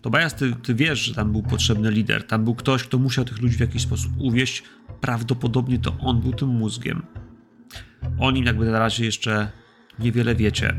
Tobias, 0.02 0.34
ty, 0.34 0.54
ty 0.62 0.74
wiesz, 0.74 0.98
że 0.98 1.14
tam 1.14 1.32
był 1.32 1.42
potrzebny 1.42 1.90
lider, 1.90 2.26
tam 2.26 2.44
był 2.44 2.54
ktoś, 2.54 2.82
kto 2.82 2.98
musiał 2.98 3.24
tych 3.24 3.42
ludzi 3.42 3.56
w 3.56 3.60
jakiś 3.60 3.82
sposób 3.82 4.12
uwieść, 4.18 4.62
prawdopodobnie 5.00 5.78
to 5.78 5.96
on 5.98 6.20
był 6.20 6.32
tym 6.32 6.48
mózgiem. 6.48 7.02
O 8.18 8.30
nim 8.30 8.44
jakby 8.44 8.66
na 8.66 8.78
razie 8.78 9.04
jeszcze 9.04 9.50
niewiele 9.98 10.34
wiecie. 10.34 10.74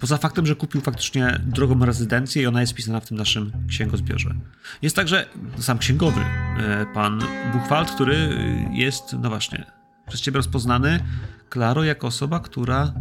Poza 0.00 0.16
faktem, 0.16 0.46
że 0.46 0.56
kupił 0.56 0.80
faktycznie 0.80 1.40
drogą 1.46 1.84
rezydencję 1.84 2.42
i 2.42 2.46
ona 2.46 2.60
jest 2.60 2.72
wpisana 2.72 3.00
w 3.00 3.06
tym 3.08 3.16
naszym 3.16 3.52
księgozbiorze. 3.68 4.34
Jest 4.82 4.96
także 4.96 5.26
sam 5.58 5.78
księgowy, 5.78 6.20
e, 6.20 6.86
pan 6.94 7.22
Buchwald, 7.52 7.90
który 7.90 8.38
jest, 8.72 9.16
no 9.22 9.28
właśnie, 9.28 9.64
przez 10.08 10.20
ciebie 10.20 10.36
rozpoznany, 10.36 11.00
Klaro, 11.48 11.84
jako 11.84 12.06
osoba, 12.06 12.40
która, 12.40 12.94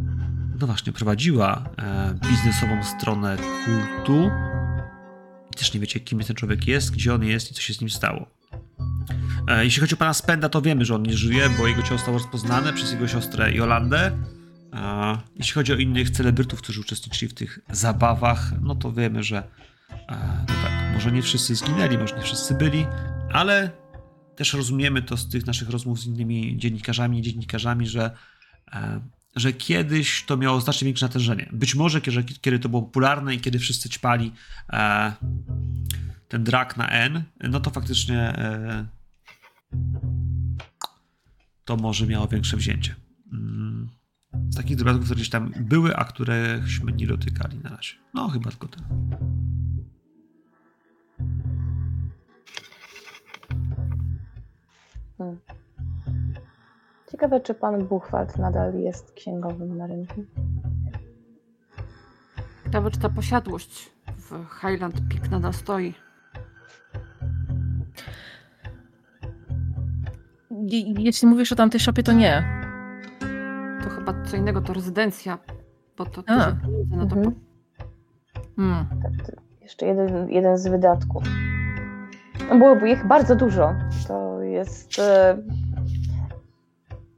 no 0.60 0.68
właśnie, 0.68 0.94
prowadziła 0.94 1.70
e, 1.78 2.16
biznesową 2.30 2.84
stronę 2.84 3.38
kultu. 3.66 4.32
I 5.52 5.58
też 5.58 5.74
nie 5.74 5.80
wiecie, 5.80 6.00
kim 6.00 6.20
ten 6.20 6.36
człowiek 6.36 6.68
jest, 6.68 6.92
gdzie 6.92 7.14
on 7.14 7.24
jest 7.24 7.52
i 7.52 7.54
co 7.54 7.62
się 7.62 7.74
z 7.74 7.82
nim 7.82 7.90
stało. 7.90 8.39
E, 9.48 9.64
Jeśli 9.66 9.82
chodzi 9.82 9.94
o 9.94 9.98
pana 9.98 10.14
Spenda, 10.14 10.50
to 10.50 10.62
wiemy, 10.62 10.86
że 10.86 10.96
on 10.96 11.04
nie 11.04 11.18
żyje, 11.18 11.50
bo 11.50 11.68
jego 11.68 11.82
ciało 11.82 11.98
zostało 11.98 12.18
rozpoznane 12.18 12.74
przez 12.74 12.92
jego 12.92 13.08
siostrę 13.08 13.54
Jolandę. 13.54 14.12
A 14.72 15.18
jeśli 15.36 15.54
chodzi 15.54 15.74
o 15.74 15.76
innych 15.76 16.10
celebrytów, 16.10 16.62
którzy 16.62 16.82
uczestniczyli 16.82 17.30
w 17.30 17.34
tych 17.34 17.60
zabawach, 17.70 18.52
no 18.62 18.76
to 18.76 18.92
wiemy, 18.92 19.24
że 19.24 19.38
e, 20.10 20.46
no 20.50 20.56
tak, 20.64 20.94
może 20.94 21.12
nie 21.12 21.22
wszyscy 21.22 21.56
zginęli, 21.56 21.98
może 21.98 22.16
nie 22.16 22.22
wszyscy 22.22 22.54
byli, 22.54 22.86
ale 23.34 23.72
też 24.36 24.54
rozumiemy 24.54 25.02
to 25.02 25.18
z 25.18 25.30
tych 25.30 25.46
naszych 25.46 25.70
rozmów 25.70 26.00
z 26.00 26.06
innymi 26.06 26.58
dziennikarzami 26.58 27.20
i 27.20 27.22
dziennikarzami, 27.22 27.88
że, 27.88 28.12
e, 28.74 29.02
że 29.36 29.54
kiedyś 29.54 30.26
to 30.26 30.38
miało 30.38 30.62
znacznie 30.62 30.86
większe 30.86 31.06
natężenie. 31.06 31.50
Być 31.52 31.76
może 31.76 32.02
kiedy, 32.02 32.24
kiedy 32.42 32.60
to 32.60 32.70
było 32.70 32.82
popularne 32.82 33.36
i 33.36 33.40
kiedy 33.40 33.60
wszyscy 33.60 33.90
ćpali 33.90 34.32
e, 34.74 35.14
ten 36.30 36.44
drak 36.44 36.78
na 36.78 36.88
N, 36.88 37.24
no 37.40 37.60
to 37.60 37.70
faktycznie 37.70 38.20
e, 38.20 38.86
to 41.66 41.76
może 41.78 42.08
miało 42.08 42.28
większe 42.28 42.58
wzięcie. 42.58 42.96
Mm, 43.34 43.90
Z 44.50 44.56
takich 44.56 44.76
drobiazgów, 44.76 45.06
które 45.06 45.16
gdzieś 45.16 45.30
tam 45.30 45.52
były, 45.60 45.96
a 45.96 46.04
któreśmy 46.06 46.92
nie 46.92 47.08
dotykali 47.08 47.60
na 47.60 47.70
razie. 47.70 47.96
No, 48.14 48.28
chyba 48.30 48.50
tylko 48.50 48.68
tyle. 48.68 48.88
Hmm. 55.18 55.40
Ciekawe, 57.12 57.40
czy 57.40 57.54
pan 57.54 57.88
Buchwald 57.88 58.38
nadal 58.38 58.74
jest 58.80 59.12
księgowym 59.12 59.78
na 59.78 59.88
rynku. 59.88 60.26
Ciekawe, 62.64 62.92
czy 62.92 63.00
ta 63.00 63.10
posiadłość 63.10 63.92
w 64.18 64.46
Highland 64.62 65.02
Peak 65.10 65.32
nadal 65.32 65.54
stoi. 65.54 65.94
Jeśli 70.98 71.28
mówisz 71.28 71.52
o 71.52 71.56
tamtej 71.56 71.80
szopie, 71.80 72.04
to 72.04 72.14
nie. 72.14 72.44
To 73.84 73.90
chyba 73.90 74.14
co 74.24 74.38
innego, 74.38 74.62
to 74.62 74.74
rezydencja, 74.74 75.38
bo 75.98 76.06
to 76.06 76.24
A. 76.28 76.52
pieniądze 76.62 76.96
na 76.98 77.06
to 77.06 77.16
Mhm. 77.16 77.36
Hmm. 78.56 78.86
Tak, 79.04 79.12
jeszcze 79.62 79.86
jeden, 79.86 80.30
jeden 80.30 80.58
z 80.58 80.68
wydatków. 80.68 81.24
No 82.50 82.58
byłoby 82.58 82.90
ich 82.90 83.08
bardzo 83.08 83.36
dużo. 83.36 83.76
To 84.08 84.42
jest 84.42 85.00
e, 85.00 85.38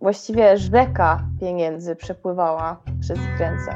właściwie 0.01 0.57
rzeka 0.57 1.23
pieniędzy 1.39 1.95
przepływała 1.95 2.81
przez 2.99 3.19
ich 3.19 3.39
ręce. 3.39 3.75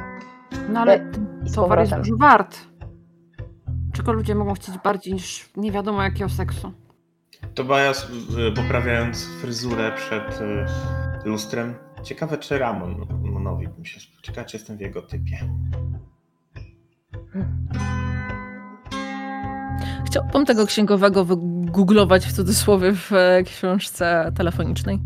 No 0.69 0.79
ale 0.79 0.93
E, 0.93 1.11
I 1.45 1.51
towar 1.51 1.79
jest 1.79 1.95
dużo 1.95 2.17
wart. 2.17 2.57
Czego 3.93 4.13
ludzie 4.13 4.35
mogą 4.35 4.53
chcieć 4.53 4.77
bardziej 4.77 5.13
niż 5.13 5.49
nie 5.57 5.71
wiadomo 5.71 6.03
jakiego 6.03 6.29
seksu? 6.29 6.71
Tobias, 7.53 8.07
y, 8.49 8.51
poprawiając 8.51 9.25
fryzurę 9.41 9.91
przed 9.95 10.41
y, 10.41 10.65
lustrem. 11.29 11.75
Ciekawe, 12.03 12.37
czy 12.37 12.57
Ramon 12.57 13.07
Monowi 13.23 13.67
bym 13.67 13.85
się 13.85 13.99
spodziewał. 13.99 14.21
Ciekawe, 14.23 14.47
czy 14.47 14.57
jestem 14.57 14.77
w 14.77 14.81
jego 14.81 15.01
typie. 15.01 15.39
Chciałbym 20.05 20.45
tego 20.45 20.65
księgowego 20.65 21.25
wygooglować 21.25 22.25
w 22.25 22.33
cudzysłowie 22.33 22.93
w 22.93 23.13
e, 23.13 23.43
książce 23.43 24.31
telefonicznej. 24.35 24.99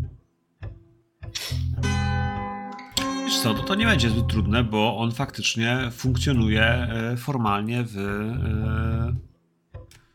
Wiesz 3.24 3.38
co, 3.38 3.54
to, 3.54 3.62
to 3.62 3.74
nie 3.74 3.86
będzie 3.86 4.10
zbyt 4.10 4.26
trudne, 4.26 4.64
bo 4.64 4.98
on 4.98 5.12
faktycznie 5.12 5.78
funkcjonuje 5.92 6.62
e, 6.62 7.16
formalnie 7.16 7.84
w 7.84 7.98
e, 7.98 9.16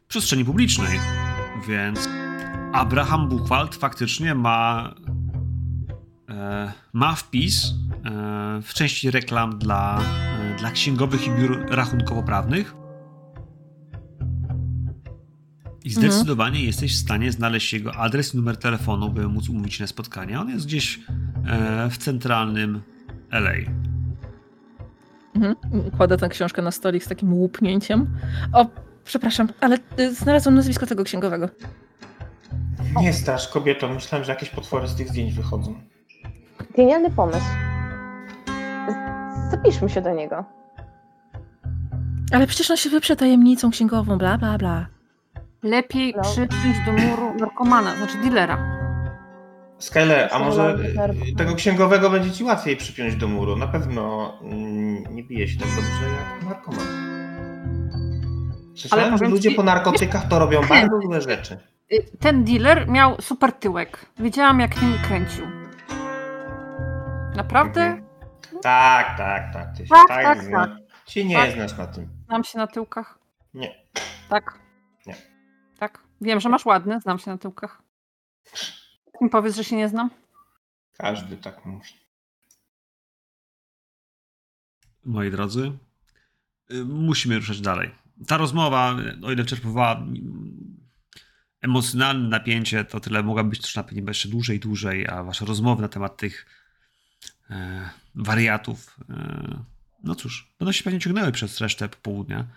przestrzeni 0.07 0.45
publicznej. 0.45 0.99
Więc 1.67 2.09
Abraham 2.73 3.29
Buchwald 3.29 3.75
faktycznie 3.75 4.35
ma, 4.35 4.93
e, 6.29 6.71
ma 6.93 7.15
wpis 7.15 7.65
e, 7.65 8.61
w 8.61 8.73
części 8.73 9.11
reklam 9.11 9.59
dla, 9.59 10.01
e, 10.01 10.55
dla 10.59 10.71
księgowych 10.71 11.27
i 11.27 11.31
biur 11.31 11.65
rachunkowo-prawnych. 11.69 12.75
I 15.83 15.89
zdecydowanie 15.89 16.65
jesteś 16.65 16.95
w 16.95 16.99
stanie 16.99 17.31
znaleźć 17.31 17.73
jego 17.73 17.95
adres 17.95 18.33
i 18.33 18.37
numer 18.37 18.57
telefonu, 18.57 19.09
by 19.09 19.27
móc 19.27 19.49
umówić 19.49 19.79
na 19.79 19.87
spotkanie. 19.87 20.39
On 20.39 20.49
jest 20.49 20.65
gdzieś 20.65 20.99
e, 21.47 21.89
w 21.89 21.97
centralnym 21.97 22.81
LA. 23.31 23.53
Mhm. 25.35 25.55
Kładę 25.97 26.17
tę 26.17 26.29
książkę 26.29 26.61
na 26.61 26.71
stolik 26.71 27.03
z 27.03 27.07
takim 27.07 27.33
łupnięciem. 27.33 28.07
O, 28.53 28.69
przepraszam, 29.05 29.47
ale 29.61 29.77
y, 29.99 30.13
znalazłam 30.15 30.55
nazwisko 30.55 30.85
tego 30.85 31.03
księgowego. 31.03 31.49
Nie 33.01 33.13
strasz 33.13 33.47
kobieto, 33.47 33.89
myślałem, 33.89 34.25
że 34.25 34.31
jakieś 34.31 34.49
potwory 34.49 34.87
z 34.87 34.95
tych 34.95 35.09
zdjęć 35.09 35.33
wychodzą. 35.33 35.75
Genialny 36.77 37.11
pomysł. 37.11 37.45
Zapiszmy 39.51 39.89
się 39.89 40.01
do 40.01 40.13
niego. 40.13 40.45
Ale 42.31 42.47
przecież 42.47 42.71
on 42.71 42.77
się 42.77 42.89
wyprze 42.89 43.15
tajemnicą 43.15 43.71
księgową, 43.71 44.17
bla, 44.17 44.37
bla, 44.37 44.57
bla. 44.57 44.87
Lepiej 45.63 46.13
No. 46.17 46.21
przypiąć 46.23 46.77
do 46.85 46.91
muru 46.93 47.33
narkomana, 47.39 47.95
znaczy 47.95 48.17
dealera. 48.17 48.75
Skyler, 49.79 50.29
a 50.31 50.39
może 50.39 50.77
tego 51.37 51.55
księgowego 51.55 52.09
będzie 52.09 52.31
ci 52.31 52.43
łatwiej 52.43 52.77
przypiąć 52.77 53.15
do 53.15 53.27
muru. 53.27 53.55
Na 53.55 53.67
pewno 53.67 54.33
mm, 54.41 55.15
nie 55.15 55.23
bije 55.23 55.47
się 55.47 55.59
tak 55.59 55.67
dobrze 55.67 56.09
jak 56.09 56.43
narkoman. 56.49 56.85
Słyszałem, 58.75 59.05
że 59.11 59.17
powiem 59.17 59.31
ludzie 59.31 59.49
ci- 59.49 59.55
po 59.55 59.63
narkotykach 59.63 60.27
to 60.27 60.39
robią 60.39 60.61
bardzo 60.67 61.01
złe 61.01 61.21
rzeczy. 61.21 61.57
Y, 61.93 62.17
Ten 62.19 62.43
dealer 62.43 62.87
miał 62.87 63.21
super 63.21 63.51
tyłek. 63.53 64.05
Wiedziałam 64.19 64.59
jak 64.59 64.81
nim 64.81 64.93
kręcił. 65.07 65.47
Naprawdę? 67.35 67.81
Mhm. 67.81 68.05
Tak, 68.63 69.17
tak, 69.17 69.53
tak. 69.53 69.77
Ty 69.77 69.87
się 69.87 69.93
Tak, 69.93 70.07
tak, 70.07 70.23
tak, 70.23 70.51
tak. 70.51 70.69
Się 71.07 71.25
nie 71.25 71.35
Tak. 71.35 71.51
znasz 71.51 71.77
na 71.77 71.87
tym. 71.87 72.09
Znam 72.27 72.43
się 72.43 72.57
na 72.57 72.67
tyłkach. 72.67 73.19
Nie. 73.53 73.75
Tak. 74.29 74.59
Nie. 75.05 75.15
Tak. 75.79 75.99
Wiem, 76.21 76.39
że 76.39 76.49
masz 76.49 76.65
ładne, 76.65 77.01
znam 77.01 77.19
się 77.19 77.31
na 77.31 77.37
tyłkach. 77.37 77.81
Mi 79.21 79.29
powiedz, 79.29 79.55
że 79.55 79.63
się 79.63 79.75
nie 79.75 79.89
znam. 79.89 80.09
Każdy 80.97 81.37
tak 81.37 81.65
mówi. 81.65 81.89
Moi 85.05 85.31
drodzy, 85.31 85.71
y, 86.71 86.85
musimy 86.85 87.35
ruszać 87.35 87.61
dalej. 87.61 87.91
Ta 88.27 88.37
rozmowa, 88.37 88.95
o 89.23 89.31
ile 89.31 89.43
wyczerpywała 89.43 89.95
mm, 89.97 90.75
emocjonalne 91.61 92.29
napięcie, 92.29 92.85
to 92.85 92.99
tyle 92.99 93.23
mogła 93.23 93.43
być 93.43 93.61
też 93.61 93.75
na 93.75 93.83
pewno 93.83 94.09
jeszcze 94.09 94.29
dłużej, 94.29 94.59
dłużej, 94.59 95.07
a 95.07 95.23
wasze 95.23 95.45
rozmowy 95.45 95.81
na 95.81 95.87
temat 95.87 96.17
tych 96.17 96.45
e, 97.49 97.89
wariatów, 98.15 98.97
e, 99.09 99.63
no 100.03 100.15
cóż, 100.15 100.53
będą 100.59 100.71
się 100.71 100.83
pewnie 100.83 100.99
ciągnęły 100.99 101.31
przez 101.31 101.61
resztę 101.61 101.89
popołudnia. 101.89 102.47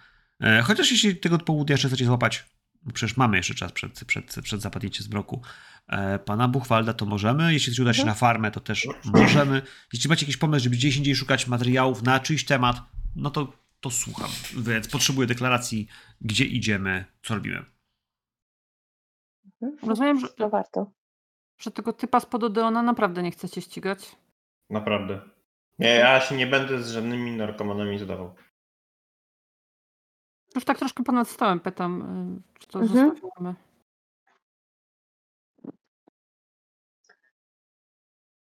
E, 0.40 0.62
chociaż 0.62 0.90
jeśli 0.90 1.16
tego 1.16 1.38
południa 1.38 1.74
jeszcze 1.74 1.88
chcecie 1.88 2.04
złapać, 2.04 2.44
bo 2.82 2.92
przecież 2.92 3.16
mamy 3.16 3.36
jeszcze 3.36 3.54
czas 3.54 3.72
przed, 3.72 4.04
przed, 4.04 4.36
przed 4.42 4.60
zapadnięciem 4.60 5.04
zmroku, 5.04 5.42
e, 5.88 6.18
pana 6.18 6.48
Buchwalda, 6.48 6.94
to 6.94 7.06
możemy. 7.06 7.52
Jeśli 7.52 7.72
chcecie 7.72 7.82
udać 7.82 7.96
się 7.96 8.04
na 8.04 8.14
farmę, 8.14 8.50
to 8.50 8.60
też 8.60 8.88
możemy. 9.04 9.62
Jeśli 9.92 10.08
macie 10.08 10.24
jakiś 10.24 10.36
pomysł, 10.36 10.64
żeby 10.64 10.76
gdzieś 10.76 10.96
indziej 10.96 11.16
szukać 11.16 11.46
materiałów 11.46 12.02
na 12.02 12.20
czyjś 12.20 12.44
temat, 12.44 12.82
no 13.16 13.30
to, 13.30 13.52
to 13.80 13.90
słucham. 13.90 14.30
Więc 14.56 14.88
potrzebuję 14.88 15.26
deklaracji, 15.26 15.88
gdzie 16.20 16.44
idziemy, 16.44 17.04
co 17.22 17.34
robimy. 17.34 17.64
Rozumiem, 19.82 20.20
że, 20.20 20.28
To 20.28 20.48
warto. 20.48 20.90
że 21.58 21.70
tego 21.70 21.92
typa 21.92 22.20
spod 22.20 22.44
Odeona 22.44 22.82
naprawdę 22.82 23.22
nie 23.22 23.30
chcecie 23.30 23.60
ścigać. 23.62 24.16
Naprawdę. 24.70 25.20
Nie, 25.78 25.88
ja 25.88 26.20
się 26.20 26.36
nie 26.36 26.46
będę 26.46 26.82
z 26.82 26.90
żadnymi 26.90 27.36
narkomanami 27.36 27.98
zdawał. 27.98 28.34
Już 30.54 30.64
tak 30.64 30.78
troszkę 30.78 31.04
ponad 31.04 31.28
stołem 31.28 31.60
pytam, 31.60 32.02
y, 32.56 32.58
czy 32.60 32.68
to 32.68 32.80
Mhm. 32.80 33.10
zostawiamy. 33.10 33.54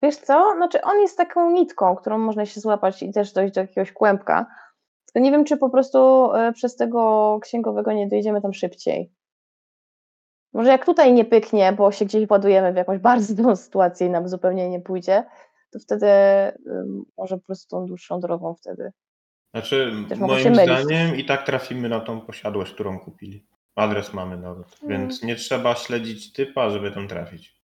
Wiesz 0.03 0.17
co? 0.17 0.53
Znaczy 0.57 0.83
on 0.83 1.01
jest 1.01 1.17
taką 1.17 1.51
nitką, 1.51 1.97
którą 1.97 2.19
można 2.19 2.47
się 2.47 2.61
złapać 2.61 3.03
i 3.03 3.13
też 3.13 3.33
dojść 3.33 3.55
do 3.55 3.61
jakiegoś 3.61 3.93
kłębka. 3.93 4.47
Tylko 5.15 5.25
nie 5.25 5.31
wiem, 5.31 5.45
czy 5.45 5.57
po 5.57 5.71
prostu 5.71 6.33
e, 6.33 6.53
przez 6.53 6.77
tego 6.77 7.39
księgowego 7.43 7.93
nie 7.93 8.09
dojedziemy 8.09 8.43
tam 8.43 8.55
szybciej. 8.55 9.13
Może 10.53 10.71
jak 10.71 10.87
tutaj 10.87 11.13
nie 11.13 11.25
pyknie, 11.25 11.73
bo 11.73 11.93
się 11.93 12.05
gdzieś 12.05 12.31
ładujemy 12.31 12.73
w 12.73 12.77
jakąś 12.77 12.99
bardzo 12.99 13.35
złą 13.35 13.57
sytuację 13.67 14.07
i 14.07 14.11
nam 14.11 14.29
zupełnie 14.29 14.71
nie 14.71 14.81
pójdzie, 14.81 15.25
to 15.71 15.79
wtedy 15.79 16.07
może 17.19 17.37
po 17.37 17.43
prostu 17.47 17.77
tą 17.77 17.87
dłuższą 17.87 18.21
drogą 18.21 18.55
wtedy. 18.55 18.93
Znaczy, 19.55 19.93
moim 20.17 20.55
zdaniem 20.55 21.17
i 21.17 21.25
tak 21.25 21.47
trafimy 21.47 21.89
na 21.89 22.01
tą 22.01 22.21
posiadłość, 22.21 22.73
którą 22.73 22.99
kupili. 22.99 23.47
Adres 23.75 24.13
mamy 24.13 24.37
nawet, 24.37 24.67
Mm. 24.83 25.01
więc 25.01 25.23
nie 25.23 25.37
trzeba 25.37 25.75
śledzić 25.75 26.33
typa, 26.33 26.71
żeby 26.71 26.91
tam 26.91 27.09
trafić. 27.09 27.64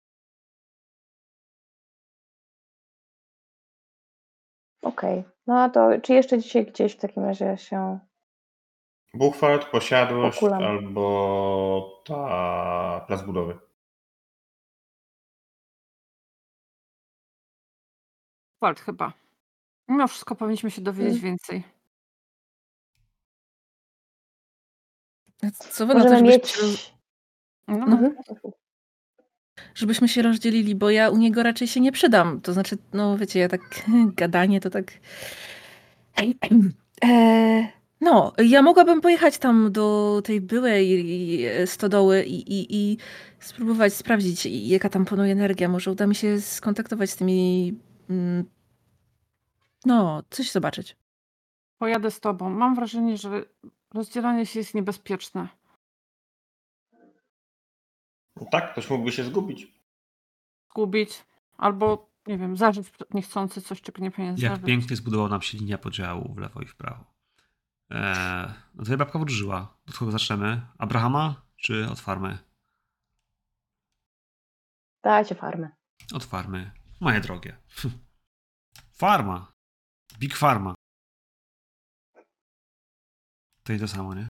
Okej. 4.83 5.23
No 5.47 5.59
a 5.63 5.69
to 5.69 5.89
czy 6.03 6.13
jeszcze 6.13 6.39
dzisiaj 6.39 6.65
gdzieś 6.65 6.93
w 6.93 6.99
takim 6.99 7.23
razie 7.23 7.57
się. 7.57 7.99
Buchwald, 9.13 9.65
posiadłość 9.65 10.37
Okulam. 10.37 10.63
albo 10.63 12.01
ta 12.05 13.05
plac 13.07 13.21
budowy. 13.21 13.59
Wald 18.61 18.79
chyba. 18.79 19.13
Mimo 19.87 20.07
wszystko 20.07 20.35
powinniśmy 20.35 20.71
się 20.71 20.81
dowiedzieć 20.81 21.11
Mm. 21.13 21.23
więcej. 21.23 21.63
Co 25.69 25.85
wy 25.87 25.93
na 25.93 25.99
to, 26.03 26.09
Możemy 26.09 26.29
mieć. 26.29 26.57
roz- 26.57 26.93
No, 27.67 27.77
no. 27.77 27.85
Mhm. 27.85 28.15
Żebyśmy 29.75 30.07
się 30.07 30.21
rozdzielili, 30.21 30.75
bo 30.75 30.89
ja 30.89 31.09
u 31.09 31.17
niego 31.17 31.43
raczej 31.43 31.67
się 31.67 31.79
nie 31.79 31.91
przydam. 31.91 32.41
To 32.41 32.53
znaczy, 32.53 32.77
no 32.93 33.17
wiecie, 33.17 33.39
ja 33.39 33.49
tak 33.49 33.61
gadanie 34.15 34.61
to 34.61 34.69
tak... 34.69 34.91
E, 37.05 37.67
no, 38.01 38.33
ja 38.37 38.61
mogłabym 38.61 39.01
pojechać 39.01 39.37
tam 39.37 39.71
do 39.71 40.21
tej 40.25 40.41
byłej 40.41 41.45
e, 41.45 41.67
stodoły 41.67 42.23
i, 42.23 42.53
i, 42.53 42.67
i 42.69 42.97
spróbować 43.39 43.93
sprawdzić, 43.93 44.45
jaka 44.45 44.89
tam 44.89 45.05
panuje 45.05 45.31
energia. 45.31 45.69
Może 45.69 45.91
uda 45.91 46.07
mi 46.07 46.15
się 46.15 46.41
skontaktować 46.41 47.09
z 47.09 47.15
tymi... 47.15 47.73
mm, 48.09 48.43
No, 49.85 50.23
coś 50.29 50.51
zobaczyć. 50.51 50.95
Pojadę 51.77 52.11
z 52.11 52.19
tobą. 52.19 52.49
Mam 52.49 52.75
wrażenie, 52.75 53.17
że 53.17 53.45
rozdzielanie 53.93 54.45
się 54.45 54.59
jest 54.59 54.73
niebezpieczne. 54.73 55.47
No 58.35 58.47
tak, 58.51 58.71
ktoś 58.71 58.89
mógłby 58.89 59.11
się 59.11 59.23
zgubić. 59.23 59.67
Zgubić 60.71 61.25
albo, 61.57 62.09
nie 62.27 62.37
wiem, 62.37 62.57
zażyć 62.57 62.87
niechcący 63.13 63.61
coś, 63.61 63.81
czego 63.81 64.01
nie 64.01 64.11
powinien 64.11 64.35
Jak 64.37 64.51
zażyć. 64.51 64.65
pięknie 64.65 64.95
zbudował 64.95 65.29
nam 65.29 65.41
się 65.41 65.57
linia 65.57 65.77
podziału 65.77 66.33
w 66.33 66.37
lewo 66.37 66.61
i 66.61 66.65
w 66.65 66.75
prawo. 66.75 67.05
Eee, 67.89 68.53
no 68.75 68.83
to 68.85 68.97
babka 68.97 69.19
wróżyła. 69.19 69.77
Od 69.89 69.97
kogo 69.97 70.11
zaczniemy? 70.11 70.61
Abrahama 70.77 71.41
czy 71.55 71.89
od 71.89 71.99
farmy? 71.99 72.37
Dajcie 75.03 75.35
farmę. 75.35 75.69
Od 76.13 76.23
farmy. 76.23 76.71
Moje 76.99 77.21
drogie. 77.21 77.57
Farma. 79.01 79.51
Big 80.19 80.35
Farma. 80.35 80.73
To 83.63 83.73
i 83.73 83.79
to 83.79 83.87
samo, 83.87 84.13
nie? 84.15 84.27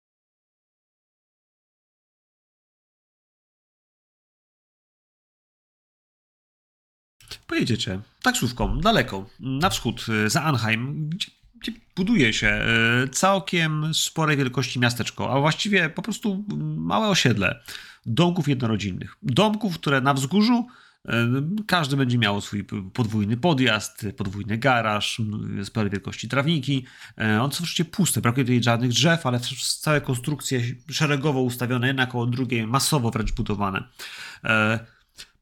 Pojedziecie 7.47 7.99
taksówką 8.22 8.80
daleko, 8.80 9.30
na 9.39 9.69
wschód, 9.69 10.05
y, 10.25 10.30
za 10.30 10.43
Anheim, 10.43 11.09
gdzie, 11.09 11.31
gdzie 11.61 11.72
buduje 11.95 12.33
się 12.33 12.61
y, 13.05 13.09
całkiem 13.09 13.93
sporej 13.93 14.38
wielkości 14.38 14.80
miasteczko, 14.80 15.33
a 15.33 15.39
właściwie 15.39 15.89
po 15.89 16.01
prostu 16.01 16.45
małe 16.77 17.07
osiedle 17.07 17.59
domków 18.05 18.47
jednorodzinnych. 18.47 19.15
Domków, 19.23 19.80
które 19.80 20.01
na 20.01 20.13
wzgórzu 20.13 20.67
y, 21.05 21.11
każdy 21.67 21.97
będzie 21.97 22.17
miał 22.17 22.41
swój 22.41 22.63
podwójny 22.93 23.38
podjazd, 23.38 24.05
podwójny 24.17 24.57
garaż, 24.57 25.22
sporej 25.63 25.91
wielkości 25.91 26.30
trawniki. 26.30 26.85
One 27.17 27.39
są 27.39 27.45
oczywiście 27.45 27.85
puste, 27.85 28.22
brakuje 28.22 28.45
tutaj 28.45 28.63
żadnych 28.63 28.89
drzew, 28.89 29.25
ale 29.25 29.39
całe 29.80 30.01
konstrukcje 30.01 30.61
szeregowo 30.91 31.41
ustawione, 31.41 31.88
jedna 31.88 32.05
koło 32.05 32.25
drugiej, 32.25 32.67
masowo 32.67 33.11
wręcz 33.11 33.31
budowane. 33.31 33.83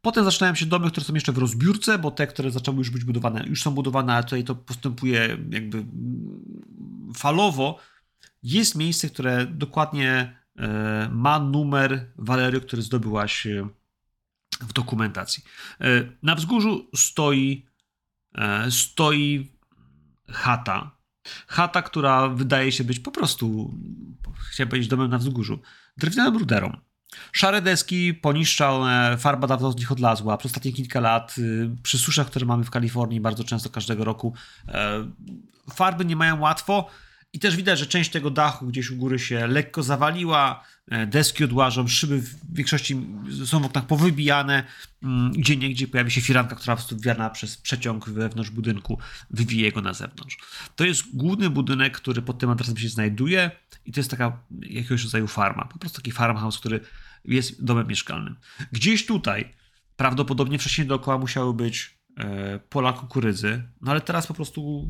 Potem 0.01 0.25
zaczynają 0.25 0.55
się 0.55 0.65
domy, 0.65 0.91
które 0.91 1.05
są 1.05 1.13
jeszcze 1.13 1.31
w 1.31 1.37
rozbiórce, 1.37 1.99
bo 1.99 2.11
te, 2.11 2.27
które 2.27 2.51
zaczęły 2.51 2.77
już 2.77 2.89
być 2.89 3.03
budowane, 3.03 3.43
już 3.47 3.63
są 3.63 3.71
budowane, 3.71 4.13
ale 4.13 4.23
tutaj 4.23 4.43
to 4.43 4.55
postępuje 4.55 5.37
jakby 5.49 5.77
mm, 5.77 7.13
falowo. 7.15 7.79
Jest 8.43 8.75
miejsce, 8.75 9.09
które 9.09 9.45
dokładnie 9.45 10.35
e, 10.55 11.09
ma 11.11 11.39
numer 11.39 12.11
Walery, 12.15 12.61
który 12.61 12.81
zdobyłaś 12.81 13.47
e, 13.47 13.67
w 14.61 14.73
dokumentacji. 14.73 15.43
E, 15.81 15.85
Na 16.23 16.35
wzgórzu 16.35 16.89
stoi, 16.95 17.65
stoi 18.69 19.51
chata. 20.29 20.97
Chata, 21.47 21.81
która 21.81 22.27
wydaje 22.27 22.71
się 22.71 22.83
być 22.83 22.99
po 22.99 23.11
prostu, 23.11 23.73
chciałem 24.51 24.69
powiedzieć, 24.69 24.89
domem 24.89 25.09
na 25.09 25.17
wzgórzu, 25.17 25.59
drewnianą 25.97 26.39
ruderą. 26.39 26.77
Szare 27.31 27.61
deski, 27.61 28.13
poniszczone, 28.13 29.17
farba 29.17 29.47
dawno 29.47 29.71
z 29.71 29.75
nich 29.75 29.91
odlazła. 29.91 30.37
Przez 30.37 30.51
ostatnie 30.51 30.73
kilka 30.73 30.99
lat, 30.99 31.35
y, 31.37 31.69
przy 31.83 31.97
suszach, 31.97 32.27
które 32.27 32.45
mamy 32.45 32.63
w 32.63 32.69
Kalifornii, 32.69 33.21
bardzo 33.21 33.43
często 33.43 33.69
każdego 33.69 34.03
roku, 34.03 34.33
e, 34.67 35.07
farby 35.73 36.05
nie 36.05 36.15
mają 36.15 36.39
łatwo. 36.39 36.89
I 37.33 37.39
też 37.39 37.55
widać, 37.55 37.79
że 37.79 37.87
część 37.87 38.09
tego 38.09 38.29
dachu 38.29 38.67
gdzieś 38.67 38.89
u 38.91 38.95
góry 38.95 39.19
się 39.19 39.47
lekko 39.47 39.83
zawaliła, 39.83 40.63
e, 40.87 41.07
deski 41.07 41.43
odłażą, 41.43 41.87
szyby 41.87 42.21
w 42.21 42.55
większości 42.55 43.07
są 43.45 43.59
w 43.59 43.65
oknach 43.65 43.87
powybijane, 43.87 44.63
mm, 45.03 45.31
gdzie 45.31 45.57
niegdzie 45.57 45.87
pojawi 45.87 46.11
się 46.11 46.21
firanka, 46.21 46.55
która 46.55 46.77
wiana 46.91 47.29
przez 47.29 47.57
przeciąg 47.57 48.09
wewnątrz 48.09 48.49
budynku 48.49 48.97
wywije 49.29 49.71
go 49.71 49.81
na 49.81 49.93
zewnątrz. 49.93 50.37
To 50.75 50.85
jest 50.85 51.03
główny 51.15 51.49
budynek, 51.49 51.97
który 51.97 52.21
pod 52.21 52.39
tym 52.39 52.49
adresem 52.49 52.77
się 52.77 52.89
znajduje 52.89 53.51
i 53.85 53.91
to 53.91 53.99
jest 53.99 54.11
taka 54.11 54.39
jakiegoś 54.61 55.03
rodzaju 55.03 55.27
farma, 55.27 55.65
po 55.65 55.79
prostu 55.79 55.97
taki 56.01 56.11
farmhouse, 56.11 56.59
który 56.59 56.79
jest 57.25 57.63
domem 57.63 57.87
mieszkalnym. 57.87 58.35
Gdzieś 58.71 59.05
tutaj 59.05 59.53
prawdopodobnie 59.95 60.59
wcześniej 60.59 60.87
dookoła 60.87 61.17
musiały 61.17 61.53
być 61.53 62.00
pola 62.69 62.93
kukurydzy, 62.93 63.63
no 63.81 63.91
ale 63.91 64.01
teraz 64.01 64.27
po 64.27 64.33
prostu 64.33 64.87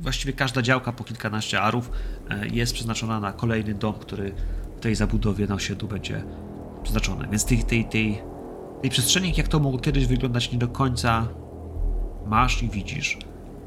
właściwie 0.00 0.32
każda 0.32 0.62
działka 0.62 0.92
po 0.92 1.04
kilkanaście 1.04 1.60
arów 1.60 1.90
e, 2.30 2.48
jest 2.48 2.74
przeznaczona 2.74 3.20
na 3.20 3.32
kolejny 3.32 3.74
dom, 3.74 3.94
który 3.94 4.34
w 4.76 4.80
tej 4.80 4.94
zabudowie 4.94 5.46
na 5.46 5.54
osiedlu 5.54 5.88
będzie 5.88 6.24
przeznaczony. 6.82 7.28
Więc 7.30 7.44
tej, 7.44 7.64
tej, 7.64 7.84
tej, 7.84 8.22
tej 8.82 8.90
przestrzeni, 8.90 9.32
jak 9.36 9.48
to 9.48 9.60
mogło 9.60 9.78
kiedyś 9.78 10.06
wyglądać, 10.06 10.52
nie 10.52 10.58
do 10.58 10.68
końca 10.68 11.28
masz 12.26 12.62
i 12.62 12.68
widzisz. 12.68 13.18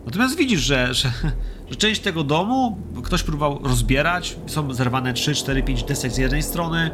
Natomiast 0.06 0.38
widzisz, 0.38 0.61
że, 0.61 0.93
że, 0.93 1.11
że 1.69 1.75
część 1.75 2.01
tego 2.01 2.24
domu 2.24 2.77
ktoś 3.03 3.24
próbował 3.24 3.59
rozbierać. 3.64 4.38
Są 4.48 4.74
zerwane 4.74 5.14
3, 5.14 5.35
4, 5.35 5.64
5 5.64 5.84
desek 5.84 6.11
z 6.11 6.17
jednej 6.17 6.43
strony. 6.43 6.92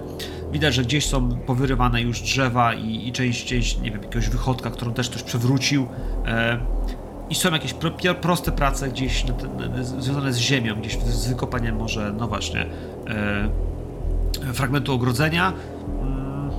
Widać, 0.52 0.74
że 0.74 0.84
gdzieś 0.84 1.06
są 1.06 1.30
powyrywane 1.30 2.02
już 2.02 2.22
drzewa 2.22 2.74
i, 2.74 3.08
i 3.08 3.12
część, 3.12 3.46
część, 3.46 3.78
nie 3.78 3.92
wiem, 3.92 4.02
jakiegoś 4.04 4.30
wychodka, 4.30 4.70
którą 4.70 4.94
też 4.94 5.10
ktoś 5.10 5.24
przewrócił. 5.24 5.88
E, 6.26 6.60
I 7.30 7.36
są 7.36 7.52
jakieś 7.52 7.74
pro, 7.74 7.92
proste 8.22 8.52
prace 8.52 8.90
gdzieś 8.90 9.26
na, 9.26 9.34
na, 9.34 9.78
na, 9.78 9.84
związane 9.84 10.34
z 10.34 10.38
ziemią, 10.38 10.76
gdzieś 10.76 10.98
z, 10.98 11.28
wykopaniem 11.28 11.76
może, 11.76 12.14
no 12.18 12.28
właśnie, 12.28 12.66
e, 13.08 14.54
fragmentu 14.54 14.94
ogrodzenia. 14.94 15.54
Mm, 16.02 16.52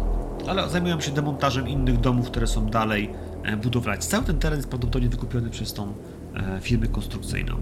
ale 0.49 0.69
zajmują 0.69 1.01
się 1.01 1.11
demontażem 1.11 1.69
innych 1.69 2.01
domów, 2.01 2.27
które 2.31 2.47
są 2.47 2.67
dalej 2.67 3.11
e, 3.45 3.57
budowlane. 3.57 3.99
Cały 3.99 4.25
ten 4.25 4.39
teren 4.39 4.59
jest 4.59 4.69
prawdopodobnie 4.69 5.09
wykupiony 5.09 5.51
przez 5.51 5.73
tą 5.73 5.95
firmę 6.61 6.87
konstrukcyjną. 6.87 7.57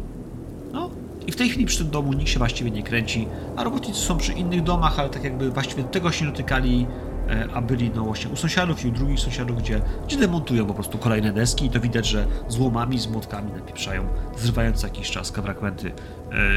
No 0.72 0.90
i 1.26 1.32
w 1.32 1.36
tej 1.36 1.48
chwili 1.48 1.66
przy 1.66 1.78
tym 1.78 1.90
domu 1.90 2.12
nikt 2.12 2.30
się 2.30 2.38
właściwie 2.38 2.70
nie 2.70 2.82
kręci, 2.82 3.28
a 3.56 3.64
robotnicy 3.64 4.00
są 4.00 4.18
przy 4.18 4.32
innych 4.32 4.62
domach, 4.62 4.98
ale 4.98 5.08
tak 5.08 5.24
jakby 5.24 5.50
właściwie 5.50 5.84
tego 5.84 6.12
się 6.12 6.24
nie 6.24 6.30
dotykali, 6.30 6.86
e, 7.28 7.48
a 7.54 7.60
byli 7.62 7.90
no 7.94 8.04
właśnie 8.04 8.30
u 8.30 8.36
sąsiadów 8.36 8.84
i 8.84 8.88
u 8.88 8.90
drugich 8.90 9.20
sąsiadów, 9.20 9.58
gdzie, 9.58 9.80
gdzie 10.06 10.16
demontują 10.16 10.66
po 10.66 10.74
prostu 10.74 10.98
kolejne 10.98 11.32
deski 11.32 11.66
i 11.66 11.70
to 11.70 11.80
widać, 11.80 12.06
że 12.06 12.26
z 12.48 12.58
łomami, 12.58 12.98
z 12.98 13.06
młotkami 13.06 13.52
napieprzają, 13.52 14.08
zrywając 14.38 14.82
jakiś 14.82 15.10
czas 15.10 15.30
fragmenty 15.30 15.92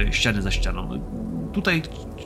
e, 0.08 0.14
ściany 0.14 0.42
za 0.42 0.52
ścianą. 0.52 0.90
Tutaj 1.54 1.82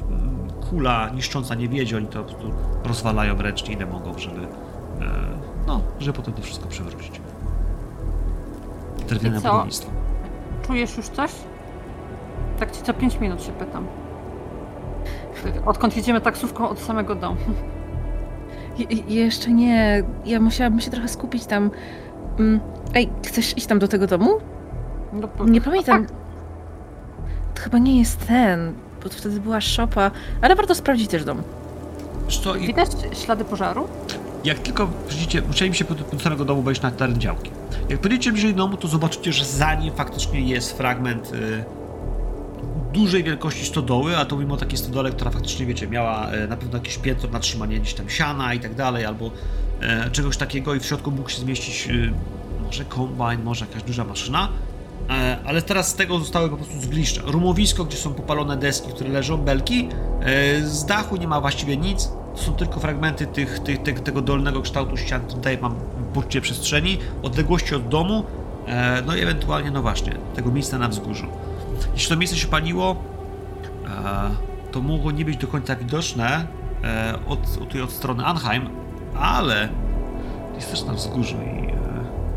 mm, 0.09 0.49
kula 0.69 1.09
niszcząca 1.09 1.55
nie 1.55 1.69
wiedzie, 1.69 1.97
oni 1.97 2.07
to 2.07 2.23
po 2.23 2.33
prostu 2.33 2.53
rozwalają 2.83 3.41
ręcznie 3.41 3.73
ile 3.73 3.85
mogą, 3.85 4.19
żeby, 4.19 4.41
e, 4.41 4.47
no, 5.67 5.81
żeby 5.99 6.17
potem 6.17 6.33
to 6.33 6.41
wszystko 6.41 6.67
przewrócić. 6.67 7.21
Drewniane 9.07 9.37
I 9.37 9.41
co? 9.41 9.51
budownictwo. 9.51 9.91
Czujesz 10.67 10.97
już 10.97 11.09
coś? 11.09 11.31
Tak 12.59 12.71
ci 12.71 12.81
co 12.83 12.93
5 12.93 13.19
minut 13.19 13.43
się 13.43 13.51
pytam. 13.51 13.85
Odkąd 15.65 15.97
jedziemy 15.97 16.21
taksówką 16.21 16.69
od 16.69 16.79
samego 16.79 17.15
domu. 17.15 17.37
Je, 18.77 18.85
jeszcze 19.23 19.51
nie. 19.51 20.03
Ja 20.25 20.39
musiałabym 20.39 20.79
się 20.81 20.91
trochę 20.91 21.07
skupić 21.07 21.45
tam. 21.45 21.71
Mm, 22.39 22.59
Ej, 22.93 23.09
chcesz 23.25 23.57
iść 23.57 23.67
tam 23.67 23.79
do 23.79 23.87
tego 23.87 24.07
domu? 24.07 24.29
No, 25.13 25.45
Nie 25.45 25.61
pamiętam. 25.61 26.05
tak. 26.05 26.15
To 27.55 27.61
chyba 27.61 27.77
nie 27.77 27.99
jest 27.99 28.27
ten, 28.27 28.73
bo 29.03 29.09
to 29.09 29.15
wtedy 29.15 29.39
była 29.39 29.61
szopa, 29.61 30.11
ale 30.41 30.55
warto 30.55 30.75
sprawdzić 30.75 31.07
też 31.11 31.23
dom. 31.23 31.41
Co, 32.43 32.55
i 32.55 32.67
Widać 32.67 32.89
ślady 33.13 33.45
pożaru? 33.45 33.87
Jak 34.43 34.59
tylko 34.59 34.89
przyjdziecie, 35.07 35.41
musieli 35.41 35.75
się 35.75 35.85
do, 35.85 36.19
samego 36.19 36.45
domu 36.45 36.61
wejść 36.61 36.81
na 36.81 36.91
teren 36.91 37.19
działki. 37.21 37.51
Jak 37.89 37.99
podejdziecie 37.99 38.31
bliżej 38.31 38.53
domu, 38.53 38.77
to 38.77 38.87
zobaczycie, 38.87 39.33
że 39.33 39.45
za 39.45 39.75
nim 39.75 39.93
faktycznie 39.93 40.41
jest 40.41 40.77
fragment 40.77 41.31
y, 41.33 41.63
dużej 42.93 43.23
wielkości 43.23 43.65
stodoły, 43.65 44.17
a 44.17 44.25
to 44.25 44.37
mimo 44.37 44.57
takiej 44.57 44.77
stodole, 44.77 45.11
która 45.11 45.31
faktycznie, 45.31 45.65
wiecie, 45.65 45.87
miała 45.87 46.33
y, 46.33 46.47
na 46.47 46.57
pewno 46.57 46.77
jakieś 46.77 46.97
piętro 46.97 47.29
na 47.29 47.39
trzymanie 47.39 47.79
gdzieś 47.79 47.93
tam 47.93 48.09
siana 48.09 48.53
i 48.53 48.59
tak 48.59 48.75
dalej, 48.75 49.05
albo 49.05 49.25
y, 50.07 50.11
czegoś 50.11 50.37
takiego 50.37 50.75
i 50.75 50.79
w 50.79 50.85
środku 50.85 51.11
mógł 51.11 51.29
się 51.29 51.41
zmieścić 51.41 51.87
y, 51.87 52.13
może 52.65 52.85
kombajn, 52.85 53.43
może 53.43 53.65
jakaś 53.65 53.83
duża 53.83 54.03
maszyna. 54.03 54.49
E, 55.09 55.37
Ale 55.45 55.61
teraz 55.61 55.87
z 55.87 55.93
tego 55.93 56.19
zostały 56.19 56.49
po 56.49 56.57
prostu 56.57 56.81
zgliszcza. 56.81 57.21
Rumowisko, 57.25 57.85
gdzie 57.85 57.97
są 57.97 58.13
popalone 58.13 58.57
deski, 58.57 58.89
które 58.89 59.09
leżą, 59.09 59.37
belki. 59.37 59.89
E, 60.21 60.61
Z 60.61 60.85
dachu 60.85 61.15
nie 61.15 61.27
ma 61.27 61.41
właściwie 61.41 61.77
nic. 61.77 62.09
Są 62.37 62.53
tylko 62.53 62.79
fragmenty 62.79 63.27
tych, 63.27 63.59
tych, 63.59 63.83
tych, 63.83 63.99
tego 63.99 64.21
dolnego 64.21 64.61
kształtu 64.61 64.97
ścian. 64.97 65.21
Tutaj 65.21 65.57
mam 65.61 65.75
poczucie 66.13 66.41
przestrzeni, 66.41 66.97
odległości 67.23 67.75
od 67.75 67.87
domu. 67.87 68.23
e, 68.67 69.01
No 69.05 69.15
i 69.15 69.21
ewentualnie, 69.21 69.71
no 69.71 69.81
właśnie, 69.81 70.13
tego 70.35 70.51
miejsca 70.51 70.77
na 70.77 70.87
wzgórzu. 70.87 71.27
Jeśli 71.93 72.09
to 72.09 72.15
miejsce 72.17 72.37
się 72.37 72.47
paliło, 72.47 72.95
e, 73.87 74.29
to 74.71 74.81
mogło 74.81 75.11
nie 75.11 75.25
być 75.25 75.37
do 75.37 75.47
końca 75.47 75.75
widoczne 75.75 76.47
e, 76.83 77.13
od, 77.27 77.57
tutaj 77.59 77.81
od 77.81 77.91
strony 77.91 78.25
Anheim, 78.25 78.69
ale 79.19 79.69
jest 80.55 80.71
też 80.71 80.83
na 80.83 80.93
wzgórzu 80.93 81.35
i 81.37 81.67
e, 81.71 81.73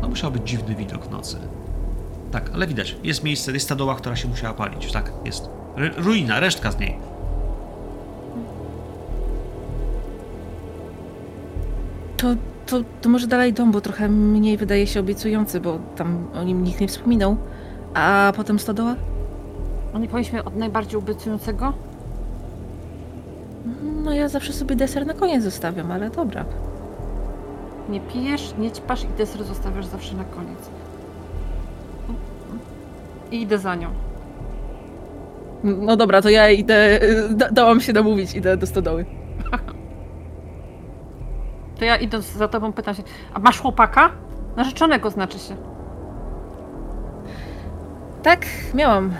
no 0.01 0.07
musiał 0.07 0.31
być 0.31 0.49
dziwny 0.49 0.75
widok 0.75 1.11
nocy. 1.11 1.37
Tak, 2.31 2.51
ale 2.53 2.67
widać, 2.67 2.95
jest 3.03 3.23
miejsce, 3.23 3.51
jest 3.51 3.69
ta 3.69 3.75
doła, 3.75 3.95
która 3.95 4.15
się 4.15 4.27
musiała 4.27 4.53
palić, 4.53 4.91
tak, 4.91 5.11
jest. 5.25 5.49
Ru- 5.77 5.93
Ruina, 6.03 6.39
resztka 6.39 6.71
z 6.71 6.79
niej. 6.79 6.97
To, 12.21 12.27
to, 12.65 12.83
to 13.01 13.09
może 13.09 13.27
dalej 13.27 13.53
dom, 13.53 13.71
bo 13.71 13.81
trochę 13.81 14.09
mniej 14.09 14.57
wydaje 14.57 14.87
się 14.87 14.99
obiecujący, 14.99 15.59
bo 15.59 15.79
tam 15.95 16.27
o 16.33 16.43
nim 16.43 16.63
nikt 16.63 16.81
nie 16.81 16.87
wspominał. 16.87 17.37
A 17.93 18.33
potem 18.35 18.59
stodoła? 18.59 18.95
No 19.93 19.99
nie 19.99 20.07
powinniśmy 20.07 20.43
od 20.43 20.55
najbardziej 20.55 20.99
obiecującego? 20.99 21.73
No 24.03 24.13
ja 24.13 24.27
zawsze 24.29 24.53
sobie 24.53 24.75
deser 24.75 25.05
na 25.05 25.13
koniec 25.13 25.43
zostawiam, 25.43 25.91
ale 25.91 26.09
dobra. 26.09 26.45
Nie 27.89 27.99
pijesz, 27.99 28.53
nie 28.57 28.71
ćpasz 28.71 29.03
i 29.03 29.07
deser 29.17 29.43
zostawiasz 29.43 29.85
zawsze 29.85 30.15
na 30.15 30.23
koniec. 30.23 30.69
I 33.31 33.41
idę 33.41 33.57
za 33.57 33.75
nią. 33.75 33.89
No 35.63 35.97
dobra, 35.97 36.21
to 36.21 36.29
ja 36.29 36.49
idę, 36.49 37.03
y, 37.03 37.29
da, 37.29 37.51
dałam 37.51 37.81
się 37.81 37.93
namówić, 37.93 38.35
idę 38.35 38.57
do 38.57 38.67
stodoły. 38.67 39.05
To 41.81 41.85
ja 41.85 41.97
idąc 41.97 42.25
za 42.25 42.47
tobą 42.47 42.73
pytam 42.73 42.95
się, 42.95 43.03
a 43.33 43.39
masz 43.39 43.61
chłopaka? 43.61 44.11
Narzeczonego 44.55 45.09
znaczy 45.09 45.39
się. 45.39 45.55
Tak, 48.23 48.45
miałam. 48.73 49.13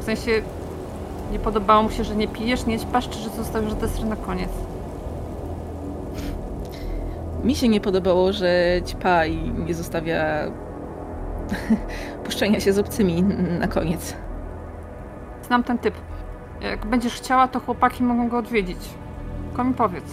W 0.00 0.04
sensie 0.04 0.30
nie 1.32 1.38
podobało 1.38 1.82
mu 1.82 1.90
się, 1.90 2.04
że 2.04 2.16
nie 2.16 2.28
pijesz, 2.28 2.66
nie 2.66 2.78
ćpasz, 2.78 3.08
czy 3.08 3.18
że 3.18 3.30
zostawiasz 3.30 3.74
deser 3.74 4.04
na 4.04 4.16
koniec. 4.16 4.50
Mi 7.44 7.54
się 7.54 7.68
nie 7.68 7.80
podobało, 7.80 8.32
że 8.32 8.80
ćpa 8.86 9.26
i 9.26 9.50
nie 9.50 9.74
zostawia 9.74 10.24
puszczenia 12.24 12.60
się 12.60 12.72
z 12.72 12.78
obcymi 12.78 13.22
na 13.60 13.68
koniec. 13.68 14.16
Znam 15.46 15.64
ten 15.64 15.78
typ. 15.78 15.94
Jak 16.60 16.86
będziesz 16.86 17.14
chciała, 17.14 17.48
to 17.48 17.60
chłopaki 17.60 18.02
mogą 18.02 18.28
go 18.28 18.38
odwiedzić. 18.38 18.78
Tylko 19.50 19.64
mi 19.64 19.74
powiedz. 19.74 20.04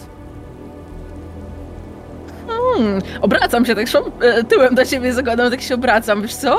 Hmm, 2.46 3.02
obracam 3.20 3.66
się 3.66 3.74
tak 3.74 3.88
szum, 3.88 4.02
e, 4.20 4.44
tyłem 4.44 4.74
do 4.74 4.84
ciebie 4.84 5.12
zakładam, 5.12 5.50
tak 5.50 5.60
się 5.60 5.74
obracam, 5.74 6.22
wiesz 6.22 6.34
co? 6.34 6.58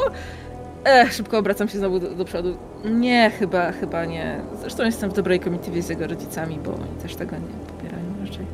Ech, 0.83 1.13
szybko 1.13 1.37
obracam 1.37 1.67
się 1.69 1.77
znowu 1.77 1.99
do, 1.99 2.15
do 2.15 2.25
przodu. 2.25 2.57
Nie, 2.85 3.31
chyba, 3.39 3.71
chyba 3.71 4.05
nie. 4.05 4.41
Zresztą 4.61 4.85
jestem 4.85 5.09
w 5.09 5.13
dobrej 5.13 5.39
komitywie 5.39 5.81
z 5.81 5.89
jego 5.89 6.07
rodzicami, 6.07 6.59
bo 6.65 6.73
oni 6.73 7.01
też 7.01 7.15
tego 7.15 7.35
nie 7.35 7.65
popierają 7.67 8.03
raczej. 8.25 8.45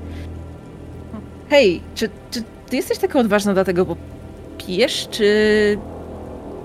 Hej, 1.50 1.82
czy, 1.96 2.10
czy 2.32 2.44
ty 2.70 2.76
jesteś 2.76 2.98
taka 2.98 3.20
odważna 3.20 3.54
dlatego, 3.54 3.86
bo 3.86 3.96
pijesz, 4.58 5.08
czy 5.12 5.28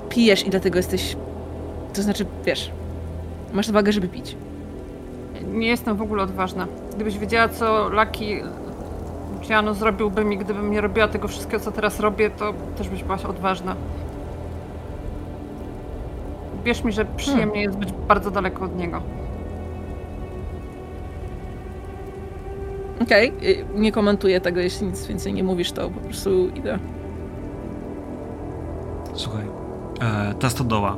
pijesz 0.09 0.47
i 0.47 0.51
dlatego 0.51 0.77
jesteś... 0.79 1.17
To 1.95 2.03
znaczy, 2.03 2.27
wiesz, 2.45 2.71
masz 3.53 3.69
odwagę, 3.69 3.93
żeby 3.93 4.09
pić. 4.09 4.37
Nie 5.51 5.69
jestem 5.69 5.97
w 5.97 6.03
ogóle 6.03 6.23
odważna. 6.23 6.67
Gdybyś 6.95 7.19
wiedziała, 7.19 7.49
co 7.49 7.89
Lucky 7.89 8.43
Luciano 9.41 9.75
zrobiłby 9.75 10.25
mi, 10.25 10.39
gdybym 10.39 10.71
nie 10.71 10.81
robiła 10.81 11.09
tego 11.09 11.29
wszystkiego, 11.29 11.65
co 11.65 11.73
teraz 11.73 12.01
robię, 12.01 12.31
to 12.31 12.55
też 12.77 12.89
byś 12.89 13.05
była 13.05 13.19
odważna. 13.29 13.77
Wierz 16.65 16.85
mi, 16.85 16.93
że 16.93 17.05
przyjemnie 17.05 17.63
jest 17.63 17.77
być 17.79 17.93
bardzo 17.93 18.31
daleko 18.31 18.65
od 18.65 18.77
niego. 18.77 19.03
Okej, 23.03 23.33
y, 23.43 23.65
nie 23.75 23.93
komentuję 23.93 24.41
tego, 24.41 24.61
jeśli 24.61 24.87
nic 24.87 25.07
więcej 25.07 25.33
nie 25.33 25.45
mówisz, 25.45 25.73
to 25.73 25.91
po 25.91 26.01
prostu 26.01 26.49
idę. 26.49 26.79
Słuchaj, 29.15 29.45
e, 30.01 30.35
ta 30.35 30.51
stodoła. 30.51 30.97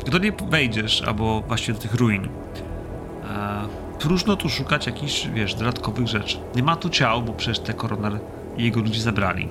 Gdy 0.00 0.10
do 0.10 0.18
niej 0.18 0.32
wejdziesz, 0.50 1.02
albo 1.02 1.40
właściwie 1.40 1.78
do 1.78 1.82
tych 1.82 1.94
ruin, 1.94 2.24
e, 2.24 3.87
próżno 3.98 4.36
tu 4.36 4.48
szukać 4.48 4.86
jakichś, 4.86 5.26
wiesz, 5.26 5.54
dodatkowych 5.54 6.06
rzeczy. 6.06 6.38
Nie 6.56 6.62
ma 6.62 6.76
tu 6.76 6.90
ciał, 6.90 7.22
bo 7.22 7.32
przecież 7.32 7.58
te 7.58 7.74
koroner 7.74 8.18
i 8.56 8.64
jego 8.64 8.80
ludzie 8.80 9.00
zabrali. 9.00 9.48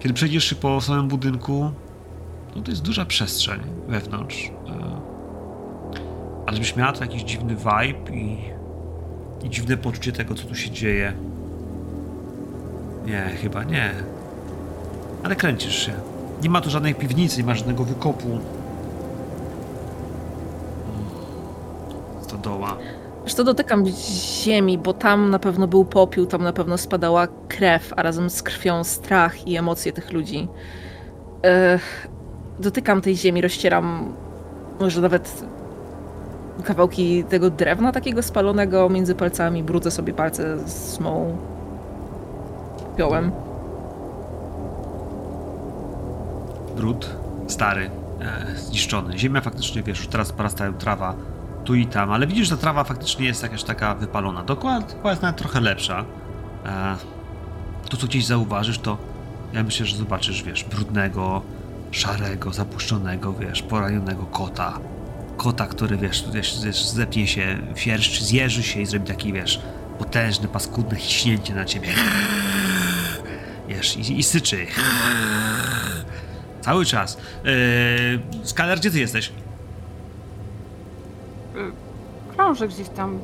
Kiedy 0.00 0.14
przejdziesz 0.14 0.44
się 0.44 0.56
po 0.56 0.80
samym 0.80 1.08
budynku, 1.08 1.70
no 2.56 2.62
to 2.62 2.70
jest 2.70 2.82
duża 2.82 3.04
przestrzeń 3.04 3.60
wewnątrz. 3.88 4.46
E, 4.46 5.00
ale 6.46 6.56
żebyś 6.56 6.76
miała 6.76 6.92
tu 6.92 7.00
jakiś 7.00 7.22
dziwny 7.22 7.56
vibe 7.56 8.16
i, 8.16 8.38
i 9.44 9.50
dziwne 9.50 9.76
poczucie 9.76 10.12
tego, 10.12 10.34
co 10.34 10.46
tu 10.46 10.54
się 10.54 10.70
dzieje. 10.70 11.12
Nie, 13.06 13.22
chyba 13.42 13.64
nie. 13.64 13.90
Ale 15.22 15.36
kręcisz 15.36 15.86
się. 15.86 15.92
Nie 16.42 16.50
ma 16.50 16.60
tu 16.60 16.70
żadnej 16.70 16.94
piwnicy, 16.94 17.38
nie 17.38 17.46
ma 17.46 17.54
żadnego 17.54 17.84
wykopu. 17.84 18.38
Stodoła. 22.22 22.76
Wiesz 22.76 22.97
to 23.34 23.44
dotykam 23.44 23.84
ziemi, 24.44 24.78
bo 24.78 24.92
tam 24.92 25.30
na 25.30 25.38
pewno 25.38 25.68
był 25.68 25.84
popiół, 25.84 26.26
tam 26.26 26.42
na 26.42 26.52
pewno 26.52 26.78
spadała 26.78 27.28
krew, 27.48 27.92
a 27.96 28.02
razem 28.02 28.30
z 28.30 28.42
krwią 28.42 28.84
strach 28.84 29.48
i 29.48 29.56
emocje 29.56 29.92
tych 29.92 30.12
ludzi. 30.12 30.48
Ech, 31.42 32.08
dotykam 32.58 33.00
tej 33.00 33.16
ziemi, 33.16 33.40
rozcieram 33.40 34.12
może 34.80 35.00
nawet 35.00 35.42
kawałki 36.64 37.24
tego 37.24 37.50
drewna 37.50 37.92
takiego 37.92 38.22
spalonego 38.22 38.88
między 38.88 39.14
palcami, 39.14 39.62
brudzę 39.62 39.90
sobie 39.90 40.12
palce 40.12 40.56
mą 41.00 41.36
piołem. 42.96 43.32
Brud, 46.76 47.16
stary, 47.46 47.90
e, 48.20 48.56
zniszczony. 48.56 49.18
Ziemia 49.18 49.40
faktycznie, 49.40 49.82
wiesz, 49.82 49.98
już 49.98 50.08
teraz 50.08 50.32
porastają 50.32 50.74
trawa 50.74 51.14
tu 51.68 51.74
i 51.74 51.86
tam, 51.86 52.12
ale 52.12 52.26
widzisz, 52.26 52.48
że 52.48 52.58
trawa 52.58 52.84
faktycznie 52.84 53.26
jest 53.26 53.42
jakaś 53.42 53.64
taka 53.64 53.94
wypalona. 53.94 54.42
Dokładnie 54.44 54.94
jest 55.04 55.22
nawet 55.22 55.36
trochę 55.36 55.60
lepsza. 55.60 56.04
E, 56.66 56.96
to, 57.88 57.96
co 57.96 58.06
gdzieś 58.06 58.26
zauważysz, 58.26 58.78
to 58.78 58.98
ja 59.52 59.62
myślę, 59.62 59.86
że 59.86 59.96
zobaczysz, 59.96 60.42
wiesz, 60.42 60.64
brudnego, 60.64 61.42
szarego, 61.90 62.52
zapuszczonego, 62.52 63.32
wiesz, 63.32 63.62
poranionego 63.62 64.26
kota. 64.26 64.78
Kota, 65.36 65.66
który, 65.66 65.96
wiesz, 65.96 66.24
wiesz, 66.32 66.84
zepnie 66.84 67.26
się, 67.26 67.58
wierszczy, 67.86 68.24
zjeży 68.24 68.62
się 68.62 68.80
i 68.80 68.86
zrobi 68.86 69.06
taki, 69.06 69.32
wiesz, 69.32 69.60
potężne, 69.98 70.48
paskudne 70.48 70.96
hiśnięcie 70.96 71.54
na 71.54 71.64
ciebie. 71.64 71.88
Wiesz, 73.68 73.96
i, 73.96 74.18
i 74.18 74.22
syczy. 74.22 74.66
Cały 76.60 76.84
czas. 76.84 77.18
Yy, 77.44 78.44
Skaner, 78.44 78.78
gdzie 78.78 78.90
ty 78.90 78.98
jesteś? 78.98 79.32
Krążę 82.48 82.68
gdzieś 82.68 82.88
tam, 82.88 83.18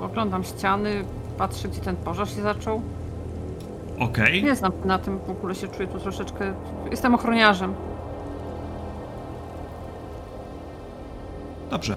oglądam 0.00 0.44
ściany, 0.44 1.04
patrzę, 1.38 1.68
gdzie 1.68 1.80
ten 1.80 1.96
pożar 1.96 2.28
się 2.28 2.42
zaczął. 2.42 2.82
Okej. 3.98 4.42
Nie 4.42 4.56
znam 4.56 4.72
na 4.84 4.98
tym, 4.98 5.18
w 5.18 5.30
ogóle 5.30 5.54
się 5.54 5.68
czuję 5.68 5.88
tu 5.88 6.00
troszeczkę... 6.00 6.54
Jestem 6.90 7.14
ochroniarzem. 7.14 7.74
Dobrze. 11.70 11.96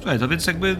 Słuchaj, 0.00 0.18
to 0.18 0.28
więc 0.28 0.46
jakby 0.46 0.76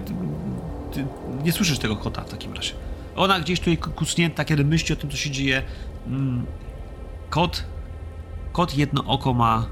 ty 0.92 1.06
nie 1.44 1.52
słyszysz 1.52 1.78
tego 1.78 1.96
kota 1.96 2.22
w 2.22 2.30
takim 2.30 2.52
razie. 2.54 2.74
Ona 3.16 3.40
gdzieś 3.40 3.58
tutaj 3.60 3.76
kucnięta, 3.76 4.44
kiedy 4.44 4.64
myśli 4.64 4.92
o 4.92 4.96
tym, 4.96 5.10
co 5.10 5.16
się 5.16 5.30
dzieje. 5.30 5.62
Mm, 6.06 6.46
kot, 7.30 7.64
kot 8.52 8.76
jedno 8.76 9.04
oko 9.06 9.34
ma, 9.34 9.66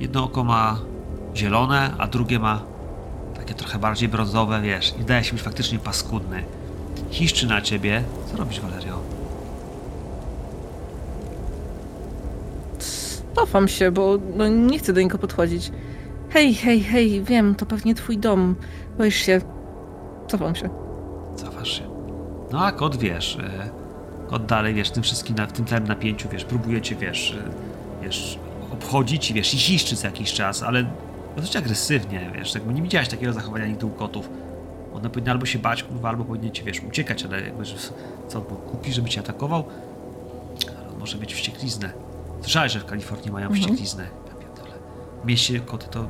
jedno 0.00 0.24
oko 0.24 0.44
ma 0.44 0.78
zielone, 1.36 1.94
a 1.98 2.06
drugie 2.06 2.38
ma 2.38 2.62
takie 3.36 3.54
trochę 3.54 3.78
bardziej 3.78 4.08
brązowe, 4.08 4.60
wiesz, 4.62 4.94
i 5.00 5.04
daje 5.04 5.24
się 5.24 5.32
być 5.32 5.42
faktycznie 5.42 5.78
paskudny. 5.78 6.44
Hiszczy 7.10 7.46
na 7.46 7.60
ciebie. 7.60 8.02
Co 8.30 8.36
robisz, 8.36 8.60
Valerio? 8.60 8.98
Cofam 13.34 13.68
się, 13.68 13.90
bo 13.90 14.18
no, 14.36 14.48
nie 14.48 14.78
chcę 14.78 14.92
do 14.92 15.00
niego 15.00 15.18
podchodzić. 15.18 15.72
Hej, 16.30 16.54
hej, 16.54 16.80
hej, 16.80 17.22
wiem, 17.22 17.54
to 17.54 17.66
pewnie 17.66 17.94
twój 17.94 18.18
dom. 18.18 18.56
Boisz 18.98 19.16
się. 19.16 19.40
Cofam 20.28 20.54
się. 20.54 20.68
Cofasz 21.36 21.78
się. 21.78 21.82
No 22.52 22.64
a 22.64 22.72
kot, 22.72 22.96
wiesz, 22.96 23.38
e, 23.42 23.70
kot 24.28 24.46
dalej, 24.46 24.74
wiesz, 24.74 24.90
tym 24.90 25.02
wszystkim, 25.02 25.36
w 25.36 25.52
tym 25.52 25.64
całym 25.64 25.86
napięciu, 25.86 26.28
wiesz, 26.28 26.44
próbuje 26.44 26.80
cię, 26.82 26.96
wiesz, 26.96 27.38
e, 27.46 28.04
wiesz, 28.04 28.38
obchodzić 28.72 29.30
i 29.30 29.34
wiesz, 29.34 29.54
i 29.54 29.58
ziszczy 29.58 29.96
co 29.96 30.06
jakiś 30.06 30.32
czas, 30.32 30.62
ale 30.62 30.84
dosyć 31.40 31.56
agresywnie, 31.56 32.30
wiesz, 32.34 32.54
jakby 32.54 32.74
nie 32.74 32.82
widziałeś 32.82 33.08
takiego 33.08 33.32
zachowania 33.32 33.66
nigdy 33.66 33.86
u 33.86 33.90
kotów. 33.90 34.30
One 34.94 35.10
powinny 35.10 35.30
albo 35.30 35.46
się 35.46 35.58
bać, 35.58 35.82
kurwa, 35.82 36.08
albo 36.08 36.24
powinny 36.24 36.50
cię, 36.50 36.64
wiesz, 36.64 36.80
uciekać, 36.88 37.24
ale 37.24 37.40
jakby, 37.40 37.64
że, 37.64 37.74
co, 38.28 38.40
bo 38.40 38.56
kupi, 38.56 38.92
żeby 38.92 39.08
cię 39.08 39.20
atakował? 39.20 39.64
Ale 40.78 40.88
on 40.88 40.98
może 40.98 41.18
mieć 41.18 41.34
wściekliznę. 41.34 41.92
Słyszałeś, 42.40 42.72
że 42.72 42.80
w 42.80 42.84
Kalifornii 42.84 43.30
mają 43.32 43.46
Mhm. 43.46 43.62
wściekliznę. 43.62 44.02
Ja. 44.04 44.28
W 45.22 45.26
mieście 45.26 45.60
koty 45.60 45.86
to 45.90 46.06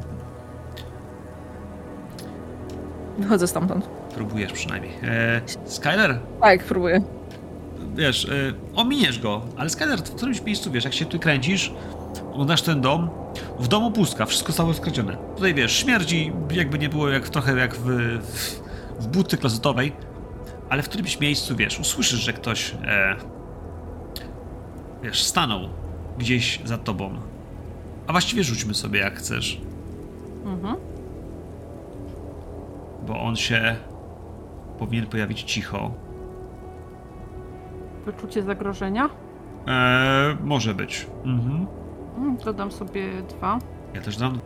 Wychodzę 3.19 3.47
stamtąd. 3.49 3.85
próbujesz 4.15 4.53
przynajmniej. 4.53 4.93
E, 5.03 5.41
Skyler, 5.67 6.19
Tak, 6.41 6.65
próbuję. 6.65 7.03
wiesz, 7.97 8.25
y, 8.25 8.55
ominiesz 8.77 9.19
go, 9.21 9.43
ale 9.57 9.71
Skyler, 9.71 9.99
w 9.99 10.15
którymś 10.15 10.43
miejscu, 10.43 10.71
wiesz, 10.71 10.85
jak 10.85 10.95
się 10.95 11.05
tu 11.07 11.19
kręcisz, 11.19 11.73
oglądasz 12.33 12.63
ten 12.63 12.81
dom, 12.81 13.11
w 13.59 13.69
domu 13.69 13.91
pustka, 13.91 14.27
wszystko 14.27 14.47
zostało 14.47 14.75
skradzione. 14.75 15.17
Tutaj, 15.37 15.55
wiesz, 15.55 15.73
śmierdzi, 15.73 16.33
jakby 16.51 16.79
nie 16.79 16.89
było, 16.89 17.09
jak 17.09 17.29
trochę 17.29 17.57
jak 17.57 17.75
w, 17.75 17.85
w, 18.23 18.61
w 19.01 19.07
buty 19.07 19.37
klozetowej, 19.39 19.93
ale 20.69 20.83
w 20.83 20.89
którymś 20.89 21.21
miejscu, 21.21 21.57
wiesz, 21.57 21.81
usłyszysz, 21.81 22.21
że 22.21 22.33
ktoś, 22.33 22.75
e, 22.85 23.17
wiesz, 25.03 25.23
stanął 25.23 25.61
gdzieś 26.19 26.61
za 26.65 26.79
tobą. 26.79 27.11
A 28.07 28.13
właściwie 28.13 28.45
rzućmy 28.45 28.75
sobie, 28.75 29.01
jak 29.01 29.15
chcesz, 29.19 29.61
Mhm. 30.45 30.77
bo 33.07 33.21
on 33.21 33.37
się 33.37 33.77
powinien 34.79 35.07
pojawić 35.07 35.43
cicho. 35.43 35.91
Wyczucie 38.07 38.43
zagrożenia. 38.43 39.09
E, 39.69 40.37
może 40.45 40.75
być. 40.75 41.07
Mhm. 41.25 41.67
Mm, 42.19 42.37
Dodam 42.37 42.73
sobie 42.73 43.23
dwa. 43.23 43.59
Ja 43.95 44.01
też 44.01 44.17
dam. 44.17 44.41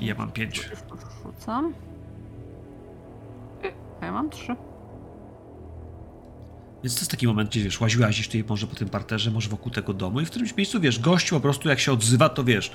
I 0.00 0.06
Ja 0.06 0.14
mam 0.14 0.32
pięć. 0.32 0.70
Rzucam. 1.22 1.74
Y, 3.64 3.72
a 4.00 4.06
Ja 4.06 4.12
mam 4.12 4.30
trzy. 4.30 4.56
Więc 6.84 6.94
to 6.94 7.00
jest 7.00 7.10
taki 7.10 7.26
moment, 7.26 7.50
gdzie 7.50 7.60
wiesz, 7.64 7.80
łaziłaś 7.80 8.14
gdzieś 8.14 8.26
tutaj 8.26 8.44
może 8.48 8.66
po 8.66 8.74
tym 8.76 8.88
parterze, 8.88 9.30
może 9.30 9.48
wokół 9.48 9.72
tego 9.72 9.94
domu 9.94 10.20
i 10.20 10.24
w 10.26 10.30
którymś 10.30 10.56
miejscu, 10.56 10.80
wiesz, 10.80 11.00
gościu 11.00 11.34
po 11.34 11.40
prostu 11.40 11.68
jak 11.68 11.80
się 11.80 11.92
odzywa, 11.92 12.28
to 12.28 12.44
wiesz, 12.44 12.72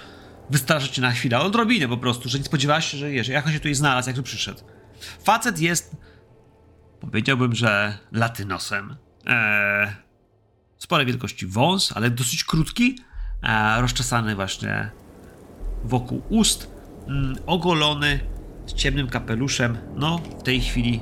wystrasza 0.49 0.87
cię 0.87 1.01
na 1.01 1.11
chwilę, 1.11 1.39
odrobinę 1.39 1.87
po 1.87 1.97
prostu, 1.97 2.29
że 2.29 2.37
nie 2.37 2.43
spodziewałaś 2.43 2.85
się, 2.85 2.97
że 2.97 3.09
wiesz, 3.09 3.27
jak 3.27 3.45
on 3.45 3.51
się 3.51 3.59
tutaj 3.59 3.73
znalazł, 3.73 4.09
jak 4.09 4.15
tu 4.15 4.23
przyszedł. 4.23 4.59
Facet 5.23 5.59
jest, 5.59 5.95
powiedziałbym, 6.99 7.55
że 7.55 7.97
latynosem. 8.11 8.95
Eee, 9.25 9.87
sporej 10.83 11.05
wielkości 11.05 11.47
wąs, 11.47 11.91
ale 11.95 12.09
dosyć 12.09 12.43
krótki, 12.43 12.97
eee, 13.43 13.81
rozczesany 13.81 14.35
właśnie 14.35 14.89
wokół 15.83 16.21
ust, 16.29 16.71
mm, 17.07 17.35
ogolony, 17.45 18.19
z 18.65 18.73
ciemnym 18.73 19.07
kapeluszem, 19.07 19.77
no 19.95 20.17
w 20.39 20.43
tej 20.43 20.61
chwili 20.61 21.01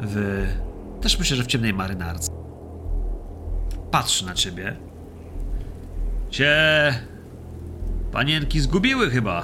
w 0.00 0.46
też 1.00 1.18
myślę, 1.18 1.36
że 1.36 1.42
w 1.42 1.46
ciemnej 1.46 1.74
marynarce. 1.74 2.32
Patrzy 3.90 4.26
na 4.26 4.34
ciebie. 4.34 4.76
Cię 6.30 6.54
panienki 8.12 8.60
zgubiły 8.60 9.10
chyba. 9.10 9.42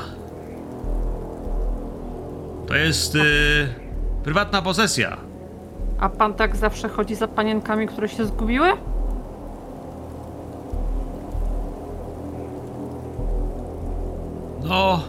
To 2.67 2.77
jest 2.77 3.15
y, 3.15 3.21
prywatna 4.25 4.63
posesja. 4.63 5.17
A 6.01 6.09
pan 6.09 6.35
tak 6.35 6.57
zawsze 6.57 6.89
chodzi 6.89 7.15
za 7.15 7.29
panienkami, 7.29 7.87
które 7.87 8.09
się 8.09 8.25
zgubiły? 8.27 8.69
No, 14.65 15.01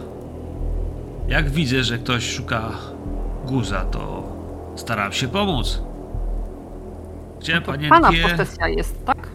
jak 1.28 1.50
widzę, 1.50 1.84
że 1.84 1.98
ktoś 1.98 2.30
szuka 2.30 2.62
guza, 3.46 3.84
to 3.84 4.22
staram 4.76 5.12
się 5.12 5.28
pomóc. 5.28 5.82
Gdzie 7.40 7.60
pana 7.60 7.78
panienki? 8.00 8.30
posesja 8.30 8.68
jest, 8.68 9.04
tak? 9.04 9.28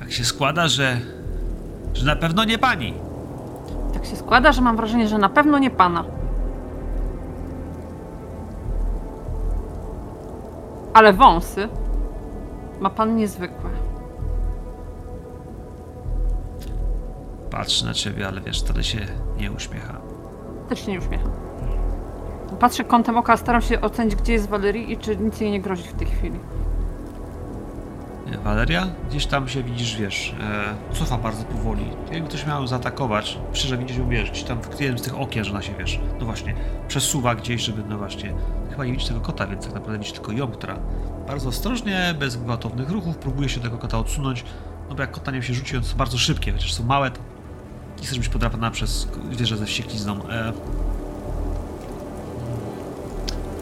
Tak 0.00 0.12
się 0.12 0.24
składa, 0.24 0.68
że, 0.68 1.00
że 1.94 2.06
na 2.06 2.16
pewno 2.16 2.44
nie 2.44 2.58
pani. 2.58 2.94
Tak 3.94 4.06
się 4.06 4.16
składa, 4.16 4.52
że 4.52 4.62
mam 4.62 4.76
wrażenie, 4.76 5.08
że 5.08 5.18
na 5.18 5.28
pewno 5.28 5.58
nie 5.58 5.70
pana. 5.70 6.04
Ale 10.96 11.12
wąsy 11.12 11.68
ma 12.80 12.90
pan 12.90 13.16
niezwykłe. 13.16 13.70
Patrzy 17.50 17.84
na 17.84 17.94
ciebie, 17.94 18.28
ale 18.28 18.40
wiesz, 18.40 18.62
wcale 18.62 18.84
się 18.84 18.98
nie 19.38 19.52
uśmiecha. 19.52 20.00
Też 20.68 20.86
się 20.86 20.92
nie 20.92 20.98
uśmiecham. 20.98 21.30
Patrzę 22.60 22.84
kątem 22.84 23.16
oka, 23.16 23.36
staram 23.36 23.62
się 23.62 23.80
ocenić, 23.80 24.16
gdzie 24.16 24.32
jest 24.32 24.48
Walerii 24.48 24.92
i 24.92 24.96
czy 24.96 25.16
nic 25.16 25.40
jej 25.40 25.50
nie 25.50 25.60
grozi 25.60 25.82
w 25.82 25.92
tej 25.92 26.06
chwili. 26.06 26.38
Nie, 28.30 28.38
Waleria? 28.38 28.86
Gdzieś 29.08 29.26
tam 29.26 29.48
się 29.48 29.62
widzisz, 29.62 29.96
wiesz, 29.96 30.34
e, 30.40 30.94
cofa 30.94 31.18
bardzo 31.18 31.44
powoli. 31.44 31.84
Jakby 32.12 32.28
ktoś 32.28 32.46
miał 32.46 32.66
zaatakować, 32.66 33.38
że 33.52 33.78
widzisz 33.78 33.96
ją, 33.96 34.08
wiesz, 34.08 34.30
gdzieś 34.30 34.42
tam 34.42 34.62
w 34.62 34.80
jednym 34.80 34.98
z 34.98 35.02
tych 35.02 35.20
okien, 35.20 35.44
że 35.44 35.50
ona 35.50 35.62
się, 35.62 35.74
wiesz, 35.78 36.00
no 36.20 36.26
właśnie, 36.26 36.54
przesuwa 36.88 37.34
gdzieś, 37.34 37.62
żeby, 37.62 37.82
no 37.88 37.98
właśnie, 37.98 38.34
chyba 38.70 38.84
nie 38.84 38.92
widzisz 38.92 39.08
tego 39.08 39.20
kota, 39.20 39.46
więc 39.46 39.64
tak 39.64 39.74
naprawdę 39.74 39.98
widzisz 39.98 40.12
tylko 40.12 40.32
ją, 40.32 40.48
która 40.48 40.78
bardzo 41.26 41.48
ostrożnie, 41.48 42.14
bez 42.18 42.36
gwałtownych 42.36 42.90
ruchów, 42.90 43.16
próbuje 43.16 43.48
się 43.48 43.60
tego 43.60 43.78
kota 43.78 43.98
odsunąć, 43.98 44.44
no 44.88 44.94
bo 44.94 45.02
jak 45.02 45.10
kot 45.10 45.26
na 45.26 45.32
nią 45.32 45.42
się 45.42 45.54
rzuci, 45.54 45.76
one 45.76 45.86
są 45.86 45.96
bardzo 45.96 46.18
szybkie, 46.18 46.52
chociaż 46.52 46.74
są 46.74 46.84
małe, 46.84 47.10
to 47.10 47.20
nie 48.00 48.06
chcesz 48.06 48.18
być 48.18 48.28
podrapana 48.28 48.70
przez 48.70 49.08
zwierzę 49.32 49.56
ze 49.56 49.66
wścieklizną. 49.66 50.28
E, 50.28 50.52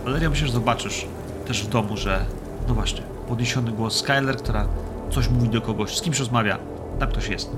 Valeria, 0.04 0.30
myślę, 0.30 0.46
że 0.46 0.52
zobaczysz 0.52 1.06
też 1.46 1.62
w 1.62 1.68
domu, 1.68 1.96
że 1.96 2.24
no 2.68 2.74
właśnie, 2.74 3.13
podniesiony 3.28 3.72
głos 3.72 3.96
Skyler, 3.96 4.36
która 4.36 4.68
coś 5.10 5.28
mówi 5.28 5.48
do 5.48 5.60
kogoś, 5.60 5.96
z 5.96 6.02
kimś 6.02 6.18
rozmawia, 6.18 6.58
tam 6.98 7.08
ktoś 7.08 7.28
jest. 7.28 7.50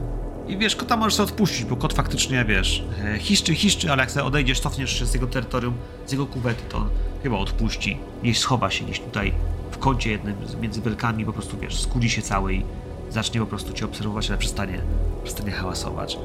I 0.48 0.56
wiesz, 0.58 0.76
kota 0.76 0.96
możesz 0.96 1.14
sobie 1.14 1.28
odpuścić, 1.30 1.64
bo 1.64 1.76
kot 1.76 1.92
faktycznie, 1.92 2.44
wiesz, 2.44 2.84
e, 3.04 3.18
hiszczy, 3.18 3.54
hiszczy, 3.54 3.92
ale 3.92 4.02
jak 4.02 4.10
sobie 4.10 4.24
odejdziesz, 4.24 4.60
cofniesz 4.60 4.98
się 4.98 5.06
z 5.06 5.14
jego 5.14 5.26
terytorium, 5.26 5.74
z 6.06 6.12
jego 6.12 6.26
kuwety, 6.26 6.62
to 6.68 6.78
on 6.78 6.88
chyba 7.22 7.36
odpuści. 7.38 7.98
Gdzieś 8.22 8.38
schowa 8.38 8.70
się 8.70 8.84
gdzieś 8.84 9.00
tutaj 9.00 9.32
w 9.70 9.78
kącie 9.78 10.10
jednym 10.10 10.34
między 10.60 10.80
belkami, 10.80 11.24
po 11.24 11.32
prostu, 11.32 11.56
wiesz, 11.58 11.80
skuli 11.80 12.10
się 12.10 12.22
cały 12.22 12.54
i 12.54 12.64
zacznie 13.10 13.40
po 13.40 13.46
prostu 13.46 13.72
cię 13.72 13.84
obserwować, 13.84 14.28
ale 14.28 14.38
przestanie, 14.38 14.78
przestanie 15.24 15.50
hałasować. 15.50 16.18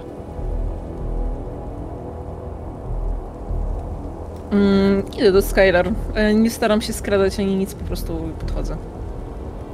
Mm, 4.51 5.03
idę 5.17 5.31
do 5.31 5.41
Skylar. 5.41 5.91
E, 6.15 6.33
Nie 6.33 6.49
staram 6.49 6.81
się 6.81 6.93
skradać 6.93 7.39
ani 7.39 7.55
nic, 7.55 7.73
po 7.73 7.85
prostu 7.85 8.29
podchodzę. 8.39 8.77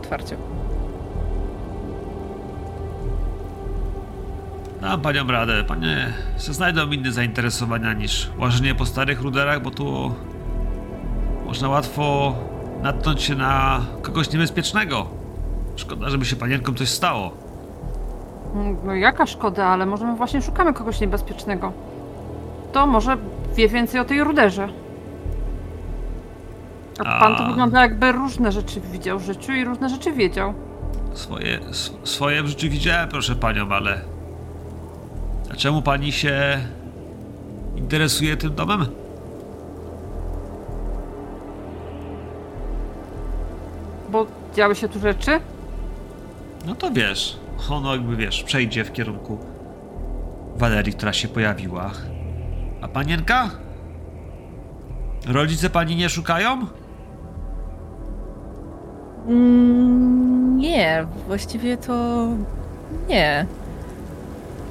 Otwarcie. 0.08 0.38
Dam 4.82 5.02
paniom 5.02 5.30
radę, 5.30 5.64
panie 5.64 6.14
se 6.38 6.54
znajdą 6.54 6.92
inne 6.92 7.12
zainteresowania 7.12 7.94
niż 7.94 8.30
łażenie 8.40 8.76
po 8.76 8.86
starych 8.86 9.22
ruderach, 9.22 9.62
bo 9.62 9.72
tu 9.72 10.16
można 11.46 11.70
łatwo 11.70 12.36
natknąć 12.82 13.22
się 13.24 13.36
na 13.36 13.82
kogoś 14.02 14.34
niebezpiecznego. 14.34 15.08
Szkoda, 15.76 16.10
żeby 16.10 16.26
się 16.26 16.36
panienkom 16.36 16.76
coś 16.76 16.90
stało. 16.90 17.32
No 18.84 18.96
jaka 18.96 19.26
szkoda, 19.26 19.66
ale 19.66 19.86
może 19.86 20.06
my 20.06 20.16
właśnie 20.16 20.42
szukamy 20.42 20.74
kogoś 20.74 21.00
niebezpiecznego. 21.00 21.72
To 22.72 22.88
może 22.88 23.18
wie 23.56 23.70
więcej 23.70 24.02
o 24.02 24.06
tej 24.06 24.24
ruderze. 24.24 24.70
A 27.06 27.20
pan 27.20 27.36
to 27.36 27.46
wygląda 27.46 27.82
jakby 27.82 28.12
różne 28.12 28.52
rzeczy 28.52 28.82
widział 28.82 29.20
w 29.20 29.26
życiu 29.26 29.52
i 29.54 29.66
różne 29.66 29.90
rzeczy 29.90 30.12
wiedział. 30.12 30.54
Swoje, 31.14 31.60
sw- 31.70 32.08
swoje 32.08 32.44
w 32.44 32.48
życiu 32.48 32.70
widziałem, 32.70 33.10
proszę 33.10 33.36
panią, 33.36 33.70
ale... 33.72 34.02
A 35.52 35.56
czemu 35.56 35.82
pani 35.82 36.12
się 36.12 36.58
interesuje 37.76 38.38
tym 38.38 38.56
domem? 38.56 38.86
Bo 44.10 44.26
działy 44.56 44.76
się 44.76 44.90
tu 44.90 45.00
rzeczy? 45.00 45.40
No 46.66 46.76
to 46.76 46.92
wiesz, 46.92 47.38
ono 47.70 47.92
jakby 47.96 48.16
wiesz, 48.16 48.44
przejdzie 48.44 48.84
w 48.84 48.92
kierunku 48.94 49.38
Walerii, 50.56 50.94
która 50.94 51.14
się 51.14 51.28
pojawiła. 51.28 51.92
A 52.82 52.88
panienka? 52.88 53.50
Rodzice 55.28 55.70
pani 55.70 55.96
nie 55.96 56.10
szukają? 56.10 56.66
Mm, 59.28 60.58
nie, 60.58 61.06
właściwie 61.28 61.78
to 61.78 62.28
nie. 63.10 63.46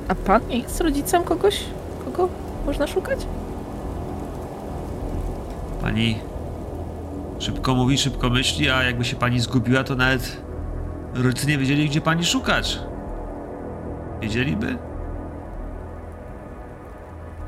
A 0.09 0.15
pan 0.15 0.41
nie 0.49 0.59
jest 0.59 0.81
rodzicem 0.81 1.25
kogoś, 1.25 1.65
kogo 2.05 2.29
można 2.67 2.87
szukać? 2.87 3.27
Pani 5.83 6.19
szybko 7.39 7.75
mówi, 7.75 7.99
szybko 7.99 8.31
myśli, 8.31 8.71
a 8.71 8.83
jakby 8.83 9.05
się 9.05 9.17
pani 9.17 9.41
zgubiła, 9.41 9.85
to 9.85 9.95
nawet 9.95 10.37
rodzice 11.15 11.47
nie 11.47 11.59
wiedzieli, 11.59 11.89
gdzie 11.89 12.01
pani 12.01 12.25
szukać. 12.25 12.79
Wiedzieliby? 14.21 14.79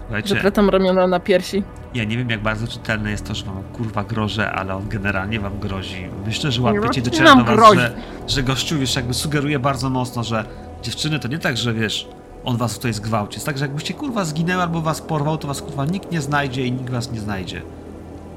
Słuchajcie, 0.01 0.35
Zapratam 0.35 0.71
ramiona 0.71 1.07
na 1.07 1.21
piersi. 1.21 1.63
Ja 1.95 2.05
nie 2.05 2.17
wiem, 2.17 2.31
jak 2.31 2.43
bardzo 2.43 2.67
czytelne 2.67 3.11
jest 3.11 3.25
to, 3.25 3.35
że 3.35 3.45
wam 3.45 3.63
kurwa 3.73 4.05
grożę, 4.05 4.53
ale 4.53 4.75
on 4.75 4.89
generalnie 4.89 5.41
wam 5.41 5.59
grozi. 5.59 6.09
Myślę, 6.27 6.53
że 6.53 6.63
łapiecie 6.63 7.03
do 7.03 7.11
was, 7.11 7.45
grozi. 7.45 7.81
że, 7.81 7.95
że 8.29 8.43
gościu, 8.43 8.79
wiesz, 8.79 8.97
jakby 8.97 9.15
sugeruje 9.15 9.59
bardzo 9.59 9.91
mocno, 9.91 10.25
że 10.25 10.45
dziewczyny 10.83 11.19
to 11.19 11.29
nie 11.29 11.39
tak, 11.39 11.57
że 11.57 11.75
wiesz, 11.75 12.09
on 12.45 12.57
was 12.57 12.75
tutaj 12.75 12.93
zgwałci. 12.93 13.35
Jest 13.35 13.47
tak, 13.47 13.59
że 13.59 13.65
jakbyście 13.65 13.95
kurwa 13.95 14.25
zginęły 14.25 14.63
albo 14.63 14.81
was 14.81 15.01
porwał, 15.01 15.39
to 15.39 15.49
was 15.49 15.63
kurwa 15.63 15.85
nikt 15.85 16.13
nie 16.13 16.21
znajdzie 16.21 16.67
i 16.67 16.73
nikt 16.73 16.91
was 16.91 17.13
nie 17.13 17.21
znajdzie. 17.21 17.63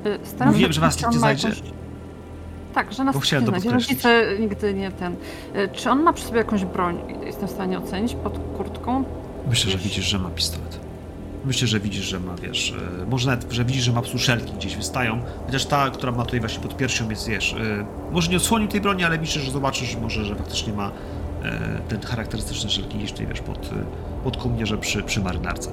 Y, 0.05 0.19
Staram 0.23 0.53
Mówiłem, 0.53 0.73
że 0.73 0.81
was 0.81 0.97
nikt 0.97 1.11
nie 1.11 1.19
znajdzie. 1.19 1.47
Tak, 2.73 2.93
że 2.93 3.03
nas 3.03 3.15
nie 3.31 3.39
znajdzie. 3.41 3.71
Rodzice 3.71 4.25
nigdy 4.39 4.73
nie 4.73 4.91
ten. 4.91 5.13
Y, 5.55 5.69
Czy 5.73 5.89
on 5.89 6.03
ma 6.03 6.13
przy 6.13 6.25
sobie 6.25 6.37
jakąś 6.37 6.65
broń? 6.65 6.97
Jestem 7.25 7.47
w 7.47 7.51
stanie 7.51 7.77
ocenić 7.77 8.15
pod 8.15 8.39
kurtką. 8.57 9.03
Myślę, 9.49 9.71
że 9.71 9.77
Wiesz- 9.77 9.87
widzisz, 9.87 10.05
że 10.05 10.19
ma 10.19 10.29
pistolet. 10.29 10.90
Myślę, 11.45 11.67
że 11.67 11.79
widzisz, 11.79 12.05
że 12.05 12.19
ma, 12.19 12.35
wiesz, 12.35 12.73
e, 13.01 13.05
może 13.05 13.29
nawet, 13.29 13.51
że 13.51 13.65
widzisz, 13.65 13.83
że 13.83 13.91
ma 13.91 14.03
suszelki 14.03 14.53
gdzieś 14.53 14.75
wystają, 14.75 15.21
chociaż 15.45 15.65
ta, 15.65 15.89
która 15.89 16.11
ma 16.11 16.25
tutaj 16.25 16.39
właśnie 16.39 16.59
pod 16.63 16.77
piersią 16.77 17.09
jest, 17.09 17.27
wiesz, 17.27 17.53
e, 17.53 17.85
może 18.11 18.31
nie 18.31 18.37
odsłoni 18.37 18.67
tej 18.67 18.81
broni, 18.81 19.03
ale 19.03 19.17
myślę, 19.17 19.41
że 19.41 19.51
zobaczysz 19.51 19.95
może, 19.95 20.25
że 20.25 20.35
faktycznie 20.35 20.73
ma 20.73 20.91
e, 21.43 21.79
ten 21.87 22.01
charakterystyczny 22.01 22.69
szelki 22.69 22.97
gdzieś 22.97 23.11
tutaj, 23.11 23.27
wiesz, 23.27 23.41
pod, 23.41 23.69
pod 24.23 24.37
kołnierze 24.37 24.77
przy, 24.77 25.03
przy 25.03 25.21
marynarce. 25.21 25.71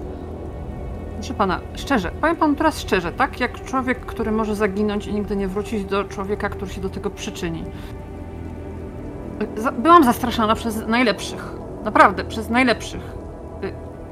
Proszę 1.15 1.35
pana, 1.35 1.61
szczerze, 1.77 2.11
powiem 2.21 2.37
panu 2.37 2.55
teraz 2.55 2.81
szczerze, 2.81 3.13
tak? 3.13 3.41
Jak 3.41 3.65
człowiek, 3.65 4.01
który 4.07 4.31
może 4.33 4.57
zaginąć 4.57 5.07
i 5.07 5.15
nigdy 5.15 5.37
nie 5.37 5.49
wrócić 5.49 5.85
do 5.85 6.05
człowieka, 6.05 6.49
który 6.49 6.71
się 6.71 6.81
do 6.81 6.91
tego 6.91 7.11
przyczyni. 7.11 7.65
Byłam 9.79 10.05
zastraszana 10.05 10.55
przez 10.55 10.87
najlepszych. 10.87 11.55
Naprawdę, 11.85 12.25
przez 12.25 12.49
najlepszych. 12.51 13.18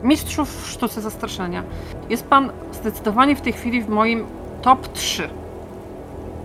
Mistrzów 0.06 0.66
w 0.66 0.70
sztuce 0.70 1.00
zastraszania. 1.00 1.62
Jest 2.10 2.26
pan 2.26 2.50
zdecydowanie 2.72 3.36
w 3.36 3.40
tej 3.40 3.52
chwili 3.52 3.82
w 3.82 3.88
moim 3.88 4.24
top 4.62 4.92
3. 4.92 5.28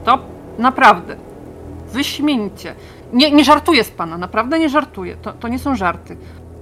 Top, 0.05 0.21
naprawdę. 0.59 1.15
Wyśmienicie. 1.93 2.75
Nie, 3.13 3.31
nie 3.31 3.43
żartuję 3.43 3.83
z 3.83 3.89
pana, 3.91 4.17
naprawdę 4.17 4.59
nie 4.59 4.69
żartuję. 4.69 5.15
To, 5.21 5.33
to 5.33 5.47
nie 5.47 5.59
są 5.59 5.75
żarty. 5.75 6.17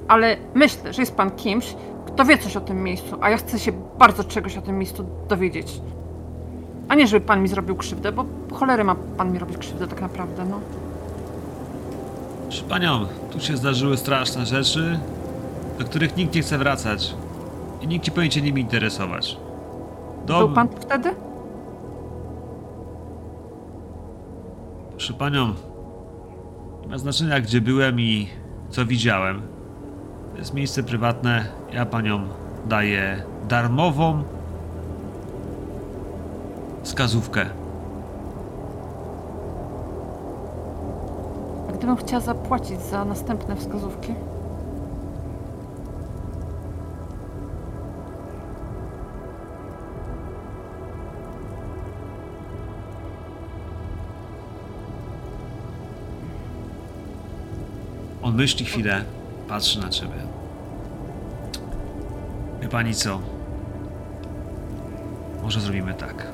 Ale 0.08 0.38
myślę, 0.54 0.94
że 0.94 1.02
jest 1.02 1.16
pan 1.16 1.32
kimś, 1.32 1.76
kto 2.06 2.26
wie 2.26 2.38
coś 2.38 2.58
o 2.58 2.62
tym 2.62 2.84
miejscu, 2.84 3.18
a 3.22 3.30
ja 3.30 3.38
chcę 3.38 3.60
się 3.60 3.72
bardzo 4.00 4.24
czegoś 4.24 4.58
o 4.58 4.62
tym 4.62 4.78
miejscu 4.78 5.06
dowiedzieć. 5.30 5.82
A 6.90 6.96
nie, 6.96 7.08
żeby 7.08 7.26
pan 7.26 7.42
mi 7.42 7.48
zrobił 7.48 7.76
krzywdę, 7.76 8.12
bo 8.12 8.26
cholery 8.54 8.84
ma 8.84 8.96
pan 9.18 9.32
mi 9.32 9.40
robić 9.40 9.58
krzywdę 9.58 9.88
tak 9.88 10.02
naprawdę, 10.02 10.46
no. 10.46 10.60
Proszę 12.44 12.64
panią, 12.64 13.06
tu 13.32 13.40
się 13.40 13.58
zdarzyły 13.58 13.98
straszne 13.98 14.46
rzeczy, 14.46 15.00
do 15.80 15.86
których 15.86 16.18
nikt 16.18 16.36
nie 16.36 16.42
chce 16.42 16.58
wracać. 16.58 17.16
I 17.82 17.88
nikt 17.88 18.08
nie 18.08 18.12
powinien 18.14 18.32
się 18.32 18.42
nimi 18.42 18.62
interesować. 18.62 19.38
Był 20.26 20.40
Dom, 20.40 20.54
pan 20.54 20.68
wtedy? 20.80 21.16
Proszę 24.92 25.14
panią, 25.14 25.54
nie 26.82 26.88
ma 26.88 26.98
znaczenia 26.98 27.42
gdzie 27.42 27.62
byłem 27.62 28.00
i 28.00 28.28
co 28.70 28.86
widziałem. 28.86 29.42
To 30.32 30.38
jest 30.38 30.54
miejsce 30.54 30.84
prywatne. 30.84 31.46
Ja 31.74 31.86
paniom 31.86 32.28
daję 32.68 33.24
darmową 33.50 34.24
wskazówkę. 36.84 37.46
A 41.70 41.72
gdybym 41.72 41.96
chciała 41.96 42.22
zapłacić 42.22 42.82
za 42.82 43.06
następne 43.06 43.56
wskazówki? 43.56 44.14
On 58.30 58.36
myśli 58.36 58.66
chwilę, 58.66 59.04
patrzy 59.48 59.80
na 59.80 59.90
ciebie. 59.90 60.16
Wie 62.62 62.68
pani 62.68 62.96
co? 62.96 63.20
Może 65.44 65.60
zrobimy 65.60 65.94
tak. 65.94 66.28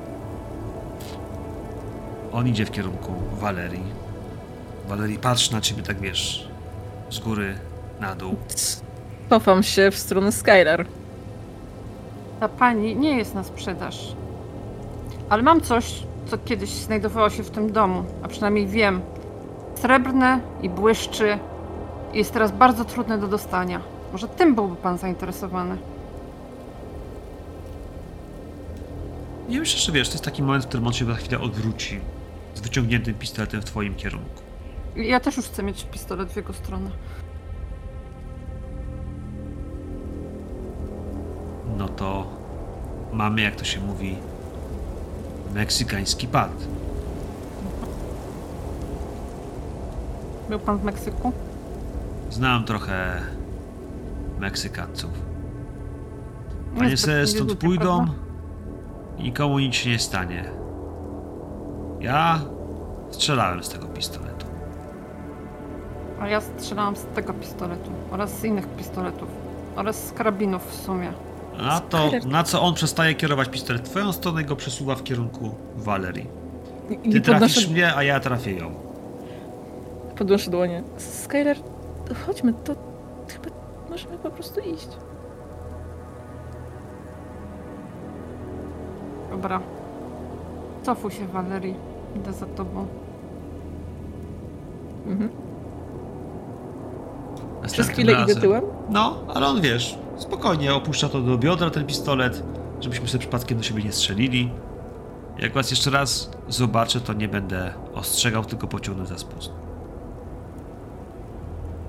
On 2.33 2.47
idzie 2.47 2.65
w 2.65 2.71
kierunku 2.71 3.13
Walerii. 3.33 3.83
Walerii 4.87 5.17
patrzy 5.17 5.53
na 5.53 5.61
ciebie 5.61 5.83
tak 5.83 5.99
wiesz, 5.99 6.47
z 7.09 7.19
góry 7.19 7.55
na 7.99 8.15
dół. 8.15 8.35
Cofam 9.29 9.63
się 9.63 9.91
w 9.91 9.97
stronę 9.97 10.31
Skylar. 10.31 10.85
Ta 12.39 12.49
pani 12.49 12.95
nie 12.95 13.17
jest 13.17 13.35
na 13.35 13.43
sprzedaż. 13.43 14.15
Ale 15.29 15.43
mam 15.43 15.61
coś, 15.61 16.03
co 16.25 16.37
kiedyś 16.37 16.69
znajdowało 16.69 17.29
się 17.29 17.43
w 17.43 17.49
tym 17.49 17.71
domu, 17.71 18.03
a 18.23 18.27
przynajmniej 18.27 18.67
wiem. 18.67 19.01
Srebrne 19.75 20.39
i 20.61 20.69
błyszczy 20.69 21.39
jest 22.15 22.33
teraz 22.33 22.51
bardzo 22.51 22.85
trudne 22.85 23.17
do 23.17 23.27
dostania. 23.27 23.81
Może 24.11 24.27
tym 24.27 24.55
byłby 24.55 24.75
pan 24.75 24.97
zainteresowany. 24.97 25.77
Nie 29.49 29.59
myślę, 29.59 29.79
że 29.79 29.91
wiesz, 29.91 30.07
to 30.07 30.13
jest 30.13 30.25
taki 30.25 30.43
moment, 30.43 30.63
w 30.63 30.67
którym 30.67 30.87
on 30.87 30.93
się 30.93 31.05
za 31.05 31.15
chwilę 31.15 31.39
odwróci 31.39 31.99
z 32.55 32.59
wyciągniętym 32.59 33.13
pistoletem 33.13 33.61
w 33.61 33.65
twoim 33.65 33.95
kierunku. 33.95 34.41
Ja 34.95 35.19
też 35.19 35.37
już 35.37 35.45
chcę 35.45 35.63
mieć 35.63 35.83
pistolet 35.83 36.29
w 36.29 36.35
jego 36.35 36.53
stronę. 36.53 36.89
No 41.77 41.89
to 41.89 42.27
mamy, 43.13 43.41
jak 43.41 43.55
to 43.55 43.65
się 43.65 43.79
mówi, 43.81 44.17
meksykański 45.53 46.27
pad. 46.27 46.51
Był 50.49 50.59
pan 50.59 50.77
w 50.77 50.83
Meksyku? 50.83 51.31
Znam 52.29 52.65
trochę 52.65 53.21
Meksykańców. 54.39 55.11
Panie 56.77 56.89
Niezbyt 56.89 57.05
se 57.05 57.27
stąd 57.27 57.55
pójdą 57.55 58.05
i 59.17 59.23
nikomu 59.23 59.59
nic 59.59 59.75
się 59.75 59.89
nie 59.89 59.99
stanie. 59.99 60.43
Ja 61.99 62.41
strzelałem 63.11 63.63
z 63.63 63.69
tego 63.69 63.87
pistoletu. 63.87 64.45
A 66.21 66.27
ja 66.27 66.41
strzelałam 66.41 66.95
z 66.95 67.03
tego 67.05 67.33
pistoletu 67.33 67.91
oraz 68.11 68.39
z 68.39 68.43
innych 68.43 68.67
pistoletów 68.67 69.29
oraz 69.75 70.07
z 70.07 70.11
karabinów 70.11 70.71
w 70.71 70.75
sumie. 70.85 71.11
A 71.59 71.79
to 71.79 72.11
na 72.25 72.43
co 72.43 72.61
on 72.61 72.73
przestaje 72.73 73.15
kierować 73.15 73.49
pistolet 73.49 73.81
w 73.81 73.89
twoją 73.89 74.11
stronę 74.11 74.43
go 74.43 74.55
przesuwa 74.55 74.95
w 74.95 75.03
kierunku 75.03 75.55
Valerii. 75.75 76.27
Ty 76.87 76.93
i 76.93 77.21
trafisz 77.21 77.55
podnoszę, 77.55 77.71
mnie, 77.71 77.95
a 77.95 78.03
ja 78.03 78.19
trafię 78.19 78.51
ją. 78.51 78.71
podnoszę 80.17 80.51
dłonie. 80.51 80.83
Skylar, 80.97 81.57
chodźmy, 82.13 82.53
to 82.53 82.75
chyba 83.27 83.55
możemy 83.89 84.17
po 84.17 84.29
prostu 84.29 84.59
iść. 84.59 84.87
Dobra. 89.31 89.59
Cofuj 90.83 91.11
się, 91.11 91.27
Valerii. 91.27 91.75
Idę 92.15 92.33
za 92.33 92.45
tobą. 92.45 92.87
Mhm. 95.07 95.29
Przez 97.67 97.87
chwilę 97.87 98.11
idę 98.13 98.21
razem. 98.21 98.41
tyłem? 98.41 98.63
No, 98.89 99.17
ale 99.33 99.47
on 99.47 99.61
wiesz, 99.61 99.97
spokojnie 100.17 100.73
opuszcza 100.73 101.09
to 101.09 101.21
do 101.21 101.37
biodra 101.37 101.69
ten 101.69 101.85
pistolet, 101.85 102.43
żebyśmy 102.81 103.07
sobie 103.07 103.19
przypadkiem 103.19 103.57
do 103.57 103.63
siebie 103.63 103.83
nie 103.83 103.91
strzelili. 103.91 104.51
Jak 105.39 105.53
was 105.53 105.71
jeszcze 105.71 105.89
raz 105.89 106.31
zobaczę, 106.47 107.01
to 107.01 107.13
nie 107.13 107.27
będę 107.27 107.73
ostrzegał, 107.93 108.45
tylko 108.45 108.67
pociągnę 108.67 109.05
za 109.05 109.17
spust. 109.17 109.51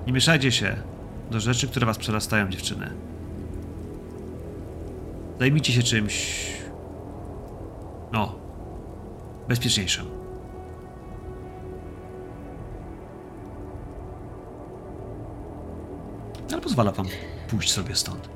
Nie 0.06 0.12
mieszajcie 0.12 0.52
się 0.52 0.76
do 1.30 1.40
rzeczy, 1.40 1.68
które 1.68 1.86
was 1.86 1.98
przerastają, 1.98 2.48
dziewczyny. 2.48 2.90
Zajmijcie 5.38 5.72
się 5.72 5.82
czymś. 5.82 6.46
No. 8.12 8.34
Bezpieczniejszym. 9.48 10.06
Ale 16.52 16.60
pozwala 16.60 16.92
wam 16.92 17.06
pójść 17.48 17.72
sobie 17.72 17.94
stąd. 17.94 18.28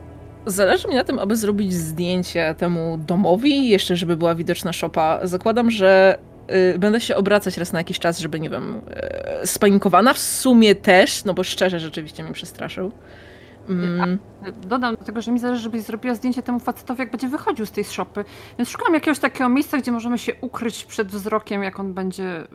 Zależy 0.46 0.88
mi 0.88 0.94
na 0.94 1.04
tym, 1.04 1.18
aby 1.18 1.36
zrobić 1.36 1.72
zdjęcie 1.74 2.54
temu 2.58 2.98
domowi, 3.06 3.68
jeszcze 3.68 3.96
żeby 3.96 4.16
była 4.16 4.34
widoczna 4.34 4.72
szopa. 4.72 5.20
Zakładam, 5.22 5.70
że 5.70 6.18
będę 6.78 7.00
się 7.00 7.16
obracać 7.16 7.56
raz 7.56 7.72
na 7.72 7.78
jakiś 7.78 7.98
czas, 7.98 8.18
żeby, 8.18 8.40
nie 8.40 8.50
wiem, 8.50 8.80
y, 9.42 9.46
spanikowana 9.46 10.14
w 10.14 10.18
sumie 10.18 10.74
też, 10.74 11.24
no 11.24 11.34
bo 11.34 11.44
szczerze 11.44 11.80
rzeczywiście 11.80 12.22
mnie 12.22 12.32
przestraszył. 12.32 12.92
Mm, 13.68 14.18
Dodam 14.62 14.96
do 14.96 15.04
tego, 15.04 15.22
że 15.22 15.32
mi 15.32 15.38
zależy, 15.38 15.62
żebyś 15.62 15.82
zrobiła 15.82 16.14
zdjęcie 16.14 16.42
temu 16.42 16.58
facetowi, 16.60 17.00
jak 17.00 17.10
będzie 17.10 17.28
wychodził 17.28 17.66
z 17.66 17.70
tej 17.70 17.84
szopy. 17.84 18.24
Więc 18.58 18.68
szukam 18.68 18.94
jakiegoś 18.94 19.18
takiego 19.18 19.48
miejsca, 19.48 19.78
gdzie 19.78 19.92
możemy 19.92 20.18
się 20.18 20.32
ukryć 20.40 20.84
przed 20.84 21.08
wzrokiem, 21.08 21.62
jak 21.62 21.80
on 21.80 21.94
będzie 21.94 22.40
y, 22.42 22.46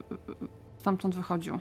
stamtąd 0.79 1.15
wychodził. 1.15 1.59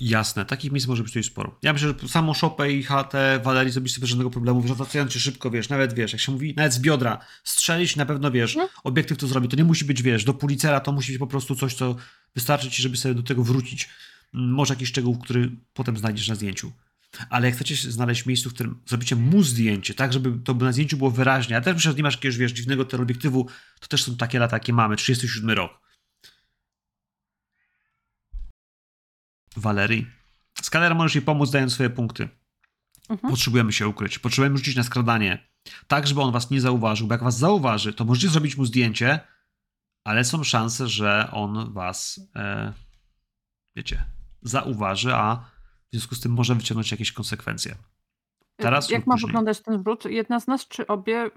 Jasne, 0.00 0.44
takich 0.44 0.72
miejsc 0.72 0.86
może 0.88 1.02
być 1.02 1.12
tutaj 1.12 1.22
sporo. 1.24 1.58
Ja 1.62 1.72
myślę, 1.72 1.94
że 2.02 2.08
samą 2.08 2.34
szopę 2.34 2.72
i 2.72 2.82
chatę 2.82 3.40
Walerii 3.44 3.72
zrobisz 3.72 3.92
sobie 3.92 4.06
żadnego 4.06 4.30
problemu, 4.30 4.60
wracając 4.60 5.12
się 5.12 5.20
szybko, 5.20 5.50
wiesz, 5.50 5.68
nawet 5.68 5.94
wiesz, 5.94 6.12
jak 6.12 6.20
się 6.20 6.32
mówi, 6.32 6.54
nawet 6.56 6.72
z 6.72 6.78
biodra 6.80 7.18
strzelić, 7.44 7.96
na 7.96 8.06
pewno 8.06 8.30
wiesz, 8.30 8.56
No. 8.56 8.68
obiektyw 8.84 9.18
to 9.18 9.26
zrobi. 9.26 9.48
To 9.48 9.56
nie 9.56 9.64
musi 9.64 9.84
być, 9.84 10.02
wiesz, 10.02 10.24
do 10.24 10.34
policera 10.34 10.80
to 10.80 10.92
musi 10.92 11.12
być 11.12 11.18
po 11.18 11.26
prostu 11.26 11.54
coś, 11.56 11.74
co 11.74 11.96
wystarczy 12.34 12.70
ci, 12.70 12.82
żeby 12.82 12.96
sobie 12.96 13.14
do 13.14 13.22
tego 13.22 13.44
wrócić. 13.44 13.88
Mm, 14.34 14.50
Może 14.50 14.74
jakiś 14.74 14.88
szczegół, 14.88 15.18
który 15.18 15.50
potem 15.74 15.96
znajdziesz 15.96 16.28
na 16.28 16.34
zdjęciu. 16.34 16.72
Ale 17.30 17.46
jak 17.46 17.54
chcecie 17.56 17.76
znaleźć 17.76 18.26
miejscu, 18.26 18.50
w 18.50 18.54
którym 18.54 18.80
zrobicie 18.86 19.16
mu 19.16 19.42
zdjęcie, 19.42 19.94
tak, 19.94 20.12
żeby 20.12 20.32
to 20.44 20.54
na 20.54 20.72
zdjęciu 20.72 20.96
było 20.96 21.10
wyraźnie, 21.10 21.56
a 21.56 21.60
też 21.60 21.74
myślę, 21.74 21.90
że 21.92 21.96
nie 21.96 22.02
masz 22.02 22.14
jakiegoś, 22.14 22.36
wiesz, 22.36 22.52
dziwnego 22.52 22.84
teleobiektywu, 22.84 23.48
to 23.80 23.86
też 23.86 24.02
są 24.04 24.16
takie 24.16 24.38
lata, 24.38 24.56
jakie 24.56 24.72
mamy, 24.72 24.96
37 24.96 25.50
rok. 25.50 25.83
Walerii. 29.60 30.06
Skaner 30.62 30.94
możesz 30.94 31.14
jej 31.14 31.24
pomóc, 31.24 31.50
dając 31.50 31.72
swoje 31.72 31.90
punkty. 31.90 32.28
Mhm. 33.08 33.30
Potrzebujemy 33.30 33.72
się 33.72 33.88
ukryć. 33.88 34.18
Potrzebujemy 34.18 34.58
rzucić 34.58 34.76
na 34.76 34.82
skradanie. 34.82 35.48
Tak, 35.86 36.06
żeby 36.06 36.20
on 36.20 36.32
was 36.32 36.50
nie 36.50 36.60
zauważył, 36.60 37.06
bo 37.06 37.14
jak 37.14 37.22
was 37.22 37.38
zauważy, 37.38 37.92
to 37.92 38.04
możecie 38.04 38.28
zrobić 38.28 38.56
mu 38.56 38.64
zdjęcie, 38.64 39.20
ale 40.04 40.24
są 40.24 40.44
szanse, 40.44 40.88
że 40.88 41.28
on 41.32 41.72
was, 41.72 42.20
e, 42.36 42.72
wiecie, 43.76 44.04
zauważy, 44.42 45.14
a 45.14 45.36
w 45.36 45.90
związku 45.92 46.14
z 46.14 46.20
tym 46.20 46.32
może 46.32 46.54
wyciągnąć 46.54 46.90
jakieś 46.90 47.12
konsekwencje. 47.12 47.74
Teraz 48.56 48.90
jak 48.90 49.06
ma 49.06 49.14
później. 49.14 49.28
wyglądać 49.28 49.60
ten 49.60 49.84
rzut? 49.86 50.04
Jedna 50.04 50.40
z 50.40 50.46
nas, 50.46 50.68
czy 50.68 50.86
obie? 50.86 51.30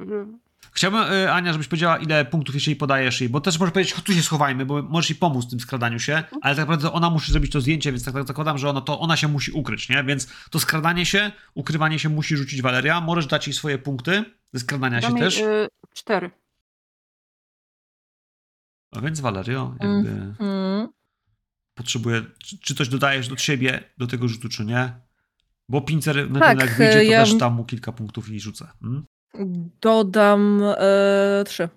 Y, 0.66 0.70
Chciałbym, 0.72 1.00
e, 1.02 1.34
Ania, 1.34 1.54
żebyś 1.54 1.68
powiedziała, 1.68 1.98
ile 1.98 2.26
punktów 2.26 2.56
jeszcze 2.56 2.72
jej 2.72 2.76
podajesz 2.76 3.22
jej, 3.22 3.30
bo 3.30 3.42
też 3.42 3.60
możesz 3.60 3.74
powiedzieć, 3.74 3.94
"Chodź, 3.94 4.04
tu 4.04 4.14
się 4.14 4.22
schowajmy, 4.22 4.66
bo 4.66 4.82
możesz 4.82 5.10
jej 5.10 5.20
pomóc 5.20 5.46
w 5.46 5.50
tym 5.50 5.60
skradaniu 5.60 6.00
się, 6.00 6.24
ale 6.42 6.56
tak 6.56 6.68
naprawdę 6.68 6.92
ona 6.92 7.10
musi 7.10 7.32
zrobić 7.32 7.52
to 7.52 7.62
zdjęcie, 7.62 7.92
więc 7.92 8.06
tak, 8.06 8.14
tak 8.14 8.28
zakładam, 8.28 8.58
że 8.58 8.70
ona, 8.70 8.82
to 8.82 9.00
ona 9.00 9.18
się 9.18 9.28
musi 9.28 9.52
ukryć, 9.52 9.90
nie? 9.90 10.04
Więc 10.04 10.28
to 10.52 10.60
skradanie 10.60 11.06
się, 11.06 11.32
ukrywanie 11.56 12.00
się 12.00 12.10
musi 12.10 12.38
rzucić 12.38 12.62
Waleria. 12.62 13.02
Możesz 13.02 13.28
dać 13.28 13.48
jej 13.48 13.54
swoje 13.54 13.78
punkty 13.78 14.26
ze 14.54 14.60
skradania 14.60 15.02
się 15.02 15.08
dam 15.08 15.18
jej, 15.18 15.26
też. 15.26 15.38
y, 15.38 15.68
cztery. 15.94 16.32
A 18.92 19.02
więc 19.02 19.20
Valerio, 19.20 19.76
jakby 19.80 20.10
mm. 20.40 20.88
potrzebuje, 21.74 22.22
czy, 22.44 22.60
czy 22.60 22.76
coś 22.76 22.90
dodajesz 22.90 23.28
do 23.28 23.38
siebie, 23.38 23.84
do 23.98 24.08
tego 24.08 24.28
rzutu, 24.28 24.50
czy 24.50 24.66
nie? 24.66 24.94
Bo 25.70 25.82
pincer, 25.82 26.28
Tak, 26.40 26.60
jak 26.60 26.78
wyjdzie, 26.78 26.94
to 26.94 27.02
ja- 27.02 27.26
też 27.26 27.38
tam 27.38 27.54
mu 27.54 27.66
kilka 27.66 27.92
punktów 27.92 28.30
i 28.30 28.40
rzucę. 28.40 28.68
Mm? 28.84 29.06
Dodam 29.82 30.62
e, 30.64 31.44
trzy. 31.46 31.70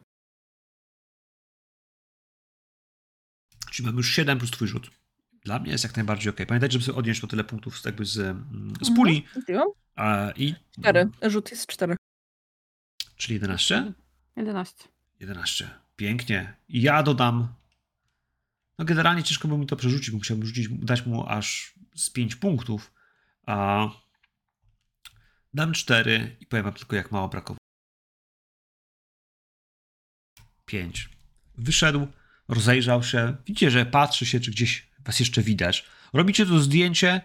Czyli 3.70 3.86
mamy 3.86 3.96
już 3.96 4.14
7 4.14 4.38
plus 4.38 4.50
twój 4.50 4.68
rzut. 4.68 4.90
Dla 5.44 5.58
mnie 5.58 5.72
jest 5.72 5.84
jak 5.84 5.96
najbardziej 5.96 6.30
ok. 6.30 6.36
Pamiętajcie, 6.48 6.72
żeby 6.72 6.84
sobie 6.84 6.98
odnieść 6.98 7.20
to 7.20 7.26
tyle 7.26 7.44
punktów 7.44 7.80
z, 7.80 7.84
jakby 7.84 8.04
z, 8.04 8.18
mm, 8.18 8.72
z 8.80 8.94
puli. 8.96 9.26
Zdjęłam? 9.42 9.68
A, 9.96 10.30
I 10.36 10.54
Cztery. 10.80 11.08
Rzut 11.22 11.50
jest 11.50 11.66
cztery. 11.66 11.96
Czyli 13.16 13.34
11? 13.34 13.92
11. 14.36 14.88
11. 15.20 15.70
Pięknie. 15.96 16.54
I 16.68 16.82
ja 16.82 17.02
dodam. 17.02 17.48
No 18.78 18.84
generalnie 18.84 19.22
ciężko 19.22 19.48
by 19.48 19.58
mi 19.58 19.66
to 19.66 19.76
przerzucić, 19.76 20.10
bo 20.10 20.18
musiałbym 20.18 20.46
rzucić, 20.46 20.68
dać 20.68 21.06
mu 21.06 21.26
aż 21.28 21.74
z 21.94 22.10
5 22.10 22.36
punktów. 22.36 22.92
A 23.46 23.86
dam 25.54 25.72
4 25.72 26.36
i 26.40 26.46
powiem 26.46 26.64
wam 26.64 26.74
tylko, 26.74 26.96
jak 26.96 27.12
mało 27.12 27.28
brakowało. 27.28 27.60
5. 30.66 31.08
Wyszedł, 31.58 32.06
rozejrzał 32.48 33.02
się. 33.02 33.36
Widzicie, 33.46 33.70
że 33.70 33.86
patrzy 33.86 34.26
się, 34.26 34.40
czy 34.40 34.50
gdzieś 34.50 34.90
was 35.04 35.20
jeszcze 35.20 35.42
widać. 35.42 35.86
Robicie 36.12 36.46
to 36.46 36.60
zdjęcie 36.60 37.20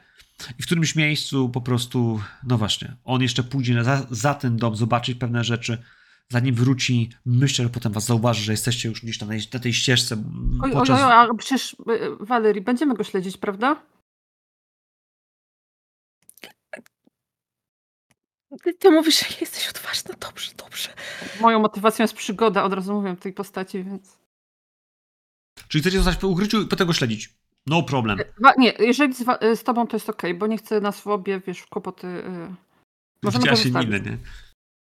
i 0.59 0.63
w 0.63 0.65
którymś 0.65 0.95
miejscu 0.95 1.49
po 1.49 1.61
prostu, 1.61 2.21
no 2.43 2.57
właśnie, 2.57 2.95
on 3.03 3.21
jeszcze 3.21 3.43
pójdzie 3.43 3.83
za, 3.83 4.07
za 4.09 4.33
ten 4.33 4.57
dom, 4.57 4.75
zobaczyć 4.75 5.19
pewne 5.19 5.43
rzeczy 5.43 5.77
zanim 6.29 6.55
wróci, 6.55 7.09
myślę, 7.25 7.65
że 7.65 7.69
potem 7.69 7.93
was 7.93 8.05
zauważy, 8.05 8.43
że 8.43 8.51
jesteście 8.51 8.89
już 8.89 9.01
gdzieś 9.01 9.19
na, 9.19 9.27
na 9.53 9.59
tej 9.59 9.73
ścieżce. 9.73 10.23
Oj, 10.61 10.71
podczas... 10.71 10.99
oj, 10.99 11.05
oj, 11.05 11.11
a 11.11 11.33
przecież 11.37 11.73
y, 11.73 12.25
Walerii, 12.25 12.61
będziemy 12.61 12.93
go 12.93 13.03
śledzić, 13.03 13.37
prawda? 13.37 13.81
Ty, 18.64 18.74
ty 18.74 18.92
mówisz, 18.92 19.19
że 19.19 19.25
jesteś 19.42 19.69
odważna. 19.69 20.16
Dobrze, 20.19 20.51
dobrze. 20.58 20.90
Moją 21.42 21.59
motywacją 21.59 22.03
jest 22.03 22.14
przygoda, 22.14 22.64
od 22.64 22.74
razu 22.74 22.93
mówię, 22.93 23.16
tej 23.16 23.34
postaci, 23.34 23.84
więc... 23.84 24.19
Czyli 25.67 25.82
chcecie 25.82 25.98
zostać 25.98 26.16
w 26.16 26.24
ukryciu 26.24 26.61
i 26.61 26.67
potem 26.67 26.88
go 26.88 26.93
śledzić. 26.93 27.34
No 27.67 27.84
problem. 27.84 28.19
Wa- 28.40 28.53
nie, 28.58 28.74
jeżeli 28.80 29.14
z, 29.14 29.22
y, 29.22 29.56
z 29.56 29.64
tobą 29.64 29.88
to 29.88 29.95
jest 29.95 30.09
okej, 30.09 30.34
bo 30.34 30.48
nie 30.48 30.58
chcę 30.58 30.82
nas 30.82 31.01
w 31.01 31.08
obie, 31.08 31.42
wiesz, 31.48 31.59
w 31.59 31.67
kłopoty... 31.67 32.08
Y... 32.08 32.56
Możemy 33.24 33.58
się 33.58 33.72
minę, 33.72 34.00
nie? 34.00 34.17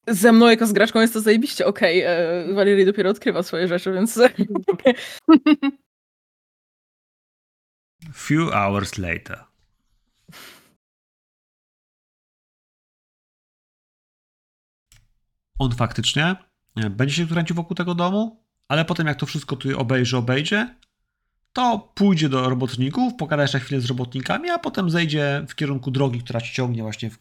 Ze 0.08 0.32
mną 0.32 0.50
jako 0.50 0.67
z 0.67 0.74
graczką 0.74 1.01
jest 1.01 1.14
to 1.14 1.22
zajebiście 1.22 1.66
okej. 1.66 2.03
Okay. 2.03 2.53
Valerie 2.53 2.85
dopiero 2.85 3.09
odkrywa 3.09 3.43
swoje 3.43 3.67
rzeczy, 3.67 3.93
więc... 3.93 4.19
Few 8.14 8.51
hours 8.51 8.98
later. 8.98 9.55
On 15.59 15.72
faktycznie 15.72 16.35
e, 16.75 16.90
będzie 16.90 17.16
się 17.16 17.27
kręcił 17.27 17.56
wokół 17.56 17.75
tego 17.75 17.95
domu, 17.95 18.43
ale 18.67 18.85
potem 18.85 19.08
jak 19.08 19.19
to 19.19 19.25
wszystko 19.25 19.56
tu 19.56 19.80
obejrzy, 19.80 20.17
obejdzie, 20.17 20.75
to 21.53 21.92
pójdzie 21.95 22.30
do 22.30 22.50
robotników, 22.50 23.14
pogada 23.16 23.42
jeszcze 23.42 23.59
chwilę 23.59 23.82
z 23.82 23.85
robotnikami, 23.85 24.50
a 24.50 24.59
potem 24.59 24.90
zejdzie 24.90 25.45
w 25.50 25.56
kierunku 25.56 25.92
drogi, 25.92 26.19
która 26.19 26.42
ci 26.42 26.53
ciągnie 26.53 26.82
właśnie 26.82 27.09
w, 27.09 27.17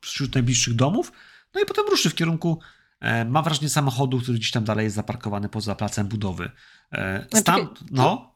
wśród 0.00 0.34
najbliższych 0.34 0.74
domów, 0.74 1.12
no 1.54 1.60
i 1.60 1.64
potem 1.64 1.84
ruszy 1.90 2.10
w 2.10 2.14
kierunku, 2.14 2.60
e, 3.00 3.24
mam 3.24 3.44
wrażenie, 3.44 3.68
samochodu, 3.68 4.20
który 4.20 4.38
gdzieś 4.38 4.50
tam 4.50 4.64
dalej 4.64 4.84
jest 4.84 4.96
zaparkowany 4.96 5.48
poza 5.48 5.74
placem 5.74 6.08
budowy. 6.08 6.50
E, 6.92 7.26
Znaczy, 7.30 7.40
stam, 7.40 7.68
no, 7.90 8.34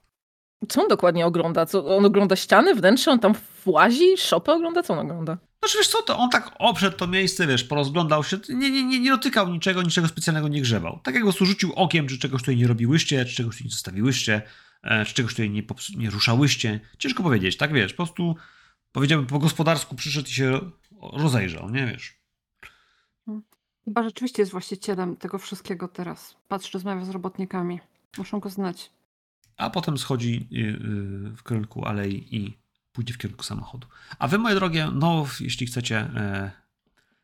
Co 0.68 0.82
on 0.82 0.88
dokładnie 0.88 1.26
ogląda? 1.26 1.66
Co, 1.66 1.96
on 1.96 2.04
ogląda 2.04 2.36
ściany, 2.36 2.74
wnętrze? 2.74 3.10
On 3.10 3.18
tam 3.18 3.32
włazi? 3.64 4.16
Szopę 4.16 4.52
ogląda? 4.52 4.82
Co 4.82 4.94
on 4.94 4.98
ogląda? 4.98 5.38
Znaczy 5.62 5.78
wiesz 5.78 5.88
co, 5.88 6.02
to 6.02 6.18
on 6.18 6.30
tak 6.30 6.50
obszedł 6.58 6.96
to 6.96 7.06
miejsce, 7.06 7.46
wiesz, 7.46 7.64
porozglądał 7.64 8.24
się, 8.24 8.38
nie, 8.48 8.70
nie, 8.70 8.84
nie, 8.84 9.00
nie 9.00 9.10
dotykał 9.10 9.48
niczego, 9.48 9.82
niczego 9.82 10.08
specjalnego 10.08 10.48
nie 10.48 10.60
grzebał. 10.62 11.00
Tak 11.02 11.14
jak 11.14 11.22
prostu 11.22 11.46
rzucił 11.46 11.72
okiem, 11.72 12.08
czy 12.08 12.18
czegoś 12.18 12.42
tutaj 12.42 12.56
nie 12.56 12.66
robiłyście, 12.66 13.24
czy 13.24 13.34
czegoś 13.34 13.54
tutaj 13.54 13.64
nie 13.64 13.70
zostawiłyście, 13.70 14.42
e, 14.82 15.04
czy 15.04 15.14
czegoś 15.14 15.32
tutaj 15.32 15.50
nie, 15.50 15.62
nie 15.96 16.10
ruszałyście. 16.10 16.80
Ciężko 16.98 17.22
powiedzieć, 17.22 17.56
tak 17.56 17.72
wiesz, 17.72 17.92
po 17.92 17.96
prostu 17.96 18.36
powiedziałbym 18.92 19.26
po 19.26 19.38
gospodarsku 19.38 19.96
przyszedł 19.96 20.28
i 20.28 20.32
się 20.32 20.60
rozejrzał, 21.12 21.70
nie 21.70 21.86
wiesz. 21.86 22.14
Chyba 23.84 24.02
rzeczywiście 24.02 24.42
jest 24.42 24.52
właścicielem 24.52 25.16
tego 25.16 25.38
wszystkiego 25.38 25.88
teraz. 25.88 26.36
Patrz, 26.48 26.74
rozmawia 26.74 27.04
z 27.04 27.10
robotnikami. 27.10 27.80
Muszą 28.18 28.40
go 28.40 28.50
znać. 28.50 28.90
A 29.56 29.70
potem 29.70 29.98
schodzi 29.98 30.48
y, 30.52 30.56
y, 30.56 31.36
w 31.36 31.42
kierunku 31.48 31.84
alei 31.84 32.36
i 32.36 32.61
pójdzie 32.92 33.14
w 33.14 33.18
kierunku 33.18 33.42
samochodu. 33.42 33.88
A 34.18 34.28
wy, 34.28 34.38
moje 34.38 34.54
drogie, 34.54 34.90
no 34.92 35.26
jeśli 35.40 35.66
chcecie 35.66 35.96
e, 35.98 36.50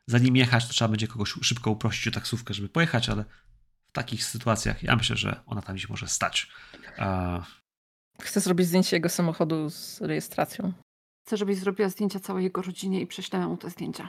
za 0.06 0.18
nim 0.18 0.36
jechać, 0.36 0.66
to 0.66 0.72
trzeba 0.72 0.88
będzie 0.88 1.08
kogoś 1.08 1.34
szybko 1.42 1.70
uprosić 1.70 2.08
o 2.08 2.10
taksówkę, 2.10 2.54
żeby 2.54 2.68
pojechać, 2.68 3.08
ale 3.08 3.24
w 3.88 3.92
takich 3.92 4.24
sytuacjach 4.24 4.82
ja 4.82 4.96
myślę, 4.96 5.16
że 5.16 5.40
ona 5.46 5.62
tam 5.62 5.76
gdzieś 5.76 5.88
może 5.88 6.08
stać. 6.08 6.50
E, 6.98 7.42
Chcę 8.22 8.40
zrobić 8.40 8.66
zdjęcie 8.66 8.96
jego 8.96 9.08
samochodu 9.08 9.70
z 9.70 10.00
rejestracją. 10.00 10.72
Chcę, 11.26 11.36
żebyś 11.36 11.56
zrobiła 11.56 11.88
zdjęcia 11.88 12.20
całej 12.20 12.44
jego 12.44 12.62
rodzinie 12.62 13.00
i 13.00 13.06
prześlemy 13.06 13.46
mu 13.46 13.56
te 13.56 13.70
zdjęcia. 13.70 14.08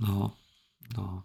No, 0.00 0.36
no. 0.96 1.22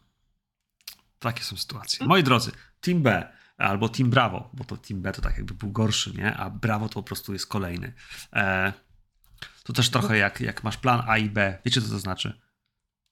Takie 1.20 1.44
są 1.44 1.58
sytuacje. 1.58 2.08
Moi 2.08 2.24
drodzy, 2.24 2.52
Team 2.82 3.02
B 3.02 3.37
albo 3.58 3.90
Team 3.90 4.10
Bravo, 4.10 4.50
bo 4.54 4.64
to 4.64 4.78
Team 4.78 5.02
B 5.02 5.12
to 5.12 5.22
tak 5.22 5.38
jakby 5.38 5.54
był 5.54 5.72
gorszy, 5.72 6.14
nie? 6.14 6.38
A 6.38 6.50
Bravo 6.50 6.90
to 6.90 6.94
po 6.94 7.04
prostu 7.04 7.34
jest 7.34 7.48
kolejny. 7.48 7.94
E, 8.34 8.74
to 9.64 9.74
też 9.74 9.90
trochę 9.90 10.18
jak, 10.18 10.42
jak 10.42 10.64
masz 10.64 10.78
plan 10.78 11.04
A 11.08 11.18
i 11.18 11.30
B. 11.30 11.60
Wiecie, 11.66 11.82
co 11.82 11.90
to 11.90 12.00
znaczy? 12.00 12.42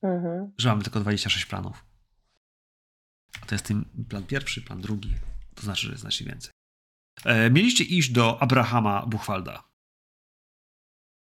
Mhm. 0.03 0.51
Że 0.57 0.69
mamy 0.69 0.83
tylko 0.83 0.99
26 0.99 1.45
planów. 1.45 1.85
A 3.41 3.45
to 3.45 3.55
jest 3.55 3.65
ten 3.65 3.85
plan 4.09 4.23
pierwszy, 4.23 4.61
plan 4.61 4.81
drugi. 4.81 5.13
To 5.55 5.61
znaczy, 5.61 5.85
że 5.85 5.91
jest 5.91 6.01
znacznie 6.01 6.27
więcej. 6.27 6.51
E, 7.25 7.49
mieliście 7.49 7.83
iść 7.83 8.11
do 8.11 8.41
Abrahama 8.41 9.05
Buchwalda. 9.05 9.63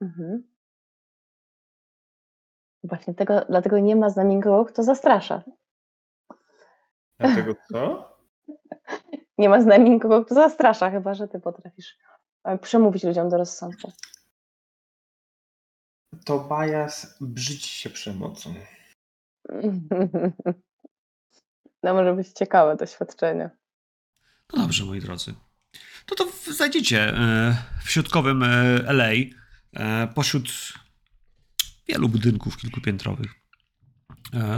Mhm. 0.02 0.54
Właśnie 2.84 3.14
tego, 3.14 3.46
dlatego 3.50 3.80
nie 3.80 3.96
ma 3.96 4.10
z 4.10 4.16
nami 4.16 4.36
nikogo, 4.36 4.66
kto 4.66 4.84
zastrasza. 4.84 5.44
Dlatego 7.20 7.56
co? 7.72 8.13
Nie 9.38 9.50
ma 9.50 9.62
z 9.62 9.66
nami 9.66 9.90
nikogo, 9.90 10.26
kto 10.26 10.36
zastrasza, 10.36 10.92
chyba 10.92 11.14
że 11.14 11.28
ty 11.28 11.40
potrafisz 11.40 11.98
e, 12.44 12.58
przemówić 12.58 13.04
ludziom 13.04 13.30
do 13.30 13.38
rozsądku. 13.38 13.92
Tobias 16.26 17.18
brzydzi 17.22 17.68
się 17.68 17.90
przemocą. 17.90 18.54
No 21.84 21.94
może 21.94 22.14
być 22.14 22.28
ciekawe 22.28 22.76
doświadczenie. 22.76 23.50
No 24.54 24.62
dobrze, 24.62 24.86
moi 24.86 25.00
drodzy. 25.00 25.34
No 26.10 26.16
to 26.18 26.26
w- 26.26 26.46
znajdziecie 26.46 27.18
e, 27.18 27.56
w 27.84 27.92
środkowym 27.92 28.44
e, 28.44 28.48
LA 28.88 29.10
pośród 30.16 30.74
wielu 31.88 32.10
budynków 32.10 32.58
kilkupiętrowych 32.58 33.32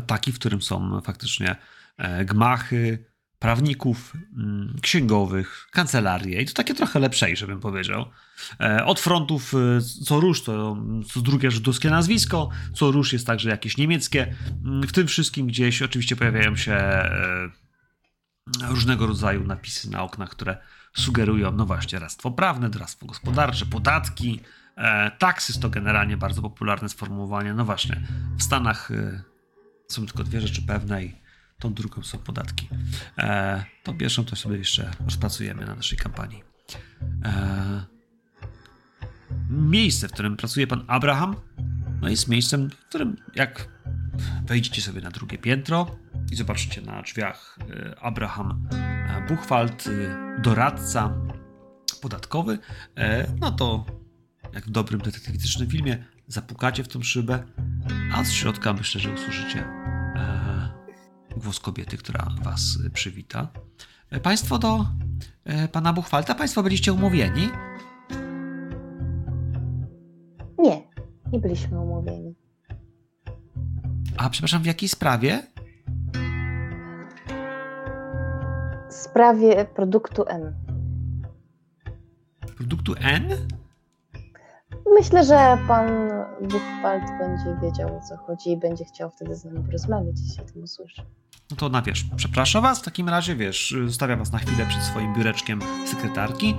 taki, 0.07 0.31
w 0.31 0.39
którym 0.39 0.61
są 0.61 1.01
faktycznie 1.01 1.55
gmachy 2.25 3.05
prawników, 3.45 4.13
mm, 4.37 4.75
księgowych, 4.81 5.67
kancelarie 5.71 6.41
i 6.41 6.45
to 6.45 6.53
takie 6.53 6.73
trochę 6.73 6.99
lepszejsze, 6.99 7.47
bym 7.47 7.59
powiedział. 7.59 8.05
E, 8.59 8.85
Od 8.85 8.99
frontów 8.99 9.53
e, 9.53 9.81
co 10.05 10.19
róż 10.19 10.43
to 10.43 10.77
co 11.13 11.21
drugie 11.21 11.51
żydowskie 11.51 11.89
nazwisko, 11.89 12.49
co 12.73 12.91
róż 12.91 13.13
jest 13.13 13.27
także 13.27 13.49
jakieś 13.49 13.77
niemieckie. 13.77 14.35
Mm, 14.65 14.87
W 14.87 14.91
tym 14.91 15.07
wszystkim 15.07 15.47
gdzieś 15.47 15.81
oczywiście 15.81 16.15
pojawiają 16.15 16.55
się 16.55 16.73
e, 16.73 17.49
różnego 18.69 19.07
rodzaju 19.07 19.43
napisy 19.43 19.91
na 19.91 20.03
oknach, 20.03 20.29
które 20.29 20.57
sugerują, 20.95 21.51
no 21.51 21.65
właśnie, 21.65 21.99
doradztwo 21.99 22.31
prawne, 22.31 22.69
doradztwo 22.69 23.05
gospodarcze, 23.05 23.65
podatki, 23.65 24.39
taksys 25.17 25.59
to 25.59 25.69
generalnie 25.69 26.17
bardzo 26.17 26.41
popularne 26.41 26.89
sformułowanie. 26.89 27.53
No 27.53 27.65
właśnie, 27.65 28.01
w 28.37 28.43
Stanach 28.43 28.89
są 29.87 30.05
tylko 30.05 30.23
dwie 30.23 30.41
rzeczy 30.41 30.61
pewne 30.61 31.03
i 31.03 31.24
tą 31.65 31.73
drugą 31.73 32.03
są 32.03 32.17
podatki. 32.17 32.69
E, 33.17 33.65
tą 33.83 33.97
pierwszą 33.97 34.25
to 34.25 34.35
sobie 34.35 34.57
jeszcze 34.57 34.91
rozpracujemy 35.05 35.65
na 35.65 35.75
naszej 35.75 35.97
kampanii. 35.97 36.43
E, 37.25 37.85
miejsce, 39.49 40.07
w 40.07 40.11
którym 40.11 40.37
pracuje 40.37 40.67
pan 40.67 40.83
Abraham, 40.87 41.35
no 42.01 42.09
jest 42.09 42.27
miejscem, 42.27 42.69
w 42.69 42.89
którym 42.89 43.17
jak 43.35 43.69
wejdziecie 44.45 44.81
sobie 44.81 45.01
na 45.01 45.11
drugie 45.11 45.37
piętro 45.37 45.95
i 46.31 46.35
zobaczycie 46.35 46.81
na 46.81 47.01
drzwiach 47.01 47.59
e, 47.69 47.99
Abraham 47.99 48.67
e, 48.71 49.25
Buchwald, 49.27 49.87
e, 49.87 50.41
doradca 50.41 51.13
podatkowy, 52.01 52.59
no 53.39 53.51
to 53.51 53.85
jak 54.53 54.65
w 54.65 54.69
dobrym 54.69 55.01
detektywistycznym 55.01 55.69
filmie 55.69 56.05
zapukacie 56.27 56.83
w 56.83 56.87
tą 56.87 57.03
szybę, 57.03 57.43
a 58.13 58.23
z 58.23 58.31
środka 58.31 58.73
myślę, 58.73 59.01
że 59.01 59.13
usłyszycie 59.13 59.67
głos 61.37 61.59
kobiety, 61.59 61.97
która 61.97 62.27
was 62.43 62.61
e, 62.85 62.89
przywita. 62.89 63.47
E, 64.09 64.19
Państwo 64.19 64.57
do 64.59 64.85
e, 65.43 65.67
pana 65.67 65.93
Buchwalta, 65.93 66.35
państwo 66.35 66.63
byliście 66.63 66.93
umówieni? 66.93 67.49
Nie, 70.57 70.81
nie 71.31 71.39
byliśmy 71.39 71.79
umówieni. 71.79 72.35
A 74.17 74.29
przepraszam, 74.29 74.63
w 74.63 74.65
jakiej 74.65 74.89
sprawie? 74.89 75.43
W 78.89 78.93
sprawie 78.93 79.65
produktu 79.65 80.23
M. 80.27 80.55
Produktu 82.57 82.95
N? 82.99 83.47
Myślę, 84.93 85.25
że 85.25 85.57
pan 85.67 86.09
Buchwald 86.41 87.03
będzie 87.19 87.57
wiedział 87.61 87.97
o 87.97 88.01
co 88.01 88.17
chodzi 88.17 88.51
i 88.51 88.57
będzie 88.57 88.85
chciał 88.85 89.11
wtedy 89.11 89.35
z 89.35 89.45
nami 89.45 89.63
porozmawiać, 89.65 90.15
jeśli 90.27 90.43
o 90.43 90.45
tym 90.45 90.63
usłyszy. 90.63 91.01
No 91.51 91.57
to 91.57 91.65
ona 91.65 91.81
wiesz, 91.81 92.05
przepraszam 92.15 92.63
was, 92.63 92.79
w 92.79 92.83
takim 92.85 93.09
razie 93.09 93.35
wiesz, 93.35 93.75
zostawia 93.85 94.15
was 94.15 94.31
na 94.31 94.39
chwilę 94.39 94.65
przed 94.65 94.81
swoim 94.81 95.13
biureczkiem 95.13 95.59
sekretarki, 95.85 96.55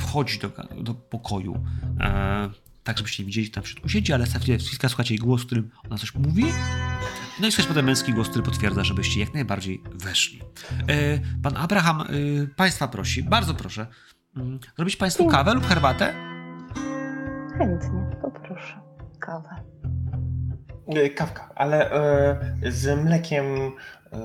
wchodzi 0.00 0.38
do, 0.38 0.50
do 0.82 0.94
pokoju, 0.94 1.64
e, 2.00 2.50
tak 2.84 2.98
żebyście 2.98 3.24
widzieli, 3.24 3.46
kto 3.46 3.54
tam 3.54 3.64
w 3.64 3.68
środku 3.68 3.88
siedzi, 3.88 4.12
ale 4.12 4.26
chwilkę 4.26 4.88
słuchacie 4.88 5.14
jej 5.14 5.18
głos, 5.18 5.42
w 5.42 5.46
którym 5.46 5.70
ona 5.86 5.98
coś 5.98 6.14
mówi, 6.14 6.44
no 7.40 7.46
i 7.46 7.52
słychać 7.52 7.68
potem 7.68 7.84
męski 7.84 8.12
głos, 8.12 8.28
który 8.28 8.44
potwierdza, 8.44 8.84
żebyście 8.84 9.20
jak 9.20 9.34
najbardziej 9.34 9.82
weszli. 9.94 10.40
E, 10.88 11.18
pan 11.42 11.56
Abraham 11.56 12.00
e, 12.00 12.04
państwa 12.56 12.88
prosi, 12.88 13.22
bardzo 13.22 13.54
proszę, 13.54 13.86
mm, 14.36 14.58
zrobić 14.76 14.96
państwu 14.96 15.26
kawę 15.26 15.54
lub 15.54 15.66
herbatę? 15.66 16.29
Chętnie, 17.60 18.06
poproszę. 18.22 18.80
Kawę. 19.18 19.48
E, 20.88 21.10
Kawka, 21.10 21.50
ale 21.54 21.90
e, 21.90 22.72
z 22.72 23.04
mlekiem 23.04 23.44
e, 24.12 24.18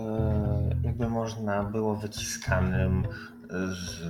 jakby 0.84 1.10
można 1.10 1.64
było 1.64 1.96
wyciskanym 1.96 3.08
z... 3.50 4.02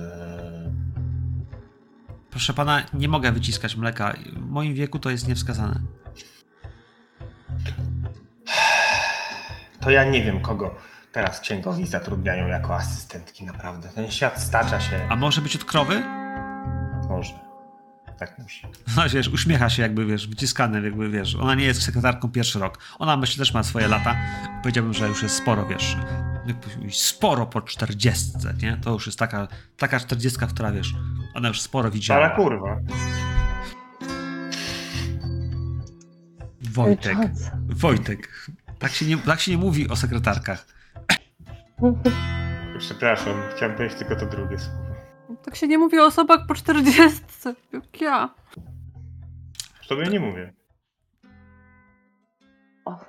Proszę 2.30 2.54
pana, 2.54 2.82
nie 2.94 3.08
mogę 3.08 3.32
wyciskać 3.32 3.76
mleka, 3.76 4.14
w 4.36 4.50
moim 4.50 4.74
wieku 4.74 4.98
to 4.98 5.10
jest 5.10 5.28
niewskazane. 5.28 5.80
To 9.80 9.90
ja 9.90 10.04
nie 10.04 10.24
wiem, 10.24 10.40
kogo 10.40 10.74
teraz 11.12 11.40
księgowi 11.40 11.86
zatrudniają 11.86 12.46
jako 12.46 12.74
asystentki, 12.74 13.44
naprawdę. 13.44 13.88
Ten 13.88 14.10
świat 14.10 14.40
stacza 14.40 14.80
się. 14.80 15.06
A 15.08 15.16
może 15.16 15.40
być 15.40 15.56
od 15.56 15.64
krowy? 15.64 16.02
Może. 17.08 17.45
Tak 18.18 18.38
musi. 18.38 18.66
No 18.96 19.02
wiesz, 19.08 19.28
uśmiecha 19.28 19.70
się 19.70 19.82
jakby, 19.82 20.06
wiesz, 20.06 20.28
wyciskany, 20.28 20.82
jakby, 20.82 21.08
wiesz, 21.10 21.34
ona 21.34 21.54
nie 21.54 21.64
jest 21.64 21.82
sekretarką 21.82 22.28
pierwszy 22.30 22.58
rok. 22.58 22.78
Ona 22.98 23.16
myślę 23.16 23.38
też 23.38 23.54
ma 23.54 23.62
swoje 23.62 23.88
lata. 23.88 24.16
Powiedziałbym, 24.62 24.94
że 24.94 25.08
już 25.08 25.22
jest 25.22 25.34
sporo, 25.36 25.66
wiesz, 25.66 25.96
jakby 26.46 26.66
sporo 26.92 27.46
po 27.46 27.60
czterdziestce, 27.60 28.54
nie? 28.62 28.76
To 28.76 28.90
już 28.92 29.06
jest 29.06 29.18
taka, 29.18 29.48
taka 29.76 30.00
czterdziestka, 30.00 30.46
która, 30.46 30.72
wiesz, 30.72 30.94
ona 31.34 31.48
już 31.48 31.60
sporo 31.60 31.90
widziała. 31.90 32.30
kurwa. 32.30 32.80
Wojtek. 36.62 37.18
Wojtek. 37.68 38.46
Tak 38.78 38.92
się, 38.92 39.06
nie, 39.06 39.16
tak 39.18 39.40
się 39.40 39.50
nie 39.50 39.58
mówi 39.58 39.88
o 39.88 39.96
sekretarkach. 39.96 40.66
Przepraszam, 42.78 43.42
chciałem 43.56 43.76
powiedzieć 43.76 43.98
tylko 43.98 44.16
to 44.16 44.26
drugie 44.26 44.58
słowo. 44.58 44.85
Tak 45.44 45.56
się 45.56 45.68
nie 45.68 45.78
mówi 45.78 45.98
o 45.98 46.04
osobach 46.06 46.46
po 46.46 46.54
40, 46.54 47.20
jak 47.72 48.00
ja. 48.00 48.34
Tobie 49.88 50.06
nie 50.06 50.20
mówię. 50.20 50.52
O, 52.84 53.04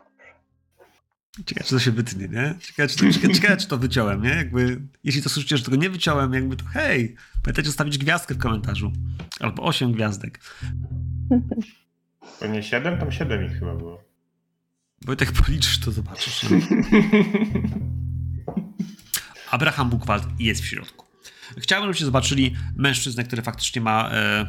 Ciekawe, 1.45 1.65
czy 1.67 1.75
to 1.75 1.79
się 1.79 1.91
wytnie, 1.91 2.27
nie? 2.27 2.55
Ciekawe, 2.59 2.89
czy 2.89 2.97
to, 2.97 3.29
ciekawe, 3.33 3.57
czy 3.57 3.67
to 3.67 3.77
wyciąłem, 3.77 4.21
nie? 4.21 4.29
Jakby, 4.29 4.81
jeśli 5.03 5.21
to 5.21 5.29
słyszycie, 5.29 5.57
że 5.57 5.63
tego 5.63 5.77
nie 5.77 5.89
wyciąłem, 5.89 6.33
jakby 6.33 6.55
to 6.55 6.65
hej, 6.65 7.15
pamiętajcie 7.43 7.69
zostawić 7.69 7.97
gwiazdkę 7.97 8.35
w 8.35 8.37
komentarzu. 8.37 8.91
Albo 9.39 9.63
osiem 9.63 9.91
gwiazdek. 9.91 10.39
To 12.39 12.47
nie 12.47 12.63
7, 12.63 12.99
tam 12.99 13.11
7 13.11 13.45
ich 13.45 13.59
chyba 13.59 13.75
było. 13.75 14.03
Wojtek, 15.05 15.31
policzysz, 15.31 15.79
to 15.79 15.91
zobaczysz. 15.91 16.45
Abraham 19.51 19.89
Buchwald 19.89 20.23
jest 20.39 20.61
w 20.61 20.65
środku. 20.65 21.06
Chciałbym, 21.57 21.87
żebyście 21.87 22.05
zobaczyli 22.05 22.55
mężczyznę, 22.75 23.23
który 23.23 23.41
faktycznie 23.41 23.81
ma 23.81 24.09
e, 24.11 24.45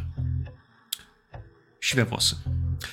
siwe 1.81 2.05
włosy. 2.05 2.37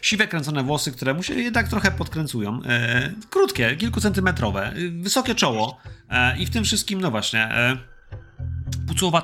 Siwe, 0.02 0.28
kręcone 0.28 0.64
włosy, 0.64 0.92
które 0.92 1.14
mu 1.14 1.24
się 1.24 1.34
jednak 1.34 1.68
trochę 1.68 1.92
podkręcują. 1.92 2.60
E, 2.66 3.12
krótkie, 3.30 3.76
kilkucentymetrowe, 3.76 4.74
wysokie 5.02 5.36
czoło 5.36 5.80
e, 6.10 6.38
i 6.38 6.46
w 6.46 6.50
tym 6.50 6.64
wszystkim, 6.64 7.02
no 7.02 7.12
właśnie, 7.12 7.40
e, 7.40 7.78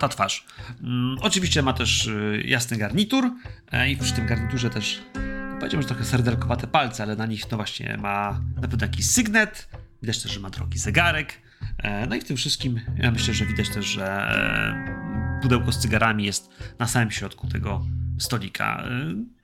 twarz. 0.09 0.45
Mm, 0.81 1.17
oczywiście 1.21 1.61
ma 1.61 1.73
też 1.73 2.07
e, 2.07 2.41
jasny 2.41 2.77
garnitur 2.77 3.31
e, 3.71 3.89
i 3.89 3.97
przy 3.97 4.13
tym 4.13 4.27
garniturze 4.27 4.69
też 4.69 5.01
powiedziałbym, 5.59 5.81
że 5.81 5.87
trochę 5.87 6.05
serdelkowate 6.05 6.67
palce, 6.67 7.03
ale 7.03 7.15
na 7.15 7.25
nich 7.25 7.51
no 7.51 7.57
właśnie 7.57 7.97
ma 7.97 8.41
na 8.55 8.67
pewno 8.67 8.85
jakiś 8.85 9.09
sygnet, 9.09 9.69
widać 10.01 10.23
też, 10.23 10.31
że 10.31 10.39
ma 10.39 10.49
drogi 10.49 10.79
zegarek. 10.79 11.40
E, 11.77 12.07
No 12.07 12.15
i 12.15 12.21
w 12.21 12.23
tym 12.23 12.37
wszystkim 12.37 12.79
ja 12.97 13.11
myślę, 13.11 13.33
że 13.33 13.45
widać 13.45 13.69
też, 13.69 13.85
że 13.85 14.05
e, 14.07 15.39
pudełko 15.41 15.71
z 15.71 15.79
cygarami 15.79 16.23
jest 16.23 16.49
na 16.79 16.87
samym 16.87 17.11
środku 17.11 17.47
tego 17.47 17.85
stolika. 18.19 18.83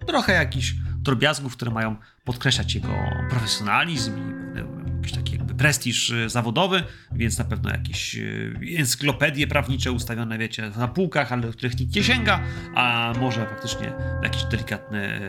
Y, 0.02 0.06
trochę 0.06 0.34
jakichś 0.34 0.76
drobiazgów, 1.00 1.54
które 1.54 1.72
mają 1.72 1.96
podkreślać 2.26 2.76
jego 2.76 2.96
profesjonalizm 3.30 4.18
i 4.18 4.87
jakiś 5.08 5.18
taki 5.18 5.36
jakby 5.36 5.56
prestiż 5.56 6.10
y, 6.10 6.30
zawodowy, 6.30 6.84
więc 7.12 7.38
na 7.38 7.46
pewno 7.46 7.70
jakieś 7.70 8.16
y, 8.16 8.60
encyklopedie 8.78 9.48
prawnicze 9.48 9.92
ustawione, 9.92 10.38
wiecie, 10.38 10.72
na 10.78 10.88
półkach, 10.88 11.32
ale 11.32 11.42
do 11.42 11.52
których 11.52 11.80
nikt 11.80 11.96
nie 11.96 12.04
sięga, 12.04 12.40
a 12.76 13.14
może 13.20 13.46
faktycznie 13.46 13.94
jakiś 14.24 14.44
delikatny 14.44 15.20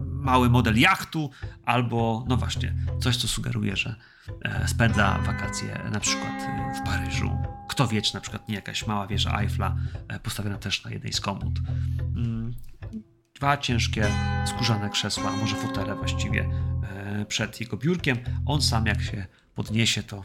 mały 0.00 0.50
model 0.50 0.78
jachtu, 0.78 1.30
albo 1.64 2.24
no 2.28 2.36
właśnie, 2.36 2.74
coś 3.00 3.16
co 3.16 3.28
sugeruje, 3.28 3.76
że 3.76 3.94
e, 4.42 4.68
spędza 4.68 5.18
wakacje 5.18 5.80
na 5.92 6.00
przykład 6.00 6.42
w 6.80 6.86
Paryżu. 6.86 7.30
Kto 7.68 7.88
wie, 7.88 8.02
czy 8.02 8.14
na 8.14 8.20
przykład 8.20 8.48
nie 8.48 8.54
jakaś 8.54 8.86
mała 8.86 9.06
wieża 9.06 9.40
Eiffla 9.40 9.76
e, 10.08 10.20
postawiona 10.20 10.58
też 10.58 10.84
na 10.84 10.90
jednej 10.90 11.12
z 11.12 11.20
komód. 11.20 11.58
Mm, 12.16 12.54
dwa 13.34 13.56
ciężkie 13.56 14.06
skórzane 14.46 14.90
krzesła, 14.90 15.32
może 15.32 15.56
fotele 15.56 15.94
właściwie 15.94 16.40
e, 16.40 16.77
przed 17.28 17.60
jego 17.60 17.76
biurkiem. 17.76 18.18
On 18.46 18.62
sam 18.62 18.86
jak 18.86 19.02
się 19.02 19.26
podniesie, 19.54 20.02
to 20.02 20.24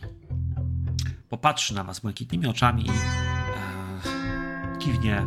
popatrzy 1.30 1.75
na 1.75 1.83
was 1.83 1.99
błękitnymi 1.99 2.47
oczami 2.47 2.85
i 2.85 2.91
kiwnie 4.80 5.25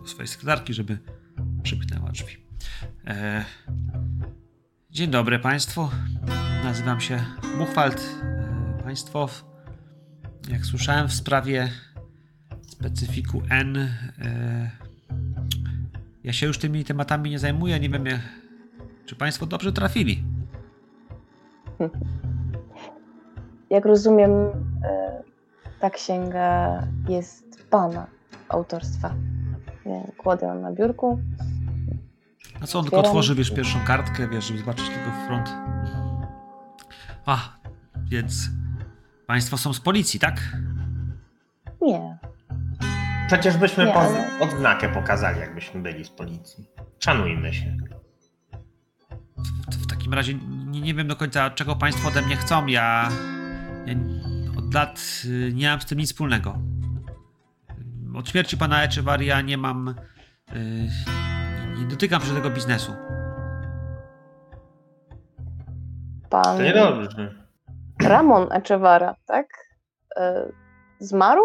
do 0.00 0.08
swojej 0.08 0.28
sekretarki, 0.28 0.74
żeby 0.74 0.98
przymknęła 1.62 2.12
drzwi. 2.12 2.36
Dzień 4.90 5.10
dobry 5.10 5.38
Państwu. 5.38 5.90
Nazywam 6.64 7.00
się 7.00 7.24
Buchwald. 7.58 8.14
Państwo, 8.84 9.28
jak 10.48 10.66
słyszałem 10.66 11.08
w 11.08 11.14
sprawie 11.14 11.70
specyfiku 12.68 13.42
N, 13.50 13.94
ja 16.24 16.32
się 16.32 16.46
już 16.46 16.58
tymi 16.58 16.84
tematami 16.84 17.30
nie 17.30 17.38
zajmuję. 17.38 17.80
Nie 17.80 17.88
wiem, 17.88 18.04
czy 19.06 19.16
Państwo 19.16 19.46
dobrze 19.46 19.72
trafili. 19.72 20.24
Jak 23.70 23.84
rozumiem, 23.84 24.30
ta 25.80 25.90
księga 25.90 26.82
jest 27.08 27.66
Pana 27.70 28.06
autorstwa. 28.48 29.14
Kładę 30.16 30.46
ją 30.46 30.60
na 30.60 30.72
biurku. 30.72 31.20
A 32.62 32.66
co, 32.66 32.78
on 32.78 32.84
tylko 32.84 33.00
otworzy, 33.00 33.34
wiesz, 33.34 33.50
pierwszą 33.50 33.78
kartkę, 33.86 34.28
wiesz, 34.28 34.44
żeby 34.44 34.58
zobaczyć 34.58 34.88
tylko 34.88 35.10
front. 35.26 35.52
A, 37.26 37.38
więc 38.08 38.50
państwo 39.26 39.56
są 39.58 39.72
z 39.72 39.80
policji, 39.80 40.20
tak? 40.20 40.40
Nie. 41.82 42.18
Przecież 43.26 43.56
byśmy 43.56 43.86
Nie, 43.86 43.92
po, 43.92 44.00
ale- 44.00 44.40
odznakę 44.40 44.88
pokazali, 44.88 45.40
jakbyśmy 45.40 45.82
byli 45.82 46.04
z 46.04 46.10
policji. 46.10 46.64
Szanujmy 46.98 47.54
się. 47.54 47.76
W, 49.70 49.76
w 49.76 49.86
takim 49.86 50.14
razie 50.14 50.34
nie, 50.74 50.80
nie 50.80 50.94
wiem 50.94 51.08
do 51.08 51.16
końca, 51.16 51.50
czego 51.50 51.76
państwo 51.76 52.08
ode 52.08 52.22
mnie 52.22 52.36
chcą. 52.36 52.66
Ja, 52.66 53.08
ja 53.86 53.94
od 54.58 54.74
lat 54.74 55.22
y, 55.24 55.52
nie 55.54 55.68
mam 55.68 55.80
z 55.80 55.86
tym 55.86 55.98
nic 55.98 56.10
wspólnego. 56.10 56.58
Od 58.14 58.28
śmierci 58.28 58.56
pana 58.56 58.84
Echevarria 58.84 59.40
nie 59.40 59.58
mam... 59.58 59.94
Y, 60.56 60.88
nie 61.78 61.86
dotykam 61.86 62.22
się 62.22 62.34
tego 62.34 62.50
biznesu. 62.50 62.92
Pan 66.30 66.56
To 66.56 66.62
niedobrze. 66.62 67.44
Ramon 68.02 68.52
Echevara, 68.52 69.16
tak? 69.26 69.46
E, 70.16 70.52
Zmarł? 70.98 71.42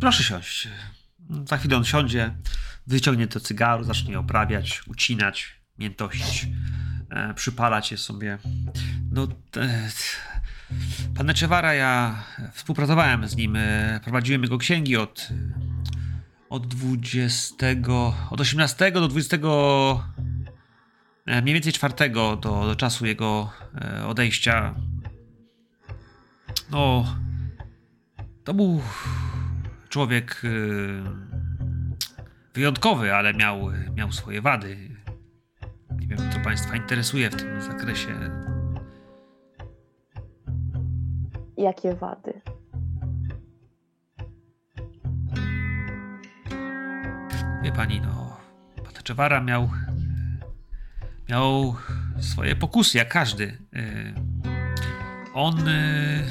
Proszę 0.00 0.22
siąść. 0.22 0.68
Za 1.44 1.56
chwilę 1.56 1.76
on 1.76 1.84
siądzie, 1.84 2.34
wyciągnie 2.90 3.26
to 3.26 3.40
cygaro, 3.40 3.84
zacznie 3.84 4.18
oprawiać, 4.18 4.82
ucinać, 4.86 5.60
miętosić, 5.78 6.48
e, 7.10 7.34
przypalać 7.34 7.92
je 7.92 7.98
sobie. 7.98 8.38
No, 9.12 9.28
e, 9.56 9.90
pan 11.14 11.30
Echevara, 11.30 11.74
ja 11.74 12.24
współpracowałem 12.52 13.28
z 13.28 13.36
nim, 13.36 13.56
e, 13.56 14.00
prowadziłem 14.02 14.42
jego 14.42 14.58
księgi 14.58 14.96
od, 14.96 15.28
od 16.48 16.66
20, 16.66 17.66
od 18.30 18.40
18 18.40 18.92
do 18.92 19.08
20, 19.08 19.36
e, 21.26 21.42
mniej 21.42 21.54
więcej 21.54 21.72
4 21.72 21.94
do, 22.10 22.36
do 22.36 22.76
czasu 22.76 23.06
jego 23.06 23.52
e, 23.74 24.06
odejścia. 24.06 24.74
No, 26.70 27.16
to 28.44 28.54
był 28.54 28.82
człowiek 29.88 30.42
y, 30.44 31.02
wyjątkowy, 32.54 33.14
ale 33.14 33.34
miał, 33.34 33.70
miał 33.94 34.12
swoje 34.12 34.42
wady. 34.42 34.76
Nie 36.00 36.06
wiem, 36.06 36.18
co 36.32 36.40
Państwa 36.40 36.76
interesuje 36.76 37.30
w 37.30 37.36
tym 37.36 37.62
zakresie. 37.62 38.30
Jakie 41.56 41.94
wady? 41.94 42.40
Wie 47.62 47.72
pani, 47.72 48.00
no, 48.00 48.36
pan 48.76 49.02
Czewara 49.02 49.40
miał, 49.40 49.70
miał 51.28 51.74
swoje 52.20 52.56
pokusy, 52.56 52.98
jak 52.98 53.08
każdy. 53.08 53.58
On 55.34 55.68
y, 55.68 56.24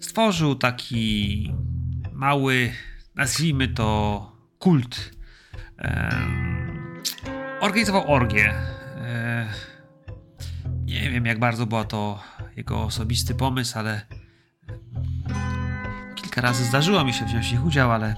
stworzył 0.00 0.54
taki 0.54 1.54
mały, 2.12 2.72
nazwijmy 3.14 3.68
to 3.68 4.29
kult. 4.60 5.10
Organizował 7.60 8.12
orgię. 8.12 8.54
E, 8.96 9.48
Nie 10.84 11.10
wiem, 11.10 11.26
jak 11.26 11.38
bardzo 11.38 11.66
była 11.66 11.84
to 11.84 12.22
jego 12.56 12.82
osobisty 12.82 13.34
pomysł, 13.34 13.78
ale 13.78 14.06
kilka 16.14 16.40
razy 16.40 16.64
zdarzyło 16.64 17.04
mi 17.04 17.12
się 17.12 17.24
wziąć 17.24 17.48
w 17.48 17.52
nich 17.52 17.64
udział, 17.64 17.92
ale, 17.92 18.16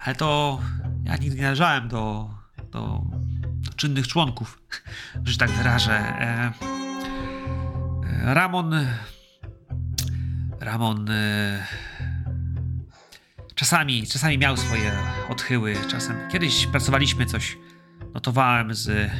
ale 0.00 0.14
to 0.14 0.60
ja 1.04 1.16
nigdy 1.16 1.36
nie 1.36 1.42
należałem 1.42 1.88
do, 1.88 2.30
do, 2.70 3.02
do 3.42 3.72
czynnych 3.76 4.08
członków, 4.08 4.62
że 5.24 5.38
tak 5.38 5.50
wyrażę. 5.50 5.92
E, 5.98 6.52
e, 8.22 8.34
Ramon. 8.34 8.74
Ramon. 10.60 11.10
e, 11.10 11.66
Czasami, 13.54 14.06
czasami 14.06 14.38
miał 14.38 14.56
swoje 14.56 14.92
odchyły, 15.28 15.76
czasem. 15.90 16.16
Kiedyś 16.32 16.66
pracowaliśmy 16.66 17.26
coś, 17.26 17.58
notowałem 18.14 18.74
z, 18.74 19.10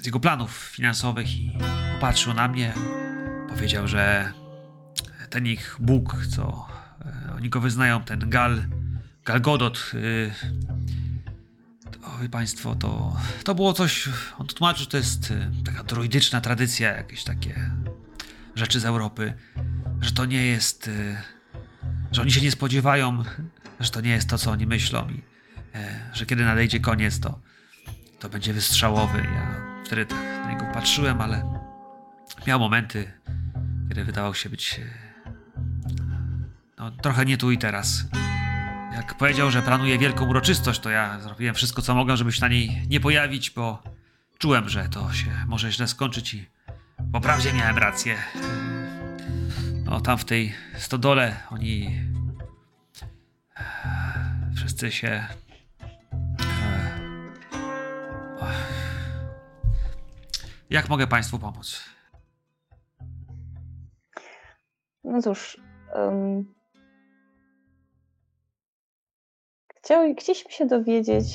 z 0.00 0.06
jego 0.06 0.20
planów 0.20 0.52
finansowych 0.52 1.36
i 1.36 1.58
popatrzył 1.94 2.34
na 2.34 2.48
mnie, 2.48 2.72
powiedział, 3.48 3.88
że 3.88 4.32
ten 5.30 5.46
ich 5.46 5.76
Bóg, 5.80 6.16
co 6.36 6.66
e, 7.04 7.32
oni 7.36 7.48
go 7.48 7.60
wyznają, 7.60 8.02
ten 8.02 8.30
Gal, 8.30 8.64
Gal 9.24 9.40
Godot, 9.40 9.90
y, 9.94 10.32
wie 12.22 12.28
państwo, 12.28 12.74
to, 12.74 13.16
to 13.44 13.54
było 13.54 13.72
coś, 13.72 14.08
on 14.38 14.46
tłumaczył, 14.46 14.80
że 14.84 14.90
to 14.90 14.96
jest 14.96 15.30
y, 15.30 15.50
taka 15.64 15.84
droidyczna 15.84 16.40
tradycja, 16.40 16.96
jakieś 16.96 17.24
takie 17.24 17.70
rzeczy 18.58 18.80
z 18.80 18.84
Europy, 18.84 19.34
że 20.00 20.12
to 20.12 20.24
nie 20.24 20.46
jest, 20.46 20.88
y, 20.88 21.16
że 22.12 22.22
oni 22.22 22.32
się 22.32 22.40
nie 22.40 22.50
spodziewają, 22.50 23.24
że 23.80 23.90
to 23.90 24.00
nie 24.00 24.10
jest 24.10 24.28
to, 24.28 24.38
co 24.38 24.50
oni 24.50 24.66
myślą 24.66 25.08
i 25.08 25.22
e, 25.74 26.10
że 26.12 26.26
kiedy 26.26 26.44
nadejdzie 26.44 26.80
koniec, 26.80 27.20
to, 27.20 27.40
to 28.18 28.28
będzie 28.28 28.52
wystrzałowy. 28.52 29.18
Ja 29.18 29.56
wtedy 29.86 30.06
tak 30.06 30.18
na 30.18 30.52
niego 30.52 30.64
patrzyłem, 30.74 31.20
ale 31.20 31.60
miał 32.46 32.60
momenty, 32.60 33.12
kiedy 33.88 34.04
wydawał 34.04 34.34
się 34.34 34.50
być 34.50 34.80
e, 34.80 34.84
no, 36.78 36.90
trochę 36.90 37.24
nie 37.24 37.36
tu 37.36 37.50
i 37.50 37.58
teraz. 37.58 38.04
Jak 38.92 39.16
powiedział, 39.18 39.50
że 39.50 39.62
planuje 39.62 39.98
wielką 39.98 40.28
uroczystość, 40.28 40.80
to 40.80 40.90
ja 40.90 41.20
zrobiłem 41.20 41.54
wszystko, 41.54 41.82
co 41.82 41.94
mogłem, 41.94 42.16
żeby 42.16 42.32
się 42.32 42.40
na 42.40 42.48
niej 42.48 42.86
nie 42.88 43.00
pojawić, 43.00 43.50
bo 43.50 43.82
czułem, 44.38 44.68
że 44.68 44.88
to 44.88 45.12
się 45.12 45.30
może 45.46 45.72
źle 45.72 45.88
skończyć 45.88 46.34
i 46.34 46.57
po 47.12 47.20
prawdzie 47.20 47.52
miałem 47.52 47.78
rację. 47.78 48.16
No, 49.84 50.00
tam 50.00 50.18
w 50.18 50.24
tej 50.24 50.54
stodole 50.78 51.36
oni 51.50 52.00
e, 53.56 53.62
wszyscy 54.56 54.92
się 54.92 55.08
e, 55.08 55.28
jak 60.70 60.88
mogę 60.88 61.06
Państwu 61.06 61.38
pomóc? 61.38 61.84
No 65.04 65.22
cóż. 65.22 65.60
Um, 65.94 66.54
chcieliśmy 70.18 70.50
się 70.50 70.66
dowiedzieć, 70.66 71.26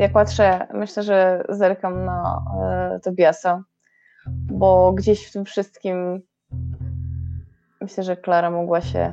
Ja 0.00 0.08
patrzę, 0.08 0.66
myślę, 0.74 1.02
że 1.02 1.44
zerkam 1.48 2.04
na 2.04 2.42
e, 2.62 3.00
Tobiasa, 3.00 3.64
bo 4.26 4.92
gdzieś 4.92 5.26
w 5.26 5.32
tym 5.32 5.44
wszystkim 5.44 6.22
myślę, 7.80 8.04
że 8.04 8.16
Klara 8.16 8.50
mogła 8.50 8.80
się 8.80 9.12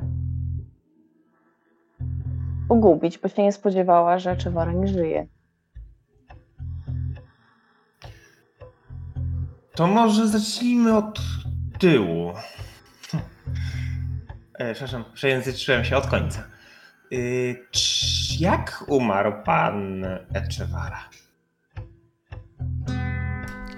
pogubić, 2.68 3.18
bo 3.18 3.28
się 3.28 3.42
nie 3.42 3.52
spodziewała, 3.52 4.18
że 4.18 4.36
Czewara 4.36 4.72
nie 4.72 4.88
żyje. 4.88 5.26
To 9.74 9.86
może 9.86 10.28
zacznijmy 10.28 10.96
od 10.96 11.20
tyłu. 11.78 12.32
E, 14.58 14.74
przepraszam, 14.74 15.04
przejęzyczyłem 15.14 15.84
się 15.84 15.96
od 15.96 16.06
końca. 16.06 16.57
Y, 17.12 17.66
jak 18.38 18.84
umarł 18.86 19.32
pan 19.44 20.04
Echevara? 20.34 21.00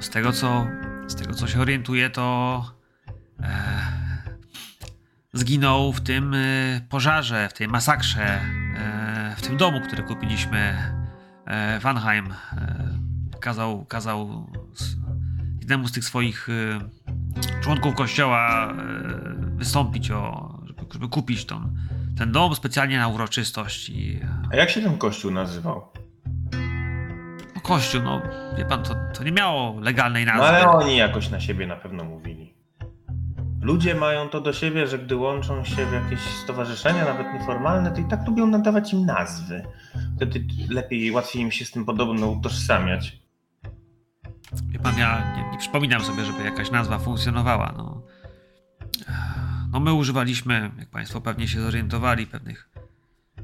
Z 0.01 0.11
tego 0.11 0.33
co, 0.33 0.67
z 1.07 1.15
tego 1.15 1.35
co 1.35 1.47
się 1.47 1.61
orientuję, 1.61 2.11
to 2.11 2.65
e, 3.43 3.47
zginął 5.33 5.93
w 5.93 6.01
tym 6.01 6.35
e, 6.35 6.39
pożarze, 6.89 7.49
w 7.49 7.53
tej 7.53 7.69
masakrze, 7.69 8.41
e, 8.77 9.35
w 9.37 9.43
tym 9.43 9.57
domu, 9.57 9.81
który 9.81 10.03
kupiliśmy 10.03 10.59
e, 11.47 11.81
w 11.81 11.87
Anheim. 11.87 12.33
E, 12.33 12.99
kazał, 13.41 13.85
kazał 13.85 14.47
s- 14.81 14.97
jednemu 15.61 15.89
z 15.89 15.93
tych 15.93 16.05
swoich 16.05 16.49
członków 17.61 17.95
kościoła 17.95 18.75
wystąpić 19.57 20.11
o, 20.11 20.55
żeby, 20.67 20.81
żeby 20.93 21.09
kupić 21.09 21.45
tą, 21.45 21.75
ten 22.21 22.33
dom 22.33 22.55
specjalnie 22.55 22.99
na 22.99 23.09
uroczystość 23.09 23.89
i 23.89 24.21
A 24.53 24.57
jak 24.57 24.71
się 24.71 24.81
ten 24.83 24.99
kościół 24.99 25.31
nazywał? 25.31 25.83
no, 27.55 27.61
kościół, 27.61 28.03
no 28.03 28.23
wie 28.59 28.65
pan, 28.65 28.83
to, 28.83 28.95
to 29.15 29.25
nie 29.25 29.33
miało 29.33 29.81
legalnej 29.81 30.27
No 30.27 30.33
nazwy. 30.33 30.47
ale 30.47 30.69
oni 30.71 30.97
jakoś 30.97 31.31
na 31.31 31.41
siebie 31.41 31.67
na 31.67 31.77
pewno 31.77 32.05
mówili. 32.05 32.55
Ludzie 33.63 33.95
mają 33.95 34.29
to 34.29 34.41
do 34.41 34.53
siebie, 34.53 34.87
że 34.87 34.99
gdy 34.99 35.17
łączą 35.17 35.65
się 35.65 35.87
w 35.87 35.93
jakieś 35.93 36.21
stowarzyszenia, 36.21 37.05
nawet 37.05 37.27
nieformalne, 37.35 37.91
to 37.91 38.01
i 38.01 38.05
tak 38.05 38.27
lubią 38.27 38.47
nadawać 38.47 38.93
im 38.93 39.07
nazwy. 39.07 39.63
Wtedy 40.17 40.45
lepiej, 40.71 41.11
łatwiej 41.11 41.43
im 41.43 41.51
się 41.51 41.65
z 41.65 41.71
tym 41.71 41.85
podobno 41.85 42.27
utożsamiać. 42.27 43.19
Wie 44.67 44.79
pan, 44.79 44.99
ja 44.99 45.33
nie, 45.37 45.51
nie 45.53 45.59
przypominam 45.59 46.01
sobie, 46.05 46.25
żeby 46.25 46.45
jakaś 46.45 46.71
nazwa 46.71 46.99
funkcjonowała. 46.99 47.75
No. 47.77 48.03
No 49.73 49.81
my 49.81 49.93
używaliśmy, 49.93 50.71
jak 50.79 50.89
państwo 50.89 51.21
pewnie 51.21 51.49
się 51.49 51.61
zorientowali, 51.61 52.27
pewnych 52.27 52.71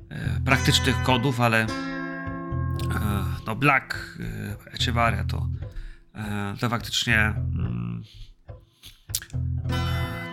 e, 0.08 0.40
praktycznych 0.44 1.02
kodów, 1.02 1.40
ale 1.40 1.62
e, 1.62 1.66
no 3.46 3.56
Black 3.56 4.18
e, 4.66 4.72
Echevarria 4.72 5.24
to, 5.24 5.48
e, 6.14 6.54
to 6.60 6.68
faktycznie 6.68 7.18
mm, 7.18 8.02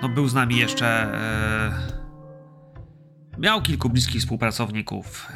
no 0.01 0.09
był 0.09 0.27
z 0.27 0.33
nami 0.33 0.57
jeszcze 0.57 0.87
e, 0.87 2.03
miał 3.37 3.61
kilku 3.61 3.89
bliskich 3.89 4.21
współpracowników. 4.21 5.27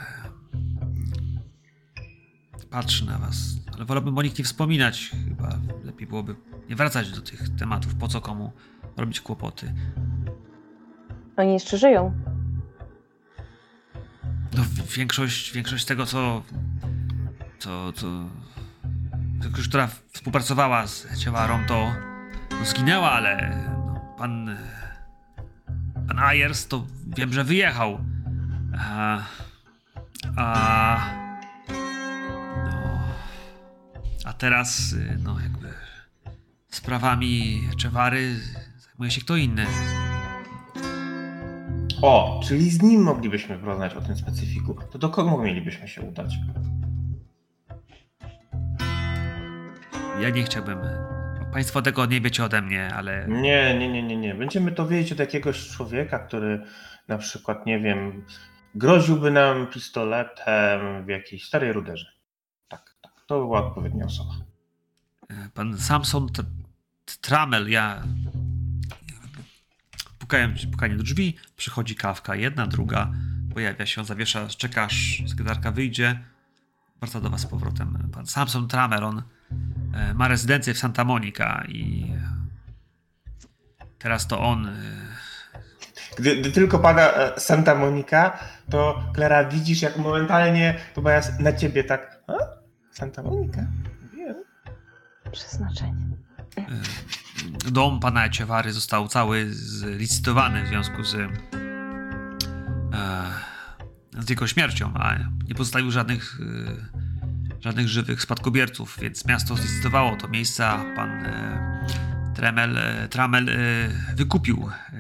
Patrzy 2.69 3.05
na 3.05 3.17
was, 3.17 3.37
ale 3.73 3.85
wolałbym 3.85 4.17
o 4.17 4.21
nich 4.21 4.37
nie 4.37 4.45
wspominać. 4.45 5.11
Chyba 5.29 5.59
lepiej 5.83 6.07
byłoby 6.07 6.35
nie 6.69 6.75
wracać 6.75 7.11
do 7.11 7.21
tych 7.21 7.55
tematów. 7.55 7.95
Po 7.95 8.07
co 8.07 8.21
komu 8.21 8.53
robić 8.97 9.21
kłopoty? 9.21 9.73
Oni 11.38 11.53
jeszcze 11.53 11.77
żyją. 11.77 12.14
No, 14.53 14.64
większość, 14.98 15.53
większość 15.53 15.85
tego, 15.85 16.06
co. 16.06 16.43
co. 17.59 17.93
co 17.93 18.07
która 19.53 19.90
współpracowała 20.11 20.88
z 20.88 21.19
Ciawarą, 21.19 21.66
to 21.67 21.93
no, 22.51 22.66
zginęła, 22.66 23.11
ale 23.11 23.64
no, 23.77 24.16
pan. 24.17 24.57
Pan 26.07 26.19
Ayers 26.19 26.67
to 26.67 26.85
wiem, 27.17 27.33
że 27.33 27.43
wyjechał. 27.43 27.99
A. 28.80 29.24
A. 30.38 30.99
No. 32.66 32.99
A 34.25 34.33
teraz, 34.33 34.95
no 35.24 35.40
jakby. 35.40 35.74
Sprawami 36.69 37.61
Czewary 37.77 38.40
zajmuje 38.77 39.11
się 39.11 39.22
kto 39.22 39.35
inny. 39.35 39.66
O, 42.01 42.42
czyli 42.43 42.69
z 42.69 42.82
nim 42.82 43.01
moglibyśmy 43.01 43.58
porozmawiać 43.58 43.98
o 43.98 44.01
tym 44.01 44.17
specyfiku. 44.17 44.77
To 44.92 45.00
do 45.00 45.09
kogo 45.09 45.38
mielibyśmy 45.38 45.88
się 45.88 46.01
udać? 46.01 46.35
Ja 50.22 50.30
nie 50.30 50.43
chciałbym. 50.43 50.80
Państwo 51.53 51.82
tego 51.82 52.06
nie 52.06 52.22
wiecie 52.22 52.43
ode 52.45 52.61
mnie, 52.61 52.93
ale. 52.95 53.27
Nie, 53.27 53.80
nie, 53.80 53.90
nie, 53.90 54.03
nie, 54.03 54.17
nie. 54.17 54.35
Będziemy 54.35 54.72
to 54.72 54.88
wiedzieć 54.88 55.11
od 55.11 55.19
jakiegoś 55.19 55.69
człowieka, 55.69 56.19
który 56.19 56.64
na 57.08 57.17
przykład, 57.17 57.66
nie 57.66 57.80
wiem, 57.80 58.26
groziłby 58.76 59.32
nam 59.32 59.67
pistoletem 59.67 61.06
w 61.06 61.08
jakiejś 61.09 61.45
starej 61.45 61.74
ruderze. 61.74 62.11
Tak, 62.67 62.95
tak. 63.01 63.11
To 63.27 63.40
była 63.40 63.67
odpowiednia 63.67 64.06
osoba. 64.06 64.34
Pan 65.53 65.77
Samson 65.77 66.27
Tr- 66.27 66.45
Tramel, 67.22 67.69
ja. 67.69 68.03
Pukają, 70.27 70.53
pukanie 70.72 70.95
do 70.95 71.03
drzwi, 71.03 71.35
przychodzi 71.57 71.95
kawka, 71.95 72.35
jedna, 72.35 72.67
druga, 72.67 73.11
pojawia 73.53 73.85
się, 73.85 74.06
zawiesza, 74.06 74.47
czekasz, 74.47 75.23
sekretarka 75.27 75.72
wyjdzie, 75.72 76.19
wraca 76.99 77.22
do 77.22 77.30
was 77.30 77.41
z 77.41 77.45
powrotem. 77.45 78.09
Pan 78.14 78.25
Samson 78.25 78.67
Tramel, 78.67 79.03
on 79.03 79.23
e, 79.93 80.14
ma 80.14 80.27
rezydencję 80.27 80.73
w 80.73 80.77
Santa 80.77 81.03
Monica 81.03 81.64
i 81.67 82.14
teraz 83.99 84.27
to 84.27 84.39
on 84.39 84.65
e, 84.65 84.73
Gdy, 86.17 86.35
gdy 86.35 86.51
tylko 86.51 86.80
pada 86.80 87.14
e, 87.14 87.39
Santa 87.39 87.75
Monica, 87.75 88.39
to 88.69 89.03
Klara 89.14 89.43
widzisz, 89.43 89.81
jak 89.81 89.97
momentalnie 89.97 90.75
Tobias 90.95 91.39
na 91.39 91.53
ciebie 91.53 91.83
tak. 91.83 92.23
A? 92.27 92.33
Santa 92.91 93.23
Monica? 93.23 93.65
Wiem. 94.14 94.35
Przeznaczenie. 95.31 96.07
Dom 97.72 97.99
pana 97.99 98.25
Eciewary 98.25 98.74
został 98.74 99.07
cały 99.07 99.53
zlicytowany 99.53 100.64
w 100.64 100.67
związku 100.67 101.03
z, 101.03 101.16
e, 101.16 101.30
z 104.19 104.30
jego 104.30 104.48
śmiercią, 104.48 104.93
a 104.93 105.17
nie 105.48 105.56
pozostawił 105.56 105.91
żadnych, 105.91 106.40
e, 106.40 107.61
żadnych 107.61 107.88
żywych 107.88 108.22
spadkobierców, 108.22 108.98
więc 109.01 109.25
miasto 109.25 109.56
zlicytowało 109.56 110.16
to 110.16 110.27
miejsce, 110.27 110.67
a 110.67 110.95
pan 110.95 111.09
e, 111.09 111.88
Tremel, 112.35 112.77
e, 112.77 113.07
Tramel 113.07 113.49
e, 113.49 113.53
wykupił 114.16 114.69
e, 114.69 114.99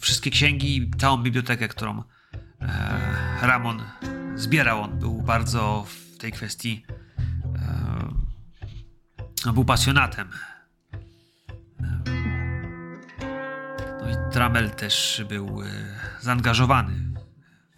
wszystkie 0.00 0.30
księgi 0.30 0.76
i 0.76 0.90
całą 0.90 1.16
bibliotekę, 1.16 1.68
którą 1.68 2.02
Ramon 3.42 3.82
zbierał. 4.34 4.82
On 4.82 4.98
był 4.98 5.22
bardzo 5.22 5.86
w 5.88 6.16
tej 6.18 6.32
kwestii 6.32 6.86
e, 9.46 9.52
był 9.52 9.64
pasjonatem. 9.64 10.28
No 14.04 14.10
i 14.10 14.32
Tramel 14.32 14.70
też 14.70 15.24
był 15.28 15.62
e, 15.62 15.64
zaangażowany 16.20 16.92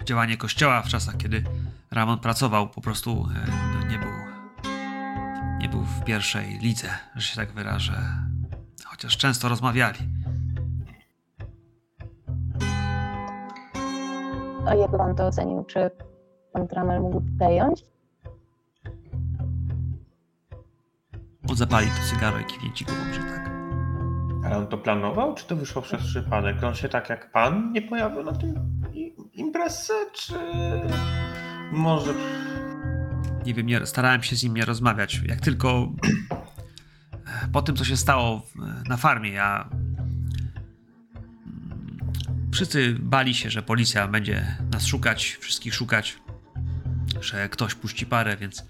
w 0.01 0.05
działanie 0.05 0.37
kościoła 0.37 0.83
w 0.83 0.89
czasach, 0.89 1.17
kiedy 1.17 1.45
Ramon 1.91 2.19
pracował. 2.19 2.69
Po 2.69 2.81
prostu 2.81 3.11
e, 3.11 3.51
no, 3.75 3.87
nie 3.87 3.99
był 3.99 4.35
nie 5.65 5.71
był 5.71 5.83
w 5.83 6.05
pierwszej 6.05 6.59
lidze, 6.59 6.89
że 7.15 7.23
się 7.23 7.37
tak 7.37 7.53
wyrażę. 7.53 7.93
Chociaż 8.85 9.17
często 9.17 9.49
rozmawiali. 9.49 9.99
A 14.67 14.75
jak 14.75 14.91
pan 14.91 15.15
to 15.15 15.27
ocenił? 15.27 15.65
Czy 15.65 15.91
pan 16.53 16.69
Tramel 16.69 17.01
mógł 17.01 17.23
przejąć? 17.39 17.85
On 21.49 21.57
zapali 21.57 21.87
to 21.87 22.15
cygaro 22.15 22.39
i 22.39 22.45
kiwnie 22.45 22.73
ci 22.73 22.85
głową, 22.85 23.13
że 23.13 23.21
tak. 23.21 23.64
Ale 24.45 24.57
on 24.57 24.67
to 24.67 24.79
planował, 24.79 25.35
czy 25.35 25.47
to 25.47 25.57
wyszło 25.57 25.83
przez 25.83 26.03
przypadek? 26.07 26.63
On 26.65 26.75
się 26.75 26.89
tak 26.89 27.09
jak 27.11 27.33
pan 27.33 27.73
nie 27.73 27.83
pojawił 27.83 28.23
na 28.23 28.33
tym 28.33 28.55
i- 28.95 29.15
imprezce, 29.35 29.93
czy 30.15 30.35
może 31.73 32.15
Nie 33.47 33.55
wiem, 33.55 33.67
nie, 33.67 33.87
starałem 33.87 34.23
się 34.23 34.37
z 34.37 34.43
nim 34.43 34.55
nie 34.55 34.65
rozmawiać. 34.65 35.21
Jak 35.27 35.41
tylko 35.41 35.93
po 37.53 37.63
tym, 37.63 37.77
co 37.77 37.85
się 37.85 37.97
stało 37.97 38.43
na 38.89 38.97
farmie, 38.97 39.31
ja. 39.31 39.69
Wszyscy 42.53 42.97
bali 43.01 43.35
się, 43.35 43.51
że 43.51 43.63
policja 43.63 44.09
będzie 44.09 44.57
nas 44.73 44.87
szukać, 44.87 45.39
wszystkich 45.41 45.75
szukać, 45.75 46.19
że 47.21 47.49
ktoś 47.49 47.75
puści 47.75 48.07
parę, 48.07 48.37
więc. 48.37 48.67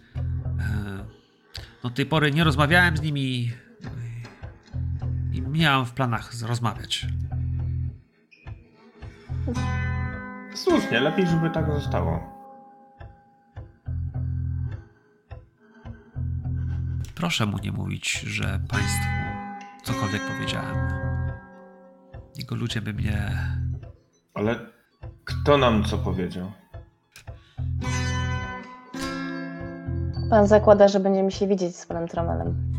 No, 1.85 1.91
do 1.91 1.97
tej 1.97 2.07
pory 2.07 2.31
nie 2.31 2.44
rozmawiałem 2.44 2.97
z 2.97 3.03
nimi 3.03 3.53
miałem 5.55 5.86
w 5.86 5.92
planach 5.92 6.42
rozmawiać. 6.42 7.07
Słusznie, 10.55 11.00
lepiej, 11.00 11.26
żeby 11.26 11.50
tak 11.50 11.66
zostało. 11.66 12.34
proszę 17.24 17.47
mu 17.47 17.58
nie 17.58 17.73
mówić, 17.73 18.20
że 18.20 18.60
państwu 18.68 19.08
cokolwiek 19.83 20.23
powiedziałem. 20.26 20.76
Jego 22.36 22.55
ludzie 22.55 22.81
by 22.81 22.92
mnie 22.92 23.31
Ale 24.34 24.57
kto 25.24 25.58
nam 25.58 25.84
co 25.84 25.99
powiedział? 25.99 26.52
Pan 30.31 30.47
zakłada, 30.47 30.89
że 30.89 31.00
będziemy 31.00 31.31
się 31.31 31.47
widzieć 31.47 31.76
z 31.76 31.86
panem 31.86 32.08
Tramelem. 32.08 32.73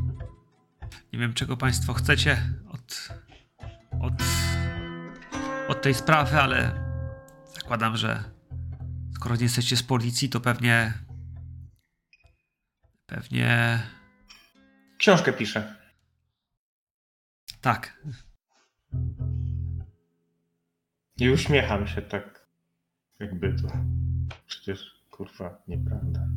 Nie 1.13 1.19
wiem, 1.19 1.33
czego 1.33 1.57
Państwo 1.57 1.93
chcecie 1.93 2.37
od, 3.99 4.01
od, 4.01 4.13
od 5.69 5.81
tej 5.81 5.93
sprawy, 5.93 6.41
ale 6.41 6.71
zakładam, 7.53 7.97
że 7.97 8.23
skoro 9.15 9.35
nie 9.35 9.43
jesteście 9.43 9.77
z 9.77 9.83
policji, 9.83 10.29
to 10.29 10.39
pewnie. 10.39 10.93
Pewnie. 13.05 13.79
Książkę 14.97 15.33
piszę. 15.33 15.75
Tak. 17.61 18.03
I 21.17 21.29
uśmiecham 21.29 21.87
się 21.87 22.01
tak, 22.01 22.47
jakby 23.19 23.53
to. 23.61 23.67
Przecież 24.47 25.05
kurwa, 25.11 25.63
nieprawda. 25.67 26.27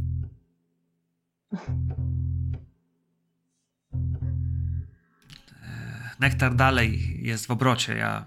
Nektar 6.21 6.55
dalej 6.55 7.19
jest 7.23 7.47
w 7.47 7.51
obrocie. 7.51 7.97
Ja 7.97 8.25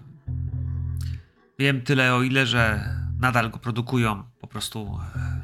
wiem 1.58 1.82
tyle, 1.82 2.14
o 2.14 2.22
ile, 2.22 2.46
że 2.46 2.94
nadal 3.20 3.50
go 3.50 3.58
produkują. 3.58 4.24
Po 4.40 4.46
prostu 4.46 4.98
e, 5.16 5.40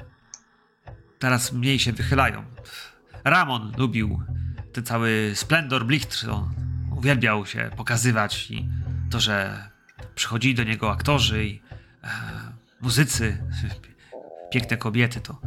teraz 1.19 1.53
mniej 1.53 1.79
się 1.79 1.93
wychylają. 1.93 2.45
Ramon 3.25 3.73
lubił 3.77 4.23
ten 4.73 4.85
cały 4.85 5.33
splendor 5.35 5.87
blichtr. 5.87 6.31
On 6.31 6.55
uwielbiał 6.97 7.47
się 7.47 7.71
pokazywać 7.77 8.51
i 8.51 8.69
to, 9.11 9.21
że 9.21 9.69
przychodzili 10.15 10.55
do 10.55 10.65
niego 10.65 10.93
aktorzy 10.93 11.45
i 11.45 11.63
e, 12.05 12.09
muzycy, 12.81 13.39
piękne 14.53 14.77
kobiety, 14.77 15.21
to 15.21 15.41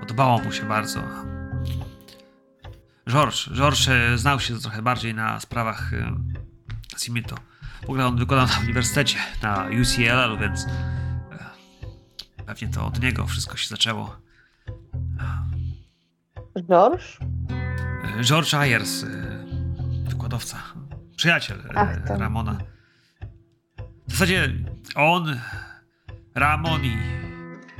podobało 0.00 0.38
mu 0.38 0.52
się 0.52 0.68
bardzo. 0.68 1.29
George, 3.10 3.48
George 3.54 3.88
e, 3.88 4.18
znał 4.18 4.40
się 4.40 4.58
trochę 4.58 4.82
bardziej 4.82 5.14
na 5.14 5.40
sprawach, 5.40 5.92
e, 5.94 6.16
nazwijmy 6.92 7.22
to, 7.22 7.36
w 7.80 7.84
ogóle 7.84 8.06
on 8.06 8.16
wykładał 8.16 8.46
na 8.46 8.58
uniwersytecie, 8.64 9.18
na 9.42 9.66
UCLL, 9.82 10.38
więc 10.40 10.66
e, 12.38 12.42
pewnie 12.46 12.68
to 12.68 12.86
od 12.86 13.00
niego 13.02 13.26
wszystko 13.26 13.56
się 13.56 13.68
zaczęło. 13.68 14.16
George? 16.68 17.18
E, 18.18 18.24
George 18.24 18.54
Ayers, 18.54 19.02
e, 19.04 19.06
wykładowca, 20.08 20.56
przyjaciel 21.16 21.60
e, 21.60 21.72
Ach, 21.78 22.08
to- 22.08 22.16
Ramona. 22.16 22.58
W 24.08 24.12
zasadzie 24.12 24.52
on, 24.94 25.40
Ramon 26.34 26.84
i 26.84 26.96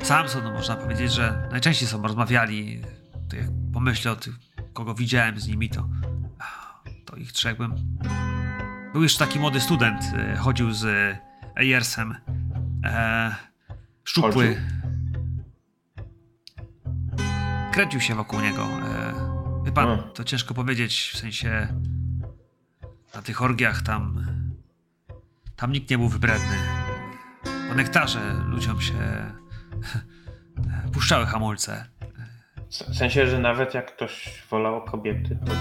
Samson, 0.02 0.44
no 0.44 0.50
można 0.50 0.76
powiedzieć, 0.76 1.12
że 1.12 1.48
najczęściej 1.52 1.88
są 1.88 2.02
rozmawiali. 2.02 2.82
To 3.30 3.36
jak 3.36 3.46
pomyślę 3.72 4.10
o 4.12 4.16
tych, 4.16 4.34
kogo 4.72 4.94
widziałem 4.94 5.40
z 5.40 5.48
nimi, 5.48 5.70
to, 5.70 5.88
to 7.04 7.16
ich 7.16 7.32
trzech 7.32 7.58
bym. 7.58 7.74
Był 8.92 9.02
jeszcze 9.02 9.26
taki 9.26 9.38
młody 9.38 9.60
student, 9.60 10.02
e, 10.14 10.36
chodził 10.36 10.72
z 10.72 10.84
e, 10.84 11.18
Ayersem. 11.54 12.16
E, 12.84 13.34
szczupły. 14.04 14.32
Chodził? 14.32 14.56
Kręcił 17.72 18.00
się 18.00 18.14
wokół 18.14 18.40
niego. 18.40 18.64
E, 18.64 19.64
wie 19.64 19.72
pan, 19.72 20.02
to 20.14 20.24
ciężko 20.24 20.54
powiedzieć, 20.54 21.10
w 21.14 21.18
sensie 21.18 21.74
na 23.14 23.22
tych 23.22 23.42
orgiach 23.42 23.82
tam 23.82 24.24
tam 25.60 25.72
nikt 25.72 25.90
nie 25.90 25.98
był 25.98 26.08
wybredny. 26.08 26.56
Po 27.68 27.74
nektarze 27.74 28.34
ludziom 28.46 28.80
się 28.80 28.94
puszczały 30.92 31.26
hamulce. 31.26 31.86
W 32.70 32.96
sensie, 32.96 33.26
że 33.26 33.38
nawet 33.38 33.74
jak 33.74 33.94
ktoś 33.94 34.42
wolał 34.50 34.84
kobiety, 34.84 35.38
to 35.46 35.52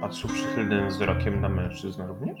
patrzył 0.00 0.30
przychylnym 0.30 0.88
wzrokiem 0.88 1.40
na 1.40 1.48
mężczyznę 1.48 2.06
również? 2.06 2.40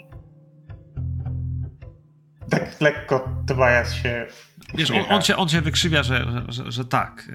Tak 2.50 2.80
lekko 2.80 3.28
Tobias 3.46 3.94
się 3.94 4.26
Wiesz, 4.74 4.90
on, 4.90 5.04
on, 5.08 5.22
się, 5.22 5.36
on 5.36 5.48
się 5.48 5.60
wykrzywia, 5.60 6.02
że, 6.02 6.24
że, 6.32 6.44
że, 6.48 6.72
że 6.72 6.84
tak. 6.84 7.28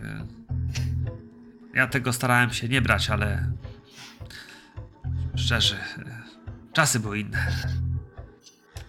Ja 1.73 1.88
tego 1.88 2.14
starałem 2.14 2.49
się 2.49 2.67
nie 2.67 2.81
brać, 2.81 3.09
ale 3.09 3.45
szczerze, 5.35 5.75
czasy 6.73 6.99
były 6.99 7.19
inne. 7.19 7.48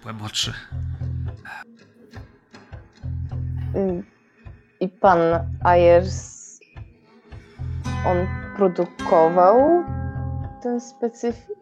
Byłem 0.02 0.17
młodszy. 0.17 0.52
I 4.81 4.89
pan 4.89 5.18
Ayers, 5.65 6.32
on 8.07 8.17
produkował 8.57 9.85
ten 10.63 10.81
specyfik? 10.81 11.53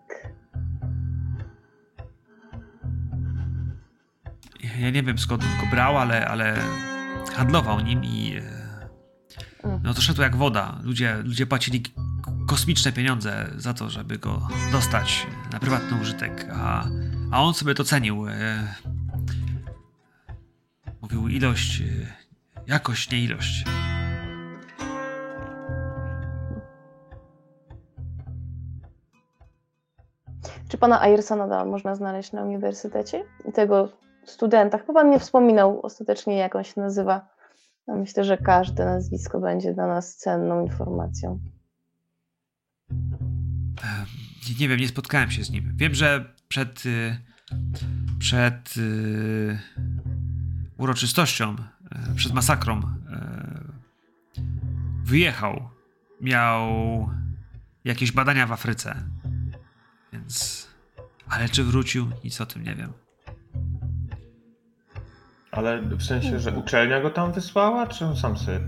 Ja 4.81 4.91
nie 4.91 5.03
wiem 5.03 5.19
skąd 5.19 5.43
on 5.43 5.61
go 5.65 5.71
brał, 5.71 5.99
ale, 5.99 6.29
ale 6.29 6.57
handlował 7.35 7.81
nim 7.81 8.05
i 8.05 8.37
e, 9.65 9.81
no 9.83 9.95
to 9.95 10.01
szedł 10.03 10.23
jak 10.23 10.37
woda. 10.37 10.79
Ludzie, 10.83 11.17
ludzie 11.25 11.47
płacili 11.47 11.83
kosmiczne 12.47 12.93
pieniądze 12.93 13.51
za 13.57 13.75
to, 13.75 13.91
żeby 13.91 14.19
go 14.19 14.49
dostać 14.73 15.27
na 15.53 15.59
prywatny 15.61 16.01
użytek, 16.01 16.47
a, 16.53 16.85
a 17.31 17.43
on 17.43 17.55
sobie 17.55 17.75
to 17.75 17.85
cenił. 17.85 18.29
e, 18.29 18.75
Mówił 21.03 21.29
ilość, 21.29 21.81
e, 21.81 21.85
jakość, 22.67 23.11
nie 23.11 23.25
ilość. 23.25 23.65
Pana 30.81 31.01
Ayersa 31.01 31.37
nadal 31.37 31.69
można 31.69 31.95
znaleźć 31.95 32.33
na 32.33 32.43
uniwersytecie? 32.43 33.25
I 33.49 33.53
tego 33.53 33.89
studenta, 34.25 34.79
chyba 34.79 34.93
pan 34.93 35.11
nie 35.11 35.19
wspominał 35.19 35.81
ostatecznie, 35.83 36.37
jak 36.37 36.57
on 36.57 36.65
się 36.65 36.81
nazywa. 36.81 37.29
Ja 37.89 37.95
myślę, 37.95 38.25
że 38.25 38.39
każde 38.39 38.85
nazwisko 38.85 39.41
będzie 39.41 39.75
dla 39.75 39.87
nas 39.87 40.17
cenną 40.17 40.65
informacją. 40.65 41.39
Nie, 44.49 44.55
nie 44.61 44.69
wiem, 44.69 44.81
nie 44.81 44.89
spotkałem 44.89 45.31
się 45.31 45.45
z 45.45 45.51
nim. 45.51 45.73
Wiem, 45.77 45.95
że 45.95 46.35
przed, 46.49 46.87
y, 46.87 47.17
przed 48.19 48.75
y, 48.77 49.59
uroczystością, 50.79 51.57
y, 52.13 52.15
przed 52.17 52.33
masakrą 52.33 52.81
wyjechał. 55.05 55.69
Miał 56.21 56.61
jakieś 57.85 58.13
badania 58.13 58.47
w 58.47 58.53
Afryce. 58.53 58.97
Więc. 60.13 60.70
Ale 61.31 61.49
czy 61.49 61.65
wrócił? 61.65 62.11
Nic 62.25 62.41
o 62.41 62.47
tym 62.47 62.63
nie 62.63 62.75
wiem. 62.75 62.93
Ale 65.51 65.83
w 65.83 66.03
sensie, 66.03 66.41
że 66.41 66.53
uczelnia 66.53 67.01
go 67.01 67.11
tam 67.11 67.33
wysłała, 67.33 67.87
czy 67.87 68.07
on 68.07 68.17
sam 68.17 68.39
sobie. 68.39 68.61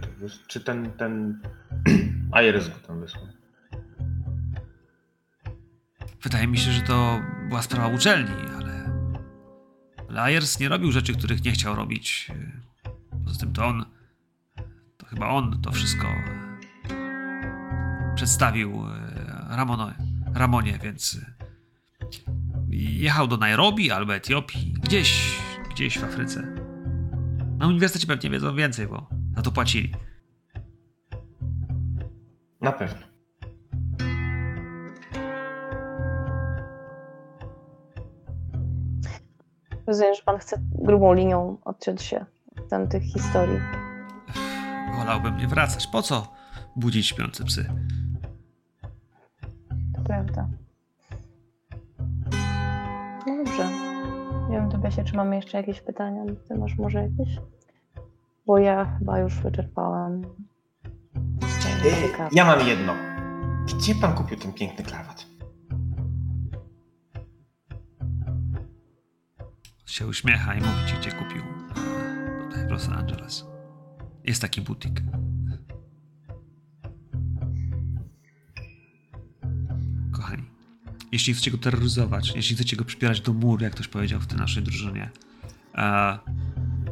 Czy 0.46 0.60
ten, 0.60 0.92
ten 0.92 1.40
Ayres 2.32 2.68
go 2.68 2.74
tam 2.86 3.00
wysłał? 3.00 3.26
Wydaje 6.22 6.46
mi 6.46 6.58
się, 6.58 6.72
że 6.72 6.82
to 6.82 7.20
była 7.48 7.62
sprawa 7.62 7.88
uczelni, 7.88 8.34
ale. 8.56 8.72
Ale 10.08 10.22
Ayers 10.22 10.60
nie 10.60 10.68
robił 10.68 10.92
rzeczy, 10.92 11.14
których 11.14 11.44
nie 11.44 11.52
chciał 11.52 11.74
robić. 11.74 12.30
Poza 13.24 13.40
tym 13.40 13.52
to 13.52 13.66
on. 13.66 13.84
To 14.96 15.06
chyba 15.06 15.28
on 15.28 15.62
to 15.62 15.72
wszystko 15.72 16.06
e, 16.06 18.14
przedstawił 18.14 18.86
e, 18.86 19.56
Ramono, 19.56 19.92
Ramonie, 20.34 20.78
więc. 20.82 21.20
Jechał 22.72 23.26
do 23.26 23.36
Nairobi 23.36 23.90
albo 23.90 24.14
Etiopii, 24.14 24.74
gdzieś, 24.82 25.38
gdzieś 25.70 25.98
w 25.98 26.04
Afryce. 26.04 26.42
Na 27.58 27.66
uniwersytecie 27.66 28.06
pewnie 28.06 28.30
wiedzą 28.30 28.56
więcej, 28.56 28.86
bo 28.86 29.06
za 29.36 29.42
to 29.42 29.50
płacili. 29.52 29.94
Na 32.60 32.72
pewno. 32.72 33.06
Rozumiem, 39.86 40.14
że 40.14 40.22
pan 40.22 40.38
chce 40.38 40.56
grubą 40.74 41.14
linią 41.14 41.58
odciąć 41.64 42.02
się 42.02 42.26
od 42.58 42.68
tamtych 42.68 43.02
historii. 43.02 43.58
Wolałbym 44.98 45.36
nie 45.36 45.48
wracać. 45.48 45.86
Po 45.86 46.02
co 46.02 46.32
budzić 46.76 47.06
śpiące 47.06 47.44
psy? 47.44 47.70
To 49.94 50.02
prawda. 50.02 50.48
Dobrze. 53.44 53.68
Nie 54.50 54.56
wiem, 54.56 54.70
Tobiasie, 54.70 55.04
czy 55.04 55.16
mamy 55.16 55.36
jeszcze 55.36 55.56
jakieś 55.56 55.80
pytania? 55.80 56.22
Ty 56.48 56.54
masz 56.54 56.78
może 56.78 57.02
jakieś? 57.02 57.36
Bo 58.46 58.58
ja 58.58 58.96
chyba 58.98 59.18
już 59.18 59.40
wyczerpałam. 59.40 60.22
Ja 62.32 62.44
mam 62.44 62.68
jedno. 62.68 62.94
Gdzie 63.66 63.94
pan 63.94 64.14
kupił 64.14 64.38
ten 64.38 64.52
piękny 64.52 64.84
krawat? 64.84 65.26
Się 69.86 70.06
uśmiecha 70.06 70.54
i 70.54 70.58
mówi 70.58 70.86
ci, 70.86 70.94
gdzie 70.96 71.12
kupił. 71.12 71.42
Tutaj 72.48 72.66
w 72.66 72.70
Los 72.70 72.88
Angeles. 72.88 73.46
Jest 74.24 74.42
taki 74.42 74.60
butik. 74.60 75.00
Jeśli 81.12 81.34
chcecie 81.34 81.50
go 81.50 81.58
terroryzować, 81.58 82.32
jeśli 82.36 82.56
chcecie 82.56 82.76
go 82.76 82.84
przypierać 82.84 83.20
do 83.20 83.32
muru, 83.32 83.64
jak 83.64 83.72
ktoś 83.72 83.88
powiedział 83.88 84.20
w 84.20 84.26
tej 84.26 84.38
naszej 84.38 84.62
drużynie, 84.62 85.10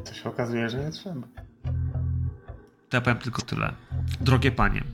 To 0.05 0.15
się 0.15 0.29
okazuje, 0.29 0.71
że 0.71 0.85
nie 0.85 0.91
trzeba. 0.91 1.21
to 2.89 2.97
ja 2.97 3.01
powiem 3.01 3.19
tylko 3.19 3.43
tyle. 3.43 3.73
Drogie 4.21 4.53
panie, 4.53 4.85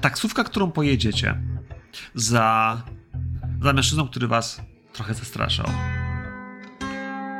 taksówka, 0.00 0.44
którą 0.44 0.70
pojedziecie 0.72 1.40
za, 2.14 2.82
za 3.62 3.72
mężczyzną, 3.72 4.08
który 4.08 4.28
was 4.28 4.62
trochę 4.92 5.14
zastraszał, 5.14 5.66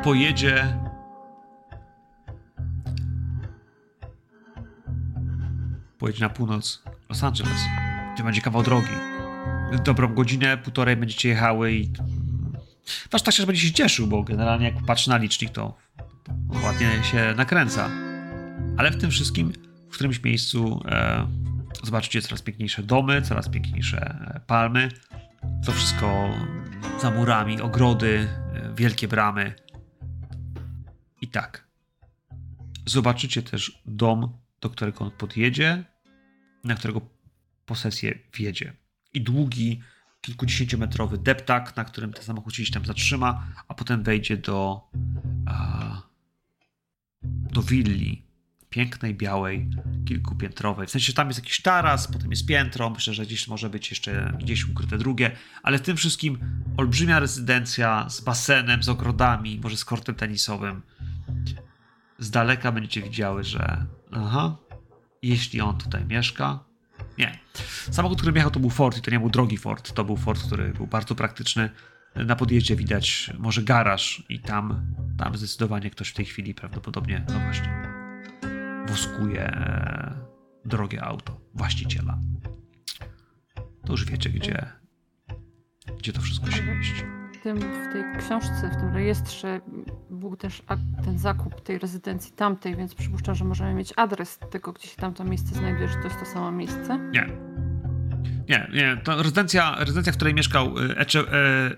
pojedzie 0.05 0.77
pojedzie 5.99 6.21
na 6.21 6.29
północ 6.29 6.83
Los 7.09 7.25
Angeles. 7.25 7.61
To 8.17 8.25
będzie 8.25 8.41
kawał 8.41 8.63
drogi. 8.63 9.12
Dobrą 9.79 10.15
godzinę, 10.15 10.59
półtorej 10.59 10.97
będziecie 10.97 11.29
jechały 11.29 11.73
i 11.73 11.91
wasz 13.11 13.23
taksierz 13.23 13.47
będzie 13.47 13.61
się 13.61 13.73
cieszył, 13.73 14.07
bo 14.07 14.23
generalnie 14.23 14.67
jak 14.67 14.85
patrzy 14.87 15.11
na 15.11 15.17
licznik, 15.17 15.51
to 15.51 15.77
ładnie 16.65 17.05
się 17.05 17.35
nakręca. 17.37 17.91
Ale 18.77 18.91
w 18.91 19.01
tym 19.01 19.11
wszystkim 19.11 19.53
w 19.91 19.95
którymś 19.95 20.23
miejscu 20.23 20.83
e, 20.89 21.27
zobaczycie 21.83 22.23
coraz 22.23 22.43
piękniejsze 22.43 22.83
domy, 22.83 23.23
coraz 23.23 23.49
piękniejsze 23.49 24.01
e, 24.01 24.41
palmy. 24.47 24.89
To 25.67 25.73
wszystko 25.73 26.35
za 27.01 27.11
murami, 27.11 27.61
ogrody, 27.61 28.29
e, 28.55 28.75
wielkie 28.75 29.09
bramy. 29.09 29.55
I 31.21 31.29
tak. 31.29 31.67
Zobaczycie 32.87 33.43
też 33.43 33.83
dom, 33.87 34.39
do 34.61 34.71
którego 34.71 35.05
on 35.05 35.11
podjedzie, 35.11 35.85
na 36.65 36.75
którego 36.75 37.01
posesję 37.67 38.19
wjedzie. 38.35 38.82
I 39.15 39.21
długi, 39.21 39.81
kilkudziesięciometrowy 40.21 41.19
deptak, 41.19 41.77
na 41.77 41.85
którym 41.85 42.13
ten 42.13 42.25
samochód 42.25 42.55
się 42.55 42.73
tam 42.73 42.85
zatrzyma, 42.85 43.47
a 43.69 43.75
potem 43.75 44.03
wejdzie 44.03 44.37
do, 44.37 44.91
do 47.53 47.63
willi 47.63 48.33
pięknej, 48.71 49.15
białej, 49.15 49.71
kilkupiętrowej. 50.05 50.87
W 50.87 50.91
sensie, 50.91 51.13
tam 51.13 51.29
jest 51.29 51.41
jakiś 51.41 51.63
taras, 51.63 52.09
potem 52.09 52.31
jest 52.31 52.47
piętro, 52.47 52.91
myślę, 52.91 53.15
że 53.15 53.27
gdzieś 53.27 53.49
może 53.49 53.71
być 53.71 53.91
jeszcze 53.91 54.37
gdzieś 54.41 54.69
ukryte 54.69 54.99
drugie, 54.99 55.31
ale 55.63 55.79
w 55.79 55.83
tym 55.83 55.97
wszystkim 55.97 56.39
olbrzymia 56.77 57.21
rezydencja 57.21 58.09
z 58.11 58.21
basenem, 58.21 58.83
z 58.83 58.89
ogrodami, 58.89 59.61
może 59.63 59.77
z 59.77 59.85
kortem 59.85 60.15
tenisowym. 60.15 60.83
Z 62.19 62.31
daleka 62.31 62.73
będziecie 62.73 63.03
widziały, 63.03 63.45
że 63.45 63.87
aha, 64.13 64.57
jeśli 65.23 65.61
on 65.61 65.79
tutaj 65.79 66.07
mieszka, 66.07 66.65
nie. 67.19 67.39
Samochód, 67.91 68.19
który 68.19 68.37
jechał, 68.37 68.51
to 68.51 68.61
był 68.61 68.71
Ford 68.71 68.99
i 68.99 69.01
to 69.01 69.11
nie 69.11 69.21
był 69.21 69.31
drogi 69.31 69.57
Ford, 69.57 69.93
to 69.93 70.05
był 70.05 70.17
Ford, 70.17 70.43
który 70.47 70.73
był 70.73 70.87
bardzo 70.87 71.15
praktyczny. 71.15 71.71
Na 72.17 72.37
podjeździe 72.37 72.77
widać 72.77 73.31
może 73.39 73.63
garaż 73.63 74.23
i 74.29 74.41
tam, 74.41 74.95
tam 75.19 75.37
zdecydowanie 75.37 75.91
ktoś 75.91 76.09
w 76.09 76.15
tej 76.15 76.25
chwili 76.25 76.55
prawdopodobnie, 76.55 77.25
no 77.29 77.41
właśnie, 77.41 77.83
woskuje 78.87 79.47
e, 79.47 80.15
drogie 80.65 81.05
auto 81.05 81.41
właściciela. 81.55 82.19
To 83.87 83.93
już 83.93 84.05
wiecie, 84.05 84.31
gdzie, 84.31 84.67
gdzie 85.99 86.13
to 86.13 86.21
wszystko 86.21 86.51
się 86.51 86.63
mieści. 86.63 87.22
Tym, 87.43 87.59
w 87.59 87.93
tej 87.93 88.03
książce, 88.19 88.71
w 88.73 88.77
tym 88.77 88.95
rejestrze 88.95 89.61
był 90.11 90.37
też 90.37 90.63
ten 91.05 91.19
zakup 91.19 91.61
tej 91.61 91.79
rezydencji 91.79 92.33
tamtej, 92.33 92.77
więc 92.77 92.95
przypuszczam, 92.95 93.35
że 93.35 93.45
możemy 93.45 93.75
mieć 93.75 93.93
adres 93.97 94.39
tego, 94.51 94.73
gdzie 94.73 94.89
się 94.89 94.97
tamto 94.97 95.25
miejsce 95.25 95.55
znajduje, 95.55 95.89
że 95.89 95.95
to 95.95 96.05
jest 96.05 96.19
to 96.19 96.27
samo 96.27 96.53
miejsce. 96.53 96.99
Nie. 97.13 97.27
Nie, 98.49 98.71
nie. 98.73 98.97
To 99.05 99.23
rezydencja, 99.23 99.77
rezydencja 99.79 100.13
w 100.13 100.17
której 100.17 100.35
mieszkał 100.35 100.79
e, 100.79 100.97
Eche, 100.97 101.19
e, 101.19 101.77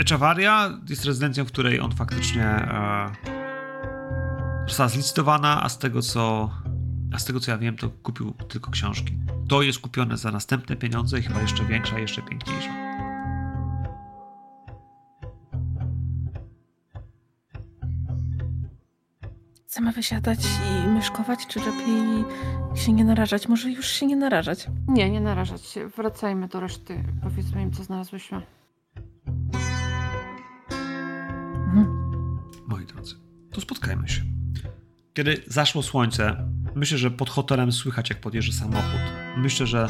Echevarria, 0.00 0.78
jest 0.88 1.04
rezydencją, 1.04 1.44
w 1.44 1.48
której 1.48 1.80
on 1.80 1.92
faktycznie 1.92 2.44
e, 2.44 3.12
została 4.68 4.88
zlicytowana, 4.88 5.62
a 5.62 5.68
z 5.68 5.78
tego 5.78 6.02
co 6.02 6.50
a 7.12 7.18
z 7.18 7.24
tego 7.24 7.40
co 7.40 7.50
ja 7.50 7.58
wiem, 7.58 7.76
to 7.76 7.90
kupił 7.90 8.34
tylko 8.48 8.70
książki. 8.70 9.18
To 9.48 9.62
jest 9.62 9.78
kupione 9.78 10.16
za 10.16 10.30
następne 10.30 10.76
pieniądze 10.76 11.18
i 11.18 11.22
chyba 11.22 11.40
jeszcze 11.40 11.64
większa, 11.64 11.98
jeszcze 11.98 12.22
piękniejsza. 12.22 12.91
Chcemy 19.72 19.92
wysiadać 19.92 20.38
i 20.84 20.88
myszkować, 20.88 21.46
czy 21.46 21.60
lepiej 21.60 22.24
się 22.74 22.92
nie 22.92 23.04
narażać? 23.04 23.48
Może 23.48 23.70
już 23.70 23.86
się 23.86 24.06
nie 24.06 24.16
narażać. 24.16 24.66
Nie, 24.88 25.10
nie 25.10 25.20
narażać 25.20 25.66
się. 25.66 25.88
Wracajmy 25.88 26.48
do 26.48 26.60
reszty. 26.60 27.04
Powiedzmy 27.22 27.62
im, 27.62 27.72
co 27.72 27.84
znalazłyśmy. 27.84 28.42
Mhm. 31.66 31.86
Moi 32.66 32.86
drodzy, 32.86 33.14
to 33.52 33.60
spotkajmy 33.60 34.08
się. 34.08 34.22
Kiedy 35.14 35.42
zaszło 35.46 35.82
słońce, 35.82 36.48
myślę, 36.74 36.98
że 36.98 37.10
pod 37.10 37.30
hotelem 37.30 37.72
słychać, 37.72 38.10
jak 38.10 38.20
podjeżdża 38.20 38.52
samochód. 38.52 39.00
Myślę, 39.36 39.66
że 39.66 39.86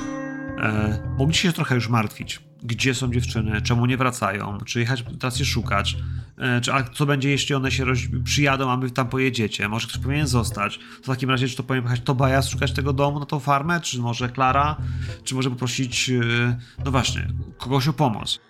e, 0.58 1.14
mogliście 1.18 1.48
się 1.48 1.54
trochę 1.54 1.74
już 1.74 1.88
martwić. 1.88 2.51
Gdzie 2.62 2.94
są 2.94 3.12
dziewczyny? 3.12 3.62
Czemu 3.62 3.86
nie 3.86 3.96
wracają? 3.96 4.58
Czy 4.66 4.80
jechać 4.80 5.04
teraz 5.20 5.38
je 5.38 5.44
szukać? 5.44 5.96
E, 6.38 6.60
czy, 6.60 6.72
a 6.72 6.82
co 6.82 7.06
będzie, 7.06 7.30
jeśli 7.30 7.54
one 7.54 7.70
się 7.70 7.84
roz, 7.84 7.98
przyjadą, 8.24 8.70
a 8.70 8.76
wy 8.76 8.90
tam 8.90 9.08
pojedziecie? 9.08 9.68
Może 9.68 9.88
ktoś 9.88 10.02
powinien 10.02 10.26
zostać? 10.26 10.78
To 10.78 11.02
w 11.02 11.06
takim 11.06 11.30
razie, 11.30 11.48
czy 11.48 11.56
to 11.56 11.62
powinien 11.62 11.84
jechać 11.84 12.00
Tobias 12.00 12.48
szukać 12.48 12.72
tego 12.72 12.92
domu 12.92 13.20
na 13.20 13.26
tą 13.26 13.40
farmę? 13.40 13.80
Czy 13.80 13.98
może 13.98 14.28
Klara? 14.28 14.76
Czy 15.24 15.34
może 15.34 15.50
poprosić, 15.50 16.10
e, 16.10 16.58
no 16.84 16.90
właśnie, 16.90 17.28
kogoś 17.58 17.88
o 17.88 17.92
pomoc? 17.92 18.40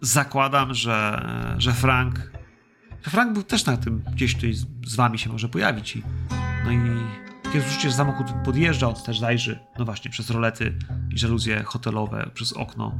Zakładam, 0.00 0.74
że, 0.74 1.26
że 1.58 1.72
Frank 1.72 2.34
Frank 3.10 3.32
był 3.32 3.42
też 3.42 3.66
na 3.66 3.76
tym, 3.76 4.02
gdzieś 4.12 4.34
tutaj 4.34 4.52
z, 4.52 4.66
z 4.86 4.96
wami 4.96 5.18
się 5.18 5.30
może 5.30 5.48
pojawić. 5.48 5.96
I, 5.96 6.02
no 6.64 6.72
i 6.72 7.23
kiedy 7.54 7.66
słyszycie, 7.66 7.90
że 7.90 7.96
samochód 7.96 8.26
podjeżdża, 8.44 8.88
on 8.88 8.94
też 8.94 9.18
zajrzy, 9.18 9.58
no 9.78 9.84
właśnie, 9.84 10.10
przez 10.10 10.30
rolety 10.30 10.78
i 11.10 11.18
żaluzje 11.18 11.62
hotelowe, 11.62 12.30
przez 12.34 12.52
okno. 12.52 12.98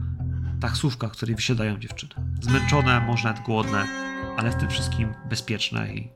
Taksówka, 0.60 1.08
w 1.08 1.12
której 1.12 1.34
wysiadają 1.34 1.78
dziewczyny. 1.78 2.14
Zmęczone, 2.40 3.00
może 3.00 3.28
nawet 3.28 3.42
głodne, 3.42 3.86
ale 4.36 4.50
w 4.50 4.54
tym 4.54 4.70
wszystkim 4.70 5.14
bezpieczne 5.28 5.94
i, 5.94 6.12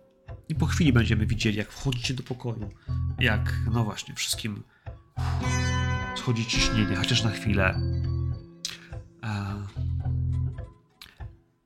i 0.48 0.54
po 0.54 0.66
chwili 0.66 0.92
będziemy 0.92 1.26
widzieli, 1.26 1.56
jak 1.56 1.72
wchodzicie 1.72 2.14
do 2.14 2.22
pokoju, 2.22 2.70
jak, 3.18 3.54
no 3.72 3.84
właśnie, 3.84 4.14
wszystkim 4.14 4.62
schodzi 6.16 6.46
ciśnienie, 6.46 6.96
chociaż 6.96 7.24
na 7.24 7.30
chwilę. 7.30 7.80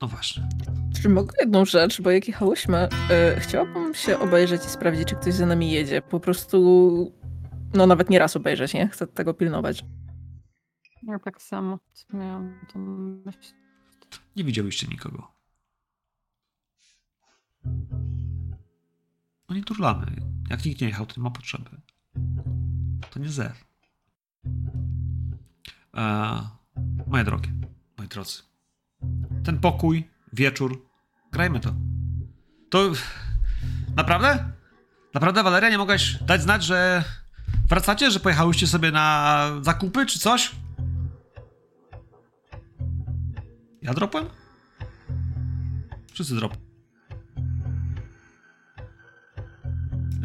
No 0.03 0.09
właśnie. 0.09 0.49
Czy 1.03 1.09
mogę 1.09 1.37
jedną 1.41 1.65
rzecz, 1.65 2.01
bo 2.01 2.11
jak 2.11 2.29
jechałyśmy, 2.29 2.89
yy, 3.35 3.41
chciałabym 3.41 3.95
się 3.95 4.19
obejrzeć 4.19 4.65
i 4.65 4.69
sprawdzić, 4.69 5.09
czy 5.09 5.17
ktoś 5.17 5.35
za 5.35 5.47
nami 5.47 5.71
jedzie. 5.71 6.03
Po 6.03 6.21
prostu, 6.21 7.13
no 7.75 7.87
nawet 7.87 8.11
nie 8.11 8.19
raz 8.19 8.37
obejrzeć, 8.37 8.75
nie? 8.75 8.89
Chcę 8.89 9.07
tego 9.07 9.35
pilnować. 9.35 9.85
Ja 11.03 11.19
tak 11.19 11.43
samo 11.43 11.79
miałam 12.13 12.61
tą 12.73 12.79
myśl. 13.27 13.55
Nie 14.37 14.45
widziałyście 14.45 14.87
nikogo. 14.87 15.33
No 19.49 19.57
nie 19.57 19.65
turlamy. 19.65 20.07
Jak 20.51 20.65
nikt 20.65 20.81
nie 20.81 20.87
jechał, 20.87 21.07
to 21.07 21.15
nie 21.17 21.23
ma 21.23 21.31
potrzeby. 21.31 21.71
To 23.11 23.21
nie 23.21 23.29
zew. 23.29 23.65
Eee, 25.95 26.41
moje 27.07 27.25
drogie, 27.25 27.49
moi 27.99 28.09
drodzy. 28.09 28.52
Ten 29.45 29.59
pokój, 29.59 30.09
wieczór, 30.33 30.83
grajmy 31.33 31.61
to. 31.61 31.75
To 32.71 32.91
naprawdę? 33.97 34.45
Naprawdę, 35.15 35.43
Waleria, 35.43 35.71
nie 35.71 35.79
mogłaś 35.79 36.23
dać 36.23 36.43
znać, 36.43 36.65
że 36.65 37.05
wracacie, 37.69 38.11
że 38.11 38.21
pojechałyście 38.21 38.67
sobie 38.67 38.93
na 38.93 39.47
zakupy 39.61 40.07
czy 40.07 40.19
coś? 40.19 40.53
Ja 43.83 43.95
dropłem? 43.95 44.25
Wszyscy 46.13 46.35
drop. 46.35 46.57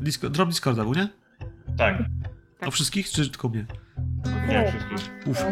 Disco, 0.02 0.30
drop 0.30 0.50
Discorda 0.50 0.84
był, 0.84 0.94
nie? 0.94 1.10
Tak, 1.78 1.96
O 2.68 2.72
wszystkich, 2.72 3.10
czy 3.10 3.30
tylko 3.30 3.50
mnie? 3.50 3.66
nie 4.50 4.72
wszystkich. 4.72 5.28
Uf. 5.28 5.44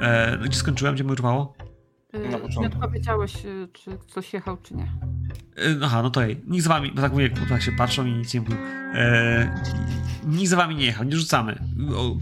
E, 0.00 0.38
gdzie 0.44 0.58
skończyłem? 0.58 0.94
Gdzie 0.94 1.04
mi 1.04 1.10
urwało? 1.12 1.54
Y, 2.14 2.18
Na 2.18 2.28
Nie 2.28 2.38
początku. 2.38 2.74
odpowiedziałeś, 2.84 3.44
y, 3.44 3.68
czy 3.72 3.98
ktoś 3.98 4.32
jechał, 4.32 4.56
czy 4.62 4.74
nie. 4.74 4.82
E, 5.56 5.76
Aha, 5.84 6.02
no 6.02 6.10
to 6.10 6.22
jej. 6.22 6.40
Nikt 6.46 6.64
z 6.64 6.68
wami, 6.68 6.92
bo 6.94 7.02
tak 7.02 7.12
mówię, 7.12 7.30
tak 7.48 7.62
się 7.62 7.72
patrzą 7.72 8.06
i 8.06 8.12
nic 8.12 8.34
nie 8.34 8.40
mówią. 8.40 8.56
E, 8.94 9.60
nikt 10.26 10.50
z 10.50 10.54
wami 10.54 10.76
nie 10.76 10.84
jechał, 10.84 11.04
nie 11.04 11.16
rzucamy. 11.16 11.58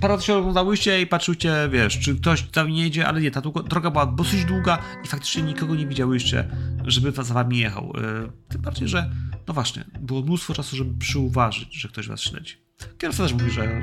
Parę 0.01 0.15
razy 0.15 0.27
się 0.27 0.35
oglądałyście 0.35 1.01
i 1.01 1.07
patrzycie, 1.07 1.53
wiesz, 1.73 1.99
czy 1.99 2.17
ktoś 2.21 2.43
tam 2.43 2.69
nie 2.69 2.83
jedzie, 2.83 3.07
ale 3.09 3.21
nie, 3.21 3.31
ta 3.31 3.41
długo, 3.41 3.63
droga 3.63 3.91
była 3.91 4.07
dosyć 4.07 4.45
długa 4.45 4.79
i 5.05 5.09
faktycznie 5.09 5.43
nikogo 5.43 5.75
nie 5.75 5.87
widziałyście, 5.87 6.49
żeby 6.85 7.13
za 7.13 7.35
wami 7.35 7.59
jechał. 7.59 7.93
E, 7.97 8.31
tym 8.49 8.61
bardziej, 8.61 8.89
że, 8.89 9.11
no 9.49 9.55
właśnie, 9.55 9.85
było 10.01 10.23
mnóstwo 10.23 10.55
czasu, 10.55 10.77
żeby 10.77 10.99
przyuważyć, 10.99 11.75
że 11.81 11.89
ktoś 11.89 12.09
was 12.09 12.21
śledzi. 12.21 12.55
Kierowca 12.99 13.23
też 13.23 13.33
mówi, 13.33 13.51
że 13.51 13.83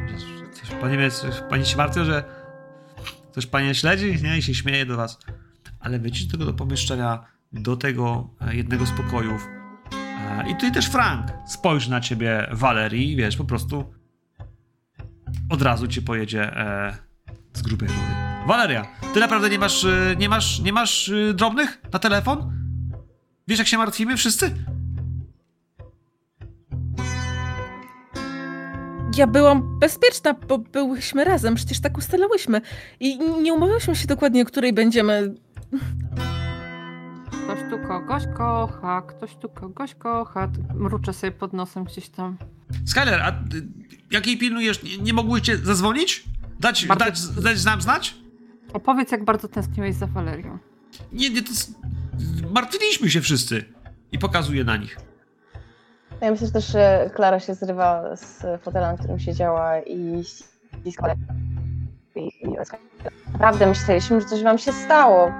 coś, 0.53 0.69
pani, 0.81 0.97
wie, 0.97 1.11
coś, 1.11 1.35
pani 1.49 1.65
się 1.65 1.77
martwi, 1.77 2.05
że 2.05 2.23
ktoś 3.31 3.45
panie 3.45 3.75
śledzi, 3.75 4.23
nie? 4.23 4.37
I 4.37 4.41
się 4.41 4.53
śmieje 4.53 4.85
do 4.85 4.97
was. 4.97 5.19
Ale 5.85 5.99
do 5.99 6.09
tego 6.31 6.45
do 6.45 6.53
pomieszczenia, 6.53 7.25
do 7.51 7.77
tego 7.77 8.29
e, 8.41 8.55
jednego 8.55 8.85
z 8.85 8.91
pokojów. 8.91 9.47
E, 9.93 10.49
I 10.49 10.53
tutaj 10.53 10.71
też 10.71 10.85
Frank 10.85 11.27
spojrzy 11.47 11.91
na 11.91 12.01
ciebie, 12.01 12.49
Valerii, 12.51 13.11
i 13.11 13.15
wiesz, 13.15 13.37
po 13.37 13.45
prostu 13.45 13.93
od 15.49 15.61
razu 15.61 15.87
ci 15.87 16.01
pojedzie 16.01 16.57
e, 16.57 16.97
z 17.53 17.61
grubej 17.61 17.89
rury. 17.89 18.01
Valeria, 18.47 18.87
ty 19.13 19.19
naprawdę 19.19 19.49
nie 19.49 19.59
masz, 19.59 19.85
e, 19.85 20.15
nie 20.19 20.29
masz, 20.29 20.59
nie 20.59 20.73
masz 20.73 21.11
drobnych 21.33 21.81
na 21.93 21.99
telefon? 21.99 22.51
Wiesz, 23.47 23.59
jak 23.59 23.67
się 23.67 23.77
martwimy 23.77 24.17
wszyscy? 24.17 24.51
Ja 29.17 29.27
byłam 29.27 29.79
bezpieczna, 29.79 30.33
bo 30.33 30.57
byłyśmy 30.57 31.23
razem, 31.23 31.55
przecież 31.55 31.79
tak 31.79 31.97
ustalałyśmy. 31.97 32.61
I 32.99 33.19
nie 33.19 33.53
umawiałyśmy 33.53 33.95
się 33.95 34.07
dokładnie, 34.07 34.41
o 34.41 34.45
której 34.45 34.73
będziemy. 34.73 35.35
Ktoś 37.43 37.59
tu 37.69 37.87
kogoś 37.87 38.23
kocha, 38.37 39.01
ktoś 39.01 39.35
tu 39.35 39.49
kogoś 39.49 39.95
kocha. 39.95 40.49
Mruczę 40.75 41.13
sobie 41.13 41.31
pod 41.31 41.53
nosem 41.53 41.83
gdzieś 41.83 42.09
tam. 42.09 42.37
Skyler, 42.85 43.21
a 43.21 43.29
y, 43.29 43.33
jak 44.11 44.27
jej 44.27 44.37
pilnujesz, 44.37 44.83
nie, 44.83 44.97
nie 44.97 45.13
mogłyście 45.13 45.57
zadzwonić? 45.57 46.23
Dać, 46.59 46.85
Bardzo- 46.85 47.33
dać, 47.33 47.43
dać 47.43 47.65
nam 47.65 47.81
znać? 47.81 48.15
Opowiedz, 48.73 49.11
jak 49.11 49.25
bardzo 49.25 49.47
tęskniłeś 49.47 49.95
za 49.95 50.07
Walerią. 50.07 50.57
Nie, 51.13 51.29
nie, 51.29 51.41
to 51.41 51.51
martwiliśmy 52.51 53.09
się 53.09 53.21
wszyscy. 53.21 53.65
I 54.11 54.19
pokazuje 54.19 54.63
na 54.63 54.77
nich. 54.77 54.97
Ja 56.21 56.31
myślę 56.31 56.47
że 56.47 56.53
też, 56.53 56.67
że 56.67 57.09
Klara 57.15 57.39
się 57.39 57.55
zrywa 57.55 58.15
z 58.15 58.43
fotela, 58.61 58.91
na 58.91 58.97
którym 58.97 59.19
siedziała 59.19 59.79
i 59.79 60.23
ściska. 60.23 61.15
I, 62.15 62.19
i 62.19 62.47
Naprawdę 63.33 63.67
myśleliśmy, 63.67 64.21
że 64.21 64.27
coś 64.27 64.43
wam 64.43 64.57
się 64.57 64.73
stało. 64.73 65.31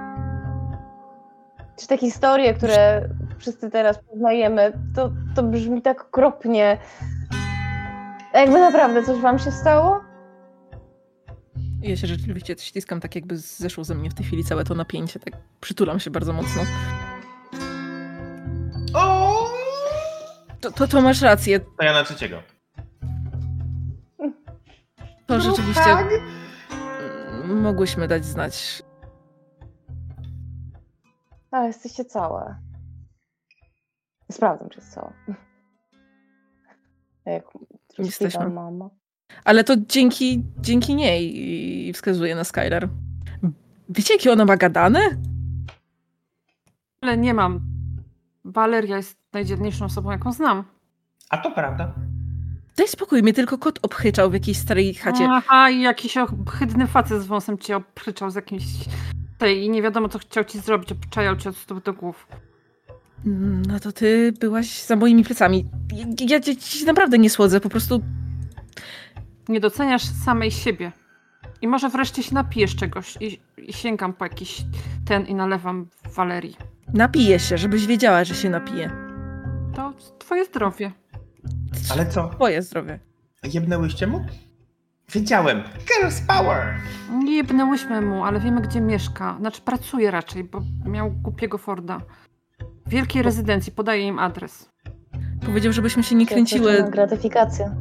Czy 1.76 1.86
te 1.86 1.98
historie, 1.98 2.54
które 2.54 3.08
wszyscy 3.38 3.70
teraz 3.70 3.98
poznajemy, 4.10 4.72
to, 4.94 5.10
to 5.34 5.42
brzmi 5.42 5.82
tak 5.82 6.00
okropnie. 6.00 6.78
A 8.32 8.38
Jakby 8.38 8.60
naprawdę 8.60 9.02
coś 9.02 9.18
wam 9.18 9.38
się 9.38 9.52
stało? 9.52 10.00
Ja 11.82 11.96
się 11.96 12.06
rzeczywiście 12.06 12.54
ściskam 12.58 13.00
tak, 13.00 13.14
jakby 13.14 13.36
zeszło 13.36 13.84
ze 13.84 13.94
mnie 13.94 14.10
w 14.10 14.14
tej 14.14 14.26
chwili 14.26 14.44
całe 14.44 14.64
to 14.64 14.74
napięcie. 14.74 15.20
Tak 15.20 15.34
przytulam 15.60 16.00
się 16.00 16.10
bardzo 16.10 16.32
mocno. 16.32 16.62
O! 18.94 19.46
To, 20.60 20.70
to, 20.70 20.88
to 20.88 21.00
masz 21.00 21.22
rację. 21.22 21.60
To 21.60 21.84
ja 21.84 21.92
na 21.92 22.04
trzeciego. 22.04 22.42
To 25.26 25.40
rzeczywiście 25.40 25.84
tak. 25.84 26.06
mogłyśmy 27.44 28.08
dać 28.08 28.24
znać. 28.24 28.82
A, 31.50 31.64
jesteście 31.64 32.04
całe. 32.04 32.56
Sprawdzam, 34.32 34.68
czy 34.68 34.80
jest 34.80 34.92
cała. 34.92 35.12
Jak 37.26 37.44
Jesteśmy. 37.98 38.48
mama. 38.48 38.90
Ale 39.44 39.64
to 39.64 39.74
dzięki, 39.76 40.44
dzięki 40.60 40.94
niej 40.94 41.38
i 41.88 41.92
wskazuje 41.92 42.34
na 42.34 42.44
Skylar. 42.44 42.88
Wiecie, 43.88 44.14
jakie 44.14 44.32
ona 44.32 44.44
ma 44.44 44.56
gadane? 44.56 45.00
Ale 47.00 47.16
nie 47.16 47.34
mam. 47.34 47.60
Waleria 48.44 48.96
jest 48.96 49.16
najdzielniejszą 49.32 49.84
osobą, 49.84 50.10
jaką 50.10 50.32
znam. 50.32 50.64
A 51.30 51.38
to 51.38 51.50
prawda. 51.50 51.94
Daj 52.76 52.88
spokój, 52.88 53.22
mnie 53.22 53.32
tylko 53.32 53.58
kot 53.58 53.78
obchyczał 53.82 54.30
w 54.30 54.34
jakiejś 54.34 54.58
starej 54.58 54.94
chacie. 54.94 55.28
Aha, 55.30 55.70
i 55.70 55.80
jakiś 55.80 56.16
ohydny 56.16 56.86
facet 56.86 57.22
z 57.22 57.26
wąsem 57.26 57.58
cię 57.58 57.76
oprzyczał 57.76 58.30
z 58.30 58.34
jakimś... 58.34 58.62
Tej, 59.38 59.64
I 59.64 59.70
nie 59.70 59.82
wiadomo, 59.82 60.08
co 60.08 60.18
chciał 60.18 60.44
ci 60.44 60.60
zrobić, 60.60 60.92
obczajał 60.92 61.36
cię 61.36 61.50
od 61.50 61.56
stóp 61.56 61.84
do 61.84 61.92
głów. 61.92 62.26
Mm, 63.26 63.62
No 63.62 63.80
to 63.80 63.92
ty 63.92 64.32
byłaś 64.40 64.82
za 64.82 64.96
moimi 64.96 65.24
plecami. 65.24 65.66
Ja, 65.94 66.06
ja, 66.28 66.40
ja 66.46 66.54
ci 66.60 66.84
naprawdę 66.84 67.18
nie 67.18 67.30
słodzę, 67.30 67.60
po 67.60 67.68
prostu 67.68 68.02
Nie 69.48 69.60
doceniasz 69.60 70.02
samej 70.24 70.50
siebie. 70.50 70.92
I 71.62 71.68
może 71.68 71.88
wreszcie 71.88 72.22
się 72.22 72.34
napijesz 72.34 72.76
czegoś 72.76 73.16
i, 73.20 73.40
i 73.58 73.72
sięgam 73.72 74.12
po 74.12 74.24
jakiś 74.24 74.62
ten 75.04 75.26
i 75.26 75.34
nalewam 75.34 75.86
Walerii. 76.14 76.56
napiję 76.94 77.38
się, 77.38 77.58
żebyś 77.58 77.86
wiedziała, 77.86 78.24
że 78.24 78.34
się 78.34 78.50
napiję. 78.50 78.90
To 79.76 79.92
twoje 80.18 80.44
zdrowie. 80.44 80.92
Ale 81.92 82.06
co? 82.06 82.28
Twoje 82.28 82.62
zdrowie. 82.62 82.98
Jebnęłyście 83.52 84.06
mu? 84.06 84.24
Wiedziałem. 85.12 85.62
Girls 85.62 86.20
power! 86.20 86.74
Nie 87.24 87.36
jebnęłyśmy 87.36 88.00
mu, 88.00 88.24
ale 88.24 88.40
wiemy, 88.40 88.60
gdzie 88.60 88.80
mieszka. 88.80 89.36
Znaczy 89.40 89.60
pracuje 89.62 90.10
raczej, 90.10 90.44
bo 90.44 90.62
miał 90.84 91.10
głupiego 91.10 91.58
Forda. 91.58 92.00
W 92.86 92.90
wielkiej 92.90 93.22
rezydencji, 93.22 93.72
podaję 93.72 94.06
im 94.06 94.18
adres. 94.18 94.70
Powiedział, 95.46 95.72
żebyśmy 95.72 96.02
się 96.02 96.14
nie 96.14 96.26
kręciły. 96.26 96.84
Gratyfikacja. 96.90 97.74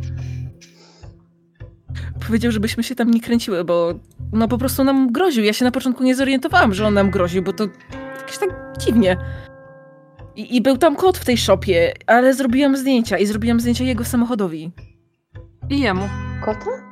Powiedział, 2.27 2.51
żebyśmy 2.51 2.83
się 2.83 2.95
tam 2.95 3.11
nie 3.11 3.21
kręciły, 3.21 3.63
bo 3.63 3.93
no 4.33 4.47
po 4.47 4.57
prostu 4.57 4.83
nam 4.83 5.11
groził. 5.11 5.43
Ja 5.43 5.53
się 5.53 5.65
na 5.65 5.71
początku 5.71 6.03
nie 6.03 6.15
zorientowałam, 6.15 6.73
że 6.73 6.87
on 6.87 6.93
nam 6.93 7.11
groził, 7.11 7.43
bo 7.43 7.53
to 7.53 7.67
jakoś 8.17 8.37
tak 8.37 8.49
dziwnie. 8.77 9.17
I, 10.35 10.55
I 10.55 10.61
był 10.61 10.77
tam 10.77 10.95
kot 10.95 11.17
w 11.17 11.25
tej 11.25 11.37
szopie, 11.37 11.93
ale 12.07 12.33
zrobiłam 12.33 12.77
zdjęcia 12.77 13.17
i 13.17 13.25
zrobiłam 13.25 13.59
zdjęcia 13.59 13.83
jego 13.83 14.05
samochodowi. 14.05 14.71
I 15.69 15.79
jemu. 15.79 16.09
Kota? 16.45 16.84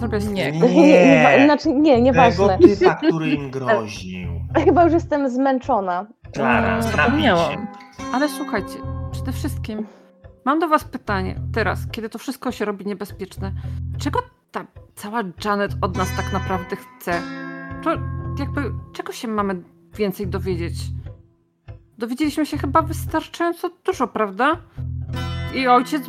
Zrobię 0.00 0.18
Nie. 0.18 0.52
nie, 0.52 0.60
nie, 1.38 1.44
znaczy, 1.44 1.74
nie, 1.74 1.92
Tego 1.92 2.04
nieważne. 2.04 2.58
typa, 2.58 2.94
który 2.94 3.30
im 3.30 3.50
groził. 3.50 4.28
Chyba 4.64 4.84
już 4.84 4.92
jestem 4.92 5.30
zmęczona. 5.30 6.06
Klara, 6.34 6.68
Mm, 6.68 6.82
zapomniałam. 6.82 7.66
Ale 8.12 8.28
słuchajcie, 8.28 8.74
przede 9.12 9.32
wszystkim 9.32 9.86
mam 10.44 10.58
do 10.58 10.68
was 10.68 10.84
pytanie. 10.84 11.40
Teraz, 11.54 11.80
kiedy 11.92 12.08
to 12.08 12.18
wszystko 12.18 12.52
się 12.52 12.64
robi 12.64 12.86
niebezpieczne, 12.86 13.52
czego 13.98 14.20
ta 14.50 14.66
cała 14.94 15.22
Janet 15.44 15.72
od 15.80 15.96
nas 15.96 16.08
tak 16.16 16.32
naprawdę 16.32 16.76
chce? 16.76 17.20
To 17.84 17.90
jakby, 18.38 18.62
czego 18.92 19.12
się 19.12 19.28
mamy 19.28 19.62
więcej 19.96 20.26
dowiedzieć? 20.26 20.74
Dowiedzieliśmy 21.98 22.46
się 22.46 22.58
chyba 22.58 22.82
wystarczająco 22.82 23.70
dużo, 23.84 24.08
prawda? 24.08 24.56
I 25.54 25.66
ojciec 25.68 26.02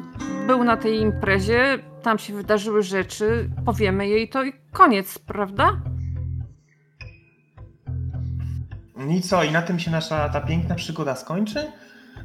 był 0.48 0.64
na 0.64 0.78
tej 0.78 1.00
imprezie, 1.02 1.80
tam 2.02 2.20
się 2.20 2.34
wydarzyły 2.34 2.84
rzeczy, 2.84 3.50
powiemy 3.66 4.08
jej 4.08 4.30
to 4.30 4.44
i 4.44 4.54
koniec, 4.72 5.20
prawda? 5.20 5.82
I 9.10 9.22
co, 9.22 9.44
i 9.44 9.52
na 9.52 9.62
tym 9.62 9.80
się 9.80 9.92
nasza 9.92 10.30
ta 10.30 10.42
piękna 10.42 10.76
przygoda 10.76 11.16
skończy? 11.16 11.72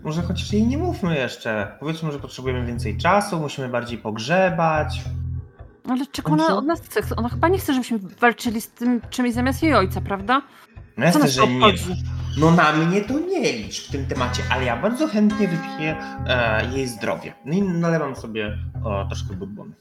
Może 0.04 0.22
chociaż 0.22 0.52
jej 0.52 0.66
nie 0.66 0.78
mówmy 0.78 1.16
jeszcze. 1.16 1.76
Powiedzmy, 1.80 2.12
że 2.12 2.18
potrzebujemy 2.18 2.66
więcej 2.66 2.98
czasu, 2.98 3.40
musimy 3.40 3.68
bardziej 3.68 3.98
pogrzebać. 3.98 5.00
Ale 5.88 6.06
czego 6.06 6.32
ona 6.32 6.56
od 6.56 6.66
nas 6.66 6.80
chce? 6.80 7.00
Ona 7.16 7.28
chyba 7.28 7.48
nie 7.48 7.58
chce, 7.58 7.72
żebyśmy 7.72 7.98
walczyli 7.98 8.60
z 8.60 8.70
tym 8.70 9.00
czymś 9.10 9.32
zamiast 9.34 9.62
jej 9.62 9.74
ojca, 9.74 10.00
prawda? 10.00 10.42
No 10.96 11.04
jasne, 11.04 11.20
nas 11.20 11.30
że 11.30 11.46
nie. 11.48 11.72
No 12.40 12.50
na 12.50 12.72
mnie 12.72 13.00
to 13.00 13.18
nie 13.18 13.52
licz 13.52 13.88
w 13.88 13.92
tym 13.92 14.06
temacie, 14.06 14.42
ale 14.52 14.64
ja 14.64 14.76
bardzo 14.76 15.06
chętnie 15.06 15.48
wypiję 15.48 15.96
e, 16.26 16.66
jej 16.72 16.86
zdrowie. 16.86 17.32
No 17.44 17.52
i 17.52 17.62
nalewam 17.62 18.16
sobie 18.16 18.58
o, 18.84 19.04
troszkę 19.04 19.34
bourbonu. 19.34 19.72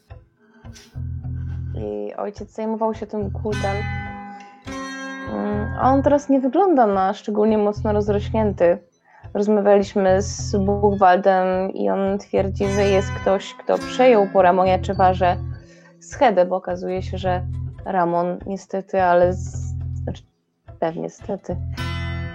I 1.76 2.14
ojciec 2.14 2.54
zajmował 2.54 2.94
się 2.94 3.08
tym 3.08 3.32
kultem. 3.32 3.76
Mm, 5.34 5.74
A 5.80 5.94
on 5.94 6.04
teraz 6.04 6.30
nie 6.30 6.40
wygląda 6.40 6.88
na 6.88 7.14
szczególnie 7.14 7.58
mocno 7.58 7.94
rozrośnięty. 7.94 8.78
Rozmawialiśmy 9.34 10.22
z 10.22 10.58
Buchwaldem 10.58 11.72
i 11.72 11.90
on 11.90 12.20
twierdzi, 12.20 12.68
że 12.68 12.84
jest 12.84 13.12
ktoś, 13.12 13.54
kto 13.54 13.78
przejął 13.78 14.28
po 14.34 14.42
Ramonie 14.42 14.80
Czewarze 14.80 15.38
schedę, 16.00 16.46
bo 16.46 16.56
okazuje 16.56 17.02
się, 17.02 17.18
że 17.18 17.46
Ramon 17.86 18.38
niestety, 18.46 19.02
ale 19.02 19.34
z... 19.34 19.65
pewnie 20.80 21.02
niestety, 21.02 21.56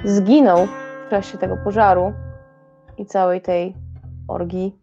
zginął 0.05 0.67
w 1.07 1.11
czasie 1.11 1.39
tego 1.39 1.57
pożaru 1.57 2.13
i 2.99 3.07
całej 3.07 3.41
tej 3.41 3.75
orgii. 4.29 4.77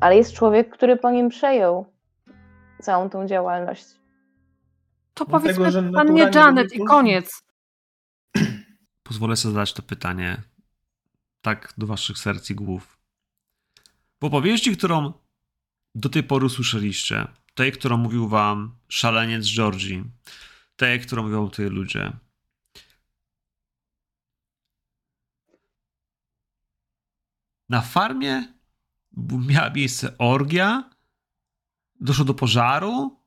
Ale 0.00 0.16
jest 0.16 0.32
człowiek, 0.32 0.70
który 0.70 0.96
po 0.96 1.10
nim 1.10 1.28
przejął 1.28 1.86
całą 2.82 3.10
tą 3.10 3.26
działalność. 3.26 3.84
To 5.14 5.24
Dlatego, 5.24 5.40
powiedzmy 5.40 5.70
że 5.70 5.92
pannie 5.92 6.30
Janet 6.34 6.72
i 6.72 6.84
koniec. 6.84 7.42
Pozwolę 9.02 9.36
sobie 9.36 9.54
zadać 9.54 9.72
to 9.72 9.82
pytanie. 9.82 10.42
tak 11.42 11.74
do 11.78 11.86
waszych 11.86 12.18
serc 12.18 12.50
i 12.50 12.54
głów. 12.54 12.98
W 14.20 14.24
opowieści, 14.24 14.76
którą 14.76 15.12
do 15.94 16.08
tej 16.08 16.22
pory 16.22 16.48
słyszeliście, 16.48 17.26
tej, 17.54 17.72
którą 17.72 17.96
mówił 17.96 18.28
wam 18.28 18.76
szaleniec 18.88 19.44
Georgi, 19.44 20.04
tej, 20.76 21.00
którą 21.00 21.22
mówią 21.22 21.50
tutaj 21.50 21.66
ludzie, 21.66 22.12
na 27.68 27.80
farmie 27.80 28.54
miała 29.46 29.70
miejsce 29.70 30.18
orgia, 30.18 30.90
doszło 32.00 32.24
do 32.24 32.34
pożaru 32.34 33.26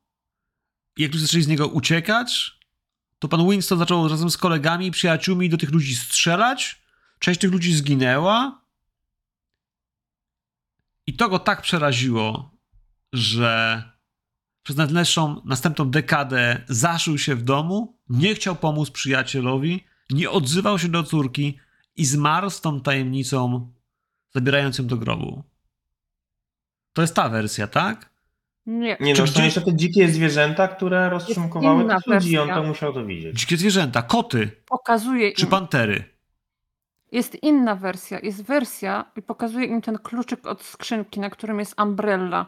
jak 0.96 1.12
ludzie 1.12 1.26
zaczęli 1.26 1.42
z 1.42 1.48
niego 1.48 1.68
uciekać, 1.68 2.60
to 3.18 3.28
pan 3.28 3.50
Winston 3.50 3.78
zaczął 3.78 4.08
razem 4.08 4.30
z 4.30 4.36
kolegami 4.36 4.86
i 4.86 4.90
przyjaciółmi 4.90 5.48
do 5.48 5.56
tych 5.56 5.70
ludzi 5.70 5.96
strzelać. 5.96 6.82
Część 7.18 7.40
tych 7.40 7.52
ludzi 7.52 7.74
zginęła. 7.74 8.64
I 11.06 11.16
to 11.16 11.28
go 11.28 11.38
tak 11.38 11.62
przeraziło, 11.62 12.50
że 13.12 13.82
przez 14.62 14.76
najbliższą 14.76 15.40
następną 15.44 15.90
dekadę 15.90 16.60
zaszył 16.68 17.18
się 17.18 17.34
w 17.34 17.42
domu, 17.42 17.96
nie 18.08 18.34
chciał 18.34 18.56
pomóc 18.56 18.90
przyjacielowi, 18.90 19.84
nie 20.10 20.30
odzywał 20.30 20.78
się 20.78 20.88
do 20.88 21.02
córki 21.02 21.58
i 21.96 22.04
zmarł 22.04 22.50
z 22.50 22.60
tą 22.60 22.80
tajemnicą, 22.80 23.70
zabierając 24.34 24.78
ją 24.78 24.86
do 24.86 24.96
grobu. 24.96 25.42
To 26.92 27.02
jest 27.02 27.14
ta 27.14 27.28
wersja, 27.28 27.66
tak? 27.66 28.10
Nie. 28.66 28.96
Nie 29.00 29.14
Czy 29.14 29.20
no, 29.20 29.26
są 29.26 29.32
gdzieś- 29.32 29.44
jeszcze 29.44 29.60
te 29.60 29.76
dzikie 29.76 30.08
zwierzęta, 30.08 30.68
które 30.68 31.10
roztrzymkowały 31.10 31.84
tych 31.88 32.06
ludzi 32.06 32.32
i 32.32 32.38
on 32.38 32.48
to 32.48 32.62
musiał 32.62 32.92
to 32.92 33.04
widzieć. 33.06 33.40
Dzikie 33.40 33.56
zwierzęta, 33.56 34.02
koty 34.02 34.50
Pokazuje 34.66 35.32
czy 35.32 35.42
im. 35.44 35.50
pantery. 35.50 36.04
Jest 37.12 37.42
inna 37.42 37.76
wersja. 37.76 38.18
Jest 38.22 38.42
wersja 38.42 39.04
i 39.16 39.22
pokazuje 39.22 39.66
im 39.66 39.82
ten 39.82 39.98
kluczyk 39.98 40.46
od 40.46 40.62
skrzynki, 40.62 41.20
na 41.20 41.30
którym 41.30 41.58
jest 41.58 41.80
umbrella. 41.80 42.46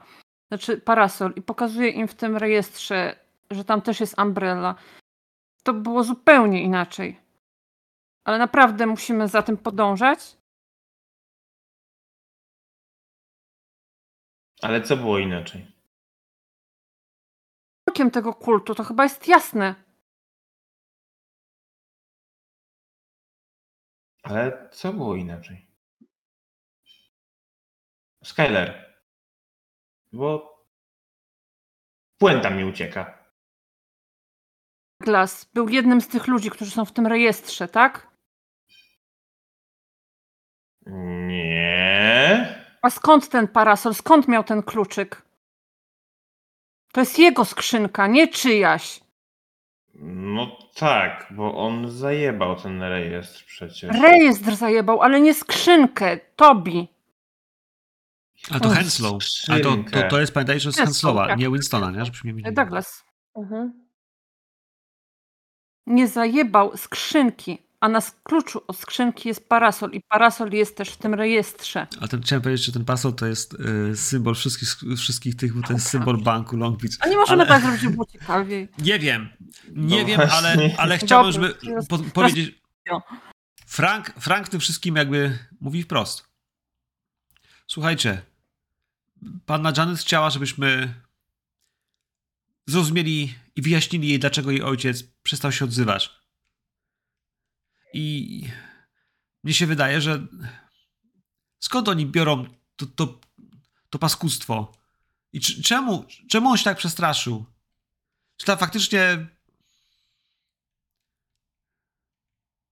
Znaczy 0.52 0.80
parasol. 0.80 1.32
I 1.36 1.42
pokazuje 1.42 1.90
im 1.90 2.08
w 2.08 2.14
tym 2.14 2.36
rejestrze, 2.36 3.16
że 3.50 3.64
tam 3.64 3.82
też 3.82 4.00
jest 4.00 4.18
umbrella. 4.18 4.74
To 5.62 5.74
było 5.74 6.04
zupełnie 6.04 6.62
inaczej. 6.62 7.20
Ale 8.24 8.38
naprawdę 8.38 8.86
musimy 8.86 9.28
za 9.28 9.42
tym 9.42 9.56
podążać. 9.56 10.36
Ale 14.62 14.82
co 14.82 14.96
było 14.96 15.18
inaczej? 15.18 15.66
Okiem 17.88 18.10
tego 18.10 18.34
kultu 18.34 18.74
to 18.74 18.84
chyba 18.84 19.02
jest 19.02 19.28
jasne. 19.28 19.74
Ale 24.22 24.68
co 24.72 24.92
było 24.92 25.16
inaczej? 25.16 25.66
Skyler. 28.24 28.91
Bo 30.12 30.58
puenta 32.18 32.50
mi 32.50 32.64
ucieka. 32.64 33.18
Glass 35.00 35.44
był 35.54 35.68
jednym 35.68 36.00
z 36.00 36.08
tych 36.08 36.26
ludzi, 36.26 36.50
którzy 36.50 36.70
są 36.70 36.84
w 36.84 36.92
tym 36.92 37.06
rejestrze, 37.06 37.68
tak? 37.68 38.10
Nie. 41.26 42.54
A 42.82 42.90
skąd 42.90 43.28
ten 43.28 43.48
parasol? 43.48 43.94
Skąd 43.94 44.28
miał 44.28 44.44
ten 44.44 44.62
kluczyk? 44.62 45.22
To 46.92 47.00
jest 47.00 47.18
jego 47.18 47.44
skrzynka, 47.44 48.06
nie 48.06 48.28
czyjaś. 48.28 49.00
No 50.04 50.58
tak, 50.74 51.26
bo 51.30 51.54
on 51.66 51.90
zajebał 51.90 52.56
ten 52.56 52.82
rejestr 52.82 53.44
przecież. 53.46 54.00
Rejestr 54.00 54.56
zajebał, 54.56 55.02
ale 55.02 55.20
nie 55.20 55.34
skrzynkę. 55.34 56.16
Tobi. 56.36 56.88
Ale 58.50 58.60
to 58.60 58.68
Henslow. 58.70 59.22
Ale 59.48 59.60
to, 59.60 59.76
to, 59.92 60.08
to 60.10 60.20
jest, 60.20 60.32
pamiętajcie, 60.34 60.60
że 60.60 60.64
Henslow, 60.72 60.86
Henslowa, 60.86 61.26
tak. 61.26 61.38
nie 61.38 61.50
Winstona, 61.50 61.90
nie? 61.90 62.04
Żebyśmy 62.04 62.32
nie 62.32 62.42
mieli. 62.42 62.54
Douglas. 62.54 63.04
Mhm. 63.36 63.72
Nie 65.86 66.08
zajebał 66.08 66.76
skrzynki, 66.76 67.58
a 67.80 67.88
na 67.88 68.00
kluczu 68.22 68.62
od 68.66 68.78
skrzynki 68.78 69.28
jest 69.28 69.48
parasol 69.48 69.90
i 69.90 70.00
parasol 70.00 70.50
jest 70.52 70.76
też 70.76 70.90
w 70.90 70.96
tym 70.96 71.14
rejestrze. 71.14 71.86
Ale 71.98 72.08
ten, 72.08 72.22
chciałem 72.22 72.42
powiedzieć, 72.42 72.66
że 72.66 72.72
ten 72.72 72.84
pasol 72.84 73.14
to 73.14 73.26
jest 73.26 73.54
y, 73.92 73.96
symbol 73.96 74.34
wszystkich, 74.34 74.68
wszystkich 74.96 75.36
tych, 75.36 75.54
bo 75.54 75.66
to 75.66 75.72
jest 75.72 75.88
symbol 75.88 76.18
banku 76.22 76.56
Long 76.56 76.80
Beach. 76.82 76.94
A 77.00 77.08
nie 77.08 77.16
możemy 77.16 77.42
Ale- 77.42 77.48
tak 77.48 77.62
zrobić, 77.62 77.80
żeby 77.80 77.92
było 77.94 78.06
ciekawiej. 78.06 78.68
Nie 78.78 78.98
wiem, 78.98 79.28
nie 79.72 80.00
No 80.00 80.06
wiem, 80.06 80.20
ale, 80.20 80.54
właśnie. 80.54 80.80
ale 80.80 80.98
chciałbym, 80.98 81.32
żeby 81.32 81.54
po, 81.88 81.98
powiedzieć. 81.98 82.62
no. 82.90 83.02
Frank, 83.66 84.12
Frank 84.20 84.48
tym 84.48 84.60
wszystkim 84.60 84.96
jakby 84.96 85.38
mówi 85.60 85.82
wprost. 85.82 86.28
Słuchajcie, 87.66 88.22
panna 89.46 89.72
Janet 89.76 89.98
chciała, 89.98 90.30
żebyśmy 90.30 90.94
zrozumieli 92.66 93.34
i 93.56 93.62
wyjaśnili 93.62 94.08
jej, 94.08 94.18
dlaczego 94.18 94.50
jej 94.50 94.62
ojciec 94.62 95.02
przestał 95.22 95.52
się 95.52 95.64
odzywać. 95.64 96.10
I 97.94 98.48
mnie 99.44 99.54
się 99.54 99.66
wydaje, 99.66 100.00
że 100.00 100.26
skąd 101.60 101.88
oni 101.88 102.06
biorą 102.06 102.46
to, 102.76 102.86
to, 102.86 103.20
to 103.90 103.98
paskudstwo? 103.98 104.72
I 105.32 105.40
czemu, 105.40 106.04
czemu 106.28 106.48
on 106.50 106.56
się 106.56 106.64
tak 106.64 106.78
przestraszył? 106.78 107.44
Czy 108.36 108.46
tam 108.46 108.58
faktycznie 108.58 109.26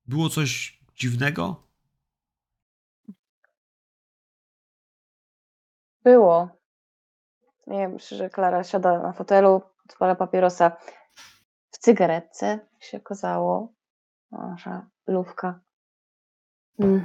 było 0.06 0.30
coś 0.30 0.78
dziwnego? 0.96 1.69
Było. 6.02 6.48
Nie 7.66 7.78
wiem, 7.78 7.98
że 7.98 8.30
Klara 8.30 8.64
siada 8.64 8.98
na 8.98 9.12
fotelu, 9.12 9.62
odpala 9.88 10.14
papierosa 10.14 10.76
w 11.70 11.78
cygaretce, 11.78 12.58
się 12.80 12.98
okazało. 12.98 13.72
Nasza 14.30 14.86
lówka. 15.06 15.60
Mm. 16.78 17.04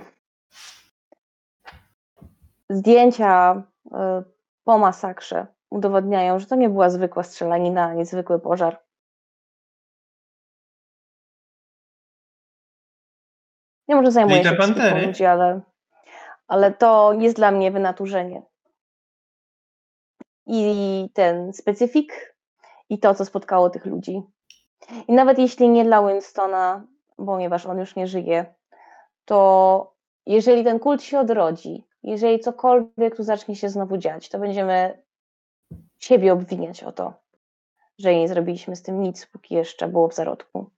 Zdjęcia 2.70 3.64
y, 3.86 3.90
po 4.64 4.78
masakrze 4.78 5.48
udowadniają, 5.70 6.40
że 6.40 6.46
to 6.46 6.56
nie 6.56 6.70
była 6.70 6.90
zwykła 6.90 7.24
strzelanina, 7.24 7.84
ani 7.84 8.06
zwykły 8.06 8.40
pożar. 8.40 8.86
Nie 13.88 13.96
może 13.96 14.12
zajmuję 14.12 14.36
No 14.36 14.42
i 14.42 14.44
te 14.44 14.50
się 14.50 14.58
pantery? 14.58 15.08
ludzi, 15.08 15.26
ale, 15.26 15.62
ale 16.48 16.74
to 16.74 17.14
jest 17.14 17.36
dla 17.36 17.52
mnie 17.52 17.72
wynaturzenie. 17.72 18.42
I 20.48 21.10
ten 21.14 21.54
specyfik, 21.54 22.36
i 22.90 23.00
to, 23.00 23.16
co 23.16 23.26
spotkało 23.26 23.70
tych 23.70 23.86
ludzi. 23.86 24.22
I 25.08 25.14
nawet 25.14 25.40
jeśli 25.40 25.70
nie 25.70 25.86
dla 25.86 26.08
Winstona, 26.08 26.88
ponieważ 27.18 27.66
on 27.66 27.80
już 27.80 27.96
nie 27.96 28.08
żyje, 28.08 28.46
to 29.26 29.96
jeżeli 30.26 30.64
ten 30.64 30.80
kult 30.80 31.04
się 31.04 31.20
odrodzi, 31.20 31.84
jeżeli 32.04 32.40
cokolwiek 32.40 33.16
tu 33.16 33.24
zacznie 33.24 33.56
się 33.56 33.70
znowu 33.70 33.98
dziać, 33.98 34.30
to 34.30 34.40
będziemy 34.40 35.04
siebie 36.00 36.34
obwiniać 36.34 36.84
o 36.84 36.92
to, 36.92 37.14
że 38.00 38.16
nie 38.16 38.28
zrobiliśmy 38.28 38.76
z 38.76 38.82
tym 38.82 39.02
nic, 39.02 39.26
póki 39.26 39.56
jeszcze 39.56 39.88
było 39.88 40.08
w 40.08 40.16
zarodku. 40.16 40.70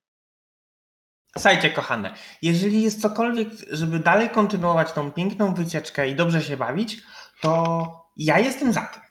Słuchajcie, 1.33 1.69
kochane, 1.69 2.13
jeżeli 2.41 2.83
jest 2.83 3.01
cokolwiek, 3.01 3.47
żeby 3.71 3.99
dalej 3.99 4.29
kontynuować 4.29 4.91
tą 4.91 5.11
piękną 5.11 5.53
wycieczkę 5.53 6.07
i 6.07 6.15
dobrze 6.15 6.41
się 6.41 6.57
bawić, 6.57 7.01
to 7.41 7.87
ja 8.17 8.39
jestem 8.39 8.73
za 8.73 8.81
tym. 8.81 9.06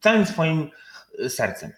Całym 0.00 0.26
swoim 0.26 0.70
y, 1.20 1.30
sercem. 1.30 1.72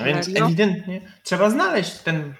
A 0.00 0.04
Więc 0.04 0.28
ewidentnie 0.28 1.12
trzeba 1.22 1.50
znaleźć 1.50 1.98
ten 1.98 2.34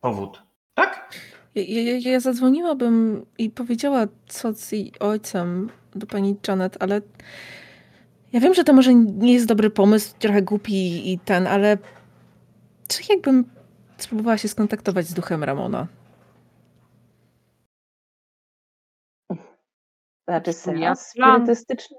powód. 0.00 0.42
Tak? 0.74 1.14
Ja, 1.54 1.62
ja, 1.62 2.10
ja 2.12 2.20
zadzwoniłabym 2.20 3.26
i 3.38 3.50
powiedziała, 3.50 4.06
co 4.26 4.54
z 4.54 4.72
jej 4.72 4.92
ojcem 5.00 5.70
do 5.94 6.06
pani 6.06 6.36
Janet, 6.48 6.76
ale 6.80 7.00
ja 8.32 8.40
wiem, 8.40 8.54
że 8.54 8.64
to 8.64 8.72
może 8.72 8.94
nie 8.94 9.32
jest 9.32 9.46
dobry 9.46 9.70
pomysł, 9.70 10.14
trochę 10.18 10.42
głupi 10.42 11.12
i 11.12 11.18
ten, 11.18 11.46
ale 11.46 11.78
czy 12.88 13.02
jakbym 13.08 13.44
spróbowała 13.98 14.38
się 14.38 14.48
skontaktować 14.48 15.06
z 15.06 15.14
duchem 15.14 15.44
Ramona? 15.44 15.86
Znaczy 20.30 20.52
seans 20.52 21.00
spirytystyczny. 21.06 21.96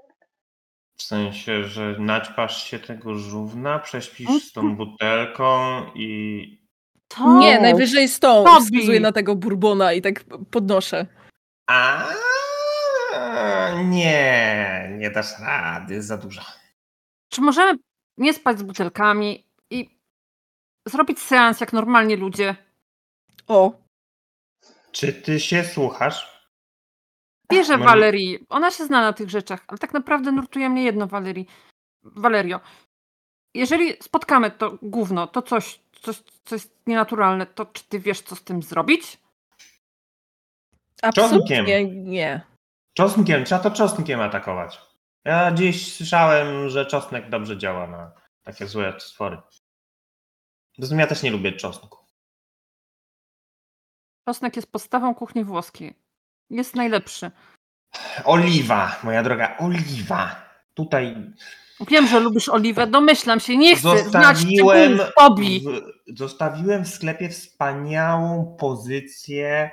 W 0.96 1.02
sensie, 1.02 1.64
że 1.64 1.96
naćpasz 1.98 2.64
się 2.64 2.78
tego 2.78 3.14
żówna, 3.14 3.78
prześpisz 3.78 4.42
z 4.48 4.52
tą 4.52 4.76
butelką 4.76 5.82
i... 5.94 6.62
To 7.08 7.38
Nie, 7.38 7.60
najwyżej 7.60 8.08
z 8.08 8.20
tą. 8.20 8.44
Tobi! 8.44 8.64
Wskazuję 8.64 9.00
na 9.00 9.12
tego 9.12 9.36
bourbona 9.36 9.92
i 9.92 10.02
tak 10.02 10.24
podnoszę. 10.50 11.06
A 11.66 12.04
nie, 13.84 14.90
nie 14.98 15.10
dasz 15.10 15.40
rady, 15.40 15.94
jest 15.94 16.08
za 16.08 16.16
dużo. 16.16 16.42
Czy 17.28 17.40
możemy 17.40 17.78
nie 18.18 18.34
spać 18.34 18.58
z 18.58 18.62
butelkami 18.62 19.46
i 19.70 19.98
zrobić 20.88 21.18
seans 21.18 21.60
jak 21.60 21.72
normalnie 21.72 22.16
ludzie? 22.16 22.56
O, 23.46 23.72
Czy 24.92 25.12
ty 25.12 25.40
się 25.40 25.64
słuchasz? 25.64 26.31
Wierzę 27.52 27.78
No 27.78 27.84
Walerii. 27.84 28.46
Ona 28.48 28.70
się 28.70 28.84
zna 28.84 29.00
na 29.00 29.12
tych 29.12 29.30
rzeczach, 29.30 29.64
ale 29.68 29.78
tak 29.78 29.92
naprawdę 29.92 30.32
nurtuje 30.32 30.70
mnie 30.70 30.84
jedno, 30.84 31.06
Walerii. 31.06 31.46
Walerio. 32.02 32.60
Jeżeli 33.54 33.96
spotkamy 34.02 34.50
to 34.50 34.78
gówno, 34.82 35.26
to 35.26 35.42
coś, 35.42 35.80
coś, 36.02 36.22
co 36.44 36.54
jest 36.54 36.76
nienaturalne, 36.86 37.46
to 37.46 37.66
czy 37.66 37.84
ty 37.84 38.00
wiesz, 38.00 38.20
co 38.20 38.36
z 38.36 38.42
tym 38.44 38.62
zrobić? 38.62 39.18
absolutnie 41.02 41.84
nie. 41.84 42.40
Czosnkiem, 42.94 43.44
trzeba 43.44 43.60
to 43.60 43.70
czosnkiem 43.70 44.20
atakować. 44.20 44.80
Ja 45.24 45.50
gdzieś 45.50 45.96
słyszałem, 45.96 46.68
że 46.68 46.86
czosnek 46.86 47.30
dobrze 47.30 47.58
działa 47.58 47.86
na 47.86 48.12
takie 48.42 48.66
złe 48.66 49.00
stwory. 49.00 49.38
Zresztą 50.78 50.96
ja 50.96 51.06
też 51.06 51.22
nie 51.22 51.30
lubię 51.30 51.52
czosnku. 51.52 51.98
Czosnek 54.28 54.56
jest 54.56 54.72
podstawą 54.72 55.14
kuchni 55.14 55.44
włoskiej. 55.44 56.01
Jest 56.52 56.74
najlepszy. 56.74 57.30
Oliwa, 58.24 59.00
moja 59.04 59.22
droga, 59.22 59.56
oliwa. 59.58 60.36
Tutaj 60.74 61.32
Wiem, 61.90 62.08
że 62.08 62.20
lubisz 62.20 62.48
oliwę, 62.48 62.86
domyślam 62.86 63.40
się, 63.40 63.56
nie 63.56 63.76
chcę 63.76 63.98
znać 63.98 64.38
zostawiłem, 64.38 64.98
Tobi. 65.16 65.60
w, 65.60 66.18
zostawiłem 66.18 66.84
w 66.84 66.88
sklepie 66.88 67.28
wspaniałą 67.28 68.56
pozycję. 68.60 69.70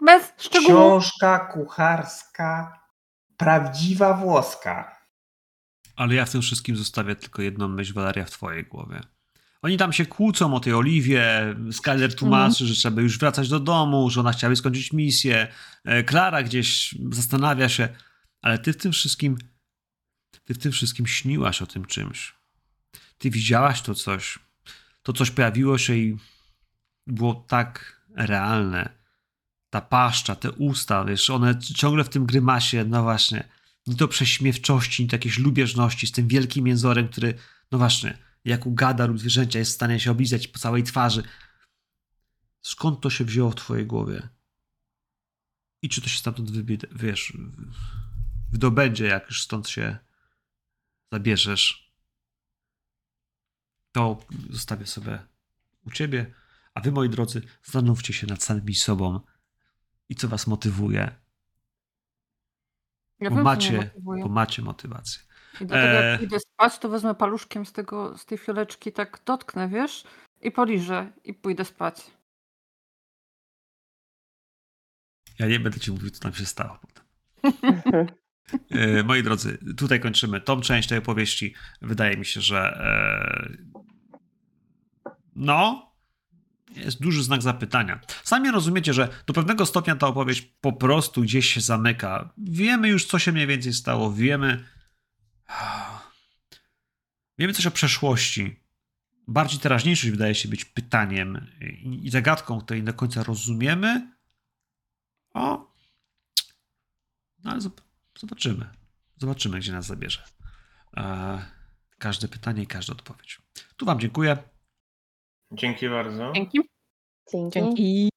Bez 0.00 0.32
szczegółów. 0.38 1.02
Książka 1.02 1.38
kucharska, 1.38 2.80
prawdziwa 3.36 4.14
włoska. 4.14 4.98
Ale 5.96 6.14
ja 6.14 6.24
w 6.24 6.30
tym 6.30 6.42
wszystkim 6.42 6.76
zostawię 6.76 7.16
tylko 7.16 7.42
jedną 7.42 7.68
myśl, 7.68 7.94
Waleria, 7.94 8.24
w 8.24 8.30
twojej 8.30 8.64
głowie. 8.64 9.00
Oni 9.64 9.76
tam 9.76 9.92
się 9.92 10.06
kłócą 10.06 10.54
o 10.54 10.60
tej 10.60 10.72
Oliwie, 10.72 11.54
Skyler 11.72 12.14
tłumaczy, 12.14 12.66
że 12.66 12.74
trzeba 12.74 13.02
już 13.02 13.18
wracać 13.18 13.48
do 13.48 13.60
domu, 13.60 14.10
że 14.10 14.20
ona 14.20 14.32
chciała 14.32 14.56
skończyć 14.56 14.92
misję, 14.92 15.48
e, 15.84 16.02
Klara 16.02 16.42
gdzieś 16.42 16.94
zastanawia 17.12 17.68
się, 17.68 17.88
ale 18.42 18.58
ty 18.58 18.72
w 18.72 18.76
tym 18.76 18.92
wszystkim, 18.92 19.38
ty 20.44 20.54
w 20.54 20.58
tym 20.58 20.72
wszystkim 20.72 21.06
śniłaś 21.06 21.62
o 21.62 21.66
tym 21.66 21.84
czymś. 21.84 22.34
Ty 23.18 23.30
widziałaś 23.30 23.82
to 23.82 23.94
coś. 23.94 24.38
To 25.02 25.12
coś 25.12 25.30
pojawiło 25.30 25.78
się 25.78 25.94
i 25.94 26.16
było 27.06 27.34
tak 27.34 28.00
realne. 28.14 28.88
Ta 29.70 29.80
paszcza, 29.80 30.36
te 30.36 30.52
usta, 30.52 31.04
wiesz, 31.04 31.30
one 31.30 31.58
ciągle 31.58 32.04
w 32.04 32.08
tym 32.08 32.26
grymasie, 32.26 32.84
no 32.84 33.02
właśnie, 33.02 33.48
ni 33.86 33.96
to 33.96 34.08
prześmiewczości, 34.08 35.02
ni 35.02 35.08
to 35.08 35.16
jakiejś 35.16 35.38
lubieżności 35.38 36.06
z 36.06 36.12
tym 36.12 36.28
wielkim 36.28 36.66
jęzorem, 36.66 37.08
który, 37.08 37.34
no 37.72 37.78
właśnie, 37.78 38.18
jak 38.44 38.66
u 38.66 38.74
gada 38.74 39.06
lub 39.06 39.18
zwierzęcia 39.18 39.58
jest 39.58 39.70
w 39.70 39.74
stanie 39.74 40.00
się 40.00 40.10
oblizać 40.10 40.48
po 40.48 40.58
całej 40.58 40.82
twarzy. 40.82 41.22
Skąd 42.62 43.00
to 43.00 43.10
się 43.10 43.24
wzięło 43.24 43.50
w 43.50 43.54
twojej 43.54 43.86
głowie? 43.86 44.28
I 45.82 45.88
czy 45.88 46.00
to 46.00 46.08
się 46.08 46.18
stamtąd 46.18 46.50
wybie, 46.50 46.78
wiesz, 46.92 47.38
wydobędzie, 48.52 49.06
jak 49.06 49.26
już 49.26 49.42
stąd 49.42 49.68
się 49.68 49.98
zabierzesz? 51.12 51.94
To 53.92 54.26
zostawię 54.50 54.86
sobie 54.86 55.26
u 55.86 55.90
ciebie, 55.90 56.34
a 56.74 56.80
wy, 56.80 56.92
moi 56.92 57.08
drodzy, 57.08 57.42
zastanówcie 57.62 58.12
się 58.12 58.26
nad 58.26 58.42
samymi 58.42 58.74
sobą 58.74 59.20
i 60.08 60.14
co 60.14 60.28
was 60.28 60.46
motywuje, 60.46 61.20
Ja 63.20 63.30
bo 63.30 63.42
macie, 63.42 63.76
motywuje. 63.76 64.22
bo 64.22 64.28
macie 64.28 64.62
motywację. 64.62 65.22
I 65.60 65.66
dlatego 65.66 65.92
jak 65.92 66.20
Eee. 66.20 66.24
idę 66.24 66.40
spać, 66.40 66.78
to 66.78 66.88
wezmę 66.88 67.14
paluszkiem 67.14 67.66
z, 67.66 67.72
tego, 67.72 68.18
z 68.18 68.26
tej 68.26 68.38
fioleczki, 68.38 68.92
tak 68.92 69.20
dotknę, 69.24 69.68
wiesz, 69.68 70.04
i 70.42 70.50
poliżę 70.50 71.12
i 71.24 71.34
pójdę 71.34 71.64
spać. 71.64 72.10
Ja 75.38 75.46
nie 75.46 75.60
będę 75.60 75.80
ci 75.80 75.90
mówił, 75.92 76.10
co 76.10 76.20
tam 76.20 76.34
się 76.34 76.46
stało 76.46 76.78
potem. 76.80 77.04
E, 78.70 79.02
Moi 79.02 79.22
drodzy, 79.22 79.58
tutaj 79.76 80.00
kończymy 80.00 80.40
tą 80.40 80.60
część 80.60 80.88
tej 80.88 80.98
opowieści. 80.98 81.54
Wydaje 81.82 82.16
mi 82.16 82.26
się, 82.26 82.40
że 82.40 82.58
e, 82.60 83.72
no, 85.36 85.90
jest 86.76 87.02
duży 87.02 87.22
znak 87.22 87.42
zapytania. 87.42 88.00
Sami 88.22 88.50
rozumiecie, 88.50 88.92
że 88.92 89.08
do 89.26 89.32
pewnego 89.34 89.66
stopnia 89.66 89.96
ta 89.96 90.06
opowieść 90.06 90.42
po 90.60 90.72
prostu 90.72 91.22
gdzieś 91.22 91.54
się 91.54 91.60
zamyka. 91.60 92.32
Wiemy 92.38 92.88
już, 92.88 93.04
co 93.04 93.18
się 93.18 93.32
mniej 93.32 93.46
więcej 93.46 93.72
stało. 93.72 94.12
Wiemy. 94.12 94.64
Wiemy 97.38 97.52
coś 97.52 97.66
o 97.66 97.70
przeszłości. 97.70 98.60
Bardziej 99.28 99.60
teraźniejszość 99.60 100.10
wydaje 100.10 100.34
się 100.34 100.48
być 100.48 100.64
pytaniem 100.64 101.46
i, 101.82 102.10
zagadką, 102.10 102.60
której 102.60 102.82
nie 102.82 102.86
do 102.86 102.94
końca 102.94 103.22
rozumiemy. 103.22 104.12
O. 105.34 105.74
No 107.44 107.50
ale 107.50 107.60
zob- 107.60 107.80
zobaczymy. 108.18 108.68
Zobaczymy, 109.16 109.58
gdzie 109.58 109.72
nas 109.72 109.86
zabierze. 109.86 110.24
E, 110.96 111.42
każde 111.98 112.28
pytanie 112.28 112.62
i 112.62 112.66
każda 112.66 112.92
odpowiedź. 112.92 113.42
Tu 113.76 113.86
Wam 113.86 114.00
dziękuję. 114.00 114.36
Dzięki 115.52 115.88
bardzo. 115.88 116.32
Dzięki. 116.32 116.58
Dzięki. 117.52 118.10